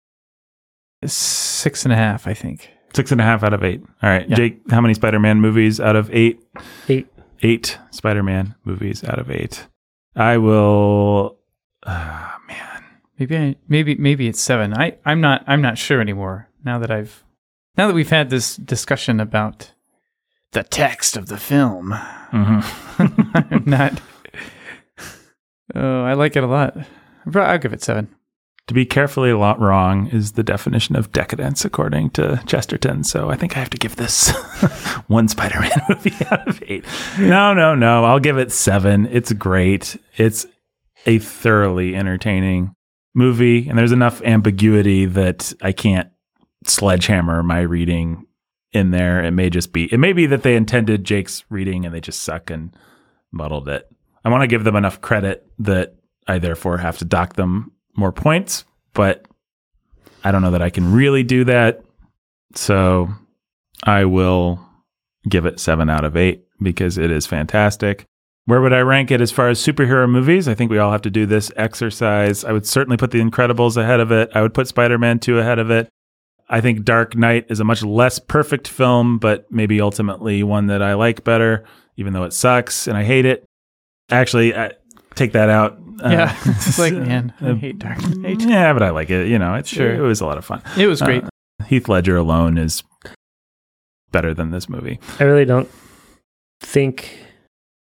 six 1.05 1.83
and 1.85 1.93
a 1.93 1.97
half. 1.97 2.27
I 2.27 2.33
think. 2.33 2.69
Six 2.93 3.11
and 3.11 3.21
a 3.21 3.23
half 3.23 3.41
out 3.43 3.53
of 3.53 3.63
eight. 3.63 3.81
All 4.03 4.09
right. 4.09 4.27
Yeah. 4.29 4.35
Jake, 4.35 4.61
how 4.69 4.81
many 4.81 4.93
Spider 4.93 5.19
Man 5.19 5.39
movies 5.39 5.79
out 5.79 5.95
of 5.95 6.13
eight? 6.13 6.41
Eight. 6.89 7.07
Eight 7.41 7.77
Spider 7.91 8.21
Man 8.23 8.55
movies 8.65 9.03
out 9.03 9.17
of 9.17 9.31
eight. 9.31 9.67
I 10.15 10.37
will. 10.37 11.37
ah, 11.85 12.37
man. 12.47 12.83
Maybe 13.17 13.37
I, 13.37 13.55
maybe 13.67 13.95
maybe 13.95 14.27
it's 14.27 14.41
seven. 14.41 14.73
I 14.73 14.97
I'm 15.05 15.21
not 15.21 15.43
I'm 15.47 15.61
not 15.61 15.77
sure 15.77 16.01
anymore. 16.01 16.49
Now 16.65 16.79
that 16.79 16.91
I've 16.91 17.23
now 17.77 17.87
that 17.87 17.93
we've 17.93 18.09
had 18.09 18.29
this 18.29 18.55
discussion 18.57 19.19
about 19.19 19.71
the 20.51 20.63
text 20.63 21.15
of 21.15 21.27
the 21.27 21.37
film, 21.37 21.91
Mhm. 22.31 23.47
I'm 23.51 23.63
not. 23.65 24.01
Oh, 25.73 26.03
I 26.03 26.13
like 26.13 26.35
it 26.35 26.43
a 26.43 26.47
lot. 26.47 26.75
I'll 27.33 27.57
give 27.57 27.71
it 27.73 27.81
seven. 27.83 28.09
To 28.67 28.73
be 28.73 28.85
carefully 28.85 29.31
a 29.31 29.37
lot 29.37 29.59
wrong 29.59 30.07
is 30.07 30.33
the 30.33 30.43
definition 30.43 30.95
of 30.95 31.11
decadence, 31.11 31.65
according 31.65 32.11
to 32.11 32.41
Chesterton. 32.45 33.03
So 33.03 33.29
I 33.29 33.35
think 33.35 33.57
I 33.57 33.59
have 33.59 33.69
to 33.71 33.77
give 33.77 33.95
this 33.95 34.29
one 35.07 35.27
Spider 35.27 35.59
Man 35.59 35.71
movie 35.89 36.13
out 36.29 36.47
of 36.47 36.63
eight. 36.67 36.85
No, 37.19 37.53
no, 37.53 37.75
no. 37.75 38.05
I'll 38.05 38.19
give 38.19 38.37
it 38.37 38.51
seven. 38.51 39.07
It's 39.07 39.33
great. 39.33 39.97
It's 40.15 40.45
a 41.05 41.19
thoroughly 41.19 41.95
entertaining 41.95 42.73
movie, 43.13 43.67
and 43.67 43.77
there's 43.77 43.91
enough 43.91 44.21
ambiguity 44.21 45.05
that 45.05 45.53
I 45.61 45.71
can't 45.71 46.09
sledgehammer 46.65 47.43
my 47.43 47.61
reading 47.61 48.25
in 48.71 48.91
there. 48.91 49.23
It 49.23 49.31
may 49.31 49.49
just 49.49 49.73
be, 49.73 49.91
it 49.91 49.97
may 49.97 50.13
be 50.13 50.27
that 50.27 50.43
they 50.43 50.55
intended 50.55 51.03
Jake's 51.03 51.43
reading 51.49 51.85
and 51.85 51.93
they 51.93 52.01
just 52.01 52.21
suck 52.21 52.49
and 52.49 52.75
muddled 53.31 53.67
it. 53.67 53.89
I 54.23 54.29
want 54.29 54.41
to 54.41 54.47
give 54.47 54.63
them 54.63 54.75
enough 54.75 55.01
credit 55.01 55.45
that 55.59 55.95
I 56.27 56.37
therefore 56.37 56.77
have 56.77 56.99
to 56.99 57.05
dock 57.05 57.35
them 57.35 57.71
more 57.95 58.11
points, 58.11 58.65
but 58.93 59.25
I 60.23 60.31
don't 60.31 60.41
know 60.41 60.51
that 60.51 60.61
I 60.61 60.69
can 60.69 60.91
really 60.91 61.23
do 61.23 61.43
that. 61.45 61.83
So 62.55 63.09
I 63.83 64.05
will 64.05 64.59
give 65.27 65.45
it 65.45 65.59
seven 65.59 65.89
out 65.89 66.03
of 66.03 66.17
eight 66.17 66.45
because 66.61 66.97
it 66.97 67.11
is 67.11 67.25
fantastic. 67.25 68.05
Where 68.45 68.61
would 68.61 68.73
I 68.73 68.79
rank 68.79 69.11
it 69.11 69.21
as 69.21 69.31
far 69.31 69.49
as 69.49 69.59
superhero 69.59 70.09
movies? 70.09 70.47
I 70.47 70.55
think 70.55 70.71
we 70.71 70.79
all 70.79 70.91
have 70.91 71.03
to 71.03 71.11
do 71.11 71.25
this 71.25 71.51
exercise. 71.55 72.43
I 72.43 72.51
would 72.51 72.65
certainly 72.65 72.97
put 72.97 73.11
The 73.11 73.21
Incredibles 73.21 73.77
ahead 73.77 73.99
of 73.99 74.11
it. 74.11 74.31
I 74.33 74.41
would 74.41 74.53
put 74.53 74.67
Spider 74.67 74.97
Man 74.97 75.19
2 75.19 75.39
ahead 75.39 75.59
of 75.59 75.69
it. 75.69 75.89
I 76.49 76.59
think 76.59 76.83
Dark 76.83 77.15
Knight 77.15 77.45
is 77.49 77.59
a 77.59 77.63
much 77.63 77.81
less 77.81 78.19
perfect 78.19 78.67
film, 78.67 79.19
but 79.19 79.49
maybe 79.51 79.79
ultimately 79.79 80.43
one 80.43 80.67
that 80.67 80.81
I 80.81 80.95
like 80.95 81.23
better, 81.23 81.63
even 81.95 82.13
though 82.13 82.23
it 82.23 82.33
sucks 82.33 82.87
and 82.87 82.97
I 82.97 83.03
hate 83.03 83.25
it. 83.25 83.45
Actually, 84.09 84.53
I, 84.53 84.73
take 85.15 85.31
that 85.31 85.49
out. 85.49 85.79
Uh, 86.03 86.09
Yeah, 86.09 86.37
it's 86.45 86.77
like 86.79 86.93
man, 86.93 87.33
I 87.41 87.53
hate 87.53 87.79
Dark 87.79 87.99
Knight. 88.17 88.41
yeah, 88.41 88.73
but 88.73 88.83
I 88.83 88.89
like 88.91 89.09
it. 89.09 89.27
You 89.27 89.39
know, 89.39 89.55
it's 89.55 89.69
Sure. 89.69 89.93
It 89.93 90.01
was 90.01 90.21
a 90.21 90.25
lot 90.25 90.37
of 90.37 90.45
fun. 90.45 90.61
It 90.77 90.87
was 90.87 91.01
great. 91.01 91.23
Uh, 91.23 91.29
Heath 91.65 91.87
Ledger 91.89 92.17
alone 92.17 92.57
is 92.57 92.83
better 94.11 94.33
than 94.33 94.51
this 94.51 94.67
movie. 94.67 94.99
I 95.19 95.23
really 95.23 95.45
don't 95.45 95.69
think 96.59 97.17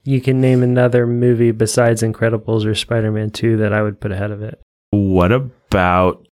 you 0.04 0.20
can 0.20 0.40
name 0.40 0.62
another 0.62 1.06
movie 1.06 1.50
besides 1.50 2.02
Incredibles 2.02 2.64
or 2.66 2.74
Spider 2.74 3.10
Man 3.10 3.30
2 3.30 3.56
that 3.58 3.72
I 3.72 3.82
would 3.82 4.00
put 4.00 4.12
ahead 4.12 4.30
of 4.30 4.42
it. 4.42 4.60
What 4.90 5.32
about 5.32 6.26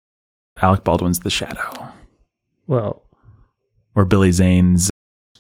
Alec 0.61 0.85
Baldwin's 0.85 1.20
The 1.20 1.31
Shadow 1.31 1.89
Well, 2.66 3.03
or 3.95 4.05
Billy 4.05 4.32
Zane's 4.32 4.90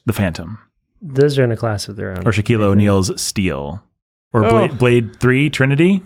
The 0.06 0.12
Phantom 0.12 0.58
those 1.00 1.38
are 1.38 1.44
in 1.44 1.52
a 1.52 1.56
class 1.56 1.86
of 1.86 1.94
their 1.94 2.10
own. 2.10 2.26
or 2.26 2.32
Shaquille 2.32 2.60
O'Neal's 2.60 3.20
Steel 3.22 3.84
or 4.32 4.44
Oh. 4.44 4.50
Blade, 4.50 4.78
Blade 4.78 5.20
3 5.20 5.48
Trinity? 5.50 6.02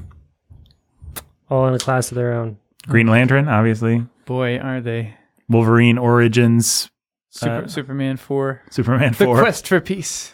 All 1.52 1.68
in 1.68 1.74
a 1.74 1.78
class 1.78 2.10
of 2.10 2.14
their 2.14 2.32
own. 2.32 2.56
Green 2.88 3.08
Lantern, 3.08 3.46
obviously. 3.46 4.06
Boy, 4.24 4.58
aren't 4.58 4.86
they 4.86 5.14
Wolverine 5.50 5.98
Origins, 5.98 6.88
Super, 7.30 7.64
Uh, 7.64 7.66
Superman 7.68 8.16
four, 8.16 8.62
Superman 8.70 9.12
the 9.18 9.24
4. 9.26 9.38
quest 9.38 9.68
for 9.68 9.78
peace. 9.80 10.32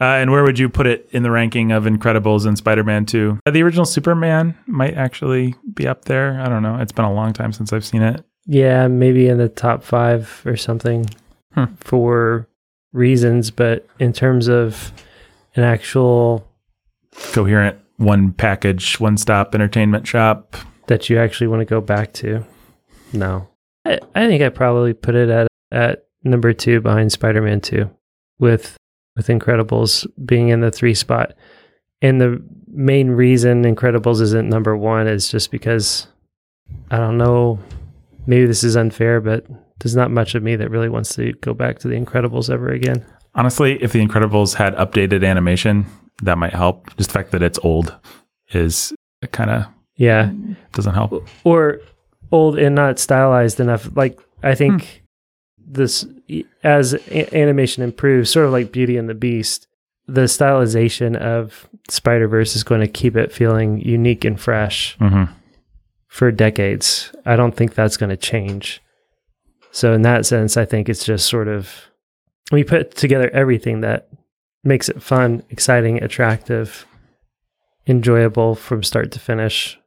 Uh, 0.00 0.04
and 0.18 0.32
where 0.32 0.42
would 0.42 0.58
you 0.58 0.68
put 0.68 0.88
it 0.88 1.08
in 1.12 1.22
the 1.22 1.30
ranking 1.30 1.70
of 1.70 1.84
Incredibles 1.84 2.44
and 2.44 2.58
Spider 2.58 2.82
Man 2.82 3.06
2? 3.06 3.38
Uh, 3.46 3.50
the 3.52 3.62
original 3.62 3.84
Superman 3.84 4.56
might 4.66 4.94
actually 4.94 5.54
be 5.74 5.86
up 5.86 6.06
there. 6.06 6.40
I 6.40 6.48
don't 6.48 6.62
know. 6.64 6.76
It's 6.80 6.90
been 6.90 7.04
a 7.04 7.12
long 7.12 7.32
time 7.32 7.52
since 7.52 7.72
I've 7.72 7.84
seen 7.84 8.02
it. 8.02 8.24
Yeah, 8.44 8.88
maybe 8.88 9.28
in 9.28 9.38
the 9.38 9.48
top 9.48 9.84
five 9.84 10.42
or 10.44 10.56
something 10.56 11.06
Hmm. 11.54 11.66
for 11.78 12.48
reasons, 12.92 13.52
but 13.52 13.86
in 14.00 14.12
terms 14.12 14.48
of 14.48 14.90
an 15.54 15.62
actual 15.62 16.48
coherent 17.32 17.78
one 18.02 18.32
package, 18.32 18.98
one 19.00 19.16
stop 19.16 19.54
entertainment 19.54 20.06
shop. 20.06 20.56
that 20.88 21.08
you 21.08 21.18
actually 21.18 21.46
want 21.46 21.60
to 21.60 21.64
go 21.64 21.80
back 21.80 22.12
to. 22.14 22.44
No, 23.12 23.48
I, 23.84 23.98
I 24.14 24.26
think 24.26 24.42
I 24.42 24.48
probably 24.48 24.94
put 24.94 25.14
it 25.14 25.28
at 25.28 25.48
at 25.70 26.06
number 26.24 26.52
two 26.52 26.80
behind 26.80 27.12
Spider 27.12 27.42
Man 27.42 27.60
Two, 27.60 27.90
with 28.38 28.76
with 29.16 29.28
Incredibles 29.28 30.06
being 30.24 30.48
in 30.48 30.60
the 30.60 30.70
three 30.70 30.94
spot. 30.94 31.34
And 32.00 32.20
the 32.20 32.42
main 32.68 33.10
reason 33.10 33.62
Incredibles 33.64 34.20
isn't 34.20 34.48
number 34.48 34.76
one 34.76 35.06
is 35.06 35.30
just 35.30 35.50
because 35.50 36.06
I 36.90 36.96
don't 36.96 37.18
know. 37.18 37.58
Maybe 38.26 38.46
this 38.46 38.64
is 38.64 38.76
unfair, 38.76 39.20
but 39.20 39.46
there's 39.80 39.96
not 39.96 40.10
much 40.10 40.34
of 40.34 40.42
me 40.42 40.56
that 40.56 40.70
really 40.70 40.88
wants 40.88 41.14
to 41.16 41.32
go 41.34 41.54
back 41.54 41.78
to 41.80 41.88
the 41.88 41.96
Incredibles 41.96 42.50
ever 42.50 42.68
again. 42.68 43.04
Honestly, 43.34 43.82
if 43.82 43.92
The 43.92 44.04
Incredibles 44.06 44.54
had 44.54 44.74
updated 44.76 45.26
animation, 45.26 45.86
that 46.22 46.36
might 46.38 46.52
help. 46.52 46.94
Just 46.96 47.10
the 47.10 47.14
fact 47.14 47.30
that 47.32 47.42
it's 47.42 47.58
old 47.62 47.94
is 48.52 48.92
kind 49.32 49.50
of 49.50 49.64
Yeah, 49.96 50.30
doesn't 50.72 50.94
help. 50.94 51.26
or 51.44 51.80
old 52.30 52.58
and 52.58 52.74
not 52.74 52.98
stylized 52.98 53.58
enough. 53.60 53.88
Like 53.96 54.18
I 54.42 54.54
think 54.54 55.02
this 55.58 56.06
as 56.62 56.94
a- 56.94 57.34
animation 57.36 57.82
improves, 57.82 58.30
sort 58.30 58.46
of 58.46 58.52
like 58.52 58.72
Beauty 58.72 58.96
and 58.96 59.08
the 59.08 59.14
Beast, 59.14 59.66
the 60.06 60.22
stylization 60.22 61.16
of 61.16 61.68
Spider 61.88 62.28
Verse 62.28 62.54
is 62.56 62.64
going 62.64 62.80
to 62.82 62.88
keep 62.88 63.16
it 63.16 63.32
feeling 63.32 63.80
unique 63.80 64.24
and 64.24 64.38
fresh 64.40 64.96
hmm 64.98 65.24
for 66.08 66.30
decades. 66.30 67.10
I 67.24 67.36
don't 67.36 67.56
think 67.56 67.72
that's 67.74 67.96
going 67.96 68.10
to 68.10 68.18
change. 68.18 68.82
So 69.70 69.94
in 69.94 70.02
that 70.02 70.26
sense, 70.26 70.58
I 70.58 70.66
think 70.66 70.90
it's 70.90 71.04
just 71.06 71.26
sort 71.26 71.48
of 71.48 71.70
we 72.52 72.64
put 72.64 72.94
together 72.94 73.30
everything 73.30 73.80
that 73.80 74.08
makes 74.62 74.88
it 74.88 75.02
fun, 75.02 75.42
exciting, 75.50 76.02
attractive, 76.02 76.86
enjoyable 77.86 78.54
from 78.54 78.82
start 78.82 79.10
to 79.12 79.18
finish. 79.18 79.78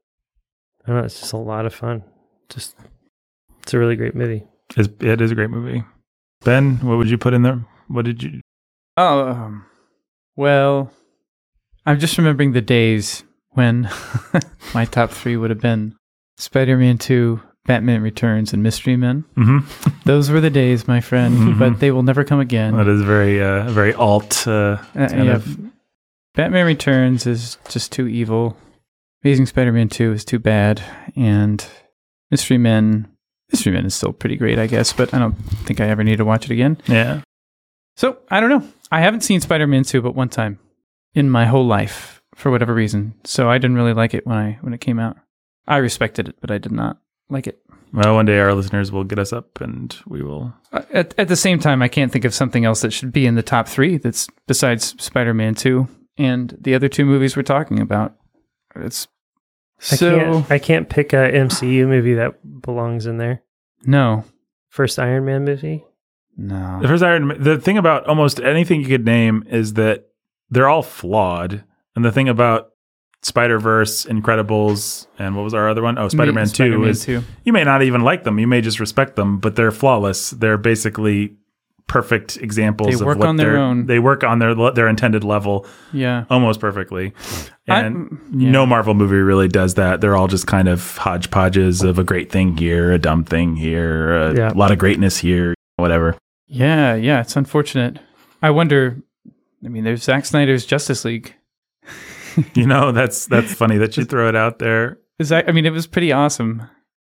I 0.83 0.87
don't 0.87 0.97
know, 0.97 1.05
it's 1.05 1.19
just 1.19 1.33
a 1.33 1.37
lot 1.37 1.65
of 1.65 1.73
fun. 1.73 2.03
Just 2.49 2.75
it's 3.61 3.73
a 3.73 3.79
really 3.79 3.95
great 3.95 4.15
movie. 4.15 4.43
It's, 4.75 4.89
it 4.99 5.21
is 5.21 5.31
a 5.31 5.35
great 5.35 5.49
movie. 5.49 5.83
Ben, 6.43 6.77
what 6.77 6.97
would 6.97 7.09
you 7.09 7.17
put 7.17 7.33
in 7.33 7.43
there? 7.43 7.65
What 7.87 8.05
did 8.05 8.21
you? 8.21 8.41
Oh, 8.97 9.29
um, 9.29 9.65
well, 10.35 10.91
I'm 11.85 11.99
just 11.99 12.17
remembering 12.17 12.51
the 12.51 12.61
days 12.61 13.23
when 13.51 13.89
my 14.73 14.85
top 14.85 15.11
three 15.11 15.37
would 15.37 15.49
have 15.49 15.61
been 15.61 15.95
Spider 16.37 16.77
Man 16.77 16.97
2, 16.97 17.41
Batman 17.65 18.01
Returns, 18.01 18.53
and 18.53 18.61
Mystery 18.63 18.95
Men. 18.95 19.23
hmm 19.35 19.59
Those 20.05 20.29
were 20.29 20.39
the 20.41 20.49
days, 20.51 20.87
my 20.87 21.01
friend, 21.01 21.35
Mhm. 21.37 21.59
but 21.59 21.79
they 21.79 21.91
will 21.91 22.03
never 22.03 22.23
come 22.23 22.39
again. 22.39 22.75
That 22.77 22.87
is 22.87 23.01
very, 23.01 23.41
uh, 23.41 23.69
very 23.71 23.93
alt. 23.93 24.47
Uh, 24.47 24.77
Uh, 24.95 25.07
yeah, 25.11 25.35
of- 25.35 25.57
Batman 26.35 26.65
Returns 26.65 27.25
is 27.25 27.57
just 27.69 27.91
too 27.91 28.07
evil. 28.07 28.57
Amazing 29.23 29.47
Spider 29.47 29.71
Man 29.71 29.89
2 29.89 30.11
is 30.13 30.23
too 30.25 30.37
bad. 30.37 30.81
And 31.15 31.65
Mystery 32.29 32.57
Men. 32.57 33.07
Mystery 33.51 33.73
Men 33.73 33.85
is 33.85 33.95
still 33.95 34.11
pretty 34.13 34.35
great, 34.35 34.59
I 34.59 34.67
guess, 34.67 34.91
but 34.93 35.13
I 35.13 35.19
don't 35.19 35.35
think 35.65 35.79
I 35.79 35.85
ever 35.87 36.03
need 36.03 36.17
to 36.17 36.25
watch 36.25 36.45
it 36.45 36.51
again. 36.51 36.77
yeah. 36.87 37.21
So 37.97 38.17
I 38.29 38.39
don't 38.41 38.49
know. 38.49 38.67
I 38.91 38.99
haven't 39.01 39.21
seen 39.21 39.39
Spider 39.41 39.65
Man 39.67 39.83
2 39.83 40.01
but 40.01 40.13
one 40.15 40.29
time 40.29 40.59
in 41.13 41.29
my 41.29 41.45
whole 41.45 41.65
life 41.65 42.21
for 42.35 42.51
whatever 42.51 42.73
reason. 42.73 43.13
So 43.23 43.49
I 43.49 43.57
didn't 43.57 43.77
really 43.77 43.93
like 43.93 44.13
it 44.13 44.27
when 44.27 44.37
I 44.37 44.57
when 44.61 44.73
it 44.73 44.81
came 44.81 44.99
out. 44.99 45.17
I 45.67 45.77
respected 45.77 46.27
it, 46.27 46.35
but 46.41 46.51
I 46.51 46.57
did 46.57 46.71
not 46.73 46.97
like 47.29 47.47
it. 47.47 47.59
Well, 47.93 48.15
one 48.15 48.25
day 48.25 48.39
our 48.39 48.53
listeners 48.53 48.91
will 48.91 49.03
get 49.05 49.19
us 49.19 49.31
up, 49.31 49.61
and 49.61 49.95
we 50.05 50.21
will. 50.21 50.53
Uh, 50.73 50.81
At, 50.91 51.13
at 51.17 51.27
the 51.29 51.35
same 51.35 51.59
time, 51.59 51.81
I 51.81 51.87
can't 51.87 52.11
think 52.11 52.25
of 52.25 52.33
something 52.33 52.65
else 52.65 52.81
that 52.81 52.91
should 52.91 53.13
be 53.13 53.25
in 53.25 53.35
the 53.35 53.43
top 53.43 53.67
three 53.67 53.97
that's 53.97 54.27
besides 54.47 54.95
Spider 55.01 55.33
Man 55.33 55.55
2 55.55 55.87
and 56.17 56.57
the 56.59 56.75
other 56.75 56.89
two 56.89 57.05
movies 57.05 57.35
we're 57.37 57.43
talking 57.43 57.79
about. 57.79 58.15
It's 58.75 59.07
I 59.91 59.95
so 59.95 60.19
can't 60.19 60.51
I 60.51 60.59
can't 60.59 60.89
pick 60.89 61.13
a 61.13 61.31
MCU 61.31 61.87
movie 61.87 62.15
that 62.15 62.61
belongs 62.61 63.05
in 63.05 63.17
there. 63.17 63.43
no, 63.85 64.25
First 64.69 64.99
Iron 64.99 65.23
Man 65.25 65.45
movie. 65.45 65.85
no. 66.37 66.79
The 66.81 66.87
first 66.89 67.03
Iron. 67.03 67.27
Ma- 67.27 67.35
The 67.39 67.57
thing 67.59 67.77
about 67.77 68.05
almost 68.07 68.41
anything 68.41 68.81
you 68.81 68.87
could 68.87 69.05
name 69.05 69.45
is 69.49 69.73
that 69.75 70.07
they're 70.49 70.67
all 70.67 70.83
flawed, 70.83 71.63
and 71.95 72.03
the 72.03 72.11
thing 72.11 72.27
about 72.27 72.71
Spider 73.25 73.57
Verse, 73.57 74.05
Incredibles, 74.05 75.07
and 75.17 75.35
what 75.35 75.41
was 75.41 75.55
our 75.55 75.67
other 75.67 75.81
one? 75.81 75.97
Oh, 75.97 76.07
Spider 76.09 76.31
Man 76.31 76.47
Two 76.47 76.83
is 76.85 77.05
2. 77.05 77.23
you 77.43 77.53
may 77.53 77.63
not 77.63 77.81
even 77.81 78.01
like 78.01 78.23
them. 78.23 78.37
You 78.37 78.45
may 78.45 78.61
just 78.61 78.79
respect 78.79 79.15
them, 79.15 79.39
but 79.39 79.55
they're 79.55 79.71
flawless. 79.71 80.29
They're 80.29 80.59
basically 80.59 81.35
perfect 81.87 82.37
examples. 82.37 82.89
They 82.89 82.93
of 82.93 83.01
work 83.01 83.17
what 83.17 83.27
on 83.27 83.37
their 83.37 83.57
own. 83.57 83.87
They 83.87 83.97
work 83.97 84.23
on 84.23 84.37
their 84.37 84.53
their 84.73 84.87
intended 84.87 85.23
level 85.23 85.65
Yeah. 85.91 86.25
almost 86.29 86.59
perfectly. 86.59 87.13
And 87.67 88.19
yeah. 88.31 88.51
no 88.51 88.67
Marvel 88.67 88.93
movie 88.93 89.15
really 89.15 89.47
does 89.47 89.73
that. 89.73 90.01
They're 90.01 90.15
all 90.15 90.27
just 90.27 90.45
kind 90.45 90.67
of 90.67 90.95
hodgepodges 90.97 91.81
of 91.81 91.97
a 91.97 92.03
great 92.03 92.31
thing 92.31 92.57
here, 92.57 92.91
a 92.91 92.99
dumb 92.99 93.23
thing 93.23 93.55
here, 93.55 94.15
a 94.15 94.35
Yeah. 94.35 94.51
lot 94.55 94.71
of 94.71 94.77
greatness 94.77 95.17
here, 95.17 95.55
whatever. 95.77 96.15
Yeah, 96.47 96.93
yeah, 96.93 97.21
it's 97.21 97.35
unfortunate. 97.35 97.97
I 98.43 98.51
wonder. 98.51 98.97
I 99.65 99.67
mean, 99.69 99.83
there's 99.83 100.03
Zack 100.03 100.25
Snyder's 100.25 100.63
Justice 100.63 101.03
League. 101.05 101.33
You 102.53 102.65
know, 102.67 102.91
that's 102.91 103.25
that's 103.27 103.53
funny 103.53 103.77
that 103.77 103.97
you 103.97 104.05
throw 104.05 104.27
it 104.29 104.35
out 104.35 104.59
there. 104.59 104.99
Is 105.19 105.29
that? 105.29 105.47
I 105.47 105.51
mean, 105.51 105.65
it 105.65 105.71
was 105.71 105.87
pretty 105.87 106.11
awesome. 106.11 106.63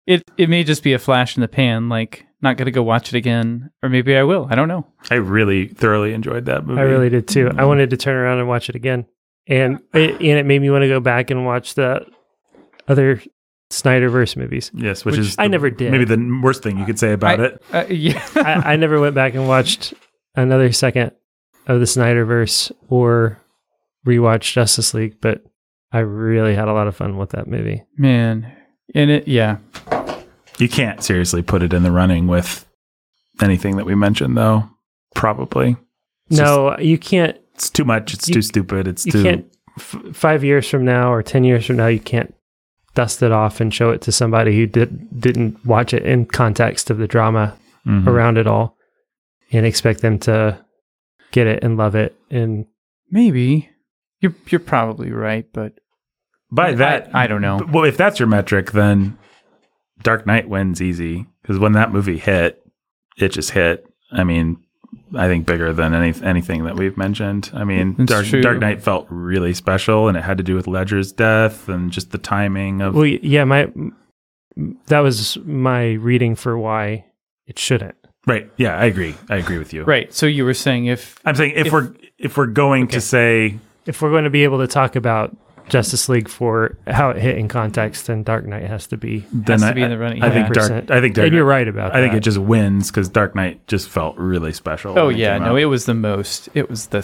It 0.07 0.23
it 0.37 0.49
may 0.49 0.63
just 0.63 0.83
be 0.83 0.93
a 0.93 0.99
flash 0.99 1.35
in 1.37 1.41
the 1.41 1.47
pan. 1.47 1.89
Like, 1.89 2.25
not 2.41 2.57
gonna 2.57 2.71
go 2.71 2.83
watch 2.83 3.09
it 3.13 3.17
again, 3.17 3.69
or 3.83 3.89
maybe 3.89 4.15
I 4.15 4.23
will. 4.23 4.47
I 4.49 4.55
don't 4.55 4.67
know. 4.67 4.87
I 5.11 5.15
really 5.15 5.67
thoroughly 5.67 6.13
enjoyed 6.13 6.45
that 6.45 6.65
movie. 6.65 6.79
I 6.79 6.83
really 6.83 7.09
did 7.09 7.27
too. 7.27 7.51
I 7.57 7.65
wanted 7.65 7.89
to 7.91 7.97
turn 7.97 8.15
around 8.15 8.39
and 8.39 8.47
watch 8.47 8.69
it 8.69 8.75
again, 8.75 9.05
and 9.47 9.79
it, 9.93 10.11
and 10.15 10.21
it 10.39 10.45
made 10.45 10.61
me 10.61 10.69
want 10.69 10.83
to 10.83 10.87
go 10.87 10.99
back 10.99 11.29
and 11.31 11.45
watch 11.45 11.75
the 11.75 12.05
other 12.87 13.21
Snyderverse 13.71 14.35
movies. 14.35 14.71
Yes, 14.73 15.05
which, 15.05 15.13
Which 15.17 15.27
is 15.27 15.35
I 15.37 15.43
the- 15.43 15.49
never 15.49 15.69
did. 15.69 15.91
Maybe 15.91 16.05
the 16.05 16.39
worst 16.41 16.63
thing 16.63 16.77
you 16.79 16.85
could 16.85 16.97
say 16.99 17.13
about 17.13 17.39
I- 17.39 17.43
it. 17.45 17.63
Uh, 17.71 17.85
yeah, 17.89 18.25
I, 18.35 18.73
I 18.73 18.75
never 18.77 18.99
went 18.99 19.15
back 19.15 19.33
and 19.35 19.47
watched 19.47 19.93
another 20.35 20.71
second 20.71 21.11
of 21.67 21.79
the 21.79 21.85
Snyderverse 21.85 22.71
or 22.87 23.37
rewatched 24.17 24.53
Justice 24.53 24.93
League, 24.93 25.17
but 25.21 25.43
I 25.91 25.99
really 25.99 26.55
had 26.55 26.67
a 26.67 26.73
lot 26.73 26.87
of 26.87 26.95
fun 26.95 27.17
with 27.17 27.31
that 27.31 27.47
movie. 27.47 27.83
man, 27.97 28.51
and 28.95 29.09
it. 29.11 29.27
Yeah, 29.27 29.57
You 30.57 30.67
can't 30.69 31.01
seriously 31.03 31.41
put 31.41 31.63
it 31.63 31.73
in 31.73 31.83
the 31.83 31.91
running 31.91 32.27
with 32.27 32.65
anything 33.41 33.77
that 33.77 33.85
we 33.85 33.95
mentioned, 33.95 34.37
though. 34.37 34.69
Probably. 35.15 35.77
It's 36.29 36.39
no, 36.39 36.77
you 36.77 36.97
can't. 36.97 37.37
it's 37.55 37.69
too 37.69 37.85
much. 37.85 38.13
It's 38.13 38.27
You- 38.27 38.35
too 38.35 38.41
stupid. 38.41 38.87
It's 38.87 39.05
You 39.05 39.11
too. 39.11 39.23
can't. 39.23 39.45
F- 39.77 39.95
five 40.13 40.43
years 40.43 40.69
from 40.69 40.83
now 40.85 41.11
or 41.13 41.23
ten 41.23 41.43
years 41.43 41.65
from 41.65 41.77
now, 41.77 41.87
you 41.87 41.99
can't 41.99 42.33
dust 42.95 43.23
it 43.23 43.31
off 43.31 43.61
and 43.61 43.73
show 43.73 43.91
it 43.91 44.01
to 44.01 44.11
somebody 44.11 44.55
who 44.57 44.65
did 44.67 45.19
didn't 45.21 45.65
watch 45.65 45.93
it 45.93 46.03
in 46.03 46.25
context 46.25 46.89
of 46.89 46.97
the 46.97 47.07
drama 47.07 47.55
Mhm. 47.87 48.05
around 48.07 48.37
it 48.37 48.45
all, 48.47 48.75
and 49.51 49.65
expect 49.65 50.01
them 50.01 50.19
to 50.19 50.59
get 51.31 51.47
it 51.47 51.63
and 51.63 51.77
love 51.77 51.95
it. 51.95 52.15
And 52.29 52.65
maybe 53.09 53.68
you're 54.21 54.35
you're 54.47 54.59
probably 54.59 55.11
right, 55.11 55.45
but 55.53 55.79
By 56.51 56.73
that, 56.73 57.09
I, 57.13 57.23
I 57.23 57.27
don't 57.27 57.41
know. 57.41 57.61
Well, 57.71 57.83
if 57.85 57.97
that's 57.97 58.19
your 58.19 58.27
metric, 58.27 58.71
then 58.71 59.17
Dark 60.01 60.25
Knight 60.25 60.49
wins 60.49 60.81
easy 60.81 61.25
because 61.41 61.59
when 61.59 61.73
that 61.73 61.91
movie 61.91 62.17
hit, 62.17 62.61
it 63.17 63.29
just 63.29 63.51
hit. 63.51 63.85
I 64.11 64.23
mean, 64.23 64.57
I 65.15 65.27
think 65.27 65.45
bigger 65.45 65.71
than 65.73 65.93
any 65.93 66.13
anything 66.23 66.63
that 66.65 66.75
we've 66.75 66.97
mentioned. 66.97 67.51
I 67.53 67.63
mean, 67.63 67.95
That's 67.95 68.11
Dark, 68.11 68.25
true. 68.25 68.41
Dark 68.41 68.59
Knight 68.59 68.81
felt 68.81 69.07
really 69.09 69.53
special, 69.53 70.07
and 70.07 70.17
it 70.17 70.21
had 70.23 70.37
to 70.37 70.43
do 70.43 70.55
with 70.55 70.67
Ledger's 70.67 71.11
death 71.11 71.69
and 71.69 71.91
just 71.91 72.11
the 72.11 72.17
timing 72.17 72.81
of. 72.81 72.95
well, 72.95 73.05
yeah, 73.05 73.43
my 73.43 73.71
that 74.87 74.99
was 74.99 75.37
my 75.45 75.93
reading 75.93 76.35
for 76.35 76.57
why 76.57 77.05
it 77.45 77.57
shouldn't. 77.59 77.95
right? 78.27 78.49
Yeah, 78.57 78.75
I 78.77 78.85
agree. 78.85 79.15
I 79.29 79.37
agree 79.37 79.57
with 79.57 79.73
you. 79.73 79.83
Right. 79.83 80.13
So 80.13 80.25
you 80.25 80.43
were 80.43 80.53
saying 80.53 80.85
if 80.87 81.19
I'm 81.25 81.35
saying 81.35 81.53
if, 81.55 81.67
If- 81.67 81.73
we're 81.73 81.93
if 82.17 82.37
we're 82.37 82.47
going 82.47 82.83
Okay. 82.85 82.93
to 82.93 83.01
say 83.01 83.59
If 83.89 84.01
we're 84.01 84.11
going 84.11 84.23
to 84.25 84.29
be 84.29 84.43
able 84.43 84.59
to 84.59 84.67
talk 84.67 84.95
about 84.95 85.35
Justice 85.67 86.09
League 86.09 86.29
for 86.29 86.77
how 86.87 87.09
it 87.09 87.17
hit 87.17 87.37
in 87.37 87.47
context, 87.47 88.07
then 88.07 88.23
Dark 88.23 88.45
Knight 88.45 88.63
has 88.63 88.87
to 88.87 88.97
be. 88.97 89.25
then 89.31 89.59
to 89.59 89.65
I, 89.65 89.73
be 89.73 89.81
in 89.81 89.89
the 89.89 89.97
running, 89.97 90.21
I 90.23 90.29
think. 90.29 90.53
Dark. 90.53 90.91
I 90.91 91.01
think 91.01 91.15
Dark. 91.15 91.25
and 91.27 91.35
you're 91.35 91.45
right 91.45 91.67
about 91.67 91.95
I 91.95 92.01
think 92.01 92.13
it 92.13 92.21
just 92.21 92.37
wins 92.37 92.91
because 92.91 93.09
Dark 93.09 93.35
Knight 93.35 93.65
just 93.67 93.89
felt 93.89 94.15
really 94.17 94.53
special. 94.53 94.97
oh 94.97 95.07
when 95.07 95.15
it 95.15 95.19
yeah, 95.19 95.37
no, 95.37 95.51
out. 95.51 95.59
it 95.59 95.65
was 95.65 95.85
the 95.85 95.93
most. 95.93 96.49
It 96.53 96.69
was 96.69 96.87
the 96.87 96.99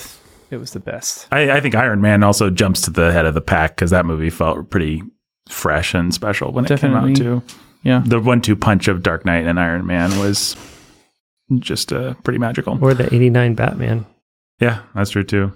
it 0.51 0.57
was 0.57 0.72
the 0.72 0.80
best. 0.80 1.27
I, 1.31 1.51
I 1.51 1.59
think 1.59 1.75
Iron 1.75 2.01
Man 2.01 2.23
also 2.23 2.49
jumps 2.49 2.81
to 2.83 2.91
the 2.91 3.11
head 3.11 3.25
of 3.25 3.33
the 3.33 3.41
pack 3.41 3.75
because 3.75 3.91
that 3.91 4.05
movie 4.05 4.30
felt 4.30 4.69
pretty 4.69 5.01
fresh 5.49 5.93
and 5.93 6.14
special 6.14 6.51
when 6.51 6.65
it 6.65 6.80
came 6.80 6.93
out 6.93 7.15
too. 7.15 7.41
Yeah. 7.83 8.01
The 8.05 8.19
one-two 8.19 8.55
punch 8.55 8.88
of 8.88 9.03
Dark 9.03 9.25
Knight 9.25 9.45
and 9.45 9.59
Iron 9.59 9.85
Man 9.85 10.17
was 10.19 10.55
just 11.59 11.93
uh, 11.93 12.15
pretty 12.23 12.39
magical. 12.39 12.77
or 12.83 12.93
the 12.93 13.05
'89 13.14 13.53
Batman. 13.55 14.05
Yeah, 14.59 14.81
that's 14.95 15.11
true 15.11 15.23
too. 15.23 15.51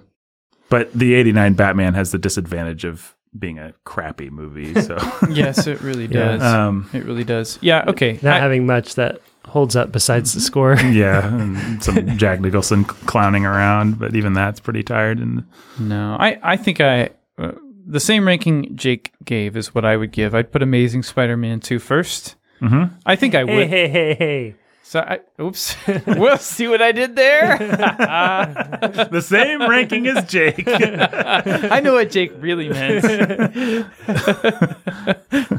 But 0.70 0.94
the 0.94 1.14
'89 1.16 1.54
Batman 1.54 1.94
has 1.96 2.12
the 2.12 2.18
disadvantage 2.18 2.86
of 2.86 3.16
being 3.38 3.60
a 3.60 3.74
crappy 3.86 4.30
movie. 4.30 4.74
So, 4.82 4.98
yes, 5.30 5.68
it 5.68 5.82
really 5.82 6.06
Yeah. 6.06 6.38
does. 6.38 6.42
um, 6.44 6.90
it 6.94 7.06
really 7.06 7.24
does. 7.24 7.60
Yeah. 7.62 7.86
Okay. 7.88 8.20
Not 8.22 8.38
I- 8.38 8.40
having 8.40 8.66
much 8.66 8.96
that 8.96 9.20
holds 9.48 9.76
up 9.76 9.92
besides 9.92 10.34
the 10.34 10.40
score. 10.42 10.76
yeah, 10.80 11.28
and 11.36 11.84
some 11.84 12.18
Jack 12.18 12.40
Nicholson 12.40 12.86
clowning 12.86 13.46
around, 13.46 13.98
but 14.00 14.16
even 14.16 14.34
that's 14.34 14.60
pretty 14.60 14.84
tired. 14.84 15.20
And 15.20 15.44
no, 15.80 16.16
I 16.20 16.40
I 16.44 16.56
think 16.58 16.82
I 16.82 17.10
uh, 17.38 17.54
the 17.88 18.00
same 18.00 18.28
ranking 18.28 18.76
Jake 18.76 19.12
gave 19.26 19.56
is 19.58 19.74
what 19.74 19.86
I 19.86 19.96
would 19.98 20.12
give. 20.12 20.36
I'd 20.36 20.52
put 20.52 20.62
Amazing 20.62 21.02
Spider-Man 21.04 21.60
2 21.62 21.80
first. 21.80 22.36
Mm-hmm. 22.62 22.94
I 23.06 23.16
think 23.16 23.34
I 23.34 23.44
would. 23.44 23.54
Hey, 23.54 23.60
would. 23.60 23.70
hey, 23.70 23.88
hey, 23.88 24.14
hey. 24.14 24.56
So 24.90 25.02
I, 25.02 25.20
oops. 25.40 25.76
we'll 26.08 26.40
see 26.40 26.68
what 26.68 26.82
I 26.82 26.92
did 26.92 27.16
there. 27.16 27.58
The 29.12 29.22
same 29.22 29.62
ranking 29.62 30.08
as 30.08 30.26
Jake. 30.26 30.64
I 30.68 31.80
know 31.80 31.94
what 31.94 32.10
Jake 32.10 32.32
really 32.40 32.70
meant. 32.70 33.04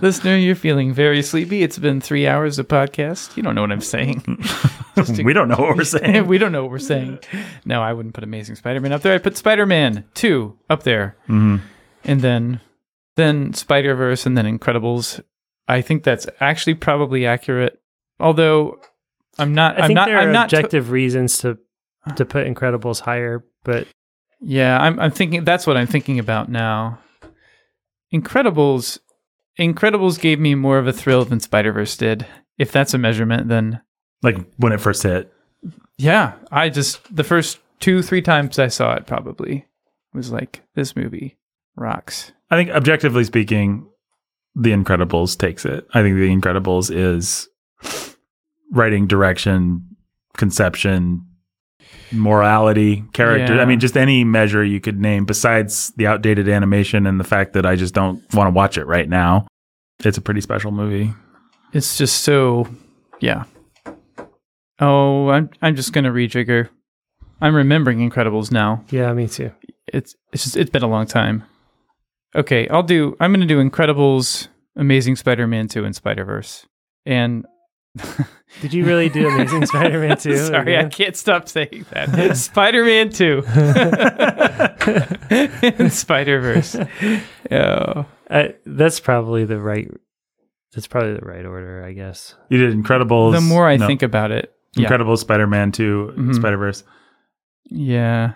Listener, 0.03 0.37
you're 0.37 0.57
feeling 0.57 0.93
very 0.93 1.23
sleepy. 1.23 1.63
It's 1.63 1.79
been 1.79 2.01
three 2.01 2.27
hours 2.27 2.59
of 2.59 2.67
podcast. 2.67 3.37
You 3.37 3.45
don't 3.45 3.55
know 3.55 3.61
what 3.61 3.71
I'm 3.71 3.81
saying. 3.81 4.25
Just 4.97 5.23
we 5.23 5.33
don't 5.33 5.47
know 5.47 5.57
what 5.59 5.77
we're 5.77 5.85
saying. 5.85 6.27
we 6.27 6.39
don't 6.39 6.51
know 6.51 6.63
what 6.63 6.73
we're 6.73 6.81
saying. 6.81 7.21
No, 7.65 7.83
I 7.83 7.93
wouldn't 7.93 8.15
put 8.17 8.25
Amazing 8.25 8.57
Spider-Man 8.57 8.93
up 8.93 9.03
there. 9.03 9.15
I'd 9.15 9.23
put 9.23 9.37
Spider-Man 9.37 10.07
2 10.15 10.59
up 10.69 10.83
there. 10.83 11.17
Mhm. 11.29 11.61
And 12.03 12.21
then 12.21 12.61
then 13.15 13.55
Spider-Verse 13.55 14.27
and 14.27 14.37
then 14.37 14.59
Incredibles. 14.59 15.23
I 15.69 15.83
think 15.83 16.03
that's 16.03 16.27
actually 16.41 16.75
probably 16.75 17.27
accurate. 17.27 17.81
Although 18.19 18.81
I'm 19.39 19.55
not 19.55 19.77
I 19.79 19.83
I'm 19.83 19.87
think 19.89 19.95
not 19.97 20.07
there 20.09 20.19
I'm 20.19 20.29
are 20.29 20.33
not 20.33 20.51
to- 20.51 20.57
objective 20.57 20.91
reasons 20.91 21.39
to 21.39 21.59
to 22.17 22.25
put 22.25 22.47
Incredibles 22.47 23.01
higher, 23.01 23.45
but 23.65 23.87
Yeah, 24.41 24.79
I'm 24.81 24.99
I'm 24.99 25.11
thinking 25.11 25.45
that's 25.45 25.67
what 25.67 25.77
I'm 25.77 25.87
thinking 25.87 26.19
about 26.19 26.49
now. 26.49 26.99
Incredibles 28.13 28.99
Incredibles 29.59 30.19
gave 30.21 30.41
me 30.41 30.55
more 30.55 30.79
of 30.79 30.87
a 30.87 30.93
thrill 30.93 31.25
than 31.25 31.39
Spider-Verse 31.41 31.97
did. 31.97 32.27
If 32.57 32.73
that's 32.73 32.95
a 32.95 32.99
measurement, 32.99 33.49
then 33.49 33.81
Like 34.23 34.39
when 34.57 34.73
it 34.73 34.81
first 34.81 35.03
hit. 35.03 35.33
yeah, 35.99 36.35
I 36.51 36.69
just 36.71 37.15
the 37.15 37.25
first 37.25 37.59
2 37.81 38.03
3 38.03 38.23
times 38.23 38.59
I 38.59 38.69
saw 38.69 38.95
it 38.95 39.07
probably 39.07 39.67
was 40.15 40.33
like 40.33 40.63
this 40.75 40.97
movie 40.97 41.39
rocks. 41.77 42.33
I 42.51 42.57
think 42.57 42.71
objectively 42.71 43.25
speaking, 43.25 43.89
The 44.55 44.71
Incredibles 44.73 45.37
takes 45.39 45.65
it. 45.65 45.87
I 45.95 46.03
think 46.03 46.17
The 46.17 46.29
Incredibles 46.35 46.91
is 46.95 47.49
writing, 48.71 49.07
direction, 49.07 49.97
conception, 50.37 51.27
morality, 52.13 53.05
character. 53.13 53.57
Yeah. 53.57 53.63
I 53.63 53.65
mean, 53.65 53.81
just 53.81 53.97
any 53.97 54.25
measure 54.25 54.65
you 54.65 54.81
could 54.81 54.99
name 55.01 55.25
besides 55.25 55.93
the 55.97 56.07
outdated 56.07 56.49
animation 56.49 57.07
and 57.07 57.19
the 57.19 57.25
fact 57.25 57.53
that 57.55 57.67
I 57.67 57.77
just 57.77 57.95
don't 57.95 58.23
want 58.35 58.49
to 58.49 58.53
watch 58.53 58.79
it 58.79 58.85
right 58.87 59.09
now. 59.09 59.47
It's 60.05 60.19
a 60.19 60.23
pretty 60.23 60.41
special 60.41 60.71
movie. 60.71 61.13
It's 61.73 61.97
just 61.99 62.23
so 62.23 62.69
yeah. 63.21 63.45
Oh, 64.79 65.29
I'm 65.29 65.51
I'm 65.61 65.77
just 65.77 65.93
going 65.93 66.05
to 66.05 66.11
rejigger. 66.11 66.69
I'm 67.41 67.55
remembering 67.55 67.99
Incredibles 68.09 68.51
now. 68.51 68.85
yeah, 68.91 69.13
me 69.13 69.29
too. 69.29 69.53
it's 69.87 70.15
it's 70.33 70.45
just 70.45 70.57
it's 70.57 70.71
been 70.71 70.83
a 70.83 70.89
long 70.89 71.07
time. 71.07 71.45
Okay, 72.35 72.69
I'll 72.69 72.83
do. 72.83 73.17
I'm 73.21 73.33
going 73.33 73.47
to 73.47 73.47
do 73.47 73.63
Incredibles, 73.63 74.49
Amazing 74.77 75.17
Spider-Man 75.17 75.67
2, 75.67 75.85
and 75.85 75.97
Spider-Verse. 75.97 76.65
And 77.05 77.45
Did 78.61 78.75
you 78.75 78.85
really 78.85 79.09
do 79.09 79.29
Amazing 79.29 79.67
Spider-Man 79.67 80.19
2? 80.19 80.37
sorry, 80.47 80.77
I 80.77 80.85
can't 80.87 81.17
stop 81.17 81.49
saying 81.49 81.87
that. 81.91 82.37
Spider-Man 82.41 83.11
2 83.11 83.43
and 85.81 85.93
Spider-Verse. 85.93 86.77
Oh, 87.51 88.07
I, 88.31 88.55
that's 88.67 89.01
probably 89.01 89.45
the 89.45 89.59
right. 89.61 89.89
That's 90.75 90.87
probably 90.87 91.15
the 91.15 91.27
right 91.27 91.45
order, 91.45 91.85
I 91.85 91.93
guess. 91.93 92.35
You 92.49 92.59
did 92.59 92.75
Incredibles. 92.77 93.33
the 93.33 93.41
more 93.41 93.69
I 93.69 93.77
no, 93.77 93.87
think 93.87 94.03
about 94.03 94.31
it, 94.31 94.53
yeah, 94.77 95.15
Spider 95.17 95.47
Man 95.47 95.73
2, 95.73 96.15
Mhm. 96.17 96.35
Spider 96.35 96.57
Verse. 96.59 96.85
yeah, 97.65 98.35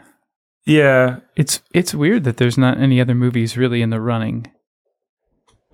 Yeah. 0.66 1.20
it's 1.36 1.60
it's 1.73 1.94
weird 1.94 2.24
that 2.24 2.39
there's 2.39 2.58
not 2.58 2.78
any 2.78 3.00
other 3.00 3.15
movies 3.15 3.57
really 3.57 3.83
in 3.83 3.91
the 3.91 4.00
running. 4.00 4.47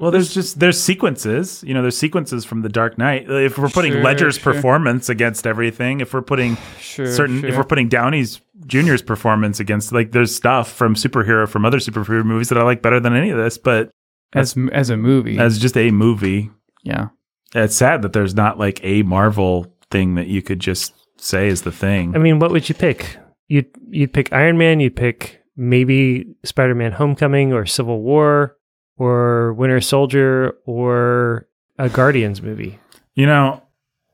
Well, 0.00 0.10
there's 0.10 0.32
just 0.32 0.58
there's 0.58 0.80
sequences. 0.80 1.62
You 1.66 1.74
know, 1.74 1.82
there's 1.82 1.98
sequences 1.98 2.46
from 2.46 2.62
The 2.62 2.70
Dark 2.70 2.96
Knight. 2.96 3.28
Uh, 3.28 3.34
if 3.34 3.58
we're 3.58 3.68
putting 3.68 3.92
Sure, 3.92 4.02
Ledger's 4.02 4.38
sure. 4.38 4.54
performance 4.54 5.10
against 5.10 5.46
everything, 5.46 6.00
if 6.00 6.14
we're 6.14 6.22
putting 6.22 6.56
Sure, 6.78 7.06
certain, 7.06 7.40
sure. 7.40 7.50
if 7.50 7.56
we're 7.56 7.64
putting 7.64 7.90
Downey's 7.90 8.40
Junior's 8.66 9.02
performance 9.02 9.60
against, 9.60 9.92
like, 9.92 10.12
there's 10.12 10.34
stuff 10.34 10.72
from 10.72 10.94
superhero 10.94 11.46
from 11.46 11.66
other 11.66 11.78
superhero 11.78 12.24
movies 12.24 12.48
that 12.48 12.56
I 12.56 12.62
like 12.62 12.80
better 12.80 12.98
than 12.98 13.14
any 13.14 13.28
of 13.28 13.36
this. 13.36 13.58
But 13.58 13.90
as 14.32 14.56
as 14.72 14.88
a 14.88 14.96
movie, 14.96 15.38
as 15.38 15.58
just 15.58 15.76
a 15.76 15.90
movie, 15.90 16.50
yeah. 16.82 17.08
it's 17.54 17.76
sad 17.76 18.00
that 18.00 18.14
there's 18.14 18.34
not 18.34 18.58
like 18.58 18.80
a 18.82 19.02
Marvel 19.02 19.66
thing 19.90 20.14
that 20.14 20.28
you 20.28 20.40
could 20.40 20.60
just 20.60 20.94
say 21.18 21.48
is 21.48 21.60
the 21.60 21.72
thing. 21.72 22.14
I 22.14 22.18
mean, 22.18 22.38
what 22.38 22.52
would 22.52 22.70
you 22.70 22.74
pick? 22.74 23.18
You'd 23.48 23.68
you'd 23.90 24.14
pick 24.14 24.32
Iron 24.32 24.56
Man. 24.56 24.80
You'd 24.80 24.96
pick 24.96 25.42
maybe 25.56 26.36
Spider-Man: 26.42 26.92
Homecoming 26.92 27.52
or 27.52 27.66
Civil 27.66 28.00
War 28.00 28.56
or 29.00 29.54
Winter 29.54 29.80
Soldier 29.80 30.54
or 30.66 31.48
a 31.78 31.88
Guardians 31.88 32.42
movie. 32.42 32.78
You 33.14 33.26
know, 33.26 33.62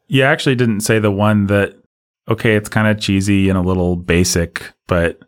you 0.06 0.22
actually 0.22 0.54
didn't 0.54 0.80
say 0.80 1.00
the 1.00 1.10
one 1.10 1.48
that, 1.48 1.74
okay, 2.28 2.54
it's 2.54 2.68
kind 2.68 2.86
of 2.86 3.00
cheesy 3.00 3.48
and 3.48 3.58
a 3.58 3.62
little 3.62 3.96
basic, 3.96 4.72
but 4.86 5.18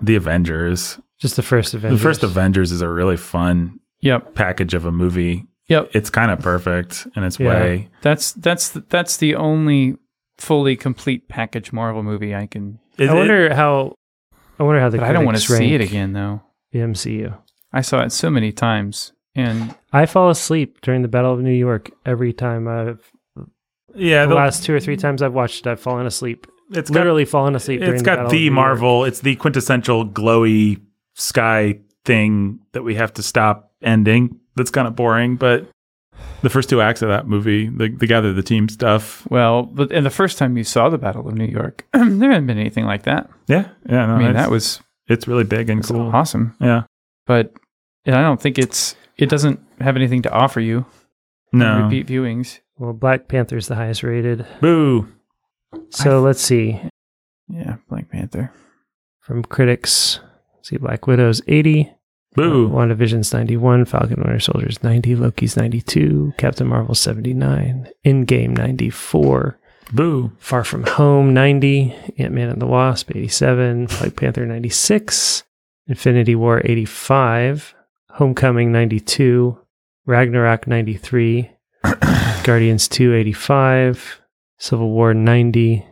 the 0.00 0.16
Avengers. 0.16 0.98
Just 1.18 1.36
the 1.36 1.42
first 1.42 1.74
Avengers. 1.74 2.00
The 2.00 2.02
first 2.02 2.22
Avengers 2.22 2.72
is 2.72 2.80
a 2.80 2.88
really 2.88 3.16
fun 3.18 3.78
Yep. 4.00 4.34
package 4.34 4.72
of 4.74 4.86
a 4.86 4.90
movie. 4.92 5.46
Yep. 5.68 5.90
It's 5.92 6.10
kind 6.10 6.30
of 6.30 6.40
perfect 6.40 7.06
in 7.14 7.22
its 7.22 7.38
Yeah. 7.38 7.48
way. 7.48 7.88
That's 8.00 8.32
that's 8.32 8.70
that's 8.70 9.18
the 9.18 9.36
only 9.36 9.96
fully 10.38 10.74
complete 10.74 11.28
package 11.28 11.72
Marvel 11.72 12.02
movie 12.02 12.34
I 12.34 12.46
can. 12.46 12.78
It- 12.98 13.08
I 13.10 13.14
wonder 13.14 13.54
how. 13.54 13.94
I 14.58 14.64
wonder 14.64 14.80
how 14.80 14.88
the. 14.88 14.98
But 14.98 15.06
I 15.08 15.12
don't 15.12 15.24
want 15.24 15.36
to 15.38 15.46
critics 15.46 15.66
see 15.68 15.74
it 15.74 15.80
again 15.80 16.12
though. 16.14 16.42
The 16.72 16.80
MCU. 16.80 17.36
I 17.72 17.80
saw 17.80 18.02
it 18.02 18.12
so 18.12 18.30
many 18.30 18.52
times, 18.52 19.12
and 19.34 19.74
I 19.92 20.06
fall 20.06 20.30
asleep 20.30 20.80
during 20.82 21.02
the 21.02 21.08
Battle 21.08 21.32
of 21.32 21.40
New 21.40 21.52
York 21.52 21.90
every 22.04 22.32
time 22.32 22.68
I've. 22.68 23.10
yeah, 23.94 24.22
The 24.24 24.30
the, 24.30 24.34
last 24.34 24.64
two 24.64 24.74
or 24.74 24.80
three 24.80 24.96
times 24.96 25.22
I've 25.22 25.32
watched 25.34 25.66
it, 25.66 25.70
I've 25.70 25.80
fallen 25.80 26.06
asleep. 26.06 26.46
it's 26.70 26.90
got, 26.90 26.98
Literally 27.00 27.24
fallen 27.24 27.54
asleep. 27.56 27.80
during 27.80 27.94
it's 27.94 28.02
the 28.02 28.06
got 28.06 28.16
Battle 28.16 28.26
of 28.26 28.32
the 28.32 28.38
New 28.38 28.44
York. 28.44 28.54
Marvel. 28.54 29.04
It's 29.04 29.20
the 29.20 29.36
quintessential 29.36 30.06
glowy 30.06 30.80
sky 31.14 31.78
thing 32.04 32.58
that 32.72 32.82
we 32.82 32.94
have 32.96 33.12
to 33.14 33.22
stop 33.22 33.72
ending. 33.82 34.38
That's 34.56 34.70
kind 34.70 34.86
of 34.88 34.94
boring, 34.96 35.36
but 35.36 35.66
the 36.42 36.50
first 36.50 36.68
two 36.68 36.80
acts 36.82 37.00
of 37.02 37.08
that 37.08 37.26
movie, 37.26 37.68
the, 37.68 37.88
the 37.88 38.06
gather 38.06 38.32
the 38.32 38.42
team 38.42 38.68
stuff. 38.68 39.26
well, 39.30 39.62
but 39.62 39.92
and 39.92 40.04
the 40.04 40.10
first 40.10 40.36
time 40.38 40.56
you 40.58 40.64
saw 40.64 40.88
the 40.90 40.98
Battle 40.98 41.26
of 41.28 41.34
New 41.34 41.46
York, 41.46 41.86
there 41.92 42.02
hadn't 42.02 42.46
been 42.46 42.58
anything 42.58 42.84
like 42.84 43.04
that. 43.04 43.30
Yeah, 43.46 43.68
yeah. 43.88 44.06
No, 44.06 44.14
I 44.14 44.18
mean, 44.18 44.32
that 44.34 44.50
was 44.50 44.80
it's 45.08 45.26
really 45.26 45.44
big 45.44 45.70
and 45.70 45.80
it's 45.80 45.90
cool. 45.90 46.10
awesome. 46.14 46.54
Yeah. 46.60 46.82
But 47.26 47.54
and 48.04 48.14
I 48.16 48.22
don't 48.22 48.40
think 48.40 48.58
it's 48.58 48.96
it 49.16 49.28
doesn't 49.28 49.60
have 49.80 49.96
anything 49.96 50.22
to 50.22 50.32
offer 50.32 50.60
you. 50.60 50.86
No. 51.52 51.82
repeat 51.84 52.06
viewings. 52.06 52.60
Well, 52.78 52.92
Black 52.94 53.28
Panther's 53.28 53.68
the 53.68 53.74
highest 53.74 54.02
rated. 54.02 54.46
Boo. 54.60 55.08
So 55.90 56.20
let's 56.20 56.40
see. 56.40 56.80
Yeah, 57.48 57.76
Black 57.88 58.10
Panther. 58.10 58.52
From 59.20 59.44
critics, 59.44 60.20
see 60.62 60.78
Black 60.78 61.06
Widow's 61.06 61.42
80. 61.46 61.92
Boo. 62.34 62.68
WandaVision's 62.70 63.32
91, 63.32 63.84
Falcon 63.84 64.16
Winter 64.16 64.40
Soldier's 64.40 64.82
90, 64.82 65.16
Loki's 65.16 65.54
92, 65.54 66.32
Captain 66.38 66.66
Marvel 66.66 66.94
79, 66.94 67.88
Endgame 68.06 68.56
94, 68.56 69.58
Boo. 69.92 70.32
Far 70.38 70.64
From 70.64 70.84
Home 70.84 71.34
90, 71.34 71.94
Ant-Man 72.16 72.48
and 72.48 72.62
the 72.62 72.66
Wasp 72.66 73.10
87, 73.14 73.84
Black 73.86 74.16
Panther 74.16 74.46
96, 74.46 75.44
Infinity 75.88 76.34
War 76.34 76.62
85, 76.64 77.74
Homecoming 78.14 78.72
92, 78.72 79.58
Ragnarok 80.06 80.66
93, 80.66 81.50
Guardians 82.44 82.88
2 82.88 83.14
85, 83.14 84.20
Civil 84.58 84.90
War 84.90 85.14
90, 85.14 85.86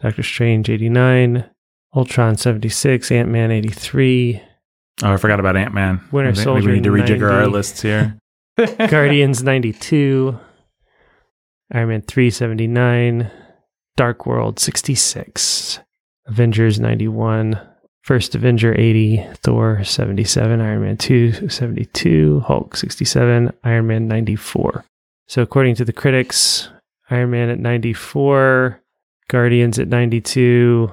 Doctor 0.00 0.22
Strange 0.22 0.68
89, 0.68 1.44
Ultron 1.94 2.36
76, 2.36 3.10
Ant-Man 3.12 3.50
83, 3.50 4.42
Oh, 5.02 5.12
I 5.12 5.16
forgot 5.16 5.40
about 5.40 5.56
Ant 5.56 5.74
Man. 5.74 6.00
Winter 6.12 6.30
maybe, 6.30 6.42
Soldier 6.42 6.68
we 6.68 6.74
need 6.74 6.84
to 6.84 6.90
rejigger 6.90 7.30
our 7.30 7.48
lists 7.48 7.82
here. 7.82 8.16
Guardians 8.88 9.42
92, 9.42 10.38
Iron 11.72 11.88
Man 11.88 12.02
379, 12.02 13.30
Dark 13.96 14.26
World 14.26 14.60
66, 14.60 15.80
Avengers 16.26 16.78
91, 16.78 17.60
First 18.04 18.34
Avenger 18.34 18.78
80, 18.78 19.26
Thor 19.36 19.82
77, 19.82 20.60
Iron 20.60 20.82
Man 20.82 20.98
2 20.98 21.48
72, 21.48 22.40
Hulk 22.40 22.76
67, 22.76 23.50
Iron 23.64 23.86
Man 23.86 24.06
94. 24.08 24.84
So 25.26 25.40
according 25.40 25.76
to 25.76 25.86
the 25.86 25.92
critics, 25.94 26.68
Iron 27.08 27.30
Man 27.30 27.48
at 27.48 27.58
94, 27.58 28.78
Guardians 29.28 29.78
at 29.78 29.88
92, 29.88 30.92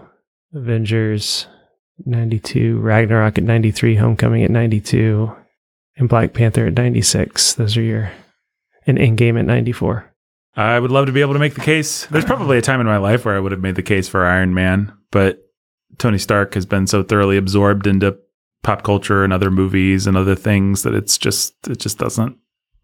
Avengers 0.53 1.47
92, 2.05 2.79
Ragnarok 2.79 3.37
at 3.37 3.43
93, 3.43 3.97
Homecoming 3.97 4.45
at 4.45 4.49
92, 4.49 5.35
and 5.97 6.07
Black 6.07 6.31
Panther 6.31 6.67
at 6.67 6.75
96. 6.75 7.55
Those 7.55 7.75
are 7.75 7.81
your 7.81 8.09
and 8.87 8.97
Endgame 8.97 9.37
at 9.37 9.43
94. 9.43 10.09
I 10.55 10.79
would 10.79 10.91
love 10.91 11.07
to 11.07 11.11
be 11.11 11.19
able 11.19 11.33
to 11.33 11.39
make 11.39 11.55
the 11.55 11.61
case. 11.61 12.05
There's 12.05 12.23
probably 12.23 12.57
a 12.57 12.61
time 12.61 12.79
in 12.79 12.87
my 12.87 12.99
life 12.99 13.25
where 13.25 13.35
I 13.35 13.39
would 13.41 13.51
have 13.51 13.59
made 13.59 13.75
the 13.75 13.83
case 13.83 14.07
for 14.07 14.25
Iron 14.25 14.53
Man, 14.53 14.93
but 15.11 15.50
Tony 16.01 16.17
Stark 16.17 16.55
has 16.55 16.65
been 16.65 16.87
so 16.87 17.03
thoroughly 17.03 17.37
absorbed 17.37 17.85
into 17.85 18.17
pop 18.63 18.81
culture 18.83 19.23
and 19.23 19.31
other 19.31 19.51
movies 19.51 20.07
and 20.07 20.17
other 20.17 20.35
things 20.35 20.81
that 20.83 20.95
it's 20.95 21.15
just 21.17 21.53
it 21.67 21.79
just 21.79 21.97
doesn't 21.99 22.37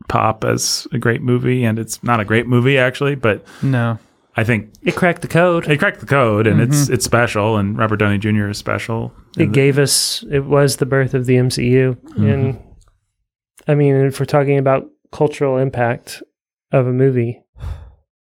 pop 0.07 0.43
as 0.43 0.87
a 0.91 0.99
great 0.99 1.21
movie 1.23 1.63
and 1.65 1.79
it's 1.79 2.03
not 2.03 2.19
a 2.19 2.25
great 2.25 2.45
movie 2.47 2.77
actually 2.77 3.15
but 3.15 3.43
No. 3.63 3.97
i 4.35 4.43
think 4.43 4.69
It 4.83 4.95
cracked 4.95 5.23
the 5.23 5.27
code. 5.27 5.67
it 5.67 5.77
cracked 5.79 5.99
the 5.99 6.05
code 6.05 6.45
and 6.47 6.61
it's 6.61 6.85
mm-hmm. 6.85 6.93
it's 6.93 7.05
special 7.05 7.57
and 7.57 7.75
robert 7.77 7.97
downey 7.97 8.19
jr 8.19 8.47
is 8.49 8.57
special 8.59 9.11
It 9.35 9.43
And 9.45 9.53
gave 9.53 9.77
us. 9.79 10.23
It 10.31 10.45
was 10.45 10.77
the 10.77 10.85
birth 10.85 11.13
of 11.15 11.25
the 11.25 11.35
MCU, 11.35 11.95
mm-hmm. 11.95 12.25
and 12.27 12.59
I 13.67 13.75
mean, 13.75 13.95
if 13.95 14.19
we're 14.19 14.25
talking 14.25 14.57
about 14.57 14.87
cultural 15.11 15.57
impact 15.57 16.23
of 16.71 16.87
a 16.87 16.93
movie, 16.93 17.43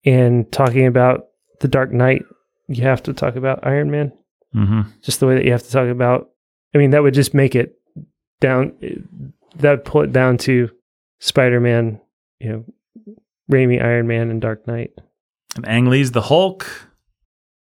and 0.06 0.52
talking 0.52 0.86
about 0.88 1.28
the 1.60 1.68
Dark 1.68 1.92
Knight, 1.92 2.24
you 2.68 2.84
have 2.84 3.02
to 3.04 3.14
talk 3.14 3.36
about 3.36 3.66
Iron 3.66 3.90
Man. 3.90 4.12
Mhm. 4.56 4.88
Just 5.02 5.20
the 5.20 5.28
way 5.28 5.36
that 5.36 5.46
you 5.46 5.52
have 5.52 5.64
to 5.64 5.72
talk 5.72 5.88
about. 5.90 6.30
I 6.74 6.78
mean, 6.78 6.92
that 6.92 7.04
would 7.04 7.14
just 7.14 7.34
make 7.34 7.56
it 7.56 7.76
down. 8.40 8.74
That 9.58 9.72
would 9.72 9.86
pull 9.86 10.02
it 10.02 10.12
down 10.12 10.38
to 10.40 10.70
Spider 11.20 11.60
Man. 11.60 12.00
You 12.40 12.50
know, 12.50 13.16
Raimi, 13.52 13.82
Iron 13.84 14.08
Man, 14.08 14.30
and 14.30 14.42
Dark 14.42 14.66
Knight. 14.68 14.92
and 15.56 15.68
ang 15.68 15.86
lee's 15.88 16.12
the 16.12 16.22
hulk 16.22 16.66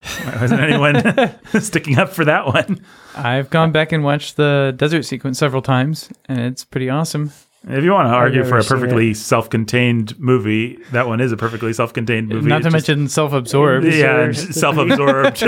Why 0.02 0.38
wasn't 0.42 0.60
anyone 0.60 1.02
sticking 1.60 1.98
up 1.98 2.10
for 2.10 2.24
that 2.26 2.46
one 2.46 2.80
I've 3.16 3.48
gone 3.50 3.72
back 3.72 3.92
and 3.92 4.04
watched 4.04 4.36
the 4.36 4.74
desert 4.76 5.02
sequence 5.04 5.38
several 5.38 5.62
times, 5.62 6.10
and 6.26 6.38
it's 6.38 6.64
pretty 6.64 6.88
awesome. 6.90 7.32
If 7.66 7.82
you 7.84 7.90
want 7.92 8.06
to 8.06 8.12
argue 8.12 8.44
for 8.44 8.58
a 8.58 8.64
perfectly 8.64 9.14
self-contained 9.14 10.18
movie 10.18 10.78
that 10.92 11.06
one 11.08 11.20
is 11.20 11.32
a 11.32 11.36
perfectly 11.36 11.72
self-contained 11.72 12.28
movie 12.28 12.48
Not 12.48 12.58
to 12.58 12.70
just- 12.70 12.72
mention 12.88 13.08
self-absorbed. 13.08 13.86
yeah, 13.86 14.30
self-absorbed, 14.32 15.42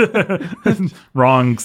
wrong 1.13 1.57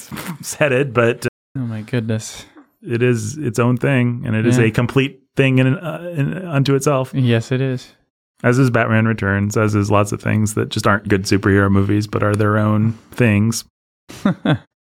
headed, 0.59 0.93
but 0.95 1.27
Oh 1.57 1.61
my 1.61 1.83
goodness. 1.83 2.47
it 2.83 3.03
is 3.03 3.37
its 3.39 3.59
own 3.59 3.77
thing, 3.77 4.23
and 4.27 4.37
it 4.37 4.47
is 4.47 4.59
Yeah. 4.59 4.65
a 4.67 4.71
complete 4.71 5.21
thing 5.37 5.59
in, 5.59 5.67
uh, 5.79 6.13
in 6.17 6.35
unto 6.47 6.75
itself. 6.75 7.13
Yes, 7.15 7.51
it 7.53 7.61
is. 7.61 7.93
As 8.45 8.59
is 8.59 8.71
Batman 8.71 9.07
Returns, 9.07 9.57
as 9.57 9.75
is 9.75 9.91
lots 9.91 10.13
of 10.13 10.21
things 10.21 10.55
that 10.55 10.69
just 10.69 10.87
aren't 10.87 11.09
good 11.09 11.23
superhero 11.23 11.71
movies, 11.71 12.07
but 12.07 12.23
are 12.23 12.35
their 12.37 12.59
own 12.59 12.93
things. 13.11 13.65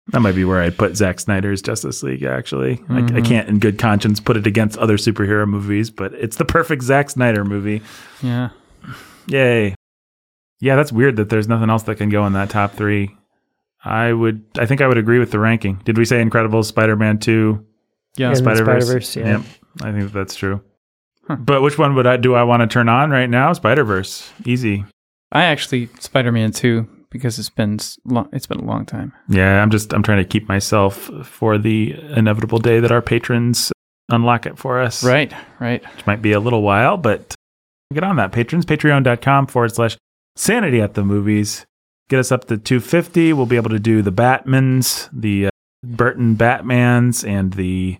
That 0.09 0.21
might 0.21 0.35
be 0.35 0.45
where 0.45 0.63
I'd 0.63 0.79
put 0.79 0.97
Zack 0.97 1.21
Snyder's 1.21 1.61
Justice 1.61 2.03
League. 2.03 2.23
Actually, 2.23 2.83
I, 2.89 2.99
I 2.99 3.01
Mhm. 3.03 3.25
can't, 3.27 3.49
in 3.49 3.59
good 3.59 3.79
conscience, 3.79 4.21
put 4.21 4.37
it 4.39 4.47
against 4.47 4.79
other 4.79 4.97
superhero 4.97 5.47
movies, 5.47 5.91
but 5.91 6.15
it's 6.15 6.37
the 6.37 6.47
perfect 6.47 6.83
Zack 6.83 7.11
Snyder 7.11 7.45
movie. 7.45 7.83
Yeah. 8.23 8.49
Yay. 9.27 9.75
Yeah, 10.61 10.77
that's 10.77 10.91
weird 10.93 11.17
that 11.17 11.29
there's 11.29 11.47
nothing 11.47 11.69
else 11.71 11.83
that 11.85 11.97
can 11.97 12.09
go 12.09 12.27
in 12.27 12.33
that 12.33 12.51
top 12.51 12.73
three. 12.73 13.15
I 13.85 14.13
would, 14.13 14.43
I 14.59 14.67
think 14.67 14.81
I 14.81 14.89
would 14.89 14.99
agree 14.99 15.19
with 15.19 15.31
the 15.31 15.39
ranking. 15.39 15.81
Did 15.85 15.99
we 15.99 16.05
say 16.05 16.23
Incredibles, 16.25 16.65
Spider 16.65 16.97
Man 16.97 17.19
2, 17.19 17.65
Yeah. 18.17 18.33
Spider 18.35 18.65
Verse? 18.65 18.85
Spider-Verse, 18.87 19.17
yeah. 19.17 19.27
Yep, 19.39 19.43
I 19.83 19.93
think 19.93 20.13
that's 20.13 20.35
true. 20.35 20.63
Huh. 21.29 21.37
But 21.37 21.63
which 21.63 21.79
one 21.79 21.95
would 21.95 22.07
I 22.07 22.17
do? 22.17 22.35
I 22.35 22.43
want 22.43 22.63
to 22.63 22.67
turn 22.67 22.89
on 22.89 23.11
right 23.11 23.29
now? 23.31 23.53
Spider 23.53 23.85
Verse, 23.85 24.33
easy. 24.47 24.85
I 25.31 25.45
actually 25.45 25.91
Spider-Man 26.01 26.53
2 26.53 26.89
because 27.11 27.39
it's 27.39 27.51
been 27.51 27.79
long, 28.05 28.29
it's 28.33 28.47
been 28.47 28.61
a 28.61 28.65
long 28.65 28.85
time. 28.87 29.13
Yeah, 29.29 29.63
I'm 29.63 29.71
just, 29.71 29.93
I'm 29.93 30.03
trying 30.03 30.19
to 30.19 30.29
keep 30.29 30.49
myself 30.49 31.11
for 31.25 31.59
the 31.59 31.95
inevitable 32.17 32.59
day 32.59 32.81
that 32.81 32.93
our 32.93 33.03
patrons 33.03 33.73
unlock 34.09 34.47
it 34.47 34.59
for 34.59 34.81
us. 34.81 35.05
Right, 35.05 35.33
right. 35.61 35.83
which 35.95 36.07
might 36.07 36.23
be 36.23 36.33
a 36.33 36.41
little 36.41 36.63
while, 36.63 36.97
but 36.97 37.35
get 37.93 38.05
on 38.05 38.17
that, 38.17 38.33
patrons. 38.33 38.67
Patreon.com 38.67 39.47
forward 39.47 39.75
slash 39.75 39.97
sanity 40.37 40.81
at 40.81 40.95
the 40.95 41.05
movies. 41.05 41.67
Get 42.09 42.21
us 42.21 42.33
up 42.33 42.47
to 42.47 42.57
250. 42.57 43.33
We'll 43.35 43.47
be 43.47 43.57
able 43.57 43.71
to 43.71 43.79
do 43.79 44.01
the 44.01 44.13
Batmans, 44.13 45.09
the 45.13 45.47
uh, 45.47 45.51
Burton 45.85 46.37
Batmans, 46.37 47.27
and 47.27 47.53
the 47.53 47.99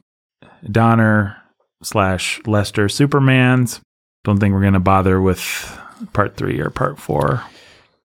Donner 0.65 1.37
slash 1.83 2.41
Lester 2.47 2.87
Supermans. 2.87 3.81
Don't 4.25 4.39
think 4.39 4.55
we're 4.55 4.63
going 4.63 4.73
to 4.73 4.81
bother 4.81 5.21
with 5.21 5.79
part 6.13 6.37
three 6.37 6.59
or 6.59 6.71
part 6.71 6.99
four. 6.99 7.45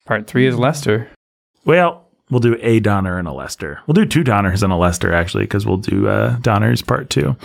Part 0.07 0.27
3 0.27 0.47
is 0.47 0.59
Lester. 0.59 1.09
Well, 1.65 2.07
we'll 2.31 2.41
do 2.41 2.59
a 2.61 2.79
Donner 2.81 3.19
and 3.19 3.27
a 3.27 3.33
Lester. 3.33 3.81
We'll 3.87 3.95
do 3.95 4.05
two 4.05 4.23
Donners 4.23 4.63
and 4.63 4.73
a 4.73 4.77
Lester, 4.77 5.15
actually, 5.15 5.45
because 5.45 5.65
we'll 5.65 5.79
do 5.79 6.09
uh, 6.09 6.37
Donner's 6.41 6.83
part 6.83 7.09
two. 7.09 7.37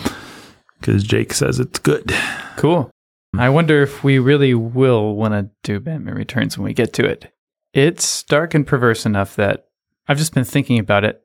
Because 0.80 1.04
Jake 1.04 1.34
says 1.34 1.60
it's 1.60 1.80
good. 1.80 2.14
Cool. 2.58 2.92
I 3.38 3.50
wonder 3.50 3.82
if 3.82 4.04
we 4.04 4.20
really 4.20 4.54
will 4.54 5.16
want 5.16 5.34
to 5.34 5.50
do 5.64 5.80
Batman 5.80 6.16
Returns 6.16 6.58
when 6.58 6.66
we 6.66 6.74
get 6.74 6.94
to 6.94 7.06
it. 7.06 7.32
It's 7.74 8.24
dark 8.24 8.54
and 8.54 8.68
perverse 8.68 9.06
enough 9.06 9.36
that 9.38 9.68
I've 10.08 10.18
just 10.18 10.34
been 10.34 10.44
thinking 10.44 10.80
about 10.80 11.06
it. 11.06 11.24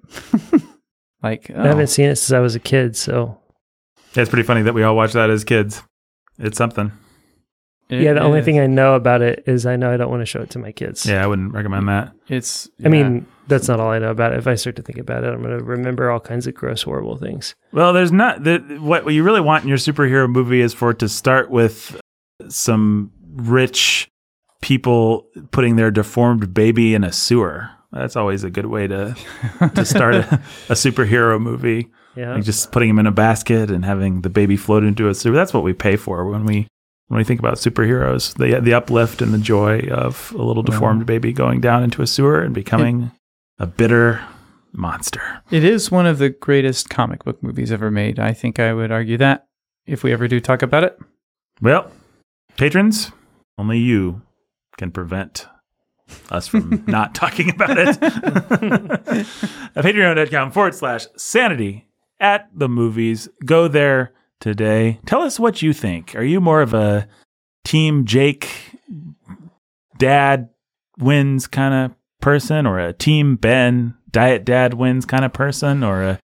like, 1.22 1.50
I 1.50 1.54
oh, 1.54 1.62
haven't 1.64 1.88
seen 1.88 2.06
it 2.06 2.16
since 2.16 2.32
I 2.32 2.40
was 2.40 2.54
a 2.54 2.60
kid, 2.60 2.96
so 2.96 3.38
Yeah, 4.14 4.22
it's 4.22 4.30
pretty 4.30 4.46
funny 4.46 4.62
that 4.62 4.74
we 4.74 4.82
all 4.82 4.94
watched 4.94 5.14
that 5.14 5.30
as 5.30 5.42
kids. 5.42 5.82
It's 6.38 6.58
something. 6.58 6.92
It 7.94 8.02
yeah. 8.02 8.12
The 8.14 8.20
only 8.22 8.40
is- 8.40 8.44
thing 8.44 8.58
I 8.60 8.66
know 8.66 8.94
about 8.94 9.22
it 9.22 9.44
is 9.46 9.66
I 9.66 9.76
know 9.76 9.90
I 9.92 9.96
don't 9.96 10.10
want 10.10 10.22
to 10.22 10.26
show 10.26 10.40
it 10.40 10.50
to 10.50 10.58
my 10.58 10.72
kids. 10.72 11.06
Yeah, 11.06 11.22
I 11.22 11.26
wouldn't 11.26 11.52
recommend 11.52 11.88
that. 11.88 12.12
it's. 12.28 12.68
I 12.84 12.88
mean, 12.88 13.26
that's 13.48 13.68
not 13.68 13.80
all 13.80 13.90
I 13.90 13.98
know 13.98 14.10
about 14.10 14.32
it. 14.32 14.38
If 14.38 14.46
I 14.46 14.54
start 14.54 14.76
to 14.76 14.82
think 14.82 14.98
about 14.98 15.24
it, 15.24 15.32
I'm 15.32 15.42
going 15.42 15.58
to 15.58 15.64
remember 15.64 16.10
all 16.10 16.20
kinds 16.20 16.46
of 16.46 16.54
gross, 16.54 16.82
horrible 16.82 17.16
things. 17.16 17.54
Well, 17.72 17.92
there's 17.92 18.12
not 18.12 18.44
the, 18.44 18.58
what 18.80 19.04
what 19.04 19.14
you 19.14 19.22
really 19.22 19.40
want 19.40 19.62
in 19.64 19.68
your 19.68 19.78
superhero 19.78 20.28
movie 20.28 20.60
is 20.60 20.72
for 20.74 20.90
it 20.90 20.98
to 21.00 21.08
start 21.08 21.50
with 21.50 22.00
some 22.48 23.10
rich 23.34 24.08
people 24.60 25.28
putting 25.50 25.76
their 25.76 25.90
deformed 25.90 26.54
baby 26.54 26.94
in 26.94 27.04
a 27.04 27.12
sewer. 27.12 27.70
That's 27.92 28.16
always 28.16 28.42
a 28.44 28.50
good 28.50 28.66
way 28.66 28.86
to 28.88 29.14
to 29.74 29.84
start 29.84 30.14
a, 30.16 30.34
a 30.68 30.74
superhero 30.74 31.40
movie. 31.40 31.90
Yeah. 32.16 32.34
Like 32.34 32.44
just 32.44 32.72
putting 32.72 32.88
him 32.88 32.98
in 32.98 33.06
a 33.06 33.12
basket 33.12 33.70
and 33.70 33.84
having 33.84 34.22
the 34.22 34.30
baby 34.30 34.56
float 34.56 34.84
into 34.84 35.08
a 35.08 35.14
sewer. 35.14 35.34
That's 35.34 35.52
what 35.52 35.64
we 35.64 35.72
pay 35.72 35.96
for 35.96 36.28
when 36.30 36.44
we 36.44 36.66
when 37.08 37.18
we 37.18 37.24
think 37.24 37.40
about 37.40 37.56
superheroes. 37.56 38.34
The 38.36 38.60
the 38.60 38.74
uplift 38.74 39.22
and 39.22 39.32
the 39.32 39.38
joy 39.38 39.80
of 39.90 40.32
a 40.36 40.42
little 40.42 40.62
deformed 40.62 41.06
baby 41.06 41.32
going 41.32 41.60
down 41.60 41.82
into 41.82 42.02
a 42.02 42.06
sewer 42.06 42.40
and 42.40 42.54
becoming 42.54 43.10
a 43.58 43.66
bitter 43.66 44.20
monster. 44.72 45.42
It 45.50 45.64
is 45.64 45.90
one 45.90 46.06
of 46.06 46.18
the 46.18 46.30
greatest 46.30 46.90
comic 46.90 47.24
book 47.24 47.42
movies 47.42 47.70
ever 47.70 47.90
made. 47.90 48.18
I 48.18 48.32
think 48.32 48.58
I 48.58 48.72
would 48.72 48.90
argue 48.90 49.16
that 49.18 49.46
if 49.86 50.02
we 50.02 50.12
ever 50.12 50.28
do 50.28 50.40
talk 50.40 50.62
about 50.62 50.84
it. 50.84 50.98
Well, 51.60 51.90
patrons, 52.56 53.12
only 53.58 53.78
you 53.78 54.22
can 54.76 54.90
prevent 54.90 55.46
us 56.30 56.48
from 56.48 56.84
not 56.86 57.14
talking 57.14 57.50
about 57.50 57.78
it. 57.78 57.88
At 59.76 59.84
patreon.com 59.84 60.50
forward 60.50 60.74
slash 60.74 61.06
sanity 61.16 61.88
at 62.20 62.48
the 62.54 62.68
movies. 62.68 63.28
Go 63.44 63.68
there 63.68 64.12
today. 64.44 65.00
Tell 65.06 65.22
us 65.22 65.40
what 65.40 65.62
you 65.62 65.72
think. 65.72 66.14
Are 66.14 66.22
you 66.22 66.38
more 66.38 66.60
of 66.60 66.74
a 66.74 67.08
team 67.64 68.04
Jake 68.04 68.50
dad 69.96 70.50
wins 70.98 71.46
kind 71.46 71.72
of 71.72 71.96
person 72.20 72.66
or 72.66 72.78
a 72.78 72.92
team 72.92 73.36
Ben 73.36 73.94
diet 74.10 74.44
dad 74.44 74.74
wins 74.74 75.06
kind 75.06 75.24
of 75.24 75.32
person 75.32 75.82
or 75.82 76.02
a 76.02 76.20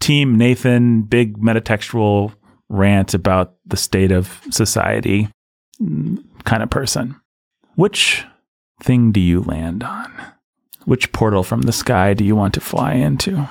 team 0.00 0.36
Nathan 0.36 1.02
big 1.02 1.38
metatextual 1.38 2.34
rant 2.68 3.14
about 3.14 3.54
the 3.64 3.76
state 3.76 4.10
of 4.10 4.40
society 4.50 5.28
kind 5.78 6.62
of 6.64 6.68
person. 6.68 7.14
Which 7.76 8.24
thing 8.82 9.12
do 9.12 9.20
you 9.20 9.40
land 9.40 9.84
on? 9.84 10.12
Which 10.84 11.12
portal 11.12 11.44
from 11.44 11.62
the 11.62 11.72
sky 11.72 12.12
do 12.12 12.24
you 12.24 12.34
want 12.34 12.54
to 12.54 12.60
fly 12.60 12.94
into? 12.94 13.48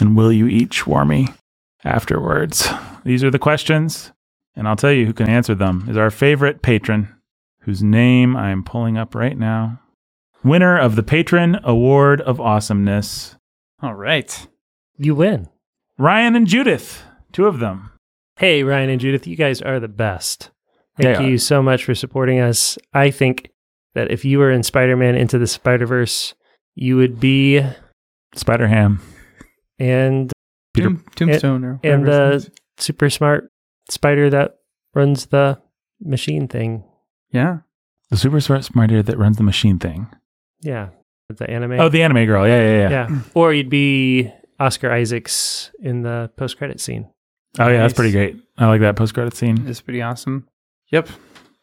And 0.00 0.16
will 0.16 0.32
you 0.32 0.48
eat 0.48 0.70
shawarma 0.70 1.32
afterwards? 1.84 2.68
These 3.04 3.24
are 3.24 3.30
the 3.30 3.38
questions, 3.38 4.12
and 4.56 4.66
I'll 4.68 4.76
tell 4.76 4.92
you 4.92 5.06
who 5.06 5.12
can 5.12 5.28
answer 5.28 5.54
them 5.54 5.86
is 5.88 5.96
our 5.96 6.10
favorite 6.10 6.62
patron, 6.62 7.14
whose 7.60 7.82
name 7.82 8.36
I 8.36 8.50
am 8.50 8.64
pulling 8.64 8.96
up 8.98 9.14
right 9.14 9.36
now. 9.38 9.80
Winner 10.44 10.78
of 10.78 10.94
the 10.96 11.02
Patron 11.02 11.58
Award 11.64 12.20
of 12.20 12.40
Awesomeness, 12.40 13.36
All 13.82 13.94
right. 13.94 14.46
You 14.96 15.14
win. 15.14 15.48
Ryan 15.98 16.36
and 16.36 16.46
Judith, 16.46 17.02
two 17.32 17.46
of 17.46 17.58
them. 17.60 17.90
Hey, 18.36 18.62
Ryan 18.62 18.90
and 18.90 19.00
Judith, 19.00 19.26
you 19.26 19.36
guys 19.36 19.60
are 19.62 19.80
the 19.80 19.88
best. 19.88 20.50
Thank 20.96 21.16
They 21.18 21.24
are. 21.24 21.28
you 21.28 21.38
so 21.38 21.62
much 21.62 21.84
for 21.84 21.94
supporting 21.94 22.38
us. 22.40 22.78
I 22.94 23.10
think 23.10 23.50
that 23.94 24.10
if 24.12 24.24
you 24.24 24.38
were 24.38 24.50
in 24.52 24.62
Spider 24.62 24.96
Man 24.96 25.14
Into 25.16 25.38
the 25.38 25.46
Spider 25.46 25.86
Verse, 25.86 26.34
you 26.76 26.96
would 26.96 27.18
be 27.20 27.64
Spider 28.34 28.68
Ham. 28.68 29.00
and 29.78 30.32
Peter- 30.78 30.88
Tomb- 30.88 31.04
Tombstone 31.14 31.64
or 31.64 31.80
and 31.82 32.06
the 32.06 32.22
uh, 32.22 32.30
name 32.30 32.40
super 32.78 33.10
smart 33.10 33.50
spider 33.90 34.30
that 34.30 34.56
runs 34.94 35.26
the 35.26 35.58
machine 36.00 36.48
thing. 36.48 36.84
yeah. 37.30 37.58
The 38.10 38.16
super 38.16 38.40
smart 38.40 38.64
spider 38.64 39.02
that 39.02 39.18
runs 39.18 39.36
the 39.36 39.42
machine 39.42 39.78
thing. 39.78 40.06
Yeah, 40.62 40.88
the 41.28 41.48
anime. 41.50 41.72
Oh, 41.78 41.90
the 41.90 42.02
anime 42.02 42.24
girl. 42.24 42.48
Yeah, 42.48 42.62
yeah, 42.62 42.88
yeah. 42.88 43.08
yeah. 43.10 43.18
Or 43.34 43.52
you'd 43.52 43.68
be 43.68 44.32
Oscar 44.58 44.90
Isaacs 44.90 45.70
in 45.80 46.02
the 46.02 46.30
post 46.36 46.56
credit 46.56 46.80
scene. 46.80 47.06
Oh, 47.58 47.68
yeah, 47.68 47.82
that's 47.82 47.92
pretty 47.92 48.12
great. 48.12 48.36
I 48.56 48.66
like 48.66 48.80
that 48.80 48.96
post 48.96 49.12
credit 49.12 49.36
scene. 49.36 49.66
It's 49.68 49.82
pretty 49.82 50.00
awesome. 50.00 50.48
Yep. 50.90 51.08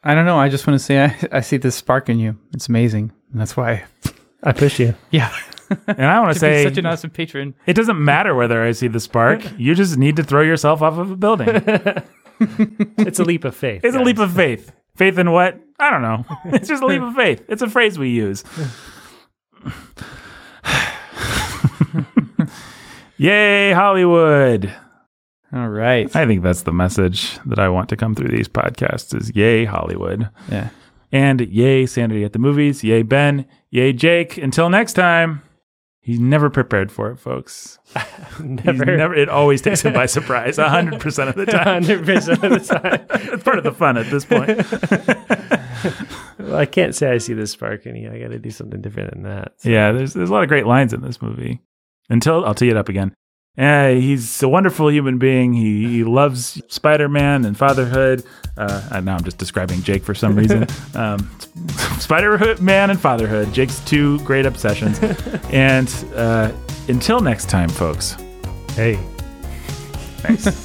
I 0.03 0.13
don't 0.13 0.25
know. 0.27 0.37
I 0.37 0.49
just 0.49 0.67
want 0.67 0.79
to 0.79 0.85
say 0.85 0.99
I, 1.05 1.17
I 1.31 1.41
see 1.41 1.57
this 1.57 1.75
spark 1.75 2.09
in 2.09 2.19
you. 2.19 2.37
It's 2.53 2.69
amazing. 2.69 3.11
And 3.31 3.41
that's 3.41 3.57
why. 3.57 3.85
I 4.43 4.51
push 4.51 4.79
you. 4.79 4.93
Yeah. 5.09 5.35
And 5.87 6.05
I 6.05 6.19
want 6.19 6.33
to 6.33 6.39
say 6.39 6.63
such 6.63 6.77
an 6.77 6.85
awesome 6.85 7.09
patron. 7.09 7.55
it 7.65 7.73
doesn't 7.73 8.03
matter 8.03 8.35
whether 8.35 8.63
I 8.63 8.71
see 8.71 8.87
the 8.87 8.99
spark. 8.99 9.41
You 9.57 9.73
just 9.75 9.97
need 9.97 10.15
to 10.17 10.23
throw 10.23 10.41
yourself 10.41 10.81
off 10.81 10.97
of 10.97 11.11
a 11.11 11.15
building. 11.15 11.49
It's 12.97 13.17
a 13.19 13.23
leap 13.23 13.45
of 13.45 13.55
faith. 13.55 13.85
It's 13.85 13.95
a 13.95 14.01
leap 14.01 14.19
of 14.19 14.33
faith. 14.33 14.73
Faith 14.97 15.17
in 15.17 15.31
what? 15.31 15.57
I 15.79 15.89
don't 15.89 16.01
know. 16.01 16.25
It's 16.47 16.67
just 16.67 16.83
a 16.83 16.85
leap 16.85 17.01
of 17.01 17.15
faith. 17.15 17.45
It's 17.47 17.61
a 17.61 17.69
phrase 17.69 17.97
we 17.97 18.09
use. 18.09 18.43
Yay, 23.17 23.71
Hollywood. 23.71 24.73
All 25.53 25.69
right. 25.69 26.13
I 26.13 26.25
think 26.25 26.43
that's 26.43 26.63
the 26.63 26.73
message 26.73 27.39
that 27.45 27.59
I 27.59 27.69
want 27.69 27.87
to 27.89 27.95
come 27.95 28.13
through 28.13 28.27
these 28.35 28.49
podcasts 28.49 29.15
is 29.15 29.31
yay, 29.33 29.63
Hollywood. 29.63 30.29
Yeah. 30.51 30.69
And 31.13 31.39
yay, 31.39 31.85
Sanity 31.85 32.25
at 32.25 32.33
the 32.33 32.39
movies. 32.39 32.83
Yay, 32.83 33.03
Ben. 33.03 33.45
Yay, 33.69 33.93
Jake. 33.93 34.37
Until 34.37 34.69
next 34.69 34.93
time. 34.93 35.41
He's 36.05 36.19
never 36.19 36.51
prepared 36.51 36.91
for 36.91 37.09
it, 37.09 37.19
folks. 37.19 37.79
Never. 38.39 38.85
never. 38.97 39.15
It 39.15 39.27
always 39.27 39.59
takes 39.61 39.81
him 39.81 39.93
by 39.93 40.05
surprise, 40.17 40.57
hundred 40.57 41.01
percent 41.01 41.29
of 41.29 41.35
the 41.35 41.47
time. 41.47 41.83
100% 41.83 42.43
of 42.43 42.51
the 42.51 42.59
time. 42.59 43.07
It's 43.33 43.43
part 43.43 43.57
of 43.57 43.63
the 43.63 43.71
fun 43.71 43.97
at 43.97 44.05
this 44.11 44.23
point. 44.23 44.49
Well, 46.37 46.55
I 46.57 46.65
can't 46.67 46.93
say 46.93 47.11
I 47.11 47.17
see 47.17 47.33
the 47.33 47.47
spark 47.47 47.85
in 47.87 47.95
you. 47.95 48.11
I 48.11 48.19
got 48.19 48.29
to 48.29 48.37
do 48.39 48.51
something 48.51 48.81
different 48.81 49.11
than 49.13 49.23
that. 49.23 49.53
So- 49.57 49.69
Yeah, 49.69 49.91
there's 49.93 50.13
there's 50.13 50.29
a 50.29 50.33
lot 50.33 50.43
of 50.43 50.49
great 50.49 50.67
lines 50.67 50.93
in 50.93 51.01
this 51.01 51.21
movie. 51.21 51.61
Until 52.09 52.45
I'll 52.45 52.53
tee 52.53 52.69
it 52.69 52.77
up 52.77 52.87
again. 52.87 53.15
Uh, 53.57 53.89
he's 53.89 54.43
a 54.43 54.49
wonderful 54.49 54.91
human 54.91 55.17
being. 55.17 55.53
He, 55.53 55.87
he 55.87 56.03
loves 56.03 56.61
Spider 56.67 57.07
Man 57.07 57.45
and 57.45 57.57
fatherhood. 57.57 58.23
Uh, 58.57 59.01
now 59.03 59.15
I'm 59.15 59.23
just 59.23 59.37
describing 59.37 59.81
Jake 59.83 60.03
for 60.03 60.13
some 60.13 60.35
reason. 60.35 60.67
um, 60.95 61.29
Spider 61.99 62.55
Man 62.61 62.89
and 62.89 62.99
fatherhood. 62.99 63.53
Jake's 63.53 63.79
two 63.81 64.19
great 64.19 64.45
obsessions. 64.45 64.99
and 65.51 65.89
uh, 66.15 66.51
until 66.87 67.19
next 67.19 67.49
time, 67.49 67.69
folks. 67.69 68.17
Hey. 68.71 68.95
Thanks. 70.21 70.63